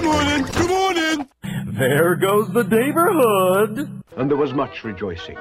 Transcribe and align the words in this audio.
Good 0.00 0.08
morning. 0.08 0.44
Good 0.44 0.70
morning. 0.70 1.28
There 1.76 2.16
goes 2.16 2.48
the 2.54 2.64
neighborhood. 2.64 4.02
And 4.16 4.30
there 4.30 4.38
was 4.38 4.54
much 4.54 4.82
rejoicing. 4.82 5.36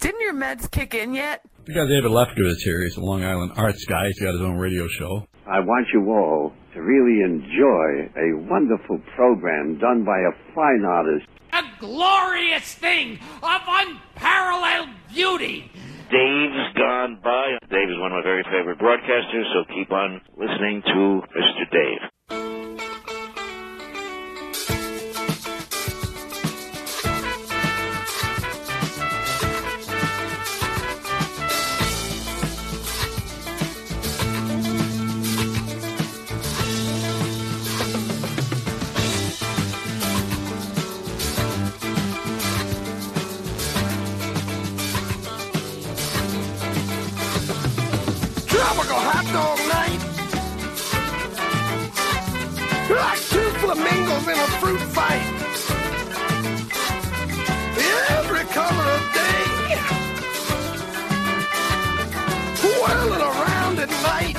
Didn't 0.00 0.20
your 0.22 0.32
meds 0.32 0.70
kick 0.70 0.94
in 0.94 1.12
yet? 1.12 1.42
We 1.66 1.74
got 1.74 1.88
David 1.88 2.10
Lefkowitz 2.10 2.62
here. 2.64 2.82
He's 2.84 2.96
a 2.96 3.02
Long 3.02 3.22
Island 3.22 3.52
arts 3.56 3.84
guy. 3.84 4.06
He's 4.06 4.18
got 4.18 4.32
his 4.32 4.40
own 4.40 4.56
radio 4.56 4.88
show. 4.88 5.26
I 5.46 5.60
want 5.60 5.88
you 5.92 6.08
all 6.10 6.54
to 6.72 6.80
really 6.80 7.20
enjoy 7.20 8.08
a 8.16 8.48
wonderful 8.48 8.98
program 9.14 9.78
done 9.78 10.06
by 10.06 10.16
a 10.16 10.32
fine 10.54 10.86
artist. 10.86 11.26
A 11.52 11.62
glorious 11.78 12.72
thing 12.76 13.18
of 13.42 13.60
unparalleled 13.68 14.88
beauty. 15.12 15.70
Dave's 16.10 16.72
gone 16.78 17.20
by. 17.22 17.58
Dave 17.68 17.90
is 17.90 17.98
one 18.00 18.12
of 18.12 18.16
my 18.16 18.22
very 18.24 18.42
favorite 18.44 18.78
broadcasters, 18.78 19.44
so 19.52 19.74
keep 19.74 19.92
on 19.92 20.22
listening 20.38 20.80
to 20.86 21.20
Mr. 21.36 21.70
Dave. 21.70 22.08
Flamingos 53.74 54.26
in 54.26 54.38
a 54.38 54.48
fruit 54.60 54.80
fight. 54.96 55.28
Every 58.16 58.44
color 58.58 58.88
of 58.96 59.02
day. 59.12 59.44
Whirling 62.80 63.20
around 63.20 63.78
at 63.84 63.90
night. 64.12 64.36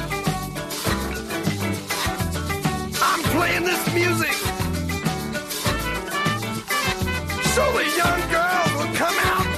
I'm 3.04 3.22
playing 3.36 3.66
this 3.66 3.94
music. 3.94 4.34
So 7.54 7.64
the 7.78 7.86
young 8.02 8.22
girls 8.36 8.72
will 8.78 8.94
come 8.96 9.18
out 9.34 9.50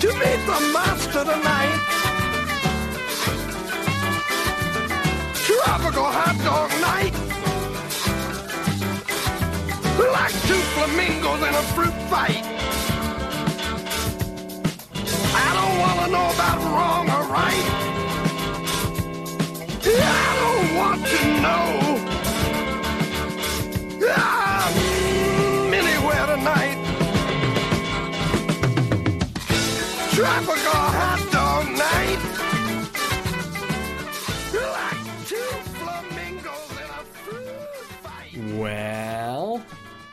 to 0.00 0.08
meet 0.20 0.40
the 0.50 0.58
monster 0.74 1.24
tonight. 1.24 1.78
Tropical 5.46 6.04
hot 6.04 6.36
dog 6.44 6.70
night. 6.82 7.21
Like 9.98 10.32
two 10.48 10.62
flamingos 10.74 11.42
in 11.42 11.54
a 11.54 11.62
fruit 11.74 11.92
fight. 12.08 12.44
I 15.34 15.48
don't 15.58 15.78
want 15.78 16.00
to 16.00 16.06
know 16.10 16.30
about 16.30 16.58
wrong 16.72 17.10
or 17.10 17.24
right. 17.32 17.66
I 19.84 20.30
don't 20.40 20.68
want 20.76 21.00
to 21.06 21.20
know. 21.44 21.66
I'm 24.16 25.74
anywhere 25.74 26.26
tonight. 26.26 26.78
Tropical 30.14 30.72
hot 30.72 30.94
uh-huh. 30.94 31.11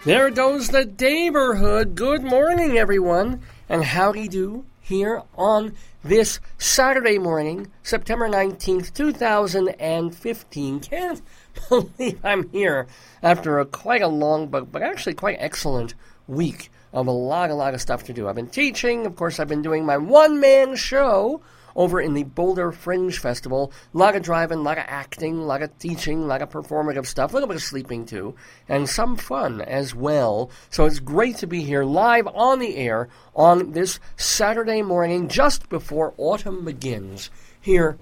There 0.05 0.29
goes 0.29 0.69
the 0.69 0.85
neighborhood. 0.85 1.93
Good 1.95 2.23
morning, 2.23 2.77
everyone, 2.77 3.41
and 3.67 3.83
howdy 3.83 4.29
do 4.29 4.65
here 4.79 5.23
on 5.35 5.75
this 6.03 6.39
Saturday 6.57 7.17
morning, 7.17 7.69
September 7.83 8.29
19th, 8.29 8.93
2015. 8.93 10.79
Can't 10.79 11.21
believe 11.69 12.19
I'm 12.23 12.49
here 12.51 12.87
after 13.21 13.59
a 13.59 13.65
quite 13.65 14.01
a 14.01 14.07
long, 14.07 14.47
but, 14.47 14.71
but 14.71 14.81
actually 14.81 15.15
quite 15.15 15.37
excellent 15.39 15.95
week 16.27 16.71
of 16.93 17.07
a 17.07 17.11
lot, 17.11 17.49
a 17.49 17.55
lot 17.55 17.73
of 17.73 17.81
stuff 17.81 18.03
to 18.05 18.13
do. 18.13 18.29
I've 18.29 18.35
been 18.35 18.47
teaching, 18.47 19.05
of 19.05 19.17
course, 19.17 19.37
I've 19.37 19.49
been 19.49 19.61
doing 19.61 19.85
my 19.85 19.97
one 19.97 20.39
man 20.39 20.77
show 20.77 21.41
over 21.79 22.01
in 22.01 22.13
the 22.13 22.23
Boulder 22.23 22.73
Fringe 22.73 23.17
Festival. 23.17 23.71
A 23.93 23.97
lot 23.97 24.13
of 24.13 24.21
driving, 24.21 24.59
a 24.59 24.61
lot 24.61 24.77
of 24.77 24.83
acting, 24.85 25.37
a 25.37 25.45
lot 25.45 25.61
of 25.61 25.79
teaching, 25.79 26.21
a 26.21 26.25
lot 26.25 26.41
of 26.41 26.49
performative 26.49 27.05
stuff, 27.05 27.31
a 27.31 27.33
little 27.33 27.47
bit 27.47 27.55
of 27.55 27.63
sleeping 27.63 28.05
too, 28.05 28.35
and 28.67 28.89
some 28.89 29.15
fun 29.15 29.61
as 29.61 29.95
well. 29.95 30.51
So 30.69 30.85
it's 30.85 30.99
great 30.99 31.37
to 31.37 31.47
be 31.47 31.63
here 31.63 31.85
live 31.85 32.27
on 32.27 32.59
the 32.59 32.75
air 32.75 33.07
on 33.33 33.71
this 33.71 34.01
Saturday 34.17 34.81
morning 34.81 35.29
just 35.29 35.69
before 35.69 36.13
autumn 36.17 36.65
begins 36.65 37.31
here 37.61 37.97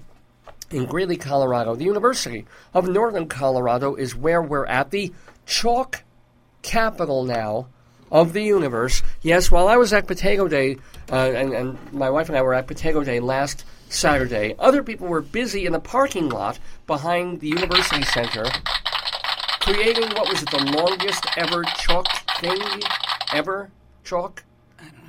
in 0.72 0.84
Greeley, 0.84 1.16
Colorado. 1.16 1.76
The 1.76 1.84
University 1.84 2.46
of 2.74 2.88
Northern 2.88 3.28
Colorado 3.28 3.94
is 3.94 4.16
where 4.16 4.42
we're 4.42 4.66
at, 4.66 4.90
the 4.90 5.12
chalk 5.46 6.02
capital 6.62 7.24
now 7.24 7.68
of 8.10 8.32
the 8.32 8.42
universe. 8.42 9.04
Yes, 9.22 9.52
while 9.52 9.68
I 9.68 9.76
was 9.76 9.92
at 9.92 10.08
Potato 10.08 10.48
Day, 10.48 10.78
uh, 11.10 11.32
and, 11.34 11.52
and 11.52 11.92
my 11.92 12.10
wife 12.10 12.28
and 12.28 12.36
I 12.36 12.42
were 12.42 12.54
at 12.54 12.66
Potato 12.66 13.04
Day 13.04 13.20
last 13.20 13.64
Saturday, 13.88 14.54
other 14.58 14.82
people 14.82 15.06
were 15.06 15.22
busy 15.22 15.66
in 15.66 15.72
the 15.72 15.80
parking 15.80 16.28
lot 16.28 16.58
behind 16.86 17.40
the 17.40 17.48
University 17.48 18.02
Center 18.02 18.44
creating 19.68 20.08
what 20.16 20.26
was 20.30 20.42
it, 20.42 20.50
the 20.50 20.64
longest 20.78 21.26
ever 21.36 21.62
chalk 21.62 22.06
thing 22.40 22.58
ever? 23.34 23.70
Chalk? 24.02 24.42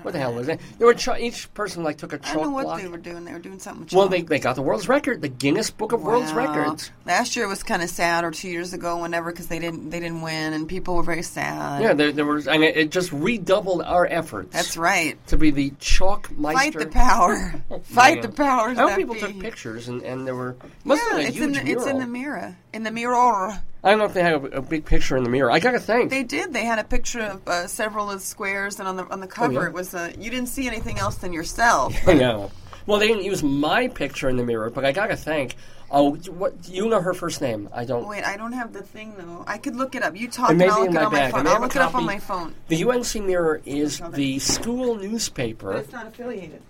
What 0.02 0.12
the 0.14 0.20
hell 0.20 0.34
was 0.34 0.48
it? 0.48 0.60
There 0.78 0.88
were 0.88 0.96
each 1.20 1.54
person 1.54 1.84
like 1.84 1.98
took 1.98 2.14
a 2.14 2.16
I 2.16 2.20
chalk 2.20 2.34
don't 2.36 2.44
know 2.44 2.50
what 2.52 2.64
block. 2.66 2.82
they 2.82 2.88
were 2.88 2.98
doing. 2.98 3.26
They 3.26 3.34
were 3.34 3.40
doing 3.40 3.60
something 3.60 3.84
with 3.86 3.94
Well, 3.94 4.06
chalk. 4.06 4.12
they, 4.12 4.22
they 4.22 4.40
got 4.40 4.56
the 4.56 4.62
world's 4.62 4.88
record, 4.88 5.22
the 5.22 5.28
Guinness 5.30 5.70
Book 5.72 5.92
of 5.92 6.02
World's 6.02 6.32
Wow. 6.32 6.38
Records. 6.54 6.92
Last 7.06 7.36
year 7.36 7.48
was 7.48 7.64
kind 7.64 7.82
of 7.84 7.90
sad, 7.90 8.24
or 8.24 8.32
two 8.32 8.50
years 8.50 8.74
ago, 8.74 9.02
whenever, 9.02 9.32
because 9.32 9.48
they 9.48 9.60
didn't 9.60 9.90
they 9.90 10.00
didn't 10.00 10.22
win, 10.22 10.54
and 10.54 10.68
people 10.68 10.96
were 10.96 11.04
very 11.04 11.24
sad. 11.24 11.82
Yeah, 11.82 11.94
there, 11.94 12.12
there 12.12 12.26
was, 12.26 12.48
I 12.48 12.58
mean, 12.58 12.72
it 12.76 12.92
just 12.92 13.12
redoubled 13.12 13.82
our 13.82 14.06
efforts. 14.06 14.54
That's 14.54 14.78
right. 14.78 15.18
To 15.28 15.38
be 15.38 15.52
the 15.52 15.72
chalk 15.80 16.28
Fight 16.28 16.38
meister. 16.38 16.80
the 16.86 16.88
power. 16.88 17.64
Fight 17.84 18.16
Yeah. 18.18 18.22
the 18.22 18.30
powers 18.30 18.78
I 18.78 18.88
that 18.88 18.98
people 18.98 19.16
be. 19.16 19.22
took 19.22 19.40
pictures, 19.40 19.88
and, 19.90 20.02
and 20.04 20.26
there 20.26 20.36
were 20.36 20.56
must 20.84 21.02
yeah, 21.04 21.10
have 21.10 21.18
been 21.18 21.26
a 21.26 21.28
it's 21.30 21.38
huge 21.38 21.44
in 21.48 21.52
the, 21.54 21.64
mural. 21.64 21.82
it's 21.84 21.92
in 21.92 22.00
the 22.00 22.08
mirror. 22.08 22.58
In 22.74 22.84
the 22.84 22.92
mirror. 22.92 23.60
I 23.84 23.90
don't 23.90 24.00
know 24.00 24.06
if 24.06 24.14
they 24.14 24.22
had 24.22 24.34
a, 24.34 24.58
a 24.58 24.62
big 24.62 24.86
picture 24.86 25.16
in 25.18 25.24
the 25.24 25.30
mirror. 25.30 25.52
I 25.52 25.60
gotta 25.60 25.80
think. 25.80 26.10
They 26.10 26.24
did. 26.24 26.54
They 26.54 26.66
had 26.66 26.80
a 26.80 26.84
picture 26.84 27.22
of 27.22 27.48
uh, 27.48 27.68
several 27.68 28.12
of 28.12 28.20
the 28.20 28.26
squares, 28.26 28.80
and 28.80 28.88
on 28.88 28.98
the 28.98 29.06
on 29.10 29.22
the 29.22 29.28
cover 29.28 29.60
Oh, 29.60 29.62
yeah? 29.62 29.68
it 29.68 29.74
was 29.74 29.96
uh, 29.96 30.12
you 30.20 30.30
didn't 30.30 30.50
see 30.50 30.68
anything 30.68 31.00
else 31.00 31.16
than 31.16 31.34
yourself. 31.34 31.96
I 32.08 32.14
know. 32.14 32.52
Well, 32.86 33.00
they 33.00 33.08
didn't 33.08 33.24
use 33.24 33.42
my 33.44 33.88
picture 33.88 34.30
in 34.30 34.36
the 34.38 34.44
mirror, 34.44 34.70
but 34.70 34.86
I 34.86 34.92
gotta 34.92 35.16
think. 35.16 35.56
Oh, 35.92 36.16
what 36.16 36.54
you 36.70 36.88
know 36.88 37.02
her 37.02 37.16
first 37.16 37.42
name? 37.42 37.70
I 37.74 37.84
don't. 37.86 38.08
Wait, 38.08 38.24
I 38.24 38.38
don't 38.38 38.52
have 38.52 38.74
the 38.74 38.84
thing 38.84 39.16
though. 39.18 39.44
I 39.48 39.58
could 39.58 39.76
look 39.76 39.96
it 39.96 40.04
up. 40.04 40.16
You 40.16 40.30
talk, 40.30 40.52
and 40.52 40.62
I'll 40.62 40.82
look 40.82 40.90
it 40.90 40.94
my 40.94 41.04
on 41.06 41.12
my. 41.12 41.32
Phone. 41.32 41.48
I'll 41.48 41.62
look 41.62 41.76
it 41.76 41.82
up 41.82 41.96
on 41.96 42.06
my 42.06 42.20
phone. 42.20 42.54
The 42.68 42.84
UNC 42.84 43.16
Mirror 43.26 43.62
is 43.66 44.00
the 44.12 44.38
school 44.40 44.96
newspaper. 44.96 45.74
But 45.74 45.84
it's 45.84 45.92
not 45.92 46.08
affiliated. 46.08 46.62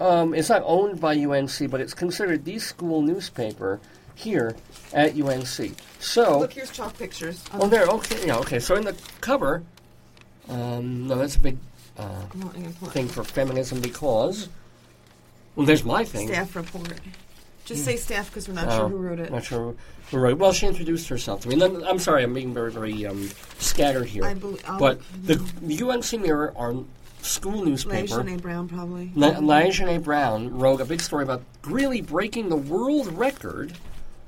Um, 0.00 0.34
it's 0.34 0.48
not 0.48 0.62
owned 0.64 1.00
by 1.00 1.14
UNC, 1.16 1.70
but 1.70 1.80
it's 1.80 1.94
considered 1.94 2.44
the 2.44 2.58
school 2.58 3.02
newspaper 3.02 3.78
here 4.14 4.56
at 4.92 5.20
UNC. 5.20 5.74
So, 6.00 6.40
Look, 6.40 6.52
here's 6.52 6.70
chalk 6.70 6.96
pictures. 6.98 7.44
oh, 7.54 7.68
there. 7.68 7.86
Okay, 7.86 8.26
yeah, 8.26 8.36
okay. 8.38 8.58
So 8.58 8.74
in 8.76 8.84
the 8.84 8.96
cover, 9.20 9.62
um, 10.48 11.06
no, 11.06 11.16
that's 11.16 11.36
a 11.36 11.40
big 11.40 11.58
uh, 11.98 12.08
Come 12.30 12.44
on, 12.44 12.54
here's 12.54 12.80
one. 12.80 12.90
thing 12.90 13.08
for 13.08 13.24
feminism 13.24 13.80
because. 13.80 14.48
Well, 15.54 15.66
there's 15.66 15.84
my 15.84 16.04
thing. 16.04 16.28
Staff 16.28 16.56
report. 16.56 16.94
Just 17.64 17.84
say 17.84 17.96
staff 17.96 18.28
because 18.30 18.48
we're 18.48 18.54
not 18.54 18.68
Oh, 18.68 18.78
sure 18.78 18.88
who 18.88 18.96
wrote 18.96 19.20
it. 19.20 19.30
Not 19.30 19.44
sure 19.44 19.74
who 20.10 20.16
wrote 20.18 20.30
it. 20.32 20.38
Well, 20.38 20.52
she 20.52 20.66
introduced 20.66 21.08
herself 21.08 21.42
to 21.42 21.48
me. 21.48 21.56
Then- 21.56 21.84
I'm 21.84 21.98
sorry, 21.98 22.24
I'm 22.24 22.34
being 22.34 22.52
very, 22.52 22.72
very 22.72 23.06
um, 23.06 23.28
scattered 23.58 24.06
here. 24.06 24.24
I 24.24 24.34
bel- 24.34 24.58
I'll- 24.66 24.78
but 24.78 25.00
the, 25.22 25.34
UNC 25.88 26.20
Mirror, 26.20 26.54
our 26.56 26.74
school 27.20 27.64
newspaper, 27.64 28.24
Leigh 28.24 28.36
Brown 28.38 28.66
probably. 28.68 29.12
La- 29.14 29.34
Lajané 29.34 30.02
Brown 30.02 30.58
wrote 30.58 30.80
a 30.80 30.84
big 30.84 31.00
story 31.00 31.22
about 31.22 31.42
Greeley 31.60 32.00
breaking 32.00 32.48
the 32.48 32.56
world 32.56 33.06
record, 33.16 33.74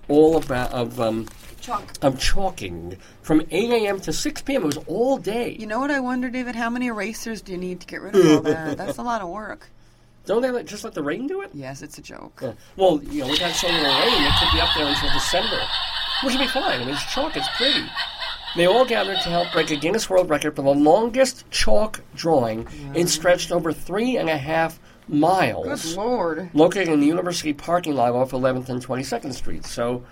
all 0.08 0.36
about 0.36 0.72
of 0.72 1.00
um, 1.00 1.28
Chalk. 1.60 1.92
of 2.02 2.18
chalking 2.18 2.98
from 3.22 3.42
8 3.50 3.70
a.m. 3.70 4.00
to 4.00 4.12
6 4.12 4.42
p.m. 4.42 4.62
It 4.62 4.66
was 4.66 4.76
all 4.86 5.16
day. 5.18 5.56
You 5.58 5.66
know 5.66 5.80
what 5.80 5.90
I 5.90 6.00
wonder, 6.00 6.28
David? 6.28 6.54
How 6.54 6.68
many 6.70 6.86
erasers 6.88 7.40
do 7.42 7.52
you 7.52 7.58
need 7.58 7.80
to 7.80 7.86
get 7.86 8.02
rid 8.02 8.14
of 8.14 8.26
all 8.26 8.40
that? 8.42 8.76
That's 8.76 8.98
a 8.98 9.02
lot 9.02 9.22
of 9.22 9.28
work. 9.28 9.68
Don't 10.26 10.40
they 10.40 10.50
let, 10.50 10.66
just 10.66 10.84
let 10.84 10.94
the 10.94 11.02
rain 11.02 11.26
do 11.26 11.42
it? 11.42 11.50
Yes, 11.52 11.82
it's 11.82 11.98
a 11.98 12.02
joke. 12.02 12.40
Yeah. 12.42 12.52
Well, 12.76 13.02
you 13.02 13.20
know, 13.22 13.28
with 13.28 13.40
that 13.40 13.54
so 13.54 13.66
little 13.66 13.82
rain, 13.84 14.24
it 14.24 14.32
could 14.40 14.52
be 14.52 14.60
up 14.60 14.70
there 14.76 14.86
until 14.86 15.12
December, 15.12 15.60
which 16.22 16.34
would 16.34 16.40
be 16.40 16.48
fine. 16.48 16.80
I 16.80 16.84
mean, 16.84 16.88
it's 16.94 17.12
chalk; 17.12 17.36
it's 17.36 17.48
pretty. 17.56 17.84
They 18.56 18.66
all 18.66 18.84
gathered 18.84 19.20
to 19.22 19.28
help 19.30 19.52
break 19.52 19.70
a 19.70 19.76
Guinness 19.76 20.08
World 20.08 20.30
Record 20.30 20.54
for 20.56 20.62
the 20.62 20.74
longest 20.74 21.50
chalk 21.50 22.00
drawing. 22.14 22.68
It 22.94 23.08
stretched 23.08 23.50
over 23.50 23.72
three 23.72 24.16
and 24.16 24.30
a 24.30 24.38
half 24.38 24.78
miles. 25.08 25.84
Good 25.84 25.96
lord. 25.96 26.50
Located 26.54 26.88
in 26.88 27.00
the 27.00 27.06
university 27.06 27.52
parking 27.52 27.94
lot 27.94 28.12
off 28.12 28.30
11th 28.32 28.68
and 28.68 28.84
22nd 28.84 29.34
Street. 29.34 29.64
So, 29.66 30.04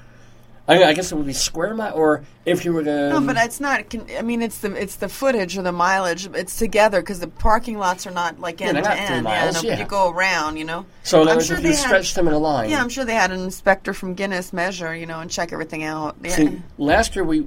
I, 0.69 0.85
I 0.85 0.93
guess 0.93 1.11
it 1.11 1.17
would 1.17 1.27
be 1.27 1.33
square 1.33 1.75
mile, 1.75 1.93
or 1.95 2.23
if 2.45 2.65
you 2.65 2.73
were 2.73 2.85
to. 2.85 3.09
No, 3.09 3.21
but 3.21 3.37
it's 3.37 3.59
not. 3.59 3.91
can- 3.91 4.07
I 4.17 4.23
mean, 4.23 4.43
it's 4.43 4.59
the 4.59 4.73
it's 4.75 4.95
the 4.97 5.09
footage 5.09 5.59
or 5.59 5.63
the 5.63 5.73
mileage. 5.73 6.29
It's 6.35 6.57
together 6.57 7.01
because 7.01 7.19
the 7.19 7.27
parking 7.27 7.79
lots 7.79 8.07
are 8.07 8.13
not 8.13 8.39
like 8.39 8.61
end 8.61 8.77
they're 8.77 8.85
to 8.85 8.93
end. 8.95 9.25
miles, 9.25 9.57
yeah, 9.57 9.71
no, 9.71 9.75
yeah. 9.77 9.83
you 9.83 9.89
go 9.89 10.11
around. 10.11 10.59
You 10.59 10.65
know. 10.65 10.87
so 11.03 11.29
I'm 11.29 11.41
sure 11.41 11.57
if 11.57 11.63
they 11.65 11.71
you 11.71 11.77
had- 11.77 12.05
them 12.05 12.29
in 12.29 12.35
a 12.35 12.39
line. 12.39 12.71
Yeah, 12.71 12.81
I'm 12.81 12.89
sure 12.91 13.05
they 13.05 13.15
had 13.15 13.33
an 13.33 13.41
inspector 13.41 13.93
from 13.93 14.15
Guinness 14.15 14.53
measure, 14.53 14.95
you 14.95 15.07
know, 15.07 15.19
and 15.19 15.29
check 15.29 15.53
everything 15.53 15.83
out. 15.83 16.17
Yeah. 16.23 16.31
See, 16.31 16.63
last 16.79 17.17
year 17.17 17.25
we 17.25 17.45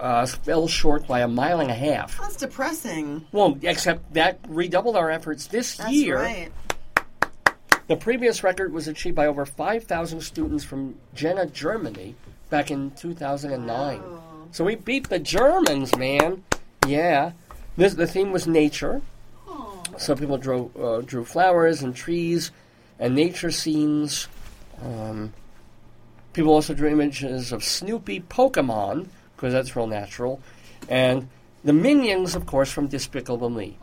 uh, 0.00 0.24
fell 0.24 0.66
short 0.66 1.06
by 1.06 1.20
a 1.20 1.28
mile 1.28 1.60
and 1.60 1.70
a 1.70 1.74
half. 1.74 2.18
That's 2.18 2.36
depressing. 2.36 3.26
Well, 3.32 3.58
except 3.62 4.14
that 4.14 4.38
redoubled 4.48 4.96
our 4.96 5.10
efforts 5.10 5.46
this 5.48 5.76
That's 5.76 5.92
year. 5.92 6.16
right. 6.16 6.50
The 7.88 7.96
previous 7.96 8.42
record 8.42 8.72
was 8.72 8.88
achieved 8.88 9.14
by 9.14 9.26
over 9.26 9.46
5,000 9.46 10.20
students 10.20 10.64
from 10.64 10.96
Jena, 11.14 11.46
Germany, 11.46 12.16
back 12.50 12.70
in 12.70 12.90
2009. 12.92 14.02
So 14.50 14.64
we 14.64 14.74
beat 14.74 15.08
the 15.08 15.20
Germans, 15.20 15.96
man. 15.96 16.42
Yeah. 16.86 17.32
This, 17.76 17.94
the 17.94 18.06
theme 18.06 18.32
was 18.32 18.46
nature. 18.46 19.02
So 19.98 20.16
people 20.16 20.36
drew, 20.36 20.70
uh, 20.78 21.00
drew 21.02 21.24
flowers 21.24 21.82
and 21.82 21.94
trees 21.94 22.50
and 22.98 23.14
nature 23.14 23.50
scenes. 23.50 24.26
Um, 24.82 25.32
people 26.32 26.52
also 26.52 26.74
drew 26.74 26.88
images 26.88 27.52
of 27.52 27.62
Snoopy 27.62 28.20
Pokemon, 28.22 29.08
because 29.36 29.52
that's 29.52 29.76
real 29.76 29.86
natural. 29.86 30.40
And 30.88 31.28
the 31.64 31.72
minions, 31.72 32.34
of 32.34 32.46
course, 32.46 32.70
from 32.70 32.88
Despicable 32.88 33.50
Me. 33.50 33.78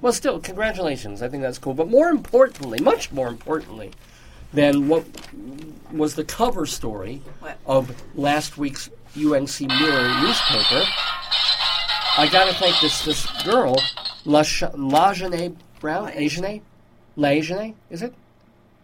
Well, 0.00 0.12
still, 0.12 0.40
congratulations. 0.40 1.22
I 1.22 1.28
think 1.28 1.42
that's 1.42 1.58
cool. 1.58 1.74
But 1.74 1.88
more 1.88 2.08
importantly, 2.08 2.80
much 2.80 3.12
more 3.12 3.28
importantly, 3.28 3.92
than 4.52 4.88
what 4.88 5.04
was 5.92 6.14
the 6.14 6.24
cover 6.24 6.66
story 6.66 7.22
What? 7.40 7.58
of 7.66 8.02
last 8.14 8.58
week's 8.58 8.88
UNC 9.16 9.60
Mirror 9.60 10.20
newspaper, 10.20 10.82
I 12.18 12.28
gotta 12.30 12.54
thank 12.54 12.80
this 12.80 13.04
this 13.04 13.26
girl, 13.42 13.76
La 14.24 14.42
Lajane 14.42 15.56
Brown, 15.80 16.10
Ajane, 16.12 16.62
Lajane, 17.16 17.74
is 17.90 18.02
it 18.02 18.14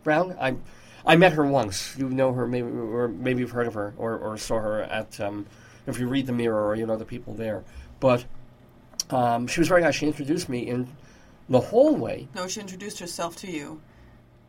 Brown? 0.04 0.36
I 0.40 0.56
I 1.04 1.16
met 1.16 1.32
her 1.32 1.44
once. 1.44 1.96
You 1.98 2.08
know 2.08 2.32
her, 2.32 2.46
maybe 2.46 2.68
or 2.68 3.08
maybe 3.08 3.40
you've 3.40 3.50
heard 3.50 3.66
of 3.66 3.74
her 3.74 3.94
or, 3.96 4.16
or 4.18 4.36
saw 4.38 4.60
her 4.60 4.82
at 4.82 5.18
um, 5.20 5.46
if 5.86 5.98
you 5.98 6.08
read 6.08 6.26
the 6.26 6.32
Mirror 6.32 6.66
or 6.68 6.74
you 6.76 6.86
know 6.86 6.96
the 6.96 7.04
people 7.04 7.34
there. 7.34 7.64
But 8.00 8.24
um, 9.10 9.46
she 9.46 9.60
was 9.60 9.68
very 9.68 9.82
nice. 9.82 9.94
She 9.94 10.06
introduced 10.06 10.48
me 10.48 10.68
in 10.68 10.88
the 11.48 11.60
hallway. 11.60 12.28
No, 12.34 12.46
she 12.48 12.60
introduced 12.60 12.98
herself 12.98 13.36
to 13.36 13.50
you. 13.50 13.80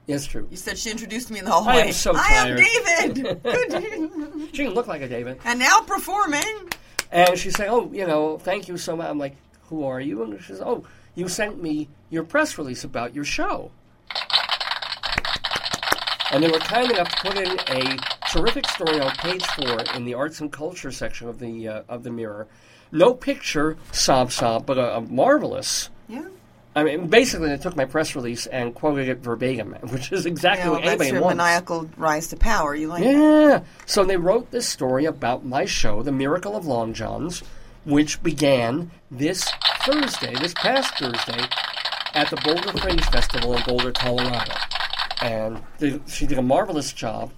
Yes, 0.05 0.25
true. 0.25 0.47
You 0.51 0.57
said 0.57 0.77
she 0.77 0.91
introduced 0.91 1.31
me 1.31 1.39
in 1.39 1.45
the 1.45 1.51
hallway. 1.51 1.73
I 1.73 1.79
am 1.85 1.93
so 1.93 2.11
tired. 2.13 2.59
I 2.59 2.63
am 2.63 3.13
David. 3.13 3.41
She 4.53 4.57
didn't 4.63 4.75
look 4.75 4.87
like 4.87 5.01
a 5.01 5.07
David. 5.07 5.39
and 5.45 5.59
now 5.59 5.81
performing. 5.81 6.69
And 7.11 7.37
she 7.37 7.49
said, 7.51 7.67
"Oh, 7.69 7.89
you 7.93 8.05
know, 8.05 8.37
thank 8.37 8.67
you 8.67 8.77
so 8.77 8.95
much." 8.97 9.07
I'm 9.09 9.17
like, 9.19 9.35
"Who 9.69 9.83
are 9.85 9.99
you?" 10.01 10.23
And 10.23 10.39
she 10.41 10.47
says, 10.47 10.61
"Oh, 10.61 10.83
you 11.15 11.27
sent 11.27 11.61
me 11.61 11.87
your 12.09 12.23
press 12.23 12.57
release 12.57 12.83
about 12.83 13.15
your 13.15 13.23
show." 13.23 13.71
And 16.31 16.43
they 16.43 16.49
were 16.49 16.59
kind 16.59 16.89
enough 16.91 17.09
to 17.09 17.21
put 17.31 17.37
in 17.37 17.59
a 17.69 17.97
terrific 18.31 18.67
story 18.67 18.99
on 18.99 19.11
page 19.17 19.45
four 19.45 19.81
in 19.95 20.03
the 20.05 20.15
arts 20.15 20.41
and 20.41 20.51
culture 20.51 20.91
section 20.91 21.27
of 21.27 21.37
the 21.39 21.67
uh, 21.67 21.81
of 21.87 22.03
the 22.03 22.09
Mirror. 22.09 22.47
No 22.91 23.13
picture, 23.13 23.77
sob 23.91 24.31
sob, 24.31 24.65
but 24.65 24.77
a, 24.77 24.97
a 24.97 25.01
marvelous. 25.01 25.89
Yeah. 26.07 26.25
I 26.75 26.83
mean, 26.83 27.07
basically, 27.07 27.49
they 27.49 27.57
took 27.57 27.75
my 27.75 27.85
press 27.85 28.15
release 28.15 28.47
and 28.47 28.73
quoted 28.73 29.07
it 29.07 29.19
verbatim, 29.19 29.73
which 29.89 30.11
is 30.11 30.25
exactly 30.25 30.65
Yeah, 30.65 30.71
well, 30.71 30.81
what 30.81 30.97
that's 30.97 31.11
your 31.11 31.21
wants. 31.21 31.37
maniacal 31.37 31.89
rise 31.97 32.27
to 32.29 32.35
power. 32.37 32.73
You 32.75 32.87
like 32.87 33.03
that? 33.03 33.11
Yeah. 33.13 33.63
So 33.85 34.03
they 34.03 34.17
wrote 34.17 34.49
this 34.51 34.67
story 34.67 35.05
about 35.05 35.45
my 35.45 35.65
show, 35.65 36.01
The 36.01 36.11
Miracle 36.11 36.55
of 36.55 36.65
Long 36.65 36.93
Johns, 36.93 37.43
which 37.85 38.23
began 38.23 38.89
this 39.11 39.47
Thursday, 39.85 40.33
this 40.35 40.53
past 40.55 40.97
Thursday, 40.97 41.45
at 42.15 42.29
the 42.29 42.37
Boulder 42.37 42.71
Fringe 42.79 43.03
Festival 43.05 43.55
in 43.55 43.63
Boulder, 43.63 43.91
Colorado. 43.91 44.53
And 45.21 45.61
they, 45.79 45.99
she 46.07 46.25
did 46.25 46.37
a 46.37 46.41
marvelous 46.41 46.91
job 46.93 47.31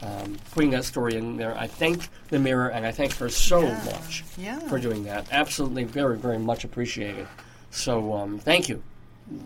um, 0.00 0.36
putting 0.52 0.70
that 0.70 0.84
story 0.84 1.14
in 1.16 1.36
there. 1.36 1.56
I 1.56 1.66
thank 1.68 2.08
the 2.28 2.38
Mirror 2.38 2.68
and 2.70 2.84
I 2.84 2.90
thank 2.90 3.14
her 3.18 3.28
so 3.28 3.62
much 3.62 4.24
Yeah. 4.36 4.58
for 4.60 4.78
doing 4.80 5.04
that. 5.04 5.28
Absolutely, 5.30 5.84
very, 5.84 6.16
very 6.18 6.38
much 6.38 6.64
appreciated. 6.64 7.28
So 7.72 8.12
um, 8.14 8.38
thank 8.38 8.68
you. 8.68 8.82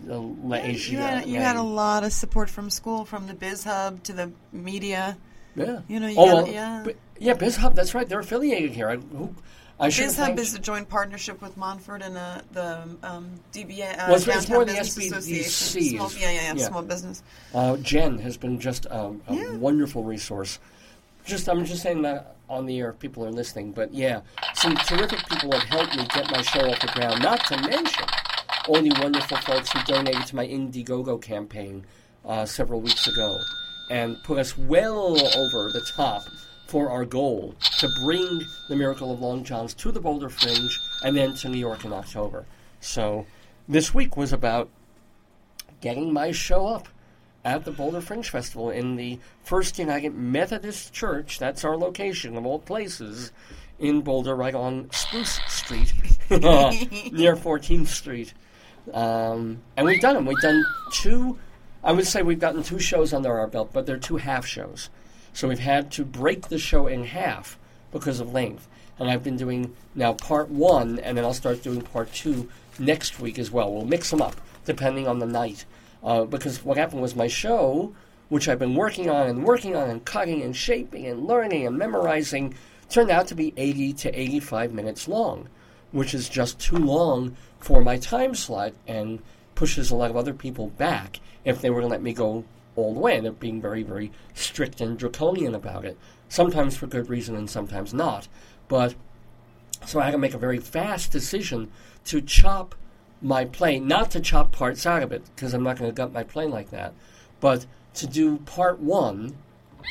La- 0.05 0.57
You 0.57 0.97
had, 0.97 1.27
you 1.27 1.39
had 1.39 1.55
a 1.55 1.61
lot 1.63 2.03
of 2.03 2.11
support 2.11 2.49
from 2.49 2.69
school, 2.69 3.05
from 3.05 3.25
the 3.27 3.33
Biz 3.33 3.63
Hub 3.63 4.03
to 4.03 4.13
the 4.13 4.31
media. 4.51 5.17
Yeah. 5.55 5.79
You 5.87 5.99
know, 5.99 6.07
you 6.07 6.15
oh, 6.17 6.25
got- 6.25 6.33
well, 6.43 6.47
yeah. 6.47 6.85
Yeah, 7.19 7.33
BizHub, 7.33 7.73
that's 7.73 7.95
right. 7.95 8.07
They're 8.07 8.19
affiliated 8.19 8.71
here. 8.73 8.89
I, 8.89 8.97
who, 8.97 9.33
I 9.79 9.87
Biz 9.87 10.17
Hub 10.17 10.37
is 10.37 10.53
a 10.53 10.59
joint 10.59 10.87
partnership 10.89 11.41
with 11.41 11.57
Monfort 11.57 12.05
and 12.05 12.15
uh, 12.17 12.41
the 12.51 12.83
um, 13.01 13.39
DBA, 13.53 13.93
uh, 13.93 14.05
Well, 14.09 14.15
it's- 14.17 14.27
it's 14.27 14.49
more 14.49 14.65
the 14.65 14.73
Business 14.73 14.97
SBDCs. 15.13 15.39
Association. 15.45 15.97
Small, 15.97 16.11
yeah, 16.19 16.31
yeah, 16.31 16.41
yeah, 16.41 16.53
Yeah. 16.57 16.67
small 16.67 16.81
business. 16.83 17.23
Uh, 17.55 17.77
Jen 17.77 18.19
has 18.19 18.35
been 18.37 18.59
just 18.59 18.85
a, 18.87 19.13
a 19.27 19.35
Yeah. 19.35 19.51
wonderful 19.53 20.03
resource. 20.03 20.59
Just 21.25 21.47
I'm 21.49 21.65
just 21.65 21.81
saying 21.81 22.03
that 22.03 22.35
on 22.49 22.65
the 22.65 22.79
air 22.79 22.89
if 22.89 22.99
people 22.99 23.25
are 23.25 23.31
listening, 23.31 23.71
but 23.71 23.93
yeah, 23.93 24.21
some 24.53 24.75
terrific 24.77 25.27
people 25.29 25.51
have 25.51 25.63
helped 25.63 25.95
me 25.95 26.05
get 26.13 26.31
my 26.31 26.41
show 26.41 26.69
off 26.69 26.79
the 26.79 26.87
ground. 26.87 27.21
Not 27.21 27.45
to 27.47 27.57
mention 27.61 28.05
all 28.67 28.81
the 28.81 28.93
wonderful 29.01 29.37
folks 29.37 29.71
who 29.71 29.83
donated 29.83 30.25
to 30.27 30.35
my 30.35 30.47
Indiegogo 30.47 31.21
campaign 31.21 31.85
uh, 32.25 32.45
several 32.45 32.81
weeks 32.81 33.07
ago 33.07 33.37
and 33.89 34.21
put 34.23 34.37
us 34.39 34.57
well 34.57 35.17
over 35.37 35.71
the 35.71 35.81
top 35.95 36.23
for 36.67 36.89
our 36.89 37.05
goal 37.05 37.55
to 37.79 37.89
bring 38.03 38.41
the 38.67 38.75
Miracle 38.75 39.11
of 39.11 39.21
Long 39.21 39.43
Johns 39.43 39.73
to 39.75 39.91
the 39.91 40.01
Boulder 40.01 40.29
Fringe 40.29 40.79
and 41.03 41.15
then 41.15 41.33
to 41.35 41.49
New 41.49 41.57
York 41.57 41.85
in 41.85 41.93
October. 41.93 42.45
So 42.81 43.25
this 43.67 43.93
week 43.93 44.17
was 44.17 44.33
about 44.33 44.69
getting 45.79 46.11
my 46.11 46.31
show 46.31 46.67
up 46.67 46.89
at 47.43 47.65
the 47.65 47.71
Boulder 47.71 48.01
Fringe 48.01 48.29
Festival 48.29 48.69
in 48.69 48.95
the 48.95 49.19
First 49.43 49.79
United 49.79 50.13
Methodist 50.15 50.93
Church. 50.93 51.39
That's 51.39 51.63
our 51.63 51.77
location 51.77 52.35
of 52.37 52.45
all 52.45 52.59
places 52.59 53.31
in 53.79 54.01
Boulder, 54.01 54.35
right 54.35 54.55
on 54.55 54.89
Spruce 54.91 55.39
Street, 55.47 55.93
near 56.29 57.35
14th 57.35 57.87
Street. 57.87 58.33
Um, 58.93 59.59
and 59.75 59.85
we've 59.85 60.01
done 60.01 60.15
them. 60.15 60.25
We've 60.25 60.41
done 60.41 60.65
two. 60.91 61.37
I 61.83 61.91
would 61.91 62.07
say 62.07 62.21
we've 62.21 62.39
gotten 62.39 62.63
two 62.63 62.79
shows 62.79 63.13
under 63.13 63.37
our 63.37 63.47
belt, 63.47 63.71
but 63.73 63.85
they're 63.85 63.97
two 63.97 64.17
half 64.17 64.45
shows. 64.45 64.89
So 65.33 65.47
we've 65.47 65.59
had 65.59 65.91
to 65.91 66.05
break 66.05 66.47
the 66.47 66.57
show 66.57 66.87
in 66.87 67.03
half 67.03 67.59
because 67.91 68.19
of 68.19 68.33
length. 68.33 68.67
And 68.99 69.09
I've 69.09 69.23
been 69.23 69.37
doing 69.37 69.75
now 69.93 70.13
part 70.13 70.49
one, 70.49 70.99
and 70.99 71.17
then 71.17 71.23
I'll 71.23 71.33
start 71.33 71.61
doing 71.61 71.81
part 71.81 72.11
two 72.11 72.49
next 72.79 73.19
week 73.19 73.37
as 73.37 73.51
well. 73.51 73.71
We'll 73.71 73.85
mix 73.85 74.09
them 74.09 74.21
up 74.21 74.35
depending 74.65 75.07
on 75.07 75.19
the 75.19 75.25
night. 75.25 75.65
Uh, 76.03 76.25
because 76.25 76.63
what 76.63 76.77
happened 76.77 77.01
was 77.01 77.15
my 77.15 77.27
show, 77.27 77.93
which 78.29 78.47
I've 78.47 78.59
been 78.59 78.75
working 78.75 79.09
on 79.09 79.27
and 79.27 79.43
working 79.43 79.75
on 79.75 79.89
and 79.89 80.03
cutting 80.03 80.41
and 80.41 80.55
shaping 80.55 81.05
and 81.05 81.25
learning 81.25 81.65
and 81.65 81.77
memorizing, 81.77 82.53
turned 82.89 83.11
out 83.11 83.27
to 83.27 83.35
be 83.35 83.53
80 83.57 83.93
to 83.93 84.19
85 84.19 84.73
minutes 84.73 85.07
long, 85.07 85.49
which 85.91 86.13
is 86.13 86.29
just 86.29 86.59
too 86.59 86.77
long 86.77 87.35
for 87.59 87.81
my 87.81 87.97
time 87.97 88.35
slot 88.35 88.73
and 88.87 89.21
pushes 89.55 89.89
a 89.89 89.95
lot 89.95 90.09
of 90.09 90.17
other 90.17 90.33
people 90.33 90.67
back 90.69 91.19
if 91.43 91.61
they 91.61 91.69
were 91.69 91.81
to 91.81 91.87
let 91.87 92.01
me 92.01 92.13
go 92.13 92.45
all 92.75 92.93
the 92.93 92.99
way. 92.99 93.15
And 93.17 93.25
they're 93.25 93.31
being 93.31 93.61
very, 93.61 93.83
very 93.83 94.11
strict 94.33 94.81
and 94.81 94.97
draconian 94.97 95.55
about 95.55 95.85
it, 95.85 95.97
sometimes 96.29 96.77
for 96.77 96.87
good 96.87 97.09
reason 97.09 97.35
and 97.35 97.49
sometimes 97.49 97.93
not. 97.93 98.27
But 98.67 98.95
so 99.85 99.99
I 99.99 100.05
had 100.05 100.11
to 100.11 100.17
make 100.17 100.33
a 100.33 100.39
very 100.39 100.59
fast 100.59 101.11
decision 101.11 101.71
to 102.05 102.21
chop 102.21 102.75
my 103.21 103.45
plane, 103.45 103.87
not 103.87 104.11
to 104.11 104.19
chop 104.19 104.51
parts 104.51 104.85
out 104.85 105.03
of 105.03 105.11
it, 105.11 105.23
because 105.35 105.53
I'm 105.53 105.63
not 105.63 105.77
going 105.77 105.89
to 105.89 105.95
gut 105.95 106.13
my 106.13 106.23
plane 106.23 106.51
like 106.51 106.69
that, 106.71 106.93
but 107.39 107.65
to 107.95 108.07
do 108.07 108.37
part 108.39 108.79
one 108.79 109.35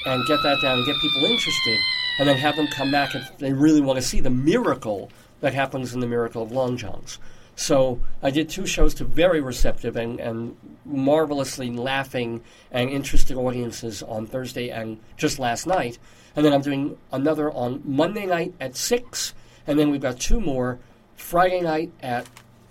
and 0.04 0.26
get 0.26 0.42
that 0.42 0.58
down 0.62 0.78
and 0.78 0.86
get 0.86 0.96
people 1.00 1.24
interested, 1.24 1.78
and 2.18 2.28
then 2.28 2.36
have 2.36 2.56
them 2.56 2.66
come 2.68 2.90
back 2.90 3.14
if 3.14 3.38
they 3.38 3.52
really 3.52 3.80
want 3.80 3.96
to 3.96 4.02
see 4.02 4.20
the 4.20 4.30
miracle 4.30 5.10
that 5.40 5.54
happens 5.54 5.92
in 5.94 6.00
the 6.00 6.06
Miracle 6.06 6.42
of 6.42 6.52
Long 6.52 6.76
Johns. 6.76 7.18
So 7.56 8.00
I 8.22 8.30
did 8.30 8.48
two 8.48 8.66
shows 8.66 8.94
to 8.94 9.04
very 9.04 9.40
receptive 9.40 9.96
and, 9.96 10.20
and 10.20 10.56
marvelously 10.84 11.70
laughing 11.70 12.42
and 12.70 12.90
interested 12.90 13.36
audiences 13.36 14.02
on 14.02 14.26
Thursday 14.26 14.68
and 14.68 14.98
just 15.16 15.38
last 15.38 15.66
night. 15.66 15.98
And 16.34 16.44
then 16.44 16.52
I'm 16.52 16.60
doing 16.60 16.98
another 17.10 17.50
on 17.50 17.82
Monday 17.84 18.26
night 18.26 18.54
at 18.60 18.76
6, 18.76 19.34
and 19.66 19.78
then 19.78 19.90
we've 19.90 20.02
got 20.02 20.20
two 20.20 20.40
more 20.40 20.78
Friday 21.16 21.62
night 21.62 21.92
at 22.02 22.26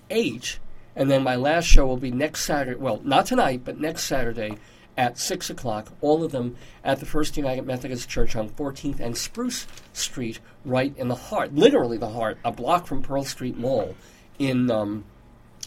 8, 0.10 0.60
and 0.96 1.10
then 1.10 1.24
my 1.24 1.36
last 1.36 1.66
show 1.66 1.86
will 1.86 1.98
be 1.98 2.12
next 2.12 2.46
Saturday. 2.46 2.80
Well, 2.80 3.02
not 3.04 3.26
tonight, 3.26 3.62
but 3.64 3.80
next 3.80 4.04
Saturday 4.04 4.58
at 4.98 5.18
6 5.18 5.50
o'clock, 5.50 5.92
all 6.02 6.24
of 6.24 6.32
them 6.32 6.56
at 6.84 7.00
the 7.00 7.06
First 7.06 7.36
United 7.36 7.66
Methodist 7.66 8.08
Church 8.08 8.36
on 8.36 8.50
14th 8.50 9.00
and 9.00 9.18
Spruce 9.18 9.68
Street, 9.94 10.40
right 10.64 10.96
in 10.98 11.10
the 11.10 11.16
heart, 11.16 11.54
literally 11.54 11.98
the 11.98 12.10
heart, 12.10 12.38
a 12.46 12.52
block 12.52 12.88
from 12.88 13.02
Pearl 13.02 13.24
Street 13.24 13.58
Mall 13.58 13.96
in 14.40 14.72
um, 14.72 15.04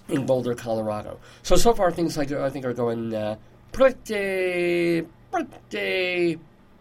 in 0.09 0.25
Boulder, 0.25 0.55
Colorado. 0.55 1.19
So 1.43 1.57
so 1.57 1.75
far 1.75 1.91
things 1.93 2.17
I 2.17 2.25
think 2.49 2.65
are 2.65 2.73
going 2.73 3.15
uh, 3.15 3.37
pretty 3.73 5.07
pretty 5.31 6.39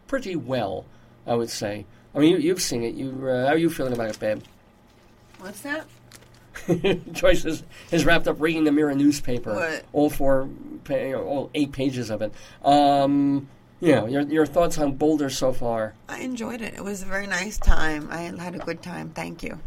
pretty 0.07 0.35
well. 0.35 0.85
I 1.27 1.35
would 1.35 1.49
say. 1.49 1.85
I 2.15 2.19
mean, 2.19 2.31
you, 2.31 2.37
you've 2.37 2.61
seen 2.61 2.83
it. 2.83 2.95
You, 2.95 3.27
uh, 3.27 3.45
how 3.45 3.53
are 3.53 3.57
you 3.57 3.69
feeling 3.69 3.93
about 3.93 4.09
it, 4.09 4.19
babe? 4.19 4.41
What's 5.39 5.61
that? 5.61 5.85
Joyce 7.11 7.43
has, 7.43 7.63
has 7.91 8.05
wrapped 8.05 8.27
up 8.27 8.39
reading 8.39 8.63
the 8.63 8.71
Mirror 8.71 8.95
newspaper, 8.95 9.53
What? 9.55 9.85
all 9.93 10.09
four, 10.09 10.49
pa- 10.83 10.95
you 10.95 11.11
know, 11.13 11.23
all 11.23 11.49
eight 11.53 11.71
pages 11.71 12.09
of 12.09 12.21
it. 12.21 12.33
Um, 12.63 13.47
you 13.79 13.91
know, 13.93 14.07
your 14.07 14.21
your 14.23 14.45
thoughts 14.45 14.77
on 14.79 14.93
Boulder 14.93 15.29
so 15.29 15.53
far? 15.53 15.93
I 16.09 16.19
enjoyed 16.21 16.61
it. 16.61 16.73
It 16.73 16.83
was 16.83 17.03
a 17.03 17.05
very 17.05 17.27
nice 17.27 17.57
time. 17.59 18.07
I 18.11 18.21
had 18.21 18.55
a 18.55 18.59
good 18.59 18.81
time. 18.81 19.11
Thank 19.11 19.43
you. 19.43 19.59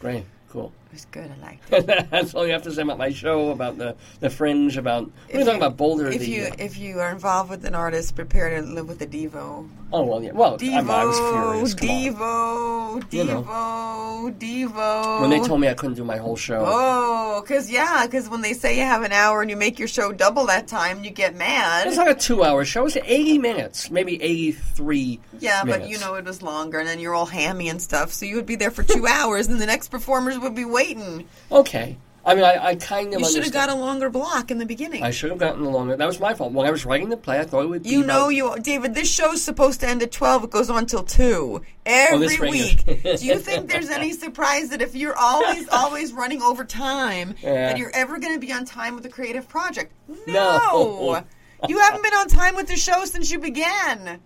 Great, 0.00 0.24
cool. 0.48 0.72
It 0.90 0.94
was 0.94 1.04
good. 1.12 1.30
I 1.30 1.46
liked 1.46 1.72
it. 1.72 1.86
That's 2.10 2.34
all 2.34 2.44
you 2.44 2.52
have 2.52 2.62
to 2.64 2.72
say 2.72 2.82
about 2.82 2.98
my 2.98 3.10
show, 3.10 3.50
about 3.50 3.78
the 3.78 3.94
the 4.18 4.28
fringe, 4.28 4.76
about 4.76 5.04
we're 5.04 5.40
If 5.40 5.46
talking 5.46 5.46
you- 5.60 5.66
about 5.66 5.76
Boulder. 5.76 6.08
If 6.08 6.18
the, 6.20 6.26
you 6.28 6.42
uh, 6.46 6.56
if 6.58 6.78
you 6.78 6.98
are 6.98 7.10
involved 7.12 7.48
with 7.50 7.64
an 7.64 7.76
artist, 7.76 8.16
prepare 8.16 8.50
to 8.60 8.62
live 8.66 8.88
with 8.88 9.00
a 9.00 9.06
Devo. 9.06 9.68
oh 9.92 10.02
well, 10.04 10.20
yeah, 10.22 10.32
well, 10.32 10.54
I, 10.54 10.56
Divo, 10.56 10.90
I 10.90 11.04
was 11.04 11.18
furious. 11.18 11.74
Come 11.74 11.88
on. 11.90 13.02
Devo, 13.02 13.12
You 13.12 13.24
know. 13.24 13.42
divo, 13.44 14.38
divo. 14.38 15.20
When 15.20 15.30
they 15.30 15.38
told 15.40 15.60
me 15.60 15.68
I 15.68 15.74
couldn't 15.74 15.94
do 15.96 16.02
my 16.04 16.16
whole 16.16 16.34
show, 16.36 16.64
Oh, 16.66 17.40
because 17.40 17.70
yeah, 17.70 18.04
because 18.06 18.28
when 18.28 18.40
they 18.40 18.52
say 18.52 18.76
you 18.76 18.82
have 18.84 19.02
an 19.04 19.12
hour 19.12 19.42
and 19.42 19.48
you 19.50 19.56
make 19.56 19.78
your 19.78 19.86
show 19.88 20.10
double 20.10 20.46
that 20.46 20.66
time, 20.66 21.04
you 21.04 21.10
get 21.10 21.36
mad. 21.36 21.86
it's 21.86 21.96
not 21.96 22.08
a 22.10 22.14
two-hour 22.16 22.64
show. 22.64 22.86
It's 22.86 22.96
eighty 23.04 23.38
minutes, 23.38 23.92
maybe 23.92 24.20
eighty-three. 24.20 25.20
Yeah, 25.38 25.62
but 25.64 25.88
you 25.88 26.00
know 26.00 26.14
it 26.16 26.24
was 26.24 26.42
longer, 26.42 26.80
and 26.80 26.88
then 26.88 26.98
you're 26.98 27.14
all 27.14 27.26
hammy 27.26 27.68
and 27.68 27.80
stuff, 27.80 28.12
so 28.12 28.26
you 28.26 28.34
would 28.34 28.46
be 28.46 28.56
there 28.56 28.72
for 28.72 28.82
two 28.82 29.06
hours, 29.08 29.46
and 29.46 29.60
the 29.60 29.66
next 29.66 29.88
performers 29.88 30.36
would 30.36 30.56
be 30.56 30.64
waiting. 30.64 30.79
Okay, 31.50 31.96
I 32.24 32.34
mean, 32.34 32.44
I, 32.44 32.64
I 32.66 32.74
kind 32.74 33.14
of 33.14 33.20
You 33.20 33.26
should 33.30 33.44
have 33.44 33.52
got 33.52 33.70
a 33.70 33.74
longer 33.74 34.10
block 34.10 34.50
in 34.50 34.58
the 34.58 34.66
beginning. 34.66 35.02
I 35.02 35.10
should 35.10 35.30
have 35.30 35.38
gotten 35.38 35.64
a 35.64 35.70
longer. 35.70 35.96
That 35.96 36.06
was 36.06 36.20
my 36.20 36.34
fault. 36.34 36.52
When 36.52 36.66
I 36.66 36.70
was 36.70 36.84
writing 36.84 37.08
the 37.08 37.16
play, 37.16 37.40
I 37.40 37.44
thought 37.44 37.64
it 37.64 37.68
would 37.68 37.82
be. 37.82 37.88
you 37.88 38.04
know, 38.04 38.24
about- 38.24 38.28
you 38.28 38.56
David. 38.62 38.94
This 38.94 39.10
show's 39.10 39.42
supposed 39.42 39.80
to 39.80 39.88
end 39.88 40.02
at 40.02 40.12
twelve. 40.12 40.44
It 40.44 40.50
goes 40.50 40.68
on 40.68 40.86
till 40.86 41.02
two 41.02 41.62
oh, 41.62 41.66
every 41.86 42.36
Oh, 42.38 42.50
week. 42.50 42.84
Do 43.02 43.26
you 43.26 43.38
think 43.38 43.70
there's 43.70 43.88
any 43.88 44.12
surprise 44.12 44.68
that 44.68 44.82
if 44.82 44.94
you're 44.94 45.16
always 45.16 45.66
always 45.72 46.12
running 46.12 46.42
over 46.42 46.64
time, 46.64 47.34
Yeah. 47.42 47.68
that 47.68 47.78
you're 47.78 47.94
ever 47.94 48.18
going 48.18 48.34
to 48.34 48.40
be 48.40 48.52
on 48.52 48.64
time 48.64 48.94
with 48.94 49.02
the 49.04 49.10
creative 49.10 49.48
project? 49.48 49.92
No. 50.26 51.24
you 51.68 51.78
haven't 51.78 52.02
been 52.02 52.14
on 52.14 52.28
time 52.28 52.54
with 52.54 52.68
the 52.68 52.76
show 52.76 53.04
since 53.06 53.30
you 53.30 53.38
began. 53.38 54.20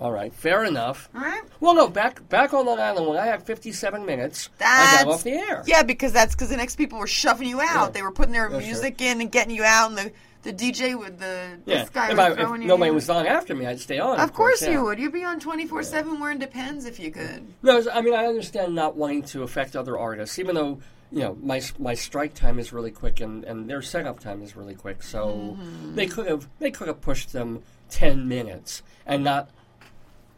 All 0.00 0.10
right, 0.10 0.32
fair 0.32 0.64
enough. 0.64 1.10
All 1.14 1.20
right. 1.20 1.42
Well, 1.60 1.74
no, 1.74 1.86
back 1.86 2.26
back 2.30 2.54
on 2.54 2.64
Long 2.64 2.80
Island 2.80 3.06
when 3.06 3.18
I 3.18 3.26
had 3.26 3.42
57 3.44 4.06
minutes, 4.06 4.48
I 4.58 4.64
That's, 4.64 5.04
got 5.04 5.12
off 5.12 5.22
the 5.24 5.32
air. 5.32 5.62
Yeah, 5.66 5.82
because 5.82 6.12
that's 6.12 6.34
because 6.34 6.48
the 6.48 6.56
next 6.56 6.76
people 6.76 6.98
were 6.98 7.06
shoving 7.06 7.48
you 7.48 7.60
out. 7.60 7.66
Yeah. 7.74 7.90
They 7.90 8.02
were 8.02 8.10
putting 8.12 8.32
their 8.32 8.48
music 8.48 9.00
in 9.02 9.20
and 9.20 9.30
getting 9.30 9.54
you 9.54 9.62
out, 9.62 9.90
and 9.90 9.98
the 9.98 10.12
the 10.42 10.52
DJ 10.54 10.98
with 10.98 11.18
the 11.18 11.58
Yeah. 11.66 11.80
this 11.82 11.90
guy 11.90 12.06
If, 12.06 12.16
was 12.16 12.18
I, 12.18 12.30
if 12.30 12.38
throwing 12.38 12.62
you. 12.62 12.68
nobody 12.68 12.88
in. 12.88 12.94
was 12.94 13.10
on 13.10 13.26
after 13.26 13.54
me, 13.54 13.66
I'd 13.66 13.78
stay 13.78 13.98
on. 13.98 14.18
Of 14.18 14.32
course 14.32 14.62
yeah. 14.62 14.70
you 14.70 14.84
would. 14.84 14.98
You'd 14.98 15.12
be 15.12 15.22
on 15.22 15.38
twenty 15.38 15.66
four 15.66 15.82
seven 15.82 16.18
wearing 16.18 16.38
Depends 16.38 16.86
if 16.86 16.98
you 16.98 17.10
could. 17.10 17.46
No, 17.62 17.82
I 17.92 18.00
mean 18.00 18.14
I 18.14 18.24
understand 18.24 18.74
not 18.74 18.96
wanting 18.96 19.24
to 19.24 19.42
affect 19.42 19.76
other 19.76 19.98
artists, 19.98 20.38
even 20.38 20.54
though 20.54 20.80
you 21.12 21.18
know 21.18 21.36
my 21.42 21.60
my 21.78 21.92
strike 21.92 22.32
time 22.32 22.58
is 22.58 22.72
really 22.72 22.90
quick 22.90 23.20
and, 23.20 23.44
and 23.44 23.68
their 23.68 23.82
setup 23.82 24.18
time 24.18 24.40
is 24.42 24.56
really 24.56 24.74
quick. 24.74 25.02
So 25.02 25.26
Mm-hmm. 25.60 25.94
they 25.94 26.06
could 26.06 26.26
have 26.26 26.48
they 26.58 26.70
could 26.70 26.88
have 26.88 27.02
pushed 27.02 27.34
them 27.34 27.62
10 27.90 28.26
minutes 28.26 28.82
and 29.04 29.22
not 29.22 29.50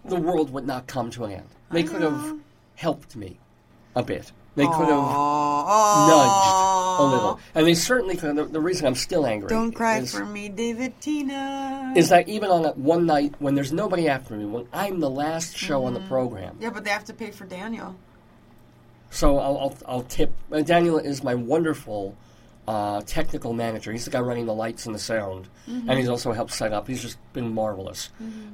the 0.04 0.16
world 0.16 0.52
would 0.52 0.66
not 0.66 0.86
come 0.86 1.10
to 1.12 1.24
an 1.24 1.32
end. 1.32 1.48
They 1.70 1.82
could 1.82 2.02
have 2.02 2.36
helped 2.74 3.16
me 3.16 3.38
a 3.94 4.02
bit. 4.02 4.32
They 4.54 4.66
could 4.66 4.88
have 4.88 4.88
nudged 4.88 7.00
a 7.00 7.04
little, 7.10 7.40
and 7.54 7.66
they 7.66 7.74
certainly 7.74 8.16
could. 8.16 8.36
The, 8.36 8.44
the 8.44 8.60
reason 8.60 8.86
I'm 8.86 8.94
still 8.94 9.26
angry. 9.26 9.48
Don't 9.48 9.72
cry 9.72 9.98
is, 9.98 10.12
for 10.12 10.26
me, 10.26 10.50
David 10.50 11.00
Tina. 11.00 11.94
is 11.96 12.10
that 12.10 12.28
even 12.28 12.50
on 12.50 12.62
that 12.62 12.76
one 12.76 13.06
night 13.06 13.34
when 13.38 13.54
there's 13.54 13.72
nobody 13.72 14.08
after 14.08 14.34
me, 14.34 14.44
when 14.44 14.66
I'm 14.72 15.00
the 15.00 15.08
last 15.08 15.56
show 15.56 15.86
on 15.86 15.94
the 15.94 16.00
program, 16.00 16.58
yeah, 16.60 16.68
but 16.68 16.84
they 16.84 16.90
have 16.90 17.04
to 17.06 17.14
pay 17.14 17.30
for 17.30 17.46
Daniel. 17.46 17.96
so 19.10 19.38
I'll, 19.38 19.56
I'll, 19.58 19.78
I'll 19.86 20.02
tip. 20.02 20.32
Uh, 20.50 20.60
Daniel 20.60 20.98
is 20.98 21.24
my 21.24 21.34
wonderful 21.34 22.14
uh, 22.68 23.00
technical 23.06 23.52
manager. 23.52 23.92
He's 23.92 24.04
the 24.04 24.10
guy 24.10 24.20
running 24.20 24.46
the 24.46 24.54
lights 24.54 24.86
and 24.86 24.94
the 24.94 24.98
sound, 24.98 25.48
and 25.66 25.90
he's 25.98 26.08
also 26.08 26.32
helped 26.32 26.52
set 26.52 26.72
up. 26.72 26.86
He's 26.88 27.02
just 27.02 27.18
been 27.32 27.52
marvelous. 27.54 28.10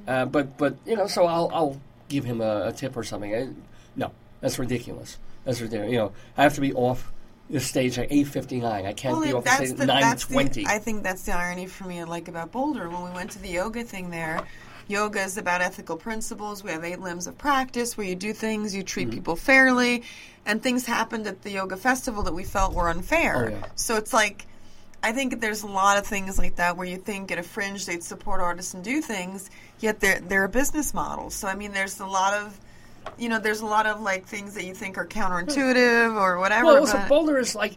Uh, 0.06 0.24
but 0.24 0.56
but 0.56 0.76
you 0.86 0.96
know, 0.96 1.06
so 1.06 1.26
I'll 1.26 1.50
I'll 1.52 1.80
give 2.08 2.24
him 2.24 2.40
a, 2.40 2.68
a 2.68 2.72
tip 2.72 2.96
or 2.96 3.04
something. 3.04 3.34
Uh, 3.34 3.52
no, 3.96 4.12
that's 4.40 4.58
ridiculous. 4.58 5.18
That's 5.44 5.60
ridiculous. 5.60 5.92
You 5.92 5.98
know, 5.98 6.12
I 6.36 6.42
have 6.42 6.54
to 6.54 6.60
be 6.60 6.72
off 6.72 7.12
the 7.50 7.60
stage 7.60 7.98
at 7.98 8.08
eight 8.10 8.24
fifty 8.28 8.60
nine. 8.60 8.86
I 8.86 8.92
can't 8.94 9.14
Well, 9.16 9.22
be 9.26 9.32
off 9.32 9.44
the 9.44 9.50
stage 9.50 9.70
at 9.72 9.86
nine 9.86 10.00
that's 10.00 10.24
the, 10.26 10.34
twenty. 10.34 10.66
I 10.66 10.78
think 10.78 11.02
that's 11.02 11.24
the 11.24 11.32
irony 11.32 11.66
for 11.66 11.84
me. 11.84 12.00
I 12.00 12.04
like 12.04 12.28
about 12.28 12.50
Boulder 12.52 12.88
when 12.88 13.04
we 13.04 13.10
went 13.10 13.30
to 13.32 13.38
the 13.38 13.48
yoga 13.48 13.84
thing 13.84 14.10
there. 14.10 14.40
Yoga 14.90 15.20
is 15.22 15.36
about 15.36 15.60
ethical 15.60 15.98
principles. 15.98 16.64
We 16.64 16.70
have 16.70 16.82
eight 16.82 17.00
limbs 17.00 17.26
of 17.26 17.36
practice 17.36 17.98
where 17.98 18.06
you 18.06 18.14
do 18.14 18.32
things, 18.32 18.74
you 18.74 18.80
Mm-hmm. 18.80 18.86
treat 18.86 19.10
people 19.10 19.36
fairly, 19.36 20.02
and 20.48 20.62
things 20.62 20.86
happened 20.86 21.26
at 21.26 21.42
the 21.42 21.50
yoga 21.52 21.76
festival 21.76 22.22
that 22.24 22.32
we 22.32 22.42
felt 22.42 22.72
were 22.72 22.88
unfair. 22.88 23.36
Oh, 23.36 23.50
yeah. 23.50 23.66
So 23.74 23.96
it's 23.96 24.14
like, 24.14 24.46
I 25.02 25.12
think 25.12 25.40
there's 25.40 25.62
a 25.62 25.68
lot 25.68 25.98
of 25.98 26.06
things 26.06 26.38
like 26.38 26.56
that 26.56 26.76
where 26.76 26.86
you 26.86 26.96
think 26.96 27.30
at 27.30 27.38
a 27.38 27.42
fringe 27.42 27.84
they'd 27.84 28.02
support 28.02 28.40
artists 28.40 28.72
and 28.72 28.82
do 28.82 29.02
things, 29.02 29.50
yet 29.78 30.00
they're 30.00 30.18
they're 30.20 30.44
a 30.44 30.48
business 30.48 30.92
model. 30.92 31.30
So 31.30 31.46
I 31.46 31.54
mean, 31.54 31.72
there's 31.72 32.00
a 32.00 32.06
lot 32.06 32.32
of, 32.32 32.58
you 33.18 33.28
know, 33.28 33.38
there's 33.38 33.60
a 33.60 33.66
lot 33.66 33.86
of 33.86 34.00
like 34.00 34.26
things 34.26 34.54
that 34.54 34.64
you 34.64 34.74
think 34.74 34.96
are 34.96 35.06
counterintuitive 35.06 36.16
or 36.16 36.38
whatever. 36.38 36.64
Well, 36.64 36.78
also 36.78 36.98
Boulder 37.08 37.38
is 37.38 37.54
like. 37.54 37.76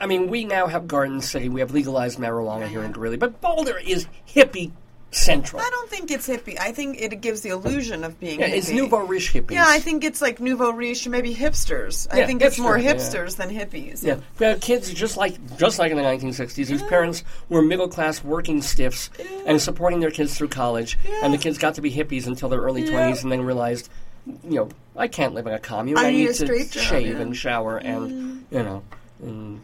I 0.00 0.06
mean, 0.06 0.26
we 0.26 0.44
now 0.44 0.66
have 0.66 0.88
Garden 0.88 1.20
City. 1.20 1.48
We 1.48 1.60
have 1.60 1.70
legalized 1.70 2.18
marijuana 2.18 2.66
here 2.66 2.80
uh-huh. 2.80 2.86
in 2.86 2.92
Greeley, 2.92 3.16
but 3.18 3.40
Boulder 3.40 3.78
is 3.78 4.08
hippie 4.28 4.72
central. 5.14 5.60
I 5.62 5.68
don't 5.70 5.90
think 5.90 6.10
it's 6.10 6.26
hippie. 6.28 6.58
I 6.58 6.72
think 6.72 7.00
it 7.00 7.20
gives 7.20 7.42
the 7.42 7.50
illusion 7.50 8.02
of 8.04 8.18
being 8.18 8.40
Yeah, 8.40 8.48
hippie. 8.48 8.56
it's 8.56 8.70
nouveau 8.70 9.04
riche 9.06 9.32
hippies. 9.32 9.50
Yeah, 9.52 9.66
I 9.68 9.78
think 9.78 10.04
it's 10.04 10.20
like 10.22 10.40
nouveau 10.40 10.72
riche, 10.72 11.06
maybe 11.06 11.34
hipsters. 11.34 12.06
I 12.12 12.20
Yeah, 12.20 12.26
think 12.26 12.42
it's 12.42 12.58
more 12.58 12.78
hipster, 12.78 12.82
yeah. 12.82 12.94
hipsters 12.94 13.36
than 13.36 13.50
hippies. 13.50 14.02
Yeah, 14.02 14.16
we 14.38 14.46
had 14.46 14.60
kids 14.60 14.92
just 14.92 15.16
like 15.16 15.34
just 15.58 15.78
like 15.78 15.90
in 15.90 15.96
the 15.96 16.02
1960s, 16.02 16.68
whose 16.68 16.82
parents 16.82 17.24
were 17.48 17.62
middle 17.62 17.88
class 17.88 18.24
working 18.24 18.62
stiffs 18.62 19.10
and 19.46 19.60
supporting 19.60 20.00
their 20.00 20.10
kids 20.10 20.36
through 20.36 20.48
college, 20.48 20.98
and 21.22 21.32
the 21.32 21.38
kids 21.38 21.58
got 21.58 21.74
to 21.74 21.80
be 21.80 21.90
hippies 21.92 22.26
until 22.26 22.48
their 22.48 22.60
early 22.60 22.84
20s, 22.84 23.22
and 23.22 23.30
then 23.30 23.42
realized, 23.42 23.90
you 24.26 24.54
know, 24.56 24.68
I 24.96 25.08
can't 25.08 25.34
live 25.34 25.46
in 25.46 25.52
a 25.52 25.58
commune. 25.58 25.98
I 25.98 26.06
I, 26.06 26.10
need 26.10 26.16
need 26.18 26.30
a 26.30 26.34
to 26.34 26.46
job, 26.46 26.82
shave. 26.82 27.16
Mm. 27.16 27.20
and 27.20 27.36
shower 27.36 27.76
and 27.78 28.44
you 28.50 28.62
know, 28.62 28.82
and 29.22 29.60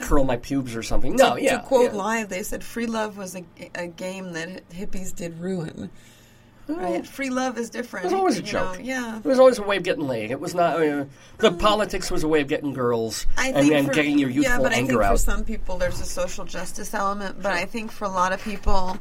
curl 0.00 0.24
my 0.24 0.36
pubes 0.36 0.74
or 0.76 0.82
something. 0.82 1.16
No, 1.16 1.36
to, 1.36 1.42
yeah, 1.42 1.58
to 1.58 1.64
quote 1.64 1.92
yeah. 1.92 1.98
live, 1.98 2.28
they 2.28 2.42
said 2.42 2.62
free 2.64 2.86
love 2.86 3.16
was 3.16 3.34
a, 3.36 3.44
a 3.74 3.86
game 3.86 4.32
that 4.32 4.68
hippies 4.70 5.14
did 5.14 5.38
ruin. 5.40 5.90
Right? 6.68 7.06
Free 7.06 7.30
love 7.30 7.56
is 7.56 7.70
different. 7.70 8.04
It 8.04 8.08
was 8.08 8.14
always 8.14 8.38
a 8.38 8.42
you 8.42 8.52
know, 8.52 8.74
joke. 8.74 8.80
yeah. 8.82 9.18
It 9.18 9.24
was 9.24 9.38
always 9.38 9.58
a 9.58 9.62
way 9.62 9.78
of 9.78 9.84
getting 9.84 10.06
laid. 10.06 10.30
It 10.30 10.38
was 10.38 10.54
not. 10.54 10.82
Uh, 10.82 11.06
the 11.38 11.50
politics 11.50 12.10
was 12.10 12.24
a 12.24 12.28
way 12.28 12.42
of 12.42 12.48
getting 12.48 12.74
girls 12.74 13.26
I 13.38 13.48
and, 13.48 13.70
and 13.70 13.86
for, 13.86 13.94
getting 13.94 14.18
your 14.18 14.28
youthful 14.28 14.52
yeah, 14.52 14.62
but 14.62 14.72
I 14.72 14.76
anger 14.76 14.92
think 14.92 15.02
out. 15.02 15.12
for 15.12 15.18
some 15.18 15.44
people 15.44 15.78
there's 15.78 15.98
a 16.00 16.04
social 16.04 16.44
justice 16.44 16.92
element. 16.92 17.42
But 17.42 17.52
I 17.52 17.64
think 17.64 17.90
for 17.90 18.04
a 18.04 18.10
lot 18.10 18.34
of 18.34 18.44
people, 18.44 18.98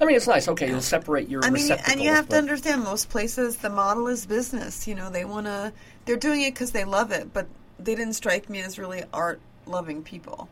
I 0.00 0.04
mean, 0.04 0.16
it's 0.16 0.26
nice. 0.26 0.48
Okay, 0.48 0.68
you'll 0.68 0.80
separate 0.80 1.28
your 1.28 1.44
I 1.44 1.50
mean, 1.50 1.70
and 1.88 2.00
you 2.00 2.10
have 2.10 2.28
to 2.30 2.36
understand 2.36 2.82
most 2.82 3.08
places 3.08 3.56
the 3.58 3.70
model 3.70 4.06
is 4.08 4.26
business. 4.26 4.88
You 4.88 4.96
know, 4.96 5.10
they 5.10 5.24
want 5.24 5.46
to, 5.46 5.72
they're 6.06 6.16
doing 6.16 6.42
it 6.42 6.54
because 6.54 6.72
they 6.72 6.84
love 6.84 7.12
it, 7.12 7.32
but 7.32 7.46
they 7.78 7.94
didn't 7.94 8.14
strike 8.14 8.48
me 8.48 8.60
as 8.60 8.78
really 8.78 9.04
art 9.12 9.40
loving 9.68 10.02
people. 10.02 10.48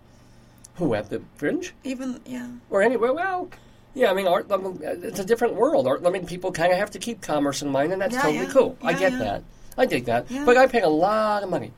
Who 0.77 0.95
at 0.95 1.09
the 1.11 1.23
fringe? 1.37 1.73
Even, 1.85 2.21
yeah. 2.27 2.49
or 2.71 2.83
anywhere. 2.83 3.13
Well, 3.15 3.49
yeah, 3.95 4.11
I 4.11 4.15
mean, 4.15 4.27
art 4.27 4.49
loving, 4.49 4.79
it's 4.83 5.19
a 5.19 5.25
different 5.25 5.55
world. 5.55 5.87
Art 5.87 6.03
loving 6.03 6.27
people 6.27 6.53
kind 6.53 6.71
of 6.73 6.79
have 6.79 6.91
to 6.93 6.99
keep 6.99 7.23
commerce 7.23 7.63
in 7.63 7.71
mind, 7.71 7.93
and 7.93 8.03
that's 8.03 8.15
Yeah, 8.15 8.23
totally 8.23 8.45
yeah. 8.45 8.53
cool. 8.53 8.77
I 8.83 8.93
get 8.93 9.13
yeah. 9.13 9.19
that. 9.19 9.43
I 9.79 9.87
dig 9.87 10.05
that. 10.07 10.31
Yeah. 10.31 10.45
But 10.45 10.57
I 10.59 10.67
pay 10.67 10.81
a 10.81 10.89
lot 10.89 11.43
of 11.43 11.49
money 11.51 11.73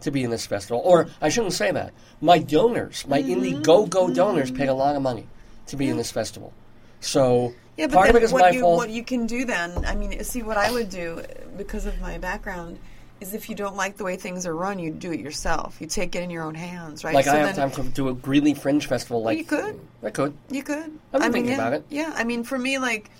to 0.00 0.10
be 0.10 0.22
in 0.24 0.30
this 0.30 0.44
festival. 0.46 0.82
Or 0.84 1.08
I 1.20 1.28
shouldn't 1.30 1.52
say 1.54 1.70
that. 1.70 1.92
My 2.20 2.38
donors, 2.38 3.06
my 3.06 3.22
Mm-hmm. 3.22 3.62
Indiegogo 3.62 4.14
donors, 4.14 4.50
paid 4.50 4.68
a 4.68 4.74
lot 4.74 4.96
of 4.96 5.02
money 5.02 5.26
to 5.68 5.76
be 5.76 5.88
in 5.88 5.96
this 5.96 6.10
festival. 6.10 6.52
So 7.00 7.54
Yeah, 7.76 7.86
but 7.86 7.94
part 7.94 8.08
of 8.08 8.14
then 8.14 8.22
it 8.22 8.26
is 8.26 8.32
what 8.32 8.42
my 8.42 8.50
you, 8.50 8.60
fault. 8.60 8.76
what 8.78 8.90
you 8.90 9.02
can 9.04 9.26
do 9.26 9.44
then, 9.44 9.84
I 9.86 9.94
mean, 9.94 10.22
see, 10.24 10.42
what 10.42 10.56
I 10.58 10.70
would 10.70 10.90
do, 10.90 11.22
because 11.56 11.86
of 11.86 11.98
my 12.00 12.18
background, 12.18 12.78
is 13.22 13.34
if 13.34 13.48
you 13.48 13.54
don't 13.54 13.76
like 13.76 13.96
the 13.96 14.04
way 14.04 14.16
things 14.16 14.46
are 14.46 14.54
run, 14.54 14.78
you 14.78 14.90
do 14.90 15.12
it 15.12 15.20
yourself. 15.20 15.80
You 15.80 15.86
take 15.86 16.14
it 16.14 16.22
in 16.22 16.30
your 16.30 16.42
own 16.42 16.54
hands, 16.54 17.04
right? 17.04 17.14
like 17.14 17.24
So 17.24 17.32
I 17.32 17.36
have 17.36 17.56
time 17.56 17.70
to 17.72 17.82
do 17.82 18.08
a 18.08 18.14
Greeley 18.14 18.54
Fringe 18.54 18.86
Festival. 18.86 19.22
Like 19.22 19.38
you 19.38 19.44
could. 19.44 19.80
I 20.02 20.10
could. 20.10 20.36
You 20.50 20.62
could. 20.62 20.90
I've 21.12 21.12
been 21.12 21.22
I 21.22 21.24
mean, 21.26 21.32
thinking 21.32 21.48
yeah, 21.50 21.54
about 21.54 21.72
it. 21.72 21.84
Yeah, 21.88 22.12
I 22.14 22.24
mean, 22.24 22.44
for 22.44 22.58
me, 22.58 22.78
like, 22.78 23.10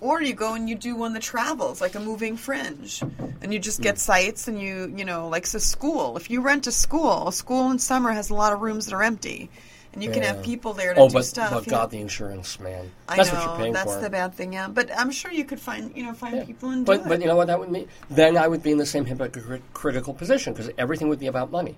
or 0.00 0.22
you 0.22 0.32
go 0.32 0.54
and 0.54 0.68
you 0.68 0.76
do 0.76 0.94
one 0.94 1.12
that 1.14 1.22
travels, 1.22 1.80
like 1.80 1.96
a 1.96 2.00
moving 2.00 2.36
fringe, 2.36 3.02
and 3.42 3.52
you 3.52 3.58
just 3.58 3.80
get 3.82 3.96
Hmm. 3.96 3.98
sites 3.98 4.48
and 4.48 4.60
you, 4.60 4.92
you 4.96 5.04
know, 5.04 5.28
like 5.28 5.44
a 5.44 5.60
school. 5.60 6.16
If 6.16 6.30
you 6.30 6.40
rent 6.40 6.66
a 6.66 6.72
school, 6.72 7.28
a 7.28 7.32
school 7.32 7.70
in 7.70 7.78
summer 7.78 8.12
has 8.12 8.30
a 8.30 8.34
lot 8.34 8.52
of 8.52 8.60
rooms 8.60 8.86
that 8.86 8.94
are 8.94 9.02
empty, 9.02 9.50
and 9.94 10.02
you 10.04 10.10
can 10.10 10.22
have 10.22 10.42
people 10.42 10.72
there 10.74 10.94
to 10.94 11.00
Oh, 11.00 11.08
do 11.08 11.14
but, 11.14 11.24
stuff. 11.24 11.50
but 11.52 11.66
know. 11.66 11.70
God, 11.70 11.90
the 11.90 11.98
insurance, 12.00 12.60
man. 12.60 12.90
I 13.08 13.16
That's 13.16 13.32
know 13.32 13.38
what 13.38 13.44
you're 13.48 13.56
paying 13.58 13.72
that's 13.72 13.94
for. 13.94 14.00
the 14.00 14.10
bad 14.10 14.34
thing. 14.34 14.52
Yeah, 14.52 14.68
but 14.68 14.90
I'm 14.96 15.10
sure 15.10 15.30
you 15.32 15.44
could 15.44 15.60
find, 15.60 15.94
you 15.96 16.04
know, 16.04 16.12
find 16.12 16.36
Yeah. 16.36 16.44
people 16.44 16.70
and 16.70 16.84
do 16.84 16.92
but 16.92 17.00
it. 17.00 17.08
but 17.08 17.20
you 17.20 17.26
know 17.26 17.36
what 17.36 17.46
that 17.48 17.58
would 17.58 17.70
mean? 17.70 17.88
Then 18.10 18.36
I 18.36 18.46
would 18.48 18.62
be 18.62 18.70
in 18.72 18.78
the 18.78 18.86
same 18.86 19.04
hypocritical 19.06 20.14
position 20.14 20.52
because 20.52 20.70
everything 20.78 21.08
would 21.08 21.18
be 21.20 21.26
about 21.26 21.50
money. 21.50 21.76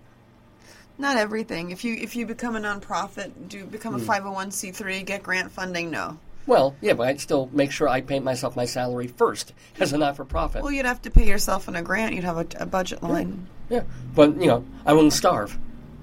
Not 0.99 1.17
everything. 1.17 1.71
If 1.71 1.83
you 1.85 1.95
if 1.95 2.15
you 2.15 2.27
become 2.27 2.57
a 2.57 2.61
nonprofit, 2.61 3.31
do 3.49 3.65
become 3.65 3.95
a 3.95 3.99
Hmm. 3.99 4.05
501c3, 4.07 5.03
get 5.07 5.23
grant 5.23 5.51
funding. 5.51 5.91
No, 5.91 6.19
Well, 6.47 6.75
yeah, 6.83 6.93
but 6.95 7.07
I'd 7.09 7.21
still 7.21 7.49
make 7.53 7.71
sure 7.71 7.89
I 7.89 8.01
pay 8.03 8.19
myself 8.21 8.55
my 8.57 8.65
salary 8.67 9.07
first 9.07 9.53
as 9.81 9.93
a 9.93 9.99
not-for-profit. 9.99 10.63
Well, 10.63 10.73
you'd 10.73 10.85
have 10.87 11.01
to 11.03 11.11
pay 11.11 11.27
yourself 11.27 11.69
in 11.69 11.77
a 11.77 11.83
grant. 11.83 12.15
You'd 12.15 12.25
have 12.25 12.37
a, 12.39 12.47
a 12.59 12.67
budget 12.67 13.03
line. 13.03 13.47
yeah, 13.71 13.83
but 14.15 14.37
you 14.41 14.47
know, 14.49 14.65
I 14.85 14.93
wouldn't 14.93 15.13
starve. 15.15 15.57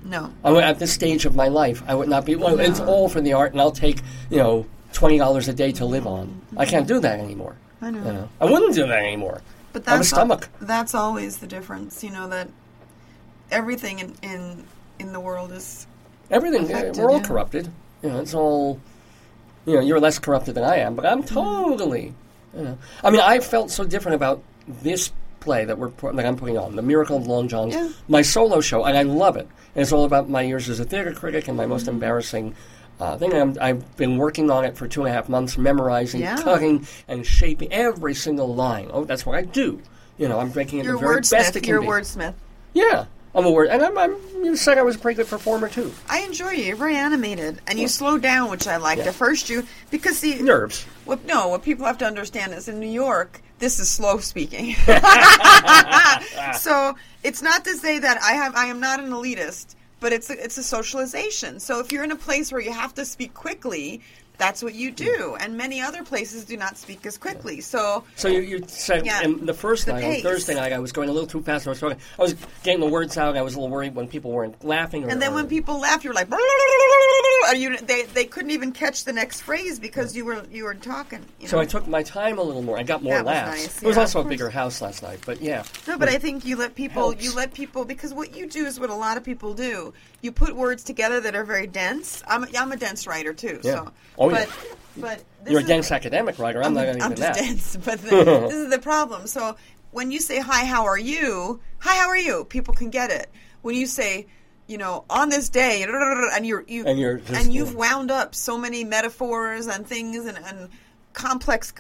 No. 0.08 0.32
I 0.44 0.52
would, 0.52 0.64
at 0.64 0.80
this 0.80 0.94
stage 0.94 1.26
of 1.26 1.36
my 1.36 1.50
life, 1.50 1.84
I 1.86 1.94
would 1.94 2.08
not 2.08 2.26
be. 2.26 2.36
Well, 2.36 2.60
it's 2.60 2.80
all 2.80 3.10
for 3.10 3.20
the 3.20 3.34
art, 3.34 3.52
and 3.52 3.60
I'll 3.62 3.72
take 3.72 4.02
you 4.30 4.38
know 4.38 4.66
twenty 4.94 5.18
dollars 5.18 5.48
a 5.48 5.54
day 5.54 5.72
to 5.74 5.86
live 5.86 6.08
on. 6.08 6.42
I 6.56 6.66
can't 6.66 6.88
do 6.88 7.00
that 7.02 7.20
anymore. 7.20 7.58
I 7.82 7.92
know. 7.92 8.00
You 8.00 8.14
know? 8.14 8.30
I 8.42 8.46
wouldn't 8.46 8.74
do 8.74 8.88
that 8.88 9.00
anymore. 9.00 9.42
But 9.74 9.88
I 9.88 9.92
have 9.92 10.00
a 10.00 10.00
that's 10.00 10.10
stomach. 10.10 10.50
al- 10.62 10.68
that's 10.68 10.96
always 10.96 11.38
the 11.38 11.48
difference. 11.48 12.04
You 12.04 12.12
know 12.12 12.30
that 12.30 12.50
everything 13.52 14.00
in 14.00 14.16
in, 14.24 14.64
in 15.00 15.14
the 15.14 15.20
world 15.20 15.52
is 15.52 15.88
Everything. 16.30 16.70
yeah, 16.70 16.80
Affected, 16.80 17.04
we're 17.04 17.10
all 17.10 17.18
yeah. 17.18 17.24
corrupted. 17.24 17.72
You 18.02 18.10
know, 18.10 18.20
it's 18.20 18.34
all. 18.34 18.80
You 19.66 19.76
know, 19.76 19.82
you're 19.82 20.00
less 20.00 20.20
corrupted 20.20 20.56
than 20.56 20.64
I 20.64 20.78
am, 20.78 20.96
but 20.96 21.06
I'm 21.06 21.24
mm-hmm. 21.24 21.34
totally. 21.34 22.14
You 22.56 22.64
know, 22.64 22.78
I 23.04 23.10
mean, 23.10 23.20
I 23.20 23.40
felt 23.40 23.70
so 23.70 23.84
different 23.84 24.16
about 24.16 24.42
this 24.68 25.12
play 25.48 25.64
that 25.66 25.78
we're 25.80 25.90
that 26.14 26.26
I'm 26.26 26.36
putting 26.36 26.58
on, 26.58 26.76
the 26.76 26.82
Miracle 26.82 27.16
of 27.18 27.26
Long 27.26 27.48
John's, 27.48 27.74
Yeah. 27.74 27.90
my 28.10 28.22
solo 28.22 28.60
show, 28.60 28.84
and 28.84 28.98
I 28.98 29.04
love 29.04 29.38
it. 29.38 29.48
And 29.76 29.82
it's 29.82 29.94
all 29.94 30.04
about 30.04 30.30
my 30.30 30.42
years 30.42 30.68
as 30.70 30.80
a 30.80 30.84
theater 30.84 31.14
critic 31.14 31.48
and 31.48 31.56
my 31.56 31.66
most 31.66 31.88
embarrassing. 31.88 32.54
Uh, 33.00 33.16
thing 33.18 33.32
I'm, 33.34 33.56
I've 33.62 33.96
been 33.96 34.18
working 34.18 34.50
on 34.52 34.66
it 34.66 34.76
for 34.76 34.88
two 34.88 35.02
and 35.04 35.10
a 35.10 35.14
half 35.14 35.30
months, 35.30 35.56
memorizing, 35.58 36.20
Yeah. 36.22 36.36
cutting, 36.42 36.86
and 37.08 37.26
shaping 37.26 37.72
every 37.72 38.14
single 38.16 38.54
line. 38.56 38.90
Oh, 38.92 39.04
that's 39.06 39.24
what 39.26 39.38
I 39.38 39.44
do. 39.44 39.80
You 40.18 40.28
know, 40.28 40.40
I'm 40.40 40.52
making 40.56 40.80
it 40.80 40.86
your 40.86 40.96
the 40.96 41.00
very 41.00 41.22
best 41.22 41.34
it 41.34 41.38
wordsmith. 41.60 41.64
can 41.64 41.70
Your 41.70 41.82
be. 41.82 41.88
wordsmith. 41.88 42.34
Yeah, 42.74 43.06
I'm 43.36 43.46
a 43.46 43.52
word, 43.52 43.68
and 43.70 43.84
I'm, 43.84 43.96
I'm 44.00 44.16
you 44.44 44.56
said 44.56 44.80
I 44.80 44.82
was 44.82 44.96
a 44.96 45.00
pretty 45.00 45.16
good 45.18 45.28
performer 45.28 45.70
too. 45.70 45.94
I 46.10 46.22
enjoy 46.22 46.52
you. 46.54 46.64
You're 46.64 46.76
very 46.76 46.96
animated, 46.96 47.62
and 47.68 47.78
you 47.80 47.88
slow 47.88 48.18
down, 48.18 48.50
which 48.50 48.68
I 48.68 48.78
like. 48.78 48.98
Yeah. 48.98 49.10
At 49.10 49.14
first, 49.16 49.48
you 49.50 49.64
because 49.92 50.18
see, 50.18 50.42
Nerves. 50.42 50.84
what 51.06 51.24
no, 51.26 51.50
what 51.50 51.62
people 51.62 51.86
have 51.86 52.00
to 52.00 52.06
understand 52.06 52.52
is 52.56 52.68
in 52.68 52.80
New 52.80 52.90
York, 52.90 53.42
this 53.60 53.80
is 53.80 53.90
slow 53.90 54.20
speaking. 54.20 54.76
so 56.54 56.96
it's 57.24 57.42
not 57.42 57.66
to 57.66 57.76
say 57.76 58.00
that 58.00 58.20
I 58.22 58.34
have 58.34 58.56
I 58.56 58.66
am 58.66 58.80
not 58.80 59.00
an 59.00 59.10
elitist, 59.10 59.76
but 60.00 60.14
it's 60.14 60.30
a, 60.30 60.44
it's 60.44 60.58
a 60.58 60.64
socialization. 60.64 61.60
So 61.60 61.80
if 61.80 61.92
you're 61.92 62.04
in 62.04 62.12
a 62.12 62.18
place 62.18 62.52
where 62.52 62.62
you 62.62 62.72
have 62.72 62.94
to 62.96 63.06
speak 63.06 63.34
quickly, 63.34 64.02
that's 64.38 64.62
what 64.64 64.76
you 64.76 64.92
do, 64.92 65.36
and 65.40 65.58
many 65.58 65.82
other 65.82 66.04
places 66.04 66.46
do 66.46 66.58
not 66.58 66.78
speak 66.78 67.06
as 67.06 67.18
quickly. 67.18 67.62
So 67.62 68.04
So 68.16 68.28
you, 68.28 68.42
you 68.42 68.64
said 68.68 69.06
Yeah. 69.06 69.22
in 69.24 69.46
the 69.46 69.54
first 69.54 69.86
The 69.88 69.94
night, 69.94 70.18
on. 70.18 70.22
Thursday 70.22 70.56
night, 70.56 70.74
I 70.74 70.80
was 70.80 70.92
going 70.92 71.10
a 71.10 71.12
little 71.12 71.28
too 71.28 71.42
fast. 71.42 71.66
I 71.68 71.72
was 71.72 71.80
talking. 71.80 71.98
I 72.20 72.22
was 72.22 72.36
getting 72.64 72.80
the 72.80 72.88
words 72.88 73.18
out. 73.18 73.36
I 73.38 73.42
was 73.42 73.56
a 73.56 73.60
little 73.60 73.72
worried 73.74 73.96
when 73.96 74.08
people 74.08 74.32
weren't 74.32 74.64
laughing. 74.64 75.06
Or, 75.06 75.10
And 75.10 75.22
then 75.22 75.32
or- 75.32 75.36
when 75.36 75.48
people 75.48 75.80
laughed, 75.80 76.04
you're 76.04 76.14
like, 76.14 76.28
and 77.50 77.60
you 77.62 77.78
they 77.78 78.04
they 78.04 78.26
couldn't 78.26 78.52
even 78.52 78.72
catch 78.72 79.06
the 79.06 79.14
next 79.14 79.42
phrase 79.42 79.80
because 79.80 80.16
you 80.16 80.26
were 80.26 80.44
you 80.52 80.66
were 80.66 80.74
talking. 80.76 81.24
You 81.40 81.48
so 81.48 81.58
know? 81.58 81.62
I 81.62 81.66
took 81.66 81.88
my 81.88 82.04
time 82.04 82.38
a 82.38 82.44
little 82.44 82.62
more. 82.62 82.78
I 82.78 82.84
got 82.84 83.04
more 83.04 83.14
That 83.16 83.26
was 83.26 83.32
laughs. 83.34 83.62
nice, 83.62 83.84
it 83.84 83.88
was 83.88 83.98
also 83.98 84.22
a 84.22 84.26
bigger 84.26 84.50
house 84.50 84.82
last 84.82 85.02
night, 85.04 85.20
but 85.26 85.42
yeah. 85.42 85.64
No, 85.88 85.98
but 85.98 86.10
I 86.10 86.18
think 86.18 86.46
you 86.46 86.56
let 86.58 86.76
people 86.76 87.10
Helps. 87.12 87.24
you 87.24 87.34
let 87.34 87.54
people 87.54 87.86
because 87.86 88.14
what 88.14 88.36
you 88.36 88.48
do 88.48 88.66
is 88.66 88.80
what 88.80 88.90
a 88.90 88.96
lot 88.96 89.18
of 89.18 89.24
people 89.24 89.54
do. 89.54 89.94
You 90.22 90.32
put 90.32 90.56
words 90.56 90.84
together 90.84 91.22
that 91.22 91.36
are 91.36 91.44
very 91.44 91.68
dense. 91.68 92.24
I'm 92.28 92.44
a, 92.44 92.48
I'm 92.58 92.72
a 92.72 92.76
dense 92.78 93.06
writer 93.08 93.34
too. 93.34 93.60
Yeah. 93.64 93.72
So, 93.86 93.92
Oh, 94.28 94.38
yeah. 94.38 94.46
but 94.46 94.78
but 95.00 95.24
this 95.44 95.52
You're 95.52 95.62
a 95.62 95.64
dense 95.64 95.92
academic 95.92 96.40
writer. 96.40 96.64
I'm, 96.64 96.74
not 96.74 96.88
even 96.88 97.02
I'm 97.02 97.12
just 97.16 97.22
that. 97.22 97.36
dense, 97.36 97.76
but 97.86 98.02
the, 98.02 98.10
this 98.50 98.54
is 98.54 98.70
the 98.70 98.80
problem. 98.80 99.28
So 99.28 99.56
when 99.92 100.12
you 100.12 100.20
say 100.20 100.40
hi, 100.40 100.66
how 100.66 100.86
are 100.86 100.98
you? 100.98 101.60
Hi, 101.80 101.96
how 102.02 102.08
are 102.10 102.18
you? 102.18 102.46
People 102.46 102.74
can 102.74 102.90
get 102.90 103.12
it. 103.12 103.30
When 103.62 103.76
you 103.76 103.86
say, 103.86 104.28
you 104.68 104.78
know, 104.78 105.06
on 105.10 105.30
this 105.30 105.50
day, 105.50 105.84
and 105.84 106.46
you're 106.46 106.64
you 106.68 106.86
And 106.86 107.00
you're 107.00 107.18
just- 107.18 107.32
and 107.46 107.54
you've 107.54 107.76
wound 107.76 108.12
up 108.12 108.34
so 108.36 108.58
many 108.58 108.84
metaphors 108.84 109.68
and 109.68 109.86
things 109.88 110.26
and, 110.26 110.38
and 110.38 110.70
complex 111.14 111.74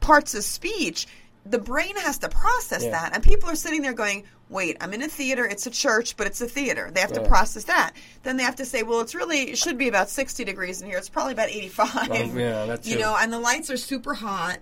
parts 0.00 0.34
of 0.34 0.44
speech. 0.44 1.06
The 1.46 1.58
brain 1.58 1.96
has 1.96 2.18
to 2.18 2.28
process 2.28 2.84
Yeah. 2.84 2.90
that, 2.90 3.14
and 3.14 3.22
people 3.22 3.48
are 3.48 3.56
sitting 3.56 3.80
there 3.82 3.94
going, 3.94 4.24
"Wait, 4.50 4.76
I'm 4.80 4.92
in 4.92 5.02
a 5.02 5.08
theater. 5.08 5.46
It's 5.46 5.66
a 5.66 5.70
church, 5.70 6.16
but 6.16 6.26
it's 6.26 6.40
a 6.40 6.46
theater." 6.46 6.90
They 6.92 7.00
have 7.00 7.12
to 7.12 7.22
process 7.22 7.64
that. 7.64 7.92
Then 8.22 8.36
they 8.36 8.42
have 8.42 8.56
to 8.56 8.66
say, 8.66 8.82
"Well, 8.82 9.00
it's 9.00 9.14
really 9.14 9.50
it 9.50 9.58
should 9.58 9.78
be 9.78 9.88
about 9.88 10.10
60 10.10 10.44
degrees 10.44 10.82
in 10.82 10.88
here. 10.88 10.98
It's 10.98 11.08
probably 11.08 11.32
about 11.32 11.48
85." 11.48 12.10
Um, 12.10 12.38
yeah, 12.38 12.66
that 12.66 12.86
You 12.86 12.98
know, 12.98 13.16
and 13.18 13.32
the 13.32 13.38
lights 13.38 13.70
are 13.70 13.76
super 13.76 14.14
hot 14.14 14.58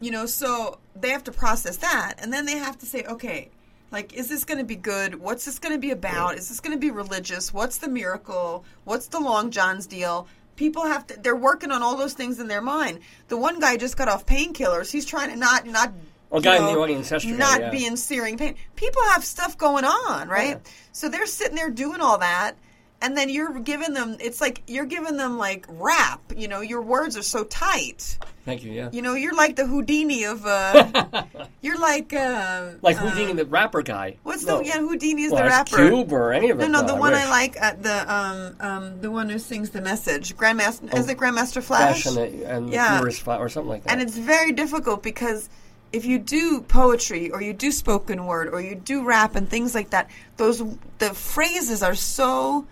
you 0.00 0.10
know 0.10 0.26
so 0.26 0.78
they 0.96 1.10
have 1.10 1.24
to 1.24 1.32
process 1.32 1.78
that 1.78 2.14
and 2.18 2.32
then 2.32 2.46
they 2.46 2.56
have 2.56 2.78
to 2.78 2.86
say 2.86 3.04
okay 3.04 3.50
like 3.90 4.12
is 4.14 4.28
this 4.28 4.44
going 4.44 4.58
to 4.58 4.64
be 4.64 4.76
good 4.76 5.16
what's 5.16 5.44
this 5.44 5.58
going 5.58 5.74
to 5.74 5.78
be 5.78 5.90
about 5.90 6.36
is 6.36 6.48
this 6.48 6.60
going 6.60 6.74
to 6.74 6.80
be 6.80 6.90
religious 6.90 7.52
what's 7.52 7.78
the 7.78 7.88
miracle 7.88 8.64
what's 8.84 9.08
the 9.08 9.20
long 9.20 9.50
john's 9.50 9.86
deal 9.86 10.26
people 10.56 10.84
have 10.84 11.06
to 11.06 11.18
they're 11.20 11.36
working 11.36 11.70
on 11.70 11.82
all 11.82 11.96
those 11.96 12.14
things 12.14 12.38
in 12.38 12.48
their 12.48 12.62
mind 12.62 13.00
the 13.28 13.36
one 13.36 13.58
guy 13.60 13.76
just 13.76 13.96
got 13.96 14.08
off 14.08 14.24
painkillers 14.26 14.90
he's 14.90 15.06
trying 15.06 15.30
to 15.30 15.36
not 15.36 15.66
not 15.66 15.92
Well, 16.30 16.40
guy 16.40 16.56
in 16.56 16.64
the 16.64 16.78
audience 16.80 17.10
yesterday, 17.10 17.36
not 17.36 17.60
yeah. 17.60 17.70
be 17.70 17.86
in 17.86 17.96
searing 17.96 18.36
pain 18.38 18.54
people 18.76 19.02
have 19.12 19.24
stuff 19.24 19.56
going 19.56 19.84
on 19.84 20.28
right 20.28 20.58
Yeah. 20.62 20.72
so 20.92 21.08
they're 21.08 21.26
sitting 21.26 21.56
there 21.56 21.70
doing 21.70 22.00
all 22.00 22.18
that 22.18 22.56
and 23.00 23.16
then 23.16 23.28
you're 23.30 23.58
giving 23.60 23.94
them 23.94 24.16
it's 24.20 24.40
like 24.40 24.62
you're 24.66 24.84
giving 24.84 25.16
them 25.16 25.38
like 25.38 25.64
rap 25.68 26.20
you 26.36 26.48
know 26.48 26.60
your 26.60 26.82
words 26.82 27.16
are 27.16 27.22
so 27.22 27.44
tight 27.44 28.18
Thank 28.44 28.64
you. 28.64 28.72
Yeah. 28.72 28.88
you 28.92 29.02
know, 29.02 29.12
you're 29.12 29.34
like 29.34 29.56
the 29.56 29.66
Houdini 29.66 30.24
of. 30.24 30.46
Uh, 30.46 31.24
you're 31.60 31.78
like. 31.78 32.14
Uh, 32.14 32.70
like 32.80 32.96
uh, 32.96 33.00
Houdini, 33.00 33.34
the 33.34 33.44
rapper 33.44 33.82
guy. 33.82 34.16
What's 34.22 34.46
No. 34.46 34.60
the 34.60 34.64
yeah? 34.64 34.78
Houdini 34.78 35.24
is 35.24 35.32
Well, 35.32 35.42
the 35.42 35.48
rapper. 35.50 35.76
Cube 35.76 36.10
or 36.10 36.32
any 36.32 36.48
of 36.48 36.56
No, 36.56 36.64
it. 36.64 36.68
no, 36.70 36.80
though, 36.80 36.86
the 36.86 36.94
I 36.94 36.98
one 36.98 37.12
I 37.12 37.28
like, 37.28 37.60
uh, 37.60 37.74
the 37.78 38.10
um, 38.14 38.56
um, 38.60 39.00
the 39.02 39.10
one 39.10 39.28
who 39.28 39.38
sings 39.38 39.68
the 39.68 39.82
message, 39.82 40.34
Grandmaster. 40.34 40.88
Oh, 40.90 40.96
is 40.98 41.10
it 41.10 41.18
Grandmaster 41.18 41.62
Flash? 41.62 42.04
Flash 42.04 42.06
and, 42.06 42.16
the, 42.16 42.50
and 42.50 42.70
Yeah. 42.70 43.02
Fi- 43.10 43.36
or 43.36 43.50
something 43.50 43.68
like 43.68 43.82
that. 43.84 43.92
and 43.92 44.00
it's 44.00 44.16
very 44.16 44.52
difficult 44.52 45.02
because 45.02 45.50
if 45.92 46.04
you 46.04 46.18
do 46.18 46.60
poetry 46.60 47.30
or 47.30 47.40
you 47.40 47.52
do 47.52 47.70
spoken 47.72 48.26
word 48.26 48.48
or 48.48 48.60
you 48.60 48.74
do 48.74 49.04
rap 49.04 49.36
and 49.36 49.48
things 49.48 49.74
like 49.74 49.90
that, 49.90 50.10
those 50.36 50.62
the 50.98 51.14
phrases 51.14 51.82
are 51.82 51.94
so 51.94 52.66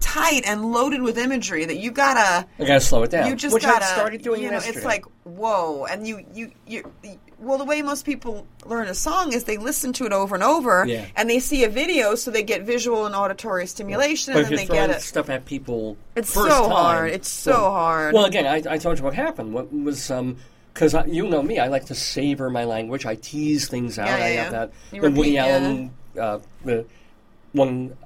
tight 0.00 0.42
and 0.46 0.70
loaded 0.72 1.02
with 1.02 1.18
imagery 1.18 1.64
that 1.64 1.76
you 1.78 1.90
gotta 1.90 2.46
I 2.58 2.64
gotta 2.64 2.80
slow 2.80 3.02
it 3.02 3.10
down. 3.10 3.26
you 3.28 3.34
just 3.34 3.52
which 3.52 3.64
gotta 3.64 3.84
I 3.84 3.88
started 3.88 4.22
doing 4.22 4.42
you 4.42 4.46
know 4.48 4.54
yesterday. 4.54 4.76
it's 4.76 4.86
like 4.86 5.04
whoa 5.24 5.86
and 5.86 6.06
you 6.06 6.24
you 6.32 6.52
you 6.68 6.84
well 7.40 7.58
the 7.58 7.64
way 7.64 7.82
most 7.82 8.06
people 8.06 8.46
learn 8.64 8.86
a 8.86 8.94
song 8.94 9.32
is 9.32 9.42
they 9.42 9.56
listen 9.56 9.92
to 9.94 10.06
it 10.06 10.12
over 10.12 10.36
and 10.36 10.44
over 10.44 10.86
Yeah. 10.86 11.04
and 11.16 11.28
they 11.28 11.40
see 11.40 11.64
a 11.64 11.68
video 11.68 12.14
so 12.14 12.30
they 12.30 12.44
get 12.44 12.62
visual 12.62 13.06
and 13.06 13.14
auditory 13.16 13.66
stimulation 13.66 14.34
But 14.34 14.44
and 14.44 14.46
then 14.46 14.52
you're 14.52 14.58
they 14.68 14.72
get 14.86 14.90
it 14.90 15.02
stuff 15.02 15.28
at 15.30 15.44
people, 15.46 15.96
It's 16.14 16.32
first 16.32 16.56
so 16.56 16.62
time, 16.62 16.70
hard. 16.70 17.10
It's 17.10 17.28
so 17.28 17.50
well- 17.50 17.70
hard. 17.72 18.14
Well, 18.14 18.24
again, 18.26 18.46
I, 18.46 18.74
I 18.74 18.78
told 18.78 18.98
you 18.98 19.04
what 19.04 19.14
happened. 19.14 19.52
What 19.52 19.72
was 19.72 20.12
um 20.12 20.36
because 20.78 20.94
you 21.08 21.26
know 21.26 21.42
me, 21.42 21.58
I 21.58 21.66
like 21.66 21.86
to 21.86 21.94
savor 21.94 22.50
my 22.50 22.64
language. 22.64 23.04
I 23.04 23.16
tease 23.16 23.66
things 23.66 23.98
out. 23.98 24.06
Yeah, 24.06 24.18
yeah, 24.18 24.24
I 24.24 24.28
have 24.28 24.52
that 24.52 24.72
You 24.92 25.02
when 25.02 25.14
Woody. 25.16 25.38
Allen, 25.38 25.90
uh, 26.18 26.38
the 26.64 26.86
one 27.52 27.96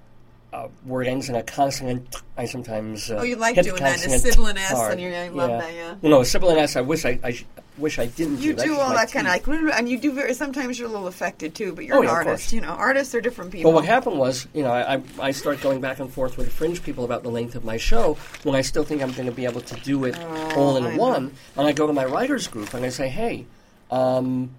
uh, 0.52 0.68
word 0.84 1.06
ends 1.06 1.28
in 1.28 1.34
a 1.34 1.42
consonant. 1.42 2.16
I 2.36 2.44
sometimes 2.46 3.10
uh, 3.10 3.16
Oh, 3.16 3.22
you 3.22 3.36
like 3.36 3.54
doing 3.62 3.76
that, 3.82 4.04
a 4.04 4.18
sibilant 4.18 4.58
S, 4.58 4.72
and 4.72 5.00
I 5.14 5.28
love 5.28 5.50
that, 5.60 5.72
yeah. 5.74 5.94
Well, 6.02 6.10
no, 6.12 6.20
a 6.20 6.24
sibilant 6.24 6.58
S. 6.58 6.76
I 6.76 6.80
wish 6.82 7.04
I, 7.04 7.18
I 7.22 7.32
sh- 7.32 7.44
wish 7.78 7.98
I 7.98 8.06
didn't. 8.06 8.40
you 8.40 8.52
do, 8.54 8.64
do 8.64 8.76
all 8.78 8.90
that 8.90 9.10
kind 9.10 9.26
of 9.26 9.32
like 9.32 9.46
and 9.78 9.88
you 9.88 9.98
do 9.98 10.12
very 10.12 10.34
sometimes 10.34 10.78
you're 10.78 10.88
a 10.88 10.90
little 10.92 11.06
affected 11.06 11.54
too 11.54 11.72
but 11.72 11.86
you're 11.86 11.96
Oh, 11.96 12.00
an 12.02 12.04
yeah, 12.06 12.12
artist 12.12 12.52
you 12.52 12.60
know 12.60 12.68
artists 12.68 13.14
are 13.14 13.22
different 13.22 13.50
people 13.50 13.70
But 13.70 13.76
what 13.76 13.86
happened 13.86 14.18
was, 14.18 14.46
you 14.52 14.62
know, 14.62 14.70
I, 14.70 14.96
I, 14.96 15.02
I 15.18 15.30
start 15.30 15.62
going 15.62 15.80
back 15.80 15.98
and 15.98 16.12
forth 16.12 16.36
with 16.36 16.52
fringe 16.52 16.82
people 16.82 17.04
about 17.06 17.22
the 17.22 17.30
length 17.30 17.54
of 17.54 17.64
my 17.64 17.78
show 17.78 18.18
when 18.42 18.54
I 18.54 18.60
still 18.60 18.84
think 18.84 19.00
I'm 19.02 19.12
going 19.12 19.24
to 19.26 19.32
be 19.32 19.46
able 19.46 19.62
to 19.62 19.74
do 19.80 20.04
it 20.04 20.18
all 20.54 20.76
in 20.76 20.84
Oh, 20.84 20.88
I 20.88 20.96
know. 20.96 21.00
one. 21.00 21.32
And 21.56 21.66
I 21.66 21.72
go 21.72 21.86
to 21.86 21.92
my 21.94 22.04
writers 22.04 22.46
group 22.46 22.74
and 22.74 22.84
I 22.84 22.90
say, 22.90 23.08
hey, 23.08 23.46
um, 23.90 24.50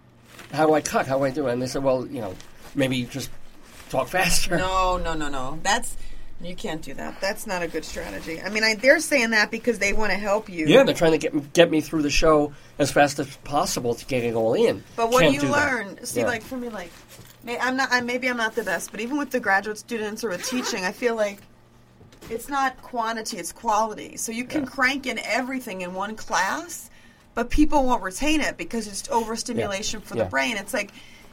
how 0.52 0.66
do 0.66 0.74
I 0.74 0.82
cut? 0.82 1.06
How 1.08 1.20
do 1.20 1.24
I 1.26 1.30
do 1.30 1.48
it? 1.48 1.54
And 1.54 1.62
they 1.62 1.68
said, 1.68 1.84
well, 1.84 2.08
you 2.08 2.20
know, 2.22 2.34
maybe 2.76 3.04
just 3.04 3.30
talk 3.94 4.08
faster. 4.10 4.58
No, 4.58 4.98
no, 4.98 5.14
no, 5.14 5.30
no. 5.30 5.60
That's 5.64 5.96
you 6.42 6.56
can't 6.56 6.82
do 6.82 6.94
that. 6.96 7.22
That's 7.22 7.48
not 7.48 7.64
a 7.64 7.68
good 7.70 7.86
strategy. 7.86 8.42
I 8.42 8.50
mean, 8.50 8.64
I, 8.66 8.76
they're 8.76 9.00
saying 9.00 9.30
that 9.30 9.50
because 9.50 9.80
they 9.80 9.94
want 9.94 10.12
to 10.12 10.18
help 10.18 10.50
you. 10.50 10.66
Yeah, 10.68 10.84
they're 10.84 10.94
trying 10.96 11.14
to 11.14 11.18
get 11.18 11.54
get 11.54 11.72
me 11.72 11.80
through 11.80 12.02
the 12.02 12.10
show 12.10 12.52
as 12.80 12.92
fast 12.92 13.20
as 13.20 13.34
possible 13.38 13.96
to 13.96 14.06
get 14.06 14.24
it 14.26 14.34
all 14.36 14.54
in. 14.54 14.84
But 14.98 15.10
what 15.10 15.22
Can't 15.22 15.36
you 15.36 15.40
do 15.42 15.48
that. 15.48 15.72
learn, 15.72 16.06
see, 16.06 16.20
Yeah. 16.20 16.26
like 16.28 16.42
for 16.44 16.58
me, 16.58 16.68
like 16.70 16.92
may, 17.44 17.58
I'm 17.58 17.78
not. 17.78 17.90
I, 17.92 18.02
maybe 18.02 18.28
I'm 18.28 18.36
not 18.38 18.56
the 18.56 18.64
best, 18.64 18.92
but 18.92 19.00
even 19.00 19.18
with 19.18 19.30
the 19.32 19.40
graduate 19.40 19.78
students 19.78 20.24
or 20.24 20.30
with 20.30 20.44
teaching, 20.46 20.84
I 20.84 20.92
feel 20.92 21.16
like 21.16 21.40
it's 22.30 22.50
not 22.50 22.82
quantity; 22.82 23.38
it's 23.38 23.52
quality. 23.54 24.18
So 24.18 24.32
you 24.34 24.44
can 24.44 24.66
crank 24.66 25.06
in 25.08 25.20
everything 25.20 25.82
in 25.82 25.94
one 25.94 26.16
class, 26.18 26.90
but 27.36 27.50
people 27.52 27.84
won't 27.86 28.04
retain 28.04 28.42
it 28.42 28.58
because 28.58 28.88
it's 28.88 29.08
overstimulation 29.10 30.02
for 30.02 30.18
Yeah. 30.18 30.24
the 30.26 30.30
brain. 30.30 30.58
It's 30.58 30.74
like 30.74 30.92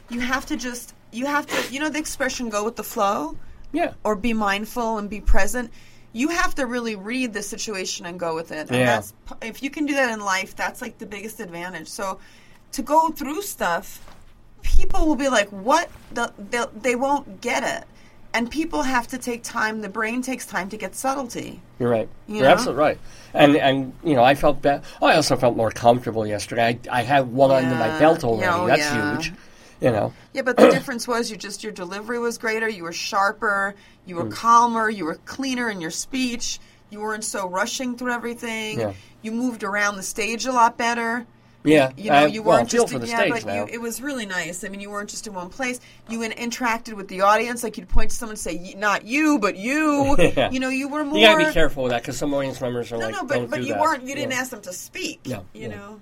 you 0.09 0.19
have 0.21 0.45
to 0.45 0.55
just 0.55 0.93
you 1.11 1.25
have 1.25 1.45
to. 1.47 1.73
You 1.73 1.79
know 1.79 1.89
the 1.89 1.99
expression 1.99 2.49
"go 2.49 2.63
with 2.65 2.75
the 2.75 2.83
flow." 2.83 3.37
yeah. 3.73 3.93
or 4.03 4.15
be 4.17 4.33
mindful 4.33 4.97
and 4.97 5.09
be 5.09 5.21
present. 5.21 5.71
You 6.13 6.27
have 6.27 6.53
to 6.55 6.65
really 6.65 6.97
read 6.97 7.33
the 7.33 7.41
situation 7.41 8.05
and 8.05 8.19
go 8.19 8.35
with 8.35 8.51
it. 8.51 8.67
And 8.69 8.77
Yeah. 8.79 8.85
that's 8.85 9.13
if 9.41 9.63
you 9.63 9.69
can 9.69 9.85
do 9.85 9.93
that 9.93 10.11
in 10.11 10.19
life, 10.19 10.55
that's 10.57 10.81
like 10.81 10.97
the 10.97 11.05
biggest 11.05 11.39
advantage. 11.39 11.87
So 11.87 12.19
to 12.73 12.81
go 12.81 13.09
through 13.11 13.41
stuff, 13.43 14.03
people 14.61 15.07
will 15.07 15.15
be 15.15 15.29
like, 15.29 15.47
"What?" 15.49 15.89
The, 16.13 16.33
they'll- 16.37 16.71
they 16.75 16.95
won't 16.95 17.39
get 17.41 17.63
it. 17.63 17.85
and 18.33 18.49
people 18.49 18.81
have 18.83 19.07
to 19.09 19.17
take 19.17 19.43
time. 19.43 19.81
The 19.81 19.89
brain 19.89 20.21
takes 20.21 20.45
time 20.45 20.69
to 20.69 20.77
get 20.77 20.95
subtlety. 20.95 21.59
You're 21.79 21.89
right. 21.89 22.07
You 22.27 22.35
You're 22.35 22.45
know? 22.45 22.51
absolutely 22.51 22.81
right. 22.81 22.99
And 23.33 23.57
and 23.57 23.93
you 24.05 24.15
know, 24.15 24.23
I 24.23 24.35
felt 24.35 24.61
better. 24.61 24.81
I 25.01 25.15
also 25.15 25.35
felt 25.35 25.57
more 25.57 25.69
comfortable 25.71 26.25
yesterday. 26.25 26.79
I, 26.89 26.99
I 26.99 27.01
had 27.03 27.27
one 27.33 27.51
under 27.51 27.75
my 27.75 27.99
belt 27.99 28.23
already. 28.23 28.47
Oh, 28.49 28.67
That's 28.67 28.79
yeah. 28.79 29.11
huge. 29.17 29.33
You 29.81 29.91
know. 29.91 30.13
Yeah, 30.33 30.43
but 30.43 30.57
the 30.57 30.69
difference 30.71 31.07
was 31.07 31.29
you 31.29 31.37
just 31.37 31.63
your 31.63 31.73
delivery 31.73 32.19
was 32.19 32.37
greater. 32.37 32.69
You 32.69 32.83
were 32.83 32.93
sharper. 32.93 33.75
You 34.05 34.15
were 34.15 34.27
calmer. 34.27 34.89
You 34.89 35.05
were 35.05 35.15
cleaner 35.25 35.69
in 35.69 35.81
your 35.81 35.91
speech. 35.91 36.59
You 36.91 36.99
weren't 37.01 37.23
so 37.23 37.47
rushing 37.49 37.97
through 37.97 38.11
everything. 38.13 38.79
Yeah. 38.79 38.93
You 39.21 39.31
moved 39.31 39.63
around 39.63 39.95
the 39.97 40.03
stage 40.03 40.45
a 40.45 40.51
lot 40.51 40.77
better. 40.77 41.25
Yeah. 41.63 41.91
You 41.95 42.09
know, 42.09 42.15
I, 42.15 42.25
you 42.25 42.41
well, 42.41 42.57
weren't 42.57 42.71
feel 42.71 42.85
just 42.87 42.93
for 42.93 43.05
yeah, 43.05 43.29
but 43.29 43.45
you, 43.45 43.67
it 43.71 43.79
was 43.79 44.01
really 44.01 44.25
nice. 44.25 44.63
I 44.63 44.69
mean, 44.69 44.81
you 44.81 44.89
weren't 44.89 45.09
just 45.09 45.27
in 45.27 45.33
one 45.33 45.49
place. 45.49 45.79
You 46.09 46.23
in, 46.23 46.31
interacted 46.31 46.93
with 46.93 47.07
the 47.07 47.21
audience, 47.21 47.63
like 47.63 47.77
you'd 47.77 47.87
point 47.87 48.09
to 48.09 48.15
someone 48.15 48.33
and 48.33 48.39
say, 48.39 48.55
"Y- 48.57 48.73
"Not 48.77 49.05
you, 49.05 49.37
but 49.39 49.55
you." 49.55 50.15
Yeah. 50.35 50.49
You 50.49 50.59
know, 50.59 50.69
you 50.69 50.87
were 50.89 51.03
more. 51.05 51.19
you 51.19 51.27
gotta 51.27 51.45
be 51.45 51.51
careful 51.53 51.83
with 51.83 51.91
that 51.91 52.01
because 52.01 52.17
some 52.17 52.33
audience 52.33 52.59
members 52.61 52.91
are 52.91 52.97
No, 52.97 53.05
like, 53.05 53.13
no, 53.13 53.19
don't 53.19 53.27
but 53.27 53.49
but 53.51 53.61
do 53.61 53.67
you 53.67 53.73
that. 53.73 53.81
weren't. 53.81 54.03
You 54.03 54.15
didn't 54.15 54.33
ask 54.33 54.49
them 54.51 54.61
to 54.61 54.73
speak. 54.73 55.19
No, 55.27 55.45
you 55.53 55.63
yeah. 55.63 55.67
know, 55.67 56.01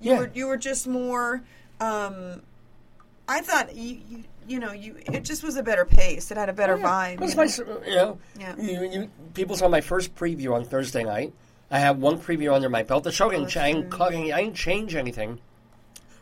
you 0.00 0.10
Yeah. 0.12 0.18
were 0.18 0.30
you 0.34 0.46
were 0.46 0.56
just 0.56 0.86
more. 0.86 1.42
Um, 1.80 2.42
I 3.28 3.40
thought 3.40 3.74
you, 3.74 4.00
you 4.08 4.24
you 4.46 4.58
know 4.58 4.72
you 4.72 4.96
it 5.12 5.24
just 5.24 5.42
was 5.42 5.56
a 5.56 5.62
better 5.62 5.84
pace. 5.84 6.30
It 6.30 6.36
had 6.36 6.48
a 6.48 6.52
better 6.52 6.76
vibe. 6.76 7.22
It's 7.22 7.58
you 7.58 7.64
know? 7.64 7.80
you 7.86 7.94
know. 7.94 8.18
Yeah. 8.38 8.56
You, 8.56 8.90
you, 8.90 9.10
people 9.32 9.56
saw 9.56 9.68
my 9.68 9.80
first 9.80 10.14
preview 10.14 10.54
on 10.54 10.64
Thursday 10.64 11.04
night. 11.04 11.32
I 11.70 11.78
have 11.78 11.98
one 11.98 12.20
preview 12.20 12.52
under 12.52 12.68
my 12.68 12.82
belt. 12.82 13.04
The 13.04 13.12
show 13.12 13.30
didn't 13.30 13.42
oh, 13.42 13.44
that's 13.44 13.54
change. 13.54 13.90
true. 13.90 14.04
I 14.04 14.42
didn't 14.42 14.56
change 14.56 14.94
anything 14.94 15.40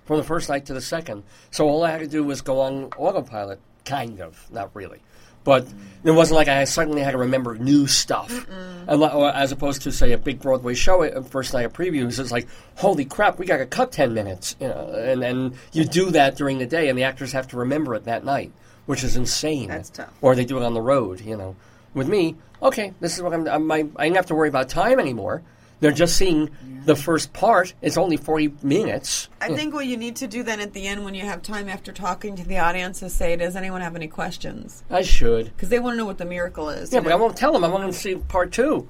from 0.05 0.17
the 0.17 0.25
first 0.25 0.49
night 0.49 0.67
to 0.67 0.75
the 0.75 0.81
second. 0.81 1.25
So 1.51 1.69
all 1.69 1.85
I 1.85 1.91
had 1.91 2.01
to 2.01 2.07
do 2.07 2.25
was 2.25 2.41
go 2.41 2.61
on 2.61 2.85
autopilot, 2.97 3.61
kind 3.85 4.21
of, 4.21 4.51
not 4.51 4.71
really. 4.75 5.01
But 5.45 5.67
it 6.05 6.11
wasn't 6.11 6.37
like 6.37 6.49
I 6.49 6.65
suddenly 6.65 7.03
had 7.03 7.13
to 7.13 7.19
remember 7.19 7.57
new 7.57 7.87
stuff, 7.87 8.47
or 8.89 9.29
as 9.35 9.53
opposed 9.53 9.83
to 9.83 9.93
say 9.93 10.13
a 10.13 10.19
big 10.19 10.41
Broadway 10.41 10.75
show. 10.75 11.03
uh, 11.03 11.23
First 11.23 11.55
night 11.55 11.65
of 11.65 11.73
previews, 11.73 12.19
it's 12.19 12.33
like, 12.33 12.49
holy 12.77 13.05
crap, 13.05 13.39
we 13.39 13.47
got 13.47 13.59
to 13.59 13.67
cut 13.67 13.93
ten 13.93 14.15
minutes, 14.15 14.57
you 14.61 14.69
know, 14.69 14.89
and 14.95 15.23
and 15.23 15.55
you 15.73 15.85
do 15.85 16.11
that 16.11 16.37
during 16.37 16.59
the 16.59 16.67
day, 16.67 16.89
and 16.89 16.99
the 16.99 17.05
actors 17.05 17.33
have 17.33 17.49
to 17.49 17.57
remember 17.57 17.95
it 17.95 18.05
that 18.05 18.25
night, 18.25 18.53
which 18.87 19.05
is 19.05 19.17
insane. 19.17 19.69
That's 19.69 19.91
tough. 19.91 20.13
Or 20.21 20.35
they 20.35 20.45
do 20.45 20.57
it 20.59 20.65
on 20.65 20.75
the 20.75 20.81
road, 20.81 21.21
you 21.21 21.37
know. 21.37 21.57
With 21.95 22.09
me, 22.09 22.37
okay, 22.63 22.95
this 23.01 23.17
is 23.17 23.23
what 23.23 23.33
I'm. 23.33 23.47
I'm 23.47 23.71
I, 23.71 23.85
I 23.97 24.05
didn't 24.05 24.17
have 24.17 24.27
to 24.27 24.35
worry 24.35 24.49
about 24.49 24.69
time 24.69 24.99
anymore. 24.99 25.43
They're 25.83 25.91
just 25.91 26.17
seeing 26.17 26.49
the 26.85 26.95
first 26.95 27.33
part. 27.33 27.75
It's 27.83 27.97
only 27.97 28.17
forty 28.17 28.55
minutes. 28.63 29.29
I 29.41 29.49
think 29.49 29.75
what 29.75 29.87
you 29.87 29.97
need 29.97 30.15
to 30.17 30.29
do 30.29 30.45
then 30.45 30.61
at 30.61 30.73
the 30.75 30.87
end 30.87 31.05
when 31.05 31.13
you 31.13 31.23
have 31.23 31.43
time 31.43 31.69
after 31.69 31.91
talking 31.91 32.37
to 32.37 32.45
the 32.45 32.59
audience 32.59 33.03
is 33.03 33.13
say, 33.13 33.35
"Does 33.35 33.57
anyone 33.57 33.81
have 33.81 33.97
any 33.97 34.07
questions?" 34.07 34.85
I 34.89 35.03
should. 35.03 35.47
Because 35.47 35.71
they 35.71 35.81
want 35.81 35.95
to 35.95 35.99
know 35.99 36.07
what 36.07 36.19
the 36.19 36.25
miracle 36.25 36.71
is. 36.71 36.93
Yeah, 36.93 37.01
but 37.01 37.11
I 37.11 37.17
won't 37.17 37.37
tell 37.37 37.53
them. 37.53 37.65
I 37.65 37.69
want 37.69 37.83
them 37.83 37.91
to 37.91 37.99
see 37.99 38.15
part 38.15 38.53
two. 38.53 38.89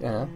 Know. 0.00 0.28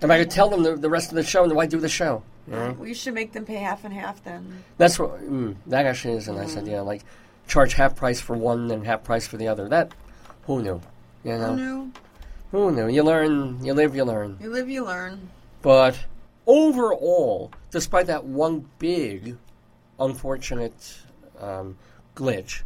If 0.00 0.10
I 0.10 0.18
could 0.18 0.30
tell 0.30 0.48
them 0.48 0.62
the, 0.62 0.76
the 0.76 0.88
rest 0.88 1.10
of 1.10 1.16
the 1.16 1.24
show, 1.24 1.46
then 1.46 1.56
why 1.56 1.66
do 1.66 1.78
the 1.78 1.88
show? 1.88 2.22
You 2.46 2.54
know? 2.54 2.76
We 2.78 2.94
should 2.94 3.12
make 3.12 3.32
them 3.32 3.44
pay 3.44 3.56
half 3.56 3.84
and 3.84 3.92
half 3.92 4.24
then. 4.24 4.64
That's 4.78 4.98
what. 4.98 5.20
Mm, 5.20 5.56
that 5.66 5.84
actually 5.84 6.14
is 6.14 6.26
a 6.28 6.32
nice 6.32 6.56
idea. 6.56 6.82
Like 6.82 7.04
charge 7.48 7.74
half 7.74 7.96
price 7.96 8.18
for 8.18 8.34
one 8.34 8.70
and 8.70 8.86
half 8.86 9.04
price 9.04 9.26
for 9.26 9.36
the 9.36 9.48
other. 9.48 9.68
That 9.68 9.92
who 10.46 10.62
knew? 10.62 10.80
You 11.22 11.36
know. 11.36 11.48
Oh 11.48 11.54
no, 11.54 11.90
Who 12.52 12.70
knew? 12.72 12.88
You 12.88 13.02
learn. 13.02 13.64
You 13.64 13.74
live. 13.74 13.94
You 13.94 14.04
learn. 14.04 14.38
you 14.40 14.50
live, 14.50 14.68
you 14.68 14.84
learn. 14.84 15.28
But 15.62 15.98
overall, 16.46 17.52
despite 17.70 18.06
that 18.06 18.24
one 18.24 18.68
big 18.78 19.36
unfortunate 19.98 20.98
um, 21.38 21.76
glitch 22.16 22.62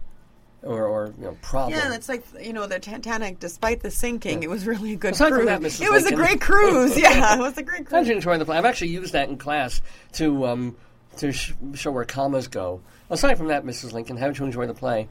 or, 0.62 0.84
or 0.86 1.12
you 1.18 1.24
know 1.24 1.36
problem, 1.42 1.78
Yeah, 1.78 1.88
that's 1.88 2.08
like 2.08 2.24
you 2.40 2.52
know 2.54 2.66
the 2.66 2.78
Titanic. 2.78 3.40
Despite 3.40 3.80
the 3.80 3.90
sinking, 3.90 4.42
it 4.42 4.48
was 4.48 4.66
really 4.66 4.94
a 4.94 4.96
good 4.96 5.12
Aside 5.14 5.28
from 5.30 5.36
cruise. 5.46 5.48
that, 5.48 5.60
Mrs. 5.60 5.82
It 5.82 5.90
was 5.92 6.06
a 6.06 6.14
great 6.14 6.40
cruise. 6.40 6.96
Yeah, 7.00 7.34
it 7.36 7.40
was 7.40 7.58
a 7.58 7.62
great 7.62 7.82
I 7.82 7.84
cruise. 7.84 8.06
did 8.06 8.16
enjoy 8.16 8.38
the 8.38 8.44
play. 8.46 8.56
I've 8.56 8.64
actually 8.64 8.88
used 8.88 9.12
that 9.12 9.28
in 9.28 9.36
class 9.36 9.82
to 10.12 10.46
um, 10.46 10.76
to 11.18 11.32
sh- 11.32 11.52
show 11.74 11.90
where 11.90 12.04
commas 12.06 12.48
go. 12.48 12.80
Aside 13.10 13.36
from 13.36 13.48
that, 13.48 13.64
Mrs. 13.64 13.92
Lincoln, 13.92 14.16
how 14.16 14.28
did 14.28 14.38
you 14.38 14.46
enjoy 14.46 14.66
the 14.66 14.72
play? 14.74 15.08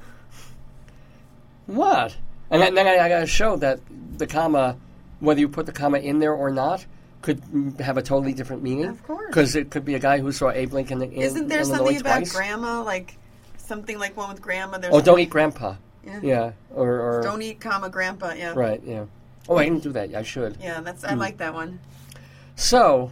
What? 1.68 2.16
And 2.54 2.62
then, 2.62 2.76
then 2.76 2.88
I, 2.88 3.06
I 3.06 3.10
got 3.10 3.20
to 3.20 3.28
show 3.28 3.56
that 3.58 3.80
the 4.18 4.28
comma, 4.28 4.78
whether 5.20 5.40
you 5.40 5.50
put 5.50 5.66
the 5.66 5.72
comma 5.72 5.98
in 5.98 6.20
there 6.20 6.34
or 6.34 6.52
not, 6.52 6.86
could 7.22 7.42
mm, 7.46 7.78
have 7.80 7.98
a 7.98 8.02
totally 8.02 8.34
different 8.34 8.62
meaning. 8.64 8.86
Of 8.86 9.04
course. 9.04 9.28
because 9.28 9.56
it 9.56 9.72
could 9.72 9.84
be 9.86 9.96
a 9.96 10.00
guy 10.00 10.20
who 10.20 10.32
saw 10.32 10.52
Abe 10.52 10.72
Lincoln 10.74 11.02
in 11.02 11.12
Isn't 11.14 11.48
there 11.48 11.62
Illinois 11.62 11.78
something 11.78 12.02
about 12.02 12.18
twice. 12.20 12.32
grandma, 12.36 12.84
like 12.84 13.18
something 13.58 13.98
like 13.98 14.16
one 14.16 14.30
with 14.30 14.42
grandma? 14.42 14.78
There's 14.78 14.94
Oh, 14.94 15.02
don't 15.02 15.20
eat 15.20 15.30
grandpa. 15.30 15.76
Yeah. 16.06 16.20
Yeah, 16.22 16.52
or, 16.76 17.00
or 17.00 17.22
Don't 17.24 17.42
eat, 17.42 17.60
comma 17.62 17.90
grandpa. 17.90 18.34
Yeah, 18.34 18.54
right, 18.56 18.82
yeah. 18.86 19.06
Oh, 19.48 19.56
I 19.58 19.64
didn't 19.64 19.84
do 19.84 19.94
that. 19.94 20.14
I 20.14 20.22
should. 20.24 20.58
Yeah, 20.62 20.82
that's. 20.82 21.04
I 21.06 21.14
like 21.14 21.38
that 21.38 21.54
one. 21.54 21.80
So, 22.56 23.12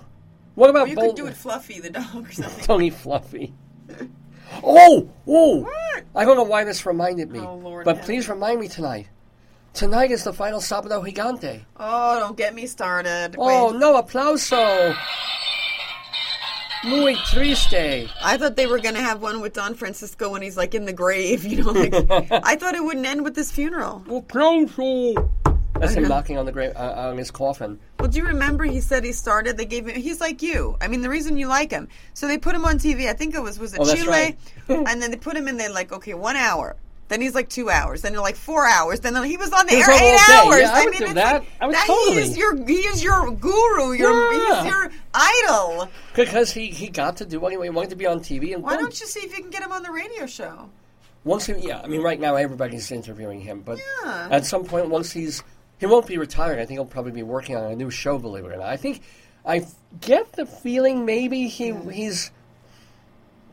what 0.55 0.69
about 0.69 0.87
Or 0.87 0.89
you 0.89 0.95
Bolt- 0.95 1.15
could 1.15 1.23
do 1.23 1.27
it 1.27 1.35
Fluffy 1.35 1.79
the 1.79 1.89
dog 1.89 2.27
or 2.27 2.31
something. 2.33 2.63
Tony 2.65 2.89
Fluffy. 2.89 3.53
Oh, 4.63 5.09
oh! 5.27 5.61
What? 5.61 6.03
I 6.13 6.25
don't 6.25 6.35
know 6.35 6.43
why 6.43 6.63
this 6.65 6.85
reminded 6.85 7.31
me, 7.31 7.39
Oh, 7.39 7.55
Lord 7.55 7.85
but 7.85 8.01
please 8.01 8.27
remind 8.29 8.59
me 8.59 8.67
tonight. 8.67 9.07
Tonight 9.73 10.11
is 10.11 10.23
the 10.25 10.33
final 10.33 10.59
Sábado 10.59 11.01
Gigante. 11.03 11.61
Oh, 11.77 12.19
don't 12.19 12.37
get 12.37 12.53
me 12.53 12.67
started. 12.67 13.35
Oh, 13.37 13.71
Wait. 13.71 13.79
no 13.79 13.95
aplauso! 13.97 14.95
Muy 16.83 17.15
triste. 17.31 18.09
I 18.23 18.37
thought 18.37 18.55
they 18.55 18.65
were 18.65 18.79
going 18.79 18.95
to 18.95 19.01
have 19.01 19.21
one 19.21 19.39
with 19.39 19.53
Don 19.53 19.75
Francisco 19.75 20.29
when 20.29 20.41
he's 20.41 20.57
like 20.57 20.75
in 20.75 20.85
the 20.85 20.93
grave, 20.93 21.45
you 21.45 21.63
know. 21.63 21.71
Like, 21.71 21.93
I 22.31 22.55
thought 22.55 22.75
it 22.75 22.83
wouldn't 22.83 23.05
end 23.05 23.23
with 23.23 23.35
this 23.35 23.51
funeral. 23.51 24.03
Aplauso! 24.07 25.29
That's 25.79 25.93
him 25.93 26.07
knocking 26.07 26.37
on 26.37 26.45
the 26.45 26.51
grave 26.51 26.73
uh, 26.75 26.93
on 27.09 27.17
his 27.17 27.31
coffin. 27.31 27.79
Well, 27.99 28.09
do 28.09 28.19
you 28.19 28.25
remember 28.25 28.65
he 28.65 28.81
said 28.81 29.03
he 29.03 29.13
started? 29.13 29.57
They 29.57 29.65
gave 29.65 29.87
him. 29.87 29.99
He's 29.99 30.19
like 30.21 30.41
you. 30.43 30.77
I 30.79 30.87
mean, 30.87 31.01
the 31.01 31.09
reason 31.09 31.37
you 31.37 31.47
like 31.47 31.71
him. 31.71 31.87
So 32.13 32.27
they 32.27 32.37
put 32.37 32.53
him 32.53 32.65
on 32.65 32.77
TV. 32.77 33.07
I 33.07 33.13
think 33.13 33.33
it 33.33 33.41
was 33.41 33.57
was 33.57 33.73
it 33.73 33.79
Oh, 33.81 33.95
Chile, 33.95 34.07
right. 34.07 34.37
and 34.67 35.01
then 35.01 35.09
they 35.09 35.17
put 35.17 35.35
him 35.35 35.47
in 35.47 35.57
there 35.57 35.71
like 35.71 35.91
okay, 35.91 36.13
one 36.13 36.35
hour. 36.35 36.75
Then 37.11 37.19
he's 37.19 37.35
like 37.35 37.49
two 37.49 37.69
hours. 37.69 38.01
Then 38.01 38.13
they're 38.13 38.21
like 38.21 38.37
four 38.37 38.65
hours. 38.65 39.01
Then 39.01 39.21
he 39.25 39.35
was 39.35 39.51
on 39.51 39.65
the 39.65 39.73
He 39.73 39.81
air 39.81 39.91
eight 39.91 40.29
hours. 40.31 40.61
Yeah, 40.61 40.71
I 40.73 40.85
would 40.85 40.91
mean, 40.91 41.09
do 41.09 41.13
that. 41.15 41.33
like- 41.41 41.47
I 41.59 41.65
would 41.67 41.75
that 41.75 41.85
totally. 41.85 42.13
He 42.15 42.19
is 42.21 42.37
your 42.37 42.65
he 42.65 42.73
is 42.75 43.03
your 43.03 43.31
guru. 43.31 43.91
Your 43.91 44.31
Yeah. 44.33 44.63
he's 44.63 44.71
your 44.71 44.91
idol. 45.13 45.89
Because 46.15 46.51
he, 46.51 46.67
he 46.67 46.87
got 46.87 47.17
to 47.17 47.25
do 47.25 47.41
what 47.41 47.51
he 47.51 47.57
wanted 47.69 47.89
to 47.89 47.97
be 47.97 48.05
on 48.05 48.21
TV. 48.21 48.53
And 48.53 48.63
Why 48.63 48.75
boom. 48.75 48.83
don't 48.85 48.99
you 49.01 49.05
see 49.07 49.19
if 49.25 49.35
you 49.37 49.41
can 49.43 49.51
get 49.51 49.61
him 49.61 49.73
on 49.73 49.83
the 49.83 49.91
radio 49.91 50.25
show? 50.25 50.69
Once 51.25 51.45
he, 51.47 51.53
yeah, 51.55 51.81
I 51.83 51.87
mean, 51.87 52.01
right 52.01 52.19
now 52.19 52.35
everybody's 52.35 52.89
interviewing 52.91 53.41
him, 53.41 53.61
but 53.61 53.77
Yeah. 54.05 54.29
at 54.31 54.45
some 54.45 54.63
point, 54.63 54.89
once 54.89 55.11
he's, 55.11 55.43
he 55.79 55.85
won't 55.87 56.07
be 56.07 56.17
retired. 56.17 56.59
I 56.59 56.65
think 56.65 56.77
he'll 56.79 56.85
probably 56.85 57.11
be 57.11 57.23
working 57.23 57.57
on 57.57 57.65
a 57.71 57.75
new 57.75 57.91
show. 57.91 58.17
Believe 58.17 58.45
it 58.45 58.53
or 58.53 58.57
not, 58.57 58.67
I 58.69 58.77
think, 58.77 59.01
I 59.45 59.65
get 59.99 60.31
the 60.31 60.45
feeling 60.45 61.03
maybe 61.05 61.47
he 61.47 61.73
he's 61.91 62.31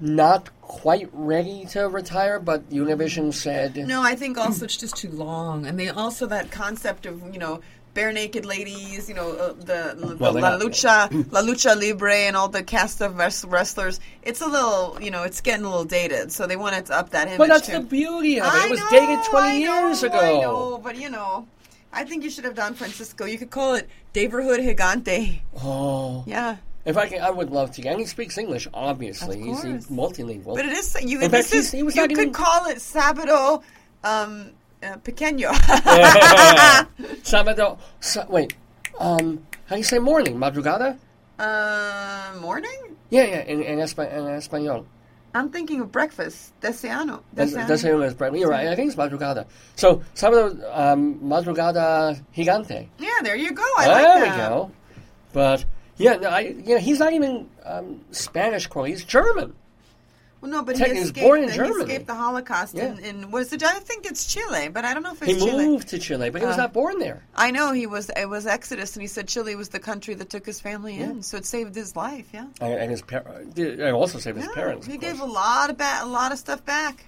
not 0.00 0.48
quite 0.62 1.08
ready 1.12 1.64
to 1.70 1.88
retire, 1.88 2.38
but 2.38 2.68
Univision 2.70 3.32
said 3.32 3.76
No, 3.76 4.02
I 4.02 4.14
think 4.14 4.38
also 4.38 4.64
it's 4.64 4.76
just 4.76 4.96
too 4.96 5.10
long, 5.10 5.66
and 5.66 5.78
they 5.78 5.88
also 5.88 6.26
that 6.26 6.50
concept 6.50 7.06
of 7.06 7.22
you 7.32 7.38
know 7.38 7.60
bare 7.94 8.12
naked 8.12 8.44
ladies, 8.44 9.08
you 9.08 9.14
know 9.14 9.32
uh, 9.32 9.52
the, 9.54 9.96
the 9.98 10.16
Well, 10.20 10.32
La 10.34 10.40
got- 10.40 10.60
Lucha, 10.60 11.10
La 11.32 11.42
Lucha 11.42 11.74
Libre, 11.76 12.14
and 12.14 12.36
all 12.36 12.48
the 12.48 12.62
cast 12.62 13.00
of 13.00 13.16
wres- 13.16 13.44
wrestlers. 13.44 13.98
It's 14.22 14.40
a 14.40 14.46
little, 14.46 14.98
you 15.00 15.10
know, 15.10 15.22
it's 15.24 15.40
getting 15.40 15.64
a 15.64 15.68
little 15.68 15.84
dated, 15.86 16.30
so 16.30 16.46
they 16.46 16.56
wanted 16.56 16.86
to 16.86 16.94
up 16.98 17.10
that 17.10 17.26
image 17.26 17.38
But 17.38 17.48
that's 17.48 17.66
too. 17.66 17.72
the 17.72 17.80
beauty 17.80 18.40
of 18.40 18.46
it. 18.46 18.52
I 18.52 18.66
It 18.66 18.70
was 18.70 18.80
know, 18.80 18.90
dated 18.90 19.24
20 19.24 19.48
I 19.48 19.52
years 19.54 20.02
know, 20.02 20.08
ago. 20.08 20.18
I 20.20 20.40
know, 20.40 20.78
but 20.78 20.96
you 20.96 21.10
know, 21.10 21.48
I 21.92 22.04
think 22.04 22.22
you 22.22 22.30
should 22.30 22.44
have 22.44 22.54
done 22.54 22.74
Francisco. 22.74 23.24
You 23.24 23.38
could 23.38 23.50
call 23.50 23.74
it 23.74 23.88
Daverhood 24.14 24.60
Gigante. 24.76 25.40
Oh. 25.60 26.22
Yeah. 26.26 26.58
If 26.88 26.96
I 26.96 27.06
can, 27.06 27.20
I 27.20 27.30
would 27.30 27.50
love 27.50 27.70
to. 27.72 27.86
And 27.86 28.00
he 28.00 28.06
speaks 28.06 28.38
English, 28.38 28.66
obviously. 28.72 29.38
Of 29.40 29.44
He's, 29.46 29.62
he's 29.62 29.86
multilingual. 29.88 30.54
But 30.56 30.64
it 30.64 30.72
is 30.72 30.96
you. 31.02 31.20
In 31.20 31.30
fact, 31.30 31.50
he's- 31.52 31.66
is, 31.66 31.72
he 31.72 31.82
was 31.82 31.94
you 31.94 32.02
could 32.02 32.12
even- 32.12 32.32
call 32.32 32.64
it 32.66 32.78
Sabado 32.78 33.62
um, 34.04 34.50
uh, 34.82 34.96
Pequeño. 35.04 35.50
Sábado. 37.22 37.78
Sa- 38.00 38.24
wait. 38.28 38.54
Um, 38.98 39.46
how 39.66 39.74
do 39.76 39.80
you 39.80 39.84
say 39.84 39.98
morning? 39.98 40.36
Madrugada? 40.38 40.96
uh, 41.38 42.32
morning. 42.40 42.96
Yeah, 43.10 43.24
yeah, 43.24 43.40
in, 43.42 43.62
in, 43.62 43.78
Espa- 43.78 44.10
in 44.12 44.26
Espanol. 44.26 44.86
I'm 45.34 45.50
thinking 45.50 45.80
of 45.82 45.92
breakfast. 45.92 46.58
Deseano. 46.60 47.22
That's, 47.34 47.52
Deseano. 47.52 47.68
that's 47.68 47.84
it. 47.84 48.18
That's 48.18 48.36
You're 48.40 48.48
right. 48.50 48.66
I 48.66 48.74
think 48.74 48.88
it's 48.90 48.96
madrugada. 48.98 49.46
So 49.76 50.02
sábado, 50.14 50.56
um, 50.74 51.20
madrugada 51.20 52.18
gigante. 52.34 52.88
Yeah, 52.98 53.10
there 53.22 53.36
you 53.36 53.52
go. 53.52 53.62
I 53.76 53.84
there 53.86 54.20
like 54.20 54.32
we 54.32 54.36
go. 54.38 54.70
But 55.32 55.64
yeah, 55.98 56.16
no, 56.16 56.28
I, 56.28 56.40
you 56.40 56.74
know, 56.74 56.78
he's 56.78 56.98
not 56.98 57.12
even 57.12 57.48
um, 57.64 58.00
Spanish. 58.10 58.66
Core. 58.66 58.86
He's 58.86 59.04
German. 59.04 59.54
Well, 60.40 60.52
no, 60.52 60.62
but 60.62 60.76
Tech- 60.76 60.92
he 60.92 60.98
escaped, 60.98 61.26
born 61.26 61.40
in 61.42 61.48
the, 61.48 61.54
Germany. 61.54 61.82
escaped 61.82 62.06
the 62.06 62.14
Holocaust 62.14 62.76
Yeah. 62.76 62.92
in, 62.92 62.98
in 63.00 63.30
was 63.32 63.52
it? 63.52 63.60
I 63.64 63.80
think 63.80 64.06
it's 64.06 64.24
Chile, 64.32 64.68
but 64.68 64.84
I 64.84 64.94
don't 64.94 65.02
know 65.02 65.10
if 65.12 65.20
He 65.20 65.32
it's 65.32 65.44
Chile. 65.44 65.64
He 65.64 65.68
moved 65.68 65.88
to 65.88 65.98
Chile, 65.98 66.30
but 66.30 66.40
he 66.40 66.46
was 66.46 66.54
Uh, 66.54 66.58
not 66.62 66.72
born 66.72 67.00
there. 67.00 67.24
I 67.34 67.50
know 67.50 67.72
he 67.72 67.88
was. 67.88 68.08
It 68.16 68.28
was 68.28 68.46
Exodus, 68.46 68.94
and 68.94 69.02
he 69.02 69.08
said 69.08 69.26
Chile 69.26 69.56
was 69.56 69.70
the 69.70 69.80
country 69.80 70.14
that 70.14 70.30
took 70.30 70.46
his 70.46 70.60
family 70.60 70.98
in, 71.00 71.24
so 71.24 71.38
it 71.38 71.44
saved 71.44 71.74
his 71.74 71.96
life. 71.96 72.26
Yeah, 72.32 72.46
And, 72.60 72.72
and 72.72 72.90
his 72.92 73.02
par- 73.02 73.24
and 73.56 73.80
also 73.96 74.18
saved 74.20 74.38
his 74.38 74.46
parents. 74.52 74.86
He 74.86 74.96
gave 74.96 75.18
a 75.20 75.24
lot 75.24 75.70
of 75.70 75.76
ba- 75.78 75.98
a 76.02 76.06
lot 76.06 76.30
of 76.30 76.38
stuff 76.38 76.64
back. 76.64 77.04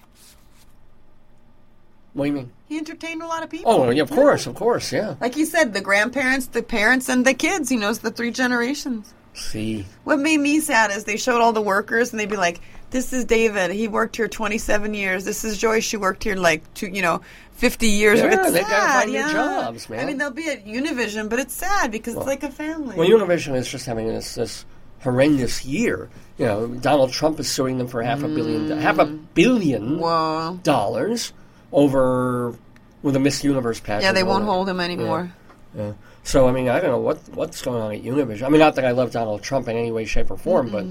What 2.13 2.25
do 2.25 2.29
you 2.29 2.35
mean? 2.35 2.51
He 2.67 2.77
entertained 2.77 3.21
a 3.21 3.27
lot 3.27 3.43
of 3.43 3.49
people. 3.49 3.71
Oh, 3.71 3.89
yeah, 3.89 4.03
of 4.03 4.11
course, 4.11 4.47
of 4.47 4.55
course, 4.55 4.91
yeah. 4.91 5.15
Like 5.21 5.37
you 5.37 5.45
said, 5.45 5.73
the 5.73 5.81
grandparents, 5.81 6.47
the 6.47 6.63
parents, 6.63 7.09
and 7.09 7.25
the 7.25 7.33
kids. 7.33 7.69
He 7.69 7.77
knows 7.77 7.99
the 7.99 8.11
three 8.11 8.31
generations. 8.31 9.13
See, 9.33 9.85
What 10.03 10.19
made 10.19 10.39
me 10.39 10.59
sad 10.59 10.91
is 10.91 11.05
they 11.05 11.15
showed 11.15 11.39
all 11.39 11.53
the 11.53 11.61
workers 11.61 12.11
and 12.11 12.19
they'd 12.19 12.29
be 12.29 12.35
like, 12.35 12.59
"This 12.89 13.13
is 13.13 13.23
David. 13.23 13.71
He 13.71 13.87
worked 13.87 14.17
here 14.17 14.27
27 14.27 14.93
years. 14.93 15.23
This 15.23 15.45
is 15.45 15.57
Joyce. 15.57 15.85
She 15.85 15.95
worked 15.95 16.25
here 16.25 16.35
like 16.35 16.61
two, 16.73 16.87
you 16.87 17.01
know, 17.01 17.21
50 17.53 17.87
years." 17.87 18.19
Yeah, 18.19 18.25
it's 18.25 18.51
they 18.51 18.59
gotta 18.59 18.71
sad, 18.71 19.07
new 19.07 19.13
yeah. 19.13 19.31
jobs, 19.31 19.89
man. 19.89 20.01
I 20.01 20.05
mean, 20.05 20.17
they'll 20.17 20.31
be 20.31 20.49
at 20.49 20.65
Univision, 20.65 21.29
but 21.29 21.39
it's 21.39 21.53
sad 21.53 21.91
because 21.91 22.15
it's 22.15 22.25
like 22.25 22.43
a 22.43 22.51
family. 22.51 22.97
well, 22.97 23.07
Univision 23.07 23.55
is 23.55 23.69
just 23.69 23.85
having 23.85 24.07
this 24.07 24.35
this 24.35 24.65
horrendous 24.99 25.63
year. 25.63 26.09
You 26.37 26.45
know, 26.45 26.67
Donald 26.67 27.13
Trump 27.13 27.39
is 27.39 27.49
suing 27.49 27.77
them 27.77 27.87
for 27.87 28.03
half 28.03 28.23
a 28.23 28.27
billion, 28.27 28.77
half 28.79 28.99
a 28.99 29.05
mm. 29.05 29.23
billion 29.33 29.97
Whoa. 29.97 30.59
dollars 30.61 31.31
over 31.71 32.55
with 33.01 33.15
a 33.15 33.19
Miss 33.19 33.43
Universe 33.43 33.79
pageant. 33.79 34.03
Yeah, 34.03 34.11
they 34.11 34.23
won't 34.23 34.45
hold 34.45 34.69
him 34.69 34.79
anymore. 34.79 35.31
Yeah. 35.75 35.93
So 36.23 36.47
I 36.47 36.51
mean, 36.51 36.67
I 36.69 36.79
don't 36.79 36.91
know 36.91 36.99
what 36.99 37.17
what's 37.29 37.61
going 37.61 37.81
on 37.81 37.93
at 37.93 38.03
Univision. 38.03 38.43
I 38.43 38.49
mean, 38.49 38.59
not 38.59 38.75
that 38.75 38.85
I 38.85 38.91
love 38.91 39.11
Donald 39.11 39.41
Trump 39.41 39.67
in 39.67 39.75
any 39.77 39.91
way, 39.91 40.05
shape, 40.05 40.29
or 40.29 40.37
form, 40.37 40.69
but 40.69 40.85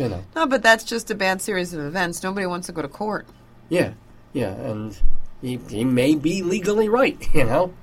you 0.00 0.08
know, 0.08 0.22
No, 0.36 0.46
but 0.46 0.62
that's 0.62 0.84
just 0.84 1.10
a 1.10 1.14
bad 1.14 1.40
series 1.42 1.72
of 1.74 1.80
events. 1.80 2.22
Nobody 2.22 2.46
wants 2.46 2.66
to 2.68 2.72
go 2.72 2.82
to 2.82 2.88
court. 2.88 3.26
yeah, 3.68 3.94
yeah, 4.32 4.52
and 4.52 4.96
he, 5.42 5.58
he 5.68 5.84
may 5.84 6.14
be 6.14 6.42
legally 6.42 6.88
right. 6.88 7.16
You 7.34 7.44
know. 7.44 7.74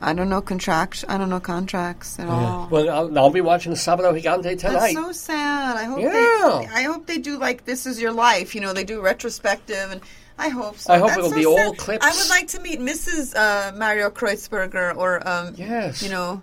I 0.00 0.12
don't 0.12 0.28
know 0.28 0.42
contract. 0.42 1.06
I 1.08 1.16
don't 1.16 1.30
know 1.30 1.40
contracts 1.40 2.18
at 2.18 2.28
all. 2.28 2.68
Well, 2.70 2.90
I'll, 2.90 3.18
I'll 3.18 3.30
be 3.30 3.40
watching 3.40 3.72
Sábado 3.72 4.12
Gigante 4.12 4.58
tonight. 4.58 4.78
That's 4.80 4.92
so 4.92 5.10
sad. 5.12 5.76
I 5.78 5.84
hope 5.84 6.00
Yeah. 6.00 6.10
they. 6.12 6.66
I 6.68 6.82
hope 6.82 7.06
they 7.06 7.16
do 7.16 7.38
like 7.38 7.64
this 7.64 7.86
is 7.86 7.98
your 7.98 8.12
life. 8.12 8.54
You 8.54 8.60
know, 8.60 8.74
they 8.74 8.84
do 8.84 9.00
retrospective, 9.00 9.90
and 9.90 10.00
I 10.38 10.48
hope 10.48 10.76
so. 10.78 10.92
I 10.92 10.98
hope 10.98 11.08
That's 11.08 11.18
it'll 11.18 11.30
so 11.30 11.36
be 11.36 11.42
sad. 11.44 11.66
old 11.66 11.78
clips. 11.78 12.04
I 12.04 12.10
would 12.10 12.28
like 12.28 12.48
to 12.48 12.60
meet 12.60 12.78
Mrs. 12.80 13.34
Uh, 13.34 13.72
Mario 13.76 14.10
Kreutzberger, 14.10 14.94
or 14.96 15.26
um, 15.26 15.54
Yes. 15.56 16.02
you 16.02 16.10
know, 16.10 16.42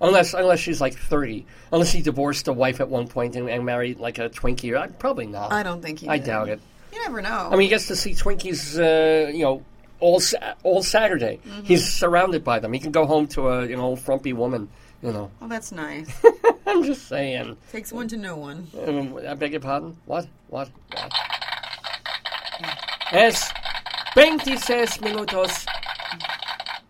Unless 0.00 0.34
unless 0.34 0.58
she's 0.58 0.80
like 0.80 0.94
thirty. 0.94 1.46
Unless 1.72 1.92
he 1.92 2.02
divorced 2.02 2.48
a 2.48 2.52
wife 2.52 2.80
at 2.80 2.88
one 2.88 3.06
point 3.06 3.36
and, 3.36 3.48
and 3.48 3.64
married 3.64 4.00
like 4.00 4.18
a 4.18 4.28
Twinkie. 4.28 4.76
I, 4.76 4.88
probably 4.88 5.26
not. 5.26 5.52
I 5.52 5.62
don't 5.62 5.80
think 5.80 6.00
he. 6.00 6.08
I 6.08 6.18
did. 6.18 6.26
doubt 6.26 6.48
it. 6.48 6.60
You 6.92 7.00
never 7.02 7.22
know. 7.22 7.48
I 7.50 7.52
mean, 7.52 7.62
he 7.62 7.68
gets 7.68 7.86
to 7.86 7.96
see 7.96 8.12
Twinkies, 8.12 8.78
uh, 8.78 9.28
you 9.30 9.44
know, 9.44 9.62
all 10.00 10.18
Sa- 10.18 10.54
all 10.64 10.82
Saturday. 10.82 11.38
Mm-hmm. 11.46 11.62
He's 11.64 11.86
surrounded 11.88 12.42
by 12.42 12.58
them. 12.58 12.72
He 12.72 12.80
can 12.80 12.90
go 12.90 13.06
home 13.06 13.28
to 13.28 13.48
a 13.48 13.66
you 13.66 13.76
know 13.76 13.94
frumpy 13.94 14.32
woman. 14.32 14.68
You 15.02 15.12
know, 15.12 15.30
well, 15.40 15.48
that's 15.48 15.70
nice. 15.72 16.08
I'm 16.66 16.82
just 16.84 17.06
saying. 17.08 17.56
Takes 17.70 17.92
one 17.92 18.08
to 18.08 18.16
know 18.16 18.36
one. 18.36 18.66
Um, 18.86 19.18
I 19.28 19.34
beg 19.34 19.52
your 19.52 19.60
pardon. 19.60 19.96
What? 20.06 20.26
What? 20.48 20.68
What? 20.92 21.12
Es 23.12 23.42
26 24.14 25.00
minutos. 25.00 25.66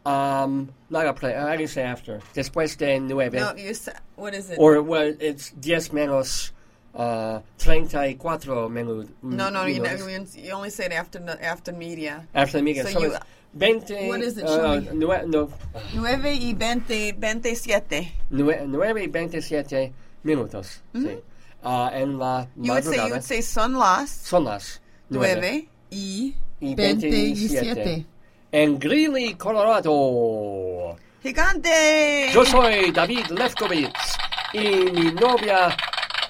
Um, 0.05 0.69
not 0.91 1.07
a 1.07 1.13
play. 1.13 1.33
You 1.59 1.67
say 1.69 1.83
after? 1.83 2.21
Después 2.35 2.77
de 2.77 2.99
nueve. 3.01 3.35
No, 3.39 3.55
you. 3.57 3.73
Sa- 3.75 3.93
what 4.17 4.35
is 4.35 4.51
it? 4.51 4.59
Or 4.59 4.83
well, 4.83 5.15
it's 5.21 5.51
diez 5.53 5.91
menos 5.93 6.51
uh, 6.95 7.41
treinta 7.59 7.99
y 8.07 8.15
cuatro 8.15 8.69
minu- 8.69 9.09
no, 9.23 9.49
no, 9.51 9.65
you, 9.67 9.81
know, 9.81 9.95
you 10.35 10.51
only 10.53 10.71
say 10.71 10.87
it 10.87 10.93
after 10.93 11.21
after 11.41 11.73
media. 11.73 12.27
After 12.35 12.59
the 12.59 12.65
media. 12.65 12.83
So 12.85 12.91
So, 12.91 13.01
you- 13.01 13.17
veinte. 13.55 14.09
What 14.09 14.21
is 14.23 14.39
it? 14.39 14.45
Uh, 14.45 14.81
Show 14.81 14.93
me. 14.93 14.99
nue- 14.99 15.27
no, 15.29 15.49
Nueve 15.95 16.35
y 16.35 16.53
veinte, 16.55 17.13
veintisiete. 17.17 18.11
nue- 18.31 18.67
nueve 18.67 19.03
y 19.03 19.07
veintisiete 19.07 19.93
minutos. 20.25 20.81
Sí. 20.95 21.19
Uh, 21.65 21.91
en 21.93 22.19
la 22.19 22.49
Mm-hmm. 22.57 22.65
You 22.65 22.73
would 22.73 22.85
say 22.85 22.97
you 22.97 23.11
would 23.13 23.23
say 23.23 23.41
son 23.41 23.75
las 23.75 24.11
son 24.11 24.45
las 24.45 24.81
nueve. 25.13 25.35
nueve 25.41 25.69
y 25.91 26.35
y 26.61 26.75
veintisiete. 26.75 28.05
En 28.53 28.79
Greeley, 28.79 29.35
Colorado. 29.35 30.97
Gigante. 31.23 32.29
Yo 32.33 32.45
soy 32.45 32.91
David 32.93 33.27
Lefkowitz 33.31 34.17
y 34.53 34.59
mi 34.59 35.13
novia 35.13 35.77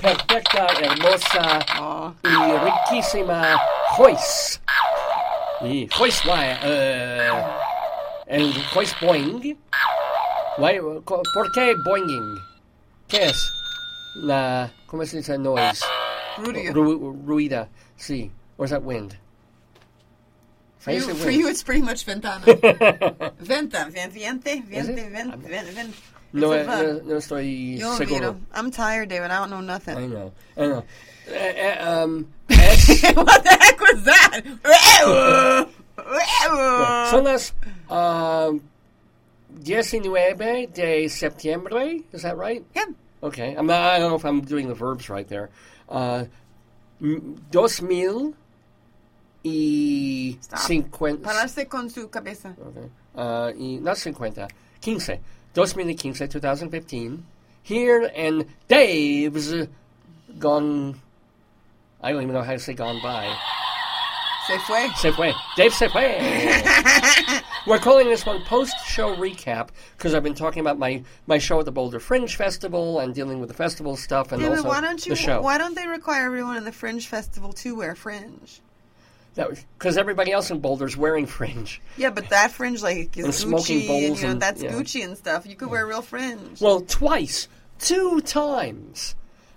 perfecta, 0.01 0.67
hermosa 0.81 1.59
Oh. 1.81 2.13
y 2.23 2.59
riquísima 2.93 3.59
Joyce. 3.97 4.61
Y 5.63 5.89
Joyce, 5.97 6.29
why, 6.29 6.53
uh, 6.69 7.45
el 8.27 8.53
Joyce 8.73 8.95
Boing. 9.01 9.57
Why, 10.59 10.79
co- 11.05 11.23
¿Por 11.35 11.51
qué 11.53 11.75
boinging? 11.85 12.39
¿Qué 13.09 13.27
es? 13.27 13.53
La, 14.17 14.71
¿cómo 14.87 15.05
se 15.07 15.19
dice 15.19 15.39
noise? 15.39 15.85
Rudy. 16.39 16.69
Ru- 16.69 17.25
ruida, 17.27 17.69
sí. 17.97 18.31
Or 18.59 18.65
is 18.65 18.71
that 18.71 18.83
wind? 18.83 19.17
For 20.79 20.91
you, 20.91 21.15
for 21.15 21.31
you, 21.31 21.49
it's 21.49 21.63
pretty 21.63 21.81
much 21.81 22.05
ventana. 22.05 22.45
Venta, 23.39 23.89
vien- 23.89 24.11
viente, 24.11 24.61
viente, 24.67 25.09
vent, 25.11 25.37
vent, 25.37 25.69
vent. 25.69 25.95
No, 26.33 26.51
eh, 26.51 26.65
no, 26.65 27.01
no 27.05 27.17
estoy 27.19 27.79
Yo 27.79 27.95
seguro. 27.95 28.41
I'm 28.53 28.73
tired, 28.73 29.11
David. 29.11 29.31
I 29.31 29.39
don't 29.39 29.51
know 29.51 29.61
nothing. 29.61 29.97
I 29.97 30.07
know. 30.07 30.33
I 30.57 30.67
know. 30.67 30.85
Uh, 31.31 31.35
uh, 31.35 32.03
um, 32.03 32.27
what 32.49 33.45
the 33.45 33.57
heck 33.61 33.81
was 33.81 34.03
that? 34.05 34.41
son 37.11 37.25
las 37.25 37.53
um, 37.89 38.61
19 39.63 40.67
de 40.73 41.09
septiembre. 41.09 42.03
Is 42.13 42.23
that 42.23 42.37
right? 42.37 42.65
Yeah. 42.75 42.87
Okay. 43.23 43.55
I'm 43.55 43.67
not, 43.67 43.93
I 43.93 43.99
don't 43.99 44.11
know 44.11 44.17
if 44.17 44.25
I'm 44.25 44.41
doing 44.41 44.69
the 44.69 44.75
verbs 44.75 45.09
right 45.09 45.29
there. 45.29 45.51
Uh, 45.89 46.25
mil 47.01 48.35
y 49.43 50.39
Stop. 50.41 51.23
Pararse 51.23 51.67
con 51.69 51.91
su 51.91 52.09
cabeza. 52.09 52.55
Okay. 52.59 52.91
Uh, 53.15 53.53
y, 53.57 53.79
not 53.81 53.97
cincuenta. 53.97 54.49
Quince. 54.81 55.21
Dos 55.55 55.77
mil 55.77 55.87
y 55.89 55.95
quince, 55.95 56.29
2015. 56.29 57.25
Here 57.63 58.11
and 58.17 58.47
Dave's 58.69 59.69
gone. 60.39 61.01
I 62.03 62.13
don't 62.13 62.23
even 62.23 62.35
know 62.35 62.43
how 62.43 62.53
to 62.53 62.59
say 62.59 62.75
gone 62.75 63.01
by. 63.03 63.37
Se 64.47 64.59
fue. 64.59 64.89
Se 64.97 65.13
fue. 65.13 65.33
Dave 65.57 65.73
se 65.73 65.89
fue. 65.89 66.19
We're 67.67 67.79
calling 67.79 68.09
this 68.09 68.27
one 68.27 68.43
post-show 68.43 69.15
recap 69.15 69.69
because 69.97 70.15
I've 70.15 70.25
been 70.25 70.35
talking 70.35 70.61
about 70.61 70.81
my, 70.81 71.05
my 71.29 71.39
show 71.39 71.61
at 71.61 71.65
the 71.65 71.71
Boulder 71.71 72.01
Fringe 72.01 72.35
Festival 72.35 72.99
and 72.99 73.15
dealing 73.15 73.39
with 73.39 73.49
the 73.49 73.55
festival 73.55 73.97
stuff 73.97 74.33
and 74.33 74.43
David, 74.43 74.59
also 74.59 74.69
why 74.69 74.81
don't 74.81 75.07
you? 75.07 75.11
the 75.11 75.17
show. 75.17 75.41
Why 75.41 75.59
don't 75.59 75.77
they 75.77 75.87
require 75.87 76.27
everyone 76.27 76.57
in 76.57 76.65
the 76.65 76.73
Fringe 76.73 77.07
Festival 77.07 77.53
to 77.53 77.77
wear 77.77 77.95
fringe? 77.95 78.61
Because 79.35 79.97
everybody 79.97 80.33
else 80.33 80.51
in 80.51 80.61
Boulder's 80.61 80.97
wearing 80.97 81.27
fringe. 81.27 81.81
Yeah, 81.97 82.11
but 82.11 82.29
that 82.31 82.51
fringe 82.53 82.83
like 82.83 83.17
is 83.17 83.25
And 83.25 83.35
smoking 83.35 83.81
Gucci, 83.81 83.87
bowls 83.89 84.05
and 84.05 84.17
you 84.19 84.25
know 84.25 84.31
and- 84.33 84.43
that's 84.43 84.63
yeah. 84.63 84.73
Gucci 84.73 85.05
and 85.05 85.17
stuff. 85.17 85.47
You 85.47 85.57
could 85.57 85.71
wear 85.71 85.87
real 85.87 86.03
fringe. 86.03 86.61
Well, 86.61 86.81
twice, 86.83 87.49
two 87.79 88.21
times. 88.21 89.15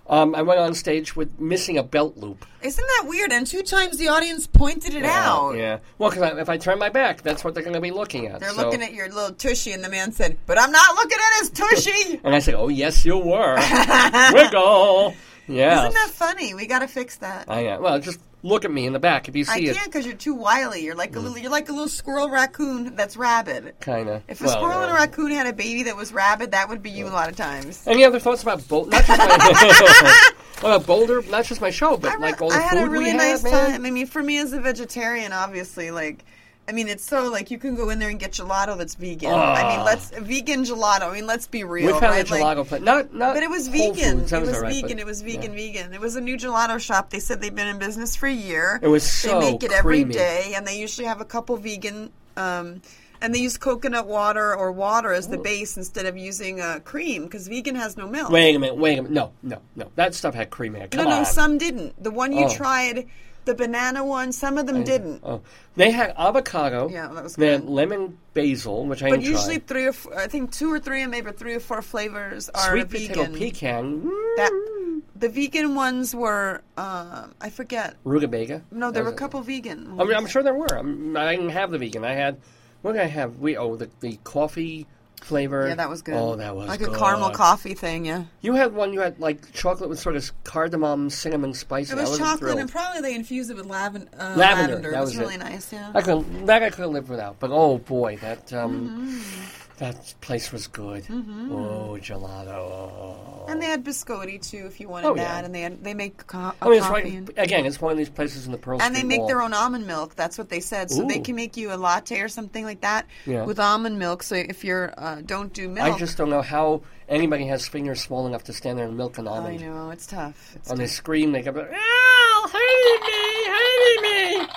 Um, 0.08 0.36
I 0.36 0.42
went 0.42 0.60
on 0.60 0.72
stage 0.74 1.16
with 1.16 1.40
missing 1.40 1.78
a 1.78 1.82
belt 1.82 2.16
loop. 2.16 2.46
Isn't 2.62 2.86
that 2.86 3.08
weird? 3.08 3.32
And 3.32 3.44
two 3.44 3.62
times 3.64 3.98
the 3.98 4.06
audience 4.06 4.46
pointed 4.46 4.94
it 4.94 5.04
out. 5.04 5.54
Yeah. 5.56 5.78
Well, 5.98 6.10
because 6.10 6.38
if 6.38 6.48
I 6.48 6.58
turn 6.58 6.78
my 6.78 6.90
back, 6.90 7.22
that's 7.22 7.42
what 7.42 7.54
they're 7.54 7.64
going 7.64 7.74
to 7.74 7.80
be 7.80 7.90
looking 7.90 8.26
at. 8.28 8.38
They're 8.38 8.50
so- 8.50 8.62
looking 8.62 8.82
at 8.82 8.92
your 8.94 9.08
little 9.08 9.32
tushy, 9.34 9.72
and 9.72 9.82
the 9.82 9.88
man 9.88 10.12
said, 10.12 10.38
"But 10.46 10.60
I'm 10.60 10.70
not 10.70 10.94
looking 10.94 11.18
at 11.18 11.40
his 11.40 11.50
tushy." 11.50 12.20
And 12.24 12.36
I 12.36 12.38
said, 12.38 12.54
"Oh 12.54 12.68
yes, 12.68 13.04
you 13.04 13.18
were." 13.18 13.56
Wiggle. 14.32 15.14
Yeah. 15.48 15.80
Isn't 15.80 15.94
that 15.94 16.10
funny? 16.12 16.54
We 16.54 16.66
got 16.68 16.80
to 16.80 16.88
fix 16.88 17.16
that. 17.16 17.50
I. 17.50 17.76
Well, 17.78 17.98
just 17.98 18.20
look 18.46 18.64
at 18.64 18.70
me 18.70 18.86
in 18.86 18.92
the 18.92 18.98
back 18.98 19.28
if 19.28 19.36
you 19.36 19.44
I 19.48 19.58
see 19.58 19.66
it. 19.68 19.76
can't 19.76 19.86
because 19.86 20.06
you're 20.06 20.14
too 20.16 20.34
wily. 20.34 20.82
You're 20.84 20.94
like 20.94 21.16
a 21.16 21.20
little. 21.20 21.36
Mm. 21.36 21.42
You're 21.42 21.50
like 21.50 21.68
a 21.68 21.72
little 21.72 21.88
squirrel 21.88 22.30
raccoon 22.30 22.96
that's 22.96 23.16
rabid. 23.16 23.74
Kind 23.80 24.08
of. 24.08 24.22
If 24.28 24.40
a 24.40 24.48
squirrel 24.48 24.82
and 24.82 24.90
a 24.90 24.94
raccoon 24.94 25.32
had 25.32 25.46
a 25.46 25.52
baby 25.52 25.84
that 25.84 25.96
was 25.96 26.12
rabid, 26.12 26.52
that 26.52 26.68
would 26.68 26.82
be 26.82 26.90
you 26.90 27.06
a 27.06 27.10
lot 27.10 27.28
of 27.28 27.36
times. 27.36 27.86
Any 27.86 28.04
other 28.04 28.18
thoughts 28.20 28.42
about 28.42 28.66
Boulder? 28.68 28.90
Not 28.90 29.04
just 29.04 29.18
my, 29.18 30.30
about 30.60 30.86
Boulder, 30.86 31.22
not 31.22 31.44
just 31.44 31.60
my 31.60 31.70
show, 31.70 31.96
but 31.96 32.12
I, 32.12 32.14
re- 32.14 32.20
like 32.20 32.40
all 32.40 32.50
the 32.50 32.56
I 32.56 32.60
had 32.60 32.78
food 32.78 32.88
a 32.88 32.90
really 32.90 33.12
we 33.12 33.16
nice 33.16 33.42
man. 33.42 33.52
time. 33.52 33.84
I 33.84 33.90
mean, 33.90 34.06
for 34.06 34.22
me 34.22 34.38
as 34.38 34.52
a 34.52 34.60
vegetarian, 34.60 35.32
obviously, 35.32 35.90
like, 35.90 36.24
I 36.68 36.72
mean, 36.72 36.88
it's 36.88 37.04
so 37.04 37.30
like 37.30 37.50
you 37.52 37.58
can 37.58 37.76
go 37.76 37.90
in 37.90 37.98
there 38.00 38.08
and 38.08 38.18
get 38.18 38.32
gelato 38.32 38.76
that's 38.76 38.96
vegan. 38.96 39.32
I 39.32 39.76
mean, 39.76 39.84
let's 39.84 40.10
vegan 40.10 40.64
gelato. 40.64 41.02
I 41.10 41.12
mean, 41.14 41.26
let's 41.26 41.46
be 41.46 41.62
real. 41.62 41.86
We 41.86 41.92
found 41.92 42.02
right? 42.04 42.28
a 42.28 42.30
Like, 42.32 42.42
gelato 42.42 42.66
place. 42.66 42.82
Not 42.82 43.14
not. 43.14 43.34
But 43.34 43.44
it 43.44 43.50
was 43.50 43.68
vegan. 43.68 44.18
It 44.18 44.22
was 44.22 44.32
alright, 44.32 44.72
vegan. 44.74 44.88
but- 44.96 44.98
it 44.98 45.06
was 45.06 45.22
vegan. 45.22 45.52
yeah. 45.52 45.72
Vegan. 45.72 45.94
It 45.94 46.00
was 46.00 46.16
a 46.16 46.20
new 46.20 46.36
gelato 46.36 46.80
shop. 46.80 47.10
They 47.10 47.20
said 47.20 47.40
they've 47.40 47.54
been 47.54 47.68
in 47.68 47.78
business 47.78 48.16
for 48.16 48.26
a 48.26 48.32
year. 48.32 48.80
It 48.82 48.88
was 48.88 49.04
so 49.08 49.38
They 49.40 49.52
make 49.52 49.62
it 49.62 49.70
every 49.72 49.98
creamy. 49.98 50.14
day, 50.14 50.54
and 50.56 50.66
they 50.66 50.78
usually 50.78 51.06
have 51.06 51.20
a 51.20 51.24
couple 51.24 51.56
vegan 51.56 52.10
um, 52.36 52.82
and 53.22 53.34
they 53.34 53.38
use 53.38 53.56
coconut 53.56 54.06
water 54.06 54.54
or 54.54 54.70
water 54.72 55.12
as 55.12 55.28
the 55.28 55.38
base 55.38 55.76
instead 55.78 56.04
of 56.04 56.18
using 56.18 56.60
uh, 56.60 56.80
cream 56.84 57.22
because 57.24 57.48
vegan 57.48 57.74
has 57.76 57.96
no 57.96 58.06
milk. 58.08 58.30
Wait 58.30 58.54
a 58.54 58.58
minute, 58.58 58.76
wait 58.76 58.98
a 58.98 59.02
minute. 59.02 59.12
No, 59.14 59.32
no, 59.42 59.60
no. 59.74 59.90
That 59.94 60.14
stuff 60.14 60.34
had 60.34 60.50
cream 60.50 60.74
in 60.76 60.82
it. 60.82 60.94
no, 60.94 61.04
no, 61.04 61.10
on. 61.20 61.24
some 61.24 61.56
didn't. 61.58 62.02
The 62.02 62.10
one 62.10 62.32
you 62.32 62.44
Oh. 62.44 62.54
tried, 62.54 63.06
the 63.46 63.54
banana 63.54 64.04
one, 64.04 64.32
some 64.32 64.58
of 64.58 64.66
them 64.66 64.84
didn't. 64.84 65.20
Oh, 65.24 65.40
they 65.76 65.90
had 65.90 66.12
avocado. 66.18 66.88
Yeah, 66.90 67.08
that 67.08 67.24
was 67.24 67.36
They 67.36 67.52
had 67.52 67.64
lemon 67.64 68.18
basil, 68.34 68.84
which 68.86 69.02
I 69.02 69.08
But 69.10 69.20
enjoy. 69.20 69.30
usually 69.30 69.58
three 69.58 69.86
or 69.86 69.92
four, 69.92 70.16
I 70.18 70.26
think 70.26 70.52
two 70.52 70.70
or 70.70 70.78
three, 70.78 71.00
and 71.02 71.10
maybe 71.10 71.32
three 71.32 71.54
or 71.54 71.60
four 71.60 71.80
flavors 71.80 72.50
are 72.50 72.70
sweet 72.72 72.88
vegan. 72.88 73.16
potato 73.32 73.38
pecan. 73.38 74.02
Mm, 74.02 74.30
That 74.36 75.00
the 75.16 75.28
vegan 75.30 75.74
ones 75.74 76.14
were, 76.14 76.60
um, 76.76 77.34
I 77.40 77.48
forget. 77.50 77.96
Rutabaga. 78.04 78.62
No, 78.70 78.90
there 78.90 79.02
were 79.04 79.10
a 79.10 79.14
couple 79.14 79.40
vegan. 79.40 79.98
I 79.98 80.04
mean, 80.04 80.14
I'm 80.14 80.26
sure 80.26 80.42
there 80.42 80.54
were. 80.54 80.66
I'm, 80.76 81.16
I 81.16 81.34
didn't 81.36 81.50
have 81.50 81.70
the 81.70 81.78
vegan. 81.78 82.04
I 82.04 82.12
had. 82.12 82.36
What 82.82 82.92
did 82.92 83.00
I 83.02 83.06
have? 83.06 83.38
We 83.38 83.56
oh 83.56 83.74
the 83.76 83.88
the 84.00 84.18
coffee 84.24 84.86
flavor. 85.26 85.68
Yeah, 85.68 85.74
that 85.74 85.90
was 85.90 86.02
good. 86.02 86.14
Oh, 86.14 86.36
that 86.36 86.54
was 86.56 86.68
like 86.68 86.78
good. 86.80 86.94
a 86.94 86.98
caramel 86.98 87.30
coffee 87.30 87.74
thing. 87.74 88.06
Yeah, 88.06 88.24
You 88.40 88.54
had 88.54 88.72
one. 88.74 88.92
You 88.92 89.00
had 89.00 89.18
like 89.20 89.52
chocolate 89.52 89.90
with 89.90 89.98
sort 89.98 90.16
of 90.16 90.30
cardamom, 90.44 91.10
cinnamon 91.10 91.52
spice. 91.52 91.90
it 91.90 91.96
was 91.96 92.10
wasn't 92.10 92.20
chocolate, 92.28 92.40
thrilled. 92.40 92.58
and 92.60 92.70
probably 92.70 93.00
they 93.02 93.14
infused 93.14 93.50
it 93.50 93.56
with 93.56 93.66
lavender. 93.66 94.08
Uh, 94.18 94.34
Lavender, 94.36 94.74
lavender. 94.74 94.90
that 94.92 94.96
it 94.96 95.00
was 95.00 95.10
was, 95.10 95.18
it. 95.18 95.20
really 95.20 95.36
nice. 95.36 95.72
Yeah. 95.72 95.90
I 95.94 96.00
could 96.02 96.46
that 96.46 96.62
I 96.62 96.70
couldn't 96.70 96.92
live 96.92 97.08
without. 97.08 97.38
But 97.40 97.50
oh 97.52 97.78
boy, 97.78 98.16
that 98.18 98.52
um, 98.52 98.88
Mm-hmm. 98.88 99.65
That 99.78 100.14
place 100.20 100.52
was 100.52 100.66
good. 100.66 101.04
Oh, 101.10 101.98
gelato. 102.00 102.48
Oh. 102.48 103.44
And 103.48 103.60
they 103.60 103.66
had 103.66 103.84
biscotti 103.84 104.40
too, 104.40 104.64
if 104.66 104.80
you 104.80 104.88
wanted 104.88 105.06
Oh, 105.08 105.14
yeah. 105.14 105.24
that. 105.24 105.44
And 105.44 105.54
they 105.54 105.60
had, 105.60 105.84
they 105.84 105.94
make 105.94 106.26
co- 106.26 106.52
I 106.60 106.68
mean, 106.68 106.78
it's 106.78 106.88
right 106.88 107.04
and, 107.04 107.30
again. 107.36 107.66
It's 107.66 107.80
one 107.80 107.92
of 107.92 107.98
these 107.98 108.08
places 108.10 108.46
in 108.46 108.52
the 108.52 108.58
Pearl 108.58 108.80
and 108.82 108.94
they 108.96 109.02
make 109.02 109.18
Mall. 109.18 109.28
their 109.28 109.42
own 109.42 109.52
almond 109.54 109.86
milk. 109.86 110.14
That's 110.16 110.38
what 110.38 110.48
they 110.48 110.60
said. 110.60 110.90
So 110.90 111.04
they 111.04 111.20
can 111.20 111.36
make 111.36 111.56
you 111.56 111.72
a 111.72 111.76
latte 111.76 112.20
or 112.20 112.28
something 112.28 112.64
like 112.64 112.80
that 112.80 113.06
Yeah. 113.26 113.44
with 113.44 113.60
almond 113.60 113.98
milk. 113.98 114.22
So 114.22 114.34
if 114.34 114.64
you're 114.64 114.92
uh, 114.96 115.20
don't 115.24 115.52
do 115.52 115.68
milk, 115.68 115.94
I 115.94 115.98
just 115.98 116.16
don't 116.16 116.30
know 116.30 116.42
how 116.42 116.82
anybody 117.08 117.46
has 117.46 117.68
fingers 117.68 118.00
small 118.00 118.26
enough 118.26 118.44
to 118.44 118.52
stand 118.52 118.78
there 118.78 118.86
and 118.86 118.96
milk 118.96 119.18
an 119.18 119.28
almond. 119.28 119.62
I 119.62 119.66
know 119.66 119.90
it's 119.90 120.06
tough. 120.06 120.54
It's 120.56 120.68
When 120.68 120.78
they 120.78 120.86
scream, 120.88 121.32
they 121.32 121.42
go, 121.42 121.50
"Ow, 121.50 122.48
hate 122.52 123.00
me, 123.06 124.40
hate 124.40 124.40
me!" 124.40 124.48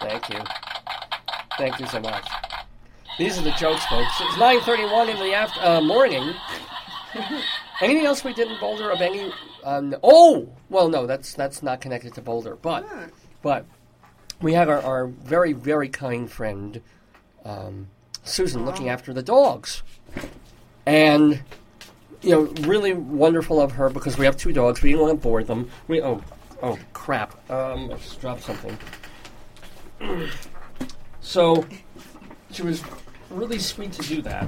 Thank 0.00 0.28
you, 0.30 0.40
thank 1.58 1.80
you 1.80 1.86
so 1.86 1.98
much. 2.00 2.26
These 3.18 3.36
are 3.36 3.42
the 3.42 3.50
jokes, 3.50 3.84
folks. 3.86 4.12
It's 4.20 4.36
9:31 4.36 5.08
in 5.08 5.16
the 5.16 5.34
after, 5.34 5.60
uh, 5.60 5.80
morning. 5.80 6.34
Anything 7.80 8.06
else 8.06 8.22
we 8.22 8.32
did 8.32 8.48
in 8.48 8.58
Boulder 8.60 8.90
of 8.90 9.00
any? 9.00 9.32
Um, 9.64 9.96
oh, 10.04 10.48
well, 10.70 10.88
no, 10.88 11.04
that's 11.04 11.34
that's 11.34 11.60
not 11.60 11.80
connected 11.80 12.14
to 12.14 12.22
Boulder, 12.22 12.54
but 12.54 12.86
but 13.42 13.66
we 14.40 14.52
have 14.52 14.68
our, 14.68 14.80
our 14.82 15.06
very 15.08 15.52
very 15.52 15.88
kind 15.88 16.30
friend 16.30 16.80
um, 17.44 17.88
Susan 18.22 18.64
looking 18.64 18.88
after 18.88 19.12
the 19.12 19.22
dogs, 19.22 19.82
and 20.86 21.42
you 22.22 22.30
know, 22.30 22.42
really 22.68 22.92
wonderful 22.92 23.60
of 23.60 23.72
her 23.72 23.90
because 23.90 24.16
we 24.16 24.26
have 24.26 24.36
two 24.36 24.52
dogs. 24.52 24.80
We 24.80 24.90
didn't 24.90 25.02
want 25.02 25.20
to 25.20 25.22
bore 25.22 25.42
them. 25.42 25.68
We 25.88 26.00
oh 26.00 26.22
oh 26.62 26.78
crap! 26.92 27.50
Um, 27.50 27.90
I 27.90 27.94
just 27.94 28.20
dropped 28.20 28.44
something. 28.44 28.78
So 31.20 31.66
she 32.50 32.62
was 32.62 32.82
really 33.30 33.58
sweet 33.58 33.92
to 33.92 34.02
do 34.02 34.22
that, 34.22 34.46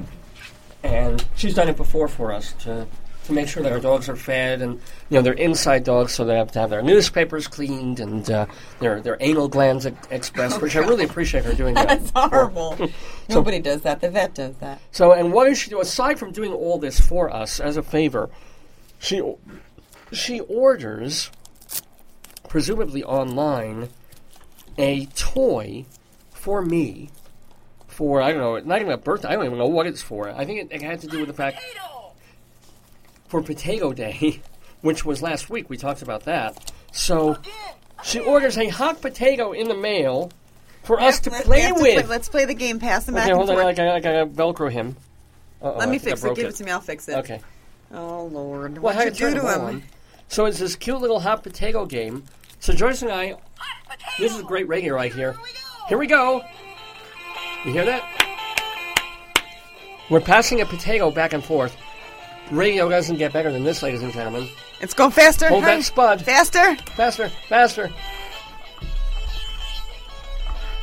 and 0.83 1.25
she's 1.35 1.53
done 1.53 1.69
it 1.69 1.77
before 1.77 2.07
for 2.07 2.31
us 2.31 2.53
to 2.63 2.87
to 3.25 3.33
make 3.33 3.47
sure 3.47 3.61
that 3.61 3.71
our 3.71 3.79
dogs 3.79 4.09
are 4.09 4.15
fed 4.15 4.63
and 4.63 4.73
you 5.09 5.15
know 5.17 5.21
they're 5.21 5.33
inside 5.33 5.83
dogs, 5.83 6.11
so 6.13 6.25
they 6.25 6.35
have 6.35 6.51
to 6.51 6.59
have 6.59 6.71
their 6.71 6.81
newspapers 6.81 7.47
cleaned 7.47 7.99
and 7.99 8.29
uh, 8.31 8.45
their 8.79 8.99
their 9.01 9.17
anal 9.19 9.47
glands 9.47 9.85
ex- 9.85 10.07
expressed, 10.09 10.61
which 10.61 10.75
I 10.75 10.79
really 10.79 11.05
appreciate 11.05 11.45
her 11.45 11.53
doing 11.53 11.73
that. 11.75 11.87
That's 11.87 12.11
horrible. 12.15 12.89
Nobody 13.29 13.59
does 13.59 13.81
that. 13.83 14.01
The 14.01 14.09
vet 14.09 14.33
does 14.33 14.55
that. 14.57 14.81
so, 14.91 15.11
and 15.13 15.31
what 15.31 15.45
does 15.45 15.59
she 15.59 15.69
do 15.69 15.79
aside 15.81 16.17
from 16.17 16.31
doing 16.31 16.51
all 16.51 16.79
this 16.79 16.99
for 16.99 17.31
us 17.31 17.59
as 17.59 17.77
a 17.77 17.83
favor? 17.83 18.29
She 18.97 19.21
she 20.11 20.39
orders, 20.41 21.31
presumably 22.49 23.03
online, 23.03 23.89
a 24.77 25.05
toy 25.07 25.85
for 26.31 26.61
me 26.63 27.09
for 27.91 28.21
I 28.21 28.31
don't 28.31 28.41
know, 28.41 28.57
not 28.59 28.81
even 28.81 28.93
a 28.93 28.97
birthday. 28.97 29.27
I 29.29 29.35
don't 29.35 29.45
even 29.45 29.57
know 29.57 29.67
what 29.67 29.85
it's 29.87 30.01
for. 30.01 30.29
I 30.29 30.45
think 30.45 30.71
it, 30.71 30.75
it 30.75 30.81
had 30.81 31.01
to 31.01 31.07
do 31.07 31.19
with 31.19 31.27
the 31.27 31.33
fact 31.33 31.61
for 33.27 33.41
Potato 33.41 33.93
Day, 33.93 34.41
which 34.81 35.05
was 35.05 35.21
last 35.21 35.49
week. 35.49 35.69
We 35.69 35.77
talked 35.77 36.01
about 36.01 36.23
that. 36.23 36.71
So 36.91 37.37
she 38.03 38.19
orders 38.19 38.57
a 38.57 38.67
hot 38.69 39.01
potato 39.01 39.51
in 39.51 39.67
the 39.67 39.75
mail 39.75 40.31
for 40.83 40.99
us 40.99 41.19
to 41.21 41.29
Let- 41.29 41.45
play 41.45 41.59
have 41.61 41.75
to 41.77 41.81
with. 41.81 42.09
let's 42.09 42.29
play 42.29 42.45
the 42.45 42.53
game. 42.53 42.79
Pass 42.79 43.05
them 43.05 43.15
Okay, 43.15 43.21
back 43.23 43.29
and 43.29 43.37
hold 43.37 43.49
on. 43.49 43.55
forth. 43.55 43.67
I 43.67 43.73
gotta, 43.73 43.93
I 43.93 43.99
gotta 43.99 44.25
Velcro 44.25 44.71
him. 44.71 44.95
Uh-oh, 45.61 45.77
Let 45.77 45.89
me 45.89 45.99
fix 45.99 46.23
it. 46.23 46.35
Give 46.35 46.47
it 46.47 46.55
to 46.55 46.63
me. 46.63 46.71
I'll 46.71 46.79
fix 46.81 47.07
it. 47.07 47.17
Okay. 47.17 47.39
Oh 47.93 48.25
Lord, 48.31 48.75
Well, 48.77 48.83
what 48.83 48.95
how 48.95 49.01
you 49.01 49.07
you 49.09 49.13
do 49.15 49.29
to 49.31 49.37
it 49.37 49.55
him? 49.55 49.61
on? 49.61 49.83
So 50.27 50.45
it's 50.45 50.59
this 50.59 50.75
cute 50.75 50.99
little 51.01 51.19
hot 51.19 51.43
potato 51.43 51.85
game. 51.85 52.23
So 52.59 52.73
Joyce 52.73 53.01
and 53.01 53.11
I, 53.11 53.35
this 54.17 54.33
is 54.35 54.41
great 54.43 54.67
radio 54.67 54.95
right 54.95 55.13
here. 55.13 55.35
Here 55.89 55.97
we 55.97 56.07
go. 56.07 56.41
You 57.65 57.71
hear 57.73 57.85
that? 57.85 58.03
We're 60.09 60.19
passing 60.21 60.61
a 60.61 60.65
potato 60.65 61.11
back 61.11 61.33
and 61.33 61.43
forth. 61.43 61.75
Radio 62.49 62.89
doesn't 62.89 63.17
get 63.17 63.31
better 63.31 63.51
than 63.51 63.63
this, 63.63 63.81
ladies 63.81 64.01
and 64.01 64.11
gentlemen. 64.11 64.47
It's 64.81 64.93
going 64.93 65.11
faster. 65.11 65.47
Hold 65.47 65.63
Hurry. 65.63 65.77
that 65.77 65.83
spud. 65.83 66.21
Faster. 66.23 66.75
Faster, 66.95 67.29
faster. 67.47 67.89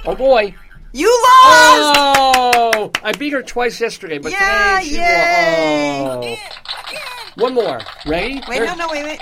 Oh 0.07 0.15
boy. 0.15 0.55
You 0.93 1.07
lost. 1.09 1.99
Oh! 1.99 2.91
I 3.03 3.13
beat 3.19 3.33
her 3.35 3.43
twice 3.43 3.79
yesterday, 3.81 4.19
but 4.19 4.33
Yeah, 4.33 4.79
today 4.81 4.89
she 4.89 4.97
yay. 4.97 6.03
won. 6.03 6.25
Oh. 6.25 7.43
One 7.43 7.55
more. 7.55 7.81
Ready? 8.07 8.37
Wait, 8.49 8.59
There- 8.61 8.67
no, 8.67 8.75
no, 8.75 8.89
wait, 8.91 9.05
wait. 9.05 9.21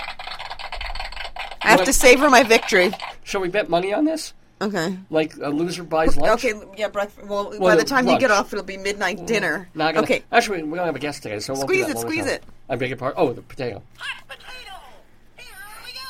I 1.61 1.71
have 1.71 1.79
What? 1.79 1.85
to 1.87 1.93
savor 1.93 2.29
my 2.29 2.43
victory. 2.43 2.91
Shall 3.23 3.41
we 3.41 3.49
bet 3.49 3.69
money 3.69 3.93
on 3.93 4.05
this? 4.05 4.31
Okay. 4.59 4.97
Like 5.09 5.35
a 5.37 5.49
loser 5.49 5.83
buys 5.83 6.17
lunch? 6.17 6.43
Okay. 6.43 6.59
Yeah. 6.77 6.87
Breakfast. 6.87 7.27
Well, 7.27 7.51
by 7.51 7.57
Well, 7.57 7.77
the 7.77 7.83
time 7.83 8.07
you 8.07 8.17
get 8.19 8.31
off, 8.31 8.51
it'll 8.53 8.65
be 8.65 8.77
midnight 8.77 9.17
mm-hmm. 9.17 9.25
dinner. 9.25 9.69
Not 9.75 9.93
gonna, 9.93 10.05
okay. 10.05 10.23
Actually, 10.31 10.63
we 10.63 10.75
don't 10.77 10.85
have 10.85 10.95
a 10.95 10.99
guest 10.99 11.21
today, 11.23 11.39
so 11.39 11.53
we'll 11.53 11.63
Squeeze 11.63 11.85
do 11.85 11.85
that 11.85 11.89
it, 11.91 11.95
when 11.97 12.07
squeeze 12.07 12.25
come. 12.25 12.33
it. 12.33 12.43
I 12.69 12.75
beg 12.75 12.89
your 12.89 12.97
pardon. 12.97 13.21
Oh, 13.21 13.33
the 13.33 13.41
potato. 13.41 13.83
Hot 13.97 14.27
potato! 14.27 14.47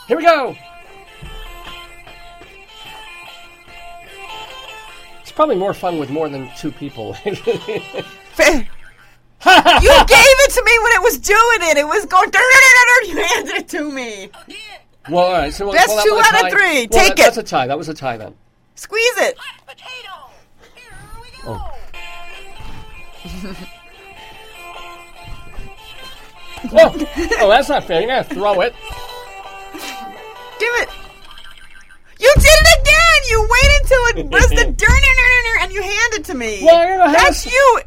Here 0.07 0.17
we 0.17 0.23
go. 0.23 0.55
It's 5.21 5.31
probably 5.33 5.55
more 5.57 5.73
fun 5.73 5.99
with 5.99 6.09
more 6.09 6.29
than 6.29 6.49
two 6.57 6.71
people. 6.71 7.13
Fa- 8.33 8.67
you 9.45 9.93
gave 10.07 10.37
it 10.39 10.51
to 10.51 10.63
me 10.63 10.79
when 10.79 10.91
it 10.93 11.03
was 11.03 11.17
doing 11.19 11.69
it. 11.69 11.77
It 11.77 11.87
was 11.87 12.05
going. 12.05 12.31
You 13.05 13.23
handed 13.23 13.55
it 13.55 13.67
to 13.69 13.89
me. 13.91 14.29
Oh, 14.33 14.53
well, 15.09 15.25
all 15.25 15.31
right. 15.33 15.53
So 15.53 15.65
we'll 15.65 15.73
That's 15.73 15.87
call 15.87 15.97
that 15.97 16.03
two 16.05 16.35
out 16.37 16.45
of 16.45 16.51
three. 16.51 16.87
Well, 16.91 17.03
Take 17.03 17.15
that- 17.15 17.19
it. 17.19 17.23
That's 17.23 17.37
a 17.37 17.43
tie. 17.43 17.67
That 17.67 17.77
was 17.77 17.89
a 17.89 17.93
tie 17.93 18.17
then. 18.17 18.35
Squeeze 18.75 19.17
it. 19.17 19.37
Oh. 21.45 21.73
oh, 26.73 27.07
oh 27.39 27.49
that's 27.49 27.69
not 27.69 27.83
fair. 27.83 28.01
You 28.01 28.07
gotta 28.07 28.33
throw 28.33 28.61
it. 28.61 28.73
Give 30.59 30.73
it. 30.81 30.89
You 32.19 32.33
did 32.35 32.45
it 32.45 32.81
again. 32.81 33.29
You 33.29 33.41
waited 33.41 33.81
until 33.81 34.25
it 34.25 34.31
was 34.31 34.49
the 34.49 34.71
dirt 34.77 34.97
and 35.67 35.75
you 35.75 35.81
handed 35.81 36.19
it 36.21 36.25
to 36.25 36.33
me. 36.33 36.61
Well, 36.63 36.75
I 36.75 36.87
don't 36.87 36.97
know 36.99 37.05
how 37.07 37.11
That's 37.25 37.43
to- 37.43 37.49
you. 37.49 37.79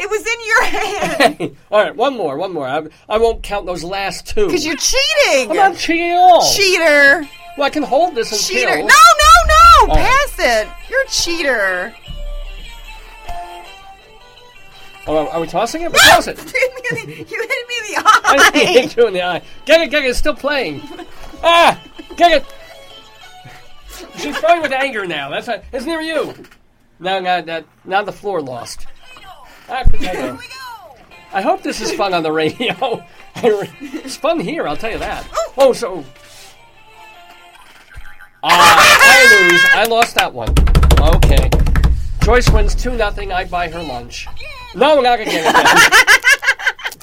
It 0.00 0.10
was 0.10 0.26
in 0.26 0.46
your 0.46 0.64
hand 0.64 1.56
all 1.70 1.80
right, 1.80 1.94
one 1.94 2.16
more, 2.16 2.36
one 2.36 2.52
more. 2.52 2.66
I, 2.66 2.82
I 3.08 3.18
won't 3.18 3.42
count 3.42 3.66
those 3.66 3.84
last 3.84 4.26
two. 4.26 4.46
because 4.46 4.66
you're 4.66 4.76
cheating. 4.76 5.50
I'm 5.50 5.56
not 5.56 5.76
cheating 5.76 6.10
at 6.10 6.16
all. 6.16 6.52
Cheater. 6.52 7.28
Well, 7.56 7.66
I 7.66 7.70
can 7.70 7.84
hold 7.84 8.14
this 8.14 8.32
until. 8.32 8.56
Cheater. 8.56 8.76
No, 8.76 8.82
no, 8.82 8.86
no. 8.86 9.80
All 9.82 9.86
right. 9.88 9.98
Pass 9.98 10.38
it. 10.38 10.68
You're 10.90 11.02
a 11.02 11.08
cheater. 11.08 11.94
Oh, 15.06 15.28
are 15.28 15.40
we 15.40 15.46
tossing 15.46 15.82
it? 15.82 15.92
But 15.92 16.00
toss 16.00 16.26
it. 16.26 16.38
you 16.38 16.44
hit 16.44 17.68
me 17.68 17.74
in 17.78 17.94
the 17.94 18.02
eye. 18.04 18.50
I 18.54 18.58
hit 18.58 18.96
you 18.96 19.06
in 19.06 19.12
the 19.12 19.22
eye. 19.22 19.42
Get 19.66 19.80
it, 19.80 19.90
get 19.90 20.04
it. 20.04 20.08
It's 20.08 20.18
still 20.18 20.34
playing. 20.34 20.80
Ah, 21.42 21.80
get 22.16 22.32
it. 22.32 22.46
She's 24.16 24.36
throwing 24.38 24.62
with 24.62 24.72
anger 24.72 25.06
now. 25.06 25.30
That's 25.30 25.46
not, 25.46 25.62
it's 25.72 25.84
near 25.84 26.00
you. 26.00 26.34
Now, 26.98 27.20
now, 27.20 27.40
now, 27.40 27.64
now 27.84 28.02
the 28.02 28.12
floor 28.12 28.40
lost. 28.40 28.86
Ah. 29.68 30.38
I 31.32 31.40
hope 31.42 31.62
this 31.62 31.80
is 31.80 31.92
fun 31.92 32.14
on 32.14 32.22
the 32.22 32.32
radio. 32.32 33.04
it's 33.36 34.16
fun 34.16 34.40
here, 34.40 34.68
I'll 34.68 34.76
tell 34.76 34.92
you 34.92 34.98
that. 34.98 35.26
Oh, 35.56 35.72
so. 35.72 36.04
Ah, 38.42 38.98
I 39.00 39.48
lose. 39.48 39.64
I 39.72 39.84
lost 39.84 40.14
that 40.14 40.32
one. 40.32 40.54
Okay. 41.00 41.50
Joyce 42.22 42.48
wins 42.50 42.74
2 42.74 42.96
nothing. 42.96 43.32
I 43.32 43.44
buy 43.44 43.68
her 43.68 43.82
lunch. 43.82 44.28
No, 44.74 44.96
we're 44.96 45.02
not 45.02 45.18
going 45.18 45.28
to 45.28 45.34
get 45.34 45.54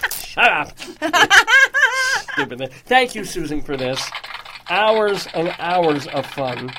it. 0.03 0.13
Shut 0.13 0.51
up. 0.51 0.77
Stupid. 2.33 2.71
Thank 2.85 3.15
you, 3.15 3.25
Susan, 3.25 3.61
for 3.61 3.75
this. 3.75 4.01
Hours 4.69 5.27
and 5.33 5.53
hours 5.59 6.07
of 6.07 6.25
fun. 6.25 6.71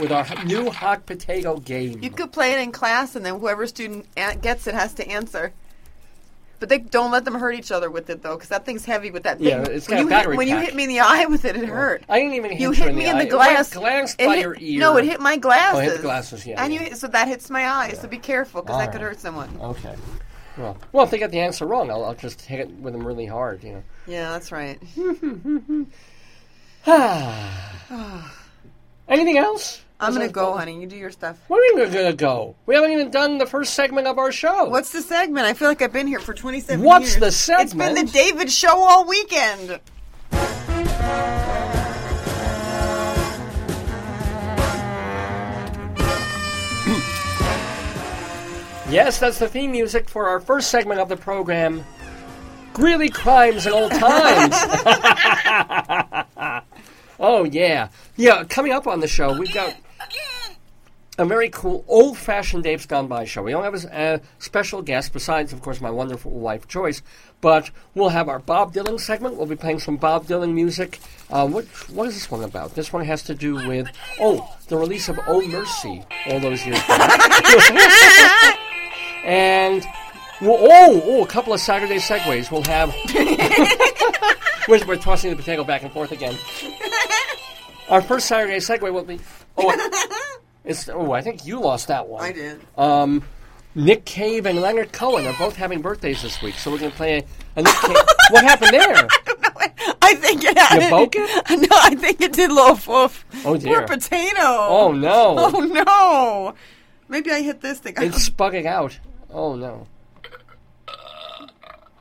With 0.00 0.12
our 0.12 0.26
new 0.44 0.70
hot 0.70 1.06
potato 1.06 1.58
game. 1.58 2.02
You 2.02 2.10
could 2.10 2.32
play 2.32 2.52
it 2.52 2.58
in 2.60 2.72
class, 2.72 3.16
and 3.16 3.24
then 3.24 3.38
whoever 3.38 3.66
student 3.66 4.06
gets 4.42 4.66
it 4.66 4.74
has 4.74 4.94
to 4.94 5.06
answer. 5.08 5.52
But 6.58 6.70
they 6.70 6.78
don't 6.78 7.10
let 7.10 7.26
them 7.26 7.34
hurt 7.34 7.52
each 7.54 7.70
other 7.70 7.90
with 7.90 8.08
it 8.08 8.22
though, 8.22 8.34
because 8.34 8.48
that 8.48 8.64
thing's 8.64 8.86
heavy 8.86 9.10
with 9.10 9.24
that. 9.24 9.36
thing. 9.38 9.48
Yeah, 9.48 9.62
it's 9.64 9.88
when 9.88 9.96
got 9.98 10.00
a 10.00 10.04
you 10.04 10.08
battery 10.08 10.32
hit, 10.32 10.38
when 10.38 10.48
you 10.48 10.56
hit 10.58 10.74
me 10.74 10.84
in 10.84 10.88
the 10.88 11.00
eye 11.00 11.26
with 11.26 11.44
it, 11.44 11.54
it 11.54 11.68
hurt. 11.68 12.02
I 12.08 12.18
didn't 12.18 12.32
even 12.34 12.50
hit 12.52 12.60
You 12.60 12.68
you 12.68 12.72
hit 12.74 12.88
in 12.88 12.96
me 12.96 13.04
the 13.04 13.10
in 13.10 13.18
the 13.18 13.24
It 13.26 13.30
glass. 13.30 13.72
glanced 13.74 14.16
by 14.16 14.36
hit- 14.36 14.40
your 14.42 14.56
ear. 14.58 14.80
No, 14.80 14.96
it 14.96 15.04
hit 15.04 15.20
my 15.20 15.36
glasses. 15.36 15.76
Oh, 15.76 15.80
it 15.80 15.84
hit 15.84 15.96
the 15.98 16.02
glasses, 16.02 16.46
yeah. 16.46 16.64
And 16.64 16.72
you, 16.72 16.94
so 16.94 17.08
that 17.08 17.28
hits 17.28 17.50
my 17.50 17.68
eye. 17.68 17.92
So 17.92 18.08
be 18.08 18.16
careful, 18.16 18.62
because 18.62 18.78
that 18.78 18.86
All 18.86 18.92
could 18.92 19.00
hurt 19.02 19.20
someone. 19.20 19.50
Okay. 19.60 19.94
Well, 20.56 20.78
well, 20.92 21.04
if 21.04 21.10
they 21.10 21.18
get 21.18 21.30
the 21.30 21.40
answer 21.40 21.66
wrong, 21.66 21.90
I'll, 21.90 22.02
I'll 22.04 22.14
just 22.14 22.40
hit 22.40 22.60
it 22.60 22.70
with 22.70 22.94
them 22.94 23.06
really 23.06 23.26
hard. 23.26 23.62
You 23.62 23.72
know. 23.72 23.82
Yeah, 24.06 24.32
that's 24.32 24.50
right. 24.50 24.80
Anything 29.08 29.38
else? 29.38 29.82
I'm 29.98 30.12
gonna 30.12 30.28
go, 30.28 30.56
honey. 30.56 30.80
You 30.80 30.86
do 30.86 30.96
your 30.96 31.10
stuff. 31.10 31.38
Where 31.48 31.58
are 31.58 31.86
we 31.86 31.90
gonna 31.90 32.12
go? 32.12 32.54
We 32.66 32.74
haven't 32.74 32.92
even 32.92 33.10
done 33.10 33.38
the 33.38 33.46
first 33.46 33.74
segment 33.74 34.06
of 34.06 34.18
our 34.18 34.30
show. 34.30 34.66
What's 34.66 34.92
the 34.92 35.00
segment? 35.00 35.46
I 35.46 35.54
feel 35.54 35.68
like 35.68 35.80
I've 35.80 35.92
been 35.92 36.06
here 36.06 36.20
for 36.20 36.34
27 36.34 36.84
What's 36.84 37.12
years. 37.12 37.20
the 37.20 37.32
segment? 37.32 37.62
It's 37.62 37.74
been 37.74 38.06
the 38.06 38.12
David 38.12 38.52
Show 38.52 38.78
all 38.78 39.06
weekend. 39.06 39.80
Yes, 48.88 49.18
that's 49.18 49.40
the 49.40 49.48
theme 49.48 49.72
music 49.72 50.08
for 50.08 50.28
our 50.28 50.38
first 50.38 50.70
segment 50.70 51.00
of 51.00 51.08
the 51.08 51.16
program. 51.16 51.84
Greeley 52.72 53.08
Crimes 53.08 53.66
and 53.66 53.74
Old 53.74 53.90
Times. 53.90 54.54
oh 57.18 57.42
yeah, 57.44 57.88
yeah. 58.16 58.44
Coming 58.44 58.70
up 58.72 58.86
on 58.86 59.00
the 59.00 59.08
show, 59.08 59.36
we've 59.36 59.52
got 59.52 59.74
a 61.18 61.24
very 61.24 61.48
cool 61.48 61.84
old-fashioned 61.88 62.62
Dave's 62.62 62.84
Gone 62.86 63.06
By 63.06 63.24
show. 63.24 63.42
We 63.42 63.52
don't 63.52 63.64
have 63.64 63.84
a, 63.84 63.88
a 63.88 64.20
special 64.38 64.82
guest 64.82 65.12
besides, 65.12 65.52
of 65.52 65.62
course, 65.62 65.80
my 65.80 65.90
wonderful 65.90 66.30
wife 66.30 66.68
Joyce. 66.68 67.02
But 67.40 67.70
we'll 67.94 68.10
have 68.10 68.28
our 68.28 68.38
Bob 68.38 68.74
Dylan 68.74 69.00
segment. 69.00 69.36
We'll 69.36 69.46
be 69.46 69.56
playing 69.56 69.80
some 69.80 69.96
Bob 69.96 70.26
Dylan 70.26 70.52
music. 70.52 71.00
Uh, 71.30 71.46
what 71.46 71.64
what 71.90 72.08
is 72.08 72.14
this 72.14 72.30
one 72.30 72.42
about? 72.42 72.74
This 72.74 72.92
one 72.92 73.04
has 73.04 73.22
to 73.24 73.34
do 73.34 73.54
with 73.66 73.88
oh 74.20 74.56
the 74.68 74.76
release 74.76 75.08
of 75.08 75.18
Oh 75.26 75.46
Mercy 75.46 76.04
all 76.26 76.40
those 76.40 76.64
years 76.64 76.78
back. 76.86 77.20
and 79.24 79.84
well, 80.40 80.58
oh 80.60 81.02
oh 81.04 81.24
a 81.24 81.26
couple 81.26 81.52
of 81.52 81.60
Saturday 81.60 81.96
segues. 81.96 82.50
We'll 82.50 82.62
have 82.64 82.94
we're, 84.68 84.86
we're 84.86 84.96
tossing 84.96 85.30
the 85.30 85.36
potato 85.36 85.62
back 85.62 85.82
and 85.82 85.92
forth 85.92 86.12
again. 86.12 86.36
Our 87.88 88.02
first 88.02 88.26
Saturday 88.26 88.56
segue 88.56 88.92
will 88.92 89.04
be 89.04 89.20
oh. 89.58 90.32
It's, 90.66 90.88
oh, 90.88 91.12
I 91.12 91.22
think 91.22 91.46
you 91.46 91.60
lost 91.60 91.86
that 91.88 92.08
one. 92.08 92.24
I 92.24 92.32
did. 92.32 92.60
Um, 92.76 93.22
Nick 93.76 94.04
Cave 94.04 94.46
and 94.46 94.60
Leonard 94.60 94.92
Cohen 94.92 95.24
are 95.24 95.38
both 95.38 95.54
having 95.54 95.80
birthdays 95.80 96.22
this 96.22 96.42
week, 96.42 96.56
so 96.56 96.72
we're 96.72 96.78
going 96.78 96.90
to 96.90 96.96
play 96.96 97.18
a, 97.18 97.24
a 97.54 97.62
Nick 97.62 97.74
Cave. 97.74 97.96
what 98.30 98.42
happened 98.42 98.72
there? 98.72 99.08
I 100.02 100.14
think 100.14 100.42
it 100.42 100.58
had 100.58 100.82
You 100.82 100.88
broke 100.88 101.14
it? 101.14 101.50
No, 101.70 101.76
I 101.82 101.94
think 101.94 102.20
it 102.20 102.32
did 102.32 102.50
low 102.50 102.72
woof. 102.72 103.24
Oh, 103.44 103.56
dear. 103.56 103.86
Poor 103.86 103.96
potato. 103.96 104.40
Oh, 104.40 104.92
no. 104.92 105.36
Oh 105.38 105.60
no. 105.60 106.54
Maybe 107.08 107.30
I 107.30 107.42
hit 107.42 107.60
this 107.60 107.78
thing. 107.78 107.94
It's 107.98 108.28
spugging 108.28 108.66
out. 108.66 108.98
Oh, 109.30 109.54
no. 109.54 109.86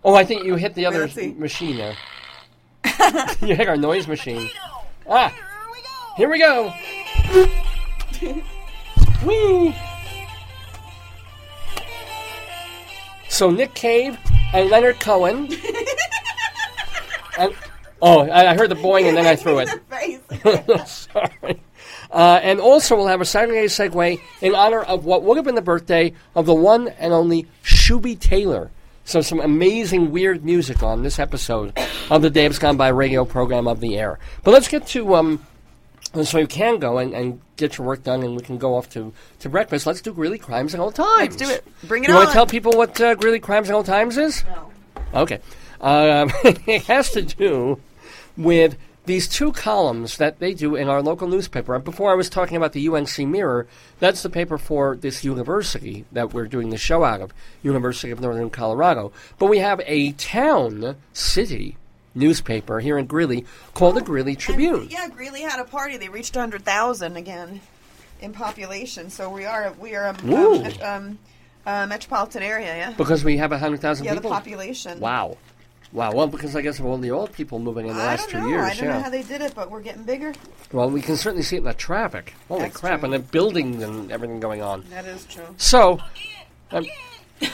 Oh, 0.03 0.15
I 0.15 0.23
think 0.23 0.43
you 0.43 0.55
hit 0.55 0.73
the 0.73 0.85
other 0.87 1.01
let's 1.01 1.15
machine 1.15 1.77
there. 1.77 1.95
you 3.41 3.55
hit 3.55 3.67
our 3.67 3.77
noise 3.77 4.07
machine. 4.07 4.49
Ah, 5.07 5.33
here 6.15 6.29
we 6.29 6.39
go. 6.39 6.73
Whee! 9.25 9.75
So 13.29 13.51
Nick 13.51 13.73
Cave 13.73 14.17
and 14.53 14.69
Leonard 14.69 14.99
Cohen. 14.99 15.49
and, 17.37 17.53
oh, 18.01 18.21
I, 18.21 18.51
I 18.51 18.55
heard 18.55 18.69
the 18.69 18.75
boing 18.75 19.09
and 19.09 19.17
then 19.17 19.25
I 19.25 19.35
threw 19.37 19.59
it. 19.59 20.87
Sorry. 20.87 21.59
Uh, 22.11 22.39
and 22.41 22.61
also, 22.61 22.95
we'll 22.95 23.07
have 23.07 23.19
a 23.19 23.25
Saturday 23.25 23.65
segue 23.65 24.21
in 24.41 24.55
honor 24.55 24.81
of 24.81 25.03
what 25.03 25.23
would 25.23 25.35
have 25.35 25.45
been 25.45 25.55
the 25.55 25.61
birthday 25.61 26.13
of 26.33 26.45
the 26.45 26.53
one 26.53 26.87
and 26.87 27.11
only 27.11 27.45
Shooby 27.63 28.17
Taylor. 28.17 28.71
So, 29.03 29.21
some 29.21 29.41
amazing, 29.41 30.11
weird 30.11 30.45
music 30.45 30.81
on 30.81 31.03
this 31.03 31.19
episode 31.19 31.77
of 32.09 32.21
the 32.21 32.29
Dave's 32.29 32.57
Gone 32.57 32.77
By 32.77 32.87
radio 32.87 33.25
program 33.25 33.67
of 33.67 33.81
the 33.81 33.97
air. 33.97 34.17
But 34.43 34.51
let's 34.51 34.69
get 34.69 34.87
to, 34.87 35.15
um, 35.15 35.45
so 36.23 36.37
you 36.37 36.47
can 36.47 36.79
go 36.79 36.97
and, 36.99 37.13
and 37.13 37.41
get 37.57 37.77
your 37.77 37.87
work 37.87 38.03
done 38.03 38.23
and 38.23 38.35
we 38.35 38.41
can 38.41 38.57
go 38.57 38.75
off 38.75 38.89
to, 38.91 39.11
to 39.39 39.49
breakfast. 39.49 39.85
Let's 39.85 40.01
do 40.01 40.13
Greeley 40.13 40.37
Crimes 40.37 40.73
and 40.73 40.81
Old 40.81 40.95
Times. 40.95 41.31
Let's 41.31 41.35
do 41.35 41.49
it. 41.49 41.65
Bring 41.83 42.03
it 42.03 42.09
You 42.09 42.13
on. 42.13 42.19
want 42.21 42.29
to 42.29 42.33
tell 42.33 42.47
people 42.47 42.73
what 42.73 42.99
uh, 43.01 43.15
Greeley 43.15 43.39
Crimes 43.39 43.67
and 43.67 43.75
Old 43.75 43.85
Times 43.85 44.17
is? 44.17 44.43
No. 44.45 44.71
Okay. 45.21 45.39
Um, 45.81 46.31
it 46.67 46.83
has 46.83 47.11
to 47.11 47.21
do 47.21 47.79
with 48.37 48.77
these 49.05 49.27
two 49.27 49.51
columns 49.51 50.17
that 50.17 50.39
they 50.39 50.53
do 50.53 50.75
in 50.75 50.89
our 50.89 51.01
local 51.01 51.27
newspaper. 51.27 51.75
And 51.75 51.83
Before 51.83 52.11
I 52.11 52.15
was 52.15 52.29
talking 52.29 52.57
about 52.57 52.73
the 52.73 52.87
UNC 52.87 53.19
Mirror, 53.19 53.67
that's 53.99 54.23
the 54.23 54.29
paper 54.29 54.57
for 54.57 54.95
this 54.95 55.23
university 55.23 56.05
that 56.11 56.33
we're 56.33 56.47
doing 56.47 56.69
the 56.71 56.77
show 56.77 57.03
out 57.03 57.21
of, 57.21 57.33
University 57.61 58.11
of 58.11 58.19
Northern 58.19 58.49
Colorado. 58.49 59.11
But 59.37 59.47
we 59.47 59.59
have 59.59 59.79
a 59.85 60.13
town, 60.13 60.95
city 61.13 61.77
newspaper 62.15 62.79
here 62.79 62.97
in 62.97 63.05
Greeley 63.05 63.45
called 63.73 63.95
the 63.95 64.01
Greeley 64.01 64.35
Tribune. 64.35 64.81
And, 64.81 64.91
yeah, 64.91 65.07
Greeley 65.09 65.41
had 65.41 65.59
a 65.59 65.65
party. 65.65 65.97
They 65.97 66.09
reached 66.09 66.35
100,000 66.35 67.17
again 67.17 67.61
in 68.21 68.33
population. 68.33 69.09
So 69.09 69.29
we 69.29 69.45
are 69.45 69.73
we 69.79 69.95
are 69.95 70.07
a 70.07 70.33
um, 70.33 70.81
um, 70.81 71.19
uh, 71.65 71.85
metropolitan 71.87 72.43
area, 72.43 72.75
yeah. 72.75 72.91
Because 72.91 73.23
we 73.23 73.37
have 73.37 73.51
100,000 73.51 74.05
Yeah, 74.05 74.15
the 74.15 74.21
population. 74.21 74.99
Wow. 74.99 75.37
Wow. 75.91 76.11
Well, 76.11 76.27
because 76.27 76.55
I 76.55 76.61
guess 76.61 76.79
of 76.79 76.85
all 76.85 76.97
the 76.97 77.11
old 77.11 77.31
people 77.31 77.59
moving 77.59 77.87
in 77.87 77.95
the 77.95 78.01
I 78.01 78.05
last 78.07 78.29
don't 78.29 78.31
two 78.31 78.41
know. 78.41 78.47
years. 78.49 78.63
I 78.65 78.73
don't 78.73 78.85
yeah. 78.85 78.93
know 78.97 79.03
how 79.03 79.09
they 79.09 79.23
did 79.23 79.41
it, 79.41 79.55
but 79.55 79.71
we're 79.71 79.81
getting 79.81 80.03
bigger. 80.03 80.33
Well, 80.71 80.89
we 80.89 81.01
can 81.01 81.15
certainly 81.15 81.43
see 81.43 81.55
it 81.55 81.59
in 81.59 81.65
the 81.65 81.73
traffic. 81.73 82.33
Holy 82.47 82.63
That's 82.63 82.77
crap! 82.77 82.99
true. 82.99 83.05
And 83.05 83.13
the 83.13 83.19
buildings 83.19 83.81
and 83.81 84.11
everything 84.11 84.39
going 84.39 84.61
on. 84.61 84.83
That 84.89 85.05
is 85.05 85.25
true. 85.25 85.45
So, 85.57 85.99
um, 86.71 86.85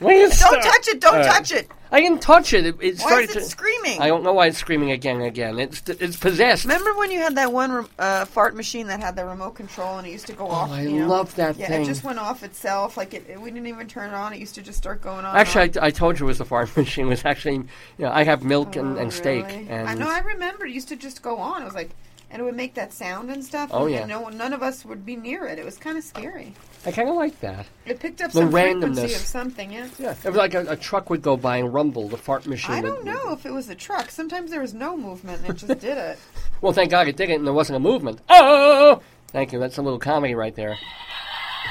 Don't 0.00 0.32
uh, 0.32 0.60
touch 0.62 0.88
it! 0.88 1.00
Don't 1.00 1.24
touch 1.24 1.52
it! 1.52 1.70
I 1.90 2.00
didn't 2.00 2.20
touch 2.20 2.52
it. 2.52 2.66
It, 2.66 2.76
it 2.80 2.98
Why 2.98 3.06
started 3.08 3.30
is 3.30 3.36
it 3.36 3.40
to, 3.40 3.46
screaming? 3.46 4.00
I 4.00 4.08
don't 4.08 4.22
know 4.22 4.34
why 4.34 4.46
it's 4.48 4.58
screaming 4.58 4.90
again 4.90 5.16
and 5.16 5.24
again. 5.24 5.58
It's 5.58 5.82
it's 5.88 6.16
possessed. 6.16 6.64
Remember 6.64 6.94
when 6.94 7.10
you 7.10 7.18
had 7.18 7.36
that 7.36 7.52
one 7.52 7.88
uh, 7.98 8.26
fart 8.26 8.54
machine 8.54 8.88
that 8.88 9.00
had 9.00 9.16
the 9.16 9.24
remote 9.24 9.52
control 9.52 9.96
and 9.98 10.06
it 10.06 10.10
used 10.10 10.26
to 10.26 10.34
go 10.34 10.46
off? 10.48 10.68
Oh, 10.70 10.74
I 10.74 10.82
you 10.82 11.00
know? 11.00 11.08
love 11.08 11.34
that 11.36 11.56
yeah, 11.56 11.68
thing. 11.68 11.82
it 11.82 11.86
just 11.86 12.04
went 12.04 12.18
off 12.18 12.42
itself. 12.42 12.96
Like 12.96 13.14
it, 13.14 13.26
it- 13.28 13.40
we 13.40 13.50
didn't 13.50 13.68
even 13.68 13.86
turn 13.88 14.10
it 14.10 14.14
on. 14.14 14.32
It 14.34 14.38
used 14.38 14.54
to 14.56 14.62
just 14.62 14.76
start 14.78 15.00
going 15.00 15.24
on. 15.24 15.34
Actually, 15.36 15.78
I, 15.80 15.86
I 15.86 15.90
told 15.90 16.18
you 16.20 16.26
it 16.26 16.28
was 16.28 16.38
the 16.38 16.44
fart 16.44 16.76
machine. 16.76 17.06
It 17.06 17.10
was 17.10 17.24
actually, 17.24 17.54
you 17.54 17.64
know, 17.98 18.10
I 18.10 18.24
have 18.24 18.44
milk 18.44 18.76
and, 18.76 18.98
Oh, 18.98 19.00
and 19.00 19.12
steak, 19.12 19.46
really? 19.46 19.66
and 19.70 19.88
I 19.88 19.94
know. 19.94 20.08
I 20.08 20.20
remember 20.20 20.66
it 20.66 20.72
used 20.72 20.88
to 20.88 20.96
just 20.96 21.22
go 21.22 21.38
on. 21.38 21.62
It 21.62 21.64
was 21.64 21.74
like, 21.74 21.90
and 22.30 22.40
it 22.42 22.44
would 22.44 22.56
make 22.56 22.74
that 22.74 22.92
sound 22.92 23.30
and 23.30 23.42
stuff. 23.42 23.70
Oh, 23.72 23.84
and, 23.86 23.94
yeah. 23.94 24.00
and 24.00 24.08
no, 24.10 24.28
none 24.28 24.52
of 24.52 24.62
us 24.62 24.84
would 24.84 25.06
be 25.06 25.16
near 25.16 25.46
it. 25.46 25.58
It 25.58 25.64
was 25.64 25.78
kind 25.78 25.96
of 25.96 26.04
scary. 26.04 26.52
I 26.88 26.92
kind 26.92 27.08
of 27.08 27.14
like 27.16 27.38
that. 27.40 27.66
It 27.86 28.00
picked 28.00 28.20
up 28.22 28.32
The 28.32 28.40
some 28.40 28.50
frequency 28.50 29.02
randomness. 29.02 29.04
of 29.04 29.10
something. 29.26 29.72
Yeah. 29.72 29.88
Yeah, 29.98 30.14
it 30.24 30.28
was 30.28 30.36
like 30.36 30.54
a, 30.54 30.66
a 30.72 30.76
truck 30.76 31.10
would 31.10 31.22
go 31.22 31.36
by 31.36 31.58
and 31.58 31.72
rumble. 31.72 32.08
The 32.08 32.16
fart 32.16 32.46
machine. 32.46 32.74
I 32.74 32.80
don't 32.80 33.04
know 33.04 33.32
if 33.32 33.44
it 33.46 33.52
was 33.52 33.68
a 33.68 33.74
truck. 33.74 34.10
Sometimes 34.10 34.50
there 34.50 34.60
was 34.60 34.74
no 34.74 34.96
movement 34.96 35.42
and 35.42 35.50
it 35.50 35.56
just 35.58 35.80
did 35.80 35.98
it. 35.98 36.18
Well, 36.60 36.72
thank 36.72 36.90
God 36.90 37.06
it 37.06 37.16
did 37.16 37.30
it, 37.30 37.34
and 37.34 37.46
there 37.46 37.54
wasn't 37.54 37.76
a 37.76 37.78
movement. 37.80 38.20
Oh, 38.28 39.00
thank 39.28 39.52
you. 39.52 39.60
That's 39.60 39.76
a 39.78 39.82
little 39.82 40.00
comedy 40.00 40.34
right 40.34 40.52
there. 40.56 40.76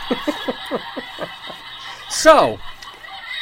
so, 2.09 2.57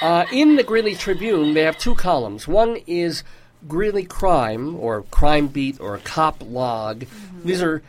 uh, 0.02 0.26
in 0.32 0.56
the 0.56 0.64
Greeley 0.64 0.96
Tribune, 0.96 1.54
they 1.54 1.62
have 1.62 1.78
two 1.78 1.94
columns. 1.96 2.48
One 2.48 2.78
is 2.88 3.24
Greeley 3.68 4.06
Crime, 4.06 4.76
or 4.76 5.04
Crime 5.12 5.48
Beat, 5.48 5.80
or 5.80 6.00
Cop 6.00 6.42
Log. 6.44 7.06
These 7.44 7.62
are 7.62 7.84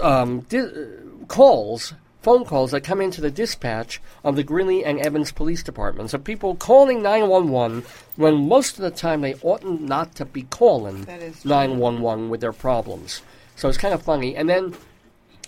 um, 0.00 0.40
di- 0.48 0.58
uh, 0.60 0.70
calls, 1.28 1.92
phone 2.22 2.44
calls 2.44 2.70
that 2.70 2.82
come 2.82 3.00
into 3.00 3.20
the 3.20 3.30
dispatch 3.30 4.00
of 4.22 4.36
the 4.36 4.44
Greeley 4.44 4.84
and 4.84 5.00
Evans 5.00 5.32
Police 5.32 5.62
Departments 5.62 6.14
of 6.14 6.24
people 6.24 6.54
calling 6.54 7.02
911 7.02 7.84
when 8.16 8.48
most 8.48 8.78
of 8.78 8.82
the 8.82 8.90
time 8.90 9.20
they 9.20 9.34
oughtn't 9.42 9.82
not 9.82 10.14
to 10.14 10.24
be 10.24 10.42
calling 10.42 11.02
That 11.02 11.20
is 11.20 11.42
true. 11.42 11.50
911 11.50 12.30
with 12.30 12.40
their 12.40 12.52
problems. 12.52 13.22
So 13.56 13.68
it's 13.68 13.78
kind 13.78 13.92
of 13.92 14.02
funny. 14.02 14.36
And 14.36 14.48
then 14.48 14.74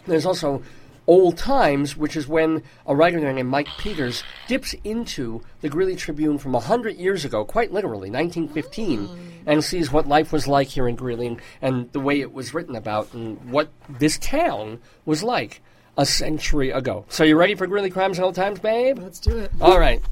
there's 0.06 0.26
also 0.26 0.62
Old 1.06 1.36
Times, 1.36 1.96
which 1.96 2.16
is 2.16 2.26
when 2.26 2.62
a 2.86 2.96
writer 2.96 3.20
named 3.20 3.48
Mike 3.48 3.68
Peters 3.78 4.24
dips 4.48 4.74
into 4.84 5.42
the 5.60 5.68
Greeley 5.68 5.96
Tribune 5.96 6.38
from 6.38 6.52
100 6.52 6.96
years 6.96 7.24
ago, 7.24 7.44
quite 7.44 7.72
literally, 7.72 8.10
1915, 8.10 9.06
hmm. 9.06 9.18
and 9.46 9.62
sees 9.62 9.92
what 9.92 10.08
life 10.08 10.32
was 10.32 10.48
like 10.48 10.68
here 10.68 10.88
in 10.88 10.96
Greeley 10.96 11.26
and, 11.26 11.40
and 11.60 11.92
the 11.92 12.00
way 12.00 12.20
it 12.20 12.32
was 12.32 12.54
written 12.54 12.74
about 12.74 13.12
and 13.12 13.50
what 13.50 13.68
this 13.88 14.18
town 14.18 14.80
was 15.04 15.22
like 15.22 15.60
a 15.96 16.06
century 16.06 16.70
ago. 16.70 17.04
So 17.08 17.24
you 17.24 17.36
ready 17.36 17.54
for 17.54 17.66
Greeley 17.66 17.90
Crimes 17.90 18.18
and 18.18 18.24
Old 18.24 18.34
Times, 18.34 18.58
babe? 18.58 18.98
Let's 18.98 19.20
do 19.20 19.36
it. 19.36 19.50
All 19.60 19.78
right. 19.78 20.02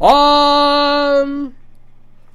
On 0.00 1.20
um, 1.22 1.54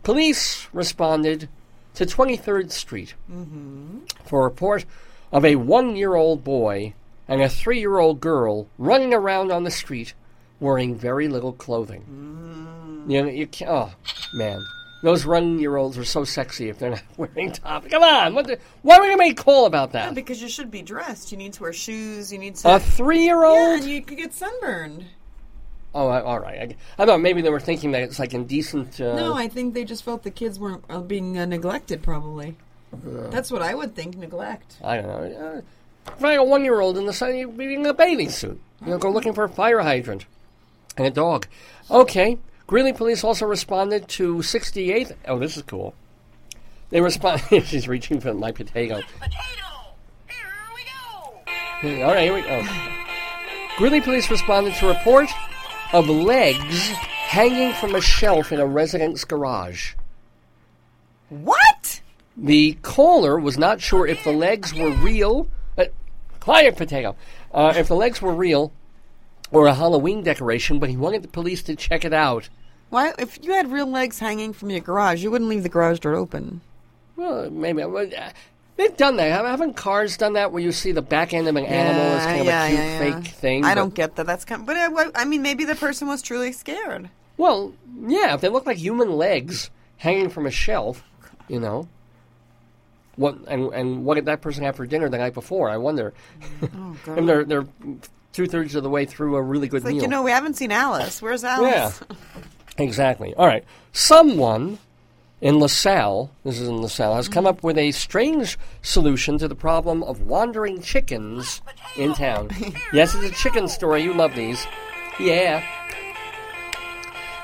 police 0.03 0.67
responded 0.71 1.49
to 1.95 2.05
23rd 2.05 2.71
Street 2.71 3.15
mm-hmm. 3.31 3.99
for 4.25 4.41
a 4.41 4.43
report 4.43 4.85
of 5.31 5.43
a 5.43 5.55
one 5.55 5.95
year 5.95 6.15
old 6.15 6.43
boy 6.43 6.93
and 7.27 7.41
a 7.41 7.49
three 7.49 7.79
year 7.79 7.97
old 7.97 8.21
girl 8.21 8.67
running 8.77 9.13
around 9.13 9.51
on 9.51 9.63
the 9.63 9.71
street 9.71 10.13
wearing 10.59 10.95
very 10.95 11.27
little 11.27 11.53
clothing. 11.53 12.03
Mm. 12.09 13.11
You 13.11 13.21
know, 13.21 13.29
you 13.29 13.47
can't, 13.47 13.71
oh, 13.71 13.93
man. 14.33 14.65
Those 15.03 15.25
one 15.27 15.59
year 15.59 15.75
olds 15.77 15.97
are 15.97 16.03
so 16.03 16.23
sexy 16.23 16.69
if 16.69 16.79
they're 16.79 16.89
not 16.91 17.03
wearing 17.17 17.51
top. 17.51 17.87
Come 17.89 18.01
on, 18.03 18.33
what 18.33 18.47
the, 18.47 18.57
why 18.81 18.95
are 18.97 19.01
we 19.01 19.07
going 19.07 19.17
to 19.17 19.23
make 19.23 19.39
a 19.39 19.43
call 19.43 19.65
about 19.67 19.93
Yeah, 19.93 20.07
that? 20.07 20.15
because 20.15 20.41
you 20.41 20.49
should 20.49 20.71
be 20.71 20.81
dressed. 20.81 21.31
You 21.31 21.37
need 21.37 21.53
to 21.53 21.61
wear 21.63 21.73
shoes. 21.73 22.31
You 22.33 22.39
need 22.39 22.55
to. 22.55 22.75
A 22.75 22.79
three 22.79 23.23
year 23.23 23.43
old? 23.43 23.81
and 23.81 23.85
you 23.89 24.01
could 24.01 24.17
get 24.17 24.33
sunburned. 24.33 25.05
Oh, 25.93 26.07
I, 26.07 26.21
all 26.21 26.39
right. 26.39 26.75
I, 26.99 27.03
I 27.03 27.05
thought 27.05 27.21
maybe 27.21 27.41
they 27.41 27.49
were 27.49 27.59
thinking 27.59 27.91
that 27.91 28.01
it's 28.03 28.19
like 28.19 28.33
indecent. 28.33 28.99
Uh, 28.99 29.15
No, 29.15 29.33
I 29.35 29.47
think 29.47 29.73
they 29.73 29.83
just 29.83 30.03
felt 30.03 30.23
the 30.23 30.31
kids 30.31 30.59
weren't 30.59 30.83
uh, 30.89 30.99
being 30.99 31.37
uh, 31.37 31.45
neglected. 31.45 32.01
Probably. 32.03 32.55
That's 33.03 33.51
what 33.51 33.61
I 33.61 33.73
would 33.75 33.95
think. 33.95 34.17
Neglect. 34.17 34.77
I 34.83 34.97
don't 34.97 35.07
know. 35.07 35.37
Uh, 35.57 36.11
if 36.15 36.23
I 36.23 36.31
had 36.31 36.39
a 36.39 36.43
one 36.43 36.63
year 36.63 36.79
old 36.79 36.97
in 36.97 37.05
the 37.05 37.13
sun, 37.13 37.35
you'd 37.35 37.57
be 37.57 37.73
in 37.73 37.85
a 37.85 37.93
bathing 37.93 38.29
suit. 38.29 38.59
You 38.81 38.91
know, 38.91 38.97
go 38.97 39.09
looking 39.11 39.33
for 39.33 39.43
a 39.43 39.49
fire 39.49 39.79
hydrant 39.81 40.25
and 40.97 41.05
a 41.05 41.11
dog. 41.11 41.47
Okay. 41.91 42.37
Greeley 42.67 42.91
police 42.91 43.23
also 43.23 43.45
responded 43.45 44.09
to 44.09 44.39
68th. 44.39 45.15
Oh, 45.25 45.39
this 45.39 45.55
is 45.55 45.63
cool. 45.63 45.95
They 46.89 46.99
responded. 46.99 47.63
She's 47.65 47.87
reaching 47.87 48.19
for 48.19 48.33
my 48.33 48.51
potato. 48.51 49.01
Potato! 49.19 49.37
Here 50.27 51.89
we 51.93 51.97
go! 51.97 52.05
All 52.05 52.13
right, 52.13 52.23
here 52.23 52.33
we 52.33 52.41
go. 52.41 52.67
Greeley 53.77 54.01
police 54.01 54.29
responded 54.29 54.73
to 54.75 54.89
a 54.89 54.93
report 54.93 55.29
of 55.93 56.09
legs 56.09 56.89
hanging 56.89 57.73
from 57.73 57.95
a 57.95 58.01
shelf 58.01 58.51
in 58.51 58.59
a 58.59 58.65
resident's 58.65 59.23
garage. 59.23 59.93
What? 61.29 62.01
The 62.35 62.77
caller 62.81 63.39
was 63.39 63.57
not 63.57 63.79
sure 63.79 64.05
if 64.05 64.23
the 64.25 64.31
legs 64.33 64.73
were 64.73 64.91
real. 64.91 65.47
Uh, 65.77 65.85
quiet, 66.41 66.75
potato. 66.75 67.15
Uh, 67.53 67.73
if 67.77 67.87
the 67.87 67.95
legs 67.95 68.21
were 68.21 68.35
real 68.35 68.73
or 69.51 69.67
a 69.67 69.73
Halloween 69.73 70.21
decoration, 70.21 70.79
but 70.79 70.89
he 70.89 70.97
wanted 70.97 71.23
the 71.23 71.29
police 71.29 71.63
to 71.63 71.75
check 71.75 72.03
it 72.03 72.13
out. 72.13 72.49
Why? 72.89 73.13
If 73.19 73.39
you 73.43 73.53
had 73.53 73.71
real 73.71 73.87
legs 73.87 74.19
hanging 74.19 74.53
from 74.53 74.69
your 74.69 74.79
garage, 74.79 75.21
you 75.23 75.29
wouldn't 75.31 75.49
leave 75.49 75.63
the 75.63 75.69
garage 75.69 75.99
door 75.99 76.15
open. 76.15 76.61
Well, 77.15 77.49
maybe. 77.49 77.83
well, 77.83 78.07
uh, 78.17 78.29
They've 78.77 78.95
done 78.95 79.15
that. 79.17 79.43
Haven't 79.43 79.75
cars 79.75 80.17
done 80.17 80.33
that 80.33 80.51
where 80.51 80.61
you 80.61 80.71
see 80.71 80.91
the 80.91 81.01
back 81.01 81.33
end 81.33 81.47
of 81.47 81.55
an 81.55 81.65
animal 81.65 82.03
as 82.03 82.25
kind 82.25 82.41
of 82.41 82.47
a 82.47 82.67
cute 82.69 83.23
fake 83.25 83.33
thing? 83.33 83.65
I 83.65 83.73
don't 83.73 83.93
get 83.93 84.15
that. 84.17 84.27
That's 84.27 84.45
kind. 84.45 84.65
but 84.67 84.77
uh, 84.77 84.89
what- 84.91 85.11
I 85.15 85.25
mean, 85.25 85.41
maybe 85.41 85.65
the 85.65 85.73
person 85.75 86.07
was 86.07 86.21
truly 86.21 86.51
scared. 86.51 87.09
Well, 87.37 87.73
yeah, 88.05 88.35
if 88.35 88.41
they 88.41 88.49
look 88.49 88.67
like 88.67 88.77
human 88.77 89.11
legs 89.13 89.71
hanging 89.97 90.29
from 90.29 90.45
a 90.45 90.51
shelf, 90.51 91.03
you 91.47 91.59
know. 91.59 91.87
What 93.15 93.35
and 93.47 93.73
and 93.73 94.05
what 94.05 94.13
did 94.15 94.25
that 94.25 94.41
person 94.41 94.63
have 94.63 94.75
for 94.75 94.85
dinner 94.85 95.09
the 95.09 95.17
night 95.17 95.33
before? 95.33 95.71
I 95.71 95.77
wonder. 95.77 96.13
Oh 96.61 96.95
God. 97.03 97.17
and 97.17 97.27
they're 97.27 97.43
they're 97.45 97.65
two 98.31 98.45
thirds 98.45 98.75
of 98.75 98.83
the 98.83 98.89
way 98.91 99.05
through 99.05 99.35
a 99.37 99.41
really 99.41 99.67
good 99.67 99.77
It's 99.77 99.85
like 99.85 99.93
meal. 99.95 100.03
you 100.03 100.07
know, 100.07 100.21
we 100.21 100.29
haven't 100.29 100.53
seen 100.55 100.71
Alice. 100.71 101.19
Where's 101.19 101.43
Alice? 101.43 101.71
yeah, 101.71 101.81
Alice? 101.81 102.01
exactly. 102.77 103.33
All 103.35 103.47
right, 103.47 103.63
someone 103.91 104.79
in 105.39 105.59
LaSalle, 105.59 106.31
this 106.43 106.59
is 106.59 106.67
in 106.67 106.81
LaSalle, 106.81 107.15
has 107.15 107.27
come 107.27 107.45
mm-hmm. 107.45 107.57
up 107.57 107.63
with 107.63 107.77
a 107.77 107.91
strange 107.91 108.57
solution 108.81 109.37
to 109.37 109.47
the 109.47 109.55
problem 109.55 110.03
of 110.03 110.21
wandering 110.21 110.81
chickens 110.81 111.61
in 111.95 112.13
town. 112.13 112.49
yes, 112.93 113.13
it's 113.13 113.25
a 113.25 113.31
chicken 113.31 113.67
story. 113.67 114.03
You 114.03 114.13
love 114.13 114.33
these. 114.35 114.65
Yeah. 115.19 115.63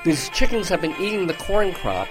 These 0.06 0.30
chickens 0.30 0.70
have 0.70 0.82
been 0.82 0.96
eating 1.00 1.28
the 1.28 1.34
corn 1.36 1.74
crop. 1.74 2.08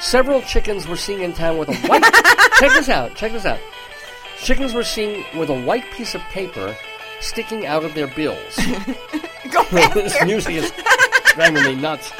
Several 0.00 0.42
chickens 0.42 0.86
were 0.86 0.96
seen 0.96 1.20
in 1.20 1.32
town 1.32 1.58
with 1.58 1.68
a 1.68 1.74
white. 1.88 2.02
check 2.58 2.72
this 2.72 2.88
out. 2.88 3.14
Check 3.14 3.32
this 3.32 3.46
out. 3.46 3.58
Chickens 4.38 4.74
were 4.74 4.84
seen 4.84 5.24
with 5.36 5.48
a 5.48 5.60
white 5.62 5.84
piece 5.92 6.14
of 6.14 6.20
paper 6.22 6.76
sticking 7.20 7.66
out 7.66 7.84
of 7.84 7.94
their 7.94 8.08
bills. 8.08 8.58
This 9.94 10.16
music 10.24 10.54
is 10.54 10.72
driving 11.34 11.62
me 11.62 11.74
nuts. 11.74 12.10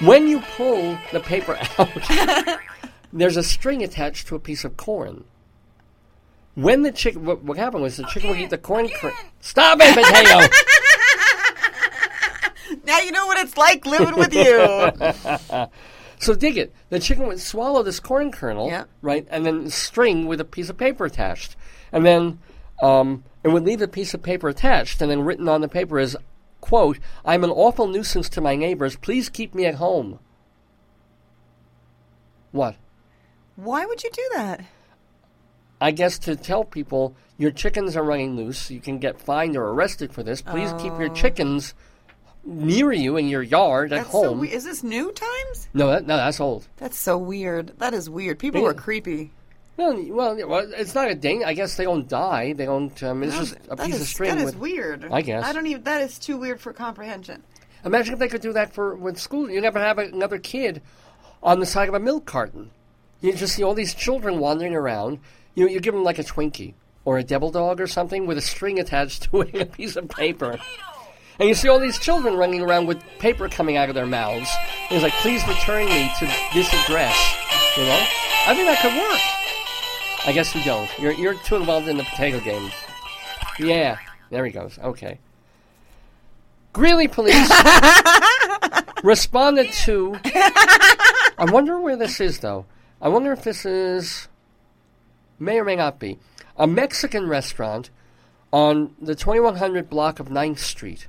When 0.00 0.28
you 0.28 0.40
pull 0.40 0.98
the 1.12 1.20
paper 1.20 1.58
out, 1.78 2.58
there's 3.12 3.36
a 3.36 3.42
string 3.42 3.82
attached 3.82 4.26
to 4.28 4.34
a 4.36 4.38
piece 4.38 4.64
of 4.64 4.76
corn. 4.76 5.24
When 6.54 6.82
the 6.82 6.92
chicken, 6.92 7.24
what, 7.24 7.42
what 7.42 7.56
happened 7.58 7.82
was 7.82 7.96
the 7.96 8.04
chicken 8.04 8.30
would 8.30 8.38
eat 8.38 8.50
the 8.50 8.58
corn. 8.58 8.88
Cr- 8.88 9.08
Stop 9.40 9.78
it, 9.80 9.94
potato! 9.94 10.46
Now 12.84 12.98
you 13.00 13.12
know 13.12 13.26
what 13.26 13.38
it's 13.38 13.56
like 13.56 13.84
living 13.86 14.16
with 14.16 14.34
you. 14.34 15.66
so 16.18 16.34
dig 16.34 16.56
it. 16.56 16.74
The 16.90 16.98
chicken 16.98 17.26
would 17.26 17.40
swallow 17.40 17.82
this 17.82 18.00
corn 18.00 18.32
kernel, 18.32 18.68
Yeah. 18.68 18.84
right, 19.02 19.26
and 19.30 19.44
then 19.46 19.70
string 19.70 20.26
with 20.26 20.40
a 20.40 20.44
piece 20.44 20.68
of 20.68 20.76
paper 20.76 21.04
attached, 21.04 21.56
and 21.92 22.04
then 22.06 22.38
um, 22.82 23.24
it 23.44 23.48
would 23.48 23.64
leave 23.64 23.78
the 23.80 23.88
piece 23.88 24.14
of 24.14 24.22
paper 24.22 24.48
attached, 24.48 25.00
and 25.02 25.10
then 25.10 25.22
written 25.22 25.48
on 25.48 25.60
the 25.60 25.68
paper 25.68 25.98
is, 25.98 26.16
"quote 26.66 26.98
I'm 27.24 27.44
an 27.44 27.50
awful 27.50 27.86
nuisance 27.86 28.28
to 28.30 28.40
my 28.40 28.56
neighbors. 28.56 28.96
Please 28.96 29.28
keep 29.28 29.54
me 29.54 29.66
at 29.66 29.76
home." 29.76 30.18
What? 32.52 32.76
Why 33.56 33.86
would 33.86 34.02
you 34.02 34.10
do 34.10 34.30
that? 34.34 34.60
I 35.80 35.90
guess 35.90 36.18
to 36.20 36.36
tell 36.36 36.64
people 36.64 37.14
your 37.36 37.50
chickens 37.50 37.96
are 37.96 38.02
running 38.02 38.34
loose, 38.36 38.70
you 38.70 38.80
can 38.80 38.98
get 38.98 39.20
fined 39.20 39.56
or 39.56 39.68
arrested 39.68 40.12
for 40.12 40.22
this. 40.22 40.40
Please 40.40 40.72
keep 40.74 40.98
your 40.98 41.10
oh. 41.10 41.14
chickens 41.14 41.74
near 42.44 42.92
you 42.92 43.16
in 43.16 43.28
your 43.28 43.42
yard 43.42 43.92
at 43.92 43.96
Oh. 43.96 44.02
That's 44.02 44.12
so 44.12 44.28
home. 44.28 44.38
we- 44.40 44.52
Is 44.52 44.64
this 44.64 44.82
new 44.82 45.12
times? 45.12 45.68
no, 45.74 45.88
that, 45.88 46.06
no, 46.06 46.16
that's 46.16 46.40
old. 46.40 46.66
That's 46.76 46.98
so 46.98 47.18
weird. 47.18 47.72
That 47.78 47.92
is 47.92 48.08
weird. 48.08 48.38
People 48.38 48.62
Yeah. 48.62 48.68
are 48.68 48.74
creepy. 48.74 49.32
Well, 49.76 50.02
well, 50.08 50.48
well, 50.48 50.72
it's 50.74 50.94
not 50.94 51.10
a 51.10 51.14
dang. 51.14 51.44
I 51.44 51.52
guess 51.52 51.76
they 51.76 51.84
don't 51.84 52.08
die. 52.08 52.54
They 52.54 52.64
don't. 52.64 53.02
Um, 53.02 53.22
it's 53.22 53.36
just 53.36 53.56
a 53.68 53.76
that 53.76 53.86
piece 53.86 53.96
is- 53.96 54.00
of 54.02 54.06
string. 54.06 54.30
That 54.30 54.38
is 54.38 54.44
with, 54.46 54.56
weird. 54.56 55.08
I 55.10 55.20
guess. 55.20 55.44
I 55.44 55.52
don't 55.52 55.66
even. 55.66 55.82
That 55.84 56.00
is 56.02 56.18
too 56.18 56.38
weird 56.38 56.60
for 56.60 56.72
comprehension. 56.72 57.42
Imagine 57.84 58.14
if 58.14 58.18
they 58.18 58.28
could 58.28 58.40
do 58.40 58.52
that 58.54 58.72
for 58.72 58.94
with 58.94 59.18
school. 59.18 59.50
You 59.50 59.60
never 59.60 59.78
have 59.78 59.98
another 59.98 60.38
kid 60.38 60.82
on 61.42 61.60
the 61.60 61.66
side 61.66 61.88
of 61.88 61.94
a 61.94 62.00
milk 62.00 62.24
carton. 62.24 62.70
You 63.20 63.32
just 63.34 63.54
see 63.54 63.62
all 63.62 63.74
these 63.74 63.94
children 63.94 64.38
wandering 64.38 64.74
around. 64.74 65.18
You 65.54 65.68
you 65.68 65.80
give 65.80 65.94
them 65.94 66.04
like 66.04 66.18
a 66.18 66.24
Twinkie 66.24 66.74
or 67.04 67.18
a 67.18 67.22
devil 67.22 67.50
dog 67.50 67.80
or 67.80 67.86
something 67.86 68.26
with 68.26 68.38
a 68.38 68.42
string 68.42 68.78
attached 68.78 69.22
to 69.30 69.42
it 69.42 69.54
a 69.54 69.66
piece 69.66 69.96
of 69.96 70.08
paper. 70.08 70.58
And 71.38 71.50
you 71.50 71.54
see 71.54 71.68
all 71.68 71.78
these 71.78 71.98
children 71.98 72.34
running 72.34 72.62
around 72.62 72.86
with 72.86 73.02
paper 73.18 73.46
coming 73.50 73.76
out 73.76 73.90
of 73.90 73.94
their 73.94 74.06
mouths. 74.06 74.50
And 74.88 74.96
it's 74.96 75.02
like, 75.02 75.12
please 75.20 75.46
return 75.46 75.84
me 75.84 76.10
to 76.18 76.24
this 76.54 76.72
address. 76.72 77.14
You 77.76 77.84
know? 77.84 78.06
I 78.46 78.54
think 78.54 78.66
that 78.68 78.78
could 78.80 78.96
work. 78.96 79.45
I 80.26 80.32
guess 80.32 80.54
you 80.54 80.62
don't. 80.64 80.90
You're, 80.98 81.12
you're 81.12 81.34
too 81.34 81.56
involved 81.56 81.88
in 81.88 81.96
the 81.96 82.04
potato 82.04 82.40
game. 82.40 82.70
Yeah. 83.60 83.96
There 84.30 84.44
he 84.44 84.50
goes. 84.50 84.78
Okay. 84.78 85.18
Greeley 86.72 87.08
police 87.08 87.48
responded 89.02 89.70
to. 89.72 90.18
I 90.24 91.46
wonder 91.50 91.80
where 91.80 91.96
this 91.96 92.20
is, 92.20 92.40
though. 92.40 92.66
I 93.00 93.08
wonder 93.08 93.32
if 93.32 93.42
this 93.44 93.64
is. 93.64 94.28
May 95.38 95.58
or 95.58 95.64
may 95.64 95.76
not 95.76 95.98
be. 95.98 96.18
A 96.56 96.66
Mexican 96.66 97.28
restaurant 97.28 97.90
on 98.52 98.94
the 99.00 99.14
2100 99.14 99.88
block 99.88 100.18
of 100.18 100.28
9th 100.28 100.58
Street. 100.58 101.08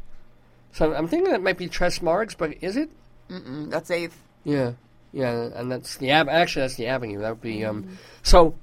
So 0.74 0.94
I'm 0.94 1.08
thinking 1.08 1.32
that 1.32 1.42
might 1.42 1.58
be 1.58 1.68
Tres 1.68 2.00
Margs, 2.00 2.36
but 2.38 2.56
is 2.62 2.76
it? 2.78 2.90
Mm-mm, 3.30 3.70
That's 3.72 3.90
eighth. 3.90 4.22
Yeah, 4.44 4.74
yeah, 5.12 5.50
and 5.56 5.72
that's 5.72 5.98
the 5.98 6.12
av- 6.14 6.30
actually 6.30 6.62
that's 6.64 6.76
the 6.76 6.88
avenue. 6.88 7.20
That 7.20 7.30
would 7.32 7.42
be 7.42 7.66
um. 7.66 7.98
So, 8.24 8.56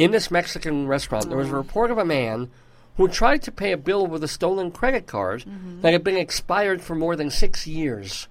in 0.00 0.12
this 0.12 0.30
Mexican 0.30 0.86
restaurant, 0.86 1.28
there 1.28 1.36
was 1.36 1.50
a 1.50 1.54
report 1.54 1.90
of 1.90 1.98
a 1.98 2.04
man 2.04 2.50
who 2.96 3.06
tried 3.06 3.42
to 3.42 3.52
pay 3.52 3.70
a 3.72 3.76
bill 3.76 4.06
with 4.06 4.24
a 4.24 4.28
stolen 4.28 4.70
credit 4.70 5.06
card 5.06 5.44
that 5.82 5.92
had 5.92 6.02
been 6.02 6.16
expired 6.16 6.80
for 6.80 6.94
more 6.94 7.16
than 7.16 7.30
six 7.30 7.66
years. 7.66 8.26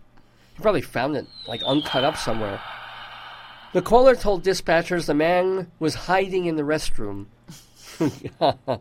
He 0.56 0.62
probably 0.64 0.82
found 0.82 1.16
it 1.16 1.28
like 1.48 1.62
uncut 1.64 2.04
up 2.04 2.18
somewhere. 2.18 2.60
The 3.74 3.84
caller 3.84 4.16
told 4.16 4.44
dispatchers 4.44 5.06
the 5.06 5.14
man 5.14 5.72
was 5.80 5.94
hiding 5.94 6.46
in 6.46 6.56
the 6.56 6.64
restroom, 6.64 7.28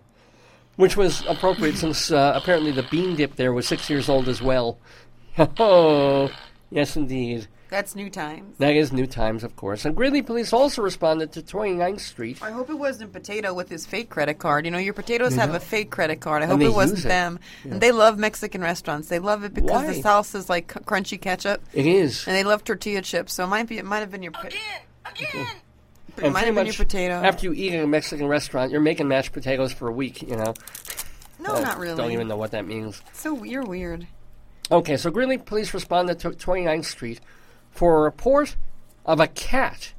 which 0.76 0.96
was 0.96 1.22
appropriate 1.28 1.76
since 1.76 2.10
uh, 2.10 2.32
apparently 2.34 2.72
the 2.72 2.84
bean 2.84 3.16
dip 3.16 3.36
there 3.36 3.52
was 3.52 3.68
six 3.68 3.90
years 3.90 4.08
old 4.08 4.28
as 4.28 4.40
well. 4.40 4.78
Oh, 5.60 6.30
yes, 6.70 6.96
indeed. 6.96 7.46
That's 7.68 7.94
new 7.94 8.08
times. 8.08 8.56
That 8.58 8.74
is 8.74 8.92
New 8.92 9.06
Times, 9.06 9.44
of 9.44 9.54
course. 9.56 9.84
And 9.84 9.94
Greeley 9.94 10.22
police 10.22 10.52
also 10.54 10.80
responded 10.80 11.32
to 11.32 11.42
29th 11.42 12.00
Street. 12.00 12.42
I 12.42 12.50
hope 12.50 12.70
it 12.70 12.78
wasn't 12.78 13.12
Potato 13.12 13.52
with 13.52 13.68
his 13.68 13.84
fake 13.84 14.08
credit 14.08 14.38
card. 14.38 14.64
You 14.64 14.70
know, 14.70 14.78
your 14.78 14.94
potatoes 14.94 15.34
have 15.34 15.50
a 15.50 15.58
mm-hmm. 15.58 15.64
fake 15.68 15.90
credit 15.90 16.20
card. 16.20 16.42
I 16.42 16.46
And 16.46 16.52
hope 16.52 16.62
it 16.62 16.74
wasn't 16.74 17.00
it. 17.00 17.08
them. 17.08 17.38
And 17.64 17.80
they 17.80 17.92
love 17.92 18.16
Mexican 18.18 18.62
restaurants. 18.62 19.08
They 19.08 19.18
love 19.18 19.44
it 19.44 19.52
because 19.52 19.82
the 19.86 19.92
Why? 19.92 20.00
sauce 20.00 20.34
is 20.34 20.48
like 20.48 20.72
c- 20.72 20.80
crunchy 20.80 21.20
ketchup, 21.20 21.62
It 21.74 21.84
is. 21.86 22.26
and 22.26 22.34
they 22.34 22.42
love 22.44 22.64
tortilla 22.64 23.02
chips. 23.02 23.34
So 23.34 23.44
it 23.44 23.48
might 23.48 23.68
be. 23.68 23.76
It 23.76 23.84
might 23.84 23.98
have 24.00 24.10
been 24.10 24.22
your. 24.22 24.32
po- 24.32 24.48
It 24.48 24.54
And 25.34 26.32
might 26.32 26.40
pretty 26.40 26.46
have 26.46 26.54
been 26.54 26.54
your 26.54 26.64
much 26.66 26.78
potato. 26.78 27.14
After 27.14 27.46
you 27.46 27.52
eat 27.52 27.74
in 27.74 27.80
a 27.80 27.86
Mexican 27.86 28.26
restaurant, 28.28 28.72
you're 28.72 28.80
making 28.80 29.08
mashed 29.08 29.32
potatoes 29.32 29.72
for 29.72 29.88
a 29.88 29.92
week, 29.92 30.22
you 30.22 30.36
know. 30.36 30.54
no, 31.38 31.54
I 31.54 31.60
not 31.60 31.78
really. 31.78 31.96
Don't 31.96 32.12
even 32.12 32.28
know 32.28 32.36
what 32.36 32.52
that 32.52 32.66
means. 32.66 33.02
So 33.12 33.44
you're 33.44 33.62
weird. 33.64 34.06
Okay, 34.70 34.96
so 34.96 35.10
Greeley 35.10 35.38
police 35.38 35.72
responded 35.72 36.18
to 36.20 36.30
29th 36.30 36.84
Street 36.86 37.20
for 37.78 37.98
a 37.98 38.00
report 38.02 38.56
of 39.06 39.20
a 39.20 39.28
cat 39.28 39.92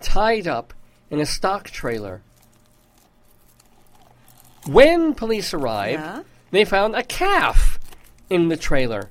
tied 0.00 0.46
up 0.46 0.72
in 1.10 1.18
a 1.18 1.26
stock 1.26 1.68
trailer. 1.68 2.22
When 4.66 5.14
police 5.14 5.52
arrived, 5.52 6.00
Yeah. 6.00 6.22
they 6.52 6.64
found 6.64 6.94
a 6.94 7.02
calf 7.02 7.80
in 8.30 8.48
the 8.48 8.56
trailer. 8.56 9.08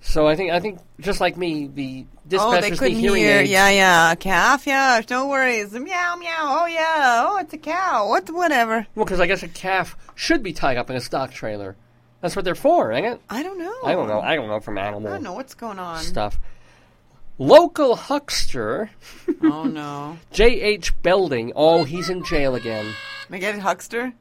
So 0.00 0.26
I 0.26 0.36
think 0.36 0.52
I 0.52 0.60
think 0.60 0.78
just 1.00 1.20
like 1.20 1.36
me, 1.36 1.66
the 1.66 2.06
Oh, 2.38 2.50
they 2.52 2.70
dispatchers 2.70 2.78
couldn't 2.78 2.98
hearing 2.98 3.22
hear. 3.22 3.40
aids. 3.40 3.50
Yeah, 3.50 3.68
yeah. 3.68 4.12
A 4.12 4.16
calf. 4.16 4.66
Yeah. 4.66 5.02
No 5.10 5.28
worries. 5.28 5.72
Meow, 5.72 6.16
meow. 6.16 6.60
Oh, 6.60 6.66
yeah. 6.66 7.26
Oh, 7.28 7.38
it's 7.40 7.52
a 7.52 7.58
cow. 7.58 8.08
What? 8.08 8.30
Whatever. 8.30 8.86
Well, 8.94 9.04
because 9.04 9.20
I 9.20 9.26
guess 9.26 9.42
a 9.42 9.48
calf 9.48 9.96
should 10.14 10.42
be 10.42 10.52
tied 10.54 10.76
up 10.78 10.88
in 10.88 10.96
a 10.96 11.00
stock 11.00 11.32
trailer. 11.32 11.76
That's 12.22 12.34
what 12.36 12.44
they're 12.44 12.54
for, 12.54 12.90
ain't 12.92 13.06
it? 13.06 13.20
I 13.28 13.42
don't 13.42 13.58
know. 13.58 13.74
I 13.84 13.92
don't 13.92 14.08
know. 14.08 14.20
I 14.20 14.34
don't 14.34 14.48
know 14.48 14.60
from 14.60 14.78
I 14.78 14.90
don't 14.90 15.22
know 15.22 15.34
what's 15.34 15.54
going 15.54 15.78
on. 15.78 15.98
stuff. 16.02 16.38
Local 17.38 17.94
huckster 17.96 18.90
Oh 19.42 19.64
no. 19.64 20.18
J.H. 20.32 21.00
Belding. 21.02 21.52
Oh, 21.54 21.84
he's 21.84 22.10
in 22.10 22.24
jail 22.24 22.54
again. 22.54 22.92
I 23.30 23.38
get 23.38 23.58
huckster? 23.58 24.12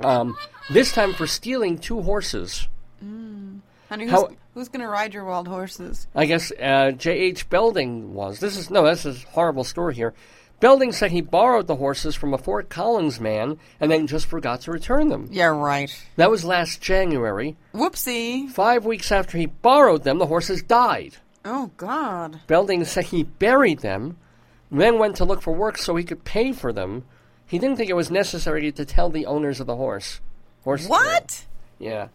Um, 0.00 0.36
this 0.70 0.92
time 0.92 1.12
for 1.14 1.26
stealing 1.26 1.78
two 1.78 2.00
horses. 2.02 2.68
Honey, 3.00 4.04
who's, 4.04 4.10
How- 4.10 4.30
who's 4.54 4.68
gonna 4.68 4.88
ride 4.88 5.14
your 5.14 5.24
wild 5.24 5.48
horses? 5.48 6.06
I 6.14 6.26
guess 6.26 6.52
uh, 6.60 6.92
J.H. 6.92 7.48
Belding 7.50 8.14
was. 8.14 8.38
This 8.40 8.56
is 8.56 8.70
no, 8.70 8.84
this 8.84 9.04
is 9.04 9.24
a 9.24 9.26
horrible 9.28 9.64
story 9.64 9.94
here. 9.94 10.14
Belding 10.60 10.92
said 10.92 11.10
he 11.10 11.20
borrowed 11.20 11.66
the 11.66 11.76
horses 11.76 12.14
from 12.14 12.32
a 12.32 12.38
Fort 12.38 12.70
Collins 12.70 13.20
man 13.20 13.58
and 13.80 13.90
then 13.90 14.06
just 14.06 14.26
forgot 14.26 14.62
to 14.62 14.70
return 14.70 15.08
them. 15.08 15.28
Yeah, 15.30 15.46
right. 15.46 15.90
That 16.16 16.30
was 16.30 16.44
last 16.44 16.80
January. 16.80 17.56
Whoopsie. 17.74 18.48
Five 18.48 18.86
weeks 18.86 19.10
after 19.12 19.36
he 19.36 19.46
borrowed 19.46 20.04
them, 20.04 20.18
the 20.18 20.26
horses 20.26 20.62
died. 20.62 21.16
Oh 21.44 21.70
God. 21.76 22.40
Belding 22.46 22.84
said 22.84 23.06
he 23.06 23.24
buried 23.24 23.80
them, 23.80 24.16
then 24.70 24.98
went 24.98 25.16
to 25.16 25.24
look 25.24 25.42
for 25.42 25.54
work 25.54 25.78
so 25.78 25.96
he 25.96 26.04
could 26.04 26.24
pay 26.24 26.52
for 26.52 26.72
them. 26.72 27.04
He 27.46 27.58
didn't 27.58 27.76
think 27.76 27.90
it 27.90 27.96
was 27.96 28.10
necessary 28.10 28.72
to 28.72 28.84
tell 28.84 29.10
the 29.10 29.26
owners 29.26 29.60
of 29.60 29.66
the 29.66 29.76
horse. 29.76 30.20
Horse. 30.64 30.88
What? 30.88 31.44
Yeah. 31.78 32.08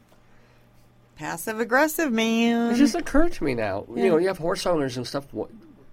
Passive 1.16 1.60
aggressive, 1.60 2.12
man. 2.12 2.74
It 2.74 2.78
just 2.78 2.96
occurred 2.96 3.34
to 3.34 3.44
me 3.44 3.54
now. 3.54 3.86
You 3.94 4.10
know, 4.10 4.18
you 4.18 4.28
have 4.28 4.38
horse 4.38 4.66
owners 4.66 4.98
and 4.98 5.06
stuff. 5.06 5.26
What, 5.32 5.50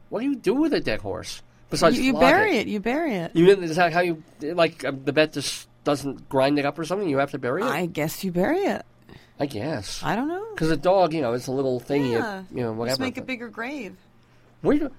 what 0.08 0.20
do 0.20 0.26
you 0.26 0.36
do 0.36 0.54
with 0.54 0.72
a 0.72 0.80
dead 0.80 1.00
horse 1.00 1.42
besides 1.68 1.98
you, 1.98 2.04
you 2.04 2.12
bury 2.14 2.58
it. 2.58 2.66
You 2.66 2.80
bury 2.80 3.14
it. 3.14 3.34
You 3.34 3.50
is 3.50 3.76
that 3.76 3.92
how 3.92 4.00
you 4.00 4.22
like 4.40 4.84
uh, 4.84 4.92
the 5.04 5.12
vet 5.12 5.32
just 5.32 5.68
doesn't 5.84 6.28
grind 6.28 6.58
it 6.58 6.64
up 6.64 6.78
or 6.78 6.84
something? 6.84 7.08
You 7.08 7.18
have 7.18 7.32
to 7.32 7.38
bury 7.38 7.62
it. 7.62 7.66
I 7.66 7.86
guess 7.86 8.24
you 8.24 8.32
bury 8.32 8.60
it. 8.60 8.86
I 9.38 9.46
guess 9.46 10.02
I 10.02 10.16
don't 10.16 10.28
know. 10.28 10.46
because 10.54 10.70
a 10.70 10.76
dog, 10.76 11.12
you 11.12 11.20
know, 11.20 11.32
it's 11.34 11.46
a 11.46 11.52
little 11.52 11.78
thing. 11.80 12.12
Yeah. 12.12 12.40
You, 12.50 12.56
you 12.58 12.62
know, 12.62 12.72
whatever. 12.72 12.92
Just 12.92 13.00
make 13.00 13.18
a 13.18 13.22
bigger 13.22 13.48
grave. 13.48 13.96
What 14.62 14.78
do, 14.78 14.90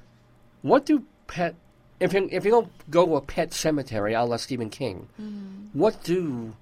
what 0.62 0.86
do 0.86 1.04
pet? 1.28 1.56
If 2.00 2.14
you, 2.14 2.30
if 2.32 2.46
you 2.46 2.52
don't 2.52 2.72
go 2.92 3.06
to 3.08 3.16
a 3.16 3.22
pet 3.22 3.54
cemetery, 3.54 4.14
a 4.14 4.24
la 4.24 4.38
Stephen 4.38 4.70
King, 4.70 5.08
Mm-hmm. 5.20 5.80
what 5.80 6.04
do 6.04 6.54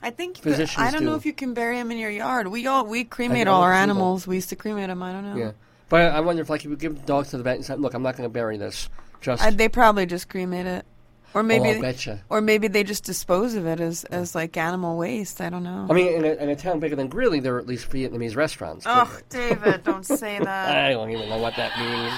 I 0.00 0.10
think 0.10 0.36
you 0.38 0.42
Physicians 0.44 0.76
could, 0.76 0.84
I 0.84 0.90
don't 0.92 1.04
know 1.04 1.16
if 1.16 1.26
you 1.26 1.32
can 1.32 1.54
bury 1.54 1.76
them 1.76 1.90
in 1.90 1.98
your 1.98 2.10
yard. 2.10 2.46
We 2.46 2.66
all 2.68 2.86
we 2.86 3.02
cremate 3.02 3.48
all 3.48 3.62
our 3.62 3.72
people. 3.72 3.82
animals. 3.82 4.26
We 4.28 4.36
used 4.36 4.50
to 4.50 4.56
cremate 4.56 4.86
them. 4.86 5.02
I 5.02 5.12
don't 5.12 5.24
know. 5.30 5.36
yeah? 5.36 5.50
But 5.88 6.12
I 6.12 6.20
wonder 6.20 6.42
if 6.42 6.48
like 6.50 6.62
you 6.62 6.70
would 6.70 6.78
give 6.78 7.04
dogs 7.04 7.30
to 7.30 7.36
the 7.38 7.42
vet 7.42 7.56
and 7.56 7.64
say, 7.64 7.74
"Look, 7.74 7.94
I'm 7.94 8.02
not 8.02 8.16
going 8.16 8.28
to 8.28 8.32
bury 8.32 8.56
this." 8.58 8.88
Just 9.20 9.42
I, 9.42 9.50
they 9.50 9.68
probably 9.68 10.06
just 10.06 10.28
cremate 10.28 10.66
it, 10.66 10.86
or 11.34 11.42
maybe 11.42 11.78
oh, 11.78 11.80
betcha. 11.80 12.22
or 12.28 12.40
maybe 12.40 12.68
they 12.68 12.82
just 12.84 13.04
dispose 13.04 13.54
of 13.54 13.66
it 13.66 13.80
as 13.80 14.04
as 14.04 14.34
like 14.34 14.56
animal 14.56 14.96
waste. 14.96 15.40
I 15.40 15.50
don't 15.50 15.62
know. 15.62 15.86
I 15.88 15.92
mean, 15.92 16.12
in 16.14 16.24
a, 16.24 16.32
in 16.34 16.48
a 16.48 16.56
town 16.56 16.80
bigger 16.80 16.96
than 16.96 17.08
Greeley, 17.08 17.40
there 17.40 17.56
are 17.56 17.58
at 17.58 17.66
least 17.66 17.90
Vietnamese 17.90 18.36
restaurants. 18.36 18.84
oh, 18.88 19.18
David, 19.28 19.82
don't 19.84 20.06
say 20.06 20.38
that. 20.42 20.76
I 20.76 20.92
don't 20.92 21.10
even 21.10 21.28
know 21.28 21.38
what 21.38 21.54
that 21.56 21.78
means. 21.78 22.14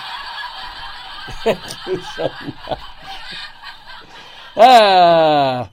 Thank 1.44 1.58
you 1.86 2.02
so 2.16 2.28
much. 2.68 2.78
Ah, 4.56 5.70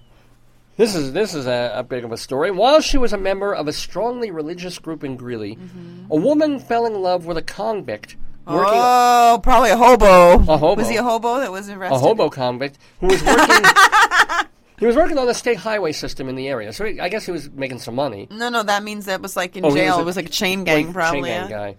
this 0.77 0.95
is 0.95 1.13
this 1.13 1.33
is 1.33 1.47
a, 1.47 1.71
a 1.75 1.83
big 1.83 2.03
of 2.03 2.11
a 2.11 2.17
story. 2.17 2.51
While 2.51 2.81
she 2.81 2.97
was 2.97 3.11
a 3.13 3.17
member 3.17 3.53
of 3.53 3.67
a 3.67 3.73
strongly 3.73 4.29
religious 4.29 4.77
group 4.79 5.03
in 5.03 5.15
Greeley, 5.15 5.57
a 6.11 6.15
woman 6.15 6.59
fell 6.59 6.85
in 6.85 7.01
love 7.01 7.25
with 7.25 7.37
a 7.37 7.41
convict 7.41 8.15
working. 8.53 8.73
oh, 8.75 9.39
probably 9.43 9.69
a 9.71 9.77
hobo. 9.77 10.33
A 10.53 10.57
hobo. 10.57 10.75
Was 10.81 10.89
he 10.89 10.97
a 10.97 11.03
hobo 11.03 11.39
that 11.39 11.51
was 11.51 11.69
arrested? 11.69 11.95
a 11.95 11.99
hobo 11.99 12.29
convict 12.29 12.77
who 12.99 13.07
was 13.07 13.23
working. 13.23 13.63
he 14.79 14.85
was 14.85 14.95
working 14.95 15.17
on 15.17 15.25
the 15.27 15.33
state 15.33 15.57
highway 15.57 15.91
system 15.91 16.29
in 16.29 16.35
the 16.35 16.47
area, 16.47 16.71
so 16.73 16.85
he, 16.85 16.99
I 16.99 17.09
guess 17.09 17.25
he 17.25 17.31
was 17.31 17.49
making 17.51 17.79
some 17.79 17.95
money. 17.95 18.27
No, 18.31 18.49
no, 18.49 18.63
that 18.63 18.83
means 18.83 19.05
that 19.05 19.21
was 19.21 19.35
like 19.35 19.55
in 19.55 19.65
Oh, 19.65 19.73
jail. 19.73 19.95
was 19.95 19.97
a- 19.97 20.01
it 20.01 20.05
was 20.05 20.15
like 20.15 20.25
a 20.27 20.29
chain 20.29 20.63
gang, 20.63 20.93
probably. 20.93 21.29
chain 21.29 21.41
gang 21.41 21.49
guy. 21.49 21.75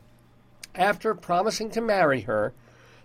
After 0.75 1.15
promising 1.15 1.71
to 1.71 1.81
marry 1.81 2.21
her, 2.23 2.53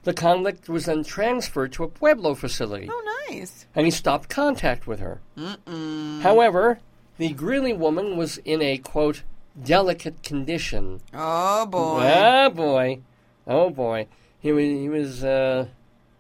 the 0.04 0.14
convict 0.14 0.68
was 0.70 0.86
then 0.86 1.04
transferred 1.04 1.72
to 1.74 1.84
a 1.84 1.88
Pueblo 1.88 2.36
facility, 2.36 2.88
Oh, 2.92 3.26
nice. 3.30 3.66
and 3.74 3.86
he 3.86 3.92
stopped 3.92 4.30
contact 4.30 4.86
with 4.86 5.00
her. 5.00 5.22
However, 6.22 6.80
the 7.18 7.30
Greeley 7.34 7.74
woman 7.74 8.18
was 8.18 8.38
in 8.40 8.62
a 8.62 8.78
quote 8.78 9.24
delicate 9.62 10.24
condition. 10.24 11.02
Oh 11.14 11.66
boy. 11.66 12.02
Ah, 12.04 12.50
boy, 12.50 13.00
oh 13.48 13.70
boy, 13.70 14.08
he 14.40 14.52
was 14.52 14.64
he 14.66 14.90
was 14.90 15.24
uh, 15.24 15.66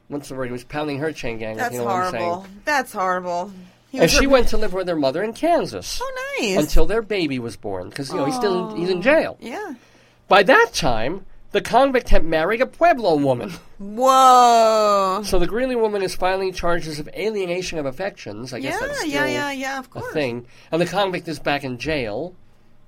what's 0.08 0.30
the 0.30 0.36
word? 0.36 0.46
He 0.46 0.52
was 0.52 0.64
pounding 0.64 1.00
her 1.00 1.12
chain 1.12 1.38
gang. 1.38 1.58
That's 1.58 1.74
you 1.74 1.80
know 1.80 1.86
what 1.86 1.94
I'm 1.96 2.12
saying. 2.12 2.24
horrible. 2.24 2.48
That's 2.66 2.94
horrible. 2.94 3.52
He 3.92 4.00
And 4.00 4.10
she 4.10 4.26
went 4.26 4.48
to 4.50 4.58
live 4.58 4.74
with 4.74 4.88
her 4.88 4.96
mother 4.96 5.22
in 5.24 5.34
Kansas 5.34 6.00
Oh, 6.02 6.36
nice. 6.40 6.58
until 6.58 6.88
their 6.88 7.04
baby 7.04 7.38
was 7.38 7.56
born, 7.58 7.90
because 7.90 8.10
you 8.10 8.18
know 8.18 8.26
he's 8.26 8.36
still 8.36 8.76
he's 8.76 8.90
in 8.90 9.02
jail. 9.02 9.38
yeah. 9.40 9.76
By 10.28 10.42
that 10.44 10.72
time, 10.74 11.26
the 11.52 11.62
convict 11.62 12.10
had 12.10 12.24
married 12.26 12.62
a 12.62 12.66
Pueblo 12.66 13.18
woman. 13.18 13.52
Whoa. 13.78 15.22
So 15.24 15.38
the 15.38 15.46
Greeley 15.48 15.76
woman 15.76 16.02
is 16.02 16.16
filing 16.16 16.54
charges 16.54 17.00
of 17.00 17.08
alienation 17.10 17.78
of 17.78 17.86
affections. 17.86 18.54
I 18.54 18.60
guess 18.60 18.74
Yeah, 18.80 18.88
that's 18.88 19.00
still 19.00 19.12
yeah, 19.12 19.26
yeah, 19.28 19.52
yeah. 19.52 19.80
Of 19.80 19.90
a 19.96 20.02
thing. 20.12 20.48
And 20.72 20.82
the 20.82 20.86
convict 20.86 21.28
is 21.28 21.40
back 21.40 21.64
in 21.64 21.78
jail. 21.78 22.34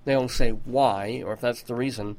They 0.05 0.13
don't 0.13 0.31
say 0.31 0.49
why 0.51 1.23
or 1.25 1.33
if 1.33 1.41
that's 1.41 1.63
the 1.63 1.75
reason. 1.75 2.17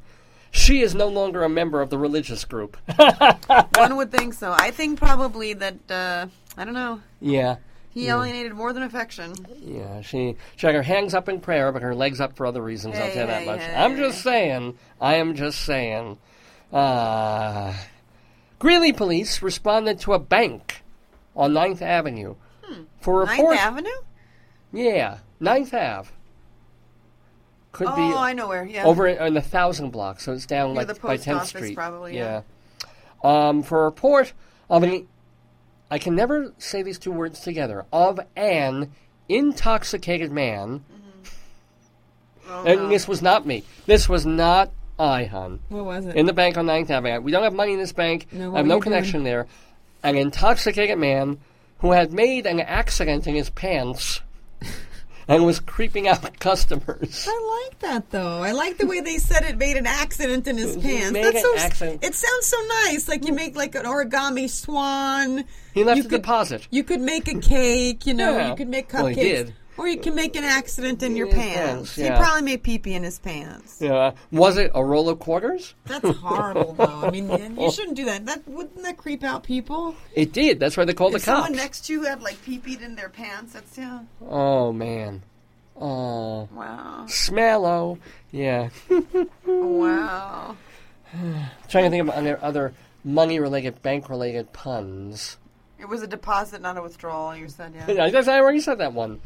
She 0.50 0.80
is 0.80 0.94
no 0.94 1.08
longer 1.08 1.42
a 1.44 1.48
member 1.48 1.80
of 1.82 1.90
the 1.90 1.98
religious 1.98 2.44
group. 2.44 2.76
One 3.76 3.96
would 3.96 4.10
think 4.10 4.34
so. 4.34 4.52
I 4.56 4.70
think 4.70 4.98
probably 4.98 5.52
that. 5.54 5.90
uh 5.90 6.26
I 6.56 6.64
don't 6.64 6.74
know. 6.74 7.00
yeah. 7.20 7.56
He 7.90 8.08
alienated 8.08 8.52
more 8.52 8.74
than 8.74 8.82
affection. 8.82 9.32
Yeah, 9.62 10.02
she 10.02 10.36
she 10.56 10.66
had 10.66 10.74
her 10.74 10.82
hands 10.82 11.14
up 11.14 11.30
in 11.30 11.40
prayer, 11.40 11.72
but 11.72 11.80
her 11.80 11.94
legs 11.94 12.20
up 12.20 12.36
for 12.36 12.44
other 12.46 12.60
reasons. 12.62 12.94
I'll 12.94 13.10
tell 13.10 13.22
you 13.22 13.26
that 13.26 13.40
hey, 13.40 13.46
much. 13.46 13.60
hey. 13.62 13.74
I'm 13.74 13.96
just 13.96 14.22
saying. 14.22 14.78
I 15.00 15.14
am 15.14 15.34
just 15.34 15.60
saying. 15.62 16.18
Uh, 16.72 17.72
Greeley 18.58 18.92
police 18.92 19.40
responded 19.42 20.00
to 20.00 20.12
a 20.12 20.18
bank 20.18 20.82
on 21.34 21.52
9th 21.52 21.80
Avenue 21.80 22.34
for 23.00 23.22
a 23.22 23.26
Hmm. 23.26 23.30
Ninth 23.30 23.38
report. 23.38 23.56
Avenue? 23.58 23.90
Yeah, 24.72 25.18
9th 25.40 25.72
Ave. 25.74 26.10
Could 27.76 27.88
be 27.88 28.00
Oh, 28.00 28.16
I 28.16 28.32
know 28.32 28.48
where. 28.48 28.64
Yeah. 28.64 28.86
over 28.86 29.06
in, 29.06 29.18
in 29.18 29.34
the 29.34 29.42
thousand 29.42 29.90
block, 29.90 30.18
so 30.20 30.32
it's 30.32 30.46
down 30.46 30.68
Near 30.68 30.76
like 30.76 30.86
the 30.86 30.94
by 30.94 31.16
post 31.18 31.26
10th 31.28 31.36
office, 31.36 31.48
Street. 31.50 31.74
probably, 31.74 32.16
Yeah. 32.16 32.40
Um, 33.22 33.62
for 33.62 33.82
a 33.82 33.84
report 33.84 34.32
of 34.70 34.82
an, 34.82 35.06
I 35.90 35.98
can 35.98 36.14
never 36.14 36.54
say 36.56 36.82
these 36.82 36.98
two 36.98 37.12
words 37.12 37.40
together, 37.40 37.84
of 37.92 38.18
an 38.34 38.92
intoxicated 39.28 40.32
man. 40.32 40.86
Oh, 42.48 42.64
and 42.64 42.82
no. 42.84 42.88
this 42.88 43.06
was 43.06 43.20
not 43.20 43.44
me. 43.44 43.62
This 43.84 44.08
was 44.08 44.24
not 44.24 44.70
I, 44.98 45.24
hon. 45.24 45.60
What 45.68 45.84
was 45.84 46.06
it? 46.06 46.16
In 46.16 46.24
the 46.24 46.32
bank 46.32 46.56
on 46.56 46.64
9th 46.64 46.88
Avenue. 46.88 47.20
We 47.20 47.30
don't 47.30 47.42
have 47.42 47.52
money 47.52 47.74
in 47.74 47.78
this 47.78 47.92
bank. 47.92 48.26
No, 48.32 48.54
I 48.54 48.58
have 48.58 48.66
no 48.66 48.76
you 48.76 48.80
doing? 48.80 48.82
connection 48.84 49.22
there. 49.22 49.46
An 50.02 50.16
intoxicated 50.16 50.96
man 50.96 51.40
who 51.80 51.92
had 51.92 52.10
made 52.14 52.46
an 52.46 52.60
accident 52.60 53.26
in 53.26 53.34
his 53.34 53.50
pants 53.50 54.22
and 55.28 55.44
was 55.44 55.58
creeping 55.60 56.06
out 56.08 56.38
customers. 56.38 57.26
I 57.28 57.64
like 57.68 57.78
that 57.80 58.10
though. 58.10 58.42
I 58.42 58.52
like 58.52 58.78
the 58.78 58.86
way 58.86 59.00
they 59.00 59.18
said 59.18 59.44
it 59.44 59.58
made 59.58 59.76
an 59.76 59.86
accident 59.86 60.46
in 60.46 60.56
his 60.56 60.76
pants. 60.76 61.12
Made 61.12 61.24
That's 61.24 61.36
an 61.36 61.42
so. 61.42 61.58
accident. 61.58 62.04
It 62.04 62.14
sounds 62.14 62.46
so 62.46 62.56
nice. 62.86 63.08
Like 63.08 63.26
you 63.26 63.32
make 63.32 63.56
like 63.56 63.74
an 63.74 63.84
origami 63.84 64.48
swan. 64.48 65.44
He 65.74 65.84
left 65.84 65.98
You 65.98 66.04
a 66.04 66.08
could- 66.08 66.22
deposit. 66.22 66.68
You 66.70 66.84
could 66.84 67.00
make 67.00 67.28
a 67.28 67.38
cake. 67.40 68.06
You 68.06 68.14
know, 68.14 68.36
Yeah. 68.36 68.50
you 68.50 68.56
could 68.56 68.68
make 68.68 68.92
Well, 68.92 69.06
cupcakes. 69.06 69.16
he 69.16 69.22
did. 69.22 69.54
Or 69.78 69.86
you 69.86 69.98
can 69.98 70.14
make 70.14 70.36
an 70.36 70.44
accident 70.44 71.02
in 71.02 71.16
your 71.16 71.26
pants. 71.26 71.94
pants, 71.94 71.96
He 71.96 72.08
probably 72.08 72.42
made 72.42 72.62
pee 72.62 72.78
pee 72.78 72.94
in 72.94 73.02
his 73.02 73.18
pants. 73.18 73.78
Yeah. 73.80 74.12
Was 74.30 74.56
it 74.56 74.70
a 74.74 74.84
roll 74.84 75.08
of 75.08 75.18
quarters? 75.18 75.74
That's 75.84 76.08
horrible, 76.18 76.72
though. 76.72 77.02
I 77.06 77.10
mean, 77.10 77.56
you 77.58 77.70
shouldn't 77.70 77.96
do 77.96 78.06
that. 78.06 78.26
That 78.26 78.48
wouldn't 78.48 78.82
that 78.82 78.96
creep 78.96 79.22
out 79.22 79.42
people? 79.42 79.94
It 80.14 80.32
did. 80.32 80.58
That's 80.58 80.76
why 80.76 80.84
they 80.84 80.94
called 80.94 81.14
if 81.14 81.22
the 81.22 81.30
cops. 81.30 81.44
someone 81.44 81.56
next 81.56 81.86
to 81.86 81.92
you 81.92 82.02
had 82.04 82.22
like 82.22 82.42
pee 82.42 82.58
peed 82.58 82.80
in 82.80 82.96
their 82.96 83.08
pants, 83.08 83.52
that's 83.52 83.76
yeah. 83.76 84.00
Oh 84.28 84.72
man. 84.72 85.22
Oh. 85.78 86.48
Wow. 86.52 87.04
Smello. 87.06 87.98
Yeah. 88.30 88.70
Wow. 89.46 90.56
trying 91.68 91.84
to 91.84 91.90
think 91.90 92.02
of 92.02 92.10
other, 92.10 92.38
other 92.42 92.74
money-related, 93.04 93.82
bank-related 93.82 94.52
puns. 94.52 95.36
It 95.78 95.88
was 95.88 96.02
a 96.02 96.06
deposit, 96.06 96.62
not 96.62 96.78
a 96.78 96.82
withdrawal. 96.82 97.36
You 97.36 97.48
said 97.48 97.74
yeah. 97.74 98.02
I 98.26 98.40
already 98.40 98.60
said 98.60 98.78
that 98.78 98.92
one. 98.92 99.20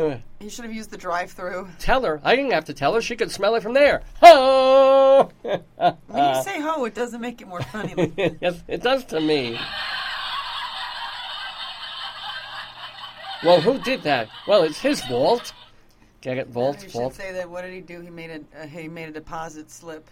Uh, 0.00 0.16
You 0.40 0.48
should 0.48 0.64
have 0.64 0.72
used 0.72 0.90
the 0.90 0.96
drive-through. 0.96 1.68
tell 1.78 2.02
her. 2.04 2.20
I 2.24 2.34
didn't 2.36 2.52
have 2.52 2.64
to 2.66 2.74
tell 2.74 2.94
her. 2.94 3.02
She 3.02 3.16
could 3.16 3.30
smell 3.30 3.54
it 3.56 3.62
from 3.62 3.74
there. 3.74 4.02
Oh! 4.22 5.30
When 5.42 5.60
you 5.76 6.42
say 6.42 6.60
"ho," 6.60 6.84
it 6.86 6.94
doesn't 6.94 7.20
make 7.20 7.40
it 7.42 7.48
more 7.48 7.62
funny. 7.62 8.12
Yes, 8.40 8.62
it 8.66 8.82
does 8.82 9.04
to 9.06 9.20
me. 9.20 9.58
Well, 13.42 13.60
who 13.60 13.78
did 13.78 14.02
that? 14.02 14.28
Well, 14.46 14.62
it's 14.64 14.78
his 14.80 15.00
fault. 15.02 15.52
Get 16.20 16.36
it? 16.36 16.48
Vault, 16.48 16.76
You 16.76 16.82
should 16.82 16.92
vault. 16.92 17.14
say 17.14 17.32
that. 17.32 17.48
What 17.48 17.62
did 17.62 17.72
he 17.72 17.80
do? 17.80 18.00
He 18.00 18.10
made 18.10 18.30
a 18.30 18.62
uh, 18.62 18.66
he 18.66 18.88
made 18.88 19.08
a 19.08 19.12
deposit 19.12 19.70
slip. 19.70 20.08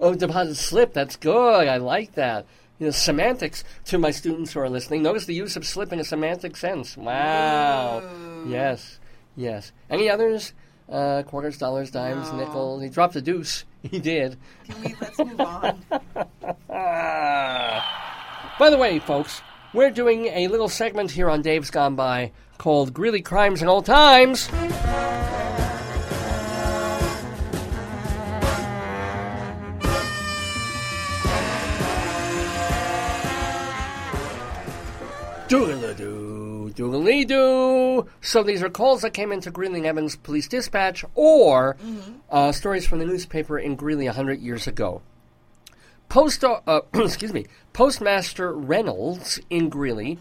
Oh, 0.00 0.14
deposit 0.14 0.54
slip. 0.56 0.92
That's 0.94 1.16
good. 1.16 1.68
I 1.68 1.76
like 1.76 2.14
that. 2.14 2.46
You 2.78 2.86
know, 2.86 2.90
semantics 2.92 3.62
to 3.86 3.98
my 3.98 4.10
students 4.10 4.52
who 4.52 4.60
are 4.60 4.68
listening. 4.70 5.02
Notice 5.02 5.26
the 5.26 5.34
use 5.34 5.56
of 5.56 5.66
slip 5.66 5.92
in 5.92 6.00
a 6.00 6.04
semantic 6.04 6.56
sense. 6.56 6.96
Wow. 6.96 8.02
Yes. 8.46 8.98
Yes. 9.36 9.72
Any 9.90 10.08
others? 10.08 10.52
Uh, 10.90 11.22
quarters, 11.24 11.58
dollars, 11.58 11.90
dimes, 11.90 12.30
No. 12.32 12.38
nickels. 12.38 12.82
He 12.82 12.88
dropped 12.88 13.16
a 13.16 13.22
deuce. 13.22 13.64
He 13.86 14.00
did. 14.00 14.36
Can 14.64 14.82
we 14.82 14.96
let's 15.00 15.16
move 15.16 15.40
on? 15.40 15.80
By 18.58 18.70
the 18.70 18.76
way, 18.78 18.98
folks, 18.98 19.42
we're 19.72 19.92
doing 19.92 20.26
a 20.26 20.48
little 20.48 20.68
segment 20.68 21.12
here 21.12 21.30
on 21.30 21.40
Dave's 21.40 21.70
Gone 21.70 21.94
By 21.94 22.32
called 22.58 22.92
Greeley 22.92 23.22
Crimes 23.22 23.62
in 23.62 23.68
Old 23.68 23.86
Times. 23.86 24.48
Doodle-doo, 36.76 37.24
doodle-doo. 37.24 38.08
So 38.20 38.42
these 38.42 38.62
are 38.62 38.68
calls 38.70 39.02
that 39.02 39.10
came 39.14 39.32
into 39.32 39.50
Greeley 39.50 39.78
and 39.78 39.86
Evans 39.86 40.14
Police 40.14 40.46
Dispatch 40.46 41.04
or 41.14 41.76
uh, 42.30 42.52
stories 42.52 42.86
from 42.86 42.98
the 43.00 43.06
newspaper 43.06 43.58
in 43.58 43.74
Greeley 43.74 44.06
a 44.06 44.12
hundred 44.12 44.40
years 44.40 44.66
ago. 44.66 45.02
Post, 46.08 46.44
uh, 46.44 46.60
excuse 46.94 47.32
me, 47.32 47.46
Postmaster 47.72 48.52
Reynolds 48.52 49.40
in 49.50 49.68
Greeley 49.68 50.18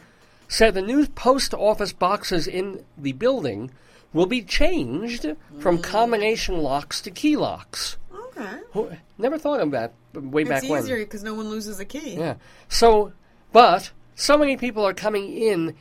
said 0.47 0.73
the 0.73 0.81
new 0.81 1.05
post 1.07 1.53
office 1.53 1.91
boxes 1.93 2.47
in 2.47 2.83
the 2.97 3.11
building 3.11 3.69
will 4.13 4.25
be 4.25 4.41
changed 4.41 5.27
from 5.59 5.81
combination 5.81 6.57
locks 6.57 7.01
to 7.01 7.11
key 7.11 7.35
locks. 7.35 7.97
Okay. 8.13 8.57
Who- 8.71 8.91
Never 9.17 9.37
thought 9.37 9.59
of 9.61 9.71
that 9.71 9.93
way 10.13 10.41
It's 10.43 10.49
back 10.49 10.63
when. 10.63 10.79
It's 10.79 10.85
easier 10.87 10.97
because 10.99 11.23
no 11.23 11.33
one 11.33 11.49
loses 11.49 11.79
a 11.79 11.85
key. 11.85 12.15
Yeah. 12.15 12.35
So, 12.69 13.13
but 13.53 13.91
so 14.15 14.37
many 14.37 14.57
people 14.57 14.85
are 14.85 14.93
coming 14.93 15.31
in 15.35 15.75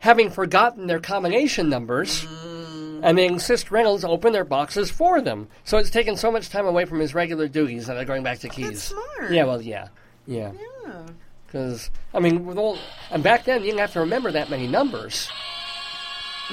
having 0.00 0.30
forgotten 0.30 0.86
their 0.86 0.98
combination 0.98 1.68
numbers, 1.68 2.24
mm. 2.24 3.00
and 3.02 3.16
they 3.16 3.26
insist 3.26 3.70
Reynolds 3.70 4.04
open 4.04 4.32
their 4.32 4.44
boxes 4.44 4.90
for 4.90 5.20
them. 5.20 5.48
So 5.64 5.78
it's 5.78 5.90
taken 5.90 6.16
so 6.16 6.32
much 6.32 6.48
time 6.48 6.66
away 6.66 6.84
from 6.86 6.98
his 6.98 7.14
regular 7.14 7.48
duties 7.48 7.86
that 7.86 7.94
they're 7.94 8.04
going 8.04 8.22
back 8.22 8.40
to 8.40 8.48
keys. 8.48 8.68
That's 8.68 8.82
smart. 8.82 9.32
Yeah. 9.32 9.44
Well. 9.44 9.62
Yeah. 9.62 9.88
Yeah. 10.26 10.52
Yeah. 10.84 11.06
Because 11.46 11.90
I 12.14 12.20
mean, 12.20 12.46
with 12.46 12.58
all 12.58 12.78
and 13.10 13.22
back 13.22 13.44
then 13.44 13.60
you 13.60 13.66
didn't 13.66 13.80
have 13.80 13.92
to 13.92 14.00
remember 14.00 14.32
that 14.32 14.50
many 14.50 14.66
numbers. 14.66 15.30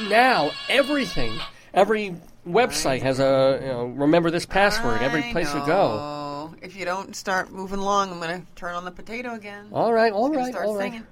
Now 0.10 0.52
everything, 0.70 1.40
every 1.74 2.16
website 2.48 3.02
has 3.02 3.20
a 3.20 3.60
you 3.62 3.68
know, 3.68 3.86
remember 3.86 4.32
this 4.32 4.46
password. 4.46 5.02
every 5.02 5.24
I 5.24 5.32
place 5.32 5.54
you 5.54 5.66
go. 5.66 6.54
If 6.62 6.76
you 6.76 6.86
don't 6.86 7.16
start 7.16 7.52
moving 7.52 7.80
along, 7.80 8.12
I'm 8.12 8.20
gonna 8.20 8.42
turn 8.56 8.74
on 8.74 8.86
the 8.86 8.92
potato 8.92 9.36
again. 9.36 9.68
All 9.72 9.94
right. 9.94 10.12
All 10.12 10.30
Gonna 10.30 10.40
right. 10.40 10.52
start 10.52 10.66
All 10.66 10.76
right. 10.76 10.92
singing 10.92 11.08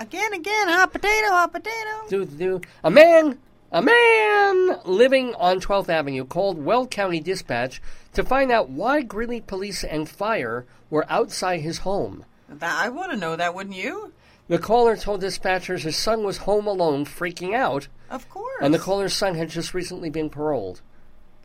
again, 0.00 0.32
again. 0.32 0.68
Hot 0.68 0.92
potato, 0.92 1.28
hot 1.28 1.52
potato. 1.52 2.08
do 2.08 2.24
do. 2.24 2.60
A 2.82 2.90
man, 2.90 3.38
a 3.70 3.82
man 3.82 4.80
living 4.84 5.34
on 5.34 5.60
12th 5.60 5.88
Avenue 5.88 6.24
called 6.24 6.58
Weld 6.64 6.90
County 6.90 7.20
Dispatch 7.20 7.80
to 8.14 8.24
find 8.24 8.50
out 8.50 8.68
why 8.68 9.02
Greeley 9.02 9.40
police 9.40 9.84
and 9.84 10.08
fire 10.08 10.64
were 10.90 11.06
outside 11.08 11.60
his 11.60 11.78
home. 11.78 12.24
That, 12.48 12.74
I 12.84 12.88
want 12.88 13.12
to 13.12 13.16
know 13.16 13.36
that, 13.36 13.54
wouldn't 13.54 13.76
you? 13.76 14.12
The 14.48 14.58
caller 14.58 14.96
told 14.96 15.22
dispatchers 15.22 15.82
his 15.82 15.96
son 15.96 16.24
was 16.24 16.38
home 16.38 16.66
alone, 16.66 17.04
freaking 17.04 17.54
out, 17.54 17.86
Of 18.10 18.28
course. 18.28 18.58
and 18.60 18.74
the 18.74 18.80
caller's 18.80 19.14
son 19.14 19.36
had 19.36 19.48
just 19.48 19.74
recently 19.74 20.10
been 20.10 20.28
paroled. 20.28 20.80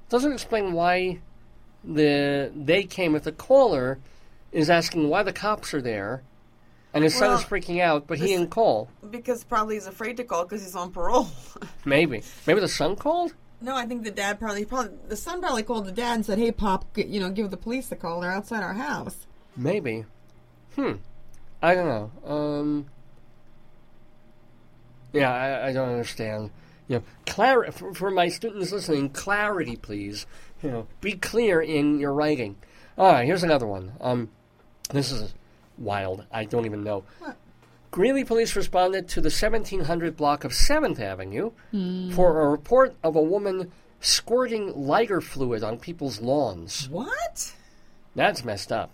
Doesn't 0.10 0.32
explain 0.34 0.74
why 0.74 1.20
the 1.84 2.52
they 2.56 2.84
came 2.84 3.16
if 3.16 3.24
the 3.24 3.32
caller 3.32 4.00
is 4.52 4.72
asking 4.72 5.08
why 5.10 5.22
the 5.22 5.32
cops 5.34 5.72
are 5.76 5.82
there, 5.84 6.24
and 6.96 7.04
his 7.04 7.14
son 7.14 7.38
is 7.38 7.46
freaking 7.46 7.80
out, 7.82 8.08
but 8.08 8.18
he 8.18 8.28
didn't 8.28 8.50
call. 8.50 8.90
because 9.12 9.44
probably 9.44 9.76
he's 9.76 9.86
afraid 9.86 10.18
to 10.18 10.24
call 10.24 10.44
because 10.44 10.64
he's 10.64 10.76
on 10.76 10.92
parole. 10.92 11.28
Maybe, 11.86 12.24
maybe 12.48 12.60
the 12.60 12.68
son 12.68 12.96
called. 12.96 13.34
no, 13.62 13.76
I 13.76 13.86
think 13.86 14.04
the 14.04 14.12
dad 14.12 14.40
probably, 14.40 14.66
probably 14.66 14.98
the 15.08 15.16
son 15.16 15.40
probably 15.42 15.62
called 15.62 15.86
the 15.86 15.92
dad 15.92 16.16
and 16.16 16.26
said, 16.26 16.40
"Hey, 16.40 16.52
pop, 16.52 16.86
you 16.98 17.20
know, 17.20 17.30
give 17.30 17.52
the 17.52 17.58
police 17.58 17.92
a 17.92 17.96
call. 17.96 18.22
They're 18.22 18.32
outside 18.32 18.64
our 18.64 18.74
house." 18.74 19.28
Maybe. 19.56 20.06
Hmm. 20.76 20.94
I 21.62 21.76
don't 21.76 21.88
know. 21.88 22.12
Um. 22.30 22.86
Yeah, 25.14 25.32
I, 25.32 25.68
I 25.70 25.74
don't 25.74 25.90
understand. 25.90 26.50
You 26.88 26.98
know, 26.98 27.04
clar- 27.26 27.72
for, 27.72 27.94
for 27.94 28.12
my 28.12 28.28
students 28.30 28.72
listening, 28.72 29.10
clarity, 29.10 29.76
please. 29.76 30.26
You 30.62 30.72
know, 30.72 30.88
be 31.02 31.14
clear 31.14 31.62
in 31.62 32.00
your 32.00 32.14
writing. 32.14 32.58
All 32.98 33.12
right, 33.12 33.26
here's 33.26 33.44
another 33.44 33.68
one. 33.68 33.94
Um, 34.02 34.30
this 34.92 35.12
is 35.12 35.34
wild. 35.78 36.26
I 36.32 36.46
don't 36.46 36.66
even 36.66 36.84
know. 36.84 37.04
Greeley 37.92 38.26
police 38.26 38.56
responded 38.56 39.08
to 39.08 39.22
the 39.22 39.28
1700 39.28 40.18
block 40.18 40.44
of 40.44 40.52
7th 40.52 41.00
Avenue 41.00 41.52
hmm. 41.72 42.12
for 42.12 42.42
a 42.42 42.50
report 42.50 42.94
of 43.04 43.16
a 43.16 43.22
woman 43.22 43.72
squirting 44.02 44.74
lighter 44.76 45.22
fluid 45.22 45.64
on 45.64 45.80
people's 45.80 46.20
lawns. 46.20 46.90
What? 46.90 47.54
That's 48.14 48.44
messed 48.44 48.72
up. 48.72 48.92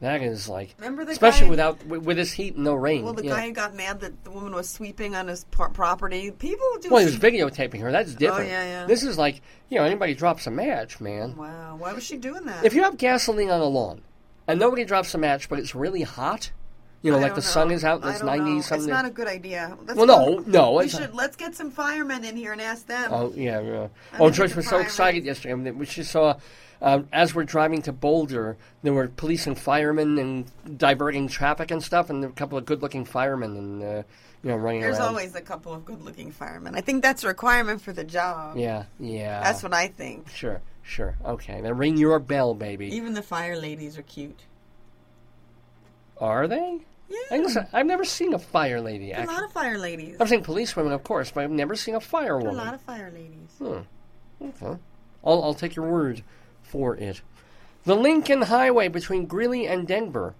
That 0.00 0.20
is 0.20 0.48
like, 0.48 0.74
Remember 0.78 1.04
the 1.04 1.12
especially 1.12 1.44
guy- 1.44 1.50
without 1.50 1.86
with, 1.86 2.02
with 2.02 2.16
this 2.16 2.32
heat 2.32 2.56
and 2.56 2.64
no 2.64 2.74
rain. 2.74 3.04
Well, 3.04 3.12
the 3.12 3.24
yeah. 3.24 3.36
guy 3.36 3.46
who 3.46 3.52
got 3.52 3.74
mad 3.74 4.00
that 4.00 4.24
the 4.24 4.32
woman 4.32 4.52
was 4.52 4.68
sweeping 4.68 5.14
on 5.14 5.28
his 5.28 5.44
par- 5.44 5.68
property. 5.68 6.32
People 6.32 6.66
do. 6.80 6.90
Well, 6.90 6.98
he 6.98 7.04
was 7.04 7.16
videotaping 7.16 7.80
her. 7.80 7.92
That's 7.92 8.14
oh, 8.14 8.18
different. 8.18 8.50
Oh, 8.50 8.52
yeah, 8.52 8.64
yeah. 8.64 8.86
This 8.86 9.04
is 9.04 9.16
like, 9.16 9.42
you 9.68 9.78
know, 9.78 9.84
anybody 9.84 10.14
drops 10.14 10.48
a 10.48 10.50
match, 10.50 11.00
man. 11.00 11.36
Wow, 11.36 11.76
why 11.76 11.92
was 11.92 12.02
she 12.02 12.16
doing 12.16 12.46
that? 12.46 12.64
If 12.64 12.74
you 12.74 12.82
have 12.82 12.96
gasoline 12.96 13.50
on 13.50 13.60
a 13.60 13.66
lawn 13.66 14.00
and 14.52 14.60
nobody 14.60 14.84
drops 14.84 15.14
a 15.14 15.18
match, 15.18 15.48
but 15.48 15.58
it's 15.58 15.74
really 15.74 16.02
hot, 16.02 16.50
you 17.02 17.10
know, 17.10 17.18
I 17.18 17.22
like 17.22 17.34
the 17.34 17.42
sun 17.42 17.72
is 17.72 17.84
out 17.84 18.02
and 18.02 18.10
it's 18.10 18.22
90 18.22 18.44
know. 18.44 18.60
something. 18.60 18.88
It's 18.88 18.92
not 18.92 19.04
a 19.04 19.10
good 19.10 19.26
idea. 19.26 19.76
Let's 19.86 19.96
Well, 19.96 20.06
no, 20.06 20.44
no, 20.46 20.72
We 20.74 20.88
should 20.88 21.14
let's 21.14 21.36
get 21.36 21.56
some 21.56 21.70
firemen 21.70 22.24
in 22.24 22.36
here 22.36 22.52
and 22.52 22.60
ask 22.60 22.86
them. 22.86 23.10
Oh 23.12 23.32
yeah, 23.34 23.60
yeah. 23.60 23.88
Oh, 24.20 24.30
George 24.30 24.54
was 24.54 24.68
so 24.68 24.78
excited 24.78 25.24
yesterday. 25.24 25.52
I 25.52 25.56
mean, 25.56 25.78
we 25.78 25.86
just 25.86 26.12
saw 26.12 26.38
um, 26.80 27.08
as 27.12 27.34
we're 27.34 27.44
driving 27.44 27.82
to 27.82 27.92
Boulder, 27.92 28.56
there 28.82 28.92
were 28.92 29.08
police 29.08 29.46
and 29.46 29.58
firemen 29.58 30.18
and 30.18 30.78
diverting 30.78 31.28
traffic 31.28 31.70
and 31.70 31.82
stuff, 31.82 32.10
and 32.10 32.24
a 32.24 32.30
couple 32.30 32.58
of 32.58 32.64
good-looking 32.66 33.04
firemen 33.04 33.56
and 33.56 33.82
uh, 33.82 34.02
you 34.42 34.50
know 34.50 34.56
running 34.56 34.80
There's 34.80 34.98
around. 34.98 35.08
always 35.08 35.34
a 35.36 35.40
couple 35.40 35.72
of 35.72 35.84
good-looking 35.84 36.32
firemen. 36.32 36.74
I 36.76 36.80
think 36.80 37.02
that's 37.02 37.22
a 37.22 37.28
requirement 37.28 37.80
for 37.82 37.92
the 37.92 38.04
job. 38.04 38.56
Yeah, 38.56 38.84
yeah. 38.98 39.40
That's 39.42 39.62
what 39.62 39.72
I 39.72 39.88
think. 39.88 40.28
Sure, 40.28 40.60
sure. 40.82 41.16
Okay, 41.24 41.60
then 41.60 41.76
ring 41.76 41.96
your 41.96 42.18
bell, 42.18 42.54
baby. 42.54 42.86
Even 42.94 43.14
the 43.14 43.22
fire 43.22 43.56
ladies 43.56 43.96
are 43.98 44.02
cute. 44.02 44.40
Are 46.18 46.46
they? 46.46 46.80
Yeah, 47.08 47.18
I 47.30 47.38
guess 47.38 47.56
I- 47.56 47.68
I've 47.72 47.86
never 47.86 48.04
seen 48.04 48.32
a 48.32 48.38
fire 48.38 48.80
lady. 48.80 49.10
a 49.12 49.16
Actually, 49.16 49.34
lot 49.34 49.44
of 49.44 49.52
fire 49.52 49.78
ladies. 49.78 50.16
I've 50.20 50.28
seen 50.28 50.42
police 50.42 50.74
women, 50.76 50.92
of 50.92 51.02
course, 51.04 51.30
but 51.30 51.44
I've 51.44 51.50
never 51.50 51.74
seen 51.76 51.94
a 51.94 52.00
fire 52.00 52.34
a 52.36 52.38
woman. 52.38 52.56
lot 52.56 52.74
of 52.74 52.80
fire 52.80 53.10
ladies. 53.10 53.50
Hmm. 53.58 54.44
Okay. 54.64 54.78
I'll, 55.24 55.42
I'll 55.42 55.54
take 55.54 55.76
your 55.76 55.88
word 55.90 56.22
for 56.62 56.96
it. 56.96 57.20
The 57.84 57.96
Lincoln 57.96 58.42
Highway 58.42 58.88
between 58.88 59.26
Greeley 59.26 59.66
and 59.66 59.86
Denver 59.86 60.34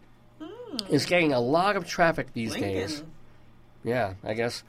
is 0.88 1.04
getting 1.04 1.32
a 1.32 1.40
lot 1.40 1.76
of 1.76 1.86
traffic 1.86 2.32
these 2.32 2.54
days. 2.54 2.98
Hmm. 3.00 3.04
Lincoln. 3.04 3.12
Yeah, 3.84 4.14
I 4.24 4.34
guess. 4.34 4.62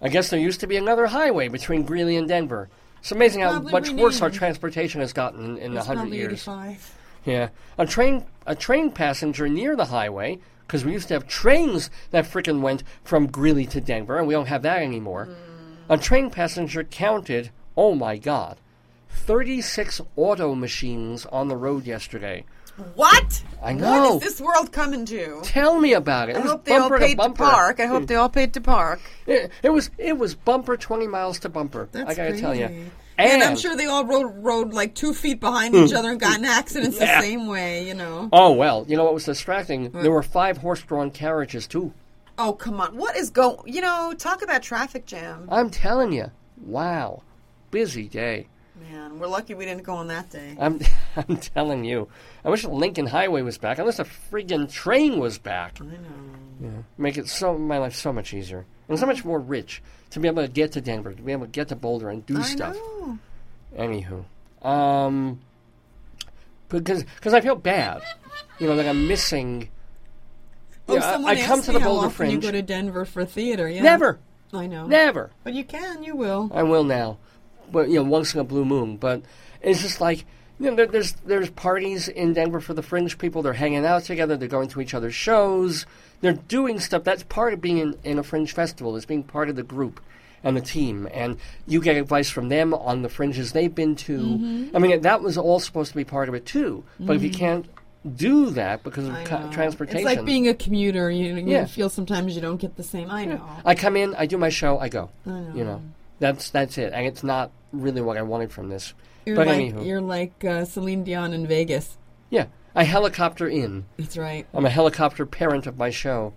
I 0.00 0.08
guess 0.08 0.30
there 0.30 0.40
used 0.40 0.60
to 0.60 0.66
be 0.66 0.76
another 0.76 1.06
highway 1.08 1.48
between 1.48 1.82
Greeley 1.82 2.16
and 2.16 2.26
Denver. 2.26 2.68
It's 3.00 3.12
amazing 3.12 3.42
how 3.42 3.52
Probably 3.52 3.72
much 3.72 3.90
worse 3.90 4.20
our 4.22 4.30
transportation 4.30 5.00
has 5.00 5.12
gotten 5.12 5.58
in, 5.58 5.72
a 5.72 5.78
It's 5.78 5.86
hundred 5.86 6.00
probably 6.00 6.18
years. 6.18 6.32
85. 6.32 6.94
Yeah, 7.24 7.48
a 7.76 7.86
train 7.86 8.24
a 8.46 8.54
train 8.54 8.90
passenger 8.90 9.48
near 9.48 9.76
the 9.76 9.86
highway 9.86 10.38
because 10.66 10.84
we 10.84 10.92
used 10.92 11.08
to 11.08 11.14
have 11.14 11.26
trains 11.26 11.90
that 12.10 12.24
frickin' 12.24 12.60
went 12.60 12.82
from 13.02 13.26
Greeley 13.26 13.66
to 13.66 13.80
Denver, 13.80 14.18
and 14.18 14.26
we 14.26 14.34
don't 14.34 14.48
have 14.48 14.62
that 14.62 14.82
anymore. 14.82 15.26
Mm. 15.26 15.94
A 15.94 15.98
train 15.98 16.30
passenger 16.30 16.84
counted, 16.84 17.50
oh 17.76 17.94
my 17.94 18.18
god, 18.18 18.58
thirty 19.08 19.60
six 19.60 20.00
auto 20.16 20.54
machines 20.54 21.26
on 21.26 21.48
the 21.48 21.56
road 21.56 21.86
yesterday. 21.86 22.44
What? 22.94 23.42
I 23.62 23.72
know. 23.72 24.16
is 24.16 24.22
this 24.22 24.40
world 24.40 24.70
coming 24.72 25.04
to? 25.06 25.40
Tell 25.42 25.80
me 25.80 25.92
about 25.94 26.28
it. 26.28 26.36
It 26.36 26.38
I 26.38 26.42
was 26.42 26.50
hope 26.52 26.64
they 26.64 26.76
all 26.76 26.90
paid 26.90 27.18
to 27.18 27.24
to, 27.24 27.30
park. 27.30 27.80
I 27.80 27.86
hope 27.86 28.06
they 28.06 28.14
all 28.14 28.28
paid 28.28 28.54
to 28.54 28.60
park. 28.60 29.00
It, 29.26 29.50
it 29.62 29.68
was 29.70 29.90
it 29.98 30.16
was 30.16 30.34
bumper 30.34 30.76
twenty 30.76 31.06
miles 31.06 31.38
to 31.40 31.48
bumper. 31.50 31.88
I 31.94 32.14
gotta 32.14 32.38
tell 32.40 32.54
you. 32.54 32.64
And, 32.64 32.90
And, 33.18 33.42
I'm 33.42 33.56
sure 33.56 33.76
they 33.76 33.86
all 33.86 34.04
rode, 34.06 34.32
rode 34.44 34.72
like 34.72 34.94
two 34.94 35.12
feet 35.12 35.40
behind 35.40 35.74
each 35.74 35.92
other 35.92 36.12
and 36.12 36.20
got 36.20 36.38
in 36.38 36.44
accidents 36.60 36.98
Yeah. 36.98 37.20
the 37.20 37.26
same 37.26 37.46
way, 37.48 37.86
you 37.86 37.94
know. 37.94 38.28
Oh 38.32 38.52
well, 38.52 38.86
you 38.88 38.96
know 38.96 39.04
what 39.04 39.12
was 39.12 39.24
distracting? 39.24 39.90
There 39.90 40.12
were 40.12 40.22
five 40.22 40.58
horse-drawn 40.58 41.10
carriages 41.10 41.66
too. 41.66 41.92
Oh, 42.38 42.52
come 42.52 42.80
on. 42.80 42.96
What 42.96 43.16
is 43.16 43.30
going... 43.30 43.58
You 43.66 43.80
know, 43.80 44.14
talk 44.16 44.42
about 44.42 44.62
traffic 44.62 45.04
jam. 45.04 45.48
I'm 45.50 45.68
telling 45.70 46.12
you. 46.12 46.30
Wow, 46.64 47.22
busy 47.72 48.06
day. 48.08 48.46
Man, 48.80 49.18
we're 49.18 49.26
lucky 49.26 49.54
we 49.54 49.64
didn't 49.64 49.82
go 49.82 49.94
on 49.94 50.08
that 50.08 50.30
day. 50.30 50.56
I'm, 50.58 50.80
I'm 51.16 51.36
telling 51.36 51.84
you. 51.84 52.08
I 52.44 52.50
wish 52.50 52.64
Lincoln 52.64 53.06
Highway 53.06 53.42
was 53.42 53.58
back. 53.58 53.78
I 53.78 53.82
wish 53.82 53.96
the 53.96 54.04
friggin' 54.04 54.70
train 54.70 55.18
was 55.18 55.38
back. 55.38 55.80
I 55.80 55.84
know. 55.84 55.98
Yeah. 56.60 56.68
Make 56.96 57.16
it 57.18 57.28
so 57.28 57.56
my 57.56 57.78
life 57.78 57.94
so 57.94 58.12
much 58.12 58.34
easier 58.34 58.66
and 58.88 58.98
so 58.98 59.06
much 59.06 59.24
more 59.24 59.38
rich 59.38 59.82
to 60.10 60.20
be 60.20 60.28
able 60.28 60.42
to 60.42 60.48
get 60.48 60.72
to 60.72 60.80
Denver, 60.80 61.12
to 61.12 61.22
be 61.22 61.32
able 61.32 61.46
to 61.46 61.50
get 61.52 61.68
to 61.68 61.76
Boulder 61.76 62.08
and 62.08 62.24
do 62.26 62.38
I 62.38 62.42
stuff. 62.42 62.74
know. 62.74 63.18
Anywho, 63.76 64.24
um, 64.66 65.40
because 66.68 67.04
because 67.04 67.34
I 67.34 67.40
feel 67.40 67.54
bad, 67.54 68.02
you 68.58 68.66
know, 68.66 68.76
that 68.76 68.86
I'm 68.86 69.06
missing. 69.06 69.68
Oh, 70.88 70.96
I- 70.96 71.00
someone 71.00 71.36
I, 71.36 71.38
asked 71.38 71.46
come 71.48 71.62
to 71.62 71.72
me 71.74 71.78
the 71.78 71.84
Boulder 71.84 72.10
Fringe. 72.10 72.32
You 72.32 72.40
go 72.40 72.50
to 72.50 72.62
Denver 72.62 73.04
for 73.04 73.24
theater? 73.24 73.68
Yeah. 73.68 73.82
Never, 73.82 74.18
I 74.52 74.66
know. 74.66 74.86
never. 74.86 75.30
But 75.44 75.52
you 75.52 75.64
can. 75.64 76.02
You 76.02 76.16
will. 76.16 76.50
I 76.52 76.62
will 76.62 76.82
now, 76.84 77.18
but 77.72 77.88
you 77.88 77.96
know, 77.96 78.04
once 78.04 78.34
in 78.34 78.40
a 78.40 78.44
blue 78.44 78.64
moon. 78.64 78.96
But 78.96 79.22
it's 79.60 79.82
just 79.82 80.00
like 80.00 80.24
you 80.60 80.70
know, 80.70 80.76
there, 80.76 80.86
there's 80.86 81.12
there's 81.24 81.50
parties 81.50 82.08
in 82.08 82.32
Denver 82.32 82.60
for 82.60 82.74
the 82.74 82.82
fringe 82.82 83.18
people. 83.18 83.42
They're 83.42 83.52
hanging 83.52 83.84
out 83.86 84.04
together. 84.04 84.36
They're 84.36 84.48
going 84.48 84.68
to 84.68 84.80
each 84.80 84.94
other's 84.94 85.14
shows. 85.14 85.86
They're 86.20 86.32
doing 86.32 86.80
stuff. 86.80 87.04
That's 87.04 87.22
part 87.22 87.52
of 87.52 87.60
being 87.60 87.78
in, 87.78 87.96
in 88.02 88.18
a 88.18 88.22
fringe 88.22 88.52
festival. 88.52 88.96
Is 88.96 89.06
being 89.06 89.22
part 89.22 89.48
of 89.48 89.56
the 89.56 89.62
group 89.62 90.00
and 90.44 90.56
the 90.56 90.60
team, 90.60 91.08
and 91.12 91.36
you 91.66 91.80
get 91.80 91.96
advice 91.96 92.30
from 92.30 92.48
them 92.48 92.72
on 92.72 93.02
the 93.02 93.08
fringes 93.08 93.52
they've 93.52 93.74
been 93.74 93.96
to. 93.96 94.18
Mm-hmm. 94.18 94.76
I 94.76 94.78
mean, 94.78 95.00
that 95.02 95.20
was 95.20 95.36
all 95.36 95.58
supposed 95.60 95.90
to 95.90 95.96
be 95.96 96.04
part 96.04 96.28
of 96.28 96.34
it 96.34 96.46
too. 96.46 96.84
But 97.00 97.16
if 97.16 97.22
you 97.22 97.30
can't 97.30 97.66
do 98.16 98.50
that 98.50 98.84
because 98.84 99.08
of 99.08 99.14
ca- 99.24 99.50
transportation, 99.50 99.98
It's 99.98 100.06
like 100.06 100.24
being 100.24 100.46
a 100.48 100.54
commuter. 100.54 101.10
You, 101.10 101.34
you 101.36 101.46
Yeah. 101.48 101.64
feel 101.66 101.90
sometimes 101.90 102.34
you 102.36 102.40
don't 102.40 102.56
get 102.60 102.76
the 102.76 102.84
same. 102.84 103.10
I 103.10 103.24
know. 103.24 103.44
I 103.64 103.74
come 103.74 103.96
in, 103.96 104.14
I 104.14 104.26
do 104.26 104.38
my 104.38 104.48
show, 104.48 104.78
I 104.78 104.88
go. 104.88 105.10
I 105.26 105.30
know. 105.30 105.52
You 105.54 105.64
know, 105.64 105.82
that's 106.18 106.50
that's 106.50 106.78
it, 106.78 106.92
and 106.92 107.06
it's 107.06 107.22
not 107.22 107.50
really 107.72 108.00
what 108.00 108.16
I 108.16 108.22
wanted 108.22 108.52
from 108.52 108.68
this. 108.68 108.94
You're 109.26 109.36
but 109.36 109.46
like 109.46 109.58
anywho. 109.58 109.86
you're 109.86 110.00
like 110.00 110.44
uh, 110.44 110.64
Celine 110.64 111.04
Dion 111.04 111.32
in 111.32 111.46
Vegas. 111.46 111.98
Yeah, 112.30 112.46
I 112.74 112.84
helicopter 112.84 113.48
in. 113.48 113.84
That's 113.98 114.16
right. 114.16 114.46
I'm 114.54 114.64
a 114.66 114.70
helicopter 114.70 115.26
parent 115.26 115.66
of 115.66 115.78
my 115.78 115.90
show. 115.90 116.34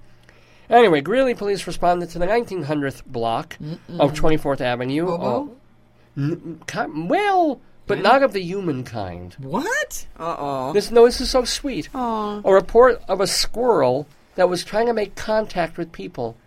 Anyway, 0.69 1.01
Greeley 1.01 1.35
police 1.35 1.67
responded 1.67 2.09
to 2.11 2.19
the 2.19 2.25
1900th 2.25 3.05
block 3.05 3.57
of 3.99 4.13
24th 4.13 4.61
Avenue. 4.61 5.05
Bobo? 5.05 5.51
Uh, 6.17 6.21
n- 6.21 7.07
well, 7.09 7.59
but 7.87 7.99
not 8.01 8.23
of 8.23 8.31
the 8.31 8.41
human 8.41 8.83
kind. 8.85 9.35
What? 9.39 10.07
Uh 10.17 10.35
oh. 10.39 10.73
This 10.73 10.91
no, 10.91 11.05
this 11.05 11.19
is 11.19 11.29
so 11.29 11.43
sweet. 11.43 11.89
Aw. 11.93 12.41
A 12.45 12.53
report 12.53 13.01
of 13.09 13.19
a 13.19 13.27
squirrel 13.27 14.07
that 14.35 14.49
was 14.49 14.63
trying 14.63 14.85
to 14.87 14.93
make 14.93 15.15
contact 15.15 15.77
with 15.77 15.91
people. 15.91 16.37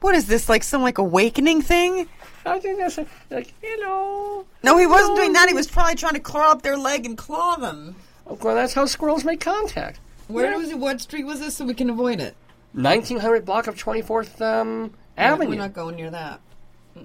What 0.00 0.14
is 0.14 0.26
this? 0.26 0.48
Like 0.48 0.62
some 0.62 0.82
like 0.82 0.98
awakening 0.98 1.62
thing? 1.62 2.08
I 2.46 2.58
think 2.58 2.78
that's 2.78 2.98
like, 2.98 3.08
like 3.30 3.54
hello. 3.60 4.46
No, 4.62 4.78
he 4.78 4.86
wasn't 4.86 5.16
doing 5.16 5.32
that. 5.34 5.48
He 5.48 5.54
was 5.54 5.66
probably 5.66 5.96
trying 5.96 6.14
to 6.14 6.20
claw 6.20 6.52
up 6.52 6.62
their 6.62 6.76
leg 6.76 7.04
and 7.04 7.16
claw 7.16 7.56
them. 7.56 7.96
Well, 8.24 8.54
that's 8.54 8.74
how 8.74 8.86
squirrels 8.86 9.24
make 9.24 9.40
contact. 9.40 10.00
Where 10.28 10.56
was 10.56 10.70
it? 10.70 10.78
What 10.78 11.00
street 11.00 11.24
was 11.24 11.40
this 11.40 11.56
so 11.56 11.64
we 11.64 11.74
can 11.74 11.90
avoid 11.90 12.20
it? 12.20 12.36
1900 12.72 13.44
block 13.44 13.66
of 13.66 13.76
24th 13.76 14.40
um, 14.40 14.92
Avenue. 15.16 15.50
We're 15.50 15.56
not 15.56 15.72
going 15.72 15.96
near 15.96 16.10
that. 16.10 16.40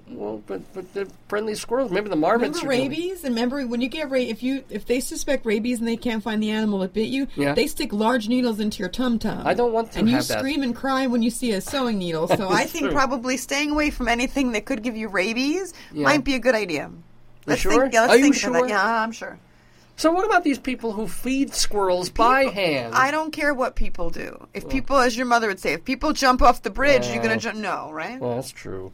Well, 0.08 0.42
but 0.46 0.60
but 0.74 0.92
the 0.94 1.08
friendly 1.28 1.54
squirrels. 1.54 1.90
Maybe 1.90 2.08
the 2.08 2.16
marmots. 2.16 2.58
Remember 2.62 2.72
are 2.72 2.76
doing- 2.76 2.90
rabies? 2.90 3.24
And 3.24 3.34
remember 3.34 3.66
when 3.66 3.80
you 3.80 3.88
get 3.88 4.10
ra- 4.10 4.18
if 4.18 4.42
you 4.42 4.64
if 4.70 4.86
they 4.86 5.00
suspect 5.00 5.44
rabies 5.46 5.78
and 5.78 5.88
they 5.88 5.96
can't 5.96 6.22
find 6.22 6.42
the 6.42 6.50
animal 6.50 6.80
that 6.80 6.92
bit 6.92 7.08
you, 7.08 7.26
Yeah. 7.36 7.54
they 7.54 7.66
stick 7.66 7.92
large 7.92 8.28
needles 8.28 8.60
into 8.60 8.78
your 8.80 8.88
tum 8.88 9.18
tum. 9.18 9.46
I 9.46 9.54
don't 9.54 9.72
want 9.72 9.92
to 9.92 9.98
And 10.00 10.08
you 10.08 10.16
have 10.16 10.28
that. 10.28 10.38
scream 10.38 10.62
and 10.62 10.74
cry 10.74 11.06
when 11.06 11.22
you 11.22 11.30
see 11.30 11.52
a 11.52 11.60
sewing 11.60 11.98
needle. 11.98 12.28
So 12.28 12.48
I 12.50 12.64
think 12.64 12.84
true. 12.86 12.92
probably 12.92 13.36
staying 13.36 13.70
away 13.70 13.90
from 13.90 14.08
anything 14.08 14.52
that 14.52 14.64
could 14.64 14.82
give 14.82 14.96
you 14.96 15.08
rabies 15.08 15.72
Yeah. 15.92 16.04
might 16.04 16.24
be 16.24 16.34
a 16.34 16.38
good 16.38 16.54
idea. 16.54 16.90
Let's 17.46 17.60
sure? 17.60 17.72
think. 17.82 17.92
Yeah, 17.94 18.02
let's 18.02 18.12
Are 18.14 18.18
you 18.18 18.32
sure? 18.32 18.52
that. 18.52 18.68
Yeah, 18.68 19.02
I'm 19.02 19.12
sure. 19.12 19.38
So 19.96 20.10
what 20.10 20.24
about 20.24 20.42
these 20.42 20.58
people 20.58 20.90
who 20.92 21.06
feed 21.06 21.54
squirrels 21.54 22.10
by 22.10 22.44
hand? 22.46 22.94
I 22.96 23.12
don't 23.12 23.30
care 23.30 23.54
what 23.54 23.76
people 23.76 24.10
do. 24.10 24.48
If 24.52 24.68
people, 24.68 24.96
as 24.98 25.16
your 25.16 25.26
mother 25.26 25.46
would 25.46 25.60
say, 25.60 25.74
if 25.74 25.84
people 25.84 26.12
jump 26.12 26.42
off 26.42 26.62
the 26.62 26.70
bridge, 26.70 27.06
you're 27.06 27.22
gonna 27.22 27.36
jump. 27.36 27.58
No, 27.58 27.90
right? 27.92 28.18
Well, 28.20 28.34
that's 28.34 28.50
true. 28.50 28.90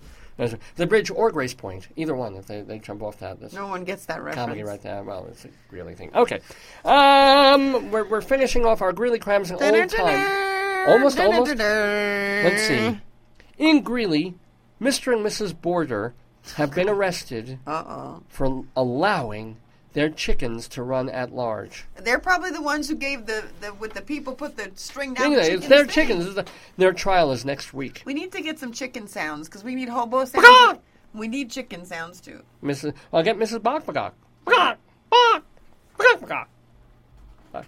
The 0.76 0.86
bridge 0.86 1.10
or 1.10 1.30
Grace 1.30 1.54
Point, 1.54 1.88
either 1.96 2.14
one. 2.14 2.34
If 2.36 2.46
they, 2.46 2.62
they 2.62 2.78
jump 2.78 3.02
off 3.02 3.18
that, 3.18 3.52
No 3.52 3.66
one 3.66 3.84
gets 3.84 4.06
that 4.06 4.22
reference. 4.22 4.36
comedy 4.46 4.62
right 4.62 4.80
there. 4.82 5.02
Well, 5.02 5.26
it's 5.30 5.44
a 5.44 5.48
Greeley 5.68 5.94
thing. 5.94 6.10
Okay, 6.14 6.40
um, 6.84 7.90
we're, 7.90 8.04
we're 8.08 8.20
finishing 8.20 8.64
off 8.64 8.82
our 8.82 8.92
Greeley 8.92 9.18
crimes 9.18 9.50
in 9.50 9.56
old 9.56 9.90
time. 9.90 10.88
Almost, 10.88 11.18
almost. 11.20 11.56
Let's 11.56 12.62
see. 12.62 12.98
In 13.58 13.82
Greeley, 13.82 14.34
Mr. 14.80 15.12
and 15.12 15.24
Mrs. 15.24 15.58
Border 15.60 16.14
have 16.56 16.74
been 16.74 16.88
arrested 16.88 17.58
Uh 17.66 17.84
oh. 17.86 18.22
for 18.28 18.64
allowing 18.74 19.58
their 19.92 20.08
chickens 20.08 20.68
to 20.68 20.82
run 20.82 21.08
at 21.08 21.32
large. 21.32 21.86
They're 21.96 22.18
probably 22.18 22.50
the 22.50 22.62
ones 22.62 22.88
who 22.88 22.94
gave 22.94 23.26
the, 23.26 23.44
the 23.60 23.74
with 23.74 23.94
the 23.94 24.02
people 24.02 24.34
put 24.34 24.56
the 24.56 24.70
string 24.74 25.14
down. 25.14 25.26
Anyway, 25.26 25.50
the 25.50 25.54
it's 25.54 25.68
their 25.68 25.84
thing. 25.84 26.08
chickens. 26.08 26.38
Their 26.76 26.92
trial 26.92 27.32
is 27.32 27.44
next 27.44 27.74
week. 27.74 28.02
We 28.04 28.14
need 28.14 28.32
to 28.32 28.40
get 28.40 28.58
some 28.58 28.72
chicken 28.72 29.08
sounds 29.08 29.48
because 29.48 29.64
we 29.64 29.74
need 29.74 29.88
hobo 29.88 30.24
sounds. 30.24 30.78
We 31.12 31.26
need 31.26 31.50
chicken 31.50 31.84
sounds 31.84 32.20
too. 32.20 32.42
Mrs. 32.62 32.94
I'll 33.12 33.24
get 33.24 33.36
Mrs. 33.36 33.60
Uh, 37.52 37.62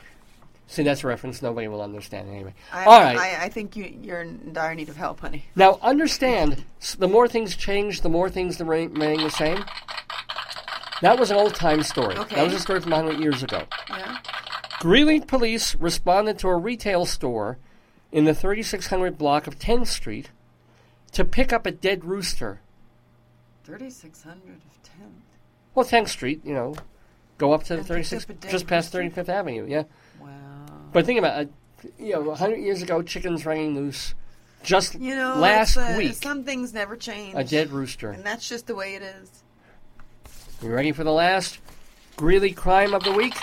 See, 0.73 0.83
that's 0.83 1.05
a 1.05 1.07
reference 1.07 1.43
nobody 1.43 1.69
will 1.69 1.83
understand 1.83 2.31
anyway. 2.31 2.55
I, 2.73 2.85
All 2.85 2.99
right. 2.99 3.19
I, 3.19 3.45
I 3.45 3.49
think 3.51 3.77
you, 3.77 3.95
you're 4.01 4.23
in 4.23 4.55
dire 4.55 4.75
need 4.75 4.89
of 4.89 4.97
help, 4.97 5.21
honey. 5.21 5.45
Now, 5.55 5.79
understand, 5.83 6.65
the 6.99 7.09
more 7.09 7.29
things 7.29 7.57
change, 7.57 8.01
the 8.01 8.09
more 8.09 8.31
things 8.31 8.59
remain 8.59 9.21
the 9.23 9.31
same. 9.31 9.63
That 11.03 11.19
was 11.19 11.31
an 11.31 11.37
old 11.37 11.55
time 11.55 11.83
story. 11.83 12.17
Okay. 12.17 12.37
That 12.37 12.45
was 12.45 12.55
a 12.55 12.59
story 12.61 12.81
from 12.81 12.93
100 12.93 13.21
years 13.21 13.43
ago. 13.43 13.65
Yeah. 13.91 14.19
Greeley 14.81 15.21
police 15.21 15.75
responded 15.77 16.39
to 16.39 16.49
a 16.49 16.57
retail 16.57 17.05
store 17.07 17.59
in 18.11 18.25
the 18.25 18.35
3600 18.35 19.19
block 19.19 19.47
of 19.47 19.59
10th 19.59 19.89
Street 19.89 20.31
to 21.13 21.25
pick 21.25 21.53
up 21.53 21.67
a 21.67 21.71
dead 21.71 22.05
rooster. 22.05 22.61
Thirty 23.65 23.91
six 23.91 24.23
hundred 24.25 24.57
of 24.57 24.83
10th? 24.83 25.13
Well, 25.75 25.87
10th 25.87 26.09
Street, 26.09 26.41
you 26.45 26.53
know, 26.55 26.75
go 27.39 27.53
up 27.53 27.63
to 27.65 27.75
the 27.75 27.79
And 27.81 27.87
36, 27.87 28.25
up 28.31 28.41
just 28.51 28.67
past 28.67 28.93
rooster? 28.95 29.23
35th 29.23 29.29
Avenue, 29.29 29.67
yeah. 29.69 29.85
Wow. 30.21 30.29
But 30.93 31.07
think 31.07 31.19
about 31.19 31.43
it, 31.43 31.51
you 31.99 32.13
know, 32.15 32.23
100 32.23 32.57
years 32.57 32.83
ago, 32.83 33.03
chickens 33.03 33.47
running 33.47 33.75
loose. 33.77 34.15
Just 34.65 34.95
You 35.01 35.15
know, 35.17 35.37
last 35.37 35.77
uh, 35.77 35.95
week, 35.97 36.15
some 36.15 36.45
things 36.45 36.73
never 36.73 36.97
change. 36.97 37.35
a 37.37 37.43
dead 37.45 37.71
rooster. 37.71 38.11
and 38.11 38.25
that's 38.25 38.49
just 38.49 38.67
the 38.67 38.75
way 38.75 38.95
it 38.95 39.03
is. 39.03 39.43
You 40.63 40.71
ready 40.73 40.93
for 40.93 41.03
the 41.03 41.13
last 41.13 41.59
Greeley 42.17 42.53
crime 42.53 42.95
of 42.95 43.03
the 43.03 43.11
week? 43.11 43.35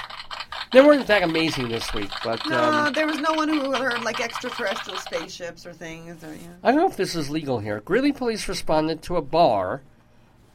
They 0.72 0.80
weren't 0.80 1.06
that 1.08 1.22
amazing 1.22 1.68
this 1.68 1.94
week, 1.94 2.12
but 2.24 2.40
No, 2.48 2.64
um, 2.64 2.94
there 2.94 3.08
was 3.08 3.18
no 3.18 3.34
one 3.34 3.50
who 3.50 3.74
heard 3.74 4.04
like 4.04 4.22
extraterrestrial 4.22 4.98
spaceships 5.00 5.66
or 5.66 5.74
things. 5.74 6.24
Or, 6.24 6.28
yeah. 6.34 6.48
I 6.64 6.72
don't 6.72 6.80
know 6.80 6.88
if 6.88 6.96
this 6.96 7.16
is 7.16 7.30
legal 7.30 7.60
here. 7.60 7.82
Greeley 7.82 8.14
police 8.14 8.48
responded 8.48 9.02
to 9.02 9.18
a 9.18 9.22
bar 9.22 9.82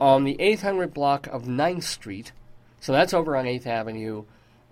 on 0.01 0.25
the 0.25 0.41
800 0.41 0.95
block 0.95 1.27
of 1.27 1.43
9th 1.43 1.83
Street. 1.83 2.33
So 2.81 2.93
that's 2.93 3.13
over 3.13 3.37
on 3.37 3.45
8th 3.45 3.67
Avenue, 3.67 4.25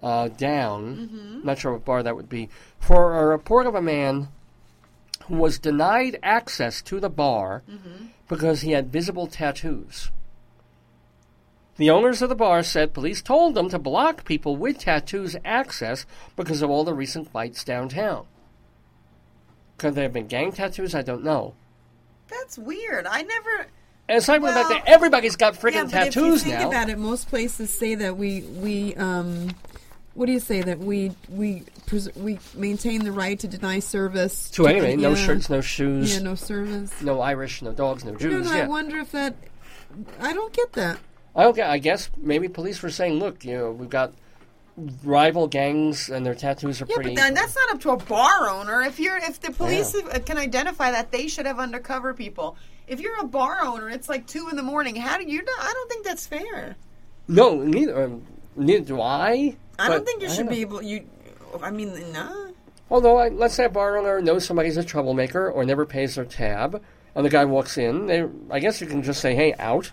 uh, 0.03 0.28
down. 0.28 1.43
Not 1.45 1.59
sure 1.59 1.72
what 1.74 1.84
bar 1.84 2.03
that 2.03 2.16
would 2.16 2.30
be. 2.30 2.49
For 2.80 3.20
a 3.20 3.26
report 3.26 3.66
of 3.66 3.74
a 3.74 3.82
man 3.82 4.28
who 5.26 5.36
was 5.36 5.59
denied 5.59 6.18
access 6.22 6.80
to 6.82 7.01
the 7.01 7.11
bar 7.11 7.62
because 8.28 8.62
he 8.62 8.72
had 8.72 8.90
visible 8.90 9.26
tattoos. 9.26 10.11
The 11.77 11.91
owners 11.91 12.20
of 12.23 12.29
the 12.29 12.35
bar 12.35 12.62
said 12.62 12.93
police 12.93 13.23
told 13.23 13.55
them 13.55 13.68
to 13.70 13.79
block 13.79 14.25
people 14.25 14.57
with 14.57 14.79
tattoos 14.79 15.37
access 15.45 16.05
because 16.37 16.62
of 16.62 16.70
all 16.70 16.85
the 16.85 16.95
recent 16.95 17.31
fights 17.33 17.64
downtown. 17.64 18.27
Could 19.79 19.95
there 19.95 20.05
have 20.05 20.12
been 20.12 20.27
gang 20.29 20.53
tattoos? 20.53 20.95
I 20.95 21.03
don't 21.03 21.25
know. 21.25 21.55
That's 22.29 22.59
weird. 22.59 23.07
I 23.07 23.23
never. 23.23 23.66
And 24.09 24.18
aside 24.18 24.37
from 24.41 24.49
the 24.49 24.53
fact 24.53 24.68
that 24.68 24.83
everybody's 24.87 25.37
got 25.37 25.55
yeah, 25.55 25.61
freaking 25.61 25.91
but 25.91 26.09
if 26.09 26.16
you 26.16 26.39
think 26.39 26.59
now. 26.59 26.68
about 26.68 26.89
it, 26.91 26.99
most 26.99 27.29
places 27.29 27.73
say 27.73 27.95
that 27.95 28.16
we 28.16 28.43
we 28.43 28.95
um, 28.97 29.51
what 30.14 30.27
do 30.27 30.33
you 30.33 30.41
say 30.41 30.61
that 30.61 30.79
we 30.79 31.12
we 31.31 31.62
pres- 31.87 32.14
we 32.16 32.39
maintain 32.55 33.05
the 33.05 33.12
right 33.12 33.39
to 33.39 33.49
deny 33.49 33.79
service 33.79 34.51
so 34.53 34.66
anyway, 34.66 34.97
no 34.97 35.11
yeah. 35.11 35.14
shirts, 35.14 35.49
no 35.49 35.61
shoes, 35.61 36.14
Yeah, 36.14 36.23
no 36.23 36.35
service. 36.35 37.01
no 37.01 37.20
Irish, 37.20 37.62
no 37.62 37.73
dogs, 37.73 38.05
no 38.05 38.12
No, 38.12 38.18
Jews. 38.18 38.47
no, 38.47 38.57
yeah. 38.57 38.64
I 38.64 38.66
wonder 38.66 38.99
if 38.99 39.12
that. 39.12 39.35
I 40.20 40.33
don't 40.33 40.53
get 40.53 40.73
that. 40.75 40.99
I. 41.35 41.47
I 41.47 41.78
guess 41.78 42.11
maybe 42.16 42.49
police 42.49 42.83
were 42.83 42.91
saying, 42.91 43.18
"Look, 43.18 43.45
you 43.45 43.57
know, 43.57 43.72
we've 43.72 43.91
got 43.91 44.12
rival 45.05 45.47
gangs, 45.49 46.09
and 46.09 46.24
their 46.24 46.35
tattoos 46.35 46.80
are 46.83 46.87
Yeah, 46.89 46.97
pretty." 46.97 47.11
but 47.11 47.16
then 47.16 47.35
that's 47.35 47.55
not 47.55 47.74
up 47.74 47.80
to 47.83 47.91
a 47.91 47.97
bar 47.97 48.49
owner. 48.49 48.83
If 48.83 48.99
you're, 48.99 49.16
if 49.18 49.41
the 49.41 49.51
police 49.53 49.95
uh, 49.95 50.18
can 50.24 50.39
identify 50.39 50.91
that, 50.91 51.12
they 51.12 51.28
should 51.28 51.47
have 51.47 51.59
undercover 51.59 52.14
people. 52.14 52.57
If 52.87 53.01
you're 53.01 53.18
a 53.20 53.26
bar 53.26 53.62
owner, 53.62 53.89
it's 53.89 54.09
like 54.09 54.26
two 54.26 54.49
in 54.51 54.57
the 54.57 54.62
morning. 54.62 54.97
How 54.97 55.18
do 55.18 55.24
you? 55.24 55.41
I 55.41 55.72
don't 55.72 55.89
think 55.91 56.05
that's 56.05 56.26
fair. 56.26 56.76
no, 57.28 57.57
neither. 57.57 58.05
Um, 58.05 58.26
neither 58.57 58.85
do 58.85 59.01
I. 59.01 59.57
I 59.78 59.89
don't 59.89 60.05
think 60.05 60.22
you 60.22 60.28
should 60.28 60.49
be 60.49 60.61
able. 60.61 60.83
You, 60.83 61.07
I 61.62 61.70
mean, 61.70 62.12
no. 62.12 62.53
Although, 62.91 63.16
I, 63.16 63.28
let's 63.28 63.55
say 63.55 63.64
a 63.64 63.70
bar 63.70 63.97
owner 63.97 64.20
knows 64.20 64.45
somebody's 64.45 64.76
a 64.76 64.85
troublemaker 64.85 65.51
or 65.51 65.64
never 65.64 65.87
pays 65.87 66.16
their 66.16 66.26
tab, 66.26 66.83
and 67.14 67.24
the 67.24 67.30
guy 67.30 67.45
walks 67.47 67.78
in. 67.78 68.07
They, 68.07 68.28
I 68.51 68.59
guess 68.59 68.80
you 68.83 68.87
can 68.87 69.03
just 69.03 69.20
say, 69.20 69.35
"Hey, 69.35 69.55
out." 69.59 69.93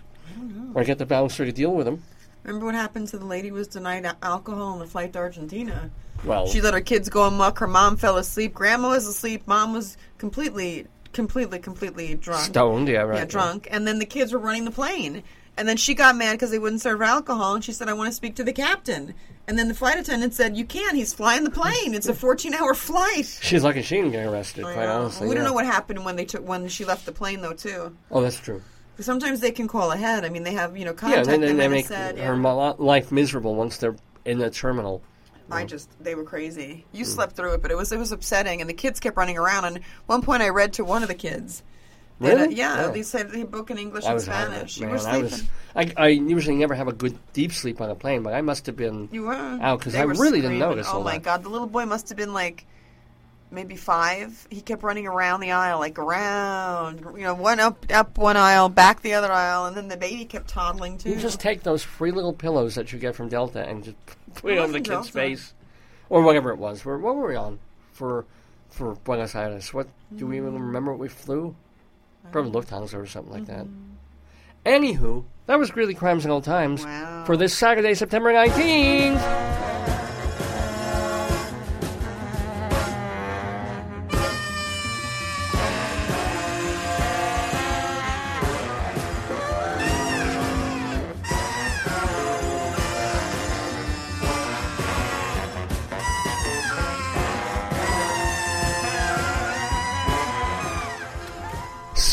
Or 0.74 0.84
get 0.84 0.98
the 0.98 1.06
bouncer 1.06 1.44
to 1.44 1.52
deal 1.52 1.72
with 1.72 1.86
them. 1.86 2.02
Remember 2.44 2.66
what 2.66 2.74
happened 2.74 3.08
to 3.08 3.18
the 3.18 3.26
lady 3.26 3.48
who 3.48 3.54
was 3.54 3.68
denied 3.68 4.10
alcohol 4.22 4.72
on 4.72 4.78
the 4.78 4.86
flight 4.86 5.12
to 5.12 5.18
Argentina? 5.18 5.90
Well, 6.24 6.46
She 6.46 6.60
let 6.60 6.74
her 6.74 6.80
kids 6.80 7.08
go 7.08 7.24
amok. 7.24 7.58
Her 7.58 7.66
mom 7.66 7.96
fell 7.96 8.16
asleep. 8.16 8.54
Grandma 8.54 8.90
was 8.90 9.06
asleep. 9.06 9.42
Mom 9.46 9.72
was 9.72 9.96
completely, 10.18 10.86
completely, 11.12 11.58
completely 11.58 12.14
drunk. 12.14 12.44
stoned, 12.46 12.88
yeah, 12.88 13.02
right. 13.02 13.18
Yeah, 13.18 13.24
drunk. 13.26 13.68
And 13.70 13.86
then 13.86 13.98
the 13.98 14.06
kids 14.06 14.32
were 14.32 14.38
running 14.38 14.64
the 14.64 14.70
plane. 14.70 15.22
And 15.56 15.68
then 15.68 15.76
she 15.76 15.94
got 15.94 16.16
mad 16.16 16.32
because 16.32 16.50
they 16.50 16.58
wouldn't 16.58 16.80
serve 16.80 17.02
alcohol. 17.02 17.54
And 17.54 17.64
she 17.64 17.72
said, 17.72 17.88
I 17.88 17.92
want 17.92 18.08
to 18.08 18.14
speak 18.14 18.36
to 18.36 18.44
the 18.44 18.52
captain. 18.52 19.14
And 19.46 19.58
then 19.58 19.68
the 19.68 19.74
flight 19.74 19.98
attendant 19.98 20.32
said, 20.32 20.56
You 20.56 20.64
can't. 20.64 20.96
He's 20.96 21.12
flying 21.12 21.44
the 21.44 21.50
plane. 21.50 21.92
It's 21.92 22.06
a 22.08 22.14
14 22.14 22.54
hour 22.54 22.72
flight. 22.72 23.26
She's 23.42 23.64
lucky 23.64 23.82
she 23.82 23.96
didn't 23.96 24.12
get 24.12 24.26
arrested, 24.26 24.64
I 24.64 24.72
quite 24.74 24.86
know. 24.86 25.00
honestly. 25.02 25.28
we 25.28 25.34
don't 25.34 25.44
know 25.44 25.52
what 25.52 25.66
happened 25.66 26.04
when 26.04 26.16
they 26.16 26.24
took 26.24 26.46
when 26.46 26.68
she 26.68 26.84
left 26.84 27.04
the 27.04 27.12
plane, 27.12 27.42
though, 27.42 27.52
too. 27.52 27.94
Oh, 28.10 28.22
that's 28.22 28.38
true. 28.38 28.62
Sometimes 29.00 29.40
they 29.40 29.50
can 29.50 29.66
call 29.68 29.92
ahead. 29.92 30.24
I 30.24 30.28
mean, 30.28 30.42
they 30.42 30.52
have, 30.52 30.76
you 30.76 30.84
know, 30.84 30.90
Yeah, 30.92 30.96
contact 30.96 31.28
and 31.28 31.42
then 31.42 31.56
they 31.56 31.68
make 31.68 31.86
said, 31.86 32.18
her 32.18 32.34
yeah. 32.34 32.72
life 32.78 33.10
miserable 33.10 33.54
once 33.54 33.78
they're 33.78 33.96
in 34.24 34.38
the 34.38 34.50
terminal. 34.50 35.02
I 35.50 35.64
just 35.64 35.88
they 36.02 36.14
were 36.14 36.22
crazy. 36.24 36.84
You 36.92 37.04
Mm. 37.04 37.08
slept 37.08 37.34
through 37.34 37.54
it, 37.54 37.62
but 37.62 37.70
it 37.72 37.76
was 37.76 37.90
it 37.90 37.98
was 37.98 38.12
upsetting, 38.12 38.60
and 38.60 38.70
the 38.70 38.74
kids 38.74 39.00
kept 39.00 39.16
running 39.16 39.36
around. 39.36 39.64
And 39.64 39.80
one 40.06 40.22
point, 40.22 40.42
I 40.42 40.48
read 40.50 40.74
to 40.74 40.84
one 40.84 41.02
of 41.02 41.08
the 41.08 41.14
kids. 41.14 41.62
that, 42.20 42.34
uh, 42.34 42.36
Really? 42.42 42.54
yeah, 42.54 42.84
Oh. 42.86 42.92
they 42.92 43.02
said 43.02 43.30
they 43.30 43.42
book 43.44 43.70
in 43.70 43.78
English 43.78 44.04
I 44.04 44.08
and 44.08 44.14
was 44.14 44.24
Spanish. 44.24 44.76
it, 44.76 44.80
You 44.82 44.88
were 44.90 44.98
I 44.98 45.18
was. 45.18 45.42
I, 45.74 45.92
I 45.96 46.08
usually 46.08 46.54
never 46.56 46.74
have 46.74 46.86
a 46.86 46.92
good 46.92 47.18
deep 47.32 47.50
sleep 47.52 47.80
on 47.80 47.88
a 47.90 47.94
plane, 47.94 48.22
but 48.22 48.34
I 48.34 48.42
must 48.42 48.66
have 48.66 48.76
been 48.76 49.08
You 49.10 49.22
were 49.22 49.32
out 49.34 49.78
because 49.80 49.94
I 49.94 50.02
really 50.02 50.40
didn't 50.42 50.58
notice. 50.58 50.86
Oh 50.88 50.98
all 50.98 51.02
my 51.02 51.16
god, 51.18 51.42
the 51.42 51.48
little 51.48 51.66
boy 51.66 51.86
must 51.86 52.10
have 52.10 52.18
been 52.18 52.34
like 52.34 52.66
maybe 53.50 53.76
five. 53.76 54.46
He 54.50 54.60
kept 54.60 54.82
running 54.82 55.06
around 55.06 55.40
the 55.40 55.52
aisle, 55.52 55.78
like 55.78 55.98
around, 55.98 57.00
you 57.16 57.22
know, 57.22 57.34
one 57.34 57.60
up 57.60 57.84
up 57.90 58.18
one 58.18 58.36
aisle, 58.36 58.68
back 58.68 59.02
the 59.02 59.14
other 59.14 59.32
aisle, 59.32 59.66
and 59.66 59.76
then 59.76 59.88
the 59.88 59.96
baby 59.96 60.24
kept 60.24 60.48
toddling 60.48 60.98
too. 60.98 61.10
You 61.10 61.16
just 61.16 61.40
take 61.40 61.62
those 61.62 61.82
free 61.82 62.10
little 62.10 62.32
pillows 62.32 62.74
that 62.74 62.92
you 62.92 62.98
get 62.98 63.14
from 63.14 63.28
Delta 63.28 63.66
and 63.66 63.84
just 63.84 63.96
put 64.34 64.52
it 64.52 64.58
over 64.58 64.72
the 64.72 64.78
kid's 64.78 64.88
Delta. 64.88 65.12
face, 65.12 65.54
or 66.08 66.22
whatever 66.22 66.50
it 66.50 66.58
was. 66.58 66.84
Where, 66.84 66.98
what 66.98 67.16
were 67.16 67.28
we 67.28 67.36
on 67.36 67.58
for 67.92 68.24
for 68.68 68.94
Buenos 68.94 69.34
Aires? 69.34 69.74
What 69.74 69.88
do 70.14 70.26
we 70.26 70.36
even 70.36 70.52
mm. 70.52 70.60
remember? 70.60 70.92
What 70.92 71.00
we 71.00 71.08
flew? 71.08 71.54
Probably 72.32 72.52
Lufthansa 72.52 72.94
or 72.94 73.06
something 73.06 73.32
like 73.32 73.46
that. 73.46 73.64
Mm-hmm. 73.64 73.86
Anywho, 74.66 75.24
that 75.46 75.58
was 75.58 75.70
Greeley 75.70 75.94
Crimes 75.94 76.24
and 76.24 76.32
Old 76.32 76.44
Times 76.44 76.84
Wow. 76.84 77.24
for 77.24 77.36
this 77.36 77.56
Saturday, 77.56 77.94
September 77.94 78.32
nineteenth. 78.32 79.20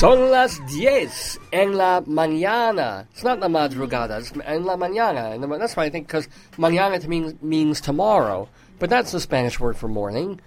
Son 0.08 0.32
las 0.32 0.66
diez 0.68 1.38
en 1.52 1.76
la 1.76 2.00
mañana. 2.00 3.06
It's 3.12 3.26
not 3.26 3.42
la 3.42 3.50
madrugada, 3.50 4.20
it's 4.20 4.32
en 4.46 4.64
la 4.64 4.78
mañana. 4.78 5.34
And 5.34 5.44
that's 5.60 5.76
why 5.76 5.84
I 5.84 5.90
think, 5.90 6.08
because 6.08 6.30
mañana 6.58 7.02
to 7.02 7.10
mean, 7.10 7.38
means 7.42 7.82
tomorrow. 7.82 8.48
But 8.80 8.90
that's 8.90 9.12
the 9.12 9.20
Spanish 9.20 9.60
word 9.60 9.76
for 9.76 9.90
morning. 9.90 10.40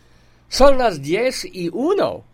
Son 0.49 0.79
las 0.79 0.99
diez 0.99 1.45
y 1.45 1.69
uno 1.75 2.25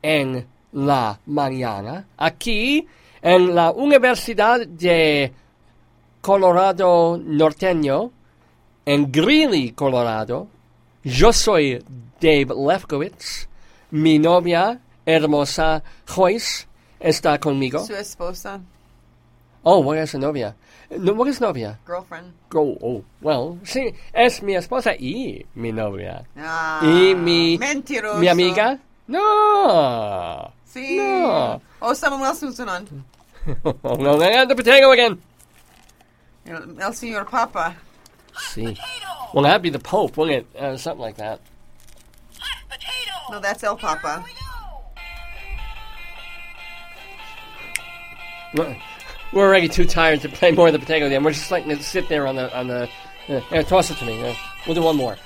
en 0.00 0.46
la 0.72 1.18
mañana. 1.26 2.04
Aquí, 2.20 2.86
en 3.20 3.52
la 3.52 3.72
Universidad 3.72 4.64
de 4.64 5.32
Colorado 6.20 7.18
Norteño, 7.18 8.12
en 8.86 9.10
Greeley, 9.10 9.72
Colorado. 9.72 10.46
Yo 11.02 11.32
soy 11.32 11.82
Dave 12.20 12.54
Lefkowitz. 12.54 13.48
Mi 13.90 14.20
novia 14.20 14.78
hermosa 15.04 15.82
Joyce 16.06 16.66
está 17.00 17.38
conmigo. 17.38 17.84
Su 17.86 17.94
esposa, 17.94 18.60
Oh, 19.68 19.80
what 19.80 19.98
is 19.98 20.14
a 20.14 20.18
novia? 20.18 20.54
No, 20.90 21.12
what 21.14 21.26
is 21.28 21.40
novia? 21.40 21.78
girlfriend. 21.84 22.32
Go, 22.50 22.78
oh, 22.80 23.04
well, 23.20 23.58
sí, 23.64 23.92
es 24.12 24.40
mi 24.40 24.54
esposa 24.54 24.94
y 24.96 25.44
mi 25.56 25.72
novia. 25.72 26.24
Ah, 26.36 26.80
y 26.84 27.14
mi, 27.16 27.58
mentiroso. 27.58 28.20
mi 28.20 28.28
amiga? 28.28 28.78
No. 29.08 30.52
Sí. 30.64 30.96
No. 30.96 31.60
Oh, 31.82 31.92
someone 31.94 32.22
else 32.22 32.40
who's 32.42 32.60
on. 32.60 33.04
Oh, 33.64 33.94
no, 33.96 34.20
I 34.22 34.34
got 34.34 34.48
the 34.48 34.54
potato 34.54 34.90
again. 34.92 35.20
El, 36.46 36.80
el 36.80 36.92
señor 36.94 37.26
Papa. 37.28 37.74
See. 38.52 38.76
Well, 39.34 39.42
that'd 39.44 39.62
be 39.62 39.70
the 39.70 39.78
Pope, 39.80 40.16
wouldn't 40.16 40.46
it? 40.54 40.60
Uh, 40.60 40.76
something 40.76 41.00
like 41.02 41.16
that. 41.16 41.40
No, 43.30 43.40
that's 43.40 43.64
El 43.64 43.76
Papa. 43.76 44.24
We're 49.32 49.46
already 49.46 49.68
too 49.68 49.84
tired 49.84 50.20
to 50.22 50.28
play 50.28 50.52
more 50.52 50.68
of 50.68 50.72
the 50.72 50.78
potato 50.78 51.08
game. 51.08 51.24
We're 51.24 51.32
just 51.32 51.50
like 51.50 51.66
to 51.66 51.82
sit 51.82 52.08
there 52.08 52.26
on 52.26 52.36
the 52.36 52.56
on 52.56 52.68
the. 52.68 52.88
Uh, 53.28 53.40
here, 53.40 53.62
toss 53.64 53.90
it 53.90 53.96
to 53.98 54.04
me. 54.04 54.22
Uh, 54.22 54.34
we'll 54.66 54.74
do 54.74 54.82
one 54.82 54.96
more. 54.96 55.16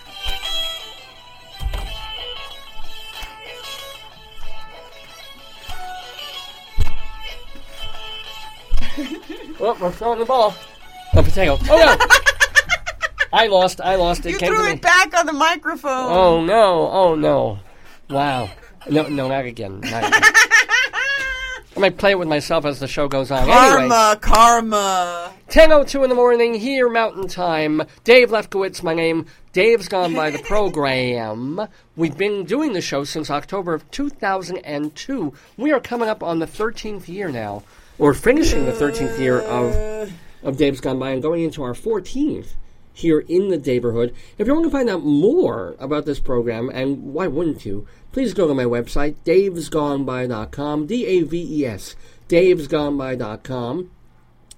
oh, 9.60 9.76
we're 9.80 9.92
throwing 9.92 10.18
the 10.18 10.24
ball. 10.24 10.54
A 11.12 11.22
potato. 11.22 11.58
Oh 11.68 11.76
no! 11.76 11.96
I 13.32 13.46
lost. 13.46 13.80
I 13.80 13.96
lost. 13.96 14.24
It 14.26 14.32
You 14.32 14.38
came 14.38 14.54
threw 14.54 14.66
it 14.68 14.80
back 14.80 15.14
on 15.16 15.26
the 15.26 15.32
microphone. 15.32 16.10
Oh 16.10 16.42
no! 16.42 16.88
Oh 16.90 17.14
no! 17.14 17.58
Wow! 18.08 18.50
No, 18.88 19.06
no, 19.08 19.28
not 19.28 19.44
again. 19.44 19.80
Not 19.80 20.04
again. 20.04 20.22
I 21.76 21.80
might 21.80 21.98
play 21.98 22.10
it 22.10 22.18
with 22.18 22.28
myself 22.28 22.64
as 22.64 22.80
the 22.80 22.88
show 22.88 23.06
goes 23.06 23.30
on. 23.30 23.48
Anyway, 23.48 23.88
Karma, 23.88 24.18
karma. 24.20 25.32
10.02 25.48 26.02
in 26.02 26.10
the 26.10 26.16
morning 26.16 26.54
here, 26.54 26.88
Mountain 26.88 27.28
Time. 27.28 27.82
Dave 28.02 28.30
Lefkowitz, 28.30 28.82
my 28.82 28.92
name. 28.92 29.26
Dave's 29.52 29.86
gone 29.86 30.12
by 30.12 30.30
the 30.30 30.38
program. 30.44 31.68
We've 31.94 32.16
been 32.16 32.44
doing 32.44 32.72
the 32.72 32.80
show 32.80 33.04
since 33.04 33.30
October 33.30 33.72
of 33.72 33.88
2002. 33.92 35.32
We 35.56 35.72
are 35.72 35.80
coming 35.80 36.08
up 36.08 36.24
on 36.24 36.40
the 36.40 36.46
13th 36.46 37.06
year 37.06 37.30
now, 37.30 37.62
or 37.98 38.14
finishing 38.14 38.66
the 38.66 38.72
13th 38.72 39.18
year 39.20 39.40
of, 39.40 40.12
of 40.42 40.56
Dave's 40.56 40.80
Gone 40.80 40.98
By 40.98 41.10
and 41.10 41.22
going 41.22 41.44
into 41.44 41.62
our 41.62 41.74
14th 41.74 42.54
here 42.92 43.20
in 43.20 43.48
the 43.48 43.58
neighborhood. 43.58 44.14
If 44.38 44.46
you 44.46 44.54
want 44.54 44.66
to 44.66 44.70
find 44.70 44.90
out 44.90 45.04
more 45.04 45.76
about 45.78 46.06
this 46.06 46.20
program, 46.20 46.70
and 46.72 47.14
why 47.14 47.26
wouldn't 47.26 47.64
you, 47.64 47.86
please 48.12 48.34
go 48.34 48.48
to 48.48 48.54
my 48.54 48.64
website, 48.64 49.16
davesgoneby.com, 49.24 50.86
D-A-V-E-S, 50.86 51.96
davesgoneby.com. 52.28 53.90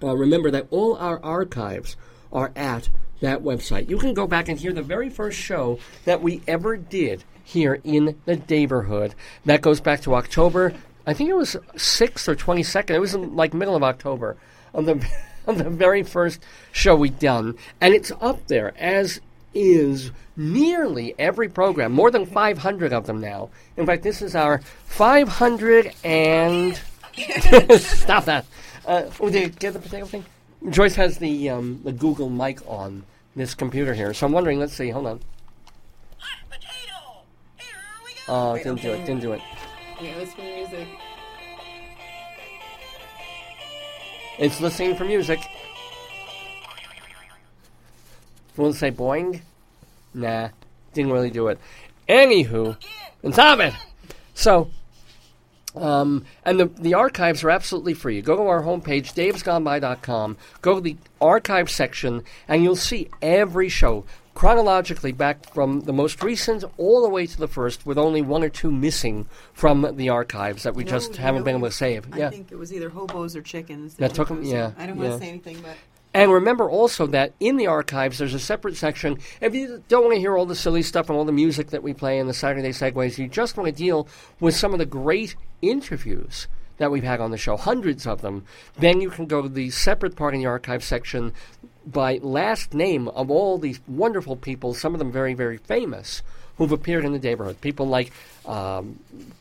Uh, 0.02 0.16
remember 0.16 0.50
that 0.50 0.66
all 0.70 0.96
our 0.96 1.22
archives 1.22 1.96
are 2.32 2.52
at 2.56 2.88
that 3.20 3.42
website. 3.42 3.88
You 3.88 3.98
can 3.98 4.14
go 4.14 4.26
back 4.26 4.48
and 4.48 4.58
hear 4.58 4.72
the 4.72 4.82
very 4.82 5.08
first 5.08 5.38
show 5.38 5.78
that 6.04 6.22
we 6.22 6.42
ever 6.48 6.76
did 6.76 7.24
here 7.44 7.80
in 7.84 8.18
the 8.24 8.36
neighborhood. 8.48 9.14
That 9.44 9.60
goes 9.62 9.80
back 9.80 10.00
to 10.02 10.14
October, 10.14 10.74
I 11.06 11.14
think 11.14 11.30
it 11.30 11.36
was 11.36 11.56
6th 11.74 12.28
or 12.28 12.36
22nd. 12.36 12.90
It 12.90 13.00
was 13.00 13.14
in, 13.14 13.34
like 13.34 13.54
middle 13.54 13.74
of 13.74 13.82
October 13.82 14.36
of 14.72 14.86
the, 14.86 14.94
of 15.47 15.59
the 15.62 15.70
very 15.70 16.03
first 16.03 16.43
show 16.70 16.97
we 16.97 17.11
done. 17.11 17.57
And 17.80 17.95
it's 17.95 18.12
up 18.20 18.47
there, 18.47 18.74
as 18.78 19.20
is 19.55 20.11
nearly 20.36 21.14
every 21.18 21.49
program, 21.49 21.93
more 21.93 22.11
than 22.11 22.24
500 22.26 22.93
of 22.93 23.07
them 23.07 23.20
now. 23.20 23.51
In 23.76 23.86
fact, 23.86 24.03
this 24.03 24.22
is 24.22 24.34
our 24.34 24.61
500 24.86 25.95
and. 26.05 26.80
Stop 27.78 28.24
that. 28.24 28.47
Uh, 28.86 29.05
oh, 29.20 29.30
did 29.30 29.43
you 29.43 29.49
get 29.51 29.74
the 29.74 29.78
potato 29.78 30.07
thing? 30.07 30.24
Joyce 30.70 30.95
has 30.95 31.18
the 31.18 31.51
um, 31.51 31.80
the 31.84 31.93
Google 31.93 32.30
mic 32.30 32.61
on 32.66 33.05
this 33.36 33.55
computer 33.55 33.95
here, 33.95 34.14
so 34.14 34.26
I'm 34.26 34.32
wondering. 34.32 34.59
Let's 34.59 34.72
see. 34.72 34.90
Hold 34.90 35.07
on. 35.07 35.20
Oh, 38.28 38.55
Wait, 38.55 38.62
didn't 38.62 38.82
do 38.82 38.93
it. 38.93 39.05
Didn't 39.05 39.20
do 39.20 39.32
it. 39.32 39.43
Yeah, 40.01 40.14
let's 40.16 40.32
play 40.34 40.55
music. 40.55 40.88
It's 44.38 44.60
listening 44.60 44.96
for 44.96 45.04
music. 45.04 45.40
Want 48.56 48.74
to 48.74 48.78
say 48.78 48.90
boing? 48.90 49.40
Nah, 50.14 50.48
didn't 50.94 51.12
really 51.12 51.30
do 51.30 51.48
it. 51.48 51.58
Anywho, 52.08 52.76
and 53.22 53.32
stop 53.32 53.60
it. 53.60 53.74
So, 54.34 54.70
Um, 55.74 56.26
and 56.44 56.60
the, 56.60 56.66
the 56.66 56.92
archives 56.92 57.42
are 57.44 57.50
absolutely 57.50 57.94
free. 57.94 58.20
Go 58.20 58.36
to 58.36 58.42
our 58.42 58.62
homepage, 58.62 59.14
davesgoneby.com, 59.14 60.36
go 60.60 60.74
to 60.74 60.80
the 60.82 60.96
archive 61.18 61.70
section, 61.70 62.24
and 62.46 62.62
you'll 62.62 62.76
see 62.76 63.08
every 63.22 63.70
show 63.70 64.04
chronologically 64.34 65.12
back 65.12 65.52
from 65.52 65.80
the 65.82 65.92
most 65.92 66.22
recent 66.22 66.64
all 66.78 67.02
the 67.02 67.08
way 67.08 67.26
to 67.26 67.36
the 67.38 67.48
first, 67.48 67.84
with 67.86 67.98
only 67.98 68.22
one 68.22 68.42
or 68.42 68.48
two 68.48 68.70
missing 68.70 69.26
from 69.52 69.86
the 69.96 70.08
archives 70.08 70.62
that 70.62 70.74
we 70.74 70.84
You 70.84 70.90
just 70.90 71.12
know- 71.12 71.18
haven't 71.22 71.40
know, 71.40 71.44
been 71.44 71.56
able 71.56 71.68
to 71.68 71.72
save. 71.74 72.06
I 72.12 72.18
yeah. 72.18 72.30
think 72.30 72.50
it 72.50 72.56
was 72.56 72.72
either 72.72 72.88
hobos 72.90 73.36
or 73.36 73.42
chickens. 73.42 73.94
That 73.94 74.10
were 74.10 74.16
took 74.16 74.30
'em- 74.30 74.36
posted. 74.38 74.54
yeah, 74.54 74.70
I 74.78 74.86
don't 74.86 74.96
yeah. 74.96 75.08
want 75.08 75.20
to 75.20 75.24
say 75.26 75.30
anything, 75.30 75.58
but 75.62 75.76
And 76.14 76.30
remember 76.30 76.68
also 76.68 77.06
that 77.06 77.32
in 77.40 77.56
the 77.56 77.66
archives, 77.68 78.18
there's 78.18 78.34
a 78.34 78.38
separate 78.38 78.76
section. 78.76 79.18
If 79.40 79.54
you 79.54 79.82
don't 79.88 80.02
want 80.04 80.14
to 80.16 80.20
hear 80.20 80.36
all 80.36 80.44
the 80.44 80.54
silly 80.54 80.82
stuff 80.82 81.08
and 81.08 81.16
all 81.18 81.24
the 81.24 81.32
music 81.32 81.70
that 81.70 81.82
we 81.82 81.94
play 81.94 82.18
in 82.18 82.26
the 82.26 82.34
Saturday 82.34 82.68
Segues, 82.70 83.16
you 83.16 83.28
just 83.28 83.56
want 83.56 83.66
to 83.68 83.72
deal 83.72 84.06
with 84.38 84.54
some 84.54 84.72
of 84.74 84.78
the 84.78 84.84
great 84.86 85.36
interviews 85.62 86.48
that 86.78 86.90
we've 86.90 87.04
had 87.04 87.20
on 87.20 87.30
the 87.30 87.38
show, 87.38 87.56
hundreds 87.56 88.06
of 88.06 88.20
them, 88.22 88.44
then 88.78 89.00
you 89.00 89.08
can 89.08 89.24
go 89.26 89.40
to 89.40 89.48
the 89.48 89.70
separate 89.70 90.16
part 90.16 90.34
in 90.34 90.40
the 90.40 90.46
archive 90.46 90.82
section 90.82 91.32
by 91.86 92.18
last 92.22 92.74
name 92.74 93.08
of 93.08 93.30
all 93.30 93.58
these 93.58 93.80
wonderful 93.86 94.36
people, 94.36 94.74
some 94.74 94.94
of 94.94 94.98
them 94.98 95.12
very, 95.12 95.34
very 95.34 95.58
famous, 95.58 96.22
who've 96.56 96.72
appeared 96.72 97.04
in 97.04 97.12
the 97.12 97.18
neighborhood. 97.18 97.60
People 97.60 97.86
like 97.86 98.12
um, 98.46 98.98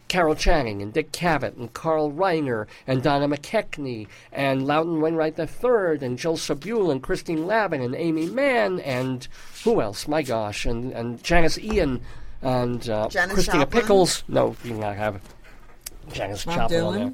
Carol 0.08 0.36
Channing 0.36 0.82
and 0.82 0.92
Dick 0.94 1.12
Cavett 1.12 1.58
and 1.58 1.74
Carl 1.74 2.12
Reiner 2.12 2.68
and 2.88 3.04
Donna 3.04 3.28
McKechnie 3.28 4.08
and 4.32 4.66
Loudon 4.66 5.02
Wainwright 5.02 5.38
III 5.38 6.06
and 6.06 6.18
Jill 6.18 6.38
Sobule 6.38 6.92
and 6.92 7.02
Christine 7.02 7.46
Lavin 7.46 7.82
and 7.82 7.96
Aimee 7.96 8.28
Mann 8.28 8.80
and 8.80 9.28
who 9.64 9.82
else? 9.82 10.08
My 10.08 10.22
gosh, 10.22 10.66
and, 10.66 10.92
and 10.94 11.24
Janis 11.24 11.58
Ian 11.60 12.02
and 12.42 12.90
uh, 12.90 13.08
Janis 13.10 13.34
Christina 13.34 13.66
Joplin? 13.66 13.82
Pickles. 13.82 14.24
No, 14.28 14.56
you 14.64 14.74
not 14.74 14.96
have 14.96 15.22
Janice 16.12 16.46
Bob 16.46 16.70
Joplin 16.70 16.84
on 16.84 16.94
there. 16.94 17.14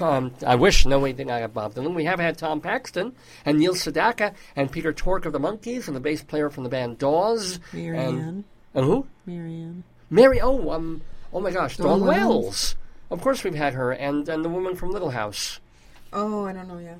Um, 0.00 0.32
I 0.46 0.54
wish 0.56 0.86
no 0.86 0.98
we 0.98 1.12
did 1.12 1.26
not 1.26 1.40
have 1.40 1.54
Bob 1.54 1.74
Dylan. 1.74 1.94
We 1.94 2.04
have 2.04 2.18
had 2.20 2.38
Tom 2.38 2.60
Paxton 2.60 3.14
and 3.44 3.58
Neil 3.58 3.74
Sedaka 3.74 4.34
and 4.56 4.70
Peter 4.70 4.92
Tork 4.92 5.26
of 5.26 5.32
the 5.32 5.40
Monkees 5.40 5.86
and 5.86 5.96
the 5.96 6.00
bass 6.00 6.22
player 6.22 6.50
from 6.50 6.64
the 6.64 6.70
band 6.70 6.98
Dawes. 6.98 7.60
Mary 7.72 7.98
and, 7.98 8.18
Ann. 8.20 8.44
and 8.74 8.84
who? 8.84 9.06
Marianne. 9.26 9.84
Mary. 10.10 10.40
Oh, 10.40 10.70
um, 10.70 11.02
oh 11.32 11.40
my 11.40 11.50
gosh, 11.50 11.76
Dawn 11.76 12.00
Dawn 12.00 12.08
Wells? 12.08 12.42
Wells. 12.44 12.76
Of 13.10 13.20
course, 13.20 13.44
we've 13.44 13.54
had 13.54 13.74
her, 13.74 13.92
and 13.92 14.28
and 14.28 14.44
the 14.44 14.48
woman 14.48 14.74
from 14.76 14.90
Little 14.90 15.10
House, 15.10 15.60
Oh, 16.12 16.44
I 16.46 16.52
don't 16.52 16.68
know. 16.68 16.78
Yeah, 16.78 16.96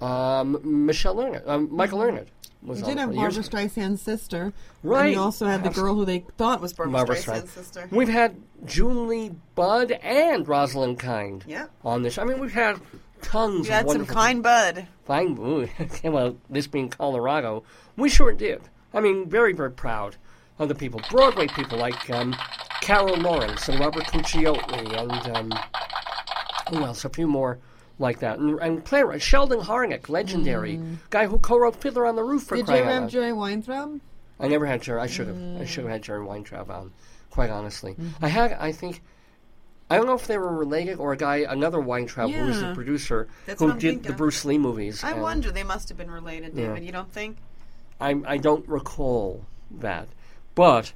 um, 0.00 0.86
Michelle 0.86 1.14
Leonard, 1.14 1.46
um, 1.48 1.68
Michael 1.72 1.98
Leonard 2.00 2.28
was 2.64 2.80
you 2.80 2.86
did 2.86 2.98
have 2.98 3.10
for 3.10 3.14
years. 3.14 3.36
Barbra 3.36 3.42
Streisand's 3.68 4.00
sister, 4.02 4.52
Right. 4.82 5.06
And 5.06 5.14
you 5.14 5.20
also 5.20 5.46
had 5.46 5.62
the 5.64 5.70
girl 5.70 5.94
who 5.94 6.04
they 6.04 6.24
thought 6.38 6.60
was 6.60 6.72
Barbra, 6.72 6.92
Barbra 6.92 7.16
Streisand's 7.16 7.50
Streisand. 7.50 7.54
sister. 7.54 7.88
We've 7.90 8.08
had 8.08 8.36
Julie 8.64 9.34
Budd 9.54 9.92
and 9.92 10.46
Roslyn 10.48 10.96
Kind 10.96 11.44
Yeah. 11.46 11.66
on 11.84 12.02
this. 12.02 12.18
I 12.18 12.24
mean, 12.24 12.40
we've 12.40 12.52
had 12.52 12.80
tons. 13.22 13.66
You 13.68 13.72
of 13.74 13.78
had 13.78 13.90
some 13.90 14.06
kind 14.06 14.42
bud. 14.42 14.86
Fine. 15.04 15.36
ooh, 15.38 15.68
well, 16.04 16.36
this 16.48 16.66
being 16.66 16.88
Colorado, 16.88 17.62
we 17.96 18.08
sure 18.08 18.32
did. 18.32 18.62
I 18.92 19.00
mean, 19.00 19.28
very, 19.28 19.52
very 19.52 19.70
proud 19.70 20.16
of 20.58 20.68
the 20.68 20.74
people. 20.74 21.00
Broadway 21.10 21.48
people 21.48 21.78
like 21.78 22.08
um, 22.10 22.34
Carol 22.80 23.16
Lawrence 23.16 23.68
and 23.68 23.78
Robert 23.80 24.04
Cuccioli 24.04 24.98
and 24.98 25.36
um, 25.36 25.58
who 26.70 26.84
else? 26.84 27.04
A 27.04 27.08
few 27.10 27.26
more 27.26 27.58
like 27.98 28.20
that. 28.20 28.38
And, 28.38 28.58
and 28.60 28.84
playwright 28.84 29.22
Sheldon 29.22 29.60
Harnick, 29.60 30.08
legendary 30.08 30.80
guy 31.10 31.26
who 31.26 31.38
co-wrote 31.38 31.76
Fiddler 31.76 32.06
on 32.06 32.16
the 32.16 32.24
Roof 32.24 32.44
for 32.44 32.56
Mm. 32.56 32.66
Did 32.66 32.68
you 32.68 32.74
ever 32.78 32.90
have. 32.90 33.10
Jerry 33.10 33.32
Weintraub? 33.32 34.00
I 34.40 34.48
never 34.48 34.66
had 34.66 34.82
Jerry. 34.82 35.00
I 35.00 35.06
should 35.06 35.28
have. 35.28 35.60
I 35.60 35.64
should 35.64 35.84
have 35.84 35.92
had 35.92 36.02
Jerry 36.02 36.24
Weintraub 36.24 36.70
on. 36.70 36.92
Quite 37.30 37.50
honestly, 37.50 37.96
I 38.22 38.28
had. 38.28 38.52
I 38.52 38.72
think. 38.72 39.02
I 39.90 39.96
don't 39.96 40.06
know 40.06 40.14
if 40.14 40.26
they 40.26 40.38
were 40.38 40.56
related 40.56 40.98
or 40.98 41.12
a 41.12 41.16
guy, 41.16 41.38
another 41.48 41.78
Weintraub, 41.78 42.30
who 42.30 42.46
was 42.46 42.60
the 42.60 42.72
producer, 42.74 43.28
That's 43.44 43.60
who 43.60 43.72
did 43.72 43.80
thinking 43.80 44.02
the. 44.12 44.16
Bruce 44.16 44.44
Lee 44.44 44.56
movies. 44.56 45.04
I 45.04 45.12
wonder. 45.12 45.50
They 45.50 45.62
must 45.62 45.88
have 45.90 45.98
been 45.98 46.10
related, 46.10 46.54
Yeah. 46.54 46.68
David. 46.68 46.84
You 46.84 46.92
don't 46.92 47.12
think? 47.12 47.36
I, 48.00 48.16
I 48.26 48.38
don't 48.38 48.66
recall 48.68 49.44
that. 49.70 50.08
But 50.54 50.92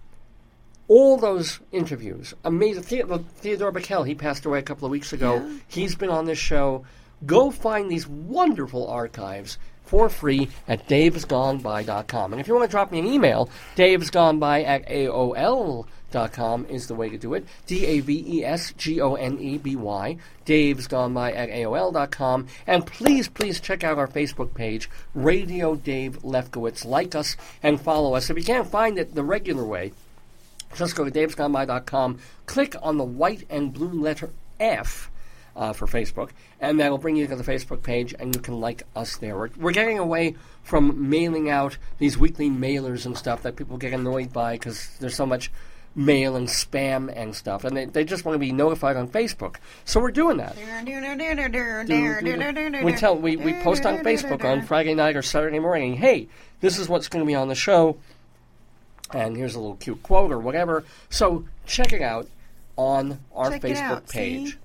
all 0.89 1.17
those 1.19 1.61
interviews, 1.71 2.35
amazing. 2.45 2.83
The- 2.83 3.19
Theodore 3.37 3.73
Bikel, 3.73 4.07
he 4.07 4.15
passed 4.15 4.45
away 4.47 4.59
a 4.59 4.63
couple 4.63 4.87
of 4.87 4.91
weeks 4.91 5.13
ago. 5.13 5.49
He's 5.69 5.95
been 5.95 6.11
on 6.11 6.25
this 6.25 6.39
show. 6.39 6.85
Go 7.27 7.51
find 7.51 7.91
these 7.91 8.07
wonderful 8.09 8.87
archives 8.89 9.59
for 9.85 10.09
free 10.09 10.49
at 10.67 10.87
davesgoneby.com. 10.89 12.33
And 12.33 12.41
if 12.41 12.47
you 12.49 12.55
want 12.55 12.67
to 12.67 12.71
drop 12.71 12.93
me 12.93 12.99
an 12.99 13.07
email, 13.07 13.49
davesgoneby 13.77 14.65
at 14.65 14.87
AOL.com 14.89 16.67
is 16.67 16.87
the 16.87 16.95
way 16.95 17.09
to 17.09 17.19
do 17.19 17.35
it. 17.35 17.47
D 17.67 17.85
A 17.87 18.01
V 18.01 18.25
E 18.39 18.45
S 18.45 18.73
G 18.77 19.01
O 19.01 19.15
N 19.15 19.39
E 19.39 19.59
B 19.59 19.77
Y. 19.77 20.17
Davesgoneby 20.47 21.35
at 21.35 21.49
AOL.com. 21.51 22.47
And 22.67 22.87
please, 22.87 23.29
please 23.29 23.61
check 23.61 23.83
out 23.85 23.99
our 23.99 24.09
Facebook 24.09 24.55
page, 24.55 24.89
Radio 25.15 25.75
Dave 25.75 26.23
Lefkowitz. 26.23 26.85
Like 26.85 27.15
us 27.15 27.37
and 27.63 27.81
follow 27.81 28.15
us. 28.15 28.31
If 28.31 28.39
you 28.39 28.45
can't 28.45 28.67
find 28.71 28.99
it 28.99 29.15
the 29.15 29.25
regular 29.25 29.65
way, 29.65 29.93
just 30.75 30.97
go 30.97 31.05
to 31.05 31.11
davesgoneby.com, 31.11 32.19
click 32.47 32.77
on 32.83 32.99
the 32.99 33.05
white 33.05 33.45
and 33.51 33.73
blue 33.73 34.01
letter 34.01 34.31
F 34.61 35.11
uh, 35.57 35.73
for 35.73 35.87
Facebook, 35.87 36.31
and 36.61 36.79
that'll 36.79 36.99
bring 36.99 37.17
you 37.17 37.27
to 37.27 37.37
the 37.37 37.45
Facebook 37.45 37.83
page, 37.83 38.15
and 38.19 38.35
you 38.35 38.41
can 38.41 38.61
like 38.61 38.85
us 38.95 39.17
there. 39.17 39.37
We're, 39.37 39.51
we're 39.57 39.73
getting 39.73 39.99
away 39.99 40.37
from 40.63 41.11
mailing 41.11 41.51
out 41.51 41.79
these 41.99 42.17
weekly 42.17 42.49
mailers 42.49 43.07
and 43.07 43.17
stuff 43.17 43.43
that 43.43 43.57
people 43.57 43.77
get 43.77 43.93
annoyed 43.93 44.33
by 44.33 44.55
because 44.55 44.89
there's 45.01 45.17
so 45.17 45.27
much 45.27 45.51
mail 45.95 46.37
and 46.37 46.47
spam 46.47 47.13
and 47.15 47.35
stuff, 47.35 47.65
and 47.65 47.77
they, 47.77 47.85
they 47.87 48.05
just 48.05 48.25
want 48.25 48.35
to 48.35 48.39
be 48.39 48.53
notified 48.53 48.97
on 48.97 49.09
Facebook. 49.09 49.57
So 49.85 50.01
we're 50.01 50.13
doing 50.13 50.37
that. 50.37 50.57
We 52.85 52.93
tell 52.93 53.17
we, 53.17 53.37
we 53.37 53.55
post 53.55 53.85
on 53.85 53.99
Facebook 53.99 54.45
on 54.45 54.63
Friday 54.63 54.95
night 54.95 55.17
or 55.17 55.23
Saturday 55.23 55.59
morning, 55.59 55.95
hey, 55.95 56.29
this 56.61 56.79
is 56.79 56.89
what's 56.89 57.09
going 57.09 57.25
to 57.25 57.27
be 57.27 57.35
on 57.35 57.49
the 57.49 57.57
show, 57.57 57.99
and 59.13 59.37
here's 59.37 59.55
a 59.55 59.61
little 59.61 59.77
cute 59.77 60.03
quote 60.03 60.33
or 60.33 60.39
whatever. 60.39 60.85
So 61.11 61.45
check 61.67 61.93
it 61.93 62.03
out 62.03 62.29
on 62.77 63.21
our 63.35 63.51
Check 63.51 63.63
Facebook 63.63 63.81
out, 63.81 64.11
see? 64.11 64.19
page. 64.19 64.59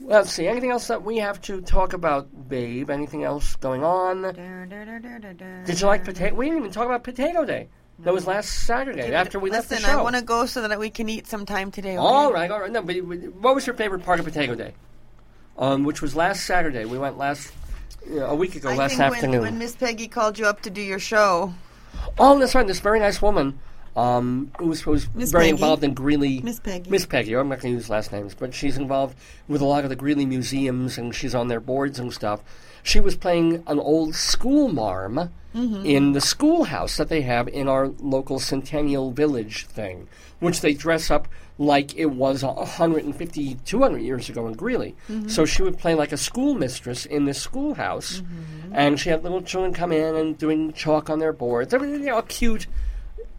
Let's 0.00 0.30
see. 0.30 0.46
Anything 0.46 0.70
else 0.70 0.88
that 0.88 1.02
we 1.02 1.18
have 1.18 1.40
to 1.42 1.62
talk 1.62 1.94
about, 1.94 2.48
babe? 2.48 2.90
Anything 2.90 3.24
else 3.24 3.56
going 3.56 3.82
on? 3.82 4.22
Did 5.64 5.80
you 5.80 5.86
like 5.86 6.04
potato? 6.04 6.34
We 6.34 6.46
didn't 6.46 6.58
even 6.58 6.70
talk 6.70 6.84
about 6.84 7.02
Potato 7.02 7.46
Day. 7.46 7.68
That 8.00 8.12
was 8.12 8.26
last 8.26 8.66
Saturday 8.66 9.14
after 9.14 9.38
we 9.38 9.48
left 9.48 9.70
the 9.70 9.78
show. 9.78 9.98
I 9.98 10.02
want 10.02 10.16
to 10.16 10.22
go 10.22 10.44
so 10.44 10.68
that 10.68 10.78
we 10.78 10.90
can 10.90 11.08
eat 11.08 11.26
sometime 11.26 11.70
today. 11.70 11.96
Okay? 11.96 11.96
All 11.96 12.30
right, 12.30 12.50
all 12.50 12.60
right. 12.60 12.70
No, 12.70 12.82
but 12.82 12.96
what 12.96 13.54
was 13.54 13.66
your 13.66 13.74
favorite 13.74 14.04
part 14.04 14.18
of 14.20 14.26
Potato 14.26 14.54
Day? 14.54 14.74
Um, 15.56 15.84
which 15.84 16.02
was 16.02 16.14
last 16.14 16.44
Saturday. 16.44 16.84
We 16.84 16.98
went 16.98 17.16
last 17.16 17.50
you 18.06 18.16
know, 18.16 18.26
a 18.26 18.34
week 18.34 18.54
ago, 18.54 18.68
I 18.68 18.76
last 18.76 18.90
think 18.90 19.00
afternoon. 19.00 19.40
when, 19.40 19.42
when 19.52 19.58
Miss 19.58 19.74
Peggy 19.74 20.08
called 20.08 20.38
you 20.38 20.44
up 20.44 20.60
to 20.62 20.70
do 20.70 20.82
your 20.82 20.98
show. 20.98 21.54
Oh, 22.18 22.38
that's 22.38 22.54
right. 22.54 22.66
This 22.66 22.80
very 22.80 23.00
nice 23.00 23.22
woman 23.22 23.58
um, 23.96 24.50
who 24.58 24.66
was, 24.66 24.82
who 24.82 24.90
was 24.92 25.04
very 25.06 25.44
Peggy. 25.44 25.50
involved 25.50 25.82
in 25.84 25.94
Greeley. 25.94 26.40
Miss 26.42 26.60
Peggy. 26.60 26.90
Miss 26.90 27.06
Peggy. 27.06 27.34
I'm 27.34 27.48
not 27.48 27.60
going 27.60 27.72
to 27.74 27.78
use 27.78 27.88
last 27.90 28.12
names, 28.12 28.34
but 28.34 28.54
she's 28.54 28.76
involved 28.76 29.16
with 29.48 29.60
a 29.60 29.64
lot 29.64 29.84
of 29.84 29.90
the 29.90 29.96
Greeley 29.96 30.26
museums, 30.26 30.98
and 30.98 31.14
she's 31.14 31.34
on 31.34 31.48
their 31.48 31.60
boards 31.60 31.98
and 31.98 32.12
stuff. 32.12 32.42
She 32.82 33.00
was 33.00 33.16
playing 33.16 33.64
an 33.66 33.78
old 33.80 34.14
school 34.14 34.68
marm 34.68 35.30
Mm-hmm. 35.54 35.86
in 35.86 36.12
the 36.12 36.20
schoolhouse 36.20 36.98
that 36.98 37.08
they 37.08 37.22
have 37.22 37.48
in 37.48 37.66
our 37.66 37.88
local 38.00 38.38
Centennial 38.38 39.10
Village 39.10 39.64
thing, 39.64 40.06
which 40.38 40.60
they 40.60 40.74
dress 40.74 41.10
up 41.10 41.28
like 41.56 41.96
it 41.96 42.10
was 42.10 42.42
150, 42.44 43.54
200 43.64 43.98
years 44.02 44.28
ago 44.28 44.46
in 44.48 44.52
Greeley. 44.52 44.94
Mm-hmm. 45.08 45.28
So 45.28 45.46
she 45.46 45.62
would 45.62 45.78
play 45.78 45.94
like 45.94 46.12
a 46.12 46.18
schoolmistress 46.18 47.06
in 47.06 47.24
this 47.24 47.40
schoolhouse, 47.40 48.20
Mm-hmm. 48.20 48.74
and 48.74 49.00
she 49.00 49.08
had 49.08 49.22
little 49.22 49.40
children 49.40 49.72
come 49.72 49.92
in 49.92 50.14
and 50.14 50.36
doing 50.36 50.74
chalk 50.74 51.08
on 51.08 51.20
their 51.20 51.32
boards. 51.32 51.72
I 51.72 51.78
mean, 51.78 51.90
you 51.92 51.98
know, 52.00 52.18
a 52.18 52.22
cute 52.22 52.66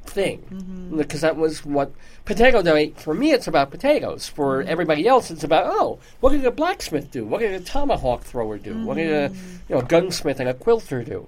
thing 0.09 0.39
Mm-hmm. 0.51 0.97
because 0.97 1.21
that 1.21 1.35
was 1.37 1.65
what 1.65 1.91
potato 2.25 2.61
day 2.61 2.91
for 2.95 3.13
me 3.13 3.31
it's 3.31 3.47
about 3.47 3.71
potatoes 3.71 4.27
for 4.27 4.59
Mm-hmm. 4.61 4.69
everybody 4.69 5.07
else 5.07 5.29
it's 5.31 5.43
about 5.43 5.65
oh 5.67 5.99
what 6.19 6.31
did 6.31 6.43
a 6.45 6.51
blacksmith 6.51 7.11
do 7.11 7.25
what 7.25 7.39
did 7.39 7.51
a 7.53 7.59
tomahawk 7.63 8.23
thrower 8.23 8.57
do 8.57 8.73
what 8.85 8.95
did 8.97 9.11
a 9.11 9.29
Mm-hmm. 9.29 9.55
you 9.69 9.75
know 9.75 9.81
gunsmith 9.81 10.39
and 10.39 10.49
a 10.49 10.53
quilter 10.53 11.03
do 11.03 11.27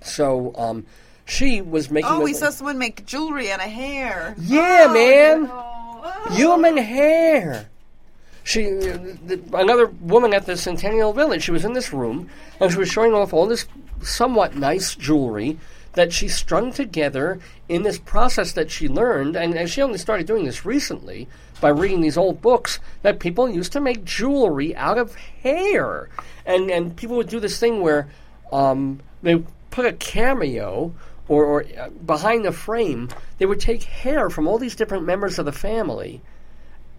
so 0.00 0.54
um, 0.56 0.86
she 1.24 1.60
was 1.60 1.90
making 1.90 2.10
Oh, 2.10 2.20
we 2.20 2.34
saw 2.34 2.50
someone 2.50 2.78
make 2.78 3.04
jewelry 3.06 3.50
out 3.50 3.58
of 3.64 3.70
hair. 3.70 4.34
yeah 4.38 4.86
Oh, 4.88 4.92
man 4.92 5.42
no. 5.44 5.50
Oh. 5.52 6.34
human 6.34 6.76
hair 6.76 7.68
she 8.44 8.62
the, 8.62 9.40
another 9.54 9.86
woman 9.86 10.32
at 10.32 10.46
the 10.46 10.56
centennial 10.56 11.12
village 11.12 11.42
she 11.42 11.50
was 11.50 11.64
in 11.64 11.72
this 11.72 11.92
room 11.92 12.28
and 12.60 12.70
she 12.70 12.78
was 12.78 12.88
showing 12.88 13.12
off 13.12 13.32
all 13.32 13.46
this 13.46 13.66
somewhat 14.02 14.54
nice 14.54 14.94
jewelry 14.94 15.58
that 15.96 16.12
she 16.12 16.28
strung 16.28 16.72
together 16.72 17.40
in 17.68 17.82
this 17.82 17.98
process 17.98 18.52
that 18.52 18.70
she 18.70 18.88
learned 18.88 19.34
and, 19.34 19.54
and 19.54 19.68
she 19.68 19.82
only 19.82 19.98
started 19.98 20.26
doing 20.26 20.44
this 20.44 20.64
recently 20.64 21.26
by 21.60 21.68
reading 21.68 22.02
these 22.02 22.16
old 22.16 22.40
books 22.40 22.78
that 23.02 23.18
people 23.18 23.48
used 23.48 23.72
to 23.72 23.80
make 23.80 24.04
jewelry 24.04 24.76
out 24.76 24.98
of 24.98 25.14
hair 25.14 26.08
and 26.44 26.70
and 26.70 26.96
people 26.96 27.16
would 27.16 27.28
do 27.28 27.40
this 27.40 27.58
thing 27.58 27.80
where 27.80 28.08
um, 28.52 29.00
they 29.22 29.42
put 29.70 29.86
a 29.86 29.92
cameo 29.94 30.94
or, 31.28 31.44
or 31.44 31.64
uh, 31.78 31.88
behind 32.04 32.44
the 32.44 32.52
frame 32.52 33.08
they 33.38 33.46
would 33.46 33.60
take 33.60 33.82
hair 33.82 34.30
from 34.30 34.46
all 34.46 34.58
these 34.58 34.76
different 34.76 35.04
members 35.04 35.38
of 35.38 35.46
the 35.46 35.52
family 35.52 36.20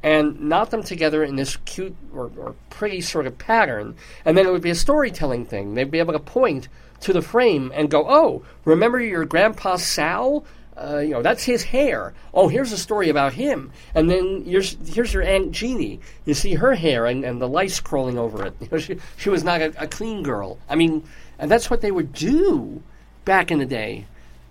and 0.03 0.39
knot 0.39 0.71
them 0.71 0.83
together 0.83 1.23
in 1.23 1.35
this 1.35 1.57
cute 1.65 1.95
or, 2.13 2.31
or 2.37 2.55
pretty 2.69 3.01
sort 3.01 3.25
of 3.25 3.37
pattern, 3.37 3.95
and 4.25 4.37
then 4.37 4.45
it 4.45 4.51
would 4.51 4.61
be 4.61 4.69
a 4.69 4.75
storytelling 4.75 5.43
thing. 5.45 5.73
They'd 5.73 5.89
be 5.89 5.99
able 5.99 6.13
to 6.13 6.19
point 6.19 6.67
to 7.01 7.13
the 7.13 7.21
frame 7.21 7.71
and 7.73 7.89
go, 7.89 8.05
"Oh, 8.07 8.43
remember 8.65 8.99
your 8.99 9.25
grandpa 9.25 9.77
Sal? 9.77 10.45
Uh, 10.77 10.99
you 10.99 11.09
know, 11.09 11.23
that's 11.23 11.43
his 11.43 11.63
hair. 11.63 12.13
Oh, 12.33 12.49
here's 12.49 12.71
a 12.71 12.77
story 12.77 13.09
about 13.09 13.33
him. 13.33 13.71
And 13.95 14.11
then 14.11 14.43
here's 14.45 14.77
here's 14.87 15.11
your 15.11 15.23
Aunt 15.23 15.51
Jeannie. 15.51 15.99
You 16.25 16.35
see 16.35 16.53
her 16.53 16.75
hair 16.75 17.07
and, 17.07 17.25
and 17.25 17.41
the 17.41 17.47
lice 17.47 17.79
crawling 17.79 18.17
over 18.19 18.45
it. 18.45 18.53
You 18.61 18.67
know, 18.71 18.77
she 18.77 18.97
she 19.17 19.29
was 19.29 19.43
not 19.43 19.61
a, 19.61 19.73
a 19.81 19.87
clean 19.87 20.21
girl. 20.21 20.59
I 20.69 20.75
mean, 20.75 21.03
and 21.39 21.49
that's 21.49 21.69
what 21.69 21.81
they 21.81 21.91
would 21.91 22.13
do 22.13 22.83
back 23.25 23.49
in 23.51 23.57
the 23.57 23.65
day. 23.65 24.05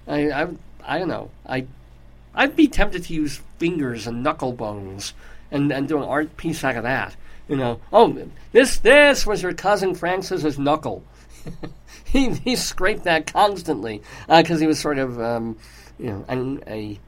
I 0.08 0.30
I, 0.30 0.48
I 0.84 0.98
don't 0.98 1.08
know. 1.08 1.30
I 1.46 1.66
I'd 2.34 2.56
be 2.56 2.66
tempted 2.66 3.04
to 3.04 3.14
use 3.14 3.40
fingers 3.58 4.06
and 4.06 4.22
knuckle 4.22 4.52
bones 4.52 5.14
and, 5.50 5.72
and 5.72 5.88
do 5.88 5.96
an 5.96 6.02
art 6.02 6.36
piece 6.36 6.64
out 6.64 6.76
of 6.76 6.82
that. 6.82 7.16
You 7.48 7.56
know, 7.56 7.80
oh, 7.92 8.28
this 8.50 8.78
this 8.78 9.26
was 9.26 9.42
your 9.42 9.54
cousin 9.54 9.94
Francis's 9.94 10.58
knuckle. 10.58 11.04
he 12.04 12.30
he 12.30 12.56
scraped 12.56 13.04
that 13.04 13.32
constantly 13.32 14.02
because 14.28 14.60
he 14.60 14.66
was 14.66 14.78
sort 14.78 14.98
of 14.98 15.20
um, 15.20 15.56
you 15.98 16.06
know 16.06 16.24
an, 16.28 16.62
a 16.66 16.98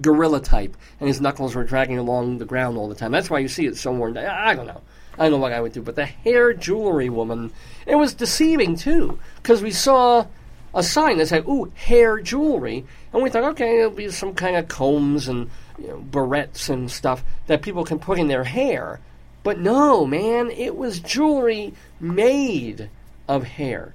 gorilla 0.00 0.40
type, 0.40 0.76
and 0.98 1.08
his 1.08 1.20
knuckles 1.20 1.54
were 1.54 1.64
dragging 1.64 1.98
along 1.98 2.38
the 2.38 2.44
ground 2.44 2.78
all 2.78 2.88
the 2.88 2.94
time. 2.94 3.12
That's 3.12 3.30
why 3.30 3.40
you 3.40 3.48
see 3.48 3.66
it 3.66 3.76
so 3.76 3.92
worn. 3.92 4.14
down. 4.14 4.26
I 4.26 4.54
don't 4.54 4.66
know. 4.66 4.80
I 5.18 5.24
don't 5.24 5.32
know 5.32 5.38
what 5.38 5.52
I 5.52 5.60
would 5.60 5.72
do, 5.72 5.82
but 5.82 5.96
the 5.96 6.06
hair 6.06 6.54
jewelry 6.54 7.10
woman, 7.10 7.52
it 7.86 7.96
was 7.96 8.14
deceiving 8.14 8.76
too, 8.76 9.18
because 9.36 9.62
we 9.62 9.70
saw 9.70 10.26
a 10.74 10.82
sign 10.82 11.18
that 11.18 11.26
said, 11.26 11.44
"Ooh, 11.46 11.70
hair 11.74 12.20
jewelry," 12.20 12.86
and 13.12 13.22
we 13.22 13.28
thought, 13.28 13.44
okay, 13.44 13.80
it'll 13.80 13.90
be 13.90 14.10
some 14.10 14.34
kind 14.34 14.56
of 14.56 14.68
combs 14.68 15.28
and 15.28 15.50
you 15.78 15.88
know, 15.88 15.98
barrettes 15.98 16.70
and 16.70 16.90
stuff 16.90 17.24
that 17.48 17.62
people 17.62 17.84
can 17.84 17.98
put 17.98 18.18
in 18.18 18.28
their 18.28 18.44
hair. 18.44 19.00
But 19.42 19.58
no, 19.58 20.06
man, 20.06 20.50
it 20.50 20.76
was 20.76 21.00
jewelry 21.00 21.74
made 21.98 22.88
of 23.30 23.44
hair. 23.44 23.94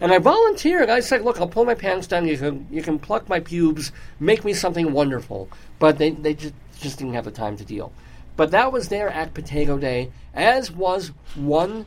And 0.00 0.10
I 0.10 0.18
volunteered. 0.18 0.88
I 0.88 1.00
said, 1.00 1.20
"Look, 1.22 1.38
I'll 1.38 1.46
pull 1.46 1.66
my 1.66 1.74
pants 1.74 2.06
down. 2.06 2.26
You 2.26 2.38
can 2.38 2.66
you 2.70 2.82
can 2.82 2.98
pluck 2.98 3.28
my 3.28 3.38
pubes, 3.38 3.92
make 4.18 4.42
me 4.42 4.54
something 4.54 4.92
wonderful." 4.92 5.50
But 5.78 5.98
they 5.98 6.10
they 6.10 6.32
just 6.32 6.54
just 6.80 6.98
didn't 6.98 7.12
have 7.12 7.26
the 7.26 7.30
time 7.30 7.58
to 7.58 7.64
deal. 7.64 7.92
But 8.36 8.50
that 8.52 8.72
was 8.72 8.88
there 8.88 9.10
at 9.10 9.34
Potato 9.34 9.76
Day, 9.76 10.10
as 10.32 10.70
was 10.70 11.12
one, 11.34 11.84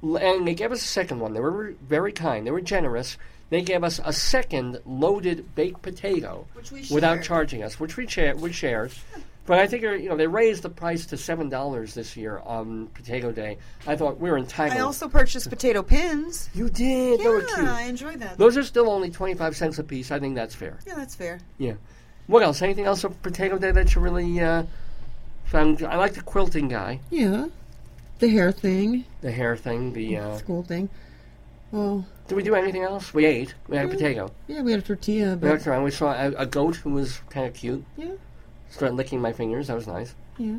and 0.00 0.46
they 0.46 0.54
gave 0.54 0.70
us 0.70 0.82
a 0.82 0.86
second 0.86 1.18
one. 1.18 1.34
They 1.34 1.40
were 1.40 1.74
very 1.82 2.12
kind. 2.12 2.46
They 2.46 2.52
were 2.52 2.60
generous. 2.60 3.16
They 3.50 3.62
gave 3.62 3.82
us 3.82 3.98
a 4.04 4.12
second 4.12 4.80
loaded 4.86 5.56
baked 5.56 5.82
potato 5.82 6.46
without 6.90 7.22
charging 7.22 7.64
us, 7.64 7.80
which 7.80 7.96
we 7.96 8.06
shared. 8.06 8.40
We 8.40 8.52
shared. 8.52 8.92
But 9.48 9.58
I 9.58 9.66
think 9.66 9.82
you 9.82 10.10
know 10.10 10.16
they 10.16 10.26
raised 10.26 10.62
the 10.62 10.68
price 10.68 11.06
to 11.06 11.16
seven 11.16 11.48
dollars 11.48 11.94
this 11.94 12.18
year 12.18 12.38
on 12.44 12.88
Potato 12.88 13.32
Day. 13.32 13.56
I 13.86 13.96
thought 13.96 14.20
we 14.20 14.30
were 14.30 14.36
entitled. 14.36 14.78
I 14.78 14.82
also 14.84 15.08
purchased 15.08 15.48
potato 15.48 15.82
pins. 15.82 16.50
you 16.54 16.68
did. 16.68 17.18
they 17.20 17.26
were 17.26 17.40
Yeah, 17.40 17.54
cute. 17.54 17.68
I 17.68 17.82
enjoyed 17.84 18.20
that. 18.20 18.36
Those 18.36 18.58
are 18.58 18.62
still 18.62 18.90
only 18.90 19.08
25 19.10 19.56
cents 19.56 19.78
a 19.78 19.84
piece. 19.84 20.10
I 20.10 20.18
think 20.20 20.34
that's 20.34 20.54
fair. 20.54 20.78
yeah, 20.86 20.96
that's 20.96 21.14
fair. 21.14 21.40
Yeah. 21.56 21.74
What 22.26 22.42
else? 22.42 22.60
Anything 22.60 22.84
else 22.84 23.04
of 23.04 23.22
Potato 23.22 23.56
Day 23.56 23.70
that 23.70 23.94
you 23.94 24.02
really 24.02 24.38
uh, 24.38 24.64
found? 25.46 25.82
I 25.82 25.96
like 25.96 26.12
the 26.12 26.20
quilting 26.20 26.68
guy, 26.68 27.00
Yeah. 27.10 27.46
The 28.18 28.28
hair 28.28 28.52
thing, 28.52 29.04
the 29.22 29.30
hair 29.32 29.56
thing, 29.56 29.94
the. 29.94 30.18
Uh, 30.18 30.36
school 30.36 30.62
thing. 30.62 30.90
Well, 31.70 32.04
did 32.26 32.34
we 32.34 32.42
do 32.42 32.54
anything 32.54 32.82
else? 32.82 33.14
We 33.14 33.24
ate. 33.24 33.54
We 33.68 33.76
had 33.78 33.86
a 33.86 33.88
potato. 33.88 34.30
yeah, 34.46 34.60
we 34.60 34.72
had 34.72 34.80
a 34.80 34.82
tortilla, 34.82 35.36
We 35.36 35.48
walked 35.48 35.64
but 35.64 35.70
around. 35.70 35.84
We 35.84 35.90
saw 35.92 36.12
a, 36.12 36.32
a 36.32 36.44
goat 36.44 36.76
who 36.76 36.90
was 36.90 37.20
kind 37.30 37.46
of 37.46 37.54
cute. 37.54 37.82
yeah, 37.96 38.10
Started 38.70 38.94
licking 38.96 39.20
my 39.20 39.32
fingers. 39.32 39.68
That 39.68 39.76
was 39.76 39.86
nice. 39.86 40.14
yeah. 40.38 40.56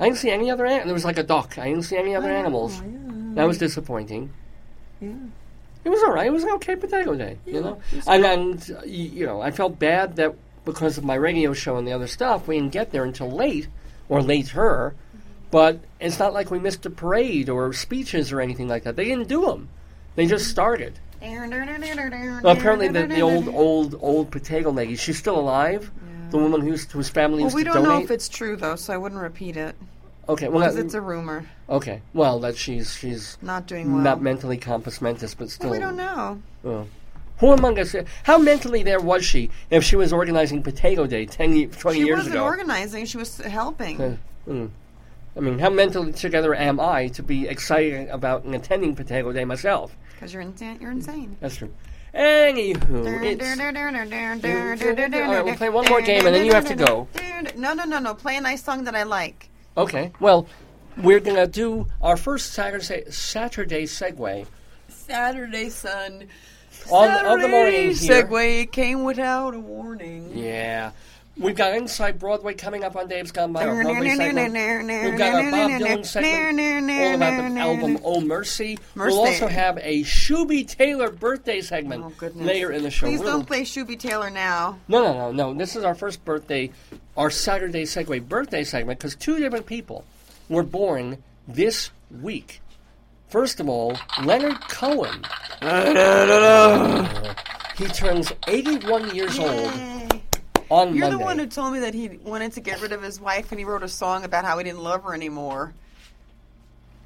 I 0.00 0.04
didn't 0.04 0.18
see 0.18 0.30
any 0.30 0.48
other. 0.50 0.64
An- 0.64 0.86
there 0.86 0.94
was 0.94 1.04
like 1.04 1.18
a 1.18 1.24
duck. 1.24 1.58
I 1.58 1.64
didn't 1.68 1.82
see 1.82 1.96
any 1.96 2.14
other 2.14 2.30
animals. 2.30 2.80
Oh, 2.80 2.86
yeah. 2.88 3.34
That 3.34 3.44
was 3.48 3.58
disappointing. 3.58 4.30
Yeah. 5.00 5.14
It 5.84 5.88
was 5.90 6.00
all 6.04 6.12
right. 6.12 6.26
It 6.26 6.32
was 6.32 6.44
an 6.44 6.50
okay 6.50 6.76
potato 6.76 7.14
day, 7.16 7.38
you 7.46 7.60
know. 7.60 7.80
And 8.06 8.24
and 8.24 8.76
uh, 8.78 8.82
you 8.84 9.26
know, 9.26 9.40
I 9.40 9.50
felt 9.50 9.78
bad 9.78 10.16
that 10.16 10.34
because 10.64 10.98
of 10.98 11.04
my 11.04 11.14
radio 11.16 11.52
show 11.52 11.76
and 11.78 11.86
the 11.86 11.92
other 11.92 12.06
stuff, 12.06 12.46
we 12.46 12.56
didn't 12.60 12.72
get 12.72 12.92
there 12.92 13.02
until 13.04 13.30
late 13.30 13.66
or 14.08 14.22
later. 14.22 14.94
But 15.50 15.80
it's 15.98 16.18
not 16.18 16.32
like 16.34 16.50
we 16.50 16.58
missed 16.58 16.84
a 16.86 16.90
parade 16.90 17.48
or 17.48 17.72
speeches 17.72 18.32
or 18.32 18.40
anything 18.40 18.68
like 18.68 18.84
that. 18.84 18.96
They 18.96 19.04
didn't 19.06 19.28
do 19.28 19.46
them. 19.46 19.68
They 20.14 20.26
just 20.26 20.48
started. 20.48 20.98
Well, 22.44 22.56
apparently, 22.56 22.88
the, 22.88 23.06
the 23.06 23.20
old, 23.22 23.48
old, 23.48 23.96
old 24.00 24.30
potato 24.30 24.70
lady, 24.70 24.94
she's 24.96 25.18
still 25.18 25.38
alive. 25.38 25.90
The 26.30 26.38
woman 26.38 26.60
whose 26.60 26.90
whose 26.90 27.08
family 27.08 27.44
Well, 27.44 27.54
we 27.54 27.64
don't 27.64 27.82
know 27.82 27.90
donate. 27.90 28.04
if 28.04 28.10
it's 28.10 28.28
true 28.28 28.56
though, 28.56 28.76
so 28.76 28.92
I 28.92 28.96
wouldn't 28.96 29.20
repeat 29.20 29.56
it 29.56 29.74
okay, 30.28 30.48
well, 30.48 30.60
because 30.60 30.74
that- 30.76 30.84
it's 30.86 30.94
a 30.94 31.00
rumor. 31.00 31.46
okay, 31.70 32.02
well, 32.14 32.38
that 32.40 32.56
she's 32.56 32.94
she's 32.94 33.38
Not 33.42 33.66
doing 33.66 33.92
well. 33.94 34.02
not 34.02 34.20
mentally 34.22 34.58
compos 34.58 35.00
mentis, 35.00 35.34
but 35.34 35.50
still. 35.50 35.70
We 35.70 35.78
don't 35.78 35.96
know. 35.96 36.40
Oh. 36.64 36.86
Who 37.38 37.52
among 37.52 37.78
us? 37.78 37.94
How 38.24 38.36
mentally 38.38 38.82
there 38.82 39.00
was 39.00 39.24
she 39.24 39.50
if 39.70 39.84
she 39.84 39.94
was 39.96 40.12
organizing 40.12 40.62
Potato 40.62 41.06
Day 41.06 41.24
10, 41.24 41.54
ye- 41.56 41.66
20 41.66 42.00
She 42.00 42.06
years 42.06 42.16
wasn't 42.18 42.34
ago? 42.34 42.44
organizing; 42.44 43.06
she 43.06 43.16
was 43.16 43.38
helping. 43.38 44.00
Uh, 44.00 44.16
mm. 44.48 44.70
I 45.36 45.40
mean, 45.40 45.58
how 45.60 45.70
mentally 45.70 46.12
together 46.12 46.52
am 46.54 46.80
I 46.80 47.06
to 47.08 47.22
be 47.22 47.46
excited 47.46 48.08
about 48.08 48.44
attending 48.46 48.96
Potato 48.96 49.30
Day 49.32 49.44
myself? 49.44 49.96
Because 50.14 50.32
you're 50.32 50.42
insane. 50.42 50.78
You're 50.80 50.90
insane. 50.90 51.36
That's 51.40 51.54
true. 51.56 51.72
Anywho, 52.14 53.22
it's, 53.22 53.60
All 55.14 55.34
right, 55.34 55.44
we'll 55.44 55.54
play 55.56 55.68
one 55.68 55.86
more 55.88 56.00
game 56.00 56.26
and 56.26 56.34
then 56.34 56.46
you 56.46 56.52
have 56.52 56.66
to 56.66 56.74
go. 56.74 57.06
No, 57.56 57.74
no, 57.74 57.84
no, 57.84 57.98
no. 57.98 58.14
Play 58.14 58.36
a 58.36 58.40
nice 58.40 58.62
song 58.62 58.84
that 58.84 58.94
I 58.94 59.02
like. 59.02 59.48
okay. 59.76 60.12
Well, 60.20 60.46
we're 60.96 61.20
gonna 61.20 61.46
do 61.46 61.86
our 62.02 62.16
first 62.16 62.52
Saturday 62.54 63.04
Saturday 63.10 63.84
segue 63.84 64.46
Saturday 64.88 65.70
sun. 65.70 66.26
on 66.90 67.08
on 67.26 67.40
the 67.40 67.48
morning 67.48 67.94
here. 67.94 68.24
Segway 68.24 68.70
came 68.70 69.04
without 69.04 69.54
a 69.54 69.60
warning. 69.60 70.36
Yeah. 70.36 70.90
We've 71.38 71.54
got 71.54 71.74
Inside 71.74 72.18
Broadway 72.18 72.54
coming 72.54 72.82
up 72.82 72.96
on 72.96 73.06
Dave's 73.08 73.30
Gone 73.30 73.52
By, 73.52 73.66
our 73.66 73.82
Broadway 73.82 74.16
segment. 74.16 74.54
We've 75.04 75.18
got 75.18 75.34
our 75.34 75.50
Bob 75.50 75.70
Dylan 75.70 76.04
segment, 76.04 76.90
all 76.90 77.14
about 77.14 77.52
the 77.54 77.60
album 77.60 77.98
Oh 78.04 78.20
Mercy. 78.20 78.78
We'll 78.96 79.20
also 79.20 79.46
have 79.46 79.78
a 79.78 80.02
Shooby 80.02 80.66
Taylor 80.66 81.10
birthday 81.10 81.60
segment 81.60 82.04
Oh, 82.04 82.12
later 82.34 82.72
in 82.72 82.82
the 82.82 82.90
show. 82.90 83.06
Please 83.06 83.20
We'll- 83.20 83.32
don't 83.38 83.46
play 83.46 83.62
Shooby 83.62 83.98
Taylor 83.98 84.30
now. 84.30 84.78
No, 84.88 85.02
no, 85.02 85.12
no, 85.12 85.32
no. 85.32 85.54
This 85.54 85.76
is 85.76 85.84
our 85.84 85.94
first 85.94 86.24
birthday, 86.24 86.70
our 87.16 87.30
Saturday 87.30 87.84
Segue 87.84 88.28
birthday 88.28 88.64
segment, 88.64 88.98
because 88.98 89.14
two 89.14 89.38
different 89.38 89.66
people 89.66 90.04
were 90.48 90.64
born 90.64 91.22
this 91.46 91.90
week. 92.20 92.60
First 93.28 93.60
of 93.60 93.68
all, 93.68 93.96
Leonard 94.24 94.58
Cohen. 94.68 95.22
he 97.76 97.84
turns 97.88 98.32
81 98.46 99.14
years 99.14 99.38
old 99.38 99.50
Yay. 99.50 99.97
On 100.70 100.94
You're 100.94 101.06
Monday. 101.08 101.18
the 101.18 101.24
one 101.24 101.38
who 101.38 101.46
told 101.46 101.72
me 101.72 101.80
that 101.80 101.94
he 101.94 102.08
wanted 102.24 102.52
to 102.52 102.60
get 102.60 102.80
rid 102.82 102.92
of 102.92 103.02
his 103.02 103.20
wife 103.20 103.50
and 103.52 103.58
he 103.58 103.64
wrote 103.64 103.82
a 103.82 103.88
song 103.88 104.24
about 104.24 104.44
how 104.44 104.58
he 104.58 104.64
didn't 104.64 104.80
love 104.82 105.02
her 105.04 105.14
anymore. 105.14 105.72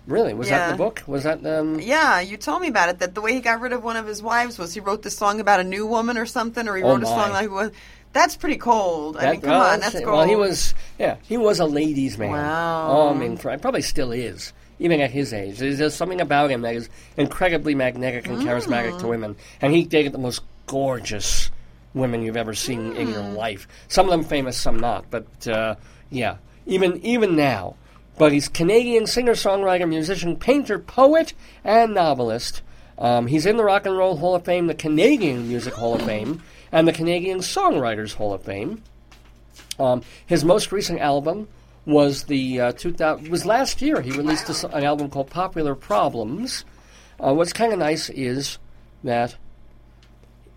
really? 0.06 0.34
Was 0.34 0.48
that 0.48 0.70
the 0.72 0.76
book? 0.76 1.02
Was 1.06 1.22
that 1.24 1.44
um? 1.46 1.78
Yeah, 1.80 2.20
you 2.20 2.36
told 2.36 2.60
me 2.62 2.68
about 2.68 2.88
it. 2.88 2.98
That 2.98 3.14
the 3.14 3.20
way 3.20 3.34
he 3.34 3.40
got 3.40 3.60
rid 3.60 3.72
of 3.72 3.84
one 3.84 3.96
of 3.96 4.06
his 4.06 4.22
wives 4.22 4.58
was 4.58 4.74
he 4.74 4.80
wrote 4.80 5.02
this 5.02 5.16
song 5.16 5.40
about 5.40 5.60
a 5.60 5.64
new 5.64 5.86
woman 5.86 6.18
or 6.18 6.26
something, 6.26 6.66
or 6.68 6.76
he 6.76 6.82
Oh, 6.82 6.88
wrote 6.94 7.02
a 7.02 7.06
song 7.06 7.30
like 7.30 7.50
was. 7.50 7.70
That's 8.12 8.36
pretty 8.36 8.56
cold. 8.58 9.16
I 9.16 9.20
That- 9.22 9.30
mean, 9.32 9.40
come 9.40 9.50
well, 9.52 9.72
on, 9.72 9.80
that's 9.80 9.94
cold. 9.94 10.06
Well, 10.06 10.26
he 10.28 10.36
was, 10.36 10.74
yeah, 10.98 11.16
he 11.22 11.38
was 11.38 11.60
a 11.60 11.64
ladies' 11.64 12.18
man. 12.18 12.32
Wow. 12.32 12.88
Oh, 12.90 13.08
I 13.08 13.14
mean, 13.14 13.38
probably 13.38 13.80
still 13.80 14.12
is, 14.12 14.52
even 14.78 15.00
at 15.00 15.10
his 15.12 15.32
age. 15.32 15.56
There's 15.58 15.94
something 15.94 16.20
about 16.20 16.50
him 16.50 16.60
that 16.60 16.74
is 16.74 16.90
incredibly 17.16 17.74
magnetic 17.74 18.26
and 18.26 18.36
charismatic 18.42 18.92
Mm. 18.94 19.00
to 19.00 19.06
women, 19.06 19.36
and 19.62 19.72
he 19.72 19.84
dated 19.84 20.12
the 20.12 20.18
most 20.18 20.42
gorgeous 20.66 21.50
women 21.94 22.22
you've 22.22 22.36
ever 22.36 22.54
seen 22.54 22.96
in 22.96 23.08
your 23.08 23.22
Mm. 23.22 23.36
life. 23.36 23.68
Some 23.88 24.06
of 24.06 24.12
them 24.12 24.24
famous, 24.24 24.56
some 24.56 24.78
not, 24.78 25.04
but 25.10 25.26
uh, 25.46 25.74
yeah, 26.10 26.36
even 26.66 27.00
even 27.04 27.36
now. 27.36 27.76
But 28.18 28.32
he's 28.32 28.48
Canadian 28.48 29.06
singer, 29.06 29.32
songwriter, 29.32 29.88
musician, 29.88 30.36
painter, 30.36 30.78
poet, 30.78 31.32
and 31.64 31.94
novelist. 31.94 32.62
Um, 32.98 33.26
he's 33.26 33.46
in 33.46 33.56
the 33.56 33.64
Rock 33.64 33.86
and 33.86 33.96
Roll 33.96 34.16
Hall 34.18 34.34
of 34.34 34.44
Fame, 34.44 34.66
the 34.66 34.74
Canadian 34.74 35.48
Music 35.48 35.74
Hall 35.74 35.94
of 35.94 36.02
Fame, 36.02 36.42
and 36.70 36.86
the 36.86 36.92
Canadian 36.92 37.38
Songwriters 37.38 38.14
Hall 38.14 38.32
of 38.34 38.42
Fame. 38.42 38.82
Um, 39.78 40.02
his 40.26 40.44
most 40.44 40.70
recent 40.72 41.00
album 41.00 41.48
was 41.86 42.24
the 42.24 42.60
uh, 42.60 42.72
2000 42.72 43.28
was 43.28 43.44
last 43.46 43.82
year. 43.82 44.00
He 44.02 44.10
released 44.12 44.48
a 44.50 44.68
an 44.76 44.84
album 44.84 45.08
called 45.10 45.30
Popular 45.30 45.74
Problems. 45.74 46.64
Uh, 47.18 47.32
what's 47.34 47.52
kind 47.52 47.72
of 47.72 47.78
nice 47.78 48.10
is 48.10 48.58
that 49.02 49.36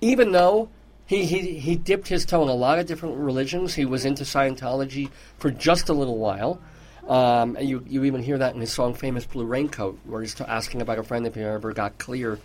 even 0.02 0.32
though 0.34 0.70
he, 1.06 1.26
he 1.26 1.60
he 1.60 1.76
dipped 1.76 2.08
his 2.08 2.26
toe 2.26 2.44
in 2.44 2.50
a 2.50 2.54
lot 2.54 2.80
of 2.80 2.88
different 2.88 3.18
religions, 3.18 3.76
he 3.76 3.86
was 3.86 4.06
into 4.06 4.24
Scientology 4.24 5.10
for 5.38 5.52
just 5.52 5.90
a 5.90 5.94
little 5.94 6.18
while. 6.18 6.60
Um, 7.08 7.56
and 7.56 7.70
you 7.70 7.84
you 7.88 8.04
even 8.06 8.24
hear 8.24 8.40
that 8.40 8.56
in 8.56 8.62
his 8.62 8.72
song 8.72 8.96
"Famous 8.96 9.26
Blue 9.26 9.46
Raincoat," 9.46 10.00
where 10.06 10.22
he's 10.22 10.34
t- 10.34 10.44
asking 10.48 10.82
about 10.82 10.98
a 10.98 11.04
friend 11.04 11.28
if 11.28 11.36
he 11.36 11.42
ever 11.42 11.74
got 11.74 11.98
clear. 12.00 12.40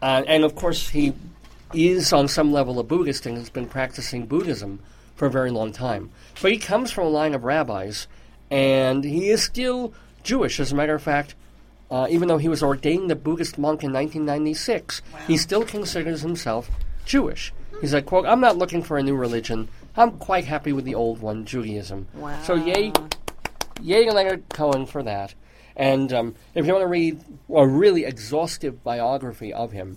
Uh, 0.00 0.22
and 0.26 0.44
of 0.44 0.54
course, 0.54 0.88
he 0.88 1.12
is 1.74 2.12
on 2.12 2.26
some 2.26 2.52
level 2.52 2.78
a 2.78 2.82
Buddhist 2.82 3.26
and 3.26 3.36
has 3.36 3.50
been 3.50 3.66
practicing 3.66 4.26
Buddhism 4.26 4.80
for 5.14 5.26
a 5.26 5.30
very 5.30 5.50
long 5.50 5.70
time. 5.70 6.10
But 6.40 6.52
he 6.52 6.58
comes 6.58 6.90
from 6.90 7.06
a 7.06 7.10
line 7.10 7.34
of 7.34 7.44
rabbis, 7.44 8.06
and 8.50 9.04
he 9.04 9.28
is 9.28 9.42
still 9.42 9.92
Jewish. 10.22 10.58
As 10.58 10.72
a 10.72 10.74
matter 10.74 10.94
of 10.94 11.02
fact, 11.02 11.34
uh, 11.90 12.06
even 12.08 12.28
though 12.28 12.38
he 12.38 12.48
was 12.48 12.62
ordained 12.62 13.10
a 13.10 13.16
Buddhist 13.16 13.58
monk 13.58 13.82
in 13.82 13.92
1996, 13.92 15.02
he 15.26 15.36
still 15.36 15.64
considers 15.64 16.22
himself 16.22 16.70
Jewish. 17.04 17.52
He's 17.80 17.94
like, 17.94 18.06
quote, 18.06 18.26
I'm 18.26 18.40
not 18.40 18.56
looking 18.58 18.82
for 18.82 18.98
a 18.98 19.02
new 19.02 19.16
religion. 19.16 19.68
I'm 19.96 20.12
quite 20.18 20.44
happy 20.44 20.72
with 20.72 20.84
the 20.84 20.94
old 20.94 21.20
one, 21.20 21.44
Judaism. 21.46 22.06
Wow. 22.14 22.40
So 22.42 22.54
yay, 22.54 22.92
yay 23.82 24.04
to 24.04 24.12
Leonard 24.12 24.44
Cohen 24.50 24.86
for 24.86 25.02
that. 25.02 25.34
And 25.76 26.12
um, 26.12 26.34
if 26.54 26.66
you 26.66 26.72
want 26.72 26.82
to 26.82 26.88
read 26.88 27.20
a 27.54 27.66
really 27.66 28.04
exhaustive 28.04 28.84
biography 28.84 29.52
of 29.52 29.72
him, 29.72 29.96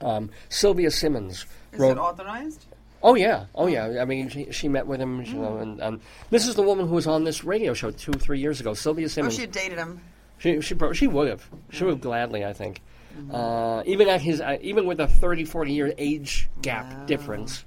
um, 0.00 0.30
Sylvie 0.48 0.88
Simmons 0.90 1.44
Is 1.72 1.80
wrote. 1.80 1.92
it 1.92 1.98
authorized? 1.98 2.66
Oh 3.02 3.16
yeah, 3.16 3.46
oh 3.56 3.66
yeah. 3.66 4.00
I 4.00 4.04
mean, 4.04 4.28
she, 4.28 4.52
she 4.52 4.68
met 4.68 4.86
with 4.86 5.00
him, 5.00 5.22
you 5.22 5.34
know, 5.34 5.50
Mm. 5.52 5.62
and 5.62 5.82
um, 5.82 6.00
this 6.30 6.46
is 6.46 6.54
the 6.54 6.62
woman 6.62 6.86
who 6.86 6.94
was 6.94 7.08
on 7.08 7.24
this 7.24 7.42
radio 7.42 7.74
show 7.74 7.90
two, 7.90 8.12
three 8.12 8.38
years 8.38 8.60
ago. 8.60 8.74
Sylvie 8.74 9.08
Simmons. 9.08 9.34
Oh, 9.34 9.36
Simmons. 9.38 9.54
she 9.54 9.60
dated 9.60 9.78
him. 9.78 10.00
She 10.38 10.60
she 10.60 10.76
she 10.94 11.06
would 11.08 11.28
have. 11.28 11.48
She 11.70 11.82
would 11.82 11.94
have 11.94 12.00
gladly, 12.00 12.44
I 12.44 12.52
think. 12.52 12.80
Mm-hmm. 13.16 13.34
Uh, 13.34 13.82
even 13.84 14.08
at 14.08 14.20
his 14.20 14.40
uh, 14.40 14.58
even 14.60 14.86
with 14.86 15.00
a 15.00 15.06
30, 15.06 15.44
40 15.44 15.72
year 15.72 15.94
age 15.98 16.48
gap 16.60 17.06
difference. 17.06 17.64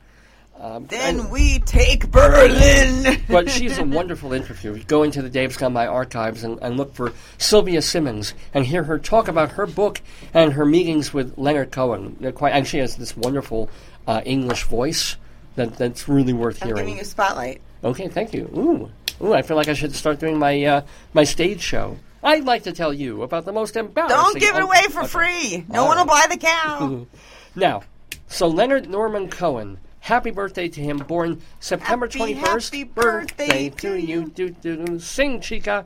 Um, 0.59 0.85
Then 0.85 1.19
and- 1.19 1.31
we 1.31 1.59
take 1.59 2.09
Berlin. 2.11 3.21
but 3.29 3.49
she's 3.49 3.77
a 3.77 3.83
wonderful 3.83 4.31
interview. 4.31 4.81
Go 4.85 5.03
into 5.03 5.21
the 5.21 5.29
Dave's 5.29 5.57
Gone 5.57 5.73
By 5.73 5.85
archives 5.85 6.43
and, 6.43 6.59
and 6.61 6.77
look 6.77 6.93
for 6.93 7.13
Sylvie 7.37 7.79
Simmons 7.81 8.33
and 8.53 8.65
hear 8.65 8.83
her 8.83 8.97
talk 8.97 9.27
about 9.27 9.51
her 9.51 9.65
book 9.65 10.01
and 10.33 10.53
her 10.53 10.65
meetings 10.65 11.13
with 11.13 11.37
Leonard 11.37 11.71
Cohen. 11.71 12.15
They're 12.21 12.31
quite, 12.31 12.51
and 12.51 12.65
she 12.65 12.77
has 12.77 12.95
this 12.95 13.17
wonderful 13.17 13.69
uh, 14.07 14.21
English 14.25 14.63
voice 14.63 15.17
that, 15.55 15.75
that's 15.75 16.07
really 16.07 16.33
worth 16.33 16.61
I'm 16.61 16.69
hearing. 16.69 16.83
giving 16.83 16.95
you 16.95 17.01
a 17.01 17.05
spotlight. 17.05 17.61
Okay, 17.83 18.07
thank 18.07 18.33
you. 18.33 18.49
Ooh, 18.55 19.25
ooh, 19.25 19.33
I 19.33 19.41
feel 19.41 19.57
like 19.57 19.67
I 19.67 19.73
should 19.73 19.93
start 19.93 20.19
doing 20.19 20.39
my 20.39 20.63
uh, 20.63 20.81
my 21.13 21.23
stage 21.23 21.61
show. 21.61 21.97
I'd 22.25 22.43
like 22.43 22.63
to 22.63 22.73
tell 22.73 22.91
you 22.91 23.21
about 23.21 23.45
the 23.45 23.53
most 23.53 23.77
embarrassing. 23.77 24.17
Don't 24.17 24.39
give 24.39 24.55
it 24.55 24.63
away 24.63 24.81
for 24.89 25.01
Okay. 25.01 25.07
free. 25.07 25.65
No 25.69 25.83
All 25.83 25.87
one 25.89 25.97
will 25.99 26.05
buy 26.05 26.25
the 26.29 26.37
cow. 26.37 27.05
Now, 27.57 27.83
so 28.27 28.47
Leonard 28.47 28.89
Norman 28.89 29.29
Cohen, 29.29 29.77
happy 30.01 30.31
birthday 30.31 30.67
to 30.67 30.81
him, 30.81 30.97
born 30.97 31.41
September 31.61 32.07
Happy, 32.07 32.33
21st. 32.35 32.65
happy 32.65 32.83
birthday 32.83 33.69
to 33.69 33.77
to 33.77 33.95
you. 33.95 34.25
Do, 34.25 34.49
do, 34.49 34.75
do. 34.85 34.99
Sing, 34.99 35.39
chica. 35.39 35.85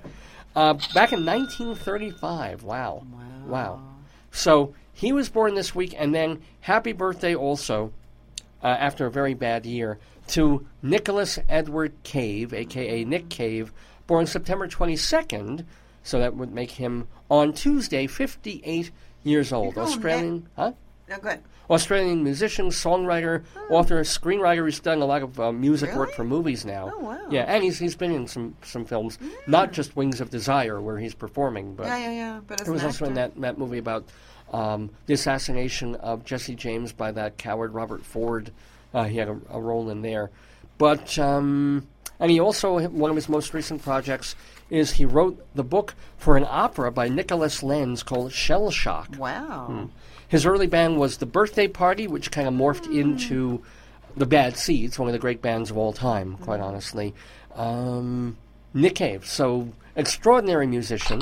Uh, 0.55 0.73
back 0.95 1.13
in 1.13 1.23
1935. 1.27 2.63
Wow. 2.63 3.03
Wow. 3.45 3.81
So 4.31 4.73
he 4.93 5.11
was 5.13 5.29
born 5.29 5.53
this 5.53 5.75
week, 5.75 5.93
and 5.95 6.15
then 6.15 6.41
happy 6.61 6.91
birthday 6.93 7.35
also, 7.35 7.91
uh, 8.63 8.67
after 8.67 9.05
a 9.05 9.11
very 9.11 9.35
bad 9.35 9.65
year, 9.67 9.99
to 10.29 10.65
Nicholas 10.81 11.37
Edward 11.47 11.93
Cave, 12.03 12.51
aka 12.53 13.03
Nick 13.03 13.29
Cave, 13.29 13.71
born 14.07 14.25
September 14.25 14.67
22nd. 14.67 15.65
So 16.03 16.19
that 16.19 16.35
would 16.35 16.53
make 16.53 16.71
him 16.71 17.07
on 17.29 17.53
Tuesday 17.53 18.07
58 18.07 18.91
years 19.23 19.51
old. 19.51 19.77
Australian, 19.77 20.47
huh? 20.55 20.73
No, 21.09 21.17
good. 21.17 21.41
Australian 21.69 22.23
musician, 22.23 22.69
songwriter, 22.69 23.43
author, 23.69 24.01
screenwriter. 24.01 24.65
He's 24.65 24.79
done 24.79 25.01
a 25.01 25.05
lot 25.05 25.21
of 25.21 25.39
uh, 25.39 25.51
music 25.51 25.93
work 25.95 26.13
for 26.13 26.23
movies 26.23 26.65
now. 26.65 26.91
Oh, 26.95 26.99
wow. 26.99 27.19
Yeah, 27.29 27.43
and 27.43 27.63
he's 27.63 27.77
he's 27.77 27.95
been 27.95 28.11
in 28.11 28.27
some 28.27 28.55
some 28.63 28.85
films, 28.85 29.19
not 29.45 29.71
just 29.71 29.95
Wings 29.95 30.19
of 30.19 30.31
Desire 30.31 30.81
where 30.81 30.97
he's 30.97 31.13
performing, 31.13 31.75
but 31.75 31.85
Yeah, 31.85 31.97
yeah, 31.97 32.11
yeah. 32.11 32.39
But 32.47 32.61
he 32.65 32.71
was 32.71 32.83
also 32.83 33.05
in 33.05 33.13
that 33.15 33.39
that 33.41 33.59
movie 33.59 33.77
about 33.77 34.05
um, 34.51 34.89
the 35.05 35.13
assassination 35.13 35.93
of 35.95 36.25
Jesse 36.25 36.55
James 36.55 36.91
by 36.91 37.11
that 37.11 37.37
coward 37.37 37.73
Robert 37.73 38.03
Ford. 38.03 38.51
Uh, 38.91 39.03
he 39.03 39.17
had 39.17 39.27
a, 39.27 39.39
a 39.51 39.61
role 39.61 39.91
in 39.91 40.01
there, 40.01 40.31
but 40.79 41.19
um, 41.19 41.87
and 42.19 42.31
he 42.31 42.39
also 42.39 42.87
one 42.87 43.11
of 43.11 43.15
his 43.15 43.29
most 43.29 43.53
recent 43.53 43.83
projects 43.83 44.35
is 44.69 44.93
he 44.93 45.05
wrote 45.05 45.43
the 45.55 45.63
book 45.63 45.95
for 46.17 46.37
an 46.37 46.45
opera 46.47 46.91
by 46.91 47.07
Nicholas 47.07 47.63
Lens 47.63 48.03
called 48.03 48.31
Shell 48.31 48.71
Shock. 48.71 49.15
Wow. 49.17 49.89
His 50.27 50.45
early 50.45 50.67
band 50.67 50.97
was 50.97 51.17
the 51.17 51.25
Birthday 51.25 51.67
Party, 51.67 52.07
which 52.07 52.31
kind 52.31 52.47
of 52.47 52.53
morphed 52.53 52.85
into 52.93 53.63
the 54.15 54.25
Bad 54.25 54.57
Seeds, 54.57 54.99
one 54.99 55.07
of 55.07 55.13
the 55.13 55.19
great 55.19 55.41
bands 55.41 55.71
of 55.71 55.77
all 55.77 55.93
time, 55.93 56.37
quite 56.37 56.59
honestly. 56.59 57.13
Um, 57.55 58.37
Nick 58.73 58.95
Cave, 58.95 59.25
so 59.25 59.69
extraordinary 59.95 60.67
musician. 60.67 61.21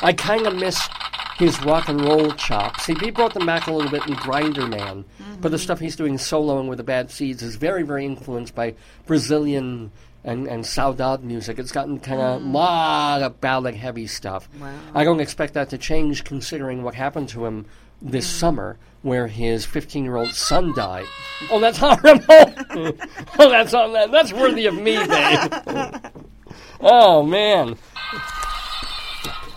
I 0.00 0.12
kind 0.12 0.46
of 0.46 0.56
miss 0.56 0.88
his 1.36 1.62
rock 1.62 1.88
and 1.88 2.00
roll 2.00 2.30
chops. 2.32 2.86
He, 2.86 2.94
he 2.94 3.10
brought 3.10 3.34
them 3.34 3.46
back 3.46 3.66
a 3.66 3.72
little 3.72 3.90
bit 3.90 4.06
in 4.06 4.14
Grinderman, 4.14 5.04
but 5.40 5.50
the 5.50 5.58
stuff 5.58 5.80
he's 5.80 5.96
doing 5.96 6.16
soloing 6.16 6.68
with 6.68 6.78
the 6.78 6.84
Bad 6.84 7.10
Seeds 7.10 7.42
is 7.42 7.56
very, 7.56 7.82
very 7.82 8.06
influenced 8.06 8.54
by 8.54 8.74
Brazilian 9.06 9.90
and, 10.24 10.46
and 10.46 10.64
Saudade 10.64 11.22
music. 11.22 11.58
It's 11.58 11.72
gotten 11.72 11.98
kind 12.00 12.20
of 12.20 12.42
a 12.42 12.44
lot 12.44 13.22
of 13.22 13.40
ballad 13.40 13.74
heavy 13.74 14.06
stuff. 14.06 14.48
I 14.94 15.04
don't 15.04 15.20
expect 15.20 15.54
that 15.54 15.70
to 15.70 15.78
change 15.78 16.24
considering 16.24 16.82
what 16.82 16.94
happened 16.94 17.28
to 17.30 17.44
him 17.46 17.66
this 18.00 18.26
summer 18.26 18.78
where 19.02 19.26
his 19.26 19.64
15 19.64 20.04
year 20.04 20.16
old 20.16 20.30
son 20.30 20.72
died. 20.74 21.06
Oh, 21.50 21.58
that's 21.60 21.78
horrible! 21.80 22.24
oh, 23.38 23.50
that's, 23.50 23.74
on 23.74 23.92
that, 23.94 24.10
that's 24.12 24.32
worthy 24.32 24.66
of 24.66 24.74
me, 24.74 24.94
Dave. 25.06 25.48
oh, 26.80 27.22
man. 27.24 27.76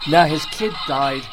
Now, 0.09 0.25
his 0.25 0.45
kid 0.45 0.73
died 0.87 1.23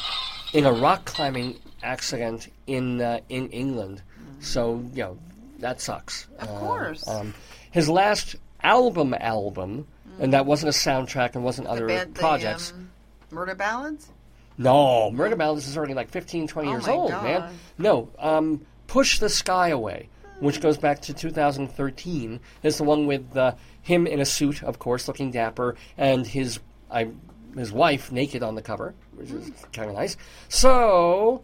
in 0.53 0.65
a 0.65 0.71
rock 0.73 1.05
climbing 1.05 1.59
accident 1.83 2.49
in 2.65 3.01
uh, 3.01 3.19
in 3.29 3.49
England. 3.49 4.01
So, 4.39 4.83
you 4.93 5.03
know, 5.03 5.17
that 5.59 5.79
sucks. 5.81 6.27
Of 6.39 6.49
Uh, 6.49 6.59
course. 6.59 7.07
um, 7.07 7.33
his 7.71 7.87
last 7.89 8.35
album, 8.63 9.13
album, 9.19 9.87
and 10.19 10.33
that 10.33 10.45
wasn't 10.45 10.75
a 10.75 10.77
soundtrack 10.77 11.35
and 11.35 11.43
wasn't 11.43 11.67
other 11.67 11.87
Bad- 11.87 12.13
the, 12.15 12.19
projects. 12.19 12.71
um, 12.73 12.89
murder 13.31 13.55
ballads? 13.55 14.09
No, 14.57 15.09
Murder 15.09 15.35
Ballads 15.35 15.67
is 15.67 15.75
already 15.75 15.95
like 15.95 16.09
15, 16.09 16.47
20 16.47 16.67
Oh 16.67 16.71
years 16.71 16.87
old, 16.87 17.09
God. 17.09 17.23
man. 17.23 17.53
No, 17.79 18.09
um, 18.19 18.61
Push 18.85 19.17
the 19.17 19.27
Sky 19.29 19.69
Away, 19.69 20.09
which 20.41 20.61
goes 20.61 20.77
back 20.77 21.01
to 21.01 21.13
2013, 21.13 22.39
is 22.61 22.77
the 22.77 22.83
one 22.83 23.07
with 23.07 23.35
uh, 23.35 23.55
him 23.81 24.05
in 24.05 24.19
a 24.19 24.25
suit, 24.25 24.61
of 24.63 24.77
course, 24.77 25.07
looking 25.07 25.31
dapper, 25.31 25.75
and 25.97 26.27
his 26.27 26.59
I, 26.91 27.09
his 27.57 27.71
wife 27.71 28.11
naked 28.11 28.43
on 28.43 28.53
the 28.53 28.61
cover, 28.61 28.93
which 29.15 29.31
is 29.31 29.49
kind 29.73 29.89
of 29.89 29.95
nice. 29.95 30.17
So, 30.49 31.41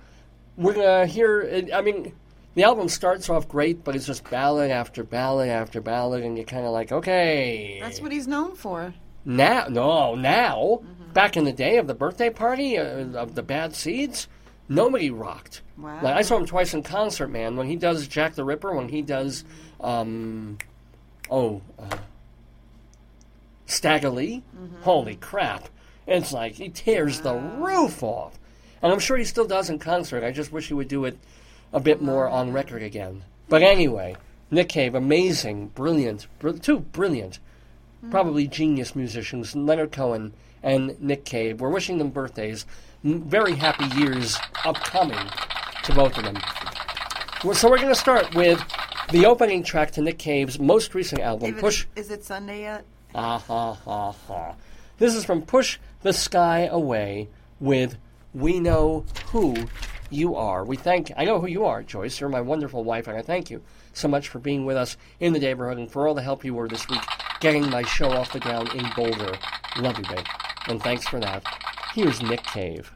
we're 0.55 0.73
to 0.75 1.07
hear, 1.07 1.65
I 1.73 1.81
mean, 1.81 2.13
the 2.59 2.65
album 2.65 2.89
starts 2.89 3.29
off 3.29 3.47
great, 3.47 3.85
but 3.85 3.95
it's 3.95 4.05
just 4.05 4.29
ballad 4.29 4.69
after 4.69 5.01
ballad 5.01 5.47
after 5.47 5.79
ballad, 5.79 6.25
and 6.25 6.35
you're 6.35 6.45
kind 6.45 6.65
of 6.65 6.73
like, 6.73 6.91
okay. 6.91 7.79
That's 7.81 8.01
what 8.01 8.11
he's 8.11 8.27
known 8.27 8.53
for. 8.53 8.93
Now, 9.23 9.67
no, 9.69 10.15
now, 10.15 10.81
back 11.13 11.37
in 11.37 11.45
the 11.45 11.53
day 11.53 11.77
of 11.77 11.87
the 11.87 11.93
birthday 11.93 12.29
party 12.29 12.77
uh, 12.77 13.11
of 13.13 13.35
the 13.35 13.43
Bad 13.43 13.77
Seeds, 13.77 14.27
nobody 14.67 15.09
rocked. 15.09 15.61
Wow. 15.77 16.01
Like 16.03 16.17
I 16.17 16.21
saw 16.21 16.35
him 16.35 16.45
twice 16.45 16.73
in 16.73 16.83
concert, 16.83 17.29
man. 17.29 17.55
When 17.55 17.67
he 17.67 17.77
does 17.77 18.09
Jack 18.09 18.35
the 18.35 18.43
Ripper, 18.43 18.75
when 18.75 18.89
he 18.89 19.03
does, 19.03 19.45
um, 19.79 20.57
oh, 21.31 21.61
uh, 21.79 21.95
Stagger 23.67 24.09
Lee, 24.09 24.43
holy 24.81 25.15
crap! 25.15 25.69
It's 26.05 26.33
like 26.33 26.55
he 26.55 26.67
tears 26.67 27.21
the 27.21 27.35
roof 27.35 28.03
off, 28.03 28.37
and 28.81 28.91
I'm 28.91 28.99
sure 28.99 29.15
he 29.15 29.23
still 29.23 29.47
does 29.47 29.69
in 29.69 29.79
concert. 29.79 30.25
I 30.25 30.31
just 30.31 30.51
wish 30.51 30.67
he 30.67 30.73
would 30.73 30.89
do 30.89 31.05
it 31.05 31.17
a 31.73 31.79
bit 31.79 32.01
more 32.01 32.27
on 32.27 32.51
record 32.53 32.81
again. 32.83 33.23
But 33.47 33.61
anyway, 33.63 34.15
Nick 34.51 34.69
Cave, 34.69 34.95
amazing, 34.95 35.67
brilliant, 35.69 36.27
br- 36.39 36.51
two 36.51 36.79
brilliant 36.79 37.39
probably 38.11 38.47
genius 38.47 38.95
musicians, 38.95 39.55
Leonard 39.55 39.91
Cohen 39.91 40.33
and 40.63 40.99
Nick 41.01 41.25
Cave. 41.25 41.59
We're 41.59 41.69
wishing 41.69 41.97
them 41.97 42.09
birthdays. 42.11 42.65
M- 43.03 43.23
Very 43.23 43.55
happy 43.55 43.85
years 43.99 44.37
upcoming 44.65 45.19
to 45.83 45.93
both 45.93 46.17
of 46.17 46.23
them. 46.23 46.37
So 47.53 47.69
we're 47.69 47.77
going 47.77 47.89
to 47.89 47.95
start 47.95 48.33
with 48.35 48.61
the 49.11 49.25
opening 49.25 49.63
track 49.63 49.91
to 49.91 50.01
Nick 50.01 50.17
Cave's 50.17 50.59
most 50.59 50.93
recent 50.95 51.21
album, 51.21 51.47
David, 51.51 51.61
Push. 51.61 51.85
Is 51.95 52.09
it 52.11 52.23
Sunday 52.23 52.61
yet? 52.61 52.85
Ah 53.15 53.37
ha 53.39 53.73
ha 53.73 54.11
ha. 54.11 54.55
This 54.97 55.15
is 55.15 55.25
from 55.25 55.41
Push 55.41 55.79
the 56.01 56.13
Sky 56.13 56.67
Away 56.71 57.27
with 57.59 57.97
We 58.33 58.59
Know 58.59 59.05
Who 59.27 59.55
You 60.09 60.35
Are. 60.35 60.65
We 60.65 60.75
thank, 60.75 61.11
I 61.15 61.25
know 61.25 61.39
who 61.39 61.47
you 61.47 61.65
are, 61.65 61.83
Joyce. 61.83 62.19
You're 62.19 62.29
my 62.29 62.41
wonderful 62.41 62.83
wife, 62.83 63.07
and 63.07 63.17
I 63.17 63.21
thank 63.21 63.49
you 63.49 63.61
so 63.93 64.07
much 64.07 64.27
for 64.27 64.39
being 64.39 64.65
with 64.65 64.77
us 64.77 64.97
in 65.19 65.33
the 65.33 65.39
neighborhood 65.39 65.77
and 65.77 65.91
for 65.91 66.07
all 66.07 66.13
the 66.13 66.21
help 66.21 66.43
you 66.43 66.53
were 66.53 66.67
this 66.67 66.87
week 66.89 67.01
getting 67.39 67.69
my 67.69 67.83
show 67.83 68.11
off 68.11 68.33
the 68.33 68.39
ground 68.39 68.69
in 68.73 68.85
Boulder. 68.95 69.37
Love 69.77 69.97
you, 69.97 70.15
babe. 70.15 70.25
And 70.67 70.81
thanks 70.81 71.07
for 71.07 71.19
that. 71.19 71.43
Here's 71.93 72.21
Nick 72.21 72.43
Cave. 72.43 72.91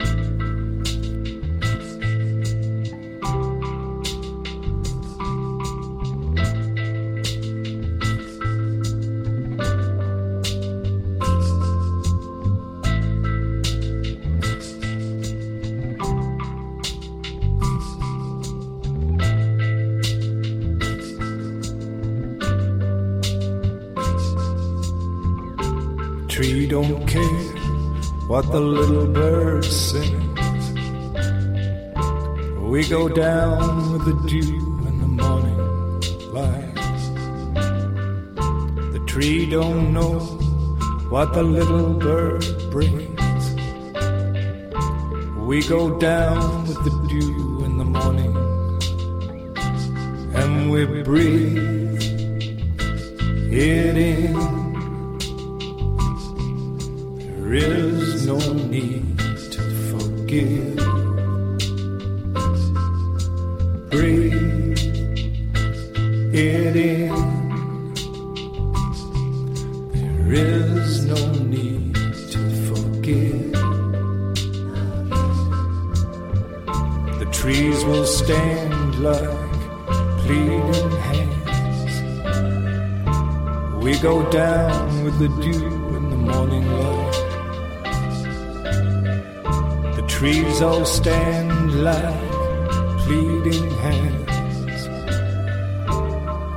Don't 26.87 27.07
care 27.07 27.23
what 28.27 28.51
the 28.51 28.59
little 28.59 29.07
bird 29.07 29.63
sings. 29.63 30.73
We 32.59 32.87
go 32.89 33.07
down 33.07 33.93
with 33.93 34.05
the 34.05 34.15
dew 34.27 34.57
in 34.87 34.99
the 34.99 35.07
morning 35.07 35.57
light. 36.33 36.75
The 38.91 39.03
tree 39.05 39.49
don't 39.49 39.93
know 39.93 40.19
what 41.09 41.33
the 41.33 41.43
little 41.43 41.93
bird 41.93 42.43
brings. 42.71 43.43
We 45.47 45.61
go 45.67 45.97
down 45.99 46.67
with 46.67 46.83
the 46.83 47.07
dew 47.07 47.63
in 47.63 47.77
the 47.77 47.85
morning 47.85 48.35
and 50.35 50.71
we 50.71 51.03
breathe 51.03 52.01
it 53.51 53.97
in. 53.97 54.62
There 57.53 57.71
is 57.71 58.25
no 58.25 58.39
need 58.53 59.19
to 59.19 59.61
forgive. 59.91 60.75
Breathe 63.91 64.79
it 66.33 66.75
in. 66.75 67.13
There 69.93 70.33
is 70.33 71.05
no 71.05 71.31
need 71.43 71.93
to 72.33 72.41
forgive. 72.69 73.51
The 77.19 77.27
trees 77.31 77.85
will 77.85 78.07
stand 78.07 78.95
like 78.95 79.29
pleading 80.25 80.89
hands. 81.05 81.93
We 83.83 83.99
go 83.99 84.27
down 84.31 85.03
with 85.03 85.19
the 85.19 85.27
dew 85.27 85.67
in 85.97 86.09
the 86.09 86.17
morning 86.17 86.65
light. 86.79 86.92
Trees 90.23 90.61
all 90.61 90.85
stand 90.85 91.83
like 91.83 92.31
pleading 92.99 93.69
hands. 93.85 94.87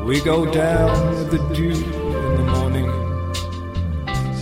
We 0.04 0.20
go 0.20 0.46
down 0.46 1.08
with 1.10 1.32
the 1.32 1.42
dew 1.52 1.72
in 1.72 2.32
the 2.40 2.46
morning 2.56 2.88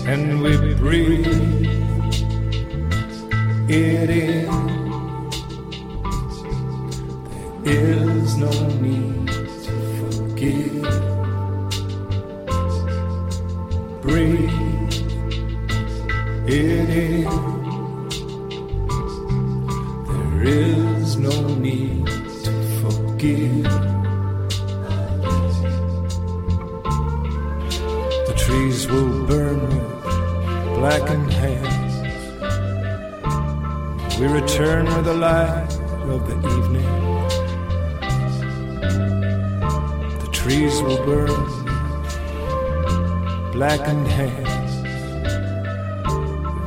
and 0.06 0.42
we 0.42 0.74
breathe 0.74 1.66
it 3.70 4.10
in. 4.10 4.51
There 7.62 8.10
is 8.18 8.36
no 8.36 8.52
need 8.82 9.13
need 21.64 22.06
to 22.44 22.52
forgive. 22.82 23.64
The 28.28 28.34
trees 28.36 28.86
will 28.86 29.26
burn 29.26 29.60
with 29.68 29.90
blackened 30.78 31.32
hands. 31.32 31.94
We 34.20 34.26
return 34.26 34.84
with 34.94 35.06
the 35.06 35.14
light 35.14 35.72
of 36.12 36.20
the 36.28 36.36
evening. 36.56 36.92
The 40.22 40.30
trees 40.32 40.74
will 40.82 41.02
burn 41.06 41.44
blackened 43.52 44.08
hands. 44.20 44.72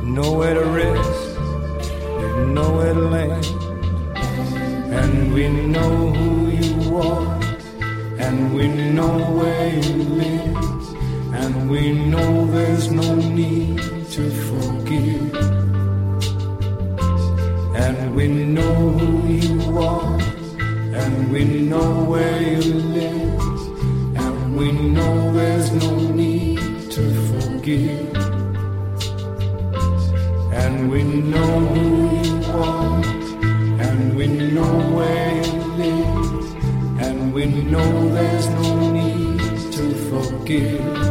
Nowhere 0.02 0.54
to 0.54 0.64
rest, 0.80 1.38
nowhere 2.48 2.94
to 2.94 3.00
land. 3.16 3.57
And 5.08 5.32
we 5.32 5.48
know 5.48 6.12
who 6.12 6.48
you 6.50 6.96
are, 6.98 7.40
and 8.18 8.54
we 8.54 8.68
know 8.68 9.16
where 9.38 9.68
you 9.74 9.94
live, 10.04 10.56
and 11.32 11.70
we 11.70 11.92
know 11.92 12.44
there's 12.46 12.90
no 12.90 13.14
need 13.14 13.78
to 14.10 14.30
forgive. 14.48 15.34
And 17.74 18.14
we 18.14 18.28
know 18.28 18.74
who 18.98 19.26
you 19.28 19.78
are, 19.78 20.20
and 20.60 21.32
we 21.32 21.44
know 21.44 22.04
where 22.04 22.42
you 22.42 22.74
live, 22.98 23.40
and 24.14 24.56
we 24.58 24.72
know 24.72 25.32
there's 25.32 25.72
no 25.72 25.96
need 25.96 26.90
to 26.90 27.02
forgive. 27.28 28.07
And 37.48 37.56
we 37.56 37.70
know 37.70 38.08
there's 38.10 38.48
no 38.48 38.90
need 38.92 39.72
to 39.72 39.94
forgive. 40.10 41.07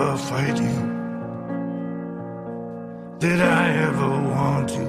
ever 0.00 0.16
fight 0.16 0.56
you? 0.56 0.76
Did 3.18 3.40
I 3.40 3.68
ever 3.88 4.08
want 4.08 4.70
you? 4.70 4.88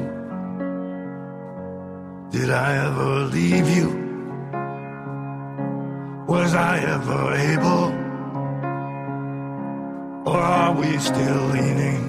Did 2.32 2.50
I 2.50 2.86
ever 2.88 3.26
leave 3.26 3.68
you? 3.78 3.90
Was 6.28 6.54
I 6.54 6.80
ever 6.96 7.34
able? 7.52 7.86
Or 10.32 10.40
are 10.40 10.74
we 10.74 10.98
still 10.98 11.44
leaning 11.48 12.04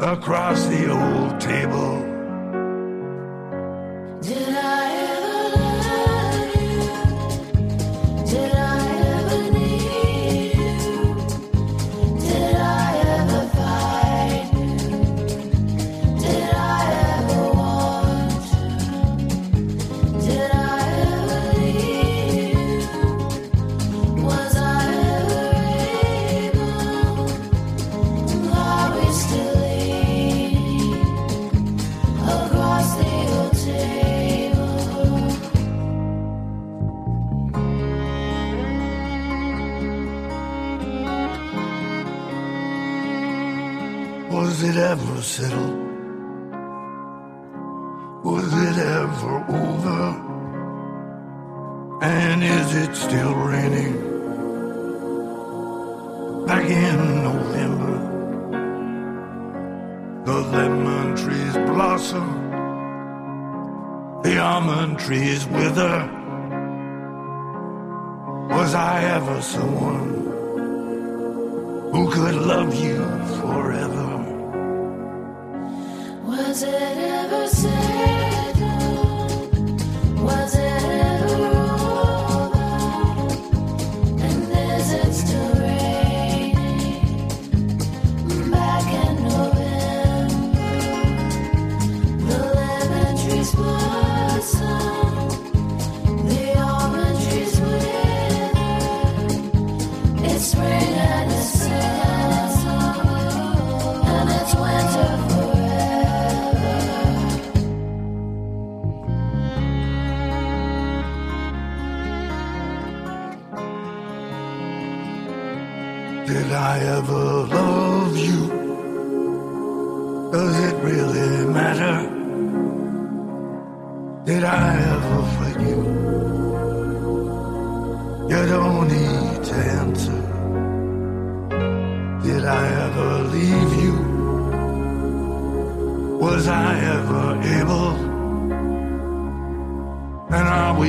across 0.00 0.66
the 0.66 0.90
old 0.90 1.40
table? 1.40 2.15
lemon 60.52 61.16
trees 61.16 61.54
blossom, 61.70 62.28
the 64.22 64.38
almond 64.38 64.98
trees 64.98 65.46
wither. 65.46 65.96
Was 68.50 68.74
I 68.74 69.04
ever 69.16 69.42
someone 69.42 70.12
who 71.92 72.10
could 72.10 72.34
love 72.34 72.74
you 72.74 72.98
forever? 73.40 74.08
Was 76.24 76.62
it 76.62 76.98
ever 76.98 77.46
said? 77.48 78.35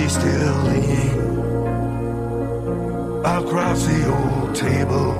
Still 0.10 0.56
leaning 0.64 1.10
across 3.26 3.86
the 3.86 4.14
old 4.14 4.56
table? 4.56 5.17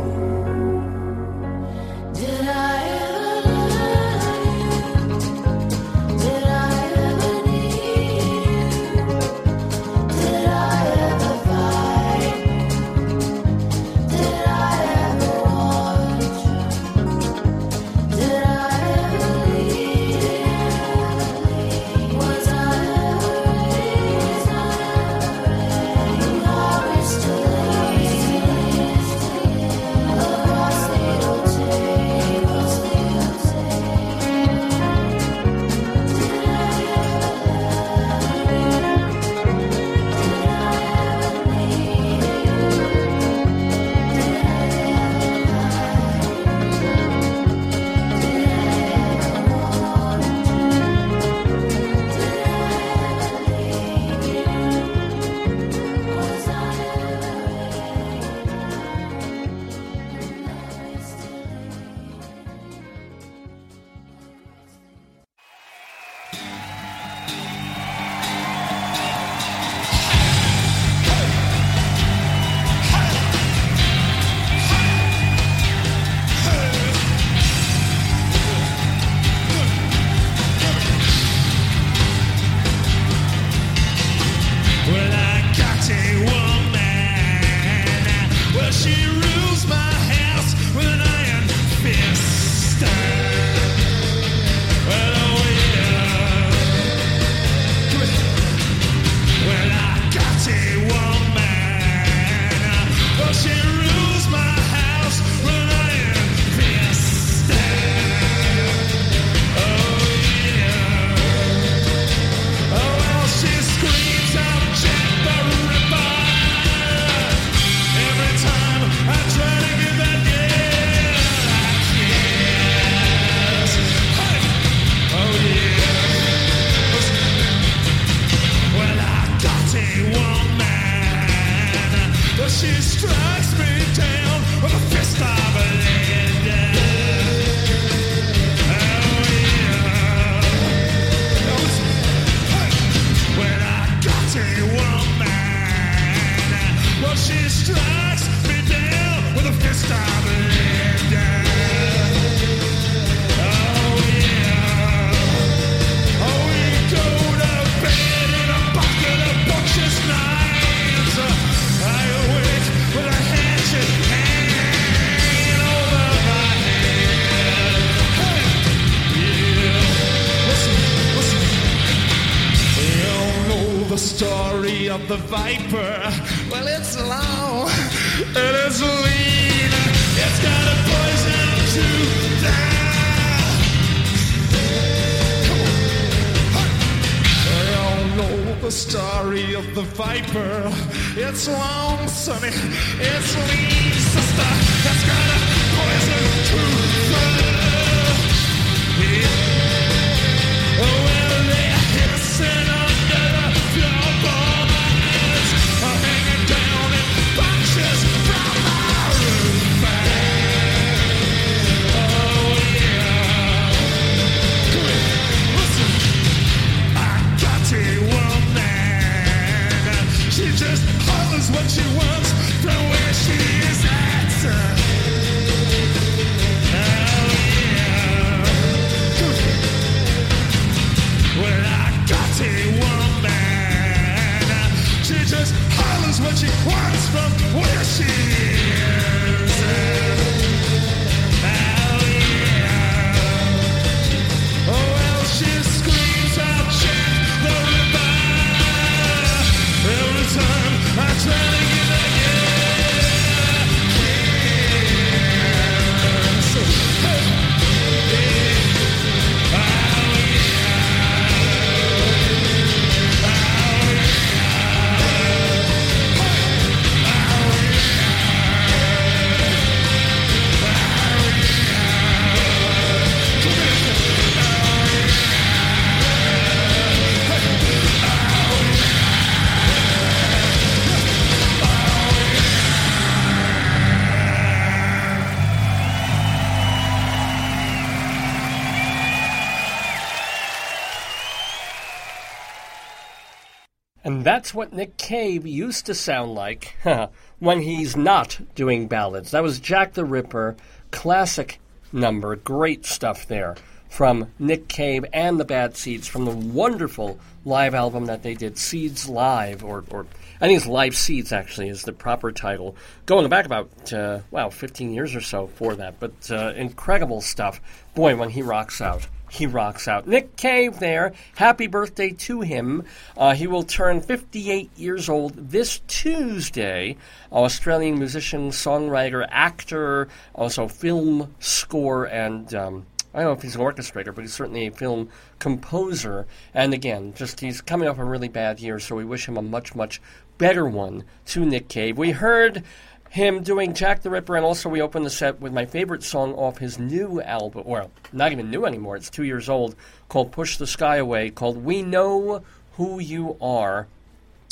That's 294.48 294.56
what 294.56 294.72
Nick 294.72 294.96
Cave 294.96 295.46
used 295.46 295.88
to 295.88 295.94
sound 295.94 296.34
like 296.34 296.74
when 297.40 297.60
he's 297.60 297.98
not 297.98 298.40
doing 298.56 298.88
ballads. 298.88 299.32
That 299.32 299.44
was 299.44 299.60
Jack 299.60 299.92
the 299.92 300.06
Ripper, 300.06 300.56
classic 300.90 301.60
number, 301.92 302.34
great 302.38 302.86
stuff 302.86 303.28
there 303.28 303.58
from 303.90 304.32
Nick 304.40 304.70
Cave 304.70 305.04
and 305.12 305.38
the 305.38 305.44
Bad 305.44 305.76
Seeds 305.76 306.08
from 306.08 306.24
the 306.24 306.32
wonderful 306.32 307.20
live 307.44 307.76
album 307.76 308.06
that 308.06 308.24
they 308.24 308.36
did, 308.36 308.58
Seeds 308.58 309.10
Live, 309.10 309.66
or, 309.66 309.84
or 309.90 310.06
I 310.40 310.48
think 310.48 310.56
it's 310.56 310.66
Live 310.66 310.96
Seeds 310.96 311.34
actually 311.34 311.68
is 311.68 311.82
the 311.82 311.92
proper 311.92 312.32
title. 312.32 312.78
Going 313.06 313.28
back 313.28 313.46
about, 313.46 313.92
uh, 313.92 314.20
wow, 314.32 314.50
15 314.50 314.94
years 314.94 315.14
or 315.14 315.20
so 315.20 315.48
for 315.48 315.76
that, 315.76 316.00
but 316.00 316.32
uh, 316.32 316.54
incredible 316.56 317.20
stuff. 317.20 317.60
Boy, 317.96 318.16
when 318.16 318.30
he 318.30 318.44
rocks 318.44 318.80
out. 318.80 319.08
He 319.30 319.46
rocks 319.46 319.88
out. 319.88 320.08
Nick 320.08 320.38
Cave 320.38 320.80
there. 320.80 321.14
Happy 321.36 321.68
birthday 321.68 322.12
to 322.12 322.42
him. 322.42 322.86
Uh, 323.18 323.34
he 323.34 323.46
will 323.46 323.64
turn 323.64 324.02
58 324.02 324.70
years 324.78 325.10
old 325.10 325.34
this 325.52 325.80
Tuesday. 325.88 326.96
Australian 327.32 328.00
musician, 328.00 328.52
songwriter, 328.52 329.28
actor, 329.30 330.08
also 330.34 330.68
film 330.68 331.36
score, 331.40 332.06
and 332.06 332.54
um, 332.56 332.86
I 333.14 333.22
don't 333.22 333.30
know 333.30 333.34
if 333.34 333.42
he's 333.42 333.56
an 333.56 333.62
orchestrator, 333.62 334.14
but 334.14 334.22
he's 334.22 334.34
certainly 334.34 334.68
a 334.68 334.72
film 334.72 335.10
composer. 335.40 336.26
And 336.54 336.74
again, 336.74 337.14
just 337.16 337.40
he's 337.40 337.62
coming 337.62 337.90
off 337.90 337.98
a 337.98 338.06
really 338.06 338.30
bad 338.30 338.60
year, 338.60 338.80
so 338.80 338.96
we 338.96 339.06
wish 339.06 339.28
him 339.28 339.38
a 339.38 339.42
much, 339.42 339.76
much 339.76 340.02
better 340.38 340.66
one 340.66 341.04
to 341.26 341.46
Nick 341.46 341.68
Cave. 341.68 341.98
We 341.98 342.12
heard 342.12 342.64
him 343.10 343.44
doing 343.44 343.74
Jack 343.74 344.02
the 344.02 344.10
Ripper, 344.10 344.36
and 344.36 344.46
also 344.46 344.70
we 344.70 344.82
opened 344.82 345.06
the 345.06 345.10
set 345.10 345.40
with 345.40 345.54
my 345.54 345.66
favorite 345.66 346.04
song 346.04 346.34
off 346.34 346.58
his 346.58 346.78
new 346.78 347.22
album, 347.22 347.64
well, 347.66 347.92
not 348.12 348.32
even 348.32 348.52
new 348.52 348.66
anymore, 348.66 348.96
it's 348.96 349.10
two 349.10 349.24
years 349.24 349.50
old, 349.50 349.76
called 350.10 350.32
Push 350.32 350.58
the 350.58 350.68
Sky 350.68 350.98
Away, 350.98 351.30
called 351.30 351.64
We 351.64 351.82
Know 351.82 352.44
Who 352.74 353.00
You 353.00 353.38
Are. 353.42 353.88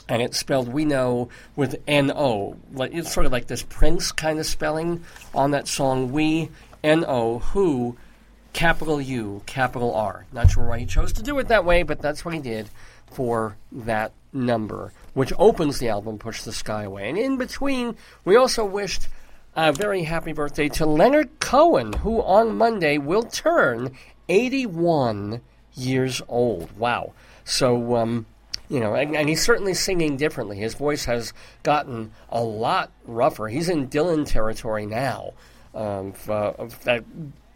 And 0.07 0.21
it's 0.21 0.37
spelled 0.37 0.67
We 0.67 0.85
Know 0.85 1.29
with 1.55 1.81
N 1.87 2.11
O. 2.15 2.57
It's 2.77 3.11
sort 3.11 3.25
of 3.25 3.31
like 3.31 3.47
this 3.47 3.63
Prince 3.63 4.11
kind 4.11 4.37
of 4.37 4.45
spelling 4.45 5.03
on 5.33 5.49
that 5.49 5.67
song. 5.67 6.11
We 6.11 6.51
N 6.83 7.03
O 7.07 7.39
Who 7.39 7.97
capital 8.53 9.01
U 9.01 9.41
capital 9.47 9.95
R. 9.95 10.27
Not 10.31 10.51
sure 10.51 10.67
why 10.67 10.77
he 10.77 10.85
chose 10.85 11.11
to 11.13 11.23
do 11.23 11.39
it 11.39 11.47
that 11.47 11.65
way, 11.65 11.81
but 11.81 12.03
that's 12.03 12.23
what 12.23 12.35
he 12.35 12.39
did 12.39 12.69
for 13.09 13.57
that 13.71 14.11
number, 14.31 14.93
which 15.15 15.33
opens 15.39 15.79
the 15.79 15.89
album 15.89 16.19
Push 16.19 16.43
the 16.43 16.53
Sky 16.53 16.83
Away. 16.83 17.09
And 17.09 17.17
in 17.17 17.37
between, 17.37 17.97
we 18.23 18.35
also 18.35 18.63
wished 18.63 19.07
a 19.55 19.71
very 19.71 20.03
happy 20.03 20.33
birthday 20.33 20.69
to 20.69 20.85
Leonard 20.85 21.39
Cohen, 21.39 21.93
who 21.93 22.21
on 22.21 22.55
Monday 22.55 22.99
will 22.99 23.23
turn 23.23 23.95
81 24.29 25.41
years 25.73 26.21
old. 26.27 26.77
Wow. 26.77 27.13
So, 27.45 27.95
um, 27.95 28.25
you 28.69 28.79
know, 28.79 28.93
and, 28.93 29.15
and 29.15 29.29
he's 29.29 29.41
certainly 29.41 29.73
singing 29.73 30.17
differently. 30.17 30.57
His 30.57 30.73
voice 30.73 31.05
has 31.05 31.33
gotten 31.63 32.11
a 32.29 32.43
lot 32.43 32.91
rougher. 33.05 33.47
He's 33.47 33.69
in 33.69 33.87
Dylan 33.87 34.27
territory 34.27 34.85
now. 34.85 35.33
Um, 35.73 36.13
uh, 36.29 36.51
of 36.51 36.81
that 36.85 37.03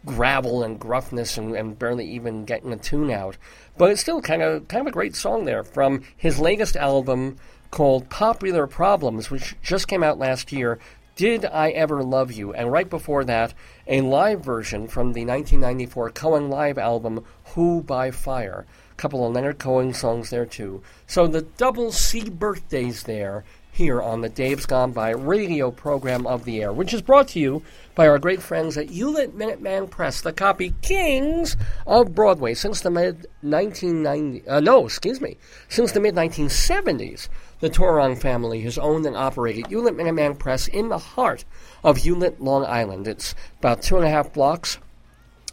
gravel 0.04 0.62
and 0.62 0.78
gruffness 0.78 1.38
and, 1.38 1.54
and 1.54 1.78
barely 1.78 2.06
even 2.10 2.44
getting 2.44 2.72
a 2.72 2.76
tune 2.76 3.10
out. 3.10 3.36
But 3.76 3.90
it's 3.90 4.00
still 4.00 4.20
kind 4.20 4.42
of 4.42 4.68
kind 4.68 4.82
of 4.82 4.86
a 4.86 4.92
great 4.92 5.16
song 5.16 5.44
there 5.44 5.64
from 5.64 6.02
his 6.16 6.38
latest 6.38 6.76
album 6.76 7.36
called 7.70 8.08
Popular 8.08 8.66
Problems, 8.66 9.30
which 9.30 9.56
just 9.62 9.88
came 9.88 10.02
out 10.02 10.18
last 10.18 10.52
year. 10.52 10.78
Did 11.16 11.44
I 11.44 11.70
Ever 11.70 12.02
Love 12.02 12.32
You? 12.32 12.52
And 12.52 12.72
right 12.72 12.88
before 12.88 13.24
that, 13.24 13.52
a 13.86 14.00
live 14.00 14.42
version 14.42 14.88
from 14.88 15.12
the 15.12 15.24
1994 15.24 16.10
Cohen 16.10 16.48
Live 16.48 16.78
album 16.78 17.24
Who 17.54 17.82
by 17.82 18.10
Fire. 18.10 18.66
A 18.92 18.94
couple 18.94 19.26
of 19.26 19.34
Leonard 19.34 19.58
Cohen 19.58 19.92
songs 19.92 20.30
there 20.30 20.46
too. 20.46 20.82
So 21.06 21.26
the 21.26 21.42
double 21.42 21.92
C 21.92 22.30
birthdays 22.30 23.02
there 23.02 23.44
here 23.72 24.00
on 24.02 24.20
the 24.20 24.28
Dave's 24.28 24.66
Gone 24.66 24.92
By 24.92 25.10
radio 25.10 25.70
program 25.70 26.26
of 26.26 26.44
the 26.44 26.62
air, 26.62 26.72
which 26.72 26.92
is 26.92 27.02
brought 27.02 27.28
to 27.28 27.40
you 27.40 27.62
by 27.94 28.08
our 28.08 28.18
great 28.18 28.42
friends 28.42 28.76
at 28.76 28.90
Hewlett 28.90 29.36
Minuteman 29.36 29.90
Press, 29.90 30.20
the 30.20 30.32
copy 30.32 30.74
kings 30.82 31.56
of 31.86 32.14
Broadway 32.14 32.54
since 32.54 32.80
the 32.80 32.90
mid 32.90 33.26
1990. 33.42 34.48
Uh, 34.48 34.60
no, 34.60 34.86
excuse 34.86 35.20
me, 35.20 35.36
since 35.68 35.92
the 35.92 36.00
mid 36.00 36.14
1970s. 36.14 37.28
The 37.60 37.68
Torong 37.68 38.18
family 38.18 38.62
has 38.62 38.78
owned 38.78 39.04
and 39.04 39.16
operated 39.16 39.66
Hewlett 39.66 39.94
Minuteman 39.94 40.38
Press 40.38 40.66
in 40.66 40.88
the 40.88 40.96
heart 40.96 41.44
of 41.84 41.98
Hewlett, 41.98 42.40
Long 42.40 42.64
Island. 42.64 43.06
It's 43.06 43.34
about 43.58 43.82
two 43.82 43.96
and 43.96 44.04
a 44.06 44.10
half 44.10 44.32
blocks 44.32 44.78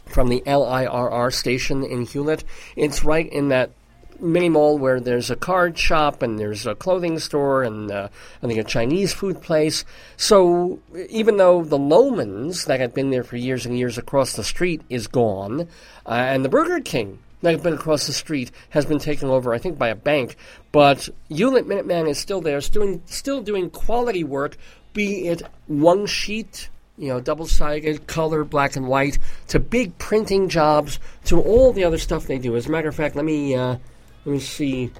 from 0.06 0.30
the 0.30 0.42
LIRR 0.46 1.30
station 1.30 1.84
in 1.84 2.06
Hewlett. 2.06 2.44
It's 2.76 3.04
right 3.04 3.30
in 3.30 3.48
that 3.48 3.72
mini 4.18 4.48
mall 4.48 4.78
where 4.78 5.00
there's 5.00 5.30
a 5.30 5.36
card 5.36 5.78
shop 5.78 6.22
and 6.22 6.38
there's 6.38 6.66
a 6.66 6.74
clothing 6.74 7.18
store 7.18 7.62
and 7.62 7.90
uh, 7.90 8.08
I 8.42 8.46
think 8.46 8.58
a 8.58 8.64
Chinese 8.64 9.12
food 9.12 9.42
place. 9.42 9.84
So 10.16 10.80
even 11.10 11.36
though 11.36 11.62
the 11.62 11.78
Loehmann's 11.78 12.64
that 12.64 12.80
had 12.80 12.94
been 12.94 13.10
there 13.10 13.22
for 13.22 13.36
years 13.36 13.66
and 13.66 13.78
years 13.78 13.98
across 13.98 14.32
the 14.32 14.44
street 14.44 14.80
is 14.88 15.06
gone, 15.08 15.68
uh, 16.06 16.10
and 16.10 16.42
the 16.42 16.48
Burger 16.48 16.80
King 16.80 17.18
that 17.42 17.52
had 17.52 17.62
been 17.62 17.74
across 17.74 18.06
the 18.06 18.12
street 18.12 18.50
has 18.70 18.86
been 18.86 18.98
taken 18.98 19.28
over, 19.28 19.54
I 19.54 19.58
think, 19.58 19.78
by 19.78 19.88
a 19.88 19.94
bank, 19.94 20.36
but 20.72 21.08
Hewlett 21.28 21.66
Minuteman 21.66 22.08
is 22.08 22.18
still 22.18 22.40
there, 22.40 22.60
still 22.60 22.82
doing, 22.82 23.02
still 23.06 23.42
doing 23.42 23.70
quality 23.70 24.24
work, 24.24 24.56
be 24.92 25.28
it 25.28 25.42
one 25.66 26.06
sheet 26.06 26.68
you 26.98 27.08
know, 27.08 27.20
double 27.20 27.46
sided, 27.46 28.06
color, 28.06 28.44
black 28.44 28.74
and 28.76 28.88
white, 28.88 29.18
to 29.46 29.60
big 29.60 29.96
printing 29.98 30.48
jobs, 30.48 30.98
to 31.24 31.40
all 31.40 31.72
the 31.72 31.84
other 31.84 31.96
stuff 31.96 32.26
they 32.26 32.38
do. 32.38 32.56
As 32.56 32.66
a 32.66 32.70
matter 32.70 32.88
of 32.88 32.94
fact, 32.94 33.14
let 33.14 33.24
me 33.24 33.54
uh, 33.54 33.76
let 34.24 34.32
me 34.32 34.40
see. 34.40 34.90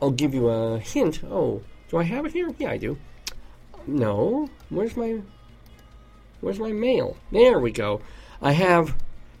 I'll 0.00 0.10
give 0.10 0.34
you 0.34 0.48
a 0.48 0.78
hint. 0.78 1.22
Oh, 1.24 1.62
do 1.88 1.96
I 1.96 2.02
have 2.02 2.26
it 2.26 2.32
here? 2.32 2.54
Yeah, 2.58 2.70
I 2.70 2.76
do. 2.76 2.98
No, 3.86 4.50
where's 4.68 4.96
my 4.96 5.20
where's 6.42 6.58
my 6.58 6.72
mail? 6.72 7.16
There 7.32 7.58
we 7.58 7.72
go. 7.72 8.02
I 8.42 8.52
have 8.52 8.94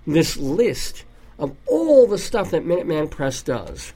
this 0.06 0.36
list 0.38 1.04
of 1.38 1.54
all 1.66 2.06
the 2.06 2.18
stuff 2.18 2.50
that 2.50 2.64
Minuteman 2.64 3.10
Press 3.10 3.42
does. 3.42 3.92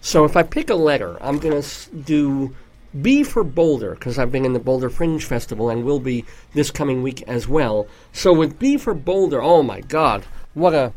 So 0.00 0.24
if 0.24 0.36
I 0.36 0.42
pick 0.42 0.70
a 0.70 0.74
letter, 0.74 1.16
I'm 1.22 1.38
going 1.38 1.62
to 1.62 1.90
do 1.94 2.54
B 3.00 3.24
for 3.24 3.42
Boulder, 3.42 3.94
because 3.94 4.18
I've 4.18 4.30
been 4.30 4.44
in 4.44 4.52
the 4.52 4.60
Boulder 4.60 4.90
Fringe 4.90 5.24
Festival 5.24 5.70
and 5.70 5.84
will 5.84 5.98
be 5.98 6.24
this 6.52 6.70
coming 6.70 7.02
week 7.02 7.22
as 7.22 7.48
well. 7.48 7.88
So 8.12 8.32
with 8.32 8.58
B 8.58 8.76
for 8.76 8.94
Boulder, 8.94 9.42
oh 9.42 9.62
my 9.62 9.80
God, 9.80 10.24
what 10.52 10.74
a 10.74 10.92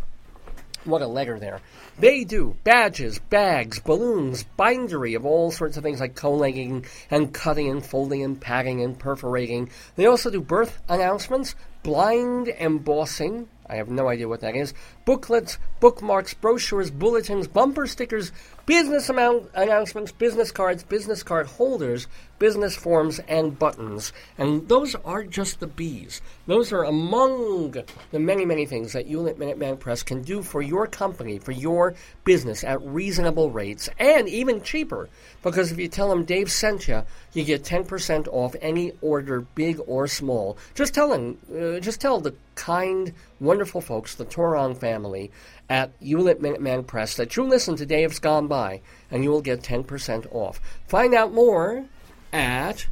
what 0.84 1.02
a 1.02 1.08
letter 1.08 1.40
there. 1.40 1.62
They 2.00 2.24
do 2.24 2.56
badges, 2.64 3.20
bags, 3.20 3.80
balloons, 3.80 4.46
bindery 4.56 5.16
of 5.16 5.26
all 5.26 5.52
sorts 5.52 5.78
of 5.78 5.84
things 5.84 6.00
like 6.00 6.16
collating 6.16 6.86
and 7.10 7.34
cutting 7.34 7.70
and 7.70 7.86
folding 7.86 8.24
and 8.24 8.40
padding 8.40 8.82
and 8.82 8.98
perforating. 8.98 9.70
They 9.96 10.06
also 10.06 10.30
do 10.30 10.40
birth 10.40 10.80
announcements, 10.88 11.56
blind 11.84 12.50
embossing. 12.50 13.50
I 13.70 13.76
have 13.76 13.90
no 13.90 14.08
idea 14.08 14.28
what 14.28 14.42
that 14.42 14.56
is. 14.56 14.74
Booklets, 15.06 15.58
bookmarks, 15.80 16.34
brochures, 16.34 16.92
bulletins, 16.92 17.48
bumper 17.48 17.88
stickers, 17.88 18.32
business 18.66 19.10
amount 19.10 19.50
announcements, 19.54 20.12
business 20.12 20.52
cards, 20.52 20.84
business 20.84 21.24
card 21.24 21.48
holders, 21.48 22.08
business 22.40 22.76
forms, 22.76 23.20
and 23.28 23.58
buttons. 23.58 24.14
And 24.38 24.68
those 24.68 24.96
are 24.96 25.24
just 25.24 25.60
the 25.60 25.68
B's. 25.68 26.22
Those 26.46 26.72
are 26.72 26.84
among 26.84 27.84
the 28.12 28.20
many, 28.20 28.46
many 28.46 28.66
things 28.66 28.94
that 28.94 29.08
Hewlett 29.08 29.40
Minuteman 29.40 29.80
Press 29.80 30.04
can 30.04 30.22
do 30.22 30.42
for 30.42 30.62
your 30.62 30.88
company, 30.88 31.40
for 31.40 31.52
your 31.52 31.96
business 32.24 32.64
at 32.64 32.82
reasonable 32.82 33.52
rates, 33.52 33.90
and 34.00 34.28
even 34.28 34.62
cheaper. 34.62 35.10
Because 35.44 35.72
if 35.72 35.80
you 35.80 35.88
tell 35.88 36.10
them 36.10 36.26
Dave 36.26 36.52
sent 36.52 36.88
you, 36.88 37.04
you 37.34 37.44
get 37.44 37.64
10% 37.64 38.28
off 38.28 38.56
any 38.62 38.92
order, 39.02 39.42
big 39.42 39.80
or 39.88 40.08
small. 40.08 40.58
Just 40.76 40.94
tell 40.94 41.10
them, 41.10 41.38
uh, 41.54 41.80
just 41.80 42.02
tell 42.02 42.20
the 42.20 42.36
kind, 42.58 43.14
wonderful 43.40 43.80
folks, 43.80 44.16
the 44.16 44.26
Torong 44.26 44.76
family 44.76 45.32
at 45.70 45.92
Hewlett 46.02 46.42
Minuteman 46.42 46.86
Press 46.86 47.16
that 47.16 47.38
you 47.38 47.44
listen 47.44 47.78
to 47.78 47.86
Dave's 47.86 48.20
Gone 48.20 48.48
By, 48.48 48.82
and 49.10 49.24
you 49.24 49.30
will 49.30 49.42
get 49.42 49.62
10% 49.62 50.28
off. 50.32 50.60
Find 50.88 51.14
out 51.14 51.32
more 51.32 51.86
at 52.34 52.88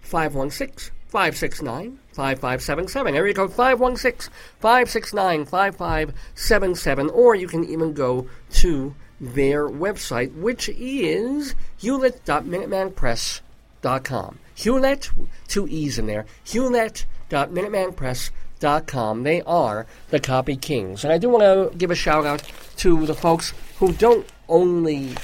516 0.00 0.94
569 1.08 1.98
5577. 2.12 3.16
Area 3.16 3.34
code 3.34 3.52
516 3.52 4.32
569 4.60 5.44
5577. 5.44 7.10
Or 7.10 7.34
you 7.34 7.48
can 7.48 7.64
even 7.64 7.92
go 7.92 8.28
to 8.52 8.94
their 9.20 9.68
website, 9.68 10.32
which 10.36 10.70
is 10.70 11.54
hewlett.minutemanpress.com. 11.78 14.38
Hewlett, 14.54 15.10
two 15.48 15.66
E's 15.68 15.98
in 15.98 16.06
there. 16.06 16.24
Hewlett.minutemanpress.com. 16.44 18.30
They 18.60 19.42
are 19.42 19.86
the 20.10 20.20
copy 20.20 20.56
kings. 20.56 21.04
And 21.04 21.12
I 21.12 21.18
do 21.18 21.28
want 21.28 21.42
to 21.42 21.76
give 21.76 21.90
a 21.90 21.94
shout 21.94 22.26
out 22.26 22.42
to 22.78 23.06
the 23.06 23.14
folks 23.14 23.52
who 23.78 23.92
don't 23.92 24.26
only, 24.48 25.14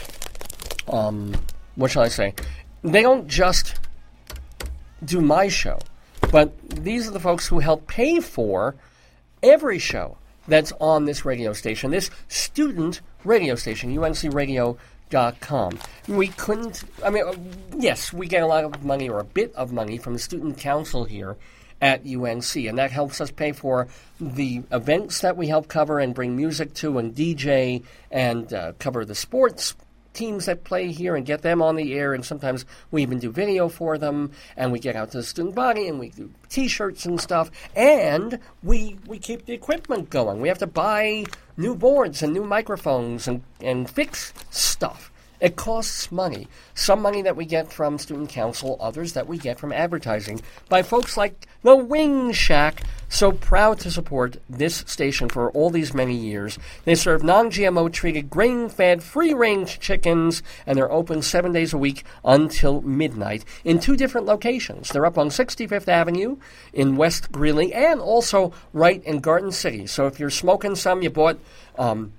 um, 0.88 1.34
what 1.74 1.90
shall 1.90 2.02
I 2.02 2.08
say? 2.08 2.34
They 2.82 3.02
don't 3.02 3.28
just 3.28 3.76
do 5.04 5.20
my 5.20 5.48
show, 5.48 5.78
but 6.32 6.52
these 6.68 7.06
are 7.08 7.12
the 7.12 7.20
folks 7.20 7.46
who 7.46 7.58
help 7.58 7.86
pay 7.86 8.20
for 8.20 8.74
every 9.42 9.78
show 9.78 10.16
that's 10.48 10.72
on 10.80 11.04
this 11.04 11.24
radio 11.24 11.52
station, 11.52 11.90
this 11.90 12.10
student 12.28 13.00
radio 13.24 13.54
station, 13.54 13.90
com. 15.40 15.78
We 16.08 16.28
couldn't, 16.28 16.84
I 17.04 17.10
mean, 17.10 17.24
uh, 17.24 17.34
yes, 17.76 18.12
we 18.12 18.26
get 18.26 18.42
a 18.42 18.46
lot 18.46 18.64
of 18.64 18.84
money 18.84 19.08
or 19.08 19.18
a 19.18 19.24
bit 19.24 19.54
of 19.54 19.72
money 19.72 19.98
from 19.98 20.14
the 20.14 20.18
student 20.18 20.58
council 20.58 21.04
here 21.04 21.36
at 21.80 22.06
UNC, 22.06 22.56
and 22.56 22.78
that 22.78 22.90
helps 22.90 23.20
us 23.20 23.30
pay 23.30 23.52
for 23.52 23.88
the 24.20 24.62
events 24.72 25.20
that 25.20 25.36
we 25.36 25.48
help 25.48 25.68
cover 25.68 25.98
and 25.98 26.14
bring 26.14 26.36
music 26.36 26.74
to 26.74 26.98
and 26.98 27.14
DJ 27.14 27.82
and 28.10 28.52
uh, 28.52 28.72
cover 28.78 29.04
the 29.04 29.14
sports 29.14 29.74
teams 30.16 30.46
that 30.46 30.64
play 30.64 30.90
here 30.90 31.14
and 31.14 31.26
get 31.26 31.42
them 31.42 31.62
on 31.62 31.76
the 31.76 31.94
air. 31.94 32.14
And 32.14 32.24
sometimes 32.24 32.64
we 32.90 33.02
even 33.02 33.18
do 33.18 33.30
video 33.30 33.68
for 33.68 33.98
them. 33.98 34.32
And 34.56 34.72
we 34.72 34.80
get 34.80 34.96
out 34.96 35.12
to 35.12 35.18
the 35.18 35.22
student 35.22 35.54
body 35.54 35.86
and 35.86 36.00
we 36.00 36.08
do 36.08 36.32
t-shirts 36.48 37.04
and 37.06 37.20
stuff. 37.20 37.50
And 37.76 38.40
we 38.62 38.98
we 39.06 39.18
keep 39.18 39.44
the 39.44 39.52
equipment 39.52 40.10
going. 40.10 40.40
We 40.40 40.48
have 40.48 40.58
to 40.58 40.66
buy 40.66 41.26
new 41.56 41.76
boards 41.76 42.22
and 42.22 42.32
new 42.32 42.44
microphones 42.44 43.28
and 43.28 43.42
and 43.60 43.88
fix 43.88 44.32
stuff 44.50 45.12
it 45.40 45.56
costs 45.56 46.10
money. 46.10 46.48
Some 46.74 47.02
money 47.02 47.22
that 47.22 47.36
we 47.36 47.44
get 47.44 47.72
from 47.72 47.98
student 47.98 48.30
council, 48.30 48.76
others 48.80 49.12
that 49.12 49.26
we 49.26 49.38
get 49.38 49.58
from 49.58 49.72
advertising 49.72 50.40
by 50.68 50.82
folks 50.82 51.16
like 51.16 51.46
the 51.62 51.76
Wing 51.76 52.32
Shack, 52.32 52.82
so 53.08 53.32
proud 53.32 53.78
to 53.80 53.90
support 53.90 54.36
this 54.48 54.84
station 54.86 55.28
for 55.28 55.50
all 55.50 55.70
these 55.70 55.94
many 55.94 56.14
years. 56.14 56.58
They 56.84 56.94
serve 56.94 57.22
non 57.22 57.50
GMO 57.50 57.92
treated, 57.92 58.30
grain 58.30 58.68
fed, 58.68 59.02
free 59.02 59.34
range 59.34 59.78
chickens, 59.78 60.42
and 60.66 60.76
they're 60.76 60.90
open 60.90 61.22
seven 61.22 61.52
days 61.52 61.72
a 61.72 61.78
week 61.78 62.04
until 62.24 62.80
midnight 62.82 63.44
in 63.64 63.78
two 63.78 63.96
different 63.96 64.26
locations. 64.26 64.88
They're 64.88 65.06
up 65.06 65.18
on 65.18 65.28
65th 65.28 65.88
Avenue 65.88 66.36
in 66.72 66.96
West 66.96 67.30
Greeley 67.30 67.72
and 67.72 68.00
also 68.00 68.52
right 68.72 69.02
in 69.04 69.20
Garden 69.20 69.52
City. 69.52 69.86
So 69.86 70.06
if 70.06 70.18
you're 70.18 70.30
smoking 70.30 70.74
some, 70.74 71.02
you 71.02 71.10
bought 71.10 71.38
um, 71.78 72.12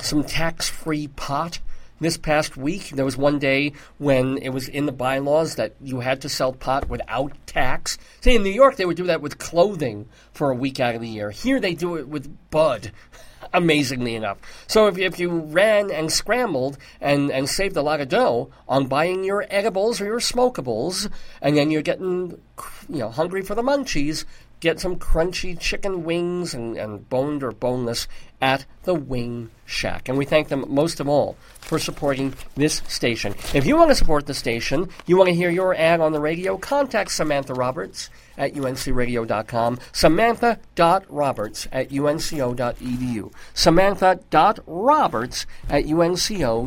some 0.00 0.24
tax 0.24 0.68
free 0.68 1.08
pot 1.08 1.60
this 2.00 2.16
past 2.16 2.56
week. 2.56 2.90
There 2.90 3.04
was 3.04 3.16
one 3.16 3.38
day 3.38 3.72
when 3.98 4.38
it 4.38 4.50
was 4.50 4.68
in 4.68 4.86
the 4.86 4.92
bylaws 4.92 5.56
that 5.56 5.74
you 5.80 6.00
had 6.00 6.20
to 6.22 6.28
sell 6.28 6.52
pot 6.52 6.88
without 6.88 7.32
tax. 7.46 7.98
See, 8.20 8.36
in 8.36 8.42
New 8.42 8.50
York, 8.50 8.76
they 8.76 8.84
would 8.84 8.96
do 8.96 9.06
that 9.06 9.20
with 9.20 9.38
clothing 9.38 10.08
for 10.32 10.50
a 10.50 10.54
week 10.54 10.80
out 10.80 10.94
of 10.94 11.00
the 11.00 11.08
year. 11.08 11.30
Here, 11.30 11.60
they 11.60 11.74
do 11.74 11.96
it 11.96 12.08
with 12.08 12.50
bud. 12.50 12.92
Amazingly 13.54 14.14
enough. 14.14 14.38
So 14.66 14.88
if, 14.88 14.98
if 14.98 15.18
you 15.18 15.30
ran 15.30 15.90
and 15.90 16.12
scrambled 16.12 16.76
and, 17.00 17.30
and 17.30 17.48
saved 17.48 17.76
a 17.76 17.82
lot 17.82 18.00
of 18.00 18.08
dough 18.08 18.50
on 18.68 18.88
buying 18.88 19.24
your 19.24 19.46
edibles 19.48 20.00
or 20.00 20.04
your 20.04 20.20
smokables, 20.20 21.10
and 21.40 21.56
then 21.56 21.70
you're 21.70 21.82
getting 21.82 22.40
you 22.88 22.98
know 22.98 23.08
hungry 23.08 23.42
for 23.42 23.54
the 23.54 23.62
munchies, 23.62 24.24
get 24.60 24.80
some 24.80 24.96
crunchy 24.96 25.58
chicken 25.58 26.04
wings 26.04 26.52
and, 26.52 26.76
and 26.76 27.08
boned 27.08 27.42
or 27.42 27.52
boneless 27.52 28.08
at 28.40 28.64
the 28.84 28.94
Wing 28.94 29.50
Shack. 29.66 30.08
And 30.08 30.16
we 30.16 30.24
thank 30.24 30.48
them 30.48 30.64
most 30.68 31.00
of 31.00 31.08
all 31.08 31.36
for 31.60 31.78
supporting 31.78 32.34
this 32.54 32.82
station. 32.88 33.34
If 33.52 33.66
you 33.66 33.76
want 33.76 33.90
to 33.90 33.94
support 33.94 34.26
the 34.26 34.34
station, 34.34 34.88
you 35.06 35.16
want 35.16 35.28
to 35.28 35.34
hear 35.34 35.50
your 35.50 35.74
ad 35.74 36.00
on 36.00 36.12
the 36.12 36.20
radio, 36.20 36.56
contact 36.56 37.10
Samantha 37.10 37.52
Roberts 37.54 38.08
at 38.36 38.54
uncradio.com, 38.54 39.78
samantha.roberts 39.92 41.68
at 41.72 41.92
unco.edu, 41.92 43.32
samantha.roberts 43.54 45.46
at 45.68 45.84
unco.edu. 45.86 46.66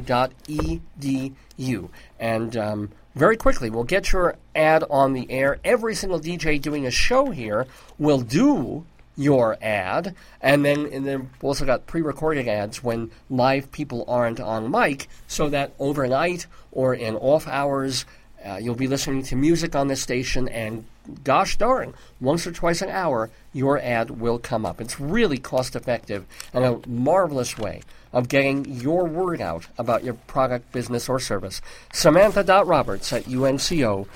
And 2.20 2.58
um, 2.58 2.92
very 3.16 3.38
quickly, 3.38 3.70
we'll 3.70 3.84
get 3.84 4.12
your 4.14 4.38
ad 4.56 4.84
on 4.90 5.14
the 5.14 5.30
air. 5.32 5.60
Every 5.64 5.96
single 5.96 6.20
DJ 6.20 6.62
doing 6.62 6.86
a 6.86 6.92
show 6.92 7.32
here 7.32 7.68
will 7.98 8.22
do 8.22 8.86
your 9.18 9.58
ad, 9.62 10.16
and 10.42 10.66
then 10.66 10.88
and 10.92 11.06
then 11.06 11.20
we've 11.20 11.44
also 11.44 11.66
got 11.66 11.88
pre-recorded 11.88 12.48
ads 12.48 12.84
when 12.84 13.12
live 13.30 13.72
people 13.72 14.06
aren't 14.08 14.40
on 14.40 14.72
mic, 14.72 15.08
so 15.28 15.50
that 15.50 15.74
overnight 15.80 16.48
or 16.72 16.94
in 16.94 17.16
off 17.16 17.48
hours, 17.48 18.06
uh, 18.46 18.58
you'll 18.62 18.76
be 18.76 18.88
listening 18.88 19.24
to 19.24 19.36
music 19.36 19.76
on 19.76 19.88
the 19.88 19.96
station, 19.96 20.48
and 20.48 20.86
gosh 21.24 21.58
darn, 21.58 21.94
once 22.20 22.46
or 22.48 22.52
twice 22.52 22.82
an 22.82 22.90
hour, 22.90 23.30
your 23.54 23.80
ad 23.80 24.10
will 24.12 24.40
come 24.40 24.66
up. 24.66 24.80
It's 24.80 25.00
really 25.00 25.38
cost 25.38 25.76
effective 25.76 26.26
and 26.54 26.64
a 26.64 26.80
marvelous 26.88 27.58
way 27.58 27.82
of 28.14 28.28
getting 28.28 28.66
your 28.66 29.06
word 29.06 29.42
out 29.42 29.68
about 29.78 30.04
your 30.04 30.14
product, 30.14 30.72
business, 30.72 31.08
or 31.08 31.20
service. 31.20 31.62
Samantha.roberts 31.94 33.14
at 33.14 33.28
unco.edu. 33.28 34.08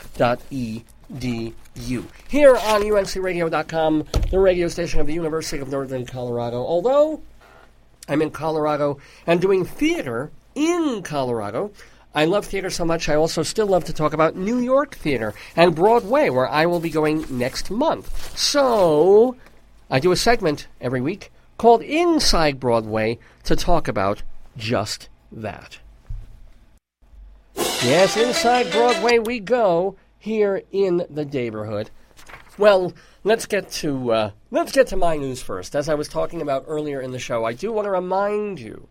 Here 1.77 2.55
on 2.55 2.81
uncradio.com, 2.81 4.05
the 4.31 4.39
radio 4.39 4.67
station 4.69 5.01
of 5.01 5.07
the 5.07 5.13
University 5.13 5.61
of 5.61 5.69
Northern 5.69 6.05
Colorado. 6.05 6.57
Although 6.57 7.21
I'm 8.07 8.21
in 8.21 8.31
Colorado 8.31 8.97
and 9.27 9.41
doing 9.41 9.65
theater 9.65 10.31
in 10.55 11.01
Colorado, 11.03 11.71
I 12.13 12.23
love 12.23 12.45
theater 12.45 12.69
so 12.69 12.85
much, 12.85 13.09
I 13.09 13.15
also 13.15 13.43
still 13.43 13.67
love 13.67 13.83
to 13.85 13.93
talk 13.93 14.13
about 14.13 14.37
New 14.37 14.59
York 14.59 14.95
theater 14.95 15.33
and 15.55 15.75
Broadway, 15.75 16.29
where 16.29 16.47
I 16.47 16.65
will 16.65 16.79
be 16.79 16.89
going 16.89 17.25
next 17.29 17.69
month. 17.69 18.37
So, 18.37 19.35
I 19.89 19.99
do 19.99 20.13
a 20.13 20.15
segment 20.15 20.67
every 20.79 21.01
week 21.01 21.29
called 21.57 21.81
Inside 21.81 22.57
Broadway 22.57 23.19
to 23.43 23.55
talk 23.57 23.89
about 23.89 24.23
just 24.55 25.09
that. 25.29 25.79
Yes, 27.55 28.15
inside 28.15 28.71
Broadway 28.71 29.19
we 29.19 29.39
go 29.39 29.97
here 30.25 30.63
in 30.71 31.05
the 31.07 31.23
neighborhood. 31.23 31.91
Well, 32.57 32.93
let's 33.23 33.45
get 33.45 33.69
to 33.83 34.11
uh, 34.11 34.31
let's 34.49 34.71
get 34.71 34.87
to 34.87 34.97
my 34.97 35.17
news 35.17 35.39
first. 35.39 35.75
As 35.75 35.87
I 35.87 35.93
was 35.93 36.07
talking 36.07 36.41
about 36.41 36.65
earlier 36.67 36.99
in 36.99 37.11
the 37.11 37.19
show, 37.19 37.45
I 37.45 37.53
do 37.53 37.71
want 37.71 37.85
to 37.85 37.91
remind 37.91 38.59
you 38.59 38.87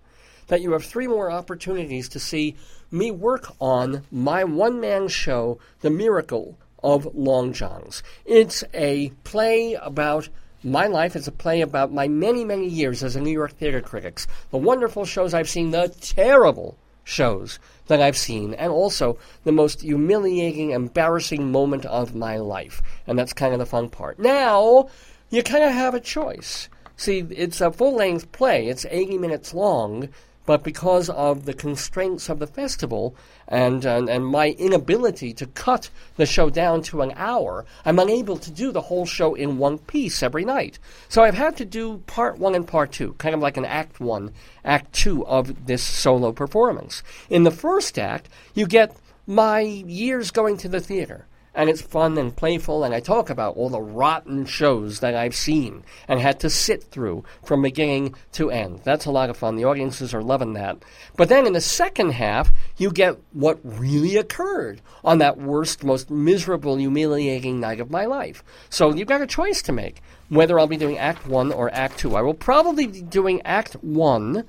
that 0.46 0.60
you 0.60 0.72
have 0.72 0.84
three 0.84 1.08
more 1.08 1.32
opportunities 1.32 2.08
to 2.10 2.20
see 2.20 2.54
me 2.92 3.10
work 3.10 3.52
on 3.60 4.04
my 4.12 4.44
one-man 4.44 5.08
show, 5.08 5.58
The 5.80 5.90
Miracle 5.90 6.56
of 6.84 7.16
Long 7.16 7.52
Johns. 7.52 8.04
It's 8.24 8.62
a 8.72 9.08
play 9.24 9.74
about 9.74 10.28
my 10.62 10.86
life 10.86 11.16
is 11.16 11.26
a 11.26 11.32
play 11.32 11.62
about 11.62 11.92
my 11.92 12.06
many, 12.06 12.44
many 12.44 12.68
years 12.68 13.02
as 13.02 13.16
a 13.16 13.20
New 13.20 13.32
York 13.32 13.52
theater 13.58 13.80
critic. 13.80 14.20
The 14.52 14.58
wonderful 14.58 15.04
shows 15.04 15.34
I've 15.34 15.48
seen, 15.48 15.72
the 15.72 15.88
terrible 16.00 16.78
shows 17.04 17.58
that 17.86 18.00
I've 18.00 18.16
seen, 18.16 18.54
and 18.54 18.72
also 18.72 19.18
the 19.44 19.52
most 19.52 19.82
humiliating, 19.82 20.70
embarrassing 20.70 21.52
moment 21.52 21.84
of 21.84 22.14
my 22.14 22.38
life. 22.38 22.82
And 23.06 23.18
that's 23.18 23.32
kind 23.32 23.52
of 23.52 23.58
the 23.58 23.66
fun 23.66 23.90
part. 23.90 24.18
Now, 24.18 24.88
you 25.30 25.42
kind 25.42 25.64
of 25.64 25.72
have 25.72 25.94
a 25.94 26.00
choice. 26.00 26.68
See, 26.96 27.26
it's 27.30 27.60
a 27.60 27.70
full 27.70 27.94
length 27.94 28.32
play, 28.32 28.68
it's 28.68 28.86
80 28.88 29.18
minutes 29.18 29.52
long, 29.52 30.08
but 30.46 30.62
because 30.62 31.08
of 31.10 31.44
the 31.44 31.54
constraints 31.54 32.28
of 32.28 32.38
the 32.38 32.46
festival 32.46 33.16
and, 33.48 33.84
and, 33.84 34.08
and 34.08 34.26
my 34.26 34.50
inability 34.50 35.32
to 35.34 35.46
cut 35.46 35.90
the 36.16 36.26
show 36.26 36.50
down 36.50 36.82
to 36.82 37.02
an 37.02 37.12
hour, 37.16 37.64
I'm 37.84 37.98
unable 37.98 38.36
to 38.38 38.50
do 38.50 38.70
the 38.70 38.82
whole 38.82 39.06
show 39.06 39.34
in 39.34 39.58
one 39.58 39.78
piece 39.78 40.22
every 40.22 40.44
night. 40.44 40.78
So 41.08 41.22
I've 41.22 41.34
had 41.34 41.56
to 41.56 41.64
do 41.64 41.98
part 42.06 42.38
one 42.38 42.54
and 42.54 42.66
part 42.66 42.92
two, 42.92 43.14
kind 43.14 43.34
of 43.34 43.40
like 43.40 43.56
an 43.56 43.64
act 43.64 44.00
one, 44.00 44.32
act 44.64 44.92
two 44.92 45.26
of 45.26 45.66
this 45.66 45.82
solo 45.82 46.32
performance. 46.32 47.02
In 47.30 47.44
the 47.44 47.50
first 47.50 47.98
act, 47.98 48.28
you 48.54 48.66
get 48.66 48.96
my 49.26 49.60
years 49.60 50.30
going 50.30 50.56
to 50.58 50.68
the 50.68 50.80
theater 50.80 51.26
and 51.54 51.70
it's 51.70 51.80
fun 51.80 52.18
and 52.18 52.36
playful, 52.36 52.82
and 52.82 52.94
I 52.94 53.00
talk 53.00 53.30
about 53.30 53.56
all 53.56 53.68
the 53.68 53.80
rotten 53.80 54.44
shows 54.44 55.00
that 55.00 55.14
I've 55.14 55.34
seen 55.34 55.84
and 56.08 56.20
had 56.20 56.40
to 56.40 56.50
sit 56.50 56.84
through 56.84 57.24
from 57.44 57.62
beginning 57.62 58.14
to 58.32 58.50
end. 58.50 58.80
That's 58.82 59.06
a 59.06 59.10
lot 59.10 59.30
of 59.30 59.36
fun. 59.36 59.56
The 59.56 59.64
audiences 59.64 60.12
are 60.12 60.22
loving 60.22 60.54
that. 60.54 60.82
But 61.16 61.28
then 61.28 61.46
in 61.46 61.52
the 61.52 61.60
second 61.60 62.10
half, 62.10 62.52
you 62.76 62.90
get 62.90 63.18
what 63.32 63.60
really 63.62 64.16
occurred 64.16 64.80
on 65.04 65.18
that 65.18 65.38
worst, 65.38 65.84
most 65.84 66.10
miserable, 66.10 66.76
humiliating 66.76 67.60
night 67.60 67.80
of 67.80 67.90
my 67.90 68.04
life. 68.04 68.42
So 68.68 68.92
you've 68.92 69.08
got 69.08 69.22
a 69.22 69.26
choice 69.26 69.62
to 69.62 69.72
make 69.72 70.02
whether 70.28 70.58
I'll 70.58 70.66
be 70.66 70.76
doing 70.76 70.98
Act 70.98 71.26
1 71.26 71.52
or 71.52 71.72
Act 71.72 71.98
2. 71.98 72.16
I 72.16 72.22
will 72.22 72.34
probably 72.34 72.86
be 72.86 73.02
doing 73.02 73.42
Act 73.44 73.74
1, 73.74 74.44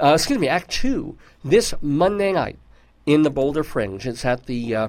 uh, 0.00 0.12
excuse 0.14 0.38
me, 0.38 0.48
Act 0.48 0.70
2 0.70 1.16
this 1.44 1.74
Monday 1.80 2.32
night 2.32 2.58
in 3.06 3.22
the 3.22 3.30
Boulder 3.30 3.64
Fringe. 3.64 4.06
It's 4.06 4.24
at 4.24 4.46
the. 4.46 4.74
Uh, 4.74 4.88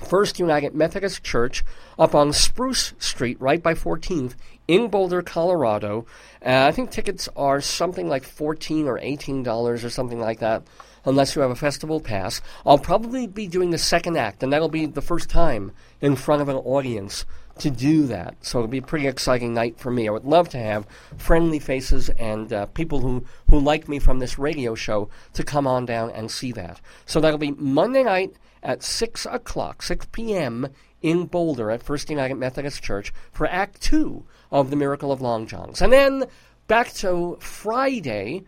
First 0.00 0.38
United 0.38 0.74
Methodist 0.74 1.22
Church 1.22 1.64
up 1.98 2.14
on 2.14 2.32
Spruce 2.32 2.94
Street, 2.98 3.40
right 3.40 3.62
by 3.62 3.74
14th, 3.74 4.34
in 4.66 4.88
Boulder, 4.88 5.22
Colorado. 5.22 6.06
Uh, 6.44 6.66
I 6.68 6.72
think 6.72 6.90
tickets 6.90 7.28
are 7.36 7.60
something 7.60 8.08
like 8.08 8.24
14 8.24 8.86
or 8.86 8.98
$18 8.98 9.84
or 9.84 9.90
something 9.90 10.20
like 10.20 10.40
that, 10.40 10.62
unless 11.04 11.34
you 11.34 11.42
have 11.42 11.50
a 11.50 11.56
festival 11.56 12.00
pass. 12.00 12.40
I'll 12.64 12.78
probably 12.78 13.26
be 13.26 13.46
doing 13.46 13.70
the 13.70 13.78
second 13.78 14.16
act, 14.16 14.42
and 14.42 14.52
that'll 14.52 14.68
be 14.68 14.86
the 14.86 15.02
first 15.02 15.30
time 15.30 15.72
in 16.00 16.16
front 16.16 16.42
of 16.42 16.48
an 16.48 16.56
audience 16.56 17.24
to 17.58 17.70
do 17.70 18.06
that. 18.06 18.36
So 18.40 18.58
it'll 18.58 18.68
be 18.68 18.78
a 18.78 18.82
pretty 18.82 19.06
exciting 19.06 19.52
night 19.52 19.78
for 19.78 19.90
me. 19.90 20.08
I 20.08 20.12
would 20.12 20.24
love 20.24 20.48
to 20.50 20.58
have 20.58 20.86
friendly 21.16 21.58
faces 21.58 22.08
and 22.10 22.52
uh, 22.52 22.66
people 22.66 23.00
who, 23.00 23.24
who 23.50 23.58
like 23.58 23.88
me 23.88 23.98
from 23.98 24.18
this 24.18 24.38
radio 24.38 24.74
show 24.74 25.08
to 25.34 25.42
come 25.42 25.66
on 25.66 25.84
down 25.86 26.10
and 26.10 26.30
see 26.30 26.52
that. 26.52 26.80
So 27.06 27.20
that'll 27.20 27.38
be 27.38 27.52
Monday 27.52 28.04
night 28.04 28.36
at 28.62 28.82
6 28.82 29.26
o'clock, 29.26 29.82
6 29.82 30.06
p.m. 30.12 30.68
in 31.02 31.26
Boulder 31.26 31.70
at 31.70 31.82
First 31.82 32.10
United 32.10 32.36
Methodist 32.36 32.82
Church 32.82 33.12
for 33.32 33.46
Act 33.46 33.80
2 33.82 34.24
of 34.50 34.70
The 34.70 34.76
Miracle 34.76 35.12
of 35.12 35.20
Long 35.20 35.46
Johns. 35.46 35.82
And 35.82 35.92
then 35.92 36.24
back 36.66 36.92
to 36.94 37.36
Friday, 37.40 38.44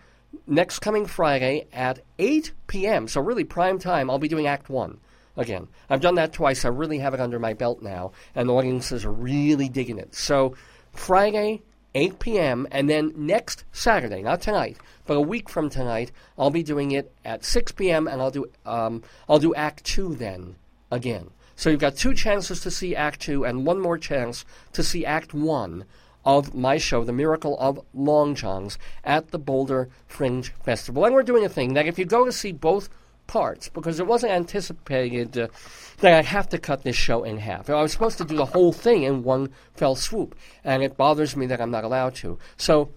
next 0.46 0.80
coming 0.80 1.06
Friday 1.06 1.68
at 1.72 2.00
8 2.18 2.52
p.m. 2.66 3.08
So 3.08 3.20
really 3.20 3.44
prime 3.44 3.78
time. 3.78 4.10
I'll 4.10 4.18
be 4.18 4.28
doing 4.28 4.46
Act 4.46 4.68
One 4.68 5.00
again. 5.36 5.68
I've 5.88 6.00
done 6.00 6.16
that 6.16 6.32
twice. 6.32 6.64
I 6.64 6.68
really 6.68 6.98
have 6.98 7.14
it 7.14 7.20
under 7.20 7.38
my 7.38 7.54
belt 7.54 7.82
now, 7.82 8.12
and 8.34 8.48
the 8.48 8.54
audiences 8.54 9.04
are 9.04 9.12
really 9.12 9.68
digging 9.68 9.98
it. 9.98 10.14
So 10.14 10.54
Friday, 10.92 11.62
8 11.94 12.18
p.m., 12.18 12.68
and 12.70 12.88
then 12.88 13.12
next 13.16 13.64
Saturday, 13.72 14.22
not 14.22 14.40
tonight, 14.40 14.76
but 15.06 15.16
a 15.16 15.20
week 15.20 15.48
from 15.48 15.68
tonight, 15.68 16.12
I'll 16.38 16.50
be 16.50 16.62
doing 16.62 16.92
it 16.92 17.12
at 17.24 17.44
6 17.44 17.72
p.m. 17.72 18.06
and 18.06 18.20
I'll 18.20 18.30
do 18.30 18.46
um, 18.64 19.02
I'll 19.28 19.38
do 19.38 19.54
Act 19.54 19.84
Two 19.84 20.14
then 20.14 20.56
again. 20.90 21.30
So 21.56 21.68
you've 21.68 21.80
got 21.80 21.96
two 21.96 22.14
chances 22.14 22.60
to 22.60 22.70
see 22.70 22.94
Act 22.94 23.20
Two 23.20 23.44
and 23.44 23.66
one 23.66 23.80
more 23.80 23.98
chance 23.98 24.44
to 24.72 24.82
see 24.82 25.04
Act 25.04 25.34
One 25.34 25.84
of 26.24 26.54
my 26.54 26.76
show, 26.78 27.02
The 27.02 27.12
Miracle 27.12 27.58
of 27.58 27.80
Long 27.94 28.34
Johns, 28.34 28.78
at 29.04 29.30
the 29.30 29.38
Boulder 29.38 29.88
Fringe 30.06 30.52
Festival. 30.62 31.04
And 31.04 31.14
we're 31.14 31.22
doing 31.22 31.44
a 31.44 31.48
thing 31.48 31.74
that 31.74 31.86
if 31.86 31.98
you 31.98 32.04
go 32.04 32.24
to 32.24 32.32
see 32.32 32.52
both 32.52 32.88
parts, 33.30 33.68
because 33.68 34.00
it 34.00 34.06
wasn't 34.06 34.32
anticipated 34.32 35.38
uh, 35.38 35.46
that 36.00 36.14
I'd 36.18 36.24
have 36.26 36.48
to 36.48 36.58
cut 36.58 36.82
this 36.82 36.96
show 36.96 37.22
in 37.22 37.38
half. 37.38 37.70
I 37.70 37.80
was 37.80 37.92
supposed 37.92 38.18
to 38.18 38.24
do 38.24 38.36
the 38.36 38.52
whole 38.54 38.72
thing 38.72 39.04
in 39.04 39.22
one 39.22 39.50
fell 39.74 39.94
swoop, 39.94 40.34
and 40.64 40.82
it 40.82 40.96
bothers 40.96 41.36
me 41.36 41.46
that 41.46 41.60
I'm 41.60 41.70
not 41.70 41.84
allowed 41.84 42.14
to. 42.22 42.38
So 42.56 42.90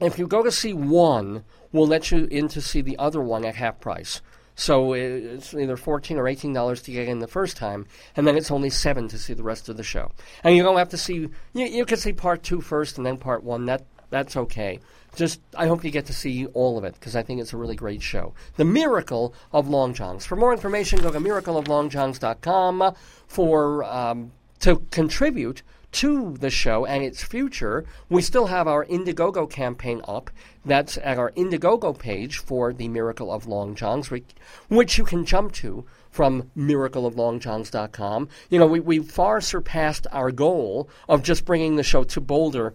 if 0.00 0.18
you 0.18 0.26
go 0.26 0.42
to 0.42 0.50
see 0.50 0.72
one, 0.72 1.44
we'll 1.70 1.86
let 1.86 2.10
you 2.10 2.26
in 2.30 2.48
to 2.48 2.60
see 2.60 2.82
the 2.82 2.98
other 2.98 3.20
one 3.20 3.44
at 3.44 3.54
half 3.54 3.78
price. 3.78 4.20
So 4.54 4.92
it's 4.92 5.54
either 5.54 5.76
fourteen 5.76 6.18
or 6.18 6.26
eighteen 6.28 6.52
dollars 6.52 6.82
to 6.82 6.92
get 6.92 7.08
in 7.08 7.20
the 7.20 7.26
first 7.38 7.56
time, 7.56 7.86
and 8.16 8.26
then 8.26 8.36
it's 8.36 8.50
only 8.50 8.70
seven 8.70 9.08
to 9.08 9.18
see 9.18 9.34
the 9.34 9.42
rest 9.42 9.68
of 9.68 9.76
the 9.76 9.82
show. 9.82 10.10
And 10.44 10.56
you 10.56 10.62
don't 10.62 10.76
have 10.76 10.90
to 10.90 10.98
see. 10.98 11.28
You, 11.54 11.66
you 11.78 11.84
can 11.86 11.96
see 11.96 12.12
part 12.12 12.42
two 12.42 12.60
first 12.60 12.98
and 12.98 13.06
then 13.06 13.16
part 13.16 13.42
one. 13.44 13.64
That 13.66 13.82
that's 14.10 14.36
okay. 14.36 14.80
Just 15.14 15.40
I 15.56 15.66
hope 15.66 15.84
you 15.84 15.90
get 15.90 16.06
to 16.06 16.12
see 16.12 16.46
all 16.46 16.78
of 16.78 16.84
it 16.84 16.94
because 16.94 17.14
I 17.14 17.22
think 17.22 17.40
it's 17.40 17.52
a 17.52 17.56
really 17.56 17.76
great 17.76 18.02
show. 18.02 18.34
The 18.56 18.64
Miracle 18.64 19.34
of 19.52 19.68
Long 19.68 19.92
Johns. 19.94 20.24
For 20.24 20.36
more 20.36 20.52
information, 20.52 21.00
go 21.00 21.10
to 21.10 21.20
miracleoflongjohns.com 21.20 22.94
for 23.26 23.84
um, 23.84 24.32
to 24.60 24.76
contribute 24.90 25.62
to 25.92 26.36
the 26.38 26.50
show 26.50 26.86
and 26.86 27.04
its 27.04 27.22
future, 27.22 27.84
we 28.08 28.22
still 28.22 28.46
have 28.46 28.66
our 28.66 28.84
Indiegogo 28.86 29.48
campaign 29.48 30.00
up. 30.08 30.30
That's 30.64 30.96
at 30.98 31.18
our 31.18 31.32
Indiegogo 31.32 31.98
page 31.98 32.38
for 32.38 32.72
the 32.72 32.88
Miracle 32.88 33.30
of 33.30 33.46
Long 33.46 33.74
Johns, 33.74 34.10
which, 34.10 34.98
you 34.98 35.04
can 35.04 35.24
jump 35.24 35.52
to 35.54 35.84
from 36.10 36.50
miracleoflongjohns.com. 36.56 38.28
You 38.48 38.58
know, 38.58 38.66
we, 38.66 38.80
we 38.80 38.98
far 39.00 39.40
surpassed 39.40 40.06
our 40.12 40.30
goal 40.30 40.88
of 41.08 41.22
just 41.22 41.44
bringing 41.44 41.76
the 41.76 41.82
show 41.82 42.04
to 42.04 42.20
Boulder 42.20 42.74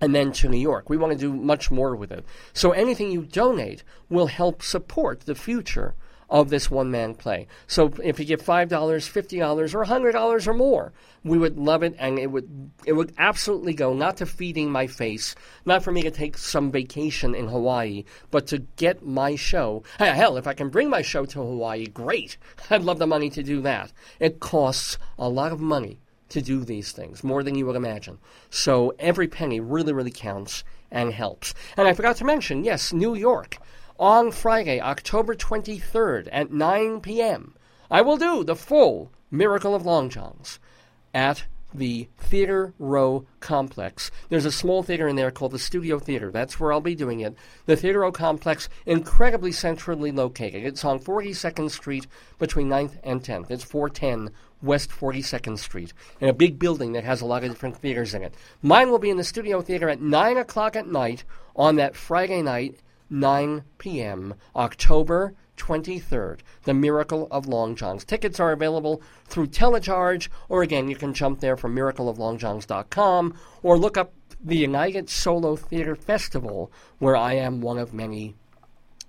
and 0.00 0.14
then 0.14 0.32
to 0.32 0.48
New 0.48 0.58
York. 0.58 0.88
We 0.88 0.96
want 0.96 1.12
to 1.12 1.18
do 1.18 1.32
much 1.32 1.70
more 1.70 1.96
with 1.96 2.12
it. 2.12 2.24
So 2.52 2.72
anything 2.72 3.10
you 3.10 3.22
donate 3.22 3.82
will 4.08 4.26
help 4.26 4.62
support 4.62 5.20
the 5.20 5.34
future 5.34 5.94
of 6.28 6.50
this 6.50 6.70
one 6.70 6.90
man 6.90 7.14
play. 7.14 7.46
So 7.66 7.92
if 8.02 8.18
you 8.18 8.24
give 8.24 8.42
five 8.42 8.68
dollars, 8.68 9.06
fifty 9.06 9.38
dollars, 9.38 9.74
or 9.74 9.84
hundred 9.84 10.12
dollars 10.12 10.48
or 10.48 10.54
more, 10.54 10.92
we 11.24 11.38
would 11.38 11.56
love 11.56 11.82
it, 11.82 11.94
and 11.98 12.18
it 12.18 12.30
would 12.30 12.70
it 12.84 12.94
would 12.94 13.14
absolutely 13.18 13.74
go 13.74 13.94
not 13.94 14.16
to 14.18 14.26
feeding 14.26 14.70
my 14.70 14.86
face, 14.86 15.34
not 15.64 15.82
for 15.82 15.92
me 15.92 16.02
to 16.02 16.10
take 16.10 16.36
some 16.36 16.70
vacation 16.70 17.34
in 17.34 17.48
Hawaii, 17.48 18.04
but 18.30 18.46
to 18.48 18.58
get 18.76 19.04
my 19.06 19.36
show. 19.36 19.82
Hell, 19.98 20.36
if 20.36 20.46
I 20.46 20.54
can 20.54 20.68
bring 20.68 20.90
my 20.90 21.02
show 21.02 21.24
to 21.26 21.38
Hawaii, 21.38 21.86
great. 21.86 22.36
I'd 22.70 22.82
love 22.82 22.98
the 22.98 23.06
money 23.06 23.30
to 23.30 23.42
do 23.42 23.60
that. 23.62 23.92
It 24.18 24.40
costs 24.40 24.98
a 25.18 25.28
lot 25.28 25.52
of 25.52 25.60
money 25.60 26.00
to 26.28 26.42
do 26.42 26.64
these 26.64 26.92
things, 26.92 27.22
more 27.22 27.42
than 27.42 27.54
you 27.54 27.66
would 27.66 27.76
imagine. 27.76 28.18
So 28.50 28.94
every 28.98 29.28
penny 29.28 29.60
really, 29.60 29.92
really 29.92 30.10
counts 30.10 30.64
and 30.90 31.12
helps. 31.12 31.54
And 31.76 31.86
I 31.86 31.94
forgot 31.94 32.16
to 32.16 32.24
mention, 32.24 32.64
yes, 32.64 32.92
New 32.92 33.14
York 33.14 33.58
on 33.98 34.30
Friday, 34.30 34.80
October 34.80 35.34
23rd 35.34 36.28
at 36.32 36.52
9 36.52 37.00
p.m. 37.00 37.54
I 37.90 38.02
will 38.02 38.16
do 38.16 38.44
the 38.44 38.56
full 38.56 39.10
Miracle 39.30 39.74
of 39.74 39.86
Long 39.86 40.10
Johns 40.10 40.58
at 41.14 41.44
the 41.74 42.08
Theater 42.18 42.72
Row 42.78 43.26
Complex. 43.40 44.10
There's 44.28 44.44
a 44.44 44.52
small 44.52 44.82
theater 44.82 45.08
in 45.08 45.16
there 45.16 45.30
called 45.30 45.52
the 45.52 45.58
Studio 45.58 45.98
Theater. 45.98 46.30
That's 46.30 46.58
where 46.58 46.72
I'll 46.72 46.80
be 46.80 46.94
doing 46.94 47.20
it. 47.20 47.34
The 47.66 47.76
Theater 47.76 48.00
Row 48.00 48.12
Complex, 48.12 48.68
incredibly 48.86 49.52
centrally 49.52 50.12
located. 50.12 50.64
It's 50.64 50.84
on 50.84 51.00
42nd 51.00 51.70
Street 51.70 52.06
between 52.38 52.68
9th 52.68 52.98
and 53.04 53.22
10th. 53.22 53.50
It's 53.50 53.64
410 53.64 54.32
West 54.62 54.90
42nd 54.90 55.58
Street, 55.58 55.92
in 56.20 56.28
a 56.28 56.32
big 56.34 56.58
building 56.58 56.92
that 56.92 57.04
has 57.04 57.20
a 57.20 57.26
lot 57.26 57.44
of 57.44 57.50
different 57.50 57.76
theaters 57.76 58.14
in 58.14 58.22
it. 58.22 58.34
Mine 58.62 58.90
will 58.90 58.98
be 58.98 59.10
in 59.10 59.16
the 59.16 59.24
Studio 59.24 59.60
Theater 59.60 59.88
at 59.88 60.00
9 60.00 60.36
o'clock 60.36 60.76
at 60.76 60.86
night 60.86 61.24
on 61.54 61.76
that 61.76 61.96
Friday 61.96 62.42
night 62.42 62.80
9 63.10 63.62
p.m., 63.78 64.34
October 64.54 65.34
23rd, 65.56 66.40
The 66.64 66.74
Miracle 66.74 67.28
of 67.30 67.46
Long 67.46 67.74
Johns. 67.74 68.04
Tickets 68.04 68.40
are 68.40 68.52
available 68.52 69.00
through 69.26 69.46
Telecharge, 69.46 70.28
or 70.48 70.62
again, 70.62 70.88
you 70.88 70.96
can 70.96 71.14
jump 71.14 71.40
there 71.40 71.56
from 71.56 71.74
miracleoflongjohns.com 71.74 73.34
or 73.62 73.78
look 73.78 73.96
up 73.96 74.12
the 74.42 74.56
United 74.56 75.08
Solo 75.08 75.56
Theater 75.56 75.96
Festival, 75.96 76.70
where 76.98 77.16
I 77.16 77.34
am 77.34 77.60
one 77.60 77.78
of 77.78 77.94
many 77.94 78.34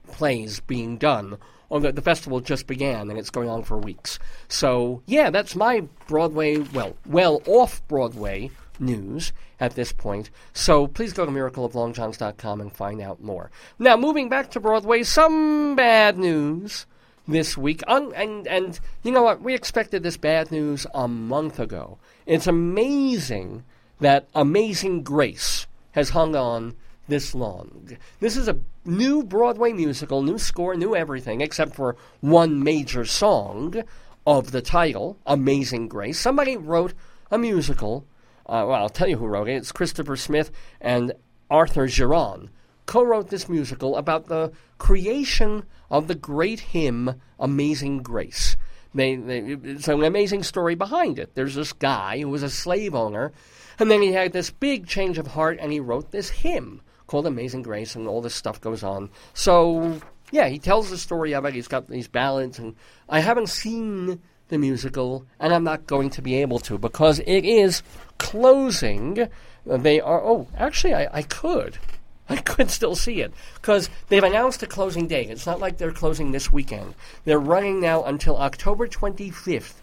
plays 0.07 0.61
being 0.61 0.97
done. 0.97 1.37
Or 1.69 1.79
the, 1.79 1.91
the 1.91 2.01
festival 2.01 2.39
just 2.39 2.65
began 2.65 3.09
and 3.09 3.19
it's 3.19 3.29
going 3.29 3.49
on 3.49 3.63
for 3.63 3.77
weeks. 3.77 4.19
So, 4.47 5.01
yeah, 5.05 5.29
that's 5.29 5.55
my 5.55 5.83
Broadway, 6.07 6.57
well, 6.57 6.95
well 7.05 7.41
off 7.45 7.85
Broadway 7.87 8.51
news 8.79 9.33
at 9.59 9.75
this 9.75 9.91
point. 9.91 10.29
So 10.53 10.87
please 10.87 11.13
go 11.13 11.25
to 11.25 11.31
miracleoflongjohns.com 11.31 12.61
and 12.61 12.71
find 12.71 13.01
out 13.01 13.21
more. 13.21 13.51
Now, 13.79 13.97
moving 13.97 14.29
back 14.29 14.51
to 14.51 14.59
Broadway, 14.59 15.03
some 15.03 15.75
bad 15.75 16.17
news 16.17 16.85
this 17.27 17.57
week. 17.57 17.83
And, 17.87 18.47
and 18.47 18.79
you 19.03 19.11
know 19.11 19.23
what? 19.23 19.41
We 19.41 19.53
expected 19.53 20.03
this 20.03 20.17
bad 20.17 20.51
news 20.51 20.87
a 20.93 21.07
month 21.07 21.59
ago. 21.59 21.97
It's 22.25 22.47
amazing 22.47 23.63
that 23.99 24.27
Amazing 24.35 25.03
Grace 25.03 25.67
has 25.91 26.09
hung 26.09 26.35
on 26.35 26.75
this 27.07 27.33
long. 27.33 27.97
This 28.19 28.37
is 28.37 28.47
a 28.47 28.59
new 28.87 29.23
Broadway 29.23 29.73
musical, 29.73 30.21
new 30.23 30.37
score, 30.37 30.75
new 30.75 30.95
everything, 30.95 31.41
except 31.41 31.75
for 31.75 31.95
one 32.21 32.63
major 32.63 33.05
song 33.05 33.83
of 34.25 34.51
the 34.51 34.61
title, 34.61 35.17
Amazing 35.25 35.87
Grace. 35.87 36.19
Somebody 36.19 36.57
wrote 36.57 36.93
a 37.29 37.37
musical 37.37 38.07
uh, 38.47 38.63
well, 38.65 38.75
I'll 38.75 38.89
tell 38.89 39.09
you 39.09 39.17
who 39.17 39.27
wrote 39.27 39.49
it. 39.49 39.55
It's 39.55 39.73
Christopher 39.73 40.15
Smith 40.15 40.51
and 40.79 41.13
Arthur 41.49 41.87
Giron 41.87 42.49
co-wrote 42.85 43.29
this 43.29 43.49
musical 43.49 43.97
about 43.97 44.27
the 44.27 44.53
creation 44.77 45.65
of 45.91 46.07
the 46.07 46.15
great 46.15 46.61
hymn 46.61 47.21
"Amazing 47.39 48.03
Grace." 48.03 48.55
They, 48.95 49.15
they, 49.15 49.39
it's 49.39 49.89
an 49.89 50.03
amazing 50.03 50.43
story 50.43 50.75
behind 50.75 51.19
it. 51.19 51.35
There's 51.35 51.55
this 51.55 51.73
guy 51.73 52.19
who 52.21 52.29
was 52.29 52.41
a 52.41 52.49
slave 52.49 52.95
owner, 52.95 53.33
and 53.77 53.91
then 53.91 54.01
he 54.01 54.13
had 54.13 54.31
this 54.31 54.49
big 54.49 54.87
change 54.87 55.17
of 55.17 55.27
heart, 55.27 55.57
and 55.59 55.73
he 55.73 55.81
wrote 55.81 56.11
this 56.11 56.29
hymn 56.29 56.81
called 57.07 57.25
"Amazing 57.25 57.63
Grace," 57.63 57.95
and 57.95 58.07
all 58.07 58.21
this 58.21 58.35
stuff 58.35 58.61
goes 58.61 58.83
on. 58.83 59.09
So, 59.33 59.99
yeah, 60.31 60.47
he 60.47 60.59
tells 60.59 60.89
the 60.89 60.97
story 60.97 61.33
of 61.33 61.45
it. 61.45 61.53
He's 61.53 61.67
got 61.67 61.87
these 61.87 62.07
ballads, 62.07 62.59
and 62.59 62.75
I 63.09 63.19
haven't 63.19 63.49
seen 63.49 64.21
the 64.49 64.57
musical, 64.57 65.25
and 65.39 65.53
I'm 65.53 65.63
not 65.63 65.87
going 65.87 66.09
to 66.11 66.21
be 66.21 66.35
able 66.35 66.59
to 66.59 66.77
because 66.77 67.19
it 67.19 67.45
is 67.45 67.81
closing. 68.17 69.27
They 69.65 69.99
are. 69.99 70.21
Oh, 70.23 70.47
actually, 70.57 70.93
I, 70.93 71.07
I 71.11 71.21
could. 71.23 71.77
I 72.29 72.37
could 72.37 72.69
still 72.69 72.95
see 72.95 73.21
it 73.21 73.33
because 73.55 73.89
they've 74.09 74.23
announced 74.23 74.61
a 74.61 74.67
closing 74.67 75.07
date. 75.07 75.29
It's 75.29 75.45
not 75.45 75.59
like 75.59 75.77
they're 75.77 75.91
closing 75.91 76.31
this 76.31 76.51
weekend. 76.51 76.93
They're 77.23 77.39
running 77.39 77.79
now 77.79 78.03
until 78.03 78.37
October 78.37 78.87
25th, 78.87 79.75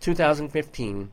2015. 0.00 1.10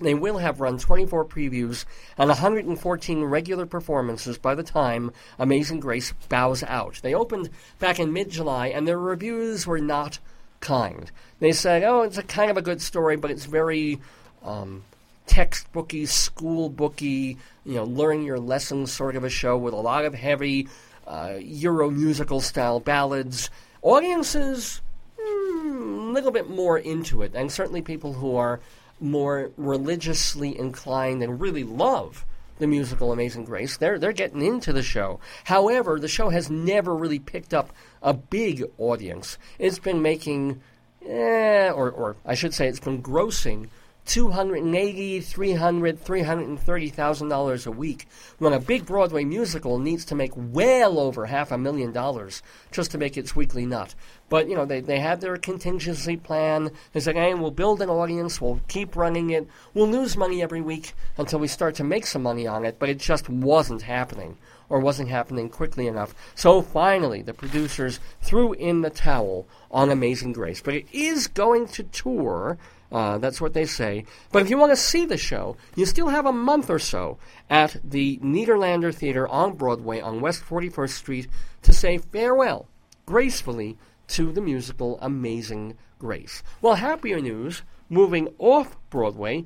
They 0.00 0.14
will 0.14 0.38
have 0.38 0.60
run 0.60 0.78
24 0.78 1.24
previews 1.24 1.84
and 2.16 2.28
114 2.28 3.24
regular 3.24 3.66
performances 3.66 4.38
by 4.38 4.54
the 4.54 4.62
time 4.62 5.12
Amazing 5.38 5.80
Grace 5.80 6.12
bows 6.28 6.62
out. 6.62 7.00
They 7.02 7.14
opened 7.14 7.50
back 7.80 7.98
in 7.98 8.12
mid 8.12 8.30
July, 8.30 8.68
and 8.68 8.86
their 8.86 8.98
reviews 8.98 9.66
were 9.66 9.80
not 9.80 10.18
kind. 10.60 11.10
They 11.40 11.52
said, 11.52 11.82
oh, 11.82 12.02
it's 12.02 12.18
a 12.18 12.22
kind 12.22 12.50
of 12.50 12.56
a 12.56 12.62
good 12.62 12.80
story, 12.80 13.16
but 13.16 13.30
it's 13.30 13.44
very 13.44 14.00
um, 14.44 14.84
textbooky, 15.26 16.06
school 16.06 16.68
booky, 16.68 17.36
you 17.64 17.74
know, 17.74 17.84
learn 17.84 18.24
your 18.24 18.38
lessons 18.38 18.92
sort 18.92 19.16
of 19.16 19.24
a 19.24 19.30
show 19.30 19.56
with 19.56 19.74
a 19.74 19.78
lot 19.78 20.04
of 20.04 20.14
heavy 20.14 20.68
uh, 21.06 21.36
Euro 21.40 21.90
musical 21.90 22.40
style 22.40 22.80
ballads. 22.80 23.50
Audiences, 23.82 24.80
a 25.18 25.22
little 25.22 26.30
bit 26.30 26.48
more 26.48 26.78
into 26.78 27.22
it, 27.22 27.32
and 27.34 27.50
certainly 27.50 27.82
people 27.82 28.14
who 28.14 28.36
are 28.36 28.60
more 29.00 29.50
religiously 29.56 30.58
inclined 30.58 31.22
and 31.22 31.40
really 31.40 31.64
love 31.64 32.24
the 32.58 32.66
musical 32.66 33.12
Amazing 33.12 33.44
Grace. 33.44 33.76
They're 33.76 33.98
they're 33.98 34.12
getting 34.12 34.42
into 34.42 34.72
the 34.72 34.82
show. 34.82 35.20
However, 35.44 35.98
the 35.98 36.08
show 36.08 36.28
has 36.30 36.50
never 36.50 36.94
really 36.94 37.18
picked 37.18 37.54
up 37.54 37.72
a 38.02 38.14
big 38.14 38.64
audience. 38.78 39.38
It's 39.58 39.78
been 39.78 40.02
making, 40.02 40.60
eh, 41.06 41.70
or 41.70 41.90
or 41.90 42.16
I 42.24 42.34
should 42.34 42.54
say, 42.54 42.68
it's 42.68 42.80
been 42.80 43.02
grossing 43.02 43.68
280 44.08 45.20
300 45.20 46.00
330000 46.00 47.28
dollars 47.28 47.66
a 47.66 47.70
week 47.70 48.08
when 48.38 48.54
a 48.54 48.58
big 48.58 48.86
broadway 48.86 49.22
musical 49.22 49.78
needs 49.78 50.06
to 50.06 50.14
make 50.14 50.32
well 50.34 50.98
over 50.98 51.26
half 51.26 51.52
a 51.52 51.58
million 51.58 51.92
dollars 51.92 52.42
just 52.70 52.90
to 52.90 52.96
make 52.96 53.18
its 53.18 53.36
weekly 53.36 53.66
nut 53.66 53.94
but 54.30 54.48
you 54.48 54.56
know 54.56 54.64
they, 54.64 54.80
they 54.80 54.98
had 54.98 55.20
their 55.20 55.36
contingency 55.36 56.16
plan 56.16 56.70
they 56.94 57.00
said 57.00 57.16
hey 57.16 57.34
we'll 57.34 57.50
build 57.50 57.82
an 57.82 57.90
audience 57.90 58.40
we'll 58.40 58.60
keep 58.66 58.96
running 58.96 59.28
it 59.28 59.46
we'll 59.74 59.88
lose 59.88 60.16
money 60.16 60.42
every 60.42 60.62
week 60.62 60.94
until 61.18 61.38
we 61.38 61.46
start 61.46 61.74
to 61.74 61.84
make 61.84 62.06
some 62.06 62.22
money 62.22 62.46
on 62.46 62.64
it 62.64 62.78
but 62.78 62.88
it 62.88 62.98
just 62.98 63.28
wasn't 63.28 63.82
happening 63.82 64.38
or 64.70 64.80
wasn't 64.80 65.08
happening 65.08 65.48
quickly 65.48 65.86
enough. 65.86 66.14
So 66.34 66.60
finally, 66.60 67.22
the 67.22 67.32
producers 67.32 68.00
threw 68.20 68.52
in 68.52 68.82
the 68.82 68.90
towel 68.90 69.46
on 69.70 69.90
Amazing 69.90 70.32
Grace. 70.32 70.60
But 70.60 70.74
it 70.74 70.86
is 70.92 71.26
going 71.26 71.68
to 71.68 71.84
tour. 71.84 72.58
Uh, 72.90 73.18
that's 73.18 73.40
what 73.40 73.52
they 73.52 73.66
say. 73.66 74.04
But 74.32 74.42
if 74.42 74.50
you 74.50 74.56
want 74.56 74.72
to 74.72 74.76
see 74.76 75.04
the 75.04 75.18
show, 75.18 75.56
you 75.76 75.84
still 75.84 76.08
have 76.08 76.26
a 76.26 76.32
month 76.32 76.70
or 76.70 76.78
so 76.78 77.18
at 77.50 77.76
the 77.84 78.18
Nederlander 78.18 78.94
Theater 78.94 79.28
on 79.28 79.54
Broadway 79.54 80.00
on 80.00 80.20
West 80.20 80.42
41st 80.44 80.90
Street 80.90 81.28
to 81.62 81.72
say 81.72 81.98
farewell 81.98 82.66
gracefully 83.04 83.76
to 84.08 84.32
the 84.32 84.40
musical 84.40 84.98
Amazing 85.02 85.76
Grace. 85.98 86.42
Well, 86.62 86.76
happier 86.76 87.20
news 87.20 87.62
moving 87.90 88.28
off 88.38 88.76
Broadway 88.90 89.44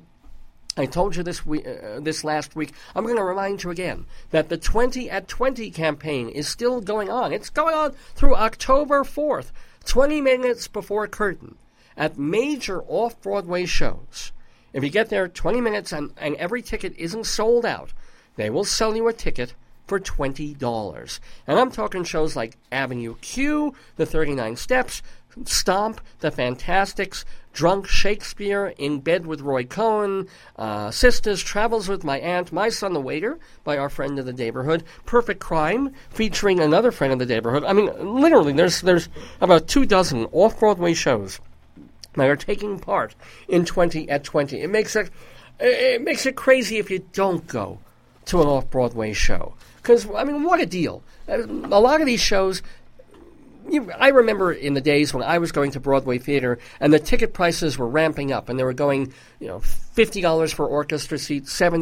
I 0.75 0.87
told 0.87 1.15
you 1.15 1.21
this 1.21 1.45
week, 1.45 1.67
uh, 1.67 1.99
this 1.99 2.23
last 2.23 2.55
week. 2.55 2.73
I'm 2.95 3.03
going 3.03 3.17
to 3.17 3.23
remind 3.23 3.63
you 3.63 3.69
again 3.69 4.07
that 4.31 4.49
the 4.49 4.57
20 4.57 5.07
at 5.07 5.27
20 5.27 5.69
campaign 5.69 6.29
is 6.29 6.47
still 6.47 6.81
going 6.81 7.11
on. 7.11 7.31
It's 7.31 7.51
going 7.51 7.75
on 7.75 7.93
through 8.15 8.35
October 8.35 9.03
4th, 9.03 9.51
20 9.85 10.19
minutes 10.21 10.67
before 10.67 11.07
curtain, 11.07 11.57
at 11.97 12.17
major 12.17 12.81
off-Broadway 12.83 13.65
shows. 13.65 14.31
If 14.73 14.83
you 14.83 14.89
get 14.89 15.09
there 15.09 15.27
20 15.27 15.61
minutes 15.61 15.91
and, 15.91 16.11
and 16.17 16.35
every 16.35 16.61
ticket 16.61 16.95
isn't 16.97 17.25
sold 17.25 17.65
out, 17.65 17.93
they 18.35 18.49
will 18.49 18.65
sell 18.65 18.95
you 18.95 19.07
a 19.07 19.13
ticket 19.13 19.53
for 19.85 19.99
$20. 19.99 21.19
And 21.45 21.59
I'm 21.59 21.71
talking 21.71 22.03
shows 22.03 22.35
like 22.35 22.57
Avenue 22.71 23.15
Q, 23.21 23.75
The 23.97 24.05
39 24.05 24.55
Steps, 24.55 25.01
Stomp, 25.45 25.99
The 26.19 26.31
Fantasticks, 26.31 27.25
Drunk 27.53 27.87
Shakespeare, 27.87 28.73
In 28.77 28.99
Bed 28.99 29.25
with 29.25 29.41
Roy 29.41 29.65
Cohn, 29.65 30.27
uh, 30.55 30.89
Sisters, 30.89 31.43
Travels 31.43 31.87
with 31.87 32.03
My 32.03 32.19
Aunt, 32.19 32.51
My 32.51 32.69
Son 32.69 32.93
the 32.93 33.01
Waiter 33.01 33.37
by 33.63 33.77
our 33.77 33.89
friend 33.89 34.17
of 34.17 34.25
the 34.25 34.33
neighborhood, 34.33 34.83
Perfect 35.05 35.39
Crime, 35.39 35.93
featuring 36.09 36.59
another 36.59 36.91
friend 36.91 37.13
of 37.13 37.19
the 37.19 37.25
neighborhood. 37.25 37.63
I 37.63 37.73
mean, 37.73 37.91
literally, 38.19 38.53
there's, 38.53 38.81
there's 38.81 39.09
about 39.41 39.67
two 39.67 39.85
dozen 39.85 40.25
off 40.31 40.59
Broadway 40.59 40.93
shows 40.93 41.39
that 42.15 42.29
are 42.29 42.35
taking 42.35 42.79
part 42.79 43.15
in 43.47 43.65
20 43.65 44.09
at 44.09 44.23
20. 44.23 44.61
It 44.61 44.69
makes 44.69 44.95
it, 44.95 45.09
it 45.59 46.01
makes 46.01 46.25
it 46.25 46.35
crazy 46.35 46.77
if 46.77 46.89
you 46.89 47.05
don't 47.13 47.45
go 47.47 47.79
to 48.25 48.41
an 48.41 48.47
off 48.47 48.69
Broadway 48.69 49.13
show. 49.13 49.53
Because, 49.77 50.09
I 50.15 50.23
mean, 50.23 50.43
what 50.43 50.61
a 50.61 50.65
deal. 50.65 51.03
A 51.27 51.37
lot 51.37 51.99
of 51.99 52.07
these 52.07 52.21
shows, 52.21 52.61
you, 53.69 53.91
I 53.91 54.09
remember 54.09 54.51
in 54.51 54.73
the 54.73 54.81
days 54.81 55.13
when 55.13 55.23
I 55.23 55.37
was 55.37 55.51
going 55.51 55.71
to 55.71 55.79
Broadway 55.79 56.17
theater 56.17 56.59
and 56.79 56.93
the 56.93 56.99
ticket 56.99 57.33
prices 57.33 57.77
were 57.77 57.87
ramping 57.87 58.31
up 58.31 58.49
and 58.49 58.57
they 58.57 58.63
were 58.63 58.73
going, 58.73 59.13
you 59.39 59.47
know, 59.47 59.59
fifty 59.59 60.21
dollars 60.21 60.51
for 60.53 60.65
orchestra 60.65 61.17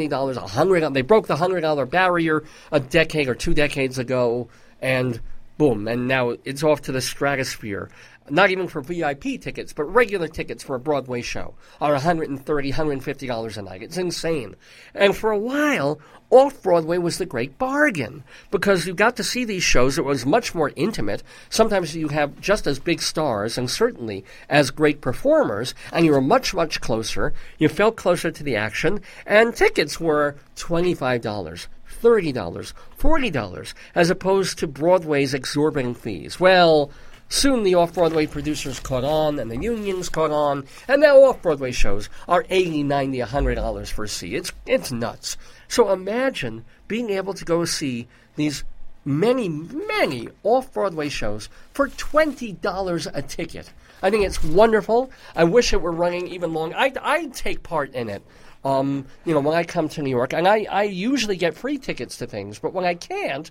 dollars, 0.07 0.37
a 0.37 0.47
hundred. 0.47 0.93
They 0.93 1.01
broke 1.01 1.27
the 1.27 1.35
hundred 1.35 1.61
dollar 1.61 1.85
barrier 1.85 2.43
a 2.71 2.79
decade 2.79 3.27
or 3.27 3.35
two 3.35 3.53
decades 3.53 3.97
ago, 3.97 4.49
and 4.81 5.19
boom, 5.57 5.87
and 5.87 6.07
now 6.07 6.35
it's 6.43 6.63
off 6.63 6.81
to 6.83 6.91
the 6.91 7.01
stratosphere. 7.01 7.89
Not 8.31 8.49
even 8.49 8.69
for 8.69 8.79
VIP 8.79 9.41
tickets, 9.41 9.73
but 9.73 9.83
regular 9.83 10.29
tickets 10.29 10.63
for 10.63 10.77
a 10.77 10.79
Broadway 10.79 11.21
show 11.21 11.53
are 11.81 11.93
$130, 11.93 12.39
$150 12.45 13.57
a 13.57 13.61
night. 13.61 13.83
It's 13.83 13.97
insane. 13.97 14.55
And 14.95 15.13
for 15.13 15.31
a 15.31 15.37
while, 15.37 15.99
off 16.29 16.63
Broadway 16.63 16.97
was 16.97 17.17
the 17.17 17.25
great 17.25 17.57
bargain 17.57 18.23
because 18.49 18.87
you 18.87 18.93
got 18.93 19.17
to 19.17 19.23
see 19.23 19.43
these 19.43 19.63
shows. 19.63 19.97
It 19.97 20.05
was 20.05 20.25
much 20.25 20.55
more 20.55 20.71
intimate. 20.77 21.23
Sometimes 21.49 21.93
you 21.93 22.07
have 22.07 22.39
just 22.39 22.67
as 22.67 22.79
big 22.79 23.01
stars 23.01 23.57
and 23.57 23.69
certainly 23.69 24.23
as 24.49 24.71
great 24.71 25.01
performers, 25.01 25.75
and 25.91 26.05
you 26.05 26.13
were 26.13 26.21
much, 26.21 26.53
much 26.53 26.79
closer. 26.79 27.33
You 27.57 27.67
felt 27.67 27.97
closer 27.97 28.31
to 28.31 28.43
the 28.43 28.55
action, 28.55 29.01
and 29.25 29.53
tickets 29.53 29.99
were 29.99 30.37
$25. 30.55 31.67
$30, 32.01 32.73
$40, 32.97 33.73
as 33.93 34.09
opposed 34.09 34.57
to 34.57 34.67
Broadway's 34.67 35.33
exorbitant 35.33 35.97
fees. 35.97 36.39
Well, 36.39 36.91
soon 37.31 37.63
the 37.63 37.75
off 37.75 37.93
Broadway 37.93 38.27
producers 38.27 38.79
caught 38.79 39.05
on 39.05 39.39
and 39.39 39.49
the 39.49 39.57
unions 39.57 40.09
caught 40.09 40.31
on, 40.31 40.65
and 40.87 41.01
now 41.01 41.23
off 41.23 41.41
Broadway 41.41 41.71
shows 41.71 42.09
are 42.27 42.43
$80, 42.43 42.85
$90, 42.85 43.25
$100 43.25 43.91
for 43.91 44.03
a 44.03 44.07
seat. 44.07 44.35
It's, 44.35 44.51
it's 44.65 44.91
nuts. 44.91 45.37
So 45.67 45.91
imagine 45.91 46.65
being 46.89 47.09
able 47.09 47.33
to 47.33 47.45
go 47.45 47.63
see 47.63 48.07
these 48.35 48.65
many, 49.05 49.47
many 49.47 50.27
off 50.43 50.73
Broadway 50.73 51.07
shows 51.07 51.47
for 51.73 51.87
$20 51.87 53.11
a 53.13 53.21
ticket. 53.21 53.71
I 54.03 54.09
think 54.09 54.25
it's 54.25 54.43
wonderful. 54.43 55.09
I 55.33 55.45
wish 55.45 55.71
it 55.71 55.81
were 55.81 55.91
running 55.91 56.27
even 56.27 56.53
longer. 56.53 56.75
I'd, 56.77 56.97
I'd 56.97 57.33
take 57.33 57.63
part 57.63 57.93
in 57.93 58.09
it. 58.09 58.23
Um, 58.65 59.07
you 59.25 59.33
know, 59.33 59.39
when 59.39 59.57
I 59.57 59.63
come 59.63 59.89
to 59.89 60.01
New 60.01 60.09
York, 60.09 60.33
and 60.33 60.47
I, 60.47 60.67
I 60.69 60.83
usually 60.83 61.37
get 61.37 61.55
free 61.55 61.77
tickets 61.77 62.17
to 62.17 62.27
things, 62.27 62.59
but 62.59 62.73
when 62.73 62.85
I 62.85 62.93
can't, 62.93 63.49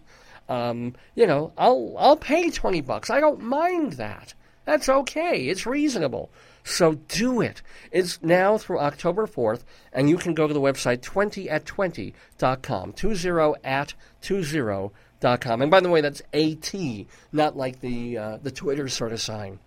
um, 0.51 0.95
you 1.15 1.27
know, 1.27 1.53
I'll 1.57 1.95
I'll 1.99 2.17
pay 2.17 2.51
twenty 2.51 2.83
bucks. 2.83 3.09
I 3.09 3.21
don't 3.21 3.41
mind 3.41 3.95
that. 3.95 4.35
That's 4.65 4.89
okay. 4.89 5.47
It's 5.47 5.65
reasonable. 5.65 6.31
So 6.63 6.95
do 7.09 7.41
it. 7.41 7.63
It's 7.91 8.23
now 8.23 8.59
through 8.59 8.79
October 8.81 9.27
4th, 9.27 9.63
and 9.93 10.11
you 10.11 10.19
can 10.19 10.35
go 10.35 10.47
to 10.47 10.55
the 10.55 10.61
website 10.61 11.01
20at20.com. 11.01 12.93
20 12.93 13.33
at 13.65 13.95
20.com. 14.23 15.63
And 15.63 15.71
by 15.71 15.81
the 15.81 15.89
way, 15.89 16.03
that's 16.03 16.23
AT, 16.33 16.75
not 17.33 17.57
like 17.57 17.81
the, 17.81 18.19
uh, 18.19 18.39
the 18.43 18.51
Twitter 18.51 18.89
sort 18.89 19.13
of 19.13 19.21
sign. 19.21 19.61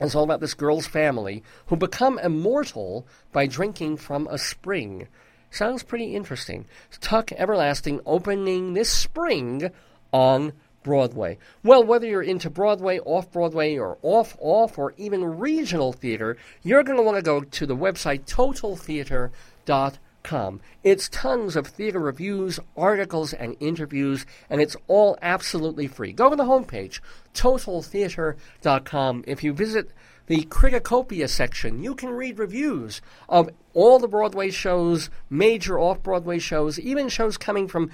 It's 0.00 0.14
all 0.14 0.24
about 0.24 0.40
this 0.40 0.54
girl's 0.54 0.86
family 0.86 1.42
who 1.66 1.76
become 1.76 2.18
immortal 2.18 3.06
by 3.32 3.46
drinking 3.46 3.98
from 3.98 4.26
a 4.28 4.38
spring. 4.38 5.08
Sounds 5.50 5.84
pretty 5.84 6.16
interesting. 6.16 6.66
Tuck 7.00 7.30
Everlasting 7.32 8.00
opening 8.04 8.74
this 8.74 8.90
spring 8.90 9.70
on 10.12 10.52
Broadway. 10.84 11.38
Well, 11.64 11.82
whether 11.82 12.06
you're 12.06 12.22
into 12.22 12.48
Broadway, 12.48 13.00
off 13.00 13.32
Broadway, 13.32 13.76
or 13.76 13.98
off 14.02 14.36
off, 14.38 14.78
or 14.78 14.94
even 14.96 15.38
regional 15.38 15.92
theater, 15.92 16.36
you're 16.62 16.84
going 16.84 16.98
to 16.98 17.02
want 17.02 17.16
to 17.16 17.22
go 17.22 17.40
to 17.40 17.66
the 17.66 17.74
website 17.74 18.26
totaltheater.com. 18.26 20.60
It's 20.84 21.08
tons 21.08 21.56
of 21.56 21.66
theater 21.66 21.98
reviews, 21.98 22.60
articles, 22.76 23.32
and 23.32 23.56
interviews, 23.58 24.24
and 24.48 24.60
it's 24.60 24.76
all 24.86 25.18
absolutely 25.20 25.88
free. 25.88 26.12
Go 26.12 26.30
to 26.30 26.36
the 26.36 26.44
homepage, 26.44 27.00
totaltheater.com. 27.34 29.24
If 29.26 29.42
you 29.42 29.52
visit 29.52 29.90
the 30.26 30.44
Criticopia 30.44 31.28
section, 31.28 31.82
you 31.82 31.94
can 31.94 32.10
read 32.10 32.38
reviews 32.38 33.00
of 33.28 33.50
all 33.72 33.98
the 33.98 34.08
Broadway 34.08 34.50
shows, 34.50 35.10
major 35.28 35.78
off 35.78 36.02
Broadway 36.02 36.38
shows, 36.38 36.78
even 36.78 37.08
shows 37.08 37.36
coming 37.36 37.68
from 37.68 37.90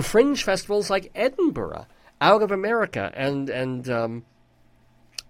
fringe 0.00 0.42
festivals 0.42 0.90
like 0.90 1.10
Edinburgh 1.14 1.86
out 2.24 2.42
of 2.42 2.50
America 2.50 3.12
and 3.14 3.50
and 3.50 3.88
um, 3.90 4.24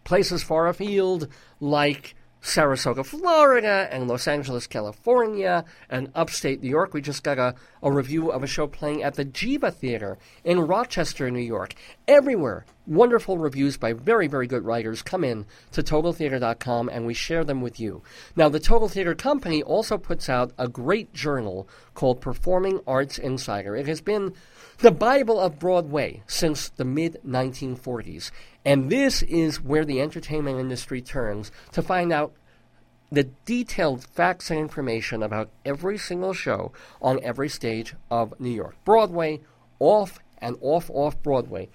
places 0.05 0.45
far 0.45 0.69
afield 0.69 1.27
like 1.59 2.15
Sarasota, 2.41 3.05
Florida, 3.05 3.89
and 3.91 4.07
Los 4.07 4.29
Angeles, 4.29 4.69
California, 4.69 5.65
and 5.91 6.13
upstate 6.15 6.63
New 6.63 6.69
York. 6.69 6.95
We 6.95 7.01
just 7.01 7.25
got 7.25 7.39
a, 7.39 7.55
a 7.83 7.91
review 7.91 8.31
of 8.31 8.45
a 8.45 8.47
show 8.47 8.69
playing 8.69 9.03
at 9.03 9.15
the 9.15 9.25
Geva 9.25 9.73
Theater 9.73 10.19
in 10.45 10.61
Rochester, 10.61 11.31
New 11.31 11.41
York. 11.41 11.75
Everywhere, 12.07 12.65
wonderful 12.87 13.39
reviews 13.39 13.77
by 13.77 13.93
very, 13.93 14.27
very 14.27 14.47
good 14.47 14.65
writers 14.65 15.03
come 15.03 15.25
in 15.25 15.47
to 15.73 15.83
TotalTheater.com 15.83 16.89
and 16.89 17.07
we 17.07 17.15
share 17.15 17.45
them 17.45 17.61
with 17.61 17.81
you. 17.81 18.03
Now, 18.37 18.49
the 18.49 18.61
Total 18.61 18.89
Theater 18.89 19.15
Company 19.15 19.63
also 19.63 19.99
puts 19.99 20.29
out 20.29 20.53
a 20.59 20.69
great 20.69 21.13
journal 21.13 21.69
called 21.95 22.21
Performing 22.21 22.81
Arts 22.87 23.19
Insider. 23.19 23.77
It 23.77 23.87
has 23.87 24.01
been 24.01 24.35
the 24.79 24.91
Bible 24.91 25.41
of 25.41 25.59
Broadway 25.59 26.23
since 26.27 26.69
the 26.69 26.85
mid 26.85 27.19
1940s. 27.27 28.31
And 28.65 28.91
this 28.91 29.23
is 29.23 29.61
where 29.61 29.85
the 29.85 30.01
entertainment 30.01 30.59
industry 30.59 31.01
turns 31.01 31.53
to 31.73 31.83
find 31.83 32.13
out 32.13 32.33
the 33.11 33.25
detailed 33.45 34.05
facts 34.05 34.51
and 34.51 34.59
information 34.59 35.23
about 35.23 35.51
every 35.65 35.97
single 35.99 36.33
show 36.33 36.73
on 37.01 37.21
every 37.23 37.49
stage 37.49 37.95
of 38.11 38.39
New 38.41 38.51
York. 38.51 38.77
Broadway, 38.85 39.41
off 39.79 40.19
and 40.39 40.57
off 40.61 40.91
off 40.91 41.23
Broadway. 41.23 41.69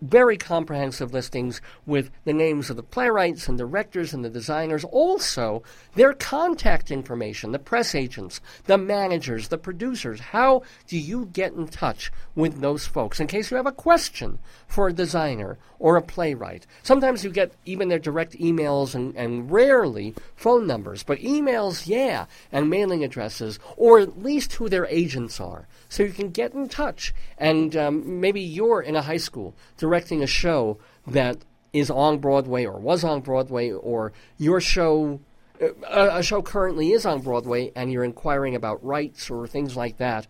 Very 0.00 0.36
comprehensive 0.36 1.12
listings 1.12 1.60
with 1.84 2.10
the 2.24 2.32
names 2.32 2.70
of 2.70 2.76
the 2.76 2.84
playwrights 2.84 3.48
and 3.48 3.58
directors 3.58 4.14
and 4.14 4.24
the 4.24 4.30
designers. 4.30 4.84
Also, 4.84 5.64
their 5.96 6.12
contact 6.12 6.92
information, 6.92 7.50
the 7.50 7.58
press 7.58 7.96
agents, 7.96 8.40
the 8.66 8.78
managers, 8.78 9.48
the 9.48 9.58
producers. 9.58 10.20
How 10.20 10.62
do 10.86 10.96
you 10.96 11.26
get 11.26 11.52
in 11.52 11.66
touch 11.66 12.12
with 12.36 12.60
those 12.60 12.86
folks 12.86 13.18
in 13.18 13.26
case 13.26 13.50
you 13.50 13.56
have 13.56 13.66
a 13.66 13.72
question 13.72 14.38
for 14.68 14.86
a 14.86 14.92
designer 14.92 15.58
or 15.80 15.96
a 15.96 16.02
playwright? 16.02 16.64
Sometimes 16.84 17.24
you 17.24 17.30
get 17.30 17.52
even 17.64 17.88
their 17.88 17.98
direct 17.98 18.38
emails 18.38 18.94
and, 18.94 19.16
and 19.16 19.50
rarely 19.50 20.14
phone 20.36 20.66
numbers, 20.66 21.02
but 21.02 21.18
emails, 21.18 21.88
yeah, 21.88 22.26
and 22.52 22.70
mailing 22.70 23.02
addresses, 23.02 23.58
or 23.76 23.98
at 23.98 24.22
least 24.22 24.52
who 24.52 24.68
their 24.68 24.86
agents 24.86 25.40
are. 25.40 25.66
So 25.88 26.04
you 26.04 26.12
can 26.12 26.30
get 26.30 26.54
in 26.54 26.68
touch. 26.68 27.12
And 27.36 27.74
um, 27.74 28.20
maybe 28.20 28.40
you're 28.40 28.82
in 28.82 28.94
a 28.94 29.02
high 29.02 29.16
school 29.16 29.56
directing 29.88 30.22
a 30.22 30.26
show 30.26 30.78
that 31.06 31.38
is 31.72 31.90
on 31.90 32.18
Broadway 32.18 32.66
or 32.66 32.78
was 32.78 33.04
on 33.04 33.20
Broadway, 33.20 33.70
or 33.70 34.12
your 34.36 34.60
show, 34.60 35.20
uh, 35.62 35.68
a, 35.88 36.18
a 36.18 36.22
show 36.22 36.42
currently 36.42 36.92
is 36.92 37.06
on 37.06 37.22
Broadway, 37.22 37.72
and 37.74 37.90
you're 37.90 38.04
inquiring 38.04 38.54
about 38.54 38.84
rights 38.84 39.30
or 39.30 39.46
things 39.46 39.76
like 39.76 39.96
that. 39.96 40.26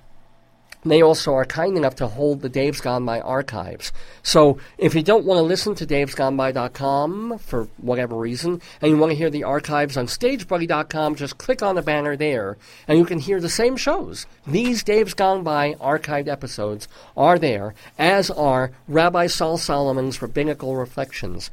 they 0.85 1.01
also 1.01 1.33
are 1.33 1.45
kind 1.45 1.77
enough 1.77 1.95
to 1.95 2.07
hold 2.07 2.41
the 2.41 2.49
Dave's 2.49 2.81
Gone 2.81 3.05
By 3.05 3.19
archives. 3.19 3.91
So 4.23 4.59
if 4.77 4.93
you 4.93 5.01
don't 5.01 5.25
want 5.25 5.39
to 5.39 5.43
listen 5.43 5.75
to 5.75 5.85
davesgoneby.com 5.85 7.39
for 7.39 7.67
whatever 7.77 8.15
reason, 8.15 8.61
and 8.81 8.91
you 8.91 8.97
want 8.97 9.11
to 9.11 9.17
hear 9.17 9.29
the 9.29 9.43
archives 9.43 9.97
on 9.97 10.07
stagebuddy.com, 10.07 11.15
just 11.15 11.37
click 11.37 11.61
on 11.63 11.75
the 11.75 11.81
banner 11.81 12.15
there, 12.15 12.57
and 12.87 12.97
you 12.97 13.05
can 13.05 13.19
hear 13.19 13.41
the 13.41 13.49
same 13.49 13.75
shows. 13.75 14.25
These 14.45 14.83
Dave's 14.83 15.13
Gone 15.13 15.43
By 15.43 15.73
archived 15.75 16.27
episodes 16.27 16.87
are 17.17 17.39
there, 17.39 17.73
as 17.97 18.29
are 18.29 18.71
Rabbi 18.87 19.27
Saul 19.27 19.57
Solomon's 19.57 20.21
Rabbinical 20.21 20.75
Reflections. 20.75 21.49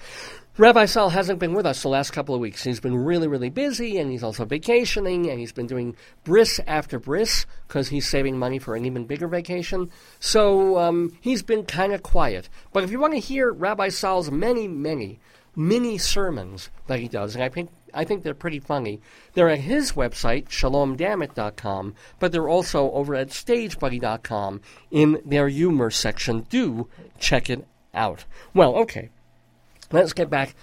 Rabbi 0.58 0.84
Sal 0.84 1.08
hasn't 1.08 1.38
been 1.38 1.54
with 1.54 1.64
us 1.64 1.80
the 1.80 1.88
last 1.88 2.10
couple 2.10 2.34
of 2.34 2.40
weeks. 2.42 2.62
He's 2.62 2.78
been 2.78 2.94
really, 2.94 3.26
really 3.26 3.48
busy, 3.48 3.96
and 3.96 4.10
he's 4.10 4.22
also 4.22 4.44
vacationing, 4.44 5.30
and 5.30 5.40
he's 5.40 5.50
been 5.50 5.66
doing 5.66 5.96
bris 6.24 6.60
after 6.66 6.98
bris 6.98 7.46
because 7.66 7.88
he's 7.88 8.06
saving 8.06 8.38
money 8.38 8.58
for 8.58 8.76
an 8.76 8.84
even 8.84 9.06
bigger 9.06 9.28
vacation. 9.28 9.90
So 10.20 10.78
um, 10.78 11.16
he's 11.22 11.42
been 11.42 11.64
kind 11.64 11.94
of 11.94 12.02
quiet. 12.02 12.50
But 12.70 12.84
if 12.84 12.90
you 12.90 13.00
want 13.00 13.14
to 13.14 13.18
hear 13.18 13.50
Rabbi 13.50 13.88
Sal's 13.88 14.30
many, 14.30 14.68
many 14.68 15.20
mini 15.56 15.96
sermons 15.96 16.68
that 16.86 17.00
he 17.00 17.08
does, 17.08 17.34
and 17.34 17.42
I 17.42 17.48
think 17.48 17.70
I 17.94 18.04
think 18.04 18.22
they're 18.22 18.34
pretty 18.34 18.60
funny. 18.60 19.00
They're 19.32 19.48
at 19.48 19.60
his 19.60 19.92
website, 19.92 20.48
shalomdammit.com, 20.48 21.94
but 22.18 22.30
they're 22.30 22.48
also 22.48 22.90
over 22.90 23.14
at 23.14 23.28
stagebuddy.com 23.28 24.60
in 24.90 25.22
their 25.24 25.48
humor 25.48 25.90
section. 25.90 26.40
Do 26.50 26.88
check 27.18 27.48
it 27.48 27.66
out. 27.94 28.26
Well, 28.52 28.76
okay. 28.76 29.08
Let's 29.92 30.14
get 30.14 30.30
back 30.30 30.54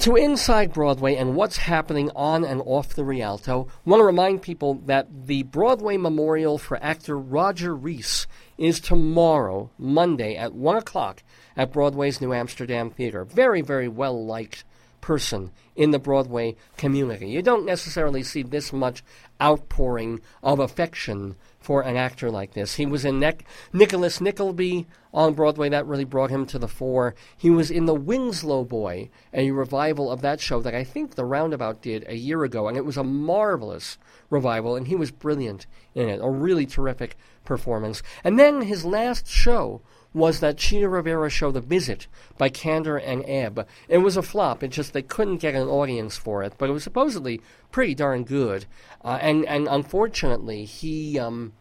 to 0.00 0.16
Inside 0.16 0.72
Broadway 0.72 1.14
and 1.14 1.36
what's 1.36 1.58
happening 1.58 2.10
on 2.16 2.44
and 2.44 2.60
off 2.66 2.92
the 2.92 3.04
Rialto. 3.04 3.68
I 3.86 3.90
want 3.90 4.00
to 4.00 4.04
remind 4.04 4.42
people 4.42 4.74
that 4.86 5.26
the 5.26 5.44
Broadway 5.44 5.96
Memorial 5.96 6.58
for 6.58 6.76
actor 6.82 7.16
Roger 7.16 7.72
Rees 7.72 8.26
is 8.56 8.80
tomorrow, 8.80 9.70
Monday, 9.78 10.34
at 10.34 10.54
1 10.54 10.76
o'clock 10.76 11.22
at 11.56 11.72
Broadway's 11.72 12.20
New 12.20 12.32
Amsterdam 12.32 12.90
Theater. 12.90 13.24
Very, 13.24 13.60
very 13.60 13.86
well 13.86 14.24
liked 14.24 14.64
person 15.00 15.52
in 15.76 15.92
the 15.92 16.00
Broadway 16.00 16.56
community. 16.76 17.28
You 17.28 17.42
don't 17.42 17.64
necessarily 17.64 18.24
see 18.24 18.42
this 18.42 18.72
much 18.72 19.04
outpouring 19.40 20.20
of 20.42 20.58
affection 20.58 21.36
for 21.68 21.82
an 21.82 21.98
actor 21.98 22.30
like 22.30 22.54
this. 22.54 22.76
He 22.76 22.86
was 22.86 23.04
in 23.04 23.20
Nic- 23.20 23.44
Nicholas 23.74 24.22
Nickleby 24.22 24.86
on 25.12 25.34
Broadway. 25.34 25.68
That 25.68 25.86
really 25.86 26.06
brought 26.06 26.30
him 26.30 26.46
to 26.46 26.58
the 26.58 26.66
fore. 26.66 27.14
He 27.36 27.50
was 27.50 27.70
in 27.70 27.84
The 27.84 27.94
Winslow 27.94 28.64
Boy, 28.64 29.10
a 29.34 29.50
revival 29.50 30.10
of 30.10 30.22
that 30.22 30.40
show 30.40 30.62
that 30.62 30.74
I 30.74 30.82
think 30.82 31.14
The 31.14 31.26
Roundabout 31.26 31.82
did 31.82 32.06
a 32.08 32.16
year 32.16 32.42
ago, 32.42 32.68
and 32.68 32.78
it 32.78 32.86
was 32.86 32.96
a 32.96 33.04
marvelous 33.04 33.98
revival, 34.30 34.76
and 34.76 34.88
he 34.88 34.96
was 34.96 35.10
brilliant 35.10 35.66
in 35.94 36.08
it. 36.08 36.20
A 36.22 36.30
really 36.30 36.64
terrific 36.64 37.18
performance. 37.44 38.02
And 38.24 38.38
then 38.38 38.62
his 38.62 38.86
last 38.86 39.26
show 39.26 39.82
was 40.14 40.40
that 40.40 40.56
Chita 40.56 40.88
Rivera 40.88 41.28
show, 41.30 41.50
The 41.50 41.60
Visit, 41.60 42.06
by 42.36 42.48
Kander 42.48 43.00
and 43.04 43.22
Ebb. 43.26 43.66
It 43.88 43.98
was 43.98 44.16
a 44.16 44.22
flop. 44.22 44.62
It 44.62 44.68
just 44.68 44.92
they 44.92 45.02
couldn't 45.02 45.38
get 45.38 45.54
an 45.54 45.68
audience 45.68 46.16
for 46.16 46.42
it, 46.42 46.54
but 46.58 46.68
it 46.68 46.72
was 46.72 46.84
supposedly 46.84 47.40
pretty 47.70 47.94
darn 47.94 48.24
good. 48.24 48.66
Uh, 49.04 49.18
and 49.20 49.44
and 49.46 49.68
unfortunately, 49.68 50.64
he 50.64 51.18
um, 51.18 51.52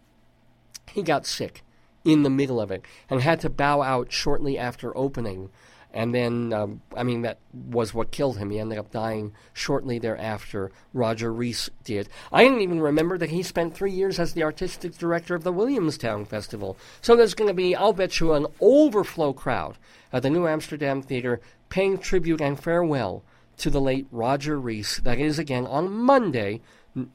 he 0.91 1.03
got 1.03 1.25
sick 1.25 1.63
in 2.05 2.23
the 2.23 2.29
middle 2.29 2.61
of 2.61 2.71
it 2.71 2.83
and 3.09 3.21
had 3.21 3.39
to 3.41 3.49
bow 3.49 3.81
out 3.81 4.11
shortly 4.11 4.57
after 4.57 4.95
opening. 4.97 5.49
And 5.97 6.13
then, 6.13 6.53
um, 6.53 6.81
I 6.95 7.01
mean, 7.01 7.23
that 7.23 7.39
was 7.51 7.91
what 7.91 8.11
killed 8.11 8.37
him. 8.37 8.51
He 8.51 8.59
ended 8.59 8.77
up 8.77 8.91
dying 8.91 9.33
shortly 9.51 9.97
thereafter. 9.97 10.71
Roger 10.93 11.33
Rees 11.33 11.71
did. 11.83 12.07
I 12.31 12.43
didn't 12.43 12.61
even 12.61 12.79
remember 12.79 13.17
that 13.17 13.31
he 13.31 13.41
spent 13.41 13.73
three 13.73 13.91
years 13.91 14.19
as 14.19 14.33
the 14.33 14.43
artistic 14.43 14.95
director 14.95 15.33
of 15.33 15.43
the 15.43 15.51
Williamstown 15.51 16.25
Festival. 16.25 16.77
So 17.01 17.15
there's 17.15 17.33
going 17.33 17.47
to 17.47 17.53
be, 17.55 17.75
I'll 17.75 17.93
bet 17.93 18.19
you, 18.19 18.33
an 18.33 18.45
overflow 18.61 19.33
crowd 19.33 19.79
at 20.13 20.21
the 20.21 20.29
New 20.29 20.47
Amsterdam 20.47 21.01
Theater 21.01 21.41
paying 21.67 21.97
tribute 21.97 22.41
and 22.41 22.59
farewell 22.59 23.23
to 23.57 23.71
the 23.71 23.81
late 23.81 24.05
Roger 24.11 24.59
Rees. 24.59 25.01
That 25.03 25.17
is 25.17 25.39
again 25.39 25.65
on 25.65 25.91
Monday, 25.91 26.61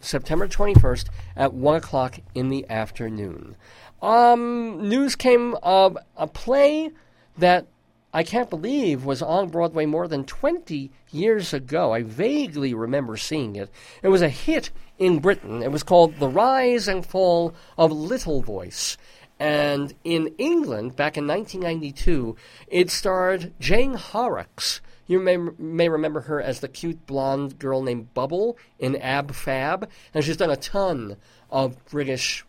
September 0.01 0.49
21st 0.49 1.07
at 1.37 1.55
1 1.55 1.77
o'clock 1.77 2.19
in 2.35 2.49
the 2.49 2.69
afternoon. 2.69 3.55
Um, 4.03 4.89
news 4.89 5.15
came 5.15 5.55
of 5.63 5.97
a 6.17 6.27
play 6.27 6.91
that 7.39 7.69
I 8.15 8.23
can't 8.25 8.51
believe 8.51 9.07
was 9.07 9.23
on 9.23 9.49
Broadway 9.49 9.87
more 9.87 10.07
than 10.07 10.25
20 10.25 10.91
years 11.11 11.55
ago. 11.55 11.95
I 11.95 12.03
vaguely 12.03 12.75
remember 12.75 13.17
seeing 13.17 13.57
it. 13.57 13.71
It 14.03 14.09
was 14.09 14.21
a 14.21 14.29
hit 14.29 14.71
in 14.99 15.21
Britain. 15.21 15.63
It 15.63 15.73
was 15.73 15.83
called 15.83 16.19
The 16.19 16.29
Rise 16.29 16.89
and 16.89 17.07
Fall 17.07 17.55
of 17.79 17.91
Little 17.91 18.43
Voice. 18.43 18.99
And 19.41 19.95
in 20.05 20.35
England, 20.37 20.95
back 20.95 21.17
in 21.17 21.27
1992, 21.27 22.37
it 22.69 22.91
starred 22.91 23.55
Jane 23.59 23.95
Horrocks. 23.95 24.83
You 25.07 25.19
may, 25.19 25.39
may 25.39 25.89
remember 25.89 26.21
her 26.21 26.41
as 26.41 26.61
the 26.61 26.69
cute 26.69 27.07
blonde 27.07 27.59
girl 27.59 27.83
named 27.83 28.13
Bubble 28.13 28.59
in 28.79 28.95
Ab 28.97 29.35
Fab. 29.35 29.89
And 30.13 30.23
she's 30.23 30.37
done 30.37 30.51
a 30.51 30.57
ton 30.57 31.17
of 31.51 31.83
British, 31.87 32.45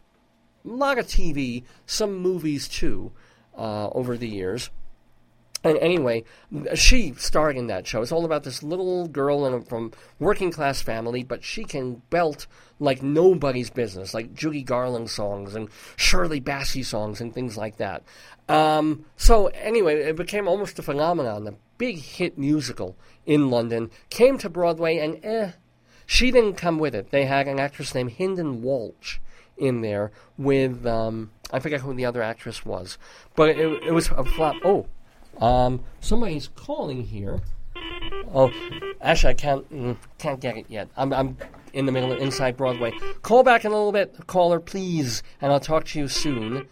a 0.65 0.67
lot 0.67 0.99
of 0.99 1.07
TV, 1.07 1.63
some 1.85 2.17
movies 2.17 2.67
too, 2.67 3.13
uh, 3.57 3.87
over 3.89 4.17
the 4.17 4.27
years. 4.27 4.69
And 5.63 5.77
anyway, 5.77 6.25
she 6.75 7.13
starred 7.17 7.55
in 7.55 7.67
that 7.67 7.87
show. 7.87 8.01
It's 8.01 8.11
all 8.11 8.25
about 8.25 8.43
this 8.43 8.63
little 8.63 9.07
girl 9.07 9.45
a, 9.45 9.61
from 9.61 9.93
working 10.19 10.51
class 10.51 10.81
family, 10.81 11.23
but 11.23 11.43
she 11.43 11.63
can 11.63 12.01
belt 12.09 12.47
like 12.79 13.01
nobody's 13.01 13.69
business, 13.69 14.13
like 14.13 14.33
Judy 14.33 14.61
Garland 14.61 15.09
songs 15.09 15.55
and 15.55 15.69
Shirley 15.95 16.41
Bassey 16.41 16.83
songs 16.83 17.21
and 17.21 17.33
things 17.33 17.55
like 17.55 17.77
that. 17.77 18.03
Um, 18.49 19.05
so 19.15 19.47
anyway, 19.47 20.01
it 20.01 20.17
became 20.17 20.49
almost 20.49 20.79
a 20.79 20.83
phenomenon, 20.83 21.47
a 21.47 21.53
big 21.77 21.97
hit 21.97 22.37
musical 22.37 22.97
in 23.25 23.49
London. 23.49 23.89
Came 24.09 24.37
to 24.39 24.49
Broadway, 24.49 24.97
and 24.97 25.23
eh, 25.23 25.51
she 26.05 26.29
didn't 26.29 26.55
come 26.55 26.77
with 26.77 26.93
it. 26.93 27.11
They 27.11 27.25
had 27.25 27.47
an 27.47 27.59
actress 27.59 27.95
named 27.95 28.17
Hynden 28.17 28.59
Walch 28.59 29.21
in 29.57 29.79
there 29.79 30.11
with 30.37 30.85
um, 30.85 31.31
I 31.51 31.59
forget 31.59 31.81
who 31.81 31.93
the 31.93 32.05
other 32.05 32.21
actress 32.21 32.65
was, 32.65 32.97
but 33.35 33.49
it, 33.49 33.83
it 33.83 33.93
was 33.93 34.09
a 34.09 34.25
flop. 34.25 34.57
Oh. 34.65 34.87
Um, 35.39 35.83
somebody's 35.99 36.49
calling 36.55 37.03
here. 37.03 37.41
Oh, 38.33 38.51
actually, 39.01 39.31
I 39.31 39.33
can't 39.33 39.71
mm, 39.71 39.97
can't 40.17 40.39
get 40.39 40.57
it 40.57 40.65
yet. 40.69 40.89
I'm 40.95 41.13
I'm 41.13 41.37
in 41.73 41.85
the 41.85 41.91
middle 41.91 42.11
of 42.11 42.19
Inside 42.19 42.55
Broadway. 42.57 42.93
Call 43.21 43.43
back 43.43 43.65
in 43.65 43.71
a 43.71 43.75
little 43.75 43.91
bit, 43.91 44.15
caller, 44.27 44.59
please, 44.59 45.23
and 45.41 45.51
I'll 45.51 45.59
talk 45.59 45.85
to 45.85 45.99
you 45.99 46.07
soon. 46.07 46.67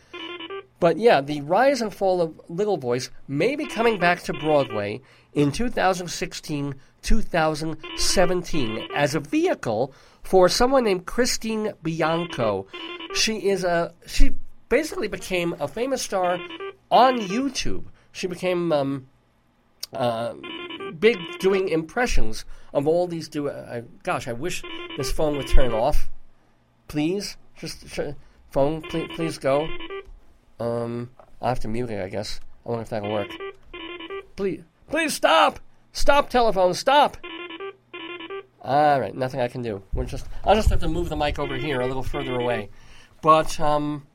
But 0.79 0.97
yeah, 0.97 1.21
the 1.21 1.41
rise 1.41 1.81
and 1.81 1.93
fall 1.93 2.21
of 2.21 2.41
Little 2.49 2.77
Voice 2.77 3.11
may 3.27 3.55
be 3.55 3.67
coming 3.67 3.99
back 3.99 4.23
to 4.23 4.33
Broadway 4.33 5.01
in 5.33 5.51
2016, 5.51 6.75
2017 7.03 8.87
as 8.95 9.13
a 9.13 9.19
vehicle 9.19 9.93
for 10.23 10.49
someone 10.49 10.83
named 10.83 11.05
Christine 11.05 11.73
Bianco. 11.83 12.65
She 13.13 13.49
is 13.49 13.63
a 13.63 13.93
she 14.07 14.31
basically 14.69 15.07
became 15.07 15.55
a 15.59 15.67
famous 15.67 16.01
star 16.01 16.39
on 16.89 17.19
YouTube. 17.19 17.85
She 18.11 18.27
became 18.27 18.71
um, 18.71 19.07
uh, 19.93 20.33
big 20.99 21.17
doing 21.39 21.69
impressions 21.69 22.45
of 22.73 22.87
all 22.87 23.07
these 23.07 23.29
do. 23.29 23.49
Uh, 23.49 23.81
gosh, 24.03 24.27
I 24.27 24.33
wish 24.33 24.63
this 24.97 25.11
phone 25.11 25.37
would 25.37 25.47
turn 25.47 25.73
off. 25.73 26.09
Please, 26.87 27.37
just 27.55 27.87
sh- 27.87 28.15
phone, 28.49 28.81
please, 28.81 29.09
please 29.15 29.37
go. 29.37 29.67
Um, 30.59 31.09
I 31.41 31.49
have 31.49 31.59
to 31.61 31.67
mute 31.67 31.89
it, 31.89 32.03
I 32.03 32.09
guess. 32.09 32.39
I 32.65 32.69
wonder 32.69 32.83
if 32.83 32.89
that'll 32.89 33.11
work. 33.11 33.31
Please, 34.35 34.63
please 34.89 35.13
stop! 35.13 35.59
Stop, 35.93 36.29
telephone, 36.29 36.73
stop! 36.73 37.17
All 38.61 38.99
right, 38.99 39.15
nothing 39.15 39.41
I 39.41 39.47
can 39.47 39.63
do. 39.63 39.81
We're 39.93 40.05
just, 40.05 40.27
I'll 40.45 40.55
just 40.55 40.69
have 40.69 40.79
to 40.81 40.87
move 40.87 41.09
the 41.09 41.15
mic 41.15 41.39
over 41.39 41.55
here 41.55 41.81
a 41.81 41.87
little 41.87 42.03
further 42.03 42.39
away. 42.39 42.69
But 43.21 43.59
um, 43.59 44.05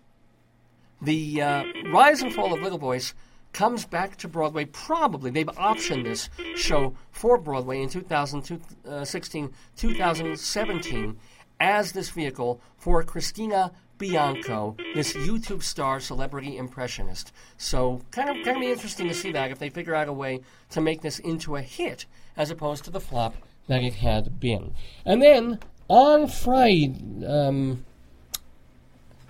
the 1.02 1.43
uh, 1.43 1.64
rise 1.90 2.23
and 2.23 2.32
fall 2.32 2.55
of 2.55 2.60
Little 2.60 2.78
Voice 2.78 3.12
comes 3.52 3.86
back 3.86 4.16
to 4.16 4.28
Broadway. 4.28 4.66
Probably 4.66 5.31
they've 5.31 5.47
optioned 5.47 6.05
this 6.05 6.28
show 6.56 6.94
for 7.10 7.39
Broadway 7.39 7.82
in 7.82 7.89
2016, 7.89 9.52
2017 9.77 11.18
as 11.59 11.93
this 11.93 12.10
vehicle 12.10 12.60
for 12.77 13.02
Christina 13.02 13.73
Bianco, 13.98 14.77
this 14.94 15.14
YouTube 15.14 15.62
star 15.62 16.01
celebrity 16.01 16.59
impressionist. 16.59 17.32
So 17.56 18.02
kind 18.10 18.28
of 18.28 18.36
kind 18.44 18.56
of 18.56 18.60
be 18.60 18.70
interesting 18.70 19.09
to 19.09 19.14
see 19.14 19.32
that 19.32 19.51
if 19.51 19.59
they 19.59 19.70
figure 19.70 19.94
out 19.94 20.09
a 20.09 20.12
way 20.12 20.40
to 20.70 20.81
make 20.81 21.01
this 21.01 21.18
into 21.18 21.56
a 21.56 21.62
hit 21.62 22.05
as 22.36 22.51
opposed 22.51 22.85
to 22.85 22.90
the 22.90 23.01
flop 23.01 23.35
that 23.68 23.82
it 23.82 23.94
had 23.94 24.39
been. 24.39 24.74
And 25.05 25.23
then 25.23 25.60
on 25.89 26.28
Friday, 26.28 26.94
um, 27.27 27.85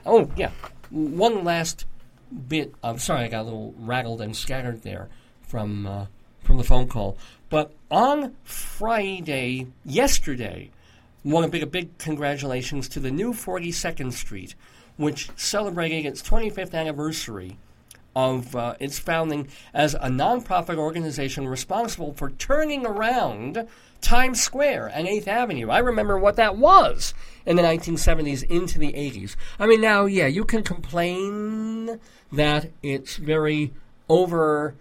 oh 0.04 0.30
yeah, 0.36 0.50
one 0.90 1.44
last 1.44 1.86
bit. 2.48 2.74
I'm 2.82 2.98
sorry, 2.98 3.24
I 3.24 3.28
got 3.28 3.42
a 3.42 3.44
little 3.44 3.74
rattled 3.78 4.20
and 4.20 4.36
scattered 4.36 4.82
there 4.82 5.08
from 5.42 5.86
uh, 5.86 6.06
from 6.42 6.56
the 6.58 6.64
phone 6.64 6.88
call. 6.88 7.16
But 7.48 7.72
on 7.90 8.34
Friday, 8.44 9.68
yesterday, 9.84 10.70
want 11.24 11.44
to 11.44 11.50
big 11.50 11.62
a 11.62 11.66
big 11.66 11.98
congratulations 11.98 12.88
to 12.90 13.00
the 13.00 13.10
new 13.10 13.32
42nd 13.32 14.12
Street, 14.12 14.54
which 14.96 15.28
celebrated 15.36 16.06
its 16.06 16.22
25th 16.22 16.74
anniversary 16.74 17.56
of 18.14 18.56
uh, 18.56 18.74
its 18.80 18.98
founding 18.98 19.46
as 19.74 19.94
a 19.94 20.08
nonprofit 20.08 20.78
organization 20.78 21.46
responsible 21.46 22.14
for 22.14 22.30
turning 22.30 22.86
around 22.86 23.68
Times 24.00 24.40
Square 24.40 24.92
and 24.94 25.06
8th 25.06 25.28
Avenue. 25.28 25.70
I 25.70 25.78
remember 25.78 26.18
what 26.18 26.36
that 26.36 26.56
was 26.56 27.14
in 27.44 27.56
the 27.56 27.62
1970s 27.62 28.42
into 28.44 28.78
the 28.78 28.92
80s. 28.92 29.36
I 29.58 29.66
mean, 29.66 29.80
now, 29.80 30.06
yeah, 30.06 30.26
you 30.26 30.44
can 30.44 30.62
complain 30.62 31.98
that 32.32 32.70
it's 32.82 33.16
very 33.16 33.72
over 34.08 34.74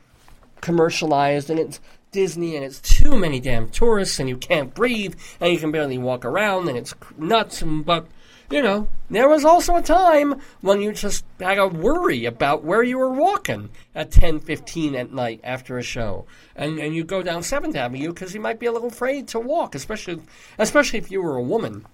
commercialized 0.61 1.49
and 1.49 1.59
it's 1.59 1.79
Disney 2.11 2.55
and 2.55 2.65
it's 2.65 2.79
too 2.79 3.17
many 3.17 3.39
damn 3.39 3.69
tourists 3.69 4.19
and 4.19 4.29
you 4.29 4.37
can't 4.37 4.73
breathe 4.73 5.15
and 5.39 5.51
you 5.51 5.59
can 5.59 5.71
barely 5.71 5.97
walk 5.97 6.25
around 6.25 6.67
and 6.69 6.77
it's 6.77 6.93
nuts. 7.17 7.61
And, 7.61 7.85
but, 7.85 8.07
you 8.49 8.61
know, 8.61 8.87
there 9.09 9.27
was 9.27 9.43
also 9.45 9.75
a 9.75 9.81
time 9.81 10.39
when 10.61 10.81
you 10.81 10.93
just 10.93 11.25
had 11.39 11.57
a 11.57 11.67
worry 11.67 12.25
about 12.25 12.63
where 12.63 12.83
you 12.83 12.97
were 12.97 13.11
walking 13.11 13.69
at 13.93 14.11
10:15 14.11 14.95
at 14.95 15.11
night 15.11 15.39
after 15.43 15.77
a 15.77 15.83
show, 15.83 16.25
and 16.55 16.79
and 16.79 16.95
you 16.95 17.03
go 17.03 17.23
down 17.23 17.43
Seventh 17.43 17.75
Avenue 17.75 18.09
because 18.09 18.33
you 18.33 18.41
might 18.41 18.59
be 18.59 18.65
a 18.65 18.71
little 18.71 18.89
afraid 18.89 19.27
to 19.29 19.39
walk, 19.39 19.75
especially 19.75 20.21
especially 20.57 20.99
if 20.99 21.11
you 21.11 21.21
were 21.21 21.35
a 21.35 21.41
woman 21.41 21.85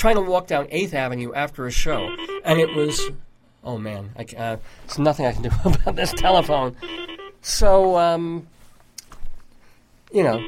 trying 0.00 0.14
to 0.14 0.22
walk 0.22 0.46
down 0.46 0.66
Eighth 0.70 0.94
Avenue 0.94 1.32
after 1.34 1.66
a 1.66 1.70
show, 1.70 2.16
and 2.44 2.58
it 2.58 2.74
was, 2.74 3.10
oh 3.62 3.76
man, 3.76 4.10
I, 4.16 4.22
uh, 4.22 4.56
there's 4.86 4.98
nothing 4.98 5.26
I 5.26 5.32
can 5.32 5.42
do 5.42 5.50
about 5.64 5.94
this 5.94 6.12
telephone. 6.14 6.74
So, 7.42 7.98
um, 7.98 8.46
you 10.12 10.22
know, 10.22 10.42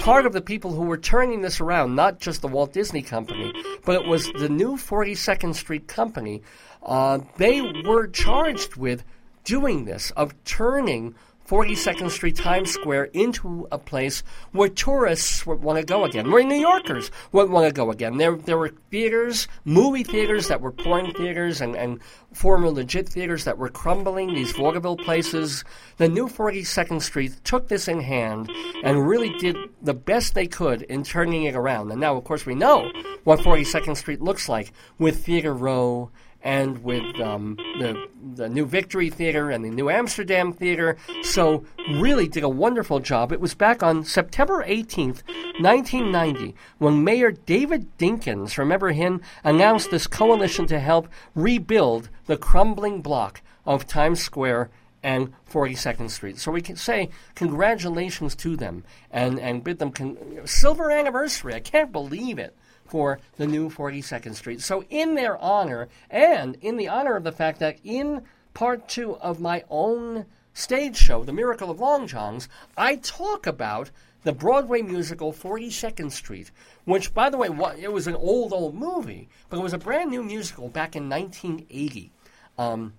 part 0.00 0.26
of 0.26 0.32
the 0.32 0.40
people 0.40 0.72
who 0.72 0.82
were 0.82 0.96
turning 0.96 1.42
this 1.42 1.60
around, 1.60 1.94
not 1.94 2.18
just 2.18 2.40
the 2.42 2.48
Walt 2.48 2.72
Disney 2.72 3.02
Company, 3.02 3.52
but 3.84 4.02
it 4.02 4.08
was 4.08 4.30
the 4.32 4.48
new 4.48 4.76
42nd 4.76 5.54
Street 5.54 5.88
Company, 5.88 6.42
uh, 6.82 7.18
they 7.36 7.60
were 7.84 8.06
charged 8.06 8.76
with 8.76 9.04
doing 9.44 9.84
this, 9.84 10.10
of 10.12 10.34
turning 10.44 11.14
42nd 11.46 12.10
Street 12.10 12.34
Times 12.34 12.72
Square 12.72 13.04
into 13.12 13.68
a 13.70 13.78
place 13.78 14.24
where 14.50 14.68
tourists 14.68 15.46
would 15.46 15.62
want 15.62 15.78
to 15.78 15.84
go 15.84 16.04
again, 16.04 16.32
where 16.32 16.42
New 16.42 16.58
Yorkers 16.58 17.12
would 17.30 17.50
want 17.50 17.66
to 17.66 17.72
go 17.72 17.90
again. 17.92 18.16
There, 18.16 18.34
there 18.34 18.58
were 18.58 18.74
theaters, 18.90 19.46
movie 19.64 20.02
theaters 20.02 20.48
that 20.48 20.60
were 20.60 20.72
porn 20.72 21.12
theaters 21.12 21.60
and, 21.60 21.76
and 21.76 22.00
former 22.32 22.68
legit 22.68 23.08
theaters 23.08 23.44
that 23.44 23.58
were 23.58 23.68
crumbling, 23.68 24.34
these 24.34 24.52
vaudeville 24.52 24.96
places. 24.96 25.62
The 25.98 26.08
new 26.08 26.28
42nd 26.28 27.00
Street 27.00 27.32
took 27.44 27.68
this 27.68 27.86
in 27.86 28.00
hand 28.00 28.50
and 28.82 29.06
really 29.06 29.30
did 29.38 29.56
the 29.80 29.94
best 29.94 30.34
they 30.34 30.48
could 30.48 30.82
in 30.82 31.04
turning 31.04 31.44
it 31.44 31.54
around. 31.54 31.92
And 31.92 32.00
now, 32.00 32.16
of 32.16 32.24
course, 32.24 32.44
we 32.44 32.56
know 32.56 32.90
what 33.22 33.38
42nd 33.38 33.96
Street 33.96 34.20
looks 34.20 34.48
like 34.48 34.72
with 34.98 35.24
Theater 35.24 35.54
Row 35.54 36.10
and 36.46 36.84
with 36.84 37.20
um, 37.20 37.56
the 37.80 38.06
the 38.36 38.48
New 38.48 38.66
Victory 38.66 39.10
Theater 39.10 39.50
and 39.50 39.64
the 39.64 39.70
New 39.70 39.90
Amsterdam 39.90 40.52
Theater. 40.52 40.96
So 41.22 41.64
really 41.90 42.28
did 42.28 42.44
a 42.44 42.48
wonderful 42.48 43.00
job. 43.00 43.32
It 43.32 43.40
was 43.40 43.54
back 43.54 43.82
on 43.82 44.04
September 44.04 44.64
18th, 44.64 45.24
1990, 45.58 46.54
when 46.78 47.02
Mayor 47.02 47.32
David 47.32 47.98
Dinkins, 47.98 48.58
remember 48.58 48.92
him, 48.92 49.22
announced 49.42 49.90
this 49.90 50.06
coalition 50.06 50.66
to 50.68 50.78
help 50.78 51.08
rebuild 51.34 52.10
the 52.26 52.36
crumbling 52.36 53.02
block 53.02 53.42
of 53.64 53.84
Times 53.84 54.22
Square 54.22 54.70
and 55.02 55.32
42nd 55.50 56.10
Street. 56.10 56.38
So 56.38 56.52
we 56.52 56.62
can 56.62 56.76
say 56.76 57.10
congratulations 57.34 58.36
to 58.36 58.56
them 58.56 58.84
and, 59.10 59.40
and 59.40 59.64
bid 59.64 59.80
them 59.80 59.90
con- 59.90 60.16
silver 60.44 60.92
anniversary. 60.92 61.54
I 61.54 61.60
can't 61.60 61.90
believe 61.90 62.38
it 62.38 62.56
for 62.88 63.18
the 63.36 63.46
new 63.46 63.68
42nd 63.68 64.34
Street. 64.34 64.60
So, 64.60 64.84
in 64.90 65.14
their 65.14 65.36
honor, 65.38 65.88
and 66.10 66.56
in 66.60 66.76
the 66.76 66.88
honor 66.88 67.16
of 67.16 67.24
the 67.24 67.32
fact 67.32 67.60
that 67.60 67.78
in 67.84 68.22
part 68.54 68.88
two 68.88 69.16
of 69.16 69.40
my 69.40 69.64
own 69.68 70.26
stage 70.54 70.96
show, 70.96 71.24
The 71.24 71.32
Miracle 71.32 71.70
of 71.70 71.80
Long 71.80 72.06
Johns, 72.06 72.48
I 72.76 72.96
talk 72.96 73.46
about 73.46 73.90
the 74.22 74.32
Broadway 74.32 74.82
musical 74.82 75.32
42nd 75.32 76.10
Street, 76.10 76.50
which, 76.84 77.14
by 77.14 77.30
the 77.30 77.36
way, 77.36 77.48
it 77.80 77.92
was 77.92 78.06
an 78.06 78.16
old, 78.16 78.52
old 78.52 78.74
movie, 78.74 79.28
but 79.48 79.58
it 79.58 79.62
was 79.62 79.72
a 79.72 79.78
brand 79.78 80.10
new 80.10 80.22
musical 80.22 80.68
back 80.68 80.96
in 80.96 81.08
1980. 81.08 82.10
Um, 82.58 82.94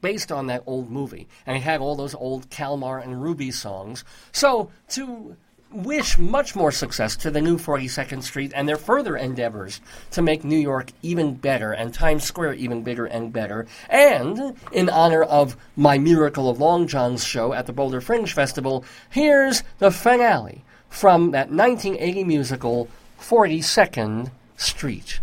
based 0.00 0.30
on 0.30 0.46
that 0.46 0.62
old 0.66 0.90
movie. 0.90 1.28
And 1.46 1.56
it 1.56 1.60
had 1.60 1.80
all 1.80 1.96
those 1.96 2.14
old 2.14 2.50
Kalmar 2.50 2.98
and 2.98 3.22
Ruby 3.22 3.50
songs. 3.50 4.04
So, 4.32 4.70
to 4.90 5.36
wish 5.70 6.18
much 6.18 6.56
more 6.56 6.72
success 6.72 7.16
to 7.16 7.30
the 7.30 7.40
new 7.40 7.58
42nd 7.58 8.22
Street 8.22 8.52
and 8.54 8.68
their 8.68 8.76
further 8.76 9.16
endeavors 9.16 9.80
to 10.10 10.22
make 10.22 10.44
New 10.44 10.58
York 10.58 10.92
even 11.02 11.34
better 11.34 11.72
and 11.72 11.92
Times 11.92 12.24
Square 12.24 12.54
even 12.54 12.82
bigger 12.82 13.06
and 13.06 13.32
better. 13.32 13.66
And 13.88 14.56
in 14.72 14.88
honor 14.88 15.22
of 15.22 15.56
My 15.76 15.98
Miracle 15.98 16.48
of 16.48 16.60
Long 16.60 16.86
John's 16.86 17.24
show 17.24 17.52
at 17.52 17.66
the 17.66 17.72
Boulder 17.72 18.00
Fringe 18.00 18.32
Festival, 18.32 18.84
here's 19.10 19.62
the 19.78 19.90
finale 19.90 20.64
from 20.88 21.32
that 21.32 21.50
1980 21.50 22.24
musical 22.24 22.88
42nd 23.20 24.30
Street. 24.56 25.20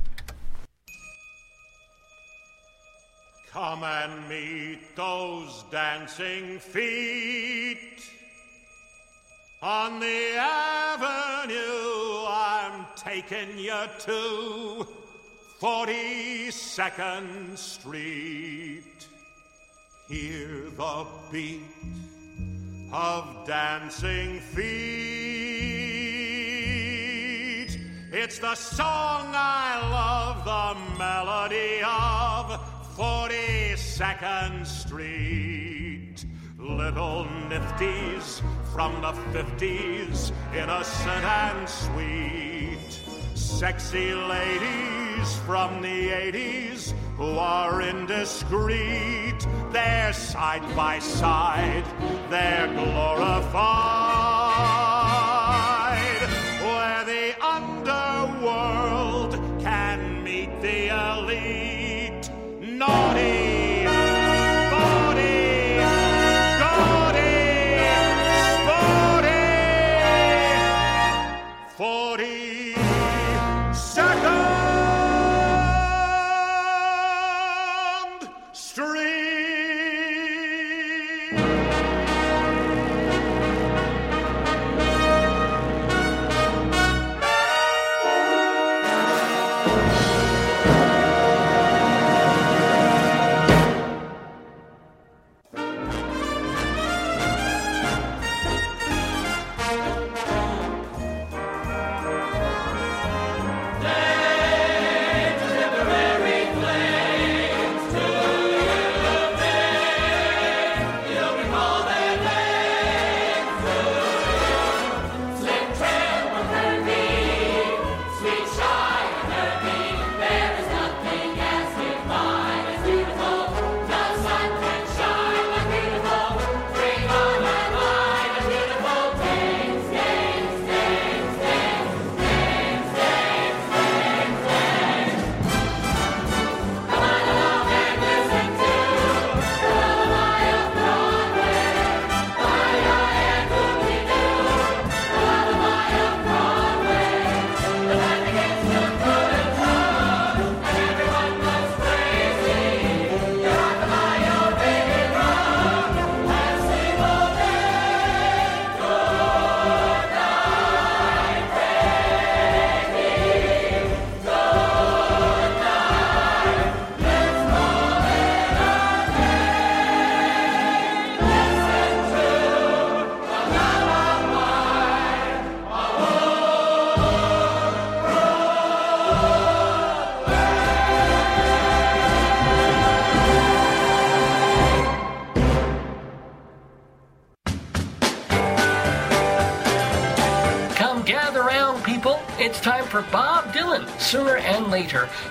Come 3.52 3.84
and 3.84 4.30
meet 4.30 4.96
those 4.96 5.64
dancing 5.72 6.60
feet 6.60 8.15
on 9.62 10.00
the 10.00 10.38
avenue. 10.38 11.56
I'm 12.28 12.86
taking 12.96 13.58
you 13.58 13.88
to 14.00 14.88
42nd 15.60 17.58
Street. 17.58 19.08
Hear 20.08 20.70
the 20.78 21.06
beat 21.32 21.62
of 22.92 23.48
dancing 23.48 24.40
feet. 24.40 24.66
It's 28.12 28.40
the 28.40 28.56
song 28.56 29.34
I 29.34 29.80
love, 29.92 30.46
the 30.46 30.76
melody 30.98 31.82
of 31.84 32.60
42nd 32.96 34.66
Street. 34.66 35.75
Little 36.68 37.26
nifties 37.48 38.42
from 38.74 39.00
the 39.02 39.14
50s, 39.38 40.32
innocent 40.52 41.24
and 41.24 41.70
sweet. 41.70 43.00
Sexy 43.36 44.16
ladies 44.16 45.36
from 45.46 45.82
the 45.84 46.10
80s 46.10 46.94
who 47.18 47.38
are 47.38 47.82
indiscreet. 47.84 49.46
They're 49.72 50.12
side 50.12 50.64
by 50.76 50.98
side, 50.98 51.86
they're 52.32 52.68
glorified. 52.74 53.46
Where 56.66 57.06
the 57.06 57.36
underworld 57.46 59.34
can 59.62 60.24
meet 60.24 60.50
the 60.62 60.88
elite. 60.88 62.32
Naughty, 62.60 63.45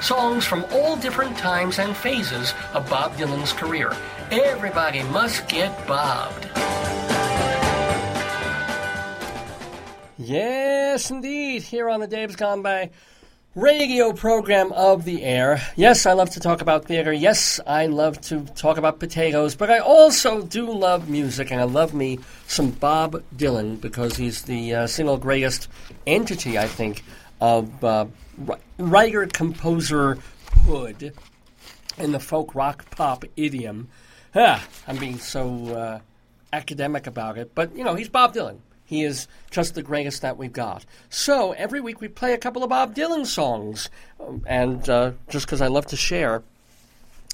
Songs 0.05 0.45
from 0.45 0.67
all 0.71 0.97
different 0.97 1.35
times 1.39 1.79
and 1.79 1.97
phases 1.97 2.53
of 2.75 2.87
Bob 2.91 3.17
Dylan's 3.17 3.55
career. 3.55 3.91
Everybody 4.31 5.03
must 5.05 5.49
get 5.49 5.71
bobbed. 5.87 6.47
Yes, 10.19 11.11
indeed. 11.11 11.63
Here 11.63 11.89
on 11.89 12.01
the 12.01 12.07
Dave's 12.07 12.37
Gone 12.37 12.61
By 12.61 12.91
radio 13.55 14.13
program 14.13 14.73
of 14.73 15.07
the 15.07 15.23
air. 15.23 15.63
Yes, 15.75 16.05
I 16.05 16.13
love 16.13 16.29
to 16.31 16.41
talk 16.41 16.61
about 16.61 16.85
theater. 16.85 17.11
Yes, 17.11 17.59
I 17.67 17.87
love 17.87 18.21
to 18.23 18.43
talk 18.57 18.77
about 18.77 19.01
potatoes. 19.01 19.55
But 19.55 19.71
I 19.71 19.79
also 19.79 20.43
do 20.43 20.71
love 20.71 21.09
music, 21.09 21.51
and 21.51 21.63
I 21.63 21.65
love 21.65 21.95
me 21.95 22.19
some 22.47 22.73
Bob 22.73 23.23
Dylan 23.35 23.81
because 23.81 24.19
he's 24.19 24.43
the 24.43 24.75
uh, 24.75 24.87
single 24.87 25.17
greatest 25.17 25.69
entity, 26.07 26.59
I 26.59 26.67
think, 26.67 27.03
of 27.41 27.83
uh, 27.83 28.05
writer 28.79 29.27
composer 29.27 30.19
hood 30.65 31.13
in 31.99 32.13
the 32.13 32.21
folk 32.21 32.55
rock 32.55 32.91
pop 32.91 33.25
idiom. 33.37 33.89
Ah, 34.35 34.67
I'm 34.87 34.97
being 34.97 35.19
so 35.19 35.67
uh, 35.75 36.01
academic 36.53 37.07
about 37.07 37.39
it, 37.39 37.55
but 37.55 37.77
you 37.77 37.85
know, 37.85 37.95
he's 37.95 38.09
Bob 38.09 38.35
Dylan. 38.35 38.59
He 38.85 39.03
is 39.03 39.29
just 39.51 39.75
the 39.75 39.83
greatest 39.83 40.23
that 40.23 40.37
we've 40.37 40.53
got. 40.53 40.85
So 41.09 41.53
every 41.53 41.81
week 41.81 42.01
we 42.01 42.09
play 42.09 42.35
a 42.35 42.39
couple 42.39 42.63
of 42.63 42.71
Bob 42.71 42.95
Dylan 42.95 43.27
songs, 43.27 43.89
um, 44.21 44.43
and 44.47 44.89
uh, 44.89 45.13
just 45.29 45.47
because 45.47 45.61
I 45.61 45.69
love 45.69 45.87
to 45.87 45.97
share 45.97 46.43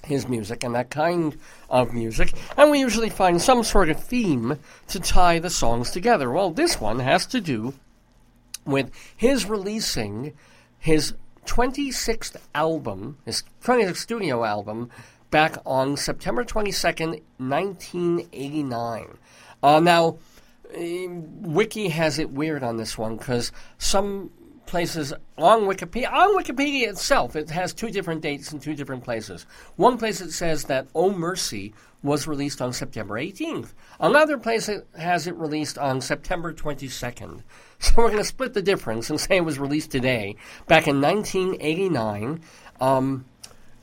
his 0.05 0.29
music 0.29 0.65
and 0.65 0.75
that 0.75 0.91
kind 0.91 1.37
of 1.69 1.93
music, 1.93 2.33
and 2.57 2.71
we 2.71 2.81
usually 2.81 3.11
find 3.11 3.43
some 3.43 3.65
sort 3.65 3.91
of 3.91 4.03
theme 4.03 4.59
to 4.89 5.01
tie 5.01 5.39
the 5.39 5.51
songs 5.51 5.91
together. 5.91 6.31
Well, 6.31 6.51
this 6.51 6.81
one 6.81 7.01
has 7.01 7.27
to 7.27 7.41
do 7.41 7.75
with 8.65 8.91
his 9.17 9.47
releasing 9.47 10.33
his 10.81 11.15
26th 11.47 12.37
album, 12.55 13.19
his 13.25 13.45
26th 13.63 13.97
studio 13.97 14.45
album, 14.45 14.91
back 15.31 15.57
on 15.65 15.97
September 15.97 16.45
22nd, 16.45 17.23
1989. 17.39 19.19
Uh, 19.63 19.79
now, 19.79 20.19
Wiki 20.75 21.89
has 21.89 22.19
it 22.19 22.31
weird 22.31 22.63
on 22.63 22.77
this 22.77 22.97
one 22.97 23.17
because 23.17 23.53
some 23.79 24.31
places 24.67 25.13
on 25.37 25.63
Wikipedia, 25.63 26.13
on 26.13 26.41
Wikipedia 26.41 26.89
itself, 26.89 27.35
it 27.35 27.51
has 27.51 27.75
two 27.75 27.91
different 27.91 28.23
dates 28.23 28.53
in 28.53 28.61
two 28.61 28.75
different 28.75 29.03
places. 29.03 29.45
One 29.77 29.99
place 29.99 30.21
it 30.21 30.31
says 30.31 30.65
that 30.65 30.87
Oh 30.95 31.11
Mercy 31.11 31.75
was 32.03 32.27
released 32.27 32.63
on 32.63 32.73
September 32.73 33.15
18th. 33.15 33.75
Another 33.99 34.39
place 34.39 34.69
it 34.69 34.87
has 34.97 35.27
it 35.27 35.35
released 35.35 35.77
on 35.77 36.01
September 36.01 36.53
22nd. 36.53 37.43
So 37.83 37.95
we're 37.97 38.09
going 38.09 38.19
to 38.19 38.25
split 38.25 38.53
the 38.53 38.61
difference 38.63 39.09
and 39.09 39.19
say 39.19 39.39
it 39.39 39.45
was 39.45 39.59
released 39.59 39.91
today, 39.91 40.37
back 40.67 40.87
in 40.87 41.01
1989. 41.01 42.41
Um, 42.81 43.25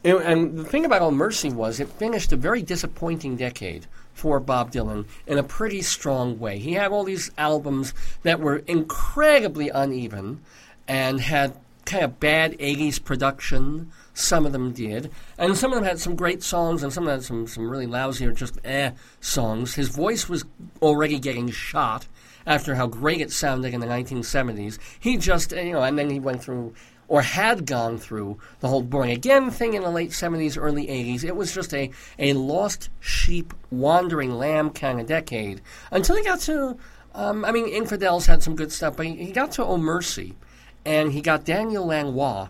and- 0.04 0.22
and 0.22 0.58
the 0.60 0.64
thing 0.64 0.86
about 0.86 1.02
Oh 1.02 1.10
Mercy 1.12 1.50
was 1.50 1.80
it 1.80 1.90
finished 1.90 2.32
a 2.32 2.36
very 2.38 2.62
disappointing 2.62 3.36
decade 3.38 3.88
for 4.14 4.40
Bob 4.40 4.72
Dylan 4.72 5.06
in 5.26 5.38
a 5.40 5.44
pretty 5.44 5.82
strong 5.82 6.38
way. 6.40 6.60
He 6.60 6.74
had 6.74 6.92
all 6.92 7.04
these 7.04 7.32
albums 7.40 7.94
that 8.22 8.40
were 8.40 8.58
incredibly 8.68 9.70
uneven 9.70 10.42
and 10.88 11.20
had 11.20 11.56
kind 11.86 12.04
of 12.04 12.20
bad 12.20 12.58
80s 12.60 13.04
production. 13.04 13.92
Some 14.14 14.46
of 14.46 14.52
them 14.52 14.74
did. 14.74 15.10
And 15.38 15.58
some 15.58 15.72
of 15.72 15.76
them 15.78 15.86
had 15.86 16.00
some 16.00 16.16
great 16.16 16.44
songs, 16.44 16.84
and 16.84 16.92
some 16.94 17.04
of 17.04 17.08
them 17.08 17.18
had 17.18 17.26
some, 17.26 17.48
some 17.48 17.70
really 17.70 17.88
lousy 17.88 18.26
or 18.28 18.32
just 18.32 18.60
eh 18.64 18.92
songs. 19.22 19.74
His 19.76 19.90
voice 19.90 20.28
was 20.30 20.46
already 20.82 21.18
getting 21.20 21.50
shot 21.50 22.08
after 22.48 22.74
how 22.74 22.88
great 22.88 23.22
it 23.22 23.32
sounded 23.32 23.74
in 23.74 23.82
the 23.82 23.86
1970s. 23.86 24.80
He 25.00 25.18
just, 25.18 25.52
you 25.52 25.74
know, 25.74 25.84
and 25.84 26.00
then 26.00 26.10
he 26.10 26.20
went 26.20 26.42
through 26.42 26.74
or 27.10 27.22
had 27.22 27.66
gone 27.66 27.98
through 27.98 28.38
the 28.60 28.68
whole 28.68 28.82
born 28.82 29.10
again 29.10 29.52
thing 29.52 29.74
in 29.74 29.84
the 29.84 29.92
late 29.92 30.10
70s, 30.10 30.58
early 30.60 30.88
80s. 30.88 31.24
It 31.24 31.36
was 31.36 31.54
just 31.54 31.74
a, 31.74 31.92
a 32.18 32.34
lost 32.34 32.90
sheep, 33.00 33.54
wandering 33.70 34.38
lamb 34.38 34.72
kind 34.72 35.00
of 35.00 35.08
decade 35.08 35.62
until 35.92 36.16
he 36.16 36.24
got 36.24 36.40
to, 36.42 36.78
um, 37.14 37.46
I 37.46 37.52
mean, 37.52 37.68
Infidels 37.68 38.26
had 38.26 38.42
some 38.42 38.56
good 38.56 38.72
stuff, 38.72 38.98
but 38.98 39.06
he, 39.06 39.16
he 39.16 39.32
got 39.32 39.52
to 39.54 39.64
Oh 39.64 39.78
Mercy 39.78 40.36
and 40.86 41.12
he 41.12 41.22
got 41.22 41.46
Daniel 41.46 41.86
Lanois 41.86 42.48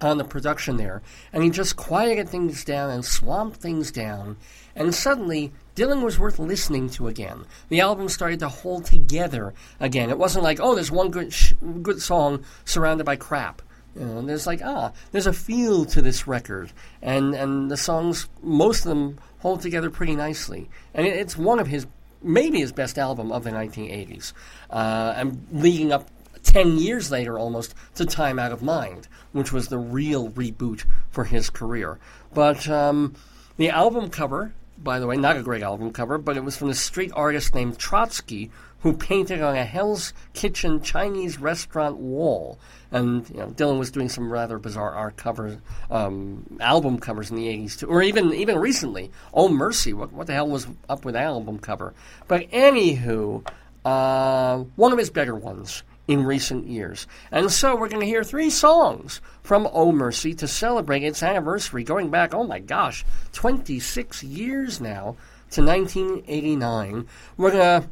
on 0.00 0.18
the 0.18 0.24
production 0.24 0.76
there, 0.76 1.00
and 1.32 1.42
he 1.42 1.48
just 1.48 1.76
quieted 1.76 2.28
things 2.28 2.64
down 2.64 2.90
and 2.90 3.04
swamped 3.04 3.58
things 3.58 3.90
down, 3.90 4.36
and 4.74 4.94
suddenly 4.94 5.52
Dylan 5.76 6.02
was 6.02 6.18
worth 6.18 6.38
listening 6.38 6.88
to 6.90 7.06
again. 7.06 7.44
The 7.68 7.80
album 7.80 8.08
started 8.08 8.40
to 8.40 8.48
hold 8.48 8.86
together 8.86 9.52
again. 9.78 10.08
It 10.08 10.18
wasn't 10.18 10.42
like, 10.42 10.58
oh, 10.58 10.74
there's 10.74 10.90
one 10.90 11.10
good 11.10 11.32
sh- 11.32 11.52
good 11.82 12.00
song 12.00 12.44
surrounded 12.64 13.04
by 13.04 13.16
crap. 13.16 13.60
You 13.94 14.04
know, 14.04 14.18
and 14.18 14.28
there's 14.28 14.46
like, 14.46 14.62
ah, 14.64 14.92
there's 15.12 15.26
a 15.26 15.32
feel 15.32 15.84
to 15.86 16.02
this 16.02 16.26
record, 16.26 16.72
and 17.02 17.34
and 17.34 17.70
the 17.70 17.76
songs, 17.76 18.28
most 18.42 18.80
of 18.84 18.88
them 18.88 19.18
hold 19.38 19.60
together 19.60 19.90
pretty 19.90 20.16
nicely, 20.16 20.68
and 20.94 21.06
it, 21.06 21.16
it's 21.16 21.36
one 21.36 21.58
of 21.58 21.66
his 21.66 21.86
maybe 22.22 22.60
his 22.60 22.72
best 22.72 22.98
album 22.98 23.30
of 23.30 23.44
the 23.44 23.50
1980s, 23.50 24.32
uh, 24.70 25.14
and 25.16 25.46
leading 25.52 25.92
up 25.92 26.10
10 26.42 26.78
years 26.78 27.10
later 27.10 27.38
almost 27.38 27.74
to 27.94 28.06
Time 28.06 28.38
Out 28.38 28.52
of 28.52 28.62
Mind, 28.62 29.08
which 29.32 29.52
was 29.52 29.68
the 29.68 29.78
real 29.78 30.30
reboot 30.30 30.84
for 31.10 31.24
his 31.24 31.50
career. 31.50 31.98
But 32.32 32.68
um, 32.68 33.14
the 33.56 33.70
album 33.70 34.10
cover, 34.10 34.54
by 34.86 35.00
the 35.00 35.06
way, 35.08 35.16
not 35.16 35.36
a 35.36 35.42
great 35.42 35.64
album 35.64 35.90
cover, 35.92 36.16
but 36.16 36.36
it 36.36 36.44
was 36.44 36.56
from 36.56 36.70
a 36.70 36.74
street 36.74 37.10
artist 37.16 37.56
named 37.56 37.76
Trotsky 37.76 38.52
who 38.80 38.92
painted 38.92 39.42
on 39.42 39.56
a 39.56 39.64
Hell's 39.64 40.12
Kitchen 40.32 40.80
Chinese 40.80 41.40
restaurant 41.40 41.96
wall. 41.96 42.56
And 42.92 43.28
you 43.30 43.38
know, 43.38 43.48
Dylan 43.48 43.80
was 43.80 43.90
doing 43.90 44.08
some 44.08 44.32
rather 44.32 44.60
bizarre 44.60 44.92
art 44.92 45.16
covers, 45.16 45.58
um, 45.90 46.58
album 46.60 47.00
covers 47.00 47.30
in 47.30 47.36
the 47.36 47.48
80s 47.48 47.80
too, 47.80 47.86
or 47.88 48.00
even 48.00 48.32
even 48.32 48.56
recently. 48.58 49.10
Oh 49.34 49.48
mercy, 49.48 49.92
what 49.92 50.12
what 50.12 50.28
the 50.28 50.34
hell 50.34 50.48
was 50.48 50.68
up 50.88 51.04
with 51.04 51.14
that 51.14 51.24
album 51.24 51.58
cover? 51.58 51.92
But 52.28 52.48
anywho, 52.52 53.44
uh, 53.84 54.58
one 54.76 54.92
of 54.92 54.98
his 54.98 55.10
better 55.10 55.34
ones 55.34 55.82
in 56.08 56.24
recent 56.24 56.66
years. 56.66 57.06
And 57.30 57.50
so 57.50 57.74
we're 57.74 57.88
going 57.88 58.00
to 58.00 58.06
hear 58.06 58.22
three 58.22 58.50
songs 58.50 59.20
from 59.42 59.68
Oh 59.72 59.92
Mercy 59.92 60.34
to 60.34 60.46
celebrate 60.46 61.02
its 61.02 61.22
anniversary, 61.22 61.84
going 61.84 62.10
back, 62.10 62.32
oh 62.34 62.44
my 62.44 62.60
gosh, 62.60 63.04
26 63.32 64.22
years 64.22 64.80
now 64.80 65.16
to 65.50 65.62
1989. 65.62 67.06
We're 67.36 67.50
going 67.50 67.82
to 67.82 67.88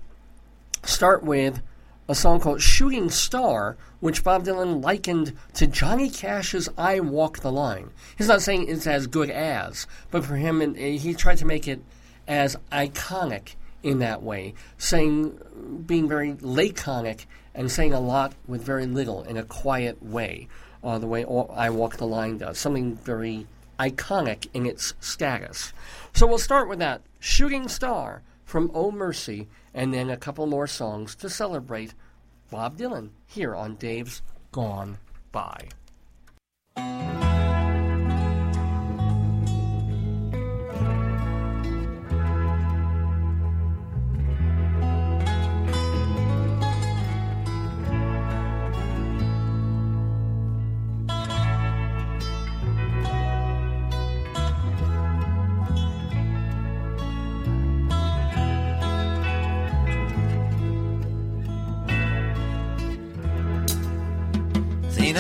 start 0.89 1.23
with 1.23 1.61
a 2.09 2.15
song 2.15 2.39
called 2.39 2.61
Shooting 2.61 3.09
Star, 3.11 3.77
which 4.01 4.23
Bob 4.23 4.45
Dylan 4.45 4.85
likened 4.85 5.33
to 5.55 5.67
Johnny 5.67 6.11
Cash's 6.11 6.69
I 6.77 7.01
Walk 7.01 7.41
the 7.41 7.51
Line. 7.51 7.91
He's 8.17 8.29
not 8.29 8.43
saying 8.43 8.69
it's 8.69 8.87
as 8.87 9.07
good 9.07 9.31
as, 9.31 9.87
but 10.11 10.25
for 10.25 10.37
him, 10.37 10.75
he 10.75 11.15
tried 11.15 11.39
to 11.39 11.47
make 11.47 11.67
it 11.67 11.83
as 12.29 12.57
iconic 12.71 13.55
in 13.83 13.99
that 14.01 14.23
way, 14.23 14.55
saying, 14.79 15.39
being 15.87 16.09
very 16.09 16.37
laconic 16.41 17.27
and 17.55 17.71
saying 17.71 17.93
a 17.93 18.01
lot 18.01 18.35
with 18.47 18.63
very 18.63 18.87
little 18.87 19.23
in 19.23 19.37
a 19.37 19.45
quiet 19.45 20.03
way, 20.03 20.49
uh, 20.83 20.99
the 20.99 21.07
way 21.07 21.25
I 21.25 21.71
Walk 21.71 21.97
the 21.97 22.07
Line 22.07 22.39
does, 22.39 22.59
something 22.59 22.97
very 22.97 23.47
iconic 23.79 24.49
in 24.55 24.67
its 24.67 24.95
status. 25.01 25.73
So 26.13 26.27
we'll 26.27 26.39
start 26.39 26.69
with 26.69 26.79
that 26.79 27.03
Shooting 27.19 27.69
Star 27.69 28.23
from 28.45 28.71
Oh 28.75 28.91
Mercy, 28.91 29.49
and 29.73 29.93
then 29.93 30.11
a 30.11 30.17
couple 30.17 30.47
more 30.47 30.67
songs 30.67 31.15
to 31.17 31.29
celebrate 31.29 31.95
Bob 32.51 32.79
Dylan 32.79 33.11
here 33.27 33.55
on 33.55 33.77
Dave's 33.77 34.23
Gone 34.53 34.99
By. 35.33 35.69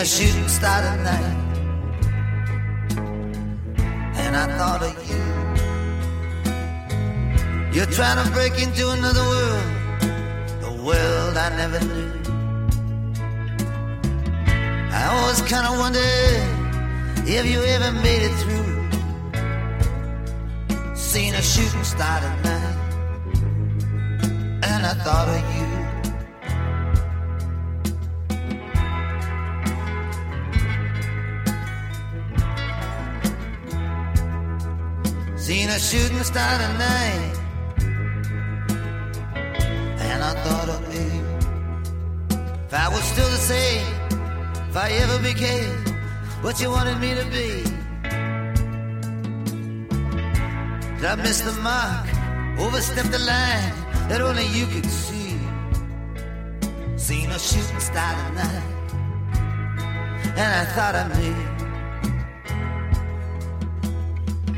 A 0.04 0.06
shooting 0.06 0.48
star 0.48 0.82
tonight, 0.82 1.36
and 4.22 4.36
I 4.36 4.44
thought 4.58 4.82
of 4.82 4.94
you. 5.08 5.24
You're 7.74 7.92
trying 7.98 8.22
to 8.22 8.30
break 8.32 8.54
into 8.62 8.90
another 8.90 9.24
world, 9.32 9.64
the 10.60 10.72
world 10.84 11.36
I 11.46 11.48
never 11.56 11.80
knew. 11.86 12.12
I 14.92 15.02
always 15.14 15.40
kind 15.52 15.66
of 15.70 15.78
wondered 15.78 16.42
if 17.26 17.46
you 17.50 17.60
ever 17.76 17.92
made 18.06 18.22
it 18.28 18.34
through. 18.42 18.72
Seen 20.94 21.32
a 21.34 21.40
shooting 21.40 21.84
star 21.84 22.20
tonight, 22.20 22.76
and 24.68 24.84
I 24.84 24.94
thought 25.02 25.28
of 25.28 25.40
you. 25.56 25.73
Seen 35.44 35.68
a 35.68 35.78
shooting 35.78 36.22
star 36.22 36.56
tonight, 36.56 37.34
and 40.00 40.24
I 40.24 40.32
thought 40.42 40.70
of 40.70 40.94
you. 40.94 41.20
If 42.66 42.72
I 42.72 42.88
was 42.88 43.04
still 43.04 43.28
the 43.28 43.44
same, 43.52 43.86
if 44.70 44.74
I 44.74 44.88
ever 45.02 45.18
became 45.22 45.76
what 46.40 46.58
you 46.62 46.70
wanted 46.70 46.98
me 46.98 47.14
to 47.14 47.24
be, 47.26 47.62
did 50.96 51.04
I 51.04 51.16
miss 51.16 51.42
the 51.42 51.52
mark, 51.60 52.06
overstep 52.58 53.04
the 53.12 53.18
line 53.18 53.74
that 54.08 54.22
only 54.22 54.46
you 54.46 54.64
could 54.64 54.86
see? 54.86 55.38
Seen 56.96 57.30
a 57.30 57.38
shooting 57.38 57.80
star 57.80 58.14
tonight, 58.28 58.64
and 60.40 60.50
I 60.62 60.64
thought 60.74 60.94
of 60.94 61.18
me. 61.18 61.53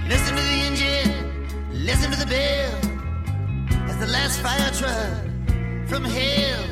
Listen 0.09 0.37
to 0.37 0.43
the 0.43 0.59
engine, 0.69 1.13
listen 1.73 2.11
to 2.13 2.19
the 2.19 2.27
bell. 2.27 2.75
As 3.89 3.97
the 3.99 4.07
last 4.07 4.41
fire 4.41 4.71
truck 4.71 5.89
from 5.89 6.05
hell 6.05 6.65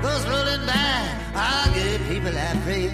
goes 0.00 0.26
rolling 0.26 0.64
by, 0.66 1.14
our 1.34 1.66
good 1.74 2.00
people 2.08 2.32
I 2.36 2.56
pray. 2.64 2.90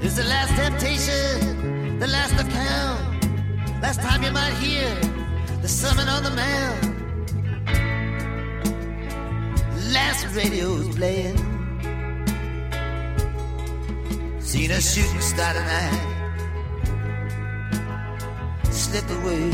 It's 0.00 0.16
the 0.16 0.24
last 0.24 0.52
temptation, 0.56 1.98
the 2.00 2.08
last 2.08 2.34
account. 2.34 3.00
Last 3.80 4.00
time 4.00 4.24
you 4.24 4.32
might 4.32 4.54
hear 4.54 4.92
the 5.62 5.68
sermon 5.68 6.08
on 6.08 6.24
the 6.24 6.30
mount. 6.30 6.82
Last 9.92 10.26
radio's 10.34 10.88
playing. 10.96 11.49
Seen 14.50 14.72
a 14.72 14.80
shooting 14.80 15.20
star 15.20 15.52
tonight 15.52 16.10
slip 18.68 19.08
away. 19.10 19.52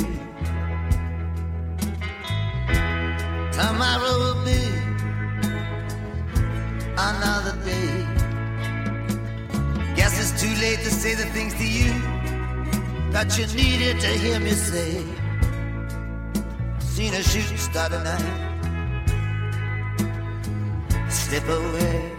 Tomorrow 3.53 4.15
will 4.23 4.43
be 4.47 4.63
another 6.97 7.55
day. 7.63 8.07
Guess 9.97 10.15
it's 10.19 10.41
too 10.41 10.55
late 10.63 10.79
to 10.79 10.91
say 10.91 11.15
the 11.15 11.27
things 11.27 11.53
to 11.61 11.67
you 11.79 11.93
that 13.13 13.37
you 13.37 13.45
needed 13.55 14.01
to 14.01 14.09
hear 14.09 14.41
me 14.41 14.53
say. 14.53 15.05
Seen 16.79 17.13
a 17.13 17.23
shooting 17.23 17.59
star 17.59 17.91
tonight. 17.91 18.33
Slip 21.11 21.47
away. 21.47 22.16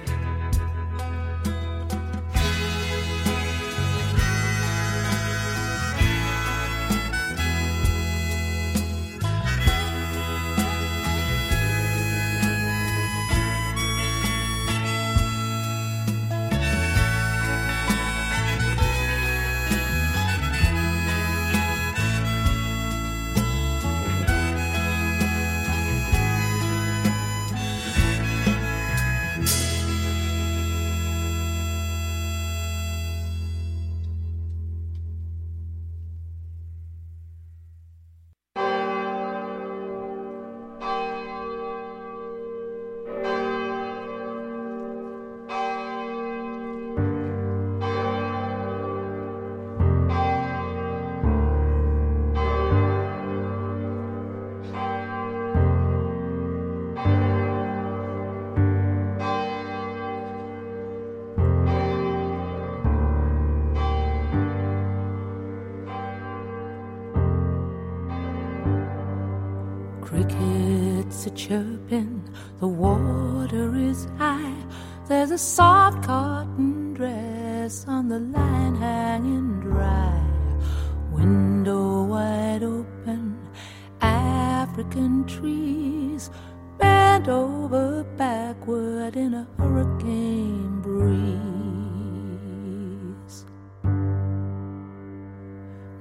Soft 75.38 76.02
cotton 76.02 76.96
dress 76.96 77.86
on 77.88 78.10
the 78.10 78.18
line 78.18 78.74
hanging 78.76 79.60
dry. 79.60 80.20
Window 81.12 82.06
wide 82.06 82.64
open, 82.64 83.38
African 84.02 85.26
trees 85.26 86.32
bent 86.80 87.28
over 87.28 88.04
backward 88.18 89.16
in 89.16 89.36
a 89.36 89.48
hurricane 89.60 90.82
breeze. 90.82 91.38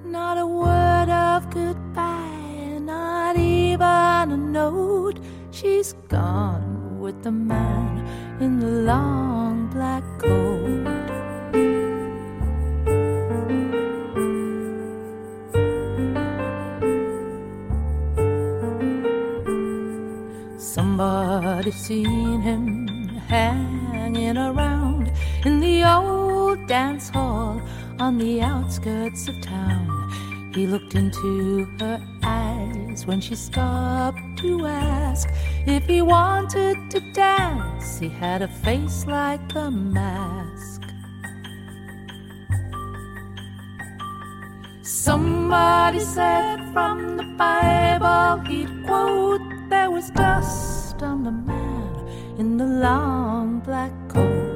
Not 0.07 0.39
a 0.39 0.47
word 0.47 1.11
of 1.11 1.51
goodbye, 1.51 2.79
not 2.81 3.37
even 3.37 4.33
a 4.33 4.37
note. 4.39 5.21
She's 5.51 5.93
gone 6.09 6.99
with 6.99 7.23
the 7.23 7.33
man 7.33 8.06
in 8.41 8.61
the 8.61 8.67
long 8.67 9.69
black 9.69 10.03
coat. 10.19 10.87
Somebody 20.59 21.71
seen 21.71 22.43
him 22.43 22.87
hanging 23.29 24.37
around 24.37 25.11
in 25.45 25.61
the 25.61 25.85
old 25.85 26.67
dance 26.69 27.09
hall 27.09 27.61
on 27.99 28.19
the 28.19 28.43
outskirts 28.43 29.29
of 29.29 29.35
town. 29.43 29.96
He 30.57 30.67
looked 30.67 30.95
into 30.95 31.67
her 31.81 32.01
eyes 32.25 33.07
when 33.07 33.21
she 33.21 33.35
stopped 33.35 34.39
to 34.39 34.65
ask 34.65 35.29
if 35.67 35.85
he 35.85 36.01
wanted 36.01 36.91
to 36.93 37.01
dance. 37.13 37.99
He 37.99 38.09
had 38.09 38.41
a 38.41 38.49
face 38.49 39.05
like 39.07 39.55
a 39.55 39.71
mask. 39.71 40.81
Somebody 44.81 46.01
said 46.01 46.57
from 46.73 47.19
the 47.19 47.25
Bible 47.37 48.43
he'd 48.49 48.87
quote, 48.87 49.43
There 49.69 49.91
was 49.91 50.09
dust 50.09 51.03
on 51.03 51.23
the 51.23 51.33
man 51.33 52.39
in 52.39 52.57
the 52.57 52.65
long 52.65 53.61
black 53.61 53.93
coat. 54.09 54.56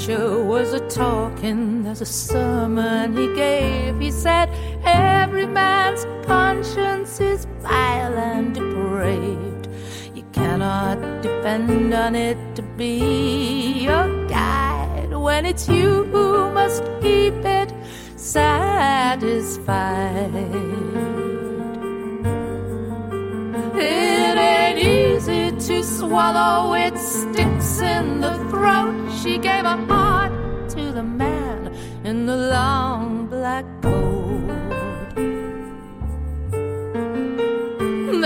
Preacher 0.00 0.42
was 0.42 0.72
a 0.72 0.80
talking, 0.88 1.82
there's 1.82 2.00
a 2.00 2.06
sermon 2.06 3.14
he 3.14 3.26
gave. 3.34 4.00
He 4.00 4.10
said, 4.10 4.48
Every 4.82 5.44
man's 5.44 6.06
conscience 6.26 7.20
is 7.20 7.44
vile 7.60 8.14
and 8.14 8.54
depraved. 8.54 9.68
You 10.14 10.22
cannot 10.32 11.20
depend 11.20 11.92
on 11.92 12.14
it 12.14 12.38
to 12.56 12.62
be 12.62 13.82
your 13.84 14.26
guide 14.26 15.12
when 15.12 15.44
it's 15.44 15.68
you 15.68 16.04
who 16.04 16.50
must 16.50 16.82
keep 17.02 17.34
it 17.44 17.70
satisfied. 18.16 18.70
It 23.74 24.38
ain't 24.38 24.78
easy 24.78 25.50
to 25.52 25.82
swallow, 25.84 26.72
it 26.72 26.96
sticks 26.96 27.80
in 27.82 28.22
the 28.22 28.38
throat. 28.48 29.09
She 29.22 29.36
gave 29.36 29.64
her 29.64 29.76
heart 29.86 30.32
to 30.70 30.92
the 30.92 31.02
man 31.02 31.74
in 32.04 32.24
the 32.24 32.36
long 32.36 33.26
black 33.26 33.66
coat. 33.82 35.14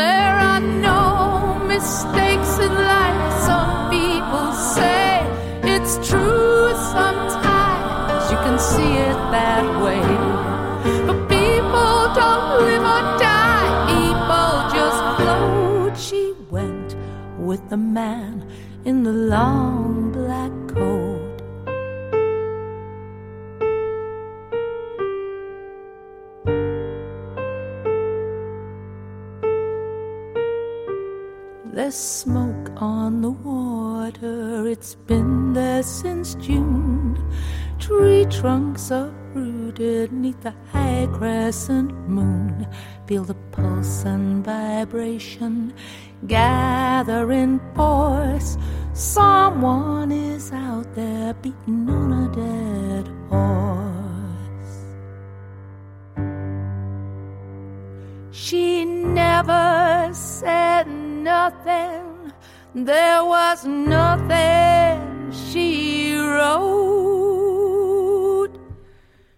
There 0.01 0.37
are 0.51 0.61
no 0.61 1.59
mistakes 1.67 2.59
in 2.61 2.73
life, 2.73 3.33
some 3.43 3.91
people 3.91 4.53
say. 4.53 5.27
It's 5.65 5.97
true 6.09 6.73
sometimes, 6.95 8.31
you 8.31 8.37
can 8.47 8.57
see 8.61 8.93
it 9.11 9.19
that 9.35 9.65
way. 9.85 10.07
But 11.09 11.19
people 11.29 12.15
don't 12.23 12.49
live 12.63 12.85
or 12.95 13.05
die, 13.19 13.69
people 13.91 14.55
just 14.79 15.01
float. 15.19 15.99
She 15.99 16.35
went 16.53 16.95
with 17.37 17.69
the 17.69 17.79
man 17.79 18.49
in 18.85 19.03
the 19.03 19.13
long 19.13 20.13
black 20.13 20.53
There's 31.85 31.97
smoke 31.97 32.73
on 32.81 33.21
the 33.21 33.33
water, 33.33 34.67
it's 34.67 34.95
been 34.95 35.53
there 35.53 35.83
since 35.83 36.35
June. 36.37 37.23
Tree 37.79 38.25
trunks 38.25 38.91
are 38.91 39.13
rooted 39.35 40.11
neath 40.11 40.41
the 40.41 40.55
high 40.73 41.07
crescent 41.13 41.93
moon. 42.09 42.67
Feel 43.07 43.25
the 43.25 43.35
pulse 43.53 44.07
and 44.07 44.43
vibration 44.43 45.75
gather 46.27 47.31
in 47.33 47.61
force. 47.75 48.57
Someone 48.95 50.11
is 50.11 50.53
out 50.53 50.95
there 50.95 51.35
beating 51.35 51.87
on 51.91 52.13
a 52.15 52.29
dead 52.35 53.13
horse. 53.29 54.04
She 58.35 58.85
never 58.85 60.11
said 60.13 60.89
nothing. 60.89 62.33
There 62.75 63.25
was 63.25 63.65
nothing 63.65 65.31
she 65.31 66.17
wrote. 66.19 66.91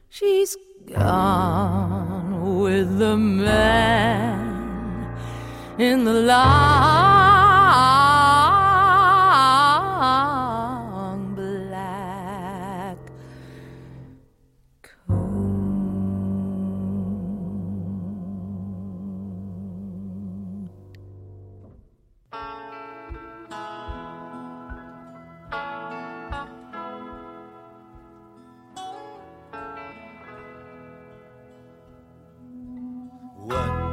She's 0.09 0.57
gone 0.87 2.59
with 2.59 2.99
the 2.99 3.19
man 3.19 5.15
in 5.79 6.05
the 6.05 6.15
long 6.15 8.06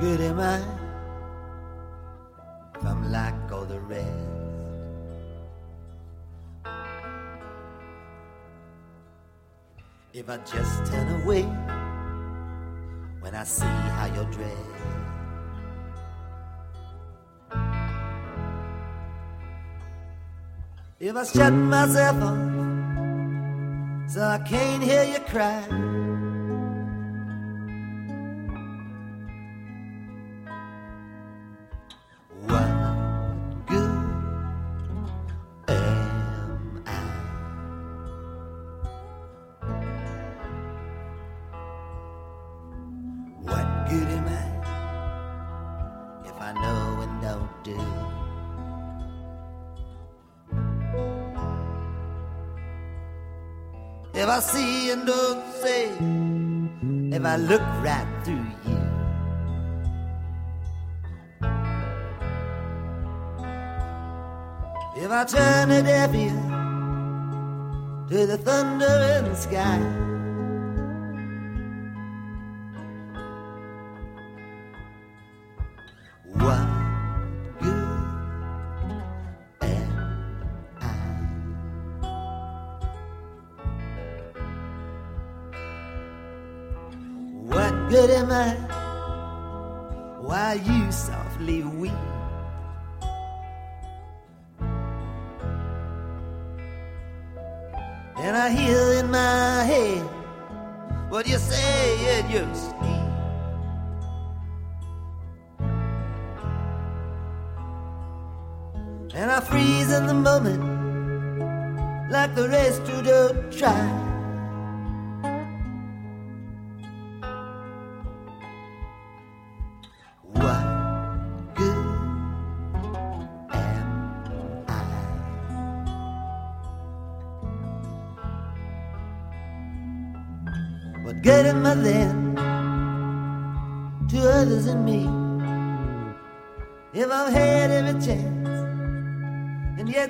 good 0.03 0.19
am 0.19 0.39
I 0.39 0.59
if 2.75 2.85
I'm 2.85 3.09
like 3.09 3.51
all 3.53 3.63
the 3.63 3.79
rest? 3.79 4.09
If 10.11 10.29
I 10.29 10.37
just 10.39 10.85
turn 10.91 11.07
away 11.21 11.43
when 13.21 13.33
I 13.33 13.45
see 13.45 13.77
how 13.95 14.07
you're 14.13 14.31
dressed. 14.35 14.59
If 20.99 21.15
I 21.15 21.23
shut 21.23 21.53
myself 21.53 22.17
off 22.29 22.41
so 24.11 24.21
I 24.21 24.39
can't 24.39 24.83
hear 24.83 25.05
you 25.05 25.19
cry. 25.31 26.12
I 54.33 54.39
see 54.39 54.89
and 54.89 55.05
don't 55.05 55.45
say, 55.61 55.89
if 57.15 57.23
I 57.23 57.35
look 57.35 57.61
right 57.85 58.07
through 58.23 58.47
you. 58.65 58.79
If 65.03 65.11
I 65.11 65.25
turn 65.25 65.69
a 65.69 65.83
deaf 65.83 66.15
ear 66.15 66.31
to 68.09 68.25
the 68.25 68.39
thunder 68.39 69.19
in 69.19 69.25
the 69.25 69.35
sky. 69.35 70.12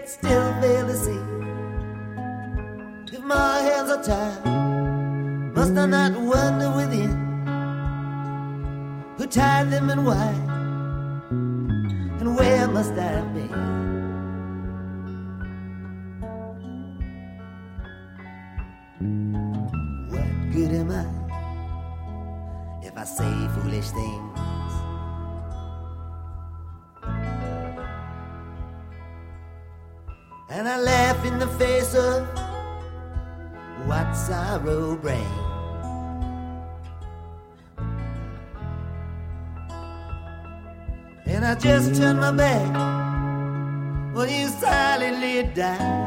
And 0.04 0.33
just 41.64 41.96
turn 41.96 42.18
my 42.18 42.30
back 42.30 42.74
when 44.14 44.30
you 44.30 44.50
silently 44.50 45.44
die. 45.56 46.03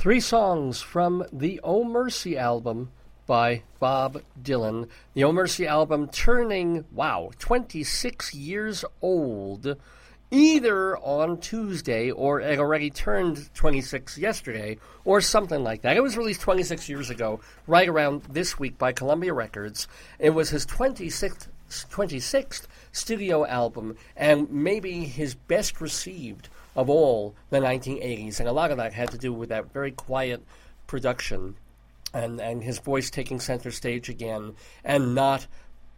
Three 0.00 0.20
songs 0.20 0.80
from 0.80 1.26
the 1.30 1.60
Oh 1.62 1.84
Mercy 1.84 2.38
album 2.38 2.90
by 3.26 3.64
Bob 3.80 4.22
Dylan. 4.42 4.88
The 5.12 5.24
Oh 5.24 5.32
Mercy 5.32 5.66
album 5.66 6.08
turning, 6.08 6.86
wow, 6.90 7.32
26 7.38 8.32
years 8.32 8.82
old, 9.02 9.76
either 10.30 10.96
on 10.96 11.38
Tuesday 11.38 12.10
or 12.10 12.40
it 12.40 12.58
already 12.58 12.88
turned 12.88 13.52
26 13.52 14.16
yesterday 14.16 14.78
or 15.04 15.20
something 15.20 15.62
like 15.62 15.82
that. 15.82 15.98
It 15.98 16.02
was 16.02 16.16
released 16.16 16.40
26 16.40 16.88
years 16.88 17.10
ago, 17.10 17.40
right 17.66 17.86
around 17.86 18.22
this 18.22 18.58
week 18.58 18.78
by 18.78 18.92
Columbia 18.92 19.34
Records. 19.34 19.86
It 20.18 20.30
was 20.30 20.48
his 20.48 20.64
26th 20.64 21.48
26th 21.68 22.62
studio 22.90 23.44
album, 23.44 23.96
and 24.16 24.50
maybe 24.50 25.04
his 25.04 25.34
best 25.34 25.78
received 25.78 26.48
of 26.76 26.88
all 26.88 27.34
the 27.50 27.58
1980s. 27.58 28.40
And 28.40 28.48
a 28.48 28.52
lot 28.52 28.70
of 28.70 28.76
that 28.78 28.92
had 28.92 29.10
to 29.10 29.18
do 29.18 29.32
with 29.32 29.48
that 29.48 29.72
very 29.72 29.90
quiet 29.90 30.42
production 30.86 31.56
and, 32.12 32.40
and 32.40 32.62
his 32.62 32.78
voice 32.78 33.10
taking 33.10 33.40
center 33.40 33.70
stage 33.70 34.08
again, 34.08 34.54
and 34.84 35.14
not 35.14 35.46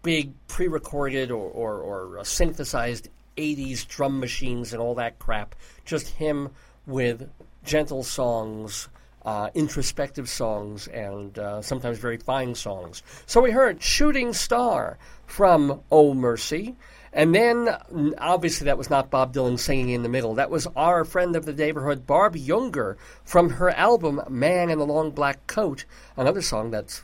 big 0.02 0.33
pre 0.49 0.68
recorded 0.68 1.31
or, 1.31 1.49
or, 1.49 1.81
or 1.81 2.18
uh, 2.18 2.25
synthesized 2.25 3.09
80s 3.36 3.86
drum 3.86 4.20
machines 4.20 4.73
and 4.73 4.83
all 4.83 4.94
that 4.97 5.18
crap. 5.18 5.55
Just 5.84 6.09
him 6.09 6.51
with 6.86 7.28
gentle 7.65 8.02
songs. 8.02 8.89
Uh, 9.25 9.49
introspective 9.55 10.28
songs 10.28 10.89
and 10.89 11.39
uh, 11.39 11.62
sometimes 11.62 11.97
very 11.97 12.17
fine 12.17 12.57
songs. 12.57 13.05
So 13.25 13.41
we 13.41 13.52
heard 13.52 13.81
Shooting 13.81 14.33
Star 14.33 14.99
from 15.26 15.81
Oh 15.92 16.12
Mercy. 16.12 16.75
And 17.15 17.35
then, 17.35 17.69
obviously, 18.17 18.65
that 18.65 18.79
was 18.79 18.89
not 18.89 19.11
Bob 19.11 19.35
Dylan 19.35 19.59
singing 19.59 19.91
in 19.91 20.03
the 20.03 20.09
middle. 20.09 20.35
That 20.35 20.51
was 20.51 20.67
our 20.75 21.05
friend 21.05 21.37
of 21.37 21.45
the 21.45 21.53
neighborhood, 21.53 22.07
Barb 22.07 22.37
Jungr, 22.37 22.97
from 23.23 23.51
her 23.51 23.69
album 23.71 24.23
Man 24.31 24.71
in 24.71 24.79
the 24.79 24.87
Long 24.87 25.11
Black 25.11 25.47
Coat, 25.47 25.85
another 26.17 26.41
song 26.41 26.71
that's 26.71 27.03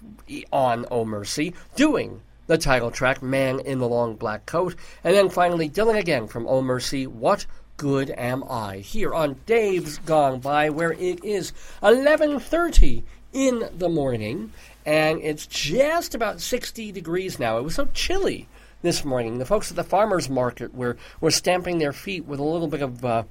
on 0.51 0.87
Oh 0.91 1.05
Mercy, 1.05 1.55
doing 1.77 2.23
the 2.47 2.57
title 2.57 2.91
track, 2.91 3.23
Man 3.23 3.61
in 3.61 3.81
the 3.81 3.89
Long 3.89 4.17
Black 4.17 4.47
Coat. 4.47 4.75
And 5.05 5.15
then 5.15 5.29
finally, 5.29 5.69
Dylan 5.69 5.99
again 5.99 6.27
from 6.27 6.47
Oh 6.47 6.63
Mercy, 6.63 7.07
What 7.07 7.45
Good 7.77 8.11
Am 8.17 8.43
I? 8.49 8.79
Here 8.79 9.13
on 9.15 9.37
Dave's 9.45 9.99
Gone 9.99 10.41
By, 10.41 10.71
where 10.71 10.93
it 10.93 11.23
is 11.23 11.53
11.30 11.83 13.03
in 13.35 13.69
the 13.77 13.91
morning, 13.91 14.55
and 14.87 15.21
it's 15.21 15.47
just 15.47 16.15
about 16.15 16.41
60 16.41 16.93
degrees 16.93 17.39
now. 17.39 17.59
It 17.59 17.65
was 17.65 17.75
so 17.75 17.89
chilly 17.93 18.49
this 18.83 19.05
morning. 19.05 19.39
The 19.39 19.45
folks 19.45 19.71
at 19.71 19.77
the 19.77 19.85
farmers 19.85 20.29
market 20.29 20.75
were, 20.75 20.97
were 21.21 21.31
stamping 21.31 21.79
their 21.79 21.93
feet 21.93 22.25
with 22.25 22.41
a 22.41 22.45
little 22.45 22.69
bit 22.69 22.83
of 22.83 23.05
uh, 23.05 23.25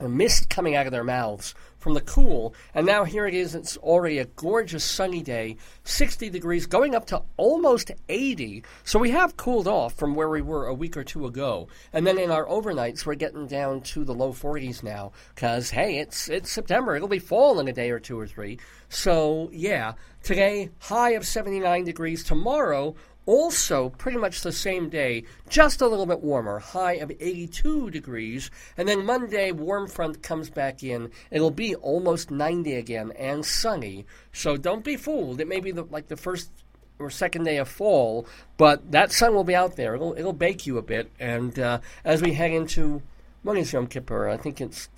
mist 0.00 0.48
coming 0.48 0.76
out 0.76 0.86
of 0.86 0.92
their 0.92 1.04
mouths 1.04 1.54
from 1.78 1.94
the 1.94 2.00
cool. 2.00 2.54
And 2.74 2.86
now 2.86 3.04
here 3.04 3.26
it 3.26 3.34
is. 3.34 3.54
It's 3.54 3.76
already 3.78 4.18
a 4.18 4.24
gorgeous 4.24 4.84
sunny 4.84 5.22
day, 5.22 5.56
60 5.84 6.28
degrees, 6.30 6.66
going 6.66 6.94
up 6.94 7.06
to 7.06 7.22
almost 7.36 7.90
80. 8.08 8.62
So 8.84 8.98
we 8.98 9.10
have 9.10 9.36
cooled 9.36 9.68
off 9.68 9.94
from 9.94 10.14
where 10.14 10.28
we 10.28 10.42
were 10.42 10.66
a 10.66 10.74
week 10.74 10.96
or 10.96 11.04
two 11.04 11.26
ago. 11.26 11.68
And 11.92 12.06
then 12.06 12.18
in 12.18 12.30
our 12.30 12.46
overnights, 12.46 13.06
we're 13.06 13.14
getting 13.14 13.46
down 13.46 13.80
to 13.82 14.04
the 14.04 14.14
low 14.14 14.32
40s 14.32 14.82
now. 14.82 15.12
Because 15.34 15.70
hey, 15.70 15.98
it's 15.98 16.28
it's 16.28 16.50
September. 16.50 16.94
It'll 16.94 17.08
be 17.08 17.18
fall 17.18 17.60
in 17.60 17.68
a 17.68 17.72
day 17.72 17.90
or 17.90 18.00
two 18.00 18.18
or 18.18 18.26
three. 18.26 18.58
So 18.88 19.50
yeah, 19.52 19.94
today 20.22 20.70
high 20.80 21.10
of 21.10 21.26
79 21.26 21.84
degrees. 21.84 22.24
Tomorrow 22.24 22.96
also, 23.28 23.90
pretty 23.90 24.16
much 24.16 24.40
the 24.40 24.52
same 24.52 24.88
day, 24.88 25.22
just 25.50 25.82
a 25.82 25.86
little 25.86 26.06
bit 26.06 26.22
warmer, 26.22 26.58
high 26.60 26.94
of 26.94 27.10
82 27.10 27.90
degrees. 27.90 28.50
And 28.78 28.88
then 28.88 29.04
Monday, 29.04 29.52
warm 29.52 29.86
front 29.86 30.22
comes 30.22 30.48
back 30.48 30.82
in. 30.82 31.10
It'll 31.30 31.50
be 31.50 31.74
almost 31.74 32.30
90 32.30 32.72
again 32.72 33.12
and 33.18 33.44
sunny. 33.44 34.06
So 34.32 34.56
don't 34.56 34.82
be 34.82 34.96
fooled. 34.96 35.42
It 35.42 35.46
may 35.46 35.60
be 35.60 35.72
the, 35.72 35.82
like 35.82 36.08
the 36.08 36.16
first 36.16 36.50
or 36.98 37.10
second 37.10 37.44
day 37.44 37.58
of 37.58 37.68
fall, 37.68 38.26
but 38.56 38.92
that 38.92 39.12
sun 39.12 39.34
will 39.34 39.44
be 39.44 39.54
out 39.54 39.76
there. 39.76 39.94
It'll, 39.94 40.14
it'll 40.16 40.32
bake 40.32 40.66
you 40.66 40.78
a 40.78 40.82
bit. 40.82 41.10
And 41.20 41.58
uh, 41.58 41.80
as 42.06 42.22
we 42.22 42.32
head 42.32 42.52
into 42.52 43.02
is 43.46 43.74
Yom 43.74 43.88
Kippur? 43.88 44.30
I 44.30 44.38
think 44.38 44.58
it's 44.58 44.88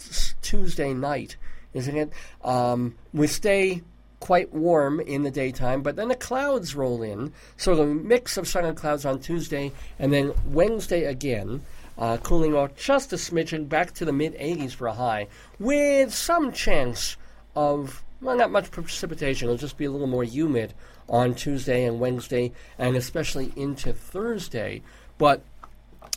Tuesday 0.41 0.95
night, 0.95 1.37
isn't 1.75 1.97
it? 1.97 2.13
Um, 2.45 2.95
we 3.13 3.27
stay 3.27 3.83
quite 4.21 4.53
warm 4.53 5.01
in 5.01 5.23
the 5.23 5.31
daytime, 5.31 5.83
but 5.83 5.97
then 5.97 6.09
the 6.09 6.15
clouds 6.15 6.75
roll 6.75 7.03
in. 7.03 7.33
So 7.57 7.75
the 7.75 7.87
mix 7.87 8.37
of 8.37 8.47
sun 8.47 8.65
and 8.67 8.77
clouds 8.77 9.05
on 9.05 9.19
Tuesday, 9.19 9.73
and 9.99 10.13
then 10.13 10.33
Wednesday 10.47 11.05
again, 11.05 11.63
uh, 11.99 12.19
cooling 12.19 12.55
off 12.55 12.77
just 12.77 13.13
a 13.13 13.17
smidgen 13.17 13.69
back 13.69 13.93
to 13.95 14.05
the 14.05 14.13
mid 14.13 14.35
80s 14.35 14.73
for 14.73 14.87
a 14.87 14.93
high, 14.93 15.27
with 15.59 16.15
some 16.15 16.53
chance 16.53 17.17
of, 17.57 18.05
well, 18.21 18.37
not 18.37 18.51
much 18.51 18.71
precipitation. 18.71 19.49
It'll 19.49 19.59
just 19.59 19.77
be 19.77 19.87
a 19.87 19.91
little 19.91 20.07
more 20.07 20.25
humid 20.25 20.75
on 21.09 21.35
Tuesday 21.35 21.85
and 21.85 21.99
Wednesday, 21.99 22.53
and 22.79 22.97
especially 22.97 23.53
into 23.57 23.93
Thursday. 23.93 24.83
But 25.19 25.43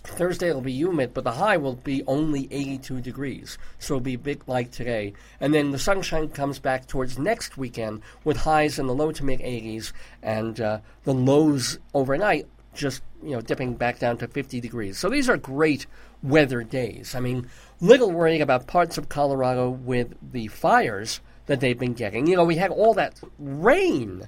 Thursday 0.03 0.51
will 0.51 0.61
be 0.61 0.73
humid, 0.73 1.13
but 1.13 1.23
the 1.23 1.31
high 1.31 1.57
will 1.57 1.75
be 1.75 2.03
only 2.05 2.47
82 2.51 3.01
degrees. 3.01 3.57
So 3.79 3.95
it'll 3.95 4.03
be 4.03 4.15
big 4.17 4.43
like 4.47 4.71
today. 4.71 5.13
And 5.39 5.53
then 5.53 5.71
the 5.71 5.79
sunshine 5.79 6.29
comes 6.29 6.59
back 6.59 6.87
towards 6.87 7.17
next 7.17 7.57
weekend 7.57 8.01
with 8.23 8.37
highs 8.37 8.79
in 8.79 8.87
the 8.87 8.93
low 8.93 9.11
to 9.11 9.23
mid 9.23 9.39
80s 9.39 9.93
and 10.21 10.59
uh, 10.59 10.79
the 11.03 11.13
lows 11.13 11.79
overnight 11.93 12.47
just, 12.73 13.03
you 13.23 13.31
know, 13.31 13.41
dipping 13.41 13.75
back 13.75 13.99
down 13.99 14.17
to 14.17 14.27
50 14.27 14.59
degrees. 14.59 14.97
So 14.97 15.09
these 15.09 15.29
are 15.29 15.37
great 15.37 15.85
weather 16.21 16.63
days. 16.63 17.15
I 17.15 17.19
mean, 17.19 17.49
little 17.79 18.11
worrying 18.11 18.41
about 18.41 18.67
parts 18.67 18.97
of 18.97 19.09
Colorado 19.09 19.69
with 19.69 20.15
the 20.31 20.47
fires 20.47 21.21
that 21.45 21.59
they've 21.59 21.77
been 21.77 21.93
getting. 21.93 22.27
You 22.27 22.35
know, 22.35 22.45
we 22.45 22.55
had 22.55 22.71
all 22.71 22.93
that 22.95 23.19
rain 23.37 24.27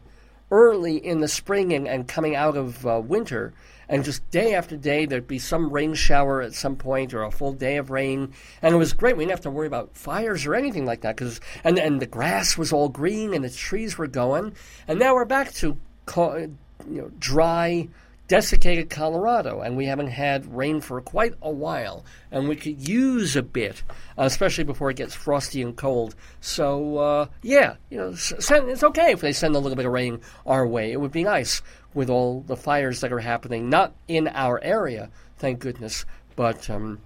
early 0.52 0.98
in 0.98 1.22
the 1.22 1.28
spring 1.28 1.74
and, 1.74 1.88
and 1.88 2.08
coming 2.08 2.36
out 2.36 2.56
of 2.56 2.86
uh, 2.86 3.02
winter 3.04 3.54
and 3.90 4.04
just 4.04 4.30
day 4.32 4.54
after 4.54 4.78
day 4.78 5.06
there'd 5.06 5.28
be 5.28 5.40
some 5.40 5.70
rain 5.70 5.94
shower 5.94 6.42
at 6.42 6.54
some 6.54 6.76
point 6.76 7.14
or 7.14 7.24
a 7.24 7.32
full 7.32 7.54
day 7.54 7.78
of 7.78 7.90
rain. 7.90 8.34
And 8.62 8.74
it 8.74 8.78
was 8.78 8.94
great. 8.94 9.18
We 9.18 9.24
didn't 9.24 9.38
have 9.38 9.42
to 9.42 9.52
worry 9.52 9.68
about 9.68 9.96
fires 9.96 10.46
or 10.46 10.56
anything 10.56 10.86
like 10.86 11.02
that 11.02 11.16
because 11.16 11.40
and, 11.64 11.78
and 11.78 12.02
the 12.02 12.06
grass 12.06 12.58
was 12.58 12.74
all 12.74 12.90
green 12.90 13.34
and 13.34 13.44
the 13.44 13.50
trees 13.50 13.98
were 13.98 14.08
going. 14.08 14.54
And 14.88 15.00
now 15.00 15.16
we're 15.16 15.26
back 15.26 15.54
to 15.56 15.78
you 16.16 16.58
know 16.88 17.12
dry 17.20 17.88
desiccated 18.28 18.90
Colorado, 18.90 19.62
and 19.62 19.78
we 19.78 19.86
haven't 19.86 20.08
had 20.08 20.56
rain 20.56 20.82
for 20.82 21.00
quite 21.02 21.34
a 21.42 21.52
while, 21.52 22.04
and 22.32 22.50
we 22.50 22.56
could 22.56 22.88
use 22.88 23.36
a 23.36 23.44
bit, 23.44 23.84
especially 24.18 24.64
before 24.64 24.90
it 24.90 24.98
gets 24.98 25.14
frosty 25.14 25.62
and 25.62 25.76
cold. 25.76 26.16
So, 26.42 26.98
uh, 26.98 27.28
yeah, 27.44 27.76
you 27.90 27.98
know, 27.98 28.10
it's 28.10 28.84
okay 28.84 29.12
if 29.12 29.22
they 29.22 29.34
send 29.34 29.56
a 29.56 29.60
little 29.60 29.76
bit 29.76 29.86
of 29.86 29.92
rain 29.92 30.22
our 30.46 30.66
way. 30.66 30.92
It 30.92 31.00
would 31.00 31.12
be 31.12 31.24
nice 31.24 31.62
with 31.96 32.10
all 32.10 32.42
the 32.42 32.56
fires 32.56 33.02
that 33.02 33.12
are 33.12 33.20
happening, 33.20 33.70
not 33.70 33.96
in 34.08 34.28
our 34.28 34.64
area, 34.64 35.10
thank 35.38 35.60
goodness, 35.60 36.06
but 36.36 36.70
um, 36.70 37.00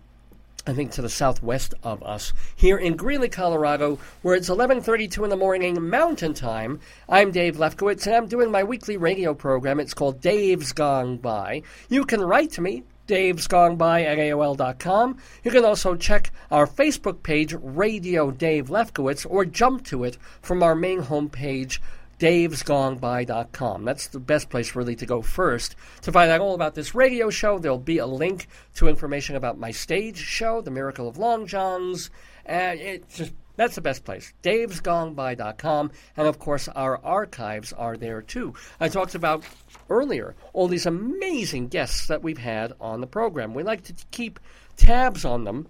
I 0.67 0.73
think 0.73 0.91
to 0.91 1.01
the 1.01 1.09
southwest 1.09 1.73
of 1.83 2.03
us, 2.03 2.33
here 2.55 2.77
in 2.77 2.97
Greeley, 2.97 3.29
Colorado, 3.29 3.97
where 4.21 4.35
it's 4.35 4.49
11:32 4.49 5.23
in 5.23 5.29
the 5.29 5.37
morning 5.37 5.89
Mountain 5.89 6.33
Time. 6.33 6.79
I'm 7.07 7.31
Dave 7.31 7.55
Lefkowitz, 7.57 8.05
and 8.05 8.15
I'm 8.15 8.27
doing 8.27 8.51
my 8.51 8.63
weekly 8.63 8.97
radio 8.97 9.33
program. 9.33 9.79
It's 9.79 9.93
called 9.93 10.21
Dave's 10.21 10.73
Gone 10.73 11.17
By. 11.17 11.61
You 11.87 12.03
can 12.03 12.21
write 12.21 12.51
to 12.51 12.61
me. 12.61 12.83
Dave's 13.07 13.47
Gone 13.47 13.77
By 13.77 14.03
at 14.03 14.19
AOL.com. 14.19 15.17
You 15.43 15.49
can 15.49 15.65
also 15.65 15.95
check 15.95 16.31
our 16.51 16.67
Facebook 16.67 17.23
page, 17.23 17.55
Radio 17.59 18.29
Dave 18.29 18.67
Lefkowitz, 18.67 19.25
or 19.27 19.45
jump 19.45 19.83
to 19.85 20.03
it 20.03 20.17
from 20.43 20.61
our 20.61 20.75
main 20.75 21.01
homepage, 21.01 21.79
davesgoneby.com. 22.19 23.85
That's 23.85 24.07
the 24.07 24.19
best 24.19 24.49
place 24.49 24.75
really 24.75 24.95
to 24.97 25.05
go 25.05 25.21
first 25.21 25.75
to 26.01 26.11
find 26.11 26.29
out 26.29 26.41
all 26.41 26.53
about 26.53 26.75
this 26.75 26.93
radio 26.93 27.29
show. 27.29 27.57
There'll 27.57 27.77
be 27.77 27.97
a 27.97 28.05
link 28.05 28.47
to 28.75 28.87
information 28.87 29.35
about 29.35 29.57
my 29.57 29.71
stage 29.71 30.17
show, 30.17 30.61
The 30.61 30.71
Miracle 30.71 31.07
of 31.07 31.17
Long 31.17 31.47
Johns. 31.47 32.09
And 32.45 32.79
it 32.79 33.09
just 33.09 33.33
that's 33.55 33.75
the 33.75 33.81
best 33.81 34.05
place. 34.05 34.33
davesgoneby.com. 34.41 35.91
And 36.15 36.27
of 36.27 36.39
course, 36.39 36.69
our 36.69 36.97
archives 37.03 37.73
are 37.73 37.97
there 37.97 38.21
too. 38.21 38.53
I 38.79 38.87
talked 38.87 39.15
about 39.15 39.43
earlier 39.89 40.33
all 40.53 40.69
these 40.69 40.85
amazing 40.85 41.67
guests 41.67 42.07
that 42.07 42.23
we've 42.23 42.37
had 42.37 42.71
on 42.79 43.01
the 43.01 43.07
program. 43.07 43.53
We 43.53 43.63
like 43.63 43.83
to 43.83 43.93
keep 44.11 44.39
tabs 44.77 45.25
on 45.25 45.43
them 45.43 45.67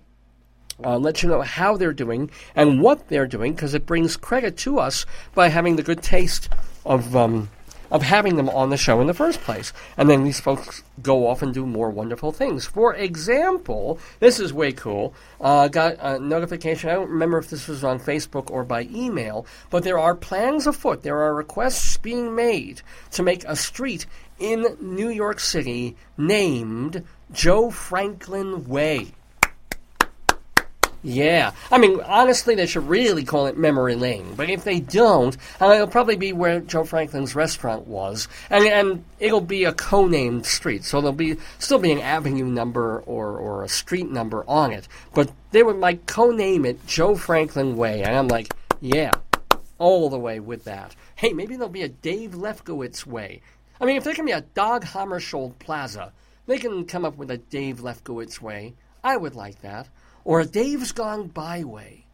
uh, 0.84 0.98
let 0.98 1.24
you 1.24 1.30
know 1.30 1.42
how 1.42 1.78
they're 1.78 1.94
doing 1.94 2.30
and 2.56 2.82
what 2.82 3.08
they're 3.08 3.28
doing 3.28 3.54
because 3.54 3.74
it 3.74 3.86
brings 3.86 4.18
credit 4.18 4.58
to 4.58 4.80
us 4.80 5.06
by 5.34 5.50
having 5.50 5.76
the 5.76 5.84
good 5.84 6.02
taste 6.02 6.50
of 6.86 7.16
um, 7.16 7.50
of 7.92 8.04
having 8.04 8.36
them 8.36 8.50
on 8.50 8.70
the 8.70 8.78
show 8.78 9.02
in 9.02 9.08
the 9.08 9.14
first 9.14 9.42
place. 9.42 9.74
And 9.98 10.10
then 10.10 10.24
these 10.24 10.40
folks 10.40 10.84
go 11.02 11.28
off 11.28 11.42
and 11.42 11.54
do 11.54 11.66
more 11.66 11.90
wonderful 11.90 12.32
things. 12.32 12.66
For 12.66 12.94
example, 12.94 14.00
this 14.20 14.40
is 14.40 14.54
way 14.54 14.72
cool. 14.72 15.14
Uh, 15.42 15.68
got 15.68 15.96
a 16.00 16.20
notification. 16.20 16.90
I 16.90 16.94
don't 16.94 17.10
remember 17.10 17.38
if 17.38 17.50
this 17.50 17.68
was 17.68 17.84
on 17.84 18.00
Facebook 18.00 18.52
or 18.52 18.64
by 18.64 18.84
email, 18.94 19.46
but 19.70 19.84
there 19.84 20.00
are 20.00 20.16
plans 20.16 20.68
afoot. 20.68 21.04
There 21.04 21.20
are 21.20 21.34
requests 21.34 21.98
being 21.98 22.36
made 22.36 22.82
to 23.12 23.24
make 23.24 23.44
a 23.46 23.56
street 23.56 24.06
in 24.38 24.78
New 24.80 25.10
York 25.10 25.40
City 25.40 25.96
named 26.18 27.04
Joe 27.32 27.70
Franklin 27.72 28.68
Way. 28.68 29.14
Yeah. 31.02 31.54
I 31.72 31.78
mean, 31.78 32.02
honestly, 32.02 32.56
they 32.56 32.66
should 32.66 32.88
really 32.88 33.24
call 33.24 33.46
it 33.46 33.58
Memory 33.58 33.96
Lane. 33.96 34.34
But 34.36 34.50
if 34.50 34.66
they 34.66 34.82
don't, 34.82 35.38
uh, 35.62 35.72
it'll 35.72 35.88
probably 35.88 36.18
be 36.18 36.34
where 36.34 36.60
Joe 36.60 36.84
Franklin's 36.84 37.36
restaurant 37.36 37.88
was. 37.88 38.28
And, 38.50 38.66
and 38.66 39.06
it'll 39.18 39.40
be 39.40 39.64
a 39.64 39.72
co-named 39.72 40.46
street. 40.46 40.84
So 40.84 41.00
there'll 41.00 41.14
be 41.14 41.38
still 41.58 41.80
be 41.80 41.94
an 41.94 42.00
avenue 42.00 42.46
number 42.46 43.00
or, 43.06 43.38
or 43.38 43.64
a 43.64 43.70
street 43.70 44.12
number 44.12 44.44
on 44.46 44.74
it. 44.74 44.90
But 45.14 45.32
they 45.52 45.64
would 45.64 45.78
like 45.78 46.06
co-name 46.06 46.66
it 46.66 46.86
Joe 46.86 47.16
Franklin 47.16 47.78
Way. 47.78 48.04
And 48.04 48.16
I'm 48.16 48.28
like, 48.28 48.54
yeah, 48.82 49.12
all 49.78 50.10
the 50.10 50.20
way 50.20 50.42
with 50.42 50.66
that. 50.66 50.96
Hey, 51.16 51.32
maybe 51.32 51.56
there'll 51.56 51.70
be 51.70 51.84
a 51.84 51.90
Dave 51.90 52.32
Lefkowitz 52.32 53.06
Way. 53.06 53.42
I 53.80 53.86
mean, 53.86 53.96
if 53.96 54.04
there 54.04 54.14
can 54.14 54.26
be 54.26 54.34
a 54.34 54.42
Dag 54.42 54.82
Hammarskjöld 54.82 55.60
Plaza, 55.60 56.12
They 56.50 56.58
can 56.58 56.86
come 56.86 57.06
up 57.06 57.16
with 57.16 57.30
a 57.30 57.38
Dave 57.38 57.82
Lefkowitz 57.82 58.42
way. 58.42 58.74
I 59.04 59.18
would 59.18 59.36
like 59.36 59.62
that. 59.62 59.88
Or 60.24 60.44
Dave's 60.44 60.92
Gone 60.92 61.28
Byway. 61.28 62.06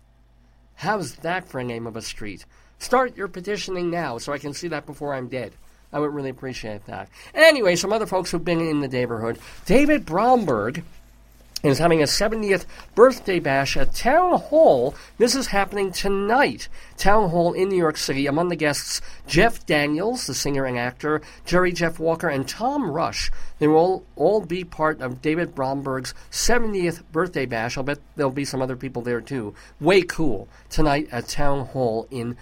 How's 0.75 1.15
that 1.17 1.47
for 1.47 1.59
a 1.59 1.63
name 1.63 1.87
of 1.87 1.95
a 1.95 2.01
street? 2.01 2.45
Start 2.79 3.15
your 3.15 3.27
petitioning 3.27 3.89
now 3.89 4.17
so 4.17 4.33
I 4.33 4.37
can 4.37 4.53
see 4.53 4.67
that 4.67 4.85
before 4.85 5.13
I'm 5.13 5.27
dead. 5.27 5.53
I 5.93 5.99
would 5.99 6.13
really 6.13 6.29
appreciate 6.29 6.85
that. 6.87 7.09
Anyway, 7.33 7.75
some 7.75 7.93
other 7.93 8.05
folks 8.05 8.31
who've 8.31 8.43
been 8.43 8.59
in 8.59 8.81
the 8.81 8.87
neighborhood. 8.87 9.39
David 9.65 10.05
Bromberg 10.05 10.83
is 11.63 11.79
having 11.79 12.01
a 12.01 12.05
70th 12.05 12.65
birthday 12.93 13.39
bash 13.39 13.75
at 13.75 13.93
Town 13.93 14.39
Hall. 14.39 14.93
This 15.17 15.35
is 15.35 15.47
happening 15.47 15.91
tonight. 15.91 16.67
Town 16.97 17.29
Hall 17.29 17.53
in 17.53 17.69
New 17.69 17.77
York 17.77 17.97
City. 17.97 18.27
Among 18.27 18.49
the 18.49 18.55
guests, 18.55 19.01
Jeff 19.27 19.65
Daniels, 19.65 20.27
the 20.27 20.33
singer 20.33 20.65
and 20.65 20.77
actor, 20.77 21.21
Jerry 21.45 21.71
Jeff 21.71 21.97
Walker, 21.99 22.27
and 22.27 22.47
Tom 22.47 22.91
Rush. 22.91 23.31
They 23.59 23.67
will 23.67 24.05
all, 24.15 24.41
be 24.41 24.63
part 24.63 25.01
of 25.01 25.21
David 25.21 25.55
Bromberg's 25.55 26.13
70th 26.29 27.03
birthday 27.11 27.45
bash. 27.45 27.77
I'll 27.77 27.83
bet 27.83 27.99
there'll 28.15 28.31
be 28.31 28.45
some 28.45 28.61
other 28.61 28.75
people 28.75 29.01
there 29.01 29.21
too. 29.21 29.55
Way 29.79 30.01
cool. 30.03 30.47
Tonight 30.69 31.07
at 31.11 31.27
Town 31.27 31.65
Hall 31.67 32.07
in 32.11 32.37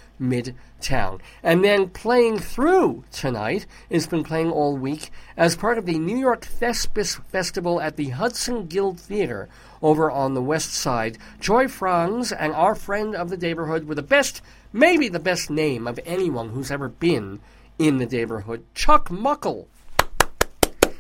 Midtown. 0.84 1.20
And 1.42 1.64
then 1.64 1.90
playing 1.90 2.40
through 2.40 3.04
tonight, 3.12 3.66
it's 3.90 4.08
been 4.08 4.24
playing 4.24 4.52
all 4.52 4.78
week 4.78 5.12
as 5.38 5.56
part 5.56 5.78
of 5.78 5.86
the 5.86 5.98
New 5.98 6.18
York 6.18 6.46
Thespis 6.46 7.16
Festival 7.16 7.82
at 7.82 7.96
the 7.96 8.10
Hudson 8.10 8.68
Guild 8.68 9.00
Theater 9.00 9.50
over 9.82 10.10
on 10.10 10.34
the 10.34 10.42
west 10.42 10.74
side. 10.74 11.18
Joy 11.40 11.68
Franz 11.68 12.32
and 12.32 12.54
our 12.54 12.76
friend 12.76 13.16
of 13.16 13.30
the 13.30 13.38
neighborhood 13.38 13.86
with 13.86 13.98
the 13.98 14.04
best, 14.04 14.42
maybe 14.72 15.10
the 15.10 15.20
best 15.20 15.50
name 15.50 15.88
of 15.88 16.00
anyone 16.06 16.50
who's 16.50 16.72
ever 16.72 16.90
been 16.90 17.40
in 17.80 17.98
the 17.98 18.06
neighborhood, 18.06 18.64
Chuck 18.76 19.10
Muckle. 19.10 19.68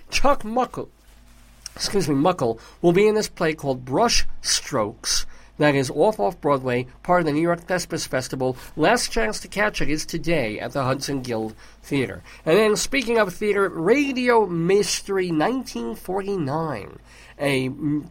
Chuck 0.10 0.44
Muckle, 0.44 0.90
excuse 1.76 2.08
me, 2.08 2.16
Muckle, 2.16 2.60
will 2.82 2.94
be 2.94 3.08
in 3.08 3.16
this 3.16 3.30
play 3.30 3.54
called 3.54 3.86
Brush 3.86 4.26
Strokes. 4.42 5.26
That 5.58 5.76
is 5.76 5.92
off 5.92 6.20
off 6.20 6.42
Broadway, 6.42 6.88
part 7.04 7.22
of 7.22 7.26
the 7.28 7.32
New 7.32 7.42
York 7.42 7.68
Thespis 7.68 8.08
Festival. 8.08 8.58
Last 8.76 9.12
chance 9.12 9.40
to 9.42 9.48
catch 9.48 9.82
it 9.82 9.90
is 9.90 10.06
today 10.06 10.60
at 10.60 10.72
the 10.72 10.84
Hudson 10.84 11.22
Guild 11.22 11.54
Theater. 11.84 12.24
And 12.46 12.58
then, 12.58 12.76
speaking 12.76 13.20
of 13.20 13.34
theater, 13.34 13.70
Radio 13.70 14.48
Mystery 14.48 15.28
1949 15.28 17.00
a 17.40 17.70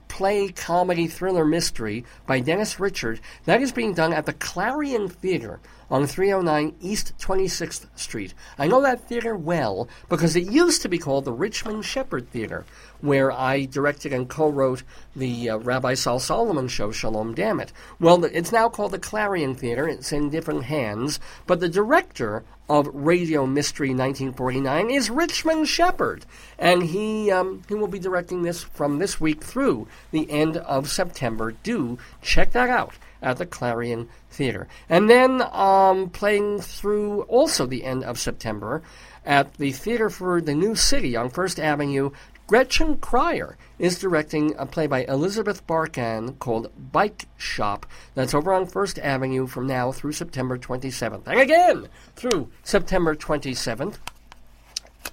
play 0.09 0.49
comedy 0.49 1.07
thriller 1.07 1.45
mystery 1.45 2.05
by 2.27 2.41
Dennis 2.41 2.81
Richard 2.81 3.21
that 3.45 3.63
is 3.63 3.73
being 3.73 3.95
done 3.95 4.13
at 4.13 4.27
the 4.27 4.33
Clarion 4.33 5.09
Theater 5.09 5.61
on 5.93 6.07
309 6.07 6.75
East 6.81 7.13
26th 7.19 7.87
Street. 7.95 8.33
I 8.59 8.67
know 8.67 8.81
that 8.81 9.07
theater 9.07 9.37
well 9.37 9.89
because 10.09 10.35
it 10.35 10.51
used 10.51 10.81
to 10.83 10.89
be 10.89 10.97
called 10.97 11.27
the 11.27 11.33
Richmond 11.33 11.85
Shepherd 11.85 12.31
Theater, 12.31 12.65
where 13.03 13.31
I 13.31 13.67
directed 13.67 14.11
and 14.15 14.27
co-wrote 14.27 14.85
the 15.15 15.51
uh, 15.51 15.59
Rabbi 15.59 15.93
Sal 15.93 16.19
Solomon 16.19 16.67
show, 16.69 16.93
Shalom 16.93 17.35
Dammit. 17.35 17.73
Well, 18.01 18.25
it's 18.25 18.51
now 18.51 18.71
called 18.71 18.93
the 18.93 18.99
Clarion 18.99 19.55
Theater. 19.55 19.87
It's 19.87 20.13
in 20.13 20.31
different 20.31 20.65
hands, 20.65 21.21
but 21.47 21.61
the 21.61 21.69
director 21.69 22.43
of 22.71 22.89
Radio 22.95 23.45
Mystery 23.45 23.89
1949 23.89 24.91
is 24.91 25.11
Richmond 25.11 25.69
Shepherd, 25.69 26.25
and 26.59 26.85
he 26.85 27.31
um, 27.31 27.65
he 27.69 27.75
will 27.75 27.87
be 27.87 27.99
directing 27.99 28.45
this 28.45 28.63
from 28.63 28.99
this 28.99 29.21
week 29.21 29.45
through 29.45 29.89
the 30.11 30.31
end 30.31 30.57
of 30.57 30.91
September. 30.91 31.53
Do 31.53 31.99
check 32.23 32.53
that 32.53 32.71
out 32.71 32.95
at 33.23 33.39
the 33.39 33.47
Clarion 33.47 34.09
Theater, 34.31 34.69
and 34.89 35.09
then 35.09 35.43
um, 35.53 36.11
playing 36.11 36.61
through 36.61 37.23
also 37.23 37.65
the 37.67 37.85
end 37.85 38.05
of 38.05 38.19
September 38.19 38.83
at 39.25 39.55
the 39.55 39.73
Theater 39.73 40.11
for 40.11 40.41
the 40.41 40.55
New 40.55 40.75
City 40.75 41.17
on 41.17 41.31
First 41.31 41.61
Avenue. 41.61 42.11
Gretchen 42.49 42.99
Cryer 42.99 43.57
is 43.79 43.99
directing 43.99 44.55
a 44.59 44.67
play 44.67 44.87
by 44.87 45.05
Elizabeth 45.05 45.67
Barkan 45.67 46.39
called 46.39 46.71
Bike 46.93 47.27
Shop 47.39 47.87
that's 48.15 48.35
over 48.35 48.53
on 48.53 48.67
First 48.67 48.99
Avenue 48.99 49.47
from 49.47 49.67
now 49.67 49.91
through 49.91 50.13
September 50.13 50.59
27th. 50.59 51.27
And 51.27 51.41
again, 51.41 51.89
through 52.15 52.51
September 52.63 53.15
27th 53.15 53.99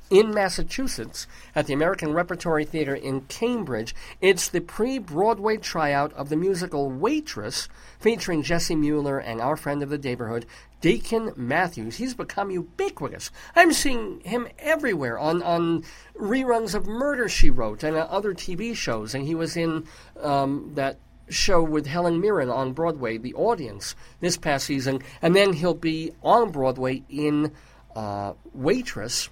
in 0.09 0.33
Massachusetts 0.33 1.27
at 1.55 1.67
the 1.67 1.73
American 1.73 2.13
Repertory 2.13 2.65
Theater 2.65 2.95
in 2.95 3.21
Cambridge. 3.21 3.93
It's 4.21 4.47
the 4.47 4.61
pre 4.61 4.97
Broadway 4.97 5.57
tryout 5.57 6.13
of 6.13 6.29
the 6.29 6.35
musical 6.35 6.89
Waitress, 6.89 7.67
featuring 7.99 8.43
Jessie 8.43 8.75
Mueller 8.75 9.19
and 9.19 9.39
our 9.39 9.55
friend 9.55 9.83
of 9.83 9.89
the 9.89 9.97
neighborhood, 9.97 10.45
Dakin 10.81 11.33
Matthews. 11.35 11.97
He's 11.97 12.13
become 12.13 12.49
ubiquitous. 12.49 13.31
I'm 13.55 13.73
seeing 13.73 14.21
him 14.21 14.47
everywhere 14.57 15.19
on, 15.19 15.43
on 15.43 15.83
reruns 16.15 16.73
of 16.73 16.87
Murder 16.87 17.29
She 17.29 17.49
Wrote 17.49 17.83
and 17.83 17.95
other 17.95 18.33
TV 18.33 18.75
shows, 18.75 19.13
and 19.13 19.25
he 19.25 19.35
was 19.35 19.55
in 19.55 19.85
um, 20.21 20.71
that 20.75 20.97
show 21.29 21.61
with 21.61 21.85
Helen 21.85 22.19
Mirren 22.19 22.49
on 22.49 22.73
Broadway, 22.73 23.17
The 23.17 23.35
Audience, 23.35 23.95
this 24.19 24.37
past 24.37 24.65
season, 24.65 25.01
and 25.21 25.35
then 25.35 25.53
he'll 25.53 25.75
be 25.75 26.11
on 26.23 26.51
Broadway 26.51 27.03
in 27.07 27.51
uh, 27.95 28.33
Waitress 28.53 29.29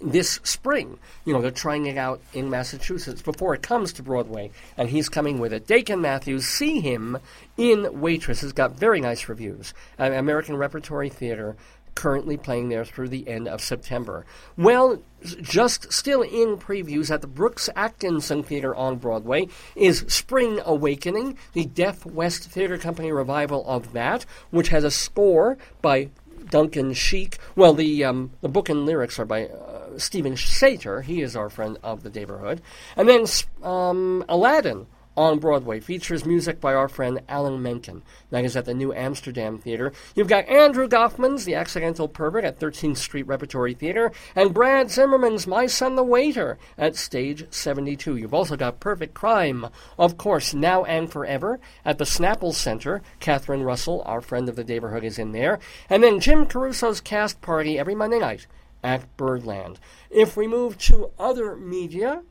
this 0.00 0.40
spring. 0.42 0.98
You 1.24 1.32
know, 1.32 1.40
they're 1.40 1.50
trying 1.50 1.86
it 1.86 1.96
out 1.96 2.20
in 2.32 2.50
Massachusetts 2.50 3.22
before 3.22 3.54
it 3.54 3.62
comes 3.62 3.92
to 3.94 4.02
Broadway, 4.02 4.50
and 4.76 4.90
he's 4.90 5.08
coming 5.08 5.38
with 5.38 5.52
it. 5.52 5.66
Dakin 5.66 6.00
Matthews, 6.00 6.46
see 6.46 6.80
him 6.80 7.18
in 7.56 8.00
Waitress, 8.00 8.40
has 8.40 8.52
got 8.52 8.78
very 8.78 9.00
nice 9.00 9.28
reviews. 9.28 9.74
Uh, 9.98 10.12
American 10.12 10.56
Repertory 10.56 11.08
Theater, 11.08 11.56
currently 11.94 12.36
playing 12.36 12.68
there 12.68 12.84
through 12.84 13.08
the 13.08 13.26
end 13.26 13.48
of 13.48 13.60
September. 13.60 14.24
Well, 14.56 15.02
just 15.22 15.92
still 15.92 16.22
in 16.22 16.58
previews 16.58 17.10
at 17.10 17.22
the 17.22 17.26
Brooks 17.26 17.68
Atkinson 17.74 18.42
Theater 18.42 18.74
on 18.76 18.96
Broadway 18.96 19.48
is 19.74 20.04
Spring 20.06 20.60
Awakening, 20.64 21.38
the 21.54 21.64
Deaf 21.64 22.06
West 22.06 22.44
Theater 22.44 22.78
Company 22.78 23.10
revival 23.10 23.66
of 23.66 23.92
that, 23.92 24.26
which 24.50 24.68
has 24.68 24.84
a 24.84 24.90
score 24.90 25.56
by 25.80 26.10
Duncan 26.50 26.92
Sheik. 26.92 27.38
Well, 27.56 27.74
the 27.74 28.04
um, 28.04 28.30
the 28.40 28.48
book 28.48 28.68
and 28.68 28.86
lyrics 28.86 29.18
are 29.18 29.24
by 29.24 29.46
uh, 29.46 29.75
Steven 29.98 30.34
Sater. 30.34 31.02
He 31.02 31.22
is 31.22 31.36
our 31.36 31.50
friend 31.50 31.78
of 31.82 32.02
the 32.02 32.10
neighborhood. 32.10 32.60
And 32.96 33.08
then 33.08 33.26
um, 33.62 34.24
Aladdin 34.28 34.86
on 35.16 35.38
Broadway 35.38 35.80
features 35.80 36.26
music 36.26 36.60
by 36.60 36.74
our 36.74 36.88
friend 36.88 37.20
Alan 37.28 37.62
Menken. 37.62 38.02
That 38.30 38.44
is 38.44 38.56
at 38.56 38.66
the 38.66 38.74
New 38.74 38.92
Amsterdam 38.92 39.58
Theater. 39.58 39.92
You've 40.14 40.28
got 40.28 40.48
Andrew 40.48 40.86
Goffman's 40.86 41.44
The 41.44 41.54
Accidental 41.54 42.06
Pervert 42.06 42.44
at 42.44 42.58
13th 42.60 42.98
Street 42.98 43.26
Repertory 43.26 43.72
Theater, 43.72 44.12
and 44.34 44.52
Brad 44.52 44.90
Zimmerman's 44.90 45.46
My 45.46 45.66
Son 45.66 45.96
the 45.96 46.04
Waiter 46.04 46.58
at 46.76 46.96
Stage 46.96 47.46
72. 47.50 48.16
You've 48.16 48.34
also 48.34 48.56
got 48.56 48.80
Perfect 48.80 49.14
Crime, 49.14 49.66
of 49.98 50.18
course, 50.18 50.52
now 50.52 50.84
and 50.84 51.10
forever 51.10 51.58
at 51.84 51.96
the 51.98 52.04
Snapple 52.04 52.52
Center. 52.52 53.00
Catherine 53.18 53.62
Russell, 53.62 54.02
our 54.04 54.20
friend 54.20 54.48
of 54.48 54.56
the 54.56 54.64
neighborhood, 54.64 55.04
is 55.04 55.18
in 55.18 55.32
there. 55.32 55.58
And 55.88 56.02
then 56.02 56.20
Jim 56.20 56.44
Caruso's 56.44 57.00
cast 57.00 57.40
party 57.40 57.78
every 57.78 57.94
Monday 57.94 58.18
night 58.18 58.46
at 58.86 59.16
Birdland. 59.16 59.80
If 60.10 60.36
we 60.36 60.46
move 60.46 60.78
to 60.78 61.10
other 61.18 61.56
media, 61.56 62.22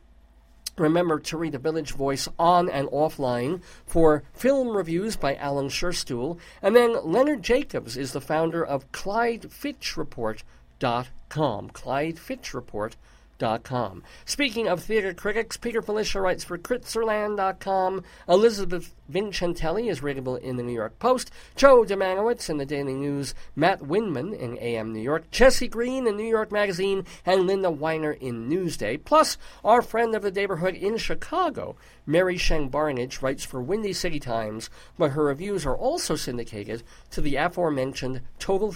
Remember 0.78 1.20
to 1.20 1.38
read 1.38 1.54
the 1.54 1.58
Village 1.58 1.94
Voice 1.94 2.28
on 2.38 2.68
and 2.68 2.90
offline 2.90 3.62
for 3.86 4.24
film 4.34 4.76
reviews 4.76 5.16
by 5.16 5.36
Alan 5.36 5.70
Scherstuhl. 5.70 6.38
And 6.62 6.76
then 6.76 6.98
Leonard 7.02 7.44
Jacobs 7.44 7.96
is 7.96 8.12
the 8.12 8.20
founder 8.20 8.62
of 8.62 8.92
ClydeFitchReport.com. 8.92 11.70
ClydeFitchReport.com. 11.70 12.92
Com. 13.38 14.02
Speaking 14.24 14.68
of 14.70 14.82
theater 14.82 15.14
critics, 15.14 15.58
Peter 15.58 15.82
Filichia 15.82 16.22
writes 16.22 16.46
for 16.46 16.58
Kritzerland.com. 16.58 18.04
Elizabeth 18.30 18.96
Vincentelli 19.12 19.90
is 19.90 20.02
readable 20.02 20.38
in 20.38 20.56
the 20.56 20.64
New 20.64 20.74
York 20.74 20.98
Post. 21.00 21.32
Joe 21.56 21.84
Dziemianowicz 21.84 22.50
in 22.50 22.58
the 22.58 22.66
Daily 22.66 22.94
News. 22.94 23.36
Matt 23.56 23.82
Windman 23.82 24.34
in 24.34 24.58
AM 24.60 24.94
New 24.94 25.02
York. 25.02 25.30
Jesse 25.32 25.68
Green 25.68 26.08
in 26.08 26.16
New 26.16 26.26
York 26.26 26.52
Magazine. 26.52 27.06
And 27.26 27.46
Linda 27.46 27.70
Winer 27.70 28.18
in 28.18 28.50
Newsday. 28.50 29.04
Plus, 29.04 29.38
our 29.66 29.82
friend 29.82 30.16
of 30.16 30.22
the 30.22 30.32
neighborhood 30.32 30.76
in 30.76 30.98
Chicago, 30.98 31.76
Mary 32.06 32.38
Shen 32.38 32.70
Barnidge, 32.70 33.22
writes 33.22 33.44
for 33.44 33.62
Windy 33.62 33.94
City 33.94 34.20
Times, 34.20 34.70
but 34.98 35.12
her 35.12 35.26
reviews 35.26 35.66
are 35.66 35.76
also 35.76 36.16
syndicated 36.16 36.84
to 37.12 37.20
the 37.20 37.36
aforementioned 37.36 38.22
Total 38.40 38.72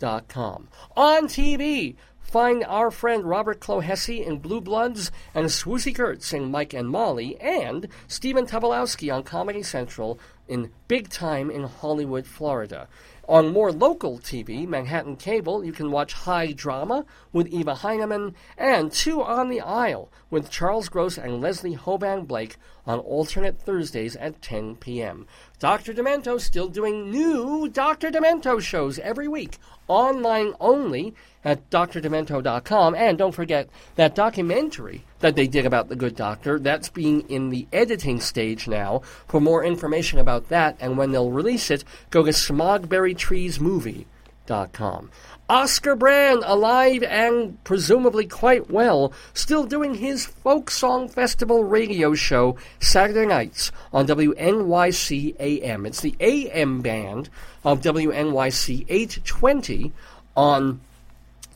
TotalTheater.com. 0.00 0.68
On 0.96 1.26
TV, 1.26 1.96
Find 2.26 2.64
our 2.64 2.90
friend 2.90 3.24
Robert 3.24 3.60
Clohessy 3.60 4.26
in 4.26 4.38
Blue 4.38 4.60
Bloods 4.60 5.12
and 5.32 5.46
Swoosie 5.46 5.94
Kurtz 5.94 6.32
in 6.32 6.50
Mike 6.50 6.74
and 6.74 6.90
Molly 6.90 7.40
and 7.40 7.86
Stephen 8.08 8.46
Tobolowsky 8.46 9.14
on 9.14 9.22
Comedy 9.22 9.62
Central 9.62 10.18
in 10.48 10.72
Big 10.88 11.08
Time 11.08 11.52
in 11.52 11.62
Hollywood, 11.62 12.26
Florida. 12.26 12.88
On 13.28 13.52
more 13.52 13.72
local 13.72 14.18
TV, 14.18 14.66
Manhattan 14.66 15.16
Cable, 15.16 15.64
you 15.64 15.72
can 15.72 15.90
watch 15.90 16.12
High 16.12 16.52
Drama 16.52 17.04
with 17.32 17.48
Eva 17.48 17.74
Heineman 17.76 18.34
and 18.58 18.92
Two 18.92 19.22
on 19.22 19.48
the 19.48 19.60
Aisle 19.60 20.08
with 20.30 20.50
Charles 20.50 20.88
Gross 20.88 21.18
and 21.18 21.40
Leslie 21.40 21.76
Hoban 21.76 22.26
Blake 22.26 22.56
on 22.86 23.00
alternate 23.00 23.60
Thursdays 23.60 24.14
at 24.16 24.42
10 24.42 24.76
p.m. 24.76 25.26
Dr. 25.58 25.92
Demento 25.92 26.40
still 26.40 26.68
doing 26.68 27.10
new 27.10 27.68
Dr. 27.68 28.10
Demento 28.10 28.60
shows 28.60 29.00
every 29.00 29.26
week, 29.26 29.58
online 29.88 30.54
only 30.60 31.14
at 31.46 31.70
drdemento.com. 31.70 32.94
And 32.96 33.16
don't 33.16 33.32
forget 33.32 33.70
that 33.94 34.16
documentary 34.16 35.04
that 35.20 35.36
they 35.36 35.46
did 35.46 35.64
about 35.64 35.88
The 35.88 35.94
Good 35.94 36.16
Doctor. 36.16 36.58
That's 36.58 36.88
being 36.88 37.20
in 37.30 37.50
the 37.50 37.68
editing 37.72 38.18
stage 38.20 38.66
now. 38.66 39.02
For 39.28 39.40
more 39.40 39.64
information 39.64 40.18
about 40.18 40.48
that 40.48 40.76
and 40.80 40.98
when 40.98 41.12
they'll 41.12 41.30
release 41.30 41.70
it, 41.70 41.84
go 42.10 42.24
to 42.24 42.32
smogberrytreesmovie.com. 42.32 45.10
Oscar 45.48 45.94
Brand, 45.94 46.42
alive 46.44 47.04
and 47.04 47.62
presumably 47.62 48.26
quite 48.26 48.68
well, 48.68 49.12
still 49.32 49.62
doing 49.64 49.94
his 49.94 50.26
Folk 50.26 50.72
Song 50.72 51.08
Festival 51.08 51.62
radio 51.62 52.16
show 52.16 52.56
Saturday 52.80 53.26
nights 53.26 53.70
on 53.92 54.08
WNYC 54.08 55.36
AM. 55.38 55.86
It's 55.86 56.00
the 56.00 56.16
AM 56.18 56.80
band 56.80 57.30
of 57.62 57.80
WNYC 57.82 58.86
820 58.88 59.92
on 60.36 60.80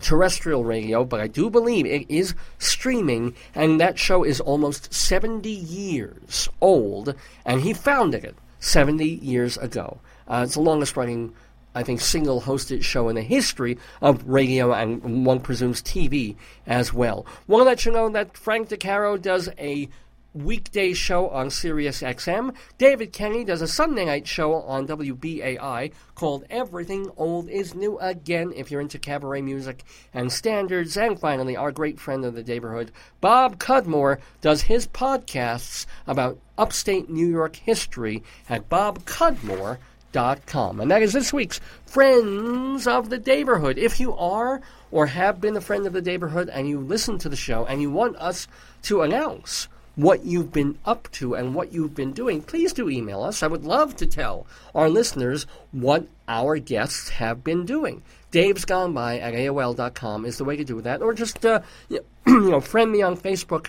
terrestrial 0.00 0.64
radio, 0.64 1.04
but 1.04 1.20
I 1.20 1.26
do 1.26 1.50
believe 1.50 1.86
it 1.86 2.10
is 2.10 2.34
streaming, 2.58 3.34
and 3.54 3.80
that 3.80 3.98
show 3.98 4.24
is 4.24 4.40
almost 4.40 4.92
70 4.92 5.48
years 5.48 6.48
old, 6.60 7.14
and 7.44 7.60
he 7.60 7.72
founded 7.72 8.24
it 8.24 8.36
70 8.60 9.04
years 9.04 9.56
ago. 9.58 10.00
Uh, 10.28 10.42
it's 10.44 10.54
the 10.54 10.60
longest 10.60 10.96
running, 10.96 11.34
I 11.74 11.82
think, 11.82 12.00
single 12.00 12.42
hosted 12.42 12.82
show 12.82 13.08
in 13.08 13.16
the 13.16 13.22
history 13.22 13.78
of 14.00 14.26
radio 14.26 14.72
and 14.72 15.26
one 15.26 15.40
presumes 15.40 15.82
TV 15.82 16.36
as 16.66 16.92
well. 16.92 17.26
Want 17.46 17.62
to 17.62 17.66
let 17.66 17.84
you 17.84 17.92
know 17.92 18.08
that 18.10 18.36
Frank 18.36 18.68
DeCaro 18.68 19.20
does 19.20 19.48
a 19.58 19.88
weekday 20.32 20.92
show 20.92 21.28
on 21.28 21.50
Sirius 21.50 22.02
XM. 22.02 22.54
David 22.78 23.12
Kenney 23.12 23.42
does 23.44 23.62
a 23.62 23.68
Sunday 23.68 24.04
night 24.04 24.28
show 24.28 24.54
on 24.54 24.86
WBAI 24.86 25.92
called 26.14 26.44
Everything 26.48 27.10
Old 27.16 27.48
is 27.48 27.74
New 27.74 27.98
Again 27.98 28.52
if 28.54 28.70
you're 28.70 28.80
into 28.80 28.96
cabaret 28.98 29.42
music 29.42 29.82
and 30.14 30.32
standards. 30.32 30.96
And 30.96 31.18
finally, 31.18 31.56
our 31.56 31.72
great 31.72 31.98
friend 31.98 32.24
of 32.24 32.34
the 32.34 32.44
neighborhood, 32.44 32.92
Bob 33.20 33.58
Cudmore, 33.58 34.20
does 34.40 34.62
his 34.62 34.86
podcasts 34.86 35.86
about 36.06 36.38
upstate 36.56 37.10
New 37.10 37.26
York 37.26 37.56
history 37.56 38.22
at 38.48 38.68
bobcudmore.com. 38.68 40.80
And 40.80 40.90
that 40.90 41.02
is 41.02 41.12
this 41.12 41.32
week's 41.32 41.60
Friends 41.86 42.86
of 42.86 43.10
the 43.10 43.18
Neighborhood. 43.18 43.78
If 43.78 43.98
you 43.98 44.14
are 44.14 44.60
or 44.92 45.06
have 45.06 45.40
been 45.40 45.56
a 45.56 45.60
friend 45.60 45.86
of 45.86 45.92
the 45.92 46.02
neighborhood 46.02 46.48
and 46.48 46.68
you 46.68 46.78
listen 46.78 47.18
to 47.18 47.28
the 47.28 47.36
show 47.36 47.66
and 47.66 47.82
you 47.82 47.90
want 47.90 48.16
us 48.16 48.46
to 48.82 49.02
announce 49.02 49.68
what 50.02 50.24
you've 50.24 50.52
been 50.52 50.78
up 50.84 51.10
to 51.12 51.34
and 51.34 51.54
what 51.54 51.72
you've 51.72 51.94
been 51.94 52.12
doing, 52.12 52.42
please 52.42 52.72
do 52.72 52.88
email 52.88 53.22
us. 53.22 53.42
I 53.42 53.46
would 53.46 53.64
love 53.64 53.96
to 53.96 54.06
tell 54.06 54.46
our 54.74 54.88
listeners 54.88 55.46
what 55.72 56.06
our 56.28 56.58
guests 56.58 57.10
have 57.10 57.44
been 57.44 57.66
doing. 57.66 58.02
Dave's 58.30 58.64
Gone 58.64 58.92
By 58.92 59.18
at 59.18 59.34
AOL.com 59.34 60.24
is 60.24 60.38
the 60.38 60.44
way 60.44 60.56
to 60.56 60.64
do 60.64 60.80
that. 60.82 61.02
Or 61.02 61.12
just, 61.12 61.44
uh, 61.44 61.60
you 61.88 62.00
know, 62.26 62.60
friend 62.60 62.90
me 62.90 63.02
on 63.02 63.16
Facebook 63.16 63.68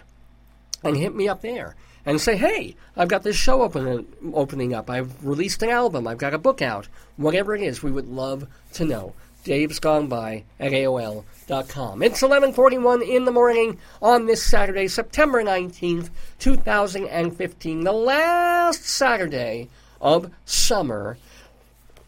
and 0.83 0.95
hit 0.95 1.15
me 1.15 1.27
up 1.27 1.41
there 1.41 1.75
and 2.05 2.19
say, 2.19 2.35
hey, 2.35 2.75
I've 2.95 3.07
got 3.07 3.23
this 3.23 3.35
show 3.35 3.61
open, 3.61 4.07
opening 4.33 4.73
up. 4.73 4.89
I've 4.89 5.25
released 5.25 5.61
an 5.63 5.69
album. 5.69 6.07
I've 6.07 6.17
got 6.17 6.33
a 6.33 6.39
book 6.39 6.61
out. 6.61 6.87
Whatever 7.17 7.55
it 7.55 7.61
is, 7.61 7.83
we 7.83 7.91
would 7.91 8.07
love 8.07 8.47
to 8.73 8.85
know. 8.85 9.13
Dave's 9.43 9.79
Gone 9.79 10.07
By 10.07 10.43
at 10.59 10.71
AOL.com. 10.71 12.03
It's 12.03 12.21
1141 12.21 13.01
in 13.01 13.25
the 13.25 13.31
morning 13.31 13.79
on 13.99 14.27
this 14.27 14.43
Saturday, 14.43 14.87
September 14.87 15.41
19th, 15.41 16.11
2015, 16.37 17.83
the 17.83 17.91
last 17.91 18.85
Saturday 18.85 19.69
of 19.99 20.31
summer. 20.45 21.17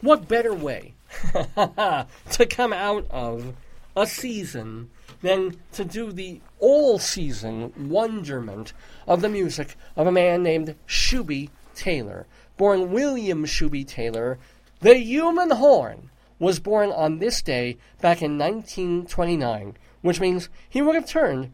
What 0.02 0.28
better 0.28 0.54
way 0.54 0.94
to 1.34 2.46
come 2.48 2.72
out 2.72 3.08
of 3.10 3.56
a 3.96 4.06
season 4.06 4.92
than 5.22 5.58
to 5.72 5.86
do 5.86 6.12
the 6.12 6.40
all 6.60 7.00
season 7.00 7.90
wonderment 7.90 8.74
of 9.08 9.22
the 9.22 9.30
music 9.30 9.76
of 9.96 10.06
a 10.06 10.12
man 10.12 10.44
named 10.44 10.76
Shooby 10.88 11.50
Taylor, 11.74 12.28
born 12.58 12.92
William 12.92 13.46
Shooby 13.46 13.88
Taylor, 13.88 14.38
the 14.82 14.98
human 14.98 15.50
horn 15.50 16.12
was 16.40 16.60
born 16.60 16.92
on 16.92 17.20
this 17.20 17.42
day 17.42 17.78
back 18.02 18.22
in 18.22 18.38
1929, 18.38 19.78
which 20.02 20.20
means 20.20 20.50
he 20.70 20.82
would 20.82 20.96
have 20.96 21.08
turned 21.08 21.54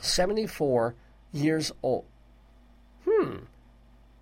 74 0.00 0.94
years 1.32 1.72
old. 1.82 2.04
Hmm. 3.08 3.36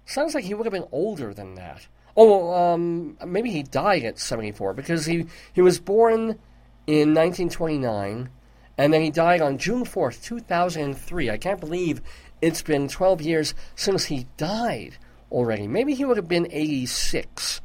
Sounds 0.05 0.35
like 0.35 0.45
he 0.45 0.55
would 0.55 0.67
have 0.67 0.73
been 0.73 0.89
older 0.93 1.33
than 1.33 1.55
that. 1.55 1.87
Oh, 2.17 2.53
um, 2.53 3.17
maybe 3.25 3.51
he 3.51 3.63
died 3.63 4.05
at 4.05 4.19
74 4.19 4.75
because 4.75 5.07
he, 5.07 5.27
he 5.53 5.63
was 5.63 5.81
born 5.81 6.39
in 6.87 7.15
1929 7.15 8.29
and 8.77 8.93
then 8.93 9.01
he 9.01 9.11
died 9.11 9.41
on 9.41 9.59
June 9.59 9.85
4th, 9.85 10.23
2003. 10.23 11.31
I 11.31 11.39
can't 11.39 11.61
believe 11.61 12.03
it's 12.43 12.63
been 12.63 12.89
12 12.89 13.23
years 13.23 13.55
since 13.75 14.07
he 14.07 14.27
died 14.37 14.97
already. 15.31 15.67
Maybe 15.67 15.95
he 15.95 16.05
would 16.05 16.17
have 16.19 16.29
been 16.29 16.49
86. 16.51 17.62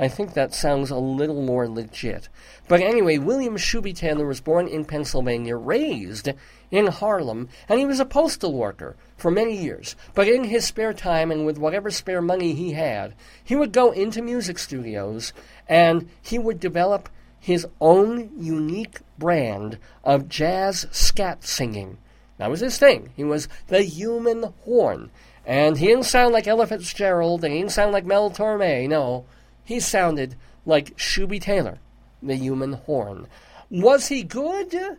I 0.00 0.08
think 0.08 0.32
that 0.32 0.54
sounds 0.54 0.90
a 0.90 0.96
little 0.96 1.42
more 1.42 1.68
legit. 1.68 2.30
But 2.68 2.80
anyway, 2.80 3.18
William 3.18 3.58
Shooby 3.58 3.94
Taylor 3.94 4.26
was 4.26 4.40
born 4.40 4.66
in 4.66 4.86
Pennsylvania, 4.86 5.56
raised 5.56 6.30
in 6.70 6.86
Harlem, 6.86 7.50
and 7.68 7.78
he 7.78 7.84
was 7.84 8.00
a 8.00 8.06
postal 8.06 8.54
worker 8.54 8.96
for 9.18 9.30
many 9.30 9.54
years. 9.54 9.96
But 10.14 10.26
in 10.26 10.44
his 10.44 10.64
spare 10.64 10.94
time 10.94 11.30
and 11.30 11.44
with 11.44 11.58
whatever 11.58 11.90
spare 11.90 12.22
money 12.22 12.54
he 12.54 12.72
had, 12.72 13.14
he 13.44 13.54
would 13.54 13.72
go 13.72 13.90
into 13.90 14.22
music 14.22 14.58
studios 14.58 15.34
and 15.68 16.08
he 16.22 16.38
would 16.38 16.60
develop 16.60 17.10
his 17.38 17.66
own 17.78 18.30
unique 18.38 19.00
brand 19.18 19.76
of 20.02 20.30
jazz 20.30 20.86
scat 20.90 21.44
singing. 21.44 21.98
That 22.38 22.48
was 22.48 22.60
his 22.60 22.78
thing. 22.78 23.10
He 23.16 23.24
was 23.24 23.48
the 23.66 23.82
human 23.82 24.54
horn. 24.64 25.10
And 25.44 25.76
he 25.76 25.88
didn't 25.88 26.04
sound 26.04 26.32
like 26.32 26.46
Ella 26.46 26.66
Fitzgerald, 26.66 27.44
and 27.44 27.52
he 27.52 27.60
didn't 27.60 27.72
sound 27.72 27.92
like 27.92 28.06
Mel 28.06 28.30
Torme, 28.30 28.88
no. 28.88 29.26
He 29.70 29.78
sounded 29.78 30.34
like 30.66 30.96
Shooby 30.96 31.40
Taylor, 31.40 31.78
the 32.20 32.34
human 32.34 32.72
horn. 32.72 33.28
Was 33.70 34.08
he 34.08 34.24
good? 34.24 34.98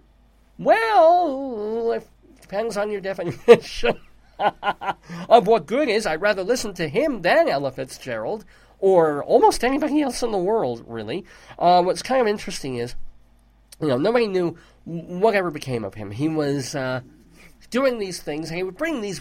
Well, 0.58 1.92
it 1.92 2.08
depends 2.40 2.78
on 2.78 2.90
your 2.90 3.02
definition 3.02 4.00
of 5.30 5.46
what 5.46 5.66
good 5.66 5.90
is. 5.90 6.06
I'd 6.06 6.22
rather 6.22 6.42
listen 6.42 6.74
to 6.76 6.88
him 6.88 7.22
than 7.22 7.50
Ella 7.50 7.74
Fitzgerald 7.74 8.46
or 8.80 9.22
almost 9.26 9.66
anybody 9.66 10.02
else 10.02 10.24
in 10.24 10.32
the 10.32 10.38
world, 10.38 10.86
really. 10.88 11.26
Uh, 11.60 11.84
what's 11.84 12.02
kind 12.02 12.22
of 12.22 12.28
interesting 12.28 12.78
is, 12.78 12.96
you 13.82 13.90
know, 13.90 13.98
nobody 13.98 14.28
knew 14.28 14.56
whatever 14.86 15.52
became 15.52 15.84
of 15.84 15.96
him. 15.96 16.12
He 16.12 16.30
was 16.30 16.76
uh, 16.76 17.02
doing 17.72 18.00
these 18.00 18.22
things, 18.22 18.48
and 18.48 18.56
he 18.56 18.64
would 18.64 18.78
bring 18.78 19.02
these 19.02 19.20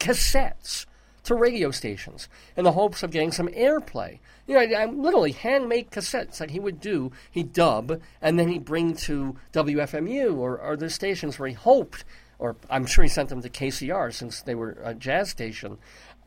cassettes 0.00 0.86
to 1.26 1.34
radio 1.34 1.70
stations 1.70 2.28
in 2.56 2.64
the 2.64 2.72
hopes 2.72 3.02
of 3.02 3.10
getting 3.10 3.32
some 3.32 3.48
airplay. 3.48 4.18
You 4.46 4.54
know, 4.54 4.60
I, 4.60 4.82
I, 4.82 4.84
literally 4.86 5.32
handmade 5.32 5.90
cassettes 5.90 6.38
that 6.38 6.50
he 6.50 6.60
would 6.60 6.80
do, 6.80 7.12
he'd 7.30 7.52
dub, 7.52 8.00
and 8.22 8.38
then 8.38 8.48
he'd 8.48 8.64
bring 8.64 8.94
to 8.96 9.36
WFMU 9.52 10.36
or 10.36 10.62
other 10.62 10.88
stations 10.88 11.38
where 11.38 11.48
he 11.48 11.54
hoped, 11.54 12.04
or 12.38 12.56
I'm 12.70 12.86
sure 12.86 13.04
he 13.04 13.10
sent 13.10 13.28
them 13.28 13.42
to 13.42 13.50
KCR 13.50 14.12
since 14.12 14.40
they 14.40 14.54
were 14.54 14.78
a 14.82 14.94
jazz 14.94 15.30
station, 15.30 15.78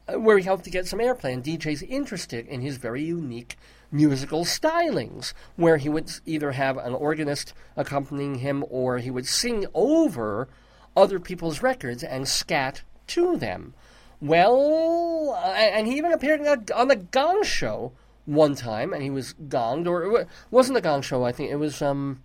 uh, 0.07 0.19
where 0.19 0.37
he 0.37 0.45
hoped 0.45 0.65
to 0.65 0.69
get 0.69 0.87
some 0.87 0.99
airplay 0.99 1.33
and 1.33 1.43
DJs 1.43 1.87
interested 1.87 2.47
in 2.47 2.61
his 2.61 2.77
very 2.77 3.03
unique 3.03 3.57
musical 3.91 4.43
stylings, 4.43 5.33
where 5.55 5.77
he 5.77 5.89
would 5.89 6.11
either 6.25 6.51
have 6.51 6.77
an 6.77 6.93
organist 6.93 7.53
accompanying 7.75 8.35
him 8.35 8.63
or 8.69 8.97
he 8.97 9.11
would 9.11 9.25
sing 9.27 9.65
over 9.73 10.47
other 10.95 11.19
people's 11.19 11.63
records 11.63 12.03
and 12.03 12.27
scat 12.27 12.81
to 13.07 13.37
them. 13.37 13.73
Well, 14.21 15.35
and 15.55 15.87
he 15.87 15.97
even 15.97 16.11
appeared 16.11 16.41
on 16.71 16.87
the 16.89 16.95
Gong 16.95 17.43
Show 17.43 17.93
one 18.25 18.55
time, 18.55 18.93
and 18.93 19.01
he 19.01 19.09
was 19.09 19.33
gonged, 19.47 19.87
or 19.87 20.19
it 20.21 20.27
wasn't 20.51 20.75
the 20.75 20.81
Gong 20.81 21.01
Show. 21.01 21.23
I 21.23 21.31
think 21.31 21.51
it 21.51 21.55
was 21.55 21.81
um, 21.81 22.21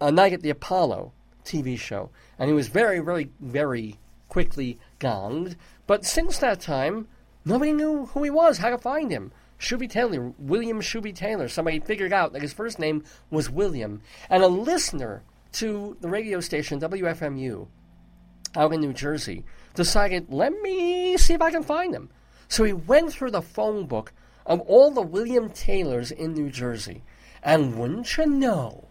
a 0.00 0.12
Night 0.12 0.32
at 0.32 0.42
the 0.42 0.50
Apollo 0.50 1.12
TV 1.44 1.78
show, 1.78 2.10
and 2.38 2.48
he 2.48 2.54
was 2.54 2.68
very, 2.68 3.00
very, 3.00 3.30
very 3.40 3.98
quickly 4.28 4.78
gonged. 5.00 5.56
But 5.86 6.04
since 6.04 6.38
that 6.38 6.60
time, 6.60 7.08
nobody 7.44 7.72
knew 7.72 8.06
who 8.06 8.22
he 8.22 8.30
was, 8.30 8.58
how 8.58 8.70
to 8.70 8.78
find 8.78 9.10
him. 9.10 9.32
Shooby 9.58 9.90
Taylor, 9.90 10.32
William 10.38 10.80
Shooby 10.80 11.12
Taylor. 11.12 11.48
Somebody 11.48 11.80
figured 11.80 12.12
out 12.12 12.32
that 12.32 12.42
his 12.42 12.52
first 12.52 12.78
name 12.78 13.02
was 13.28 13.50
William, 13.50 14.02
and 14.30 14.44
a 14.44 14.48
listener 14.48 15.22
to 15.52 15.96
the 16.00 16.08
radio 16.08 16.38
station 16.40 16.78
WFMU 16.78 17.66
out 18.54 18.72
in 18.72 18.80
New 18.80 18.92
Jersey 18.92 19.44
decided, 19.78 20.26
let 20.28 20.52
me 20.60 21.16
see 21.16 21.32
if 21.32 21.40
I 21.40 21.50
can 21.50 21.62
find 21.62 21.94
him. 21.94 22.10
So 22.48 22.64
he 22.64 22.74
went 22.74 23.12
through 23.12 23.30
the 23.30 23.40
phone 23.40 23.86
book 23.86 24.12
of 24.44 24.60
all 24.62 24.90
the 24.90 25.00
William 25.00 25.48
Taylors 25.48 26.10
in 26.10 26.34
New 26.34 26.50
Jersey. 26.50 27.02
And 27.42 27.78
wouldn't 27.78 28.16
you 28.16 28.26
know, 28.26 28.88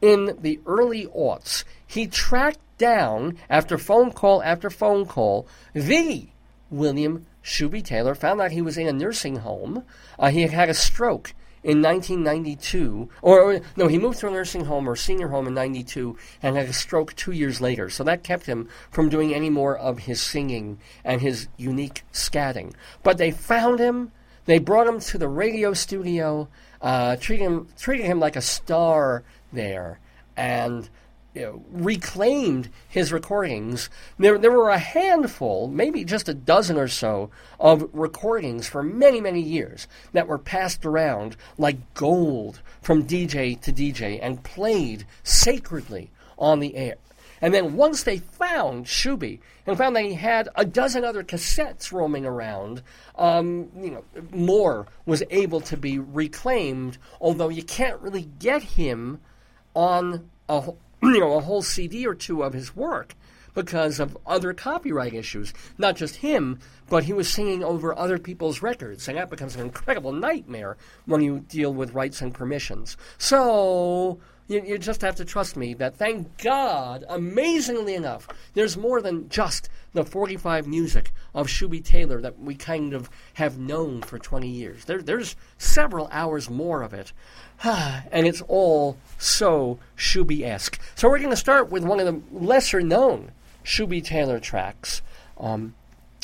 in 0.00 0.38
the 0.40 0.60
early 0.64 1.06
aughts, 1.06 1.64
he 1.86 2.06
tracked 2.06 2.60
down, 2.78 3.36
after 3.50 3.76
phone 3.76 4.12
call 4.12 4.42
after 4.42 4.70
phone 4.70 5.04
call, 5.04 5.46
the 5.74 6.28
William 6.70 7.26
Shooby 7.42 7.84
Taylor, 7.84 8.14
found 8.14 8.40
out 8.40 8.52
he 8.52 8.62
was 8.62 8.78
in 8.78 8.86
a 8.86 8.92
nursing 8.92 9.36
home. 9.36 9.84
Uh, 10.18 10.30
he 10.30 10.42
had 10.42 10.52
had 10.52 10.70
a 10.70 10.74
stroke 10.74 11.34
in 11.62 11.82
1992, 11.82 13.08
or, 13.20 13.60
no, 13.76 13.86
he 13.86 13.98
moved 13.98 14.18
to 14.20 14.28
a 14.28 14.30
nursing 14.30 14.64
home 14.64 14.88
or 14.88 14.96
senior 14.96 15.28
home 15.28 15.46
in 15.46 15.54
92 15.54 16.16
and 16.42 16.56
had 16.56 16.68
a 16.68 16.72
stroke 16.72 17.14
two 17.14 17.32
years 17.32 17.60
later. 17.60 17.90
So 17.90 18.02
that 18.04 18.22
kept 18.22 18.46
him 18.46 18.68
from 18.90 19.08
doing 19.08 19.34
any 19.34 19.50
more 19.50 19.76
of 19.76 20.00
his 20.00 20.20
singing 20.20 20.78
and 21.04 21.20
his 21.20 21.48
unique 21.56 22.02
scatting. 22.12 22.72
But 23.02 23.18
they 23.18 23.30
found 23.30 23.78
him, 23.78 24.12
they 24.46 24.58
brought 24.58 24.86
him 24.86 25.00
to 25.00 25.18
the 25.18 25.28
radio 25.28 25.74
studio, 25.74 26.48
uh, 26.80 27.16
treating 27.16 27.46
him, 27.46 27.68
treating 27.78 28.06
him 28.06 28.20
like 28.20 28.36
a 28.36 28.42
star 28.42 29.22
there, 29.52 30.00
and 30.36 30.88
you 31.40 31.46
know, 31.46 31.64
reclaimed 31.70 32.68
his 32.86 33.14
recordings. 33.14 33.88
There, 34.18 34.36
there 34.36 34.52
were 34.52 34.68
a 34.68 34.78
handful, 34.78 35.68
maybe 35.68 36.04
just 36.04 36.28
a 36.28 36.34
dozen 36.34 36.76
or 36.76 36.86
so, 36.86 37.30
of 37.58 37.88
recordings 37.94 38.68
for 38.68 38.82
many, 38.82 39.22
many 39.22 39.40
years 39.40 39.88
that 40.12 40.28
were 40.28 40.36
passed 40.36 40.84
around 40.84 41.36
like 41.56 41.94
gold 41.94 42.60
from 42.82 43.06
DJ 43.06 43.58
to 43.62 43.72
DJ 43.72 44.18
and 44.20 44.42
played 44.42 45.06
sacredly 45.22 46.10
on 46.38 46.60
the 46.60 46.76
air. 46.76 46.96
And 47.40 47.54
then 47.54 47.74
once 47.74 48.02
they 48.02 48.18
found 48.18 48.84
Shooby 48.84 49.38
and 49.66 49.78
found 49.78 49.96
that 49.96 50.04
he 50.04 50.12
had 50.12 50.50
a 50.56 50.66
dozen 50.66 51.04
other 51.04 51.24
cassettes 51.24 51.90
roaming 51.90 52.26
around, 52.26 52.82
um, 53.16 53.70
you 53.78 53.92
know, 53.92 54.04
more 54.30 54.88
was 55.06 55.22
able 55.30 55.62
to 55.62 55.78
be 55.78 55.98
reclaimed. 55.98 56.98
Although 57.18 57.48
you 57.48 57.62
can't 57.62 57.98
really 58.02 58.28
get 58.38 58.62
him 58.62 59.20
on 59.74 60.28
a 60.50 60.74
you 61.02 61.20
know 61.20 61.34
a 61.34 61.40
whole 61.40 61.62
CD 61.62 62.06
or 62.06 62.14
two 62.14 62.42
of 62.42 62.52
his 62.52 62.76
work 62.76 63.14
because 63.54 63.98
of 63.98 64.16
other 64.26 64.52
copyright 64.52 65.14
issues. 65.14 65.52
Not 65.78 65.96
just 65.96 66.16
him, 66.16 66.60
but 66.90 67.04
he 67.04 67.14
was 67.14 67.28
singing 67.30 67.64
over 67.64 67.96
other 67.96 68.18
people's 68.18 68.60
records, 68.60 69.08
and 69.08 69.16
that 69.16 69.30
becomes 69.30 69.54
an 69.54 69.62
incredible 69.62 70.12
nightmare 70.12 70.76
when 71.06 71.22
you 71.22 71.40
deal 71.48 71.72
with 71.72 71.94
rights 71.94 72.20
and 72.20 72.34
permissions. 72.34 72.98
So. 73.16 74.18
You, 74.48 74.64
you 74.66 74.78
just 74.78 75.02
have 75.02 75.14
to 75.14 75.24
trust 75.24 75.56
me 75.56 75.74
that, 75.74 75.94
thank 75.94 76.36
God, 76.38 77.04
amazingly 77.08 77.94
enough, 77.94 78.26
there's 78.54 78.76
more 78.76 79.00
than 79.00 79.28
just 79.28 79.68
the 79.92 80.04
45 80.04 80.66
music 80.66 81.12
of 81.32 81.46
Shooby 81.46 81.84
Taylor 81.84 82.20
that 82.22 82.36
we 82.36 82.56
kind 82.56 82.92
of 82.92 83.08
have 83.34 83.58
known 83.58 84.02
for 84.02 84.18
20 84.18 84.48
years. 84.48 84.86
There, 84.86 85.02
there's 85.02 85.36
several 85.58 86.08
hours 86.10 86.50
more 86.50 86.82
of 86.82 86.92
it. 86.92 87.12
and 87.62 88.26
it's 88.26 88.42
all 88.48 88.96
so 89.18 89.78
Shooby 89.96 90.42
esque. 90.42 90.80
So 90.96 91.08
we're 91.08 91.18
going 91.18 91.30
to 91.30 91.36
start 91.36 91.70
with 91.70 91.84
one 91.84 92.00
of 92.00 92.06
the 92.06 92.20
lesser 92.36 92.80
known 92.80 93.30
Shooby 93.64 94.02
Taylor 94.02 94.40
tracks 94.40 95.00
um, 95.38 95.74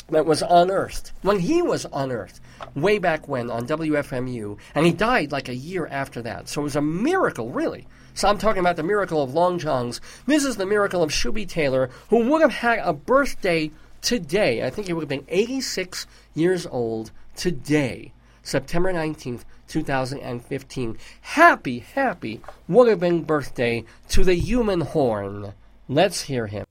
that 0.09 0.25
was 0.25 0.43
unearthed. 0.47 1.11
When 1.21 1.39
he 1.39 1.61
was 1.61 1.85
unearthed, 1.93 2.39
way 2.75 2.97
back 2.97 3.27
when 3.27 3.49
on 3.49 3.67
WFMU, 3.67 4.57
and 4.73 4.85
he 4.85 4.93
died 4.93 5.31
like 5.31 5.49
a 5.49 5.55
year 5.55 5.87
after 5.87 6.21
that. 6.21 6.47
So 6.49 6.61
it 6.61 6.65
was 6.65 6.75
a 6.75 6.81
miracle, 6.81 7.51
really. 7.51 7.87
So 8.13 8.27
I'm 8.27 8.37
talking 8.37 8.61
about 8.61 8.77
the 8.77 8.83
miracle 8.83 9.21
of 9.21 9.33
Long 9.33 9.59
John's. 9.59 10.01
This 10.25 10.43
is 10.43 10.57
the 10.57 10.65
miracle 10.65 11.03
of 11.03 11.11
Shooby 11.11 11.47
Taylor, 11.47 11.89
who 12.09 12.27
would 12.29 12.41
have 12.41 12.53
had 12.53 12.79
a 12.79 12.93
birthday 12.93 13.71
today. 14.01 14.65
I 14.65 14.69
think 14.69 14.87
he 14.87 14.93
would 14.93 15.01
have 15.01 15.09
been 15.09 15.25
86 15.27 16.07
years 16.33 16.65
old 16.65 17.11
today, 17.35 18.13
September 18.41 18.91
19th, 18.91 19.43
2015. 19.67 20.97
Happy, 21.21 21.79
happy 21.79 22.41
would 22.67 22.87
have 22.87 22.99
been 22.99 23.23
birthday 23.23 23.83
to 24.09 24.23
the 24.23 24.35
human 24.35 24.81
horn. 24.81 25.53
Let's 25.87 26.21
hear 26.21 26.47
him. 26.47 26.65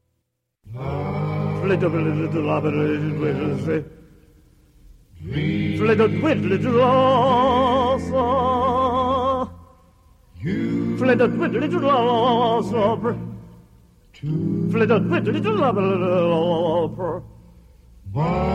Ah. 0.76 1.45
Fled 1.66 1.82
a 1.82 1.88
twiddly 1.88 2.30
to 6.62 6.70
law 6.70 7.98
sober. 7.98 9.50
Fled 11.00 11.20
a 11.20 11.26
twiddly 15.00 15.42
to 15.42 15.50
love 15.50 15.76
a 15.76 15.80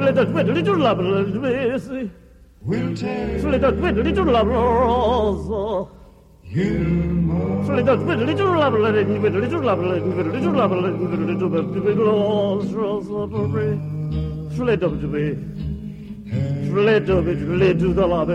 flitted 0.00 0.28
whittly 0.28 0.64
to 0.64 0.74
love 0.74 0.98
rosa 0.98 2.10
We'll 2.62 2.96
take 2.96 3.40
Flitted 3.40 3.80
whittly 3.80 4.14
to 4.14 4.24
love 4.24 4.46
rosa. 4.46 5.90
Flitted 7.66 8.00
whittly 8.06 8.34
to 8.36 8.44
love 8.44 8.74
whittly 8.74 9.48
to 9.50 9.58
love 9.58 9.78
whittly 9.78 10.40
to 10.42 10.50
love 10.50 10.70
whittly 10.70 11.34
to. 11.38 11.50
Fled 14.56 14.82
up 14.84 15.00
to 15.00 15.06
me. 15.06 15.26
Fled 16.70 17.10
up 17.10 17.26
it, 17.26 17.38
fled 17.38 17.78
to 17.78 17.94
the 17.94 18.06
love. 18.06 18.28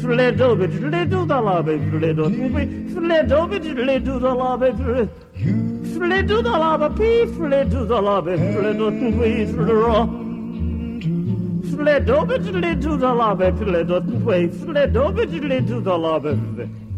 Fled 0.00 0.40
up 0.40 0.60
it, 0.60 0.72
fled 0.80 1.10
to 1.10 1.24
the 1.24 1.40
love. 1.40 1.66
Fled 1.66 2.18
up 2.20 2.32
it, 2.32 2.92
fled 2.94 3.32
up 3.32 3.52
it, 3.52 3.64
fled 3.74 4.04
to 4.04 4.18
the 4.18 4.34
love. 4.34 4.60
Fled 5.96 6.28
to 6.28 6.42
the 6.42 6.50
lava, 6.50 6.90
fled 11.76 12.10
over 12.10 12.38
to 12.38 12.96
the 12.96 13.12
lobby, 13.14 13.50
fled 13.52 13.90
on 13.90 14.24
way, 14.24 14.48
fled 14.48 14.96
over 14.96 15.26
to 15.26 15.80
the 15.80 15.98
lobby. 15.98 16.38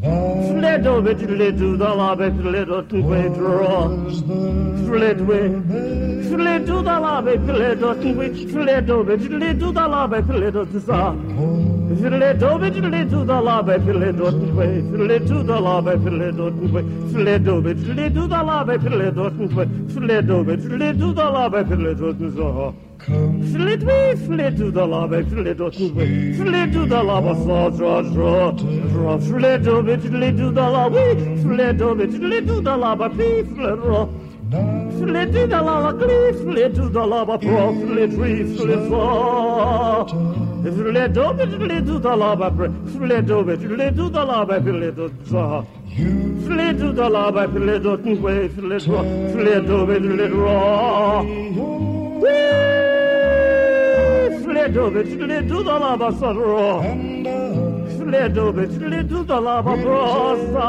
Fled 0.00 0.86
over 0.86 1.15
to 1.15 1.26
the 1.26 1.89
lobby, 1.89 2.31
fled 2.42 2.70
on 2.70 3.08
way, 3.08 3.28
draw. 3.28 3.89
Fled 4.86 5.20
way, 5.26 5.48
fled 6.31 6.66
to 6.66 6.76
the 6.82 7.00
lobby, 7.07 7.36
fled 7.39 7.82
on 7.82 8.16
way, 8.16 8.47
fled 8.47 8.90
over 8.90 9.16
to 9.16 9.28
the 9.28 9.89
lobby, 9.89 10.23
fled 10.23 10.57
on 10.57 10.73
the 10.73 11.77
saw. 11.89 12.08
Fled 12.08 12.42
over 12.42 12.70
to 12.70 13.25
the 13.25 13.41
lobby, 13.41 13.78
fled 13.78 14.20
on 14.20 14.57
way, 14.57 14.81
fled 14.83 15.26
to 15.26 15.42
the 15.42 15.60
lobby, 15.60 15.97
fled 15.99 16.41
on 16.41 16.73
way, 16.73 17.12
fled 17.12 17.49
over 17.49 17.75
to 17.75 17.94
the 18.28 18.42
lobby, 18.42 18.78
fled 18.78 19.18
on 19.18 19.55
way, 19.55 19.67
fled 19.89 20.31
over 20.31 20.57
to 20.57 21.12
the 21.12 21.25
lobby, 21.25 21.65
fled 21.65 22.00
on 22.02 22.18
the 22.18 22.33
saw. 22.36 22.73
Flit 22.99 23.83
we 23.84 24.17
flit 24.26 24.57
to 24.57 24.70
the 24.70 24.84
lava, 24.84 25.25
flit 25.25 25.57
to 25.57 25.62
the 25.65 25.70
flit 26.36 26.73
to 26.73 26.86
the 26.86 27.02
lava, 27.02 27.34
saw, 27.44 27.70
draw, 27.70 28.02
draw, 28.02 28.50
draw, 28.50 29.18
flit 29.18 29.65
to 29.65 29.78
it, 29.89 30.00
flit 30.00 30.36
to 30.36 30.50
the 30.50 30.60
lava, 30.60 31.15
flit 31.42 31.78
to 31.78 32.00
it, 32.00 32.10
flit 32.10 32.47
to 32.47 32.60
the 32.60 32.76
lava, 32.76 33.08
flit, 33.10 33.47
raw. 33.78 34.07
Flit 34.07 34.27
to 34.51 35.47
the 35.47 35.60
lava, 35.62 35.93
glee, 35.99 36.33
flit 36.33 36.75
the 36.75 37.07
lava, 37.07 37.39
pro, 37.39 37.75
flit, 37.75 38.10
we, 38.12 38.57
flit, 38.57 38.89
saw. 38.89 40.07
Flit 40.07 40.97
it, 40.97 41.15
flit 41.15 41.86
to 41.86 41.99
the 41.99 42.17
lava, 42.17 42.51
flit 42.51 42.70
it, 42.70 43.27
flit 43.60 43.97
to 43.97 44.09
the 44.09 44.25
lava, 44.25 44.60
flit 44.62 44.97
to 44.97 45.12
saw. 45.27 45.65
Flit 46.47 46.78
to 46.78 46.93
the 46.93 47.09
lava, 47.09 47.49
flit 47.49 47.83
to 47.83 47.97
the 47.97 48.15
way, 48.15 48.49
flit, 48.49 48.86
raw, 48.86 49.02
flit 49.33 49.49
it, 49.49 49.67
flit, 49.67 50.33
raw. 50.33 51.23
Fled 54.43 54.77
over 54.77 55.05
to 55.05 55.62
the 55.62 55.78
lava 55.78 56.12
sorrow. 56.18 56.83
Fled 57.99 58.39
over 58.39 58.67
to 58.67 59.25
the 59.25 59.41
lava 59.41 59.77
brosa. 59.77 60.68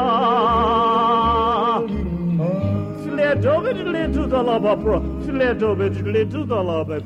Fled 3.30 3.46
over 3.46 3.72
to 3.72 4.26
the 4.26 4.42
lava 4.42 4.74
bro. 4.74 5.00
Fled 5.22 5.62
over 5.62 5.88
to 5.88 6.02
the 6.44 6.56
lava 6.56 7.00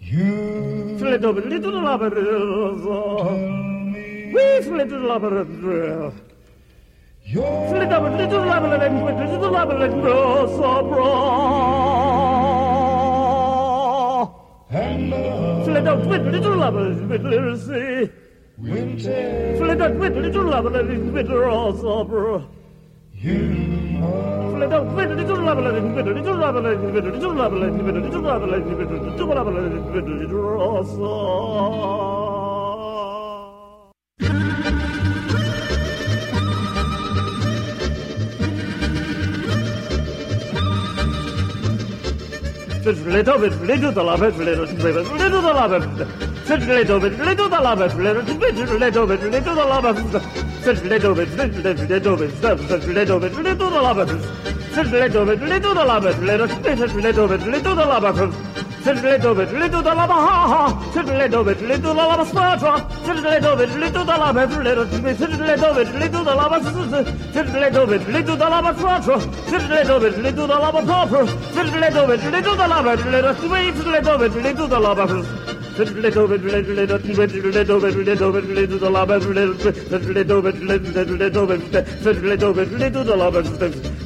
You 0.00 0.98
fled 0.98 1.24
over 1.24 1.40
to 1.40 1.58
the 1.58 1.70
lava 1.70 2.10
We 4.34 4.60
fled 4.60 4.88
to 4.90 4.98
the 4.98 5.06
lava 5.06 5.46
Fled 7.32 7.90
over 7.90 8.10
to 8.18 8.26
the 8.26 8.38
lava 8.38 8.80
and 8.84 9.02
went 9.02 9.18
to 9.30 9.38
the 9.38 9.50
lava 9.50 9.76
and 9.76 9.94
brosa 9.94 10.82
bro. 10.90 11.06
Fled 15.64 15.88
out 15.88 16.06
with 16.06 16.26
little 16.26 16.56
lovers, 16.56 17.00
with 17.00 17.22
little 17.22 17.56
sea. 17.56 18.10
Fled 19.56 19.80
out 19.80 19.94
with 19.94 20.16
little 20.18 20.44
lovers, 20.44 21.12
little 21.14 21.44
opera. 21.88 22.44
Fled 22.44 22.55
out 23.26 24.86
with 24.94 25.16
Little 42.86 43.38
bit, 43.40 43.60
little 43.62 43.90
the 43.90 44.00
love, 44.00 44.20
little 44.20 44.38
bit, 44.38 44.78
little 45.18 45.42
the 45.42 45.52
love, 45.52 45.72
little 45.72 47.00
bit, 47.00 47.18
little 47.18 47.48
the 47.48 47.60
love, 47.60 47.80
little 47.82 48.06
bit, 48.20 48.78
little 48.78 49.06
bit, 49.08 49.22
little 49.22 49.54
the 49.56 49.64
love, 49.64 49.84
little 49.84 50.14
bit, 50.76 50.84
little 50.84 51.14
bit, 51.16 51.30
little 51.34 52.16
bit, 52.16 52.30
little 52.40 53.18
bit, 53.18 53.32
little 53.34 53.70
the 53.70 53.82
love, 53.82 53.98
little 53.98 55.24
bit, 55.26 55.42
little 55.42 55.74
the 55.74 55.84
love, 55.84 56.04
little 56.04 56.46
bit, 56.46 56.78
little 56.94 57.26
bit, 57.26 57.40
little 57.40 57.74
the 57.74 57.84
love. 57.84 58.55
Little 58.86 59.34
bit, 59.34 59.52
little 59.52 59.82
the 59.82 59.92
lava, 59.92 60.12
ha 60.12 60.46
ha. 60.46 60.62
Lava, 61.92 62.24
spatra. 62.24 62.86
Little 63.04 63.56
bit, 63.56 63.70
little 63.70 64.04
the 64.04 64.16
bit, 65.74 65.90
little 65.98 66.24
the 66.24 66.34
lava, 66.36 66.60
little 66.70 67.86
bit, 67.86 68.06
little 68.06 68.36
the 68.36 68.48
lava, 68.48 68.72
spatra. 68.72 69.18
Little 69.50 70.46
the 70.46 70.58
lava, 70.58 70.82
proper. 70.86 71.24
Little 71.24 72.06
bit, 72.06 72.22
little 72.22 72.54
the 72.54 72.68
lava, 72.68 72.94
little 72.94 73.34
sweet, 73.34 73.74
little 73.74 74.18
bit, 74.18 74.32
little 74.34 74.68
lava. 74.78 75.06
Little 75.76 75.94
bit, 75.94 76.02
little 76.02 76.28
bit, 76.28 76.42
little 76.44 76.98
bit, 76.98 77.32
little 77.44 77.80
little 77.90 78.30
bit, 78.30 78.44
little 78.44 78.78
the 78.78 78.88
lava, 78.88 79.18
little 79.18 79.54
bit, 79.54 79.76
little 79.90 80.42
bit, 80.42 80.62
little 80.62 80.92
bit, 80.92 80.94
little 80.94 81.16
little 81.16 81.46
the 81.46 81.58
lava, 81.58 82.22
little 82.22 82.52
bit, 82.54 82.70
little 82.72 83.04
lava, 83.16 83.40
little 83.40 83.58
bit, 83.58 83.74
little 83.74 84.05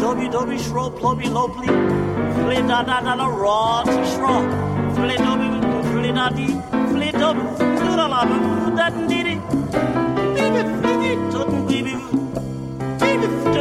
Dobby, 0.04 0.28
Dobby, 0.28 0.58
shro, 0.58 0.90
plobby, 1.00 1.30
lobly, 1.30 1.68
flit 2.36 2.68
da 2.68 2.84
da 2.84 3.00
da 3.00 3.16
da 3.16 3.26
rot, 3.26 3.88
shro, 4.12 4.44
flit 4.96 5.18
Dobby, 5.18 5.48
flit 5.92 6.14
da 6.14 6.28
dee, 6.30 6.60
flit 6.92 7.14
Dobby, 7.14 7.40
flit 7.56 7.96
da 7.96 8.08
la, 8.08 8.26
da 8.76 8.90
dee 9.08 9.24
dee. 9.24 9.40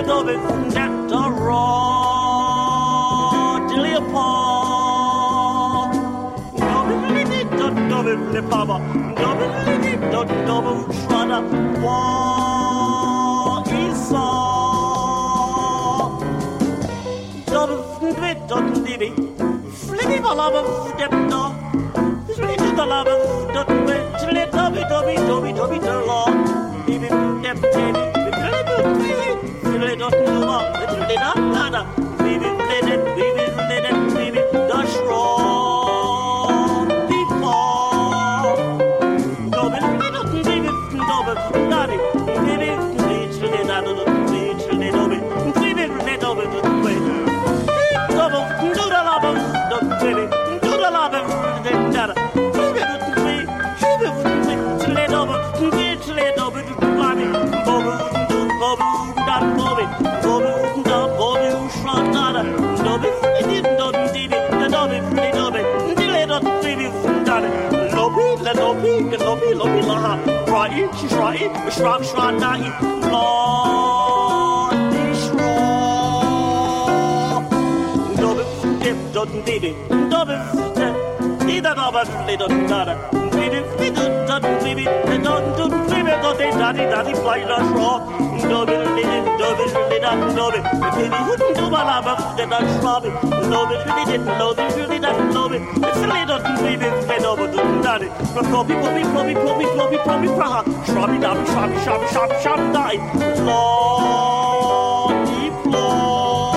Dove 0.03 0.37
Nectar 0.75 1.31
Leopold 3.83 4.73
Dove 6.59 6.95
Dove 7.89 8.15
Lepava 8.35 8.77
Dove 9.15 9.47
Dove 10.47 10.73
Shada 11.07 11.39
Wa 11.81 12.42
Divi 19.03 19.35
Flippy 19.71 20.21
Balava 20.21 20.63
Depta 20.97 21.53
Flippy 22.35 22.73
Balava 22.73 23.11
Dove 23.53 23.83
Dove 24.23 24.47
Dove 24.51 24.85
Dove 24.89 25.15
Dove 25.27 25.53
Dove 25.53 25.79
Dove 25.79 26.33
Bibi 26.87 27.09
Dep 27.43 27.61
Devi 27.61 28.03
Bibi 29.65 29.97
dot 29.97 30.15
nova, 30.25 30.71
little 30.79 31.07
dot 31.17 31.37
nada. 31.37 31.87
We 31.97 32.03
will 32.03 32.07
let 32.07 32.12
She's 70.91 71.15
right, 71.15 71.39
shrub, 71.73 72.05
shrub, 72.05 72.35
natty. 72.41 72.69
Lord, 73.09 74.75
shrub. 75.23 75.43
Dobby, 78.17 78.45
dip, 78.83 78.99
dot, 79.13 79.29
dibby, 79.47 79.73
dobby, 80.11 80.37
dida, 81.47 81.73
dobby, 81.75 82.03
little, 82.27 82.49
dada. 82.67 82.95
Dibby, 83.13 83.61
little, 83.79 84.27
dot, 84.27 84.43
dibby, 84.43 84.85
the 85.07 85.17
dot, 85.23 85.57
dot, 85.57 85.71
dibby, 85.89 86.13
dot, 86.23 86.39
daddy, 86.39 86.79
daddy, 86.79 87.15
fly, 87.15 87.41
the 87.45 88.22
shrub. 88.43 88.67
Dobby, 88.67 88.77
little, 88.77 89.39
dobby, 89.39 89.65
little, 89.65 90.35
dobby. 90.35 90.61
The 90.63 90.91
baby 90.97 91.19
wouldn't 91.29 91.57
do 91.57 91.71
my 91.71 91.83
lava, 91.83 92.15
the 92.37 92.45
dot, 92.47 92.65
shrubby. 92.81 93.11
Dobby, 93.51 93.77
really 93.87 94.05
didn't 94.05 94.27
know, 94.39 94.53
they 94.53 94.69
really 94.77 94.99
didn't 94.99 95.33
know 95.33 95.53
it. 95.53 95.63
It's 95.63 95.99
a 95.99 96.07
little, 96.07 96.41
baby, 96.63 96.89
fed 97.07 97.25
over 97.25 97.47
the 97.47 97.63
daddy. 97.83 98.09
But 98.35 98.47
floppy, 98.47 98.75
floppy, 98.75 99.03
floppy, 99.05 99.35
floppy, 99.35 99.67
floppy, 99.75 99.99
floppy, 99.99 100.29
praha. 100.29 100.63
Shrubby, 100.87 101.19
dabby, 101.19 101.45
shrubby, 101.51 101.77
shrubby, 101.85 102.07
shrubby, 102.13 102.35
shrubby, 102.43 102.73
die. 102.73 102.99
Lordy, 103.47 104.63
floor. 105.63 106.57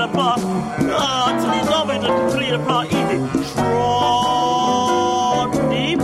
apart. 0.09 0.39
Ah, 0.39 1.35
till 1.39 1.51
they 1.51 1.63
love 1.69 1.89
it, 1.89 2.01
till 2.31 2.39
they 2.39 2.49
apart. 2.49 2.87
Easy. 2.87 3.17
Raw, 3.61 5.45
deep, 5.69 6.01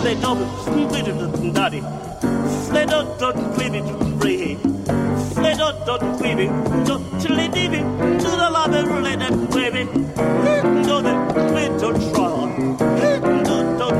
Slay 0.00 0.14
double, 0.20 0.46
split 0.62 1.08
it, 1.08 1.54
daddy. 1.54 1.82
Slay 2.96 3.18
dot 3.18 3.36
it, 3.60 4.20
free. 4.20 4.56
Slay 5.34 5.54
dot 5.54 5.86
it, 6.40 6.48
dot, 6.86 7.00
chilly 7.20 7.48
divvy, 7.48 7.80
to 7.80 8.28
the 8.40 8.48
love 8.50 8.72
and 8.72 8.88
related 8.88 9.50
baby. 9.50 9.84
Do 9.84 11.02
the 11.04 11.12
clean 11.50 11.72
to 11.76 11.92
try. 12.10 12.36
Dot 13.76 13.96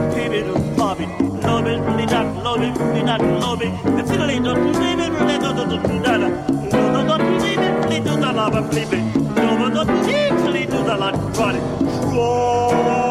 really 1.84 2.06
not, 2.06 2.42
love 2.42 2.62
it, 2.62 2.78
really 2.78 3.02
not, 3.02 3.20
love 3.20 3.60
it. 3.60 3.72
The 3.84 4.06
silly 4.06 4.38
dot, 4.40 4.56
it, 4.56 5.12
really 5.12 5.38
dot 5.40 5.56
dada. 6.02 6.28
Do 6.48 6.80
the 6.94 7.02
dot, 7.06 7.20
really 7.20 8.00
do 8.00 8.16
the 8.16 8.30
flip 8.70 8.92
it. 8.94 9.12
Do 9.12 9.46
the 9.60 9.68
dot, 9.74 9.88
it, 10.08 10.70
do 10.70 10.78
the 10.84 10.96
lot, 10.96 11.16
body. 11.36 13.05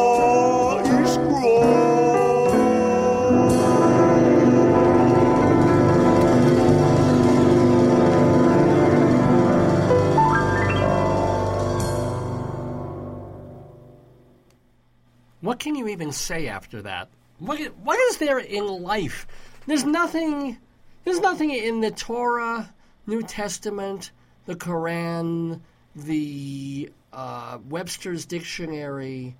can 15.66 15.74
you 15.74 15.88
even 15.88 16.12
say 16.12 16.46
after 16.46 16.80
that? 16.82 17.08
What 17.40 17.58
what 17.82 17.98
is 17.98 18.18
there 18.18 18.38
in 18.38 18.68
life? 18.68 19.26
There's 19.66 19.82
nothing. 19.82 20.58
There's 21.02 21.18
nothing 21.18 21.50
in 21.50 21.80
the 21.80 21.90
Torah, 21.90 22.72
New 23.04 23.24
Testament, 23.24 24.12
the 24.44 24.54
Quran, 24.54 25.58
the 25.96 26.92
uh, 27.12 27.58
Webster's 27.68 28.26
Dictionary, 28.26 29.34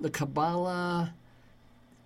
the 0.00 0.10
Kabbalah. 0.10 1.12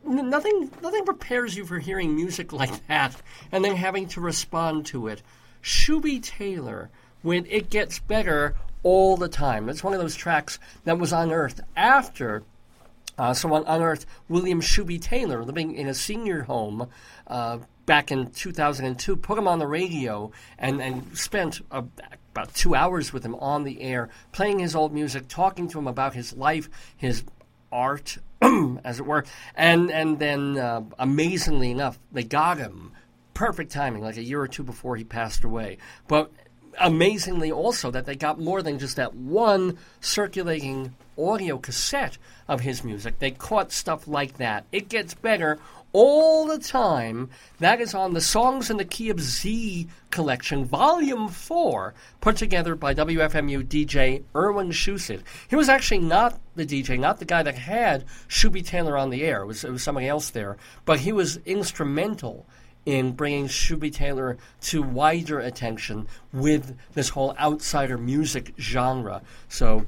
Nothing. 0.02 0.70
Nothing 0.82 1.04
prepares 1.04 1.54
you 1.54 1.66
for 1.66 1.78
hearing 1.78 2.16
music 2.16 2.52
like 2.62 2.86
that 2.86 3.14
and 3.52 3.62
then 3.62 3.76
having 3.76 4.08
to 4.08 4.22
respond 4.22 4.86
to 4.86 5.08
it. 5.08 5.20
Shooby 5.62 6.22
Taylor, 6.22 6.88
when 7.20 7.44
it 7.44 7.68
gets 7.68 7.98
better 7.98 8.56
all 8.82 9.18
the 9.18 9.28
time. 9.28 9.68
It's 9.68 9.84
one 9.84 9.92
of 9.92 10.00
those 10.00 10.16
tracks 10.16 10.58
that 10.84 10.98
was 10.98 11.12
unearthed 11.12 11.60
after 11.76 12.44
uh, 13.18 13.34
someone 13.34 13.64
unearthed 13.66 14.06
William 14.28 14.60
Shooby 14.60 15.00
Taylor 15.00 15.44
living 15.44 15.74
in 15.74 15.88
a 15.88 15.94
senior 15.94 16.42
home 16.42 16.88
uh, 17.26 17.58
back 17.84 18.12
in 18.12 18.30
2002, 18.30 19.16
put 19.16 19.38
him 19.38 19.48
on 19.48 19.58
the 19.58 19.66
radio, 19.66 20.30
and, 20.58 20.80
and 20.80 21.16
spent 21.16 21.60
uh, 21.70 21.82
about 22.32 22.54
two 22.54 22.74
hours 22.74 23.12
with 23.12 23.24
him 23.24 23.34
on 23.36 23.64
the 23.64 23.80
air, 23.80 24.08
playing 24.30 24.58
his 24.58 24.76
old 24.76 24.92
music, 24.92 25.26
talking 25.26 25.68
to 25.68 25.78
him 25.78 25.88
about 25.88 26.14
his 26.14 26.34
life, 26.34 26.68
his 26.96 27.24
art, 27.72 28.18
as 28.84 29.00
it 29.00 29.06
were. 29.06 29.24
And, 29.54 29.90
and 29.90 30.18
then, 30.18 30.58
uh, 30.58 30.82
amazingly 30.98 31.70
enough, 31.70 31.98
they 32.12 32.24
got 32.24 32.58
him. 32.58 32.92
Perfect 33.34 33.72
timing, 33.72 34.02
like 34.02 34.16
a 34.16 34.22
year 34.22 34.40
or 34.40 34.48
two 34.48 34.64
before 34.64 34.96
he 34.96 35.04
passed 35.04 35.44
away. 35.44 35.78
But 36.08 36.30
amazingly 36.80 37.50
also 37.50 37.90
that 37.90 38.06
they 38.06 38.16
got 38.16 38.40
more 38.40 38.62
than 38.62 38.78
just 38.78 38.96
that 38.96 39.14
one 39.14 39.78
circulating 40.00 40.94
audio 41.18 41.58
cassette 41.58 42.18
of 42.46 42.60
his 42.60 42.84
music. 42.84 43.18
They 43.18 43.30
caught 43.30 43.72
stuff 43.72 44.06
like 44.06 44.38
that. 44.38 44.64
It 44.72 44.88
gets 44.88 45.14
better 45.14 45.58
all 45.92 46.46
the 46.46 46.58
time. 46.58 47.30
That 47.60 47.80
is 47.80 47.94
on 47.94 48.14
the 48.14 48.20
Songs 48.20 48.70
in 48.70 48.76
the 48.76 48.84
Key 48.84 49.10
of 49.10 49.20
Z 49.20 49.88
collection, 50.10 50.64
Volume 50.64 51.28
4, 51.28 51.94
put 52.20 52.36
together 52.36 52.74
by 52.74 52.94
WFMU 52.94 53.66
DJ 53.66 54.22
Irwin 54.34 54.70
Chusid. 54.70 55.22
He 55.48 55.56
was 55.56 55.68
actually 55.68 55.98
not 55.98 56.38
the 56.56 56.66
DJ, 56.66 56.98
not 56.98 57.18
the 57.18 57.24
guy 57.24 57.42
that 57.42 57.56
had 57.56 58.04
Shooby 58.28 58.64
Taylor 58.64 58.96
on 58.96 59.10
the 59.10 59.24
air. 59.24 59.42
It 59.42 59.46
was, 59.46 59.64
it 59.64 59.70
was 59.70 59.82
somebody 59.82 60.08
else 60.08 60.30
there. 60.30 60.56
But 60.84 61.00
he 61.00 61.12
was 61.12 61.38
instrumental 61.38 62.46
in 62.86 63.12
bringing 63.12 63.46
Shooby 63.46 63.92
Taylor 63.92 64.38
to 64.62 64.82
wider 64.82 65.38
attention 65.40 66.06
with 66.32 66.76
this 66.94 67.10
whole 67.10 67.36
outsider 67.38 67.98
music 67.98 68.54
genre. 68.58 69.22
So 69.48 69.86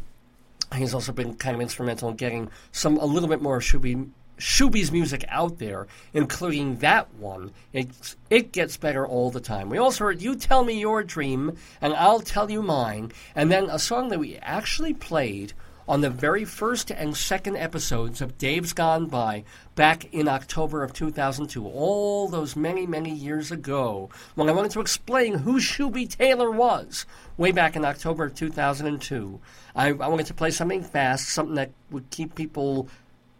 he's 0.74 0.94
also 0.94 1.12
been 1.12 1.34
kind 1.34 1.54
of 1.54 1.60
instrumental 1.60 2.10
in 2.10 2.16
getting 2.16 2.50
some 2.72 2.96
a 2.98 3.04
little 3.04 3.28
bit 3.28 3.40
more 3.40 3.56
of 3.56 3.62
Shooby 3.62 4.10
Shooby's 4.38 4.90
music 4.90 5.24
out 5.28 5.58
there, 5.58 5.86
including 6.14 6.78
that 6.78 7.12
one. 7.14 7.52
It 7.74 8.52
gets 8.52 8.78
better 8.78 9.06
all 9.06 9.30
the 9.30 9.40
time. 9.40 9.68
We 9.68 9.76
also 9.76 10.04
heard 10.04 10.22
"You 10.22 10.34
Tell 10.34 10.64
Me 10.64 10.80
Your 10.80 11.02
Dream" 11.02 11.58
and 11.82 11.92
"I'll 11.92 12.20
Tell 12.20 12.50
You 12.50 12.62
Mine," 12.62 13.12
and 13.34 13.52
then 13.52 13.64
a 13.68 13.78
song 13.78 14.08
that 14.08 14.18
we 14.18 14.36
actually 14.36 14.94
played 14.94 15.52
on 15.86 16.00
the 16.00 16.08
very 16.08 16.44
first 16.44 16.90
and 16.90 17.16
second 17.16 17.56
episodes 17.56 18.22
of 18.22 18.38
Dave's 18.38 18.72
Gone 18.72 19.06
By 19.06 19.44
back 19.80 20.12
in 20.12 20.28
October 20.28 20.84
of 20.84 20.92
2002, 20.92 21.66
all 21.66 22.28
those 22.28 22.54
many, 22.54 22.86
many 22.86 23.10
years 23.10 23.50
ago, 23.50 24.10
when 24.34 24.46
I 24.46 24.52
wanted 24.52 24.72
to 24.72 24.80
explain 24.82 25.32
who 25.32 25.58
Shooby 25.58 26.06
Taylor 26.06 26.50
was 26.50 27.06
way 27.38 27.50
back 27.50 27.76
in 27.76 27.86
October 27.86 28.24
of 28.24 28.34
2002. 28.34 29.40
I, 29.74 29.88
I 29.88 29.92
wanted 29.92 30.26
to 30.26 30.34
play 30.34 30.50
something 30.50 30.82
fast, 30.82 31.30
something 31.30 31.54
that 31.54 31.70
would 31.90 32.10
keep 32.10 32.34
people 32.34 32.90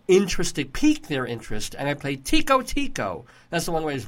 interested, 0.09 0.73
pique 0.73 1.09
their 1.09 1.27
interest, 1.27 1.77
and 1.79 1.87
I 1.87 1.93
played 1.93 2.25
Tico 2.25 2.63
Tico. 2.63 3.27
That's 3.51 3.67
the 3.67 3.73
one 3.73 3.85
where 3.85 3.95
it's 3.95 4.07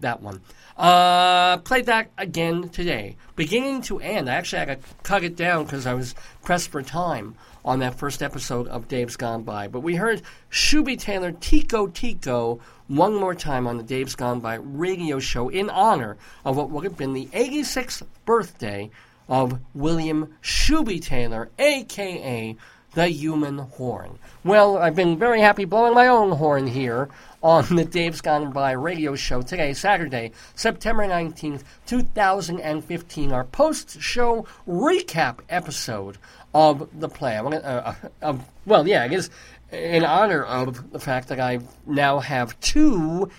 that 0.00 0.22
one. 0.22 0.40
Uh, 0.78 1.58
played 1.58 1.84
that 1.84 2.10
again 2.16 2.70
today, 2.70 3.16
beginning 3.36 3.82
to 3.82 4.00
end. 4.00 4.30
I 4.30 4.36
actually, 4.36 4.64
got 4.64 4.80
to 4.80 4.94
cut 5.02 5.22
it 5.22 5.36
down 5.36 5.64
because 5.64 5.86
I 5.86 5.92
was 5.92 6.14
pressed 6.42 6.70
for 6.70 6.82
time 6.82 7.36
on 7.64 7.78
that 7.80 7.94
first 7.94 8.22
episode 8.22 8.68
of 8.68 8.88
Dave's 8.88 9.16
Gone 9.16 9.42
By. 9.42 9.68
But 9.68 9.80
we 9.80 9.94
heard 9.94 10.22
Shooby 10.50 10.98
Taylor 10.98 11.32
Tico 11.32 11.86
Tico 11.86 12.60
one 12.88 13.14
more 13.14 13.34
time 13.34 13.66
on 13.66 13.76
the 13.76 13.82
Dave's 13.82 14.14
Gone 14.14 14.40
By 14.40 14.54
radio 14.54 15.18
show 15.18 15.48
in 15.48 15.70
honor 15.70 16.16
of 16.44 16.56
what 16.56 16.70
would 16.70 16.84
have 16.84 16.96
been 16.96 17.12
the 17.12 17.26
86th 17.26 18.02
birthday 18.24 18.90
of 19.28 19.60
William 19.74 20.34
Shooby 20.42 21.00
Taylor, 21.00 21.50
aka 21.58 22.56
the 22.94 23.08
human 23.08 23.58
horn. 23.58 24.18
Well, 24.44 24.76
I've 24.76 24.94
been 24.94 25.18
very 25.18 25.40
happy 25.40 25.64
blowing 25.64 25.94
my 25.94 26.08
own 26.08 26.32
horn 26.32 26.66
here 26.66 27.08
on 27.42 27.64
the 27.74 27.84
Dave's 27.84 28.20
Gone 28.20 28.52
By 28.52 28.72
radio 28.72 29.14
show 29.14 29.40
today, 29.42 29.72
Saturday, 29.72 30.32
September 30.54 31.04
19th, 31.04 31.62
2015, 31.86 33.32
our 33.32 33.44
post 33.44 34.00
show 34.00 34.46
recap 34.68 35.38
episode 35.48 36.18
of 36.54 36.88
the 37.00 37.08
play. 37.08 37.38
I 37.38 37.50
to, 37.50 37.66
uh, 37.66 37.94
uh, 38.22 38.38
well, 38.66 38.86
yeah, 38.86 39.02
I 39.02 39.08
guess 39.08 39.30
in 39.70 40.04
honor 40.04 40.44
of 40.44 40.92
the 40.92 41.00
fact 41.00 41.28
that 41.28 41.40
I 41.40 41.60
now 41.86 42.20
have 42.20 42.58
two 42.60 43.30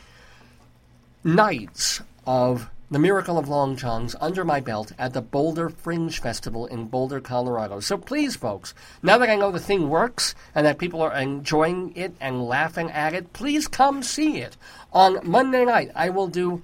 nights 1.24 2.02
of 2.26 2.70
the 2.90 3.00
Miracle 3.00 3.40
of 3.40 3.50
Long 3.50 3.76
John's 3.76 4.16
under 4.22 4.44
my 4.46 4.60
belt 4.60 4.92
at 5.00 5.14
the 5.14 5.22
Boulder 5.22 5.70
Fringe 5.70 6.20
Festival 6.20 6.68
in 6.68 6.86
Boulder, 6.86 7.20
Colorado. 7.20 7.80
So 7.80 7.98
please, 7.98 8.36
folks, 8.36 8.76
now 9.02 9.18
that 9.18 9.30
I 9.30 9.36
know 9.36 9.52
the 9.52 9.60
thing 9.60 9.90
works 9.90 10.36
and 10.54 10.66
that 10.66 10.78
people 10.78 11.02
are 11.02 11.14
enjoying 11.16 11.94
it 11.96 12.14
and 12.20 12.46
laughing 12.46 12.92
at 12.92 13.14
it, 13.14 13.34
please 13.34 13.68
come 13.68 14.04
see 14.04 14.40
it. 14.40 14.58
On 14.92 15.20
Monday 15.24 15.66
night, 15.66 15.92
I 15.96 16.10
will 16.10 16.28
do 16.28 16.62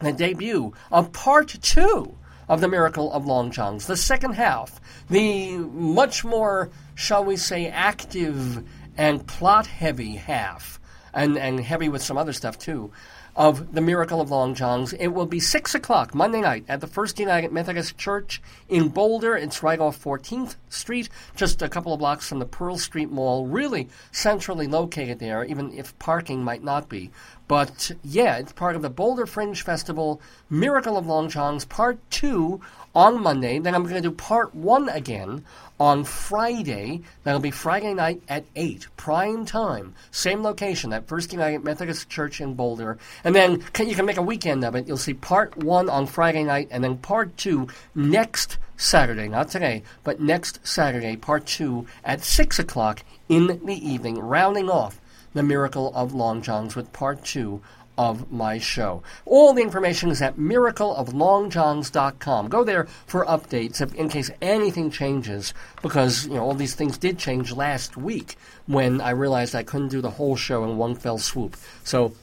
the 0.00 0.12
debut 0.12 0.74
of 0.92 1.12
part 1.12 1.48
two 1.62 2.14
of 2.48 2.60
the 2.60 2.68
Miracle 2.68 3.12
of 3.12 3.26
Long 3.26 3.50
John's, 3.50 3.86
the 3.86 3.96
second 3.96 4.34
half, 4.34 4.80
the 5.08 5.56
much 5.58 6.24
more, 6.24 6.70
shall 6.94 7.24
we 7.24 7.36
say, 7.36 7.68
active 7.68 8.64
and 8.96 9.26
plot 9.26 9.66
heavy 9.66 10.16
half, 10.16 10.80
and, 11.12 11.38
and 11.38 11.60
heavy 11.60 11.88
with 11.88 12.02
some 12.02 12.18
other 12.18 12.32
stuff 12.32 12.58
too, 12.58 12.92
of 13.36 13.74
the 13.74 13.80
Miracle 13.80 14.20
of 14.20 14.30
Long 14.30 14.54
John's. 14.54 14.92
It 14.92 15.08
will 15.08 15.26
be 15.26 15.40
6 15.40 15.74
o'clock 15.74 16.14
Monday 16.14 16.40
night 16.40 16.64
at 16.68 16.80
the 16.80 16.86
First 16.86 17.18
United 17.18 17.52
Methodist 17.52 17.98
Church 17.98 18.40
in 18.68 18.88
Boulder. 18.88 19.36
It's 19.36 19.62
right 19.62 19.78
off 19.78 20.02
14th 20.02 20.56
Street, 20.68 21.08
just 21.34 21.62
a 21.62 21.68
couple 21.68 21.92
of 21.92 21.98
blocks 21.98 22.28
from 22.28 22.38
the 22.38 22.46
Pearl 22.46 22.78
Street 22.78 23.10
Mall. 23.10 23.46
Really 23.46 23.88
centrally 24.12 24.66
located 24.66 25.18
there, 25.18 25.44
even 25.44 25.72
if 25.72 25.98
parking 25.98 26.44
might 26.44 26.62
not 26.62 26.88
be. 26.88 27.10
But 27.46 27.90
yeah, 28.02 28.36
it's 28.36 28.52
part 28.52 28.76
of 28.76 28.82
the 28.82 28.90
Boulder 28.90 29.26
Fringe 29.26 29.60
Festival, 29.60 30.20
Miracle 30.48 30.96
of 30.96 31.06
Long 31.06 31.28
John's 31.28 31.64
Part 31.64 31.98
2 32.10 32.60
on 32.94 33.22
Monday. 33.22 33.58
Then 33.58 33.74
I'm 33.74 33.82
going 33.82 33.96
to 33.96 34.00
do 34.00 34.10
Part 34.10 34.54
1 34.54 34.88
again 34.88 35.44
on 35.78 36.04
Friday. 36.04 37.02
That'll 37.22 37.40
be 37.40 37.50
Friday 37.50 37.94
night 37.94 38.22
at 38.28 38.44
8, 38.56 38.86
prime 38.96 39.44
time. 39.44 39.94
Same 40.10 40.42
location 40.42 40.92
at 40.92 41.08
First 41.08 41.32
United 41.32 41.64
Methodist 41.64 42.08
Church 42.08 42.40
in 42.40 42.54
Boulder. 42.54 42.98
And 43.24 43.34
then 43.34 43.60
can, 43.60 43.88
you 43.88 43.94
can 43.94 44.06
make 44.06 44.16
a 44.16 44.22
weekend 44.22 44.64
of 44.64 44.74
it. 44.74 44.86
You'll 44.86 44.96
see 44.96 45.14
Part 45.14 45.56
1 45.56 45.88
on 45.88 46.06
Friday 46.06 46.44
night 46.44 46.68
and 46.70 46.82
then 46.82 46.98
Part 46.98 47.36
2 47.36 47.68
next 47.94 48.58
Saturday, 48.76 49.28
not 49.28 49.48
today, 49.48 49.82
but 50.02 50.20
next 50.20 50.66
Saturday, 50.66 51.16
Part 51.16 51.46
2 51.46 51.86
at 52.04 52.22
6 52.22 52.58
o'clock 52.58 53.04
in 53.28 53.60
the 53.64 53.88
evening, 53.88 54.18
rounding 54.18 54.68
off 54.68 55.00
the 55.34 55.42
Miracle 55.42 55.92
of 55.94 56.14
Long 56.14 56.42
John's 56.42 56.76
with 56.76 56.92
part 56.92 57.24
two 57.24 57.60
of 57.96 58.32
my 58.32 58.58
show. 58.58 59.02
All 59.24 59.54
the 59.54 59.62
information 59.62 60.10
is 60.10 60.20
at 60.22 60.36
miracleoflongjohns.com. 60.36 62.48
Go 62.48 62.64
there 62.64 62.88
for 63.06 63.24
updates 63.26 63.80
if, 63.80 63.94
in 63.94 64.08
case 64.08 64.32
anything 64.42 64.90
changes, 64.90 65.54
because 65.82 66.26
you 66.26 66.34
know 66.34 66.42
all 66.42 66.54
these 66.54 66.74
things 66.74 66.98
did 66.98 67.18
change 67.18 67.52
last 67.52 67.96
week 67.96 68.36
when 68.66 69.00
I 69.00 69.10
realized 69.10 69.54
I 69.54 69.62
couldn't 69.62 69.88
do 69.88 70.00
the 70.00 70.10
whole 70.10 70.36
show 70.36 70.64
in 70.64 70.76
one 70.76 70.94
fell 70.94 71.18
swoop. 71.18 71.56
So 71.84 72.14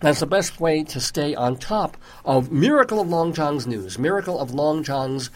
that's 0.00 0.20
the 0.20 0.26
best 0.26 0.60
way 0.60 0.84
to 0.84 1.00
stay 1.00 1.34
on 1.34 1.56
top 1.56 1.96
of 2.24 2.52
Miracle 2.52 3.00
of 3.00 3.08
Long 3.08 3.32
John's 3.32 3.66
news. 3.66 3.98
Miracle 3.98 4.38
of 4.38 4.52
Long 4.52 4.82
John's 4.82 5.30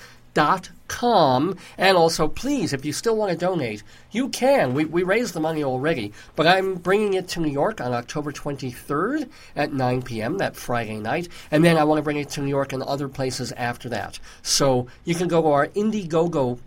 com. 0.88 1.56
And 1.76 1.96
also 1.96 2.28
please 2.28 2.72
if 2.72 2.84
you 2.84 2.92
still 2.92 3.16
want 3.16 3.30
to 3.30 3.36
donate 3.36 3.82
you 4.10 4.28
can. 4.30 4.72
We, 4.72 4.84
we 4.84 5.02
raised 5.02 5.34
the 5.34 5.40
money 5.40 5.62
already 5.62 6.12
but 6.36 6.46
i'm 6.46 6.76
bringing 6.76 7.14
it 7.14 7.28
to 7.28 7.40
new 7.40 7.50
york 7.50 7.80
on 7.80 7.92
october 7.92 8.32
23rd 8.32 9.28
at 9.54 9.72
9 9.72 10.02
p.m 10.02 10.38
that 10.38 10.56
friday 10.56 10.98
night. 10.98 11.28
And 11.50 11.64
then 11.64 11.76
i 11.76 11.84
want 11.84 11.98
to 11.98 12.02
bring 12.02 12.16
it 12.16 12.30
to 12.30 12.40
new 12.40 12.48
york 12.48 12.72
and 12.72 12.82
other 12.82 13.08
places 13.08 13.52
after 13.52 13.88
that. 13.90 14.18
So 14.42 14.86
you 15.04 15.14
can 15.14 15.28
go 15.28 15.42
to 15.42 15.48
our 15.48 15.66
indiegogo 15.68 16.58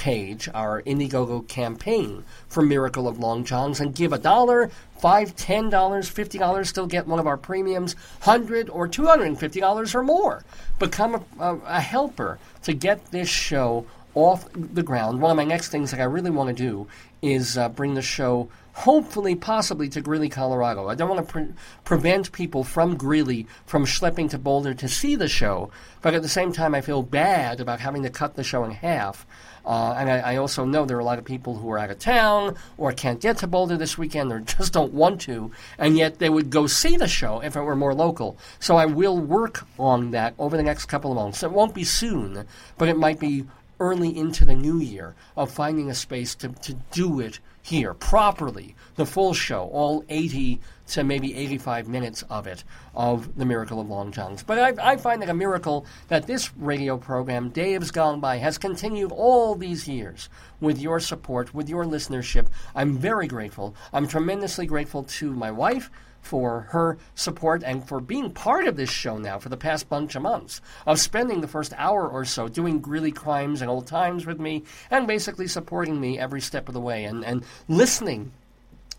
page, 0.00 0.48
our 0.54 0.80
Indiegogo 0.82 1.46
campaign 1.46 2.24
for 2.48 2.62
Miracle 2.62 3.06
of 3.06 3.18
Long 3.18 3.44
John's, 3.44 3.80
and 3.80 3.94
give 3.94 4.14
a 4.14 4.18
dollar, 4.18 4.70
five, 4.98 5.36
ten 5.36 5.68
dollars, 5.68 6.08
fifty 6.08 6.38
dollars, 6.38 6.70
still 6.70 6.86
get 6.86 7.06
one 7.06 7.20
of 7.20 7.26
our 7.26 7.36
premiums, 7.36 7.94
hundred 8.20 8.70
or 8.70 8.88
two 8.88 9.06
hundred 9.06 9.26
and 9.26 9.38
fifty 9.38 9.60
dollars 9.60 9.94
or 9.94 10.02
more. 10.02 10.42
Become 10.78 11.16
a, 11.16 11.22
a, 11.38 11.56
a 11.66 11.80
helper 11.80 12.38
to 12.62 12.72
get 12.72 13.10
this 13.10 13.28
show 13.28 13.84
off 14.14 14.48
the 14.54 14.82
ground. 14.82 15.20
One 15.20 15.30
of 15.30 15.36
my 15.36 15.44
next 15.44 15.68
things 15.68 15.90
that 15.90 16.00
I 16.00 16.04
really 16.04 16.30
want 16.30 16.48
to 16.48 16.62
do 16.62 16.88
is 17.20 17.58
uh, 17.58 17.68
bring 17.68 17.94
the 17.94 18.02
show 18.02 18.48
hopefully, 18.72 19.34
possibly 19.34 19.88
to 19.90 20.00
Greeley, 20.00 20.30
Colorado. 20.30 20.88
I 20.88 20.94
don't 20.94 21.10
want 21.10 21.26
to 21.26 21.30
pre- 21.30 21.54
prevent 21.84 22.32
people 22.32 22.64
from 22.64 22.96
Greeley 22.96 23.46
from 23.66 23.84
schlepping 23.84 24.30
to 24.30 24.38
Boulder 24.38 24.72
to 24.74 24.88
see 24.88 25.16
the 25.16 25.28
show, 25.28 25.70
but 26.00 26.14
at 26.14 26.22
the 26.22 26.28
same 26.28 26.52
time, 26.52 26.74
I 26.74 26.80
feel 26.80 27.02
bad 27.02 27.60
about 27.60 27.80
having 27.80 28.02
to 28.04 28.10
cut 28.10 28.36
the 28.36 28.42
show 28.44 28.64
in 28.64 28.70
half. 28.70 29.26
Uh, 29.64 29.94
and 29.96 30.10
I, 30.10 30.18
I 30.18 30.36
also 30.36 30.64
know 30.64 30.84
there 30.84 30.96
are 30.96 31.00
a 31.00 31.04
lot 31.04 31.18
of 31.18 31.24
people 31.24 31.56
who 31.56 31.70
are 31.70 31.78
out 31.78 31.90
of 31.90 31.98
town 31.98 32.56
or 32.78 32.92
can't 32.92 33.20
get 33.20 33.38
to 33.38 33.46
Boulder 33.46 33.76
this 33.76 33.98
weekend 33.98 34.32
or 34.32 34.40
just 34.40 34.72
don't 34.72 34.92
want 34.92 35.20
to, 35.22 35.50
and 35.78 35.96
yet 35.96 36.18
they 36.18 36.30
would 36.30 36.50
go 36.50 36.66
see 36.66 36.96
the 36.96 37.08
show 37.08 37.40
if 37.40 37.56
it 37.56 37.60
were 37.62 37.76
more 37.76 37.94
local. 37.94 38.36
So 38.58 38.76
I 38.76 38.86
will 38.86 39.18
work 39.18 39.66
on 39.78 40.10
that 40.12 40.34
over 40.38 40.56
the 40.56 40.62
next 40.62 40.86
couple 40.86 41.10
of 41.10 41.16
months. 41.16 41.42
It 41.42 41.52
won't 41.52 41.74
be 41.74 41.84
soon, 41.84 42.46
but 42.78 42.88
it 42.88 42.96
might 42.96 43.20
be 43.20 43.46
early 43.78 44.16
into 44.16 44.44
the 44.44 44.54
new 44.54 44.78
year 44.78 45.14
of 45.36 45.50
finding 45.50 45.90
a 45.90 45.94
space 45.94 46.34
to, 46.36 46.48
to 46.48 46.74
do 46.92 47.18
it 47.18 47.40
here 47.62 47.94
properly, 47.94 48.74
the 49.00 49.06
full 49.06 49.32
show, 49.32 49.62
all 49.72 50.04
80 50.10 50.60
to 50.88 51.02
maybe 51.02 51.34
85 51.34 51.88
minutes 51.88 52.22
of 52.28 52.46
it, 52.46 52.64
of 52.94 53.34
The 53.34 53.46
Miracle 53.46 53.80
of 53.80 53.88
Long 53.88 54.12
John's. 54.12 54.42
But 54.42 54.78
I, 54.78 54.92
I 54.92 54.96
find 54.98 55.22
it 55.22 55.30
a 55.30 55.34
miracle 55.34 55.86
that 56.08 56.26
this 56.26 56.54
radio 56.54 56.98
program, 56.98 57.48
Dave's 57.48 57.92
Gone 57.92 58.20
By, 58.20 58.36
has 58.36 58.58
continued 58.58 59.10
all 59.10 59.54
these 59.54 59.88
years 59.88 60.28
with 60.60 60.78
your 60.78 61.00
support, 61.00 61.54
with 61.54 61.70
your 61.70 61.86
listenership. 61.86 62.48
I'm 62.74 62.98
very 62.98 63.26
grateful. 63.26 63.74
I'm 63.90 64.06
tremendously 64.06 64.66
grateful 64.66 65.04
to 65.04 65.32
my 65.32 65.50
wife 65.50 65.90
for 66.20 66.68
her 66.72 66.98
support 67.14 67.62
and 67.64 67.88
for 67.88 68.00
being 68.00 68.30
part 68.30 68.66
of 68.66 68.76
this 68.76 68.90
show 68.90 69.16
now 69.16 69.38
for 69.38 69.48
the 69.48 69.56
past 69.56 69.88
bunch 69.88 70.14
of 70.14 70.20
months, 70.20 70.60
of 70.86 70.98
spending 71.00 71.40
the 71.40 71.48
first 71.48 71.72
hour 71.78 72.06
or 72.06 72.26
so 72.26 72.48
doing 72.48 72.80
Greeley 72.80 73.12
Crimes 73.12 73.62
and 73.62 73.70
Old 73.70 73.86
Times 73.86 74.26
with 74.26 74.38
me, 74.38 74.64
and 74.90 75.06
basically 75.06 75.46
supporting 75.46 75.98
me 75.98 76.18
every 76.18 76.42
step 76.42 76.68
of 76.68 76.74
the 76.74 76.80
way 76.82 77.04
and, 77.04 77.24
and 77.24 77.42
listening 77.66 78.32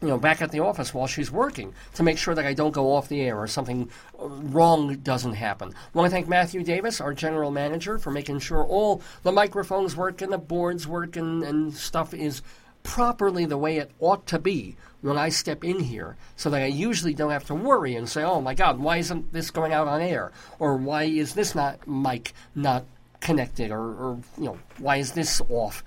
you 0.01 0.07
know, 0.07 0.17
back 0.17 0.41
at 0.41 0.51
the 0.51 0.59
office 0.59 0.93
while 0.93 1.07
she's 1.07 1.31
working 1.31 1.73
to 1.93 2.03
make 2.03 2.17
sure 2.17 2.33
that 2.33 2.45
I 2.45 2.53
don't 2.53 2.71
go 2.71 2.93
off 2.95 3.07
the 3.07 3.21
air 3.21 3.37
or 3.37 3.47
something 3.47 3.89
uh, 4.19 4.27
wrong 4.27 4.95
doesn't 4.97 5.33
happen. 5.33 5.69
I 5.73 5.97
want 5.97 6.07
to 6.07 6.11
thank 6.11 6.27
Matthew 6.27 6.63
Davis, 6.63 6.99
our 6.99 7.13
general 7.13 7.51
manager, 7.51 7.99
for 7.99 8.09
making 8.09 8.39
sure 8.39 8.63
all 8.63 9.01
the 9.21 9.31
microphones 9.31 9.95
work 9.95 10.21
and 10.21 10.33
the 10.33 10.39
boards 10.39 10.87
work 10.87 11.15
and, 11.15 11.43
and 11.43 11.73
stuff 11.73 12.13
is 12.13 12.41
properly 12.83 13.45
the 13.45 13.57
way 13.57 13.77
it 13.77 13.91
ought 13.99 14.25
to 14.27 14.39
be 14.39 14.75
when 15.01 15.17
I 15.17 15.29
step 15.29 15.63
in 15.63 15.79
here 15.79 16.15
so 16.35 16.49
that 16.49 16.61
I 16.61 16.67
usually 16.67 17.13
don't 17.13 17.31
have 17.31 17.45
to 17.45 17.55
worry 17.55 17.95
and 17.95 18.09
say, 18.09 18.23
oh 18.23 18.41
my 18.41 18.53
God, 18.55 18.79
why 18.79 18.97
isn't 18.97 19.31
this 19.31 19.51
going 19.51 19.73
out 19.73 19.87
on 19.87 20.01
air? 20.01 20.31
Or 20.57 20.77
why 20.77 21.03
is 21.03 21.33
this 21.33 21.53
not 21.53 21.87
mic 21.87 22.33
not 22.55 22.85
connected? 23.19 23.71
Or, 23.71 23.79
or 23.79 24.19
you 24.37 24.45
know, 24.45 24.59
why 24.79 24.97
is 24.97 25.11
this 25.11 25.41
off? 25.49 25.83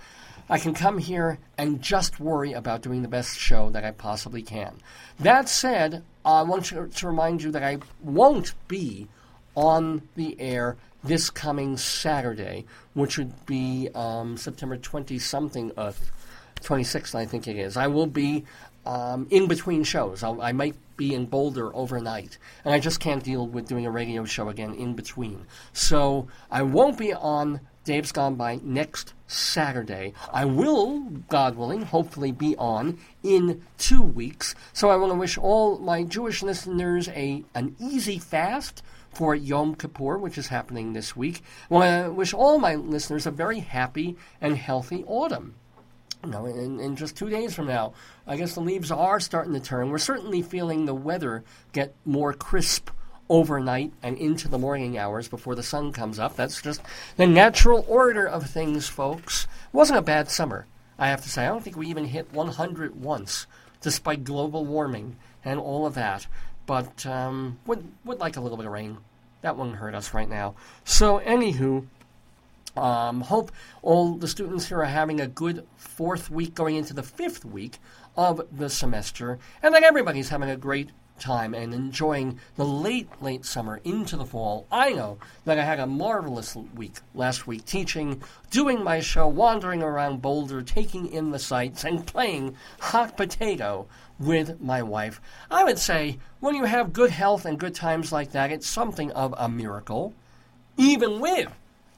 I 0.48 0.58
can 0.58 0.74
come 0.74 0.98
here 0.98 1.38
and 1.56 1.80
just 1.80 2.20
worry 2.20 2.52
about 2.52 2.82
doing 2.82 3.02
the 3.02 3.08
best 3.08 3.38
show 3.38 3.70
that 3.70 3.84
I 3.84 3.92
possibly 3.92 4.42
can. 4.42 4.80
That 5.18 5.48
said, 5.48 6.02
I 6.24 6.42
want 6.42 6.66
to, 6.66 7.06
remind 7.06 7.42
you 7.42 7.50
that 7.52 7.62
I 7.62 7.78
won't 8.02 8.54
be 8.68 9.08
on 9.54 10.02
the 10.16 10.38
air 10.40 10.76
this 11.02 11.30
coming 11.30 11.76
Saturday, 11.76 12.64
which 12.94 13.18
would 13.18 13.46
be 13.46 13.88
um, 13.94 14.36
September 14.36 14.76
20 14.76 15.18
something, 15.18 15.72
uh, 15.76 15.92
26th, 16.62 17.14
I 17.14 17.26
think 17.26 17.46
it 17.46 17.56
is. 17.56 17.76
I 17.76 17.86
will 17.86 18.06
be 18.06 18.44
um, 18.86 19.26
in 19.30 19.46
between 19.46 19.84
shows. 19.84 20.22
I'll, 20.22 20.40
I 20.40 20.52
might 20.52 20.76
be 20.96 21.14
in 21.14 21.26
Boulder 21.26 21.74
overnight, 21.74 22.38
and 22.64 22.74
I 22.74 22.78
just 22.78 23.00
can't 23.00 23.22
deal 23.22 23.46
with 23.46 23.68
doing 23.68 23.86
a 23.86 23.90
radio 23.90 24.24
show 24.24 24.48
again 24.48 24.74
in 24.74 24.94
between. 24.94 25.46
So 25.72 26.28
I 26.50 26.62
won't 26.62 26.98
be 26.98 27.12
on 27.12 27.60
Dave's 27.84 28.12
Gone 28.12 28.34
By 28.34 28.60
next 28.62 29.12
Saturday. 29.34 30.12
I 30.32 30.44
will, 30.44 31.00
God 31.28 31.56
willing, 31.56 31.82
hopefully 31.82 32.32
be 32.32 32.56
on 32.56 32.98
in 33.22 33.62
two 33.78 34.02
weeks. 34.02 34.54
So 34.72 34.90
I 34.90 34.96
want 34.96 35.12
to 35.12 35.18
wish 35.18 35.36
all 35.38 35.78
my 35.78 36.02
Jewish 36.04 36.42
listeners 36.42 37.08
a 37.08 37.44
an 37.54 37.76
easy 37.78 38.18
fast 38.18 38.82
for 39.12 39.34
Yom 39.34 39.74
Kippur, 39.74 40.18
which 40.18 40.38
is 40.38 40.48
happening 40.48 40.92
this 40.92 41.16
week. 41.16 41.42
I 41.70 41.74
want 41.74 42.06
to 42.06 42.12
wish 42.12 42.34
all 42.34 42.58
my 42.58 42.74
listeners 42.74 43.26
a 43.26 43.30
very 43.30 43.60
happy 43.60 44.16
and 44.40 44.56
healthy 44.56 45.04
autumn. 45.06 45.54
You 46.24 46.30
know, 46.30 46.46
in, 46.46 46.80
in 46.80 46.96
just 46.96 47.16
two 47.16 47.28
days 47.28 47.54
from 47.54 47.66
now, 47.66 47.92
I 48.26 48.36
guess 48.36 48.54
the 48.54 48.60
leaves 48.60 48.90
are 48.90 49.20
starting 49.20 49.52
to 49.52 49.60
turn. 49.60 49.90
We're 49.90 49.98
certainly 49.98 50.42
feeling 50.42 50.86
the 50.86 50.94
weather 50.94 51.44
get 51.72 51.94
more 52.04 52.32
crisp 52.32 52.90
overnight 53.28 53.92
and 54.02 54.16
into 54.18 54.48
the 54.48 54.58
morning 54.58 54.98
hours 54.98 55.28
before 55.28 55.54
the 55.54 55.62
sun 55.62 55.92
comes 55.92 56.18
up. 56.18 56.36
That's 56.36 56.60
just 56.60 56.82
the 57.16 57.26
natural 57.26 57.84
order 57.88 58.26
of 58.26 58.48
things, 58.48 58.88
folks. 58.88 59.44
It 59.44 59.74
wasn't 59.74 59.98
a 59.98 60.02
bad 60.02 60.28
summer, 60.28 60.66
I 60.98 61.08
have 61.08 61.22
to 61.22 61.28
say. 61.28 61.44
I 61.44 61.48
don't 61.48 61.62
think 61.62 61.76
we 61.76 61.88
even 61.88 62.06
hit 62.06 62.32
100 62.32 63.00
once, 63.00 63.46
despite 63.80 64.24
global 64.24 64.64
warming 64.64 65.16
and 65.44 65.58
all 65.58 65.86
of 65.86 65.94
that. 65.94 66.26
But 66.66 67.04
um, 67.06 67.58
would 67.66 67.86
would 68.04 68.20
like 68.20 68.36
a 68.36 68.40
little 68.40 68.56
bit 68.56 68.66
of 68.66 68.72
rain. 68.72 68.98
That 69.42 69.56
wouldn't 69.56 69.76
hurt 69.76 69.94
us 69.94 70.14
right 70.14 70.28
now. 70.28 70.54
So, 70.84 71.20
anywho, 71.20 71.86
um, 72.76 73.20
hope 73.20 73.52
all 73.82 74.14
the 74.14 74.26
students 74.26 74.68
here 74.68 74.80
are 74.80 74.86
having 74.86 75.20
a 75.20 75.26
good 75.26 75.66
fourth 75.76 76.30
week 76.30 76.54
going 76.54 76.76
into 76.76 76.94
the 76.94 77.02
fifth 77.02 77.44
week 77.44 77.78
of 78.16 78.40
the 78.50 78.70
semester, 78.70 79.38
and 79.62 79.74
that 79.74 79.82
everybody's 79.82 80.30
having 80.30 80.48
a 80.48 80.56
great 80.56 80.90
time 81.18 81.54
and 81.54 81.72
enjoying 81.72 82.38
the 82.56 82.64
late, 82.64 83.08
late 83.22 83.44
summer 83.44 83.80
into 83.84 84.16
the 84.16 84.24
fall. 84.24 84.66
I 84.70 84.90
know 84.90 85.18
that 85.44 85.58
I 85.58 85.64
had 85.64 85.80
a 85.80 85.86
marvelous 85.86 86.56
week 86.56 86.96
last 87.14 87.46
week 87.46 87.64
teaching, 87.64 88.22
doing 88.50 88.82
my 88.82 89.00
show, 89.00 89.28
wandering 89.28 89.82
around 89.82 90.22
Boulder, 90.22 90.62
taking 90.62 91.06
in 91.06 91.30
the 91.30 91.38
sights, 91.38 91.84
and 91.84 92.06
playing 92.06 92.56
hot 92.80 93.16
potato 93.16 93.86
with 94.18 94.60
my 94.60 94.82
wife. 94.82 95.20
I 95.50 95.64
would 95.64 95.78
say 95.78 96.18
when 96.40 96.54
you 96.54 96.64
have 96.64 96.92
good 96.92 97.10
health 97.10 97.44
and 97.44 97.58
good 97.58 97.74
times 97.74 98.12
like 98.12 98.32
that, 98.32 98.52
it's 98.52 98.66
something 98.66 99.10
of 99.12 99.34
a 99.38 99.48
miracle, 99.48 100.14
even 100.76 101.20
with 101.20 101.48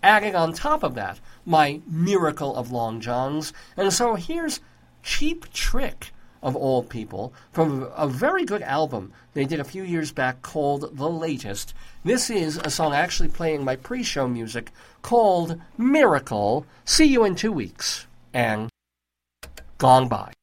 adding 0.03 0.37
on 0.37 0.53
top 0.53 0.83
of 0.83 0.95
that 0.95 1.19
my 1.45 1.81
miracle 1.87 2.55
of 2.55 2.71
long 2.71 3.01
johns. 3.01 3.53
And 3.77 3.93
so 3.93 4.15
here's 4.15 4.61
cheap 5.03 5.53
trick 5.53 6.13
of 6.47 6.55
all 6.55 6.85
people, 6.85 7.33
from 7.53 7.91
a 7.97 8.07
very 8.07 8.45
good 8.45 8.63
album 8.63 9.13
they 9.35 9.45
did 9.45 9.59
a 9.59 9.65
few 9.65 9.83
years 9.83 10.13
back 10.13 10.43
called 10.43 10.97
The 10.97 11.11
Latest. 11.11 11.75
This 12.05 12.31
is 12.31 12.57
a 12.57 12.71
song 12.71 12.95
actually 12.95 13.31
playing 13.31 13.65
my 13.65 13.75
pre 13.75 14.05
show 14.05 14.29
music 14.29 14.71
called 15.03 15.61
Miracle. 15.77 16.65
See 16.85 17.07
you 17.07 17.25
in 17.25 17.35
two 17.35 17.51
weeks. 17.51 18.07
And 18.33 18.71
gone 19.79 20.07
by. 20.07 20.36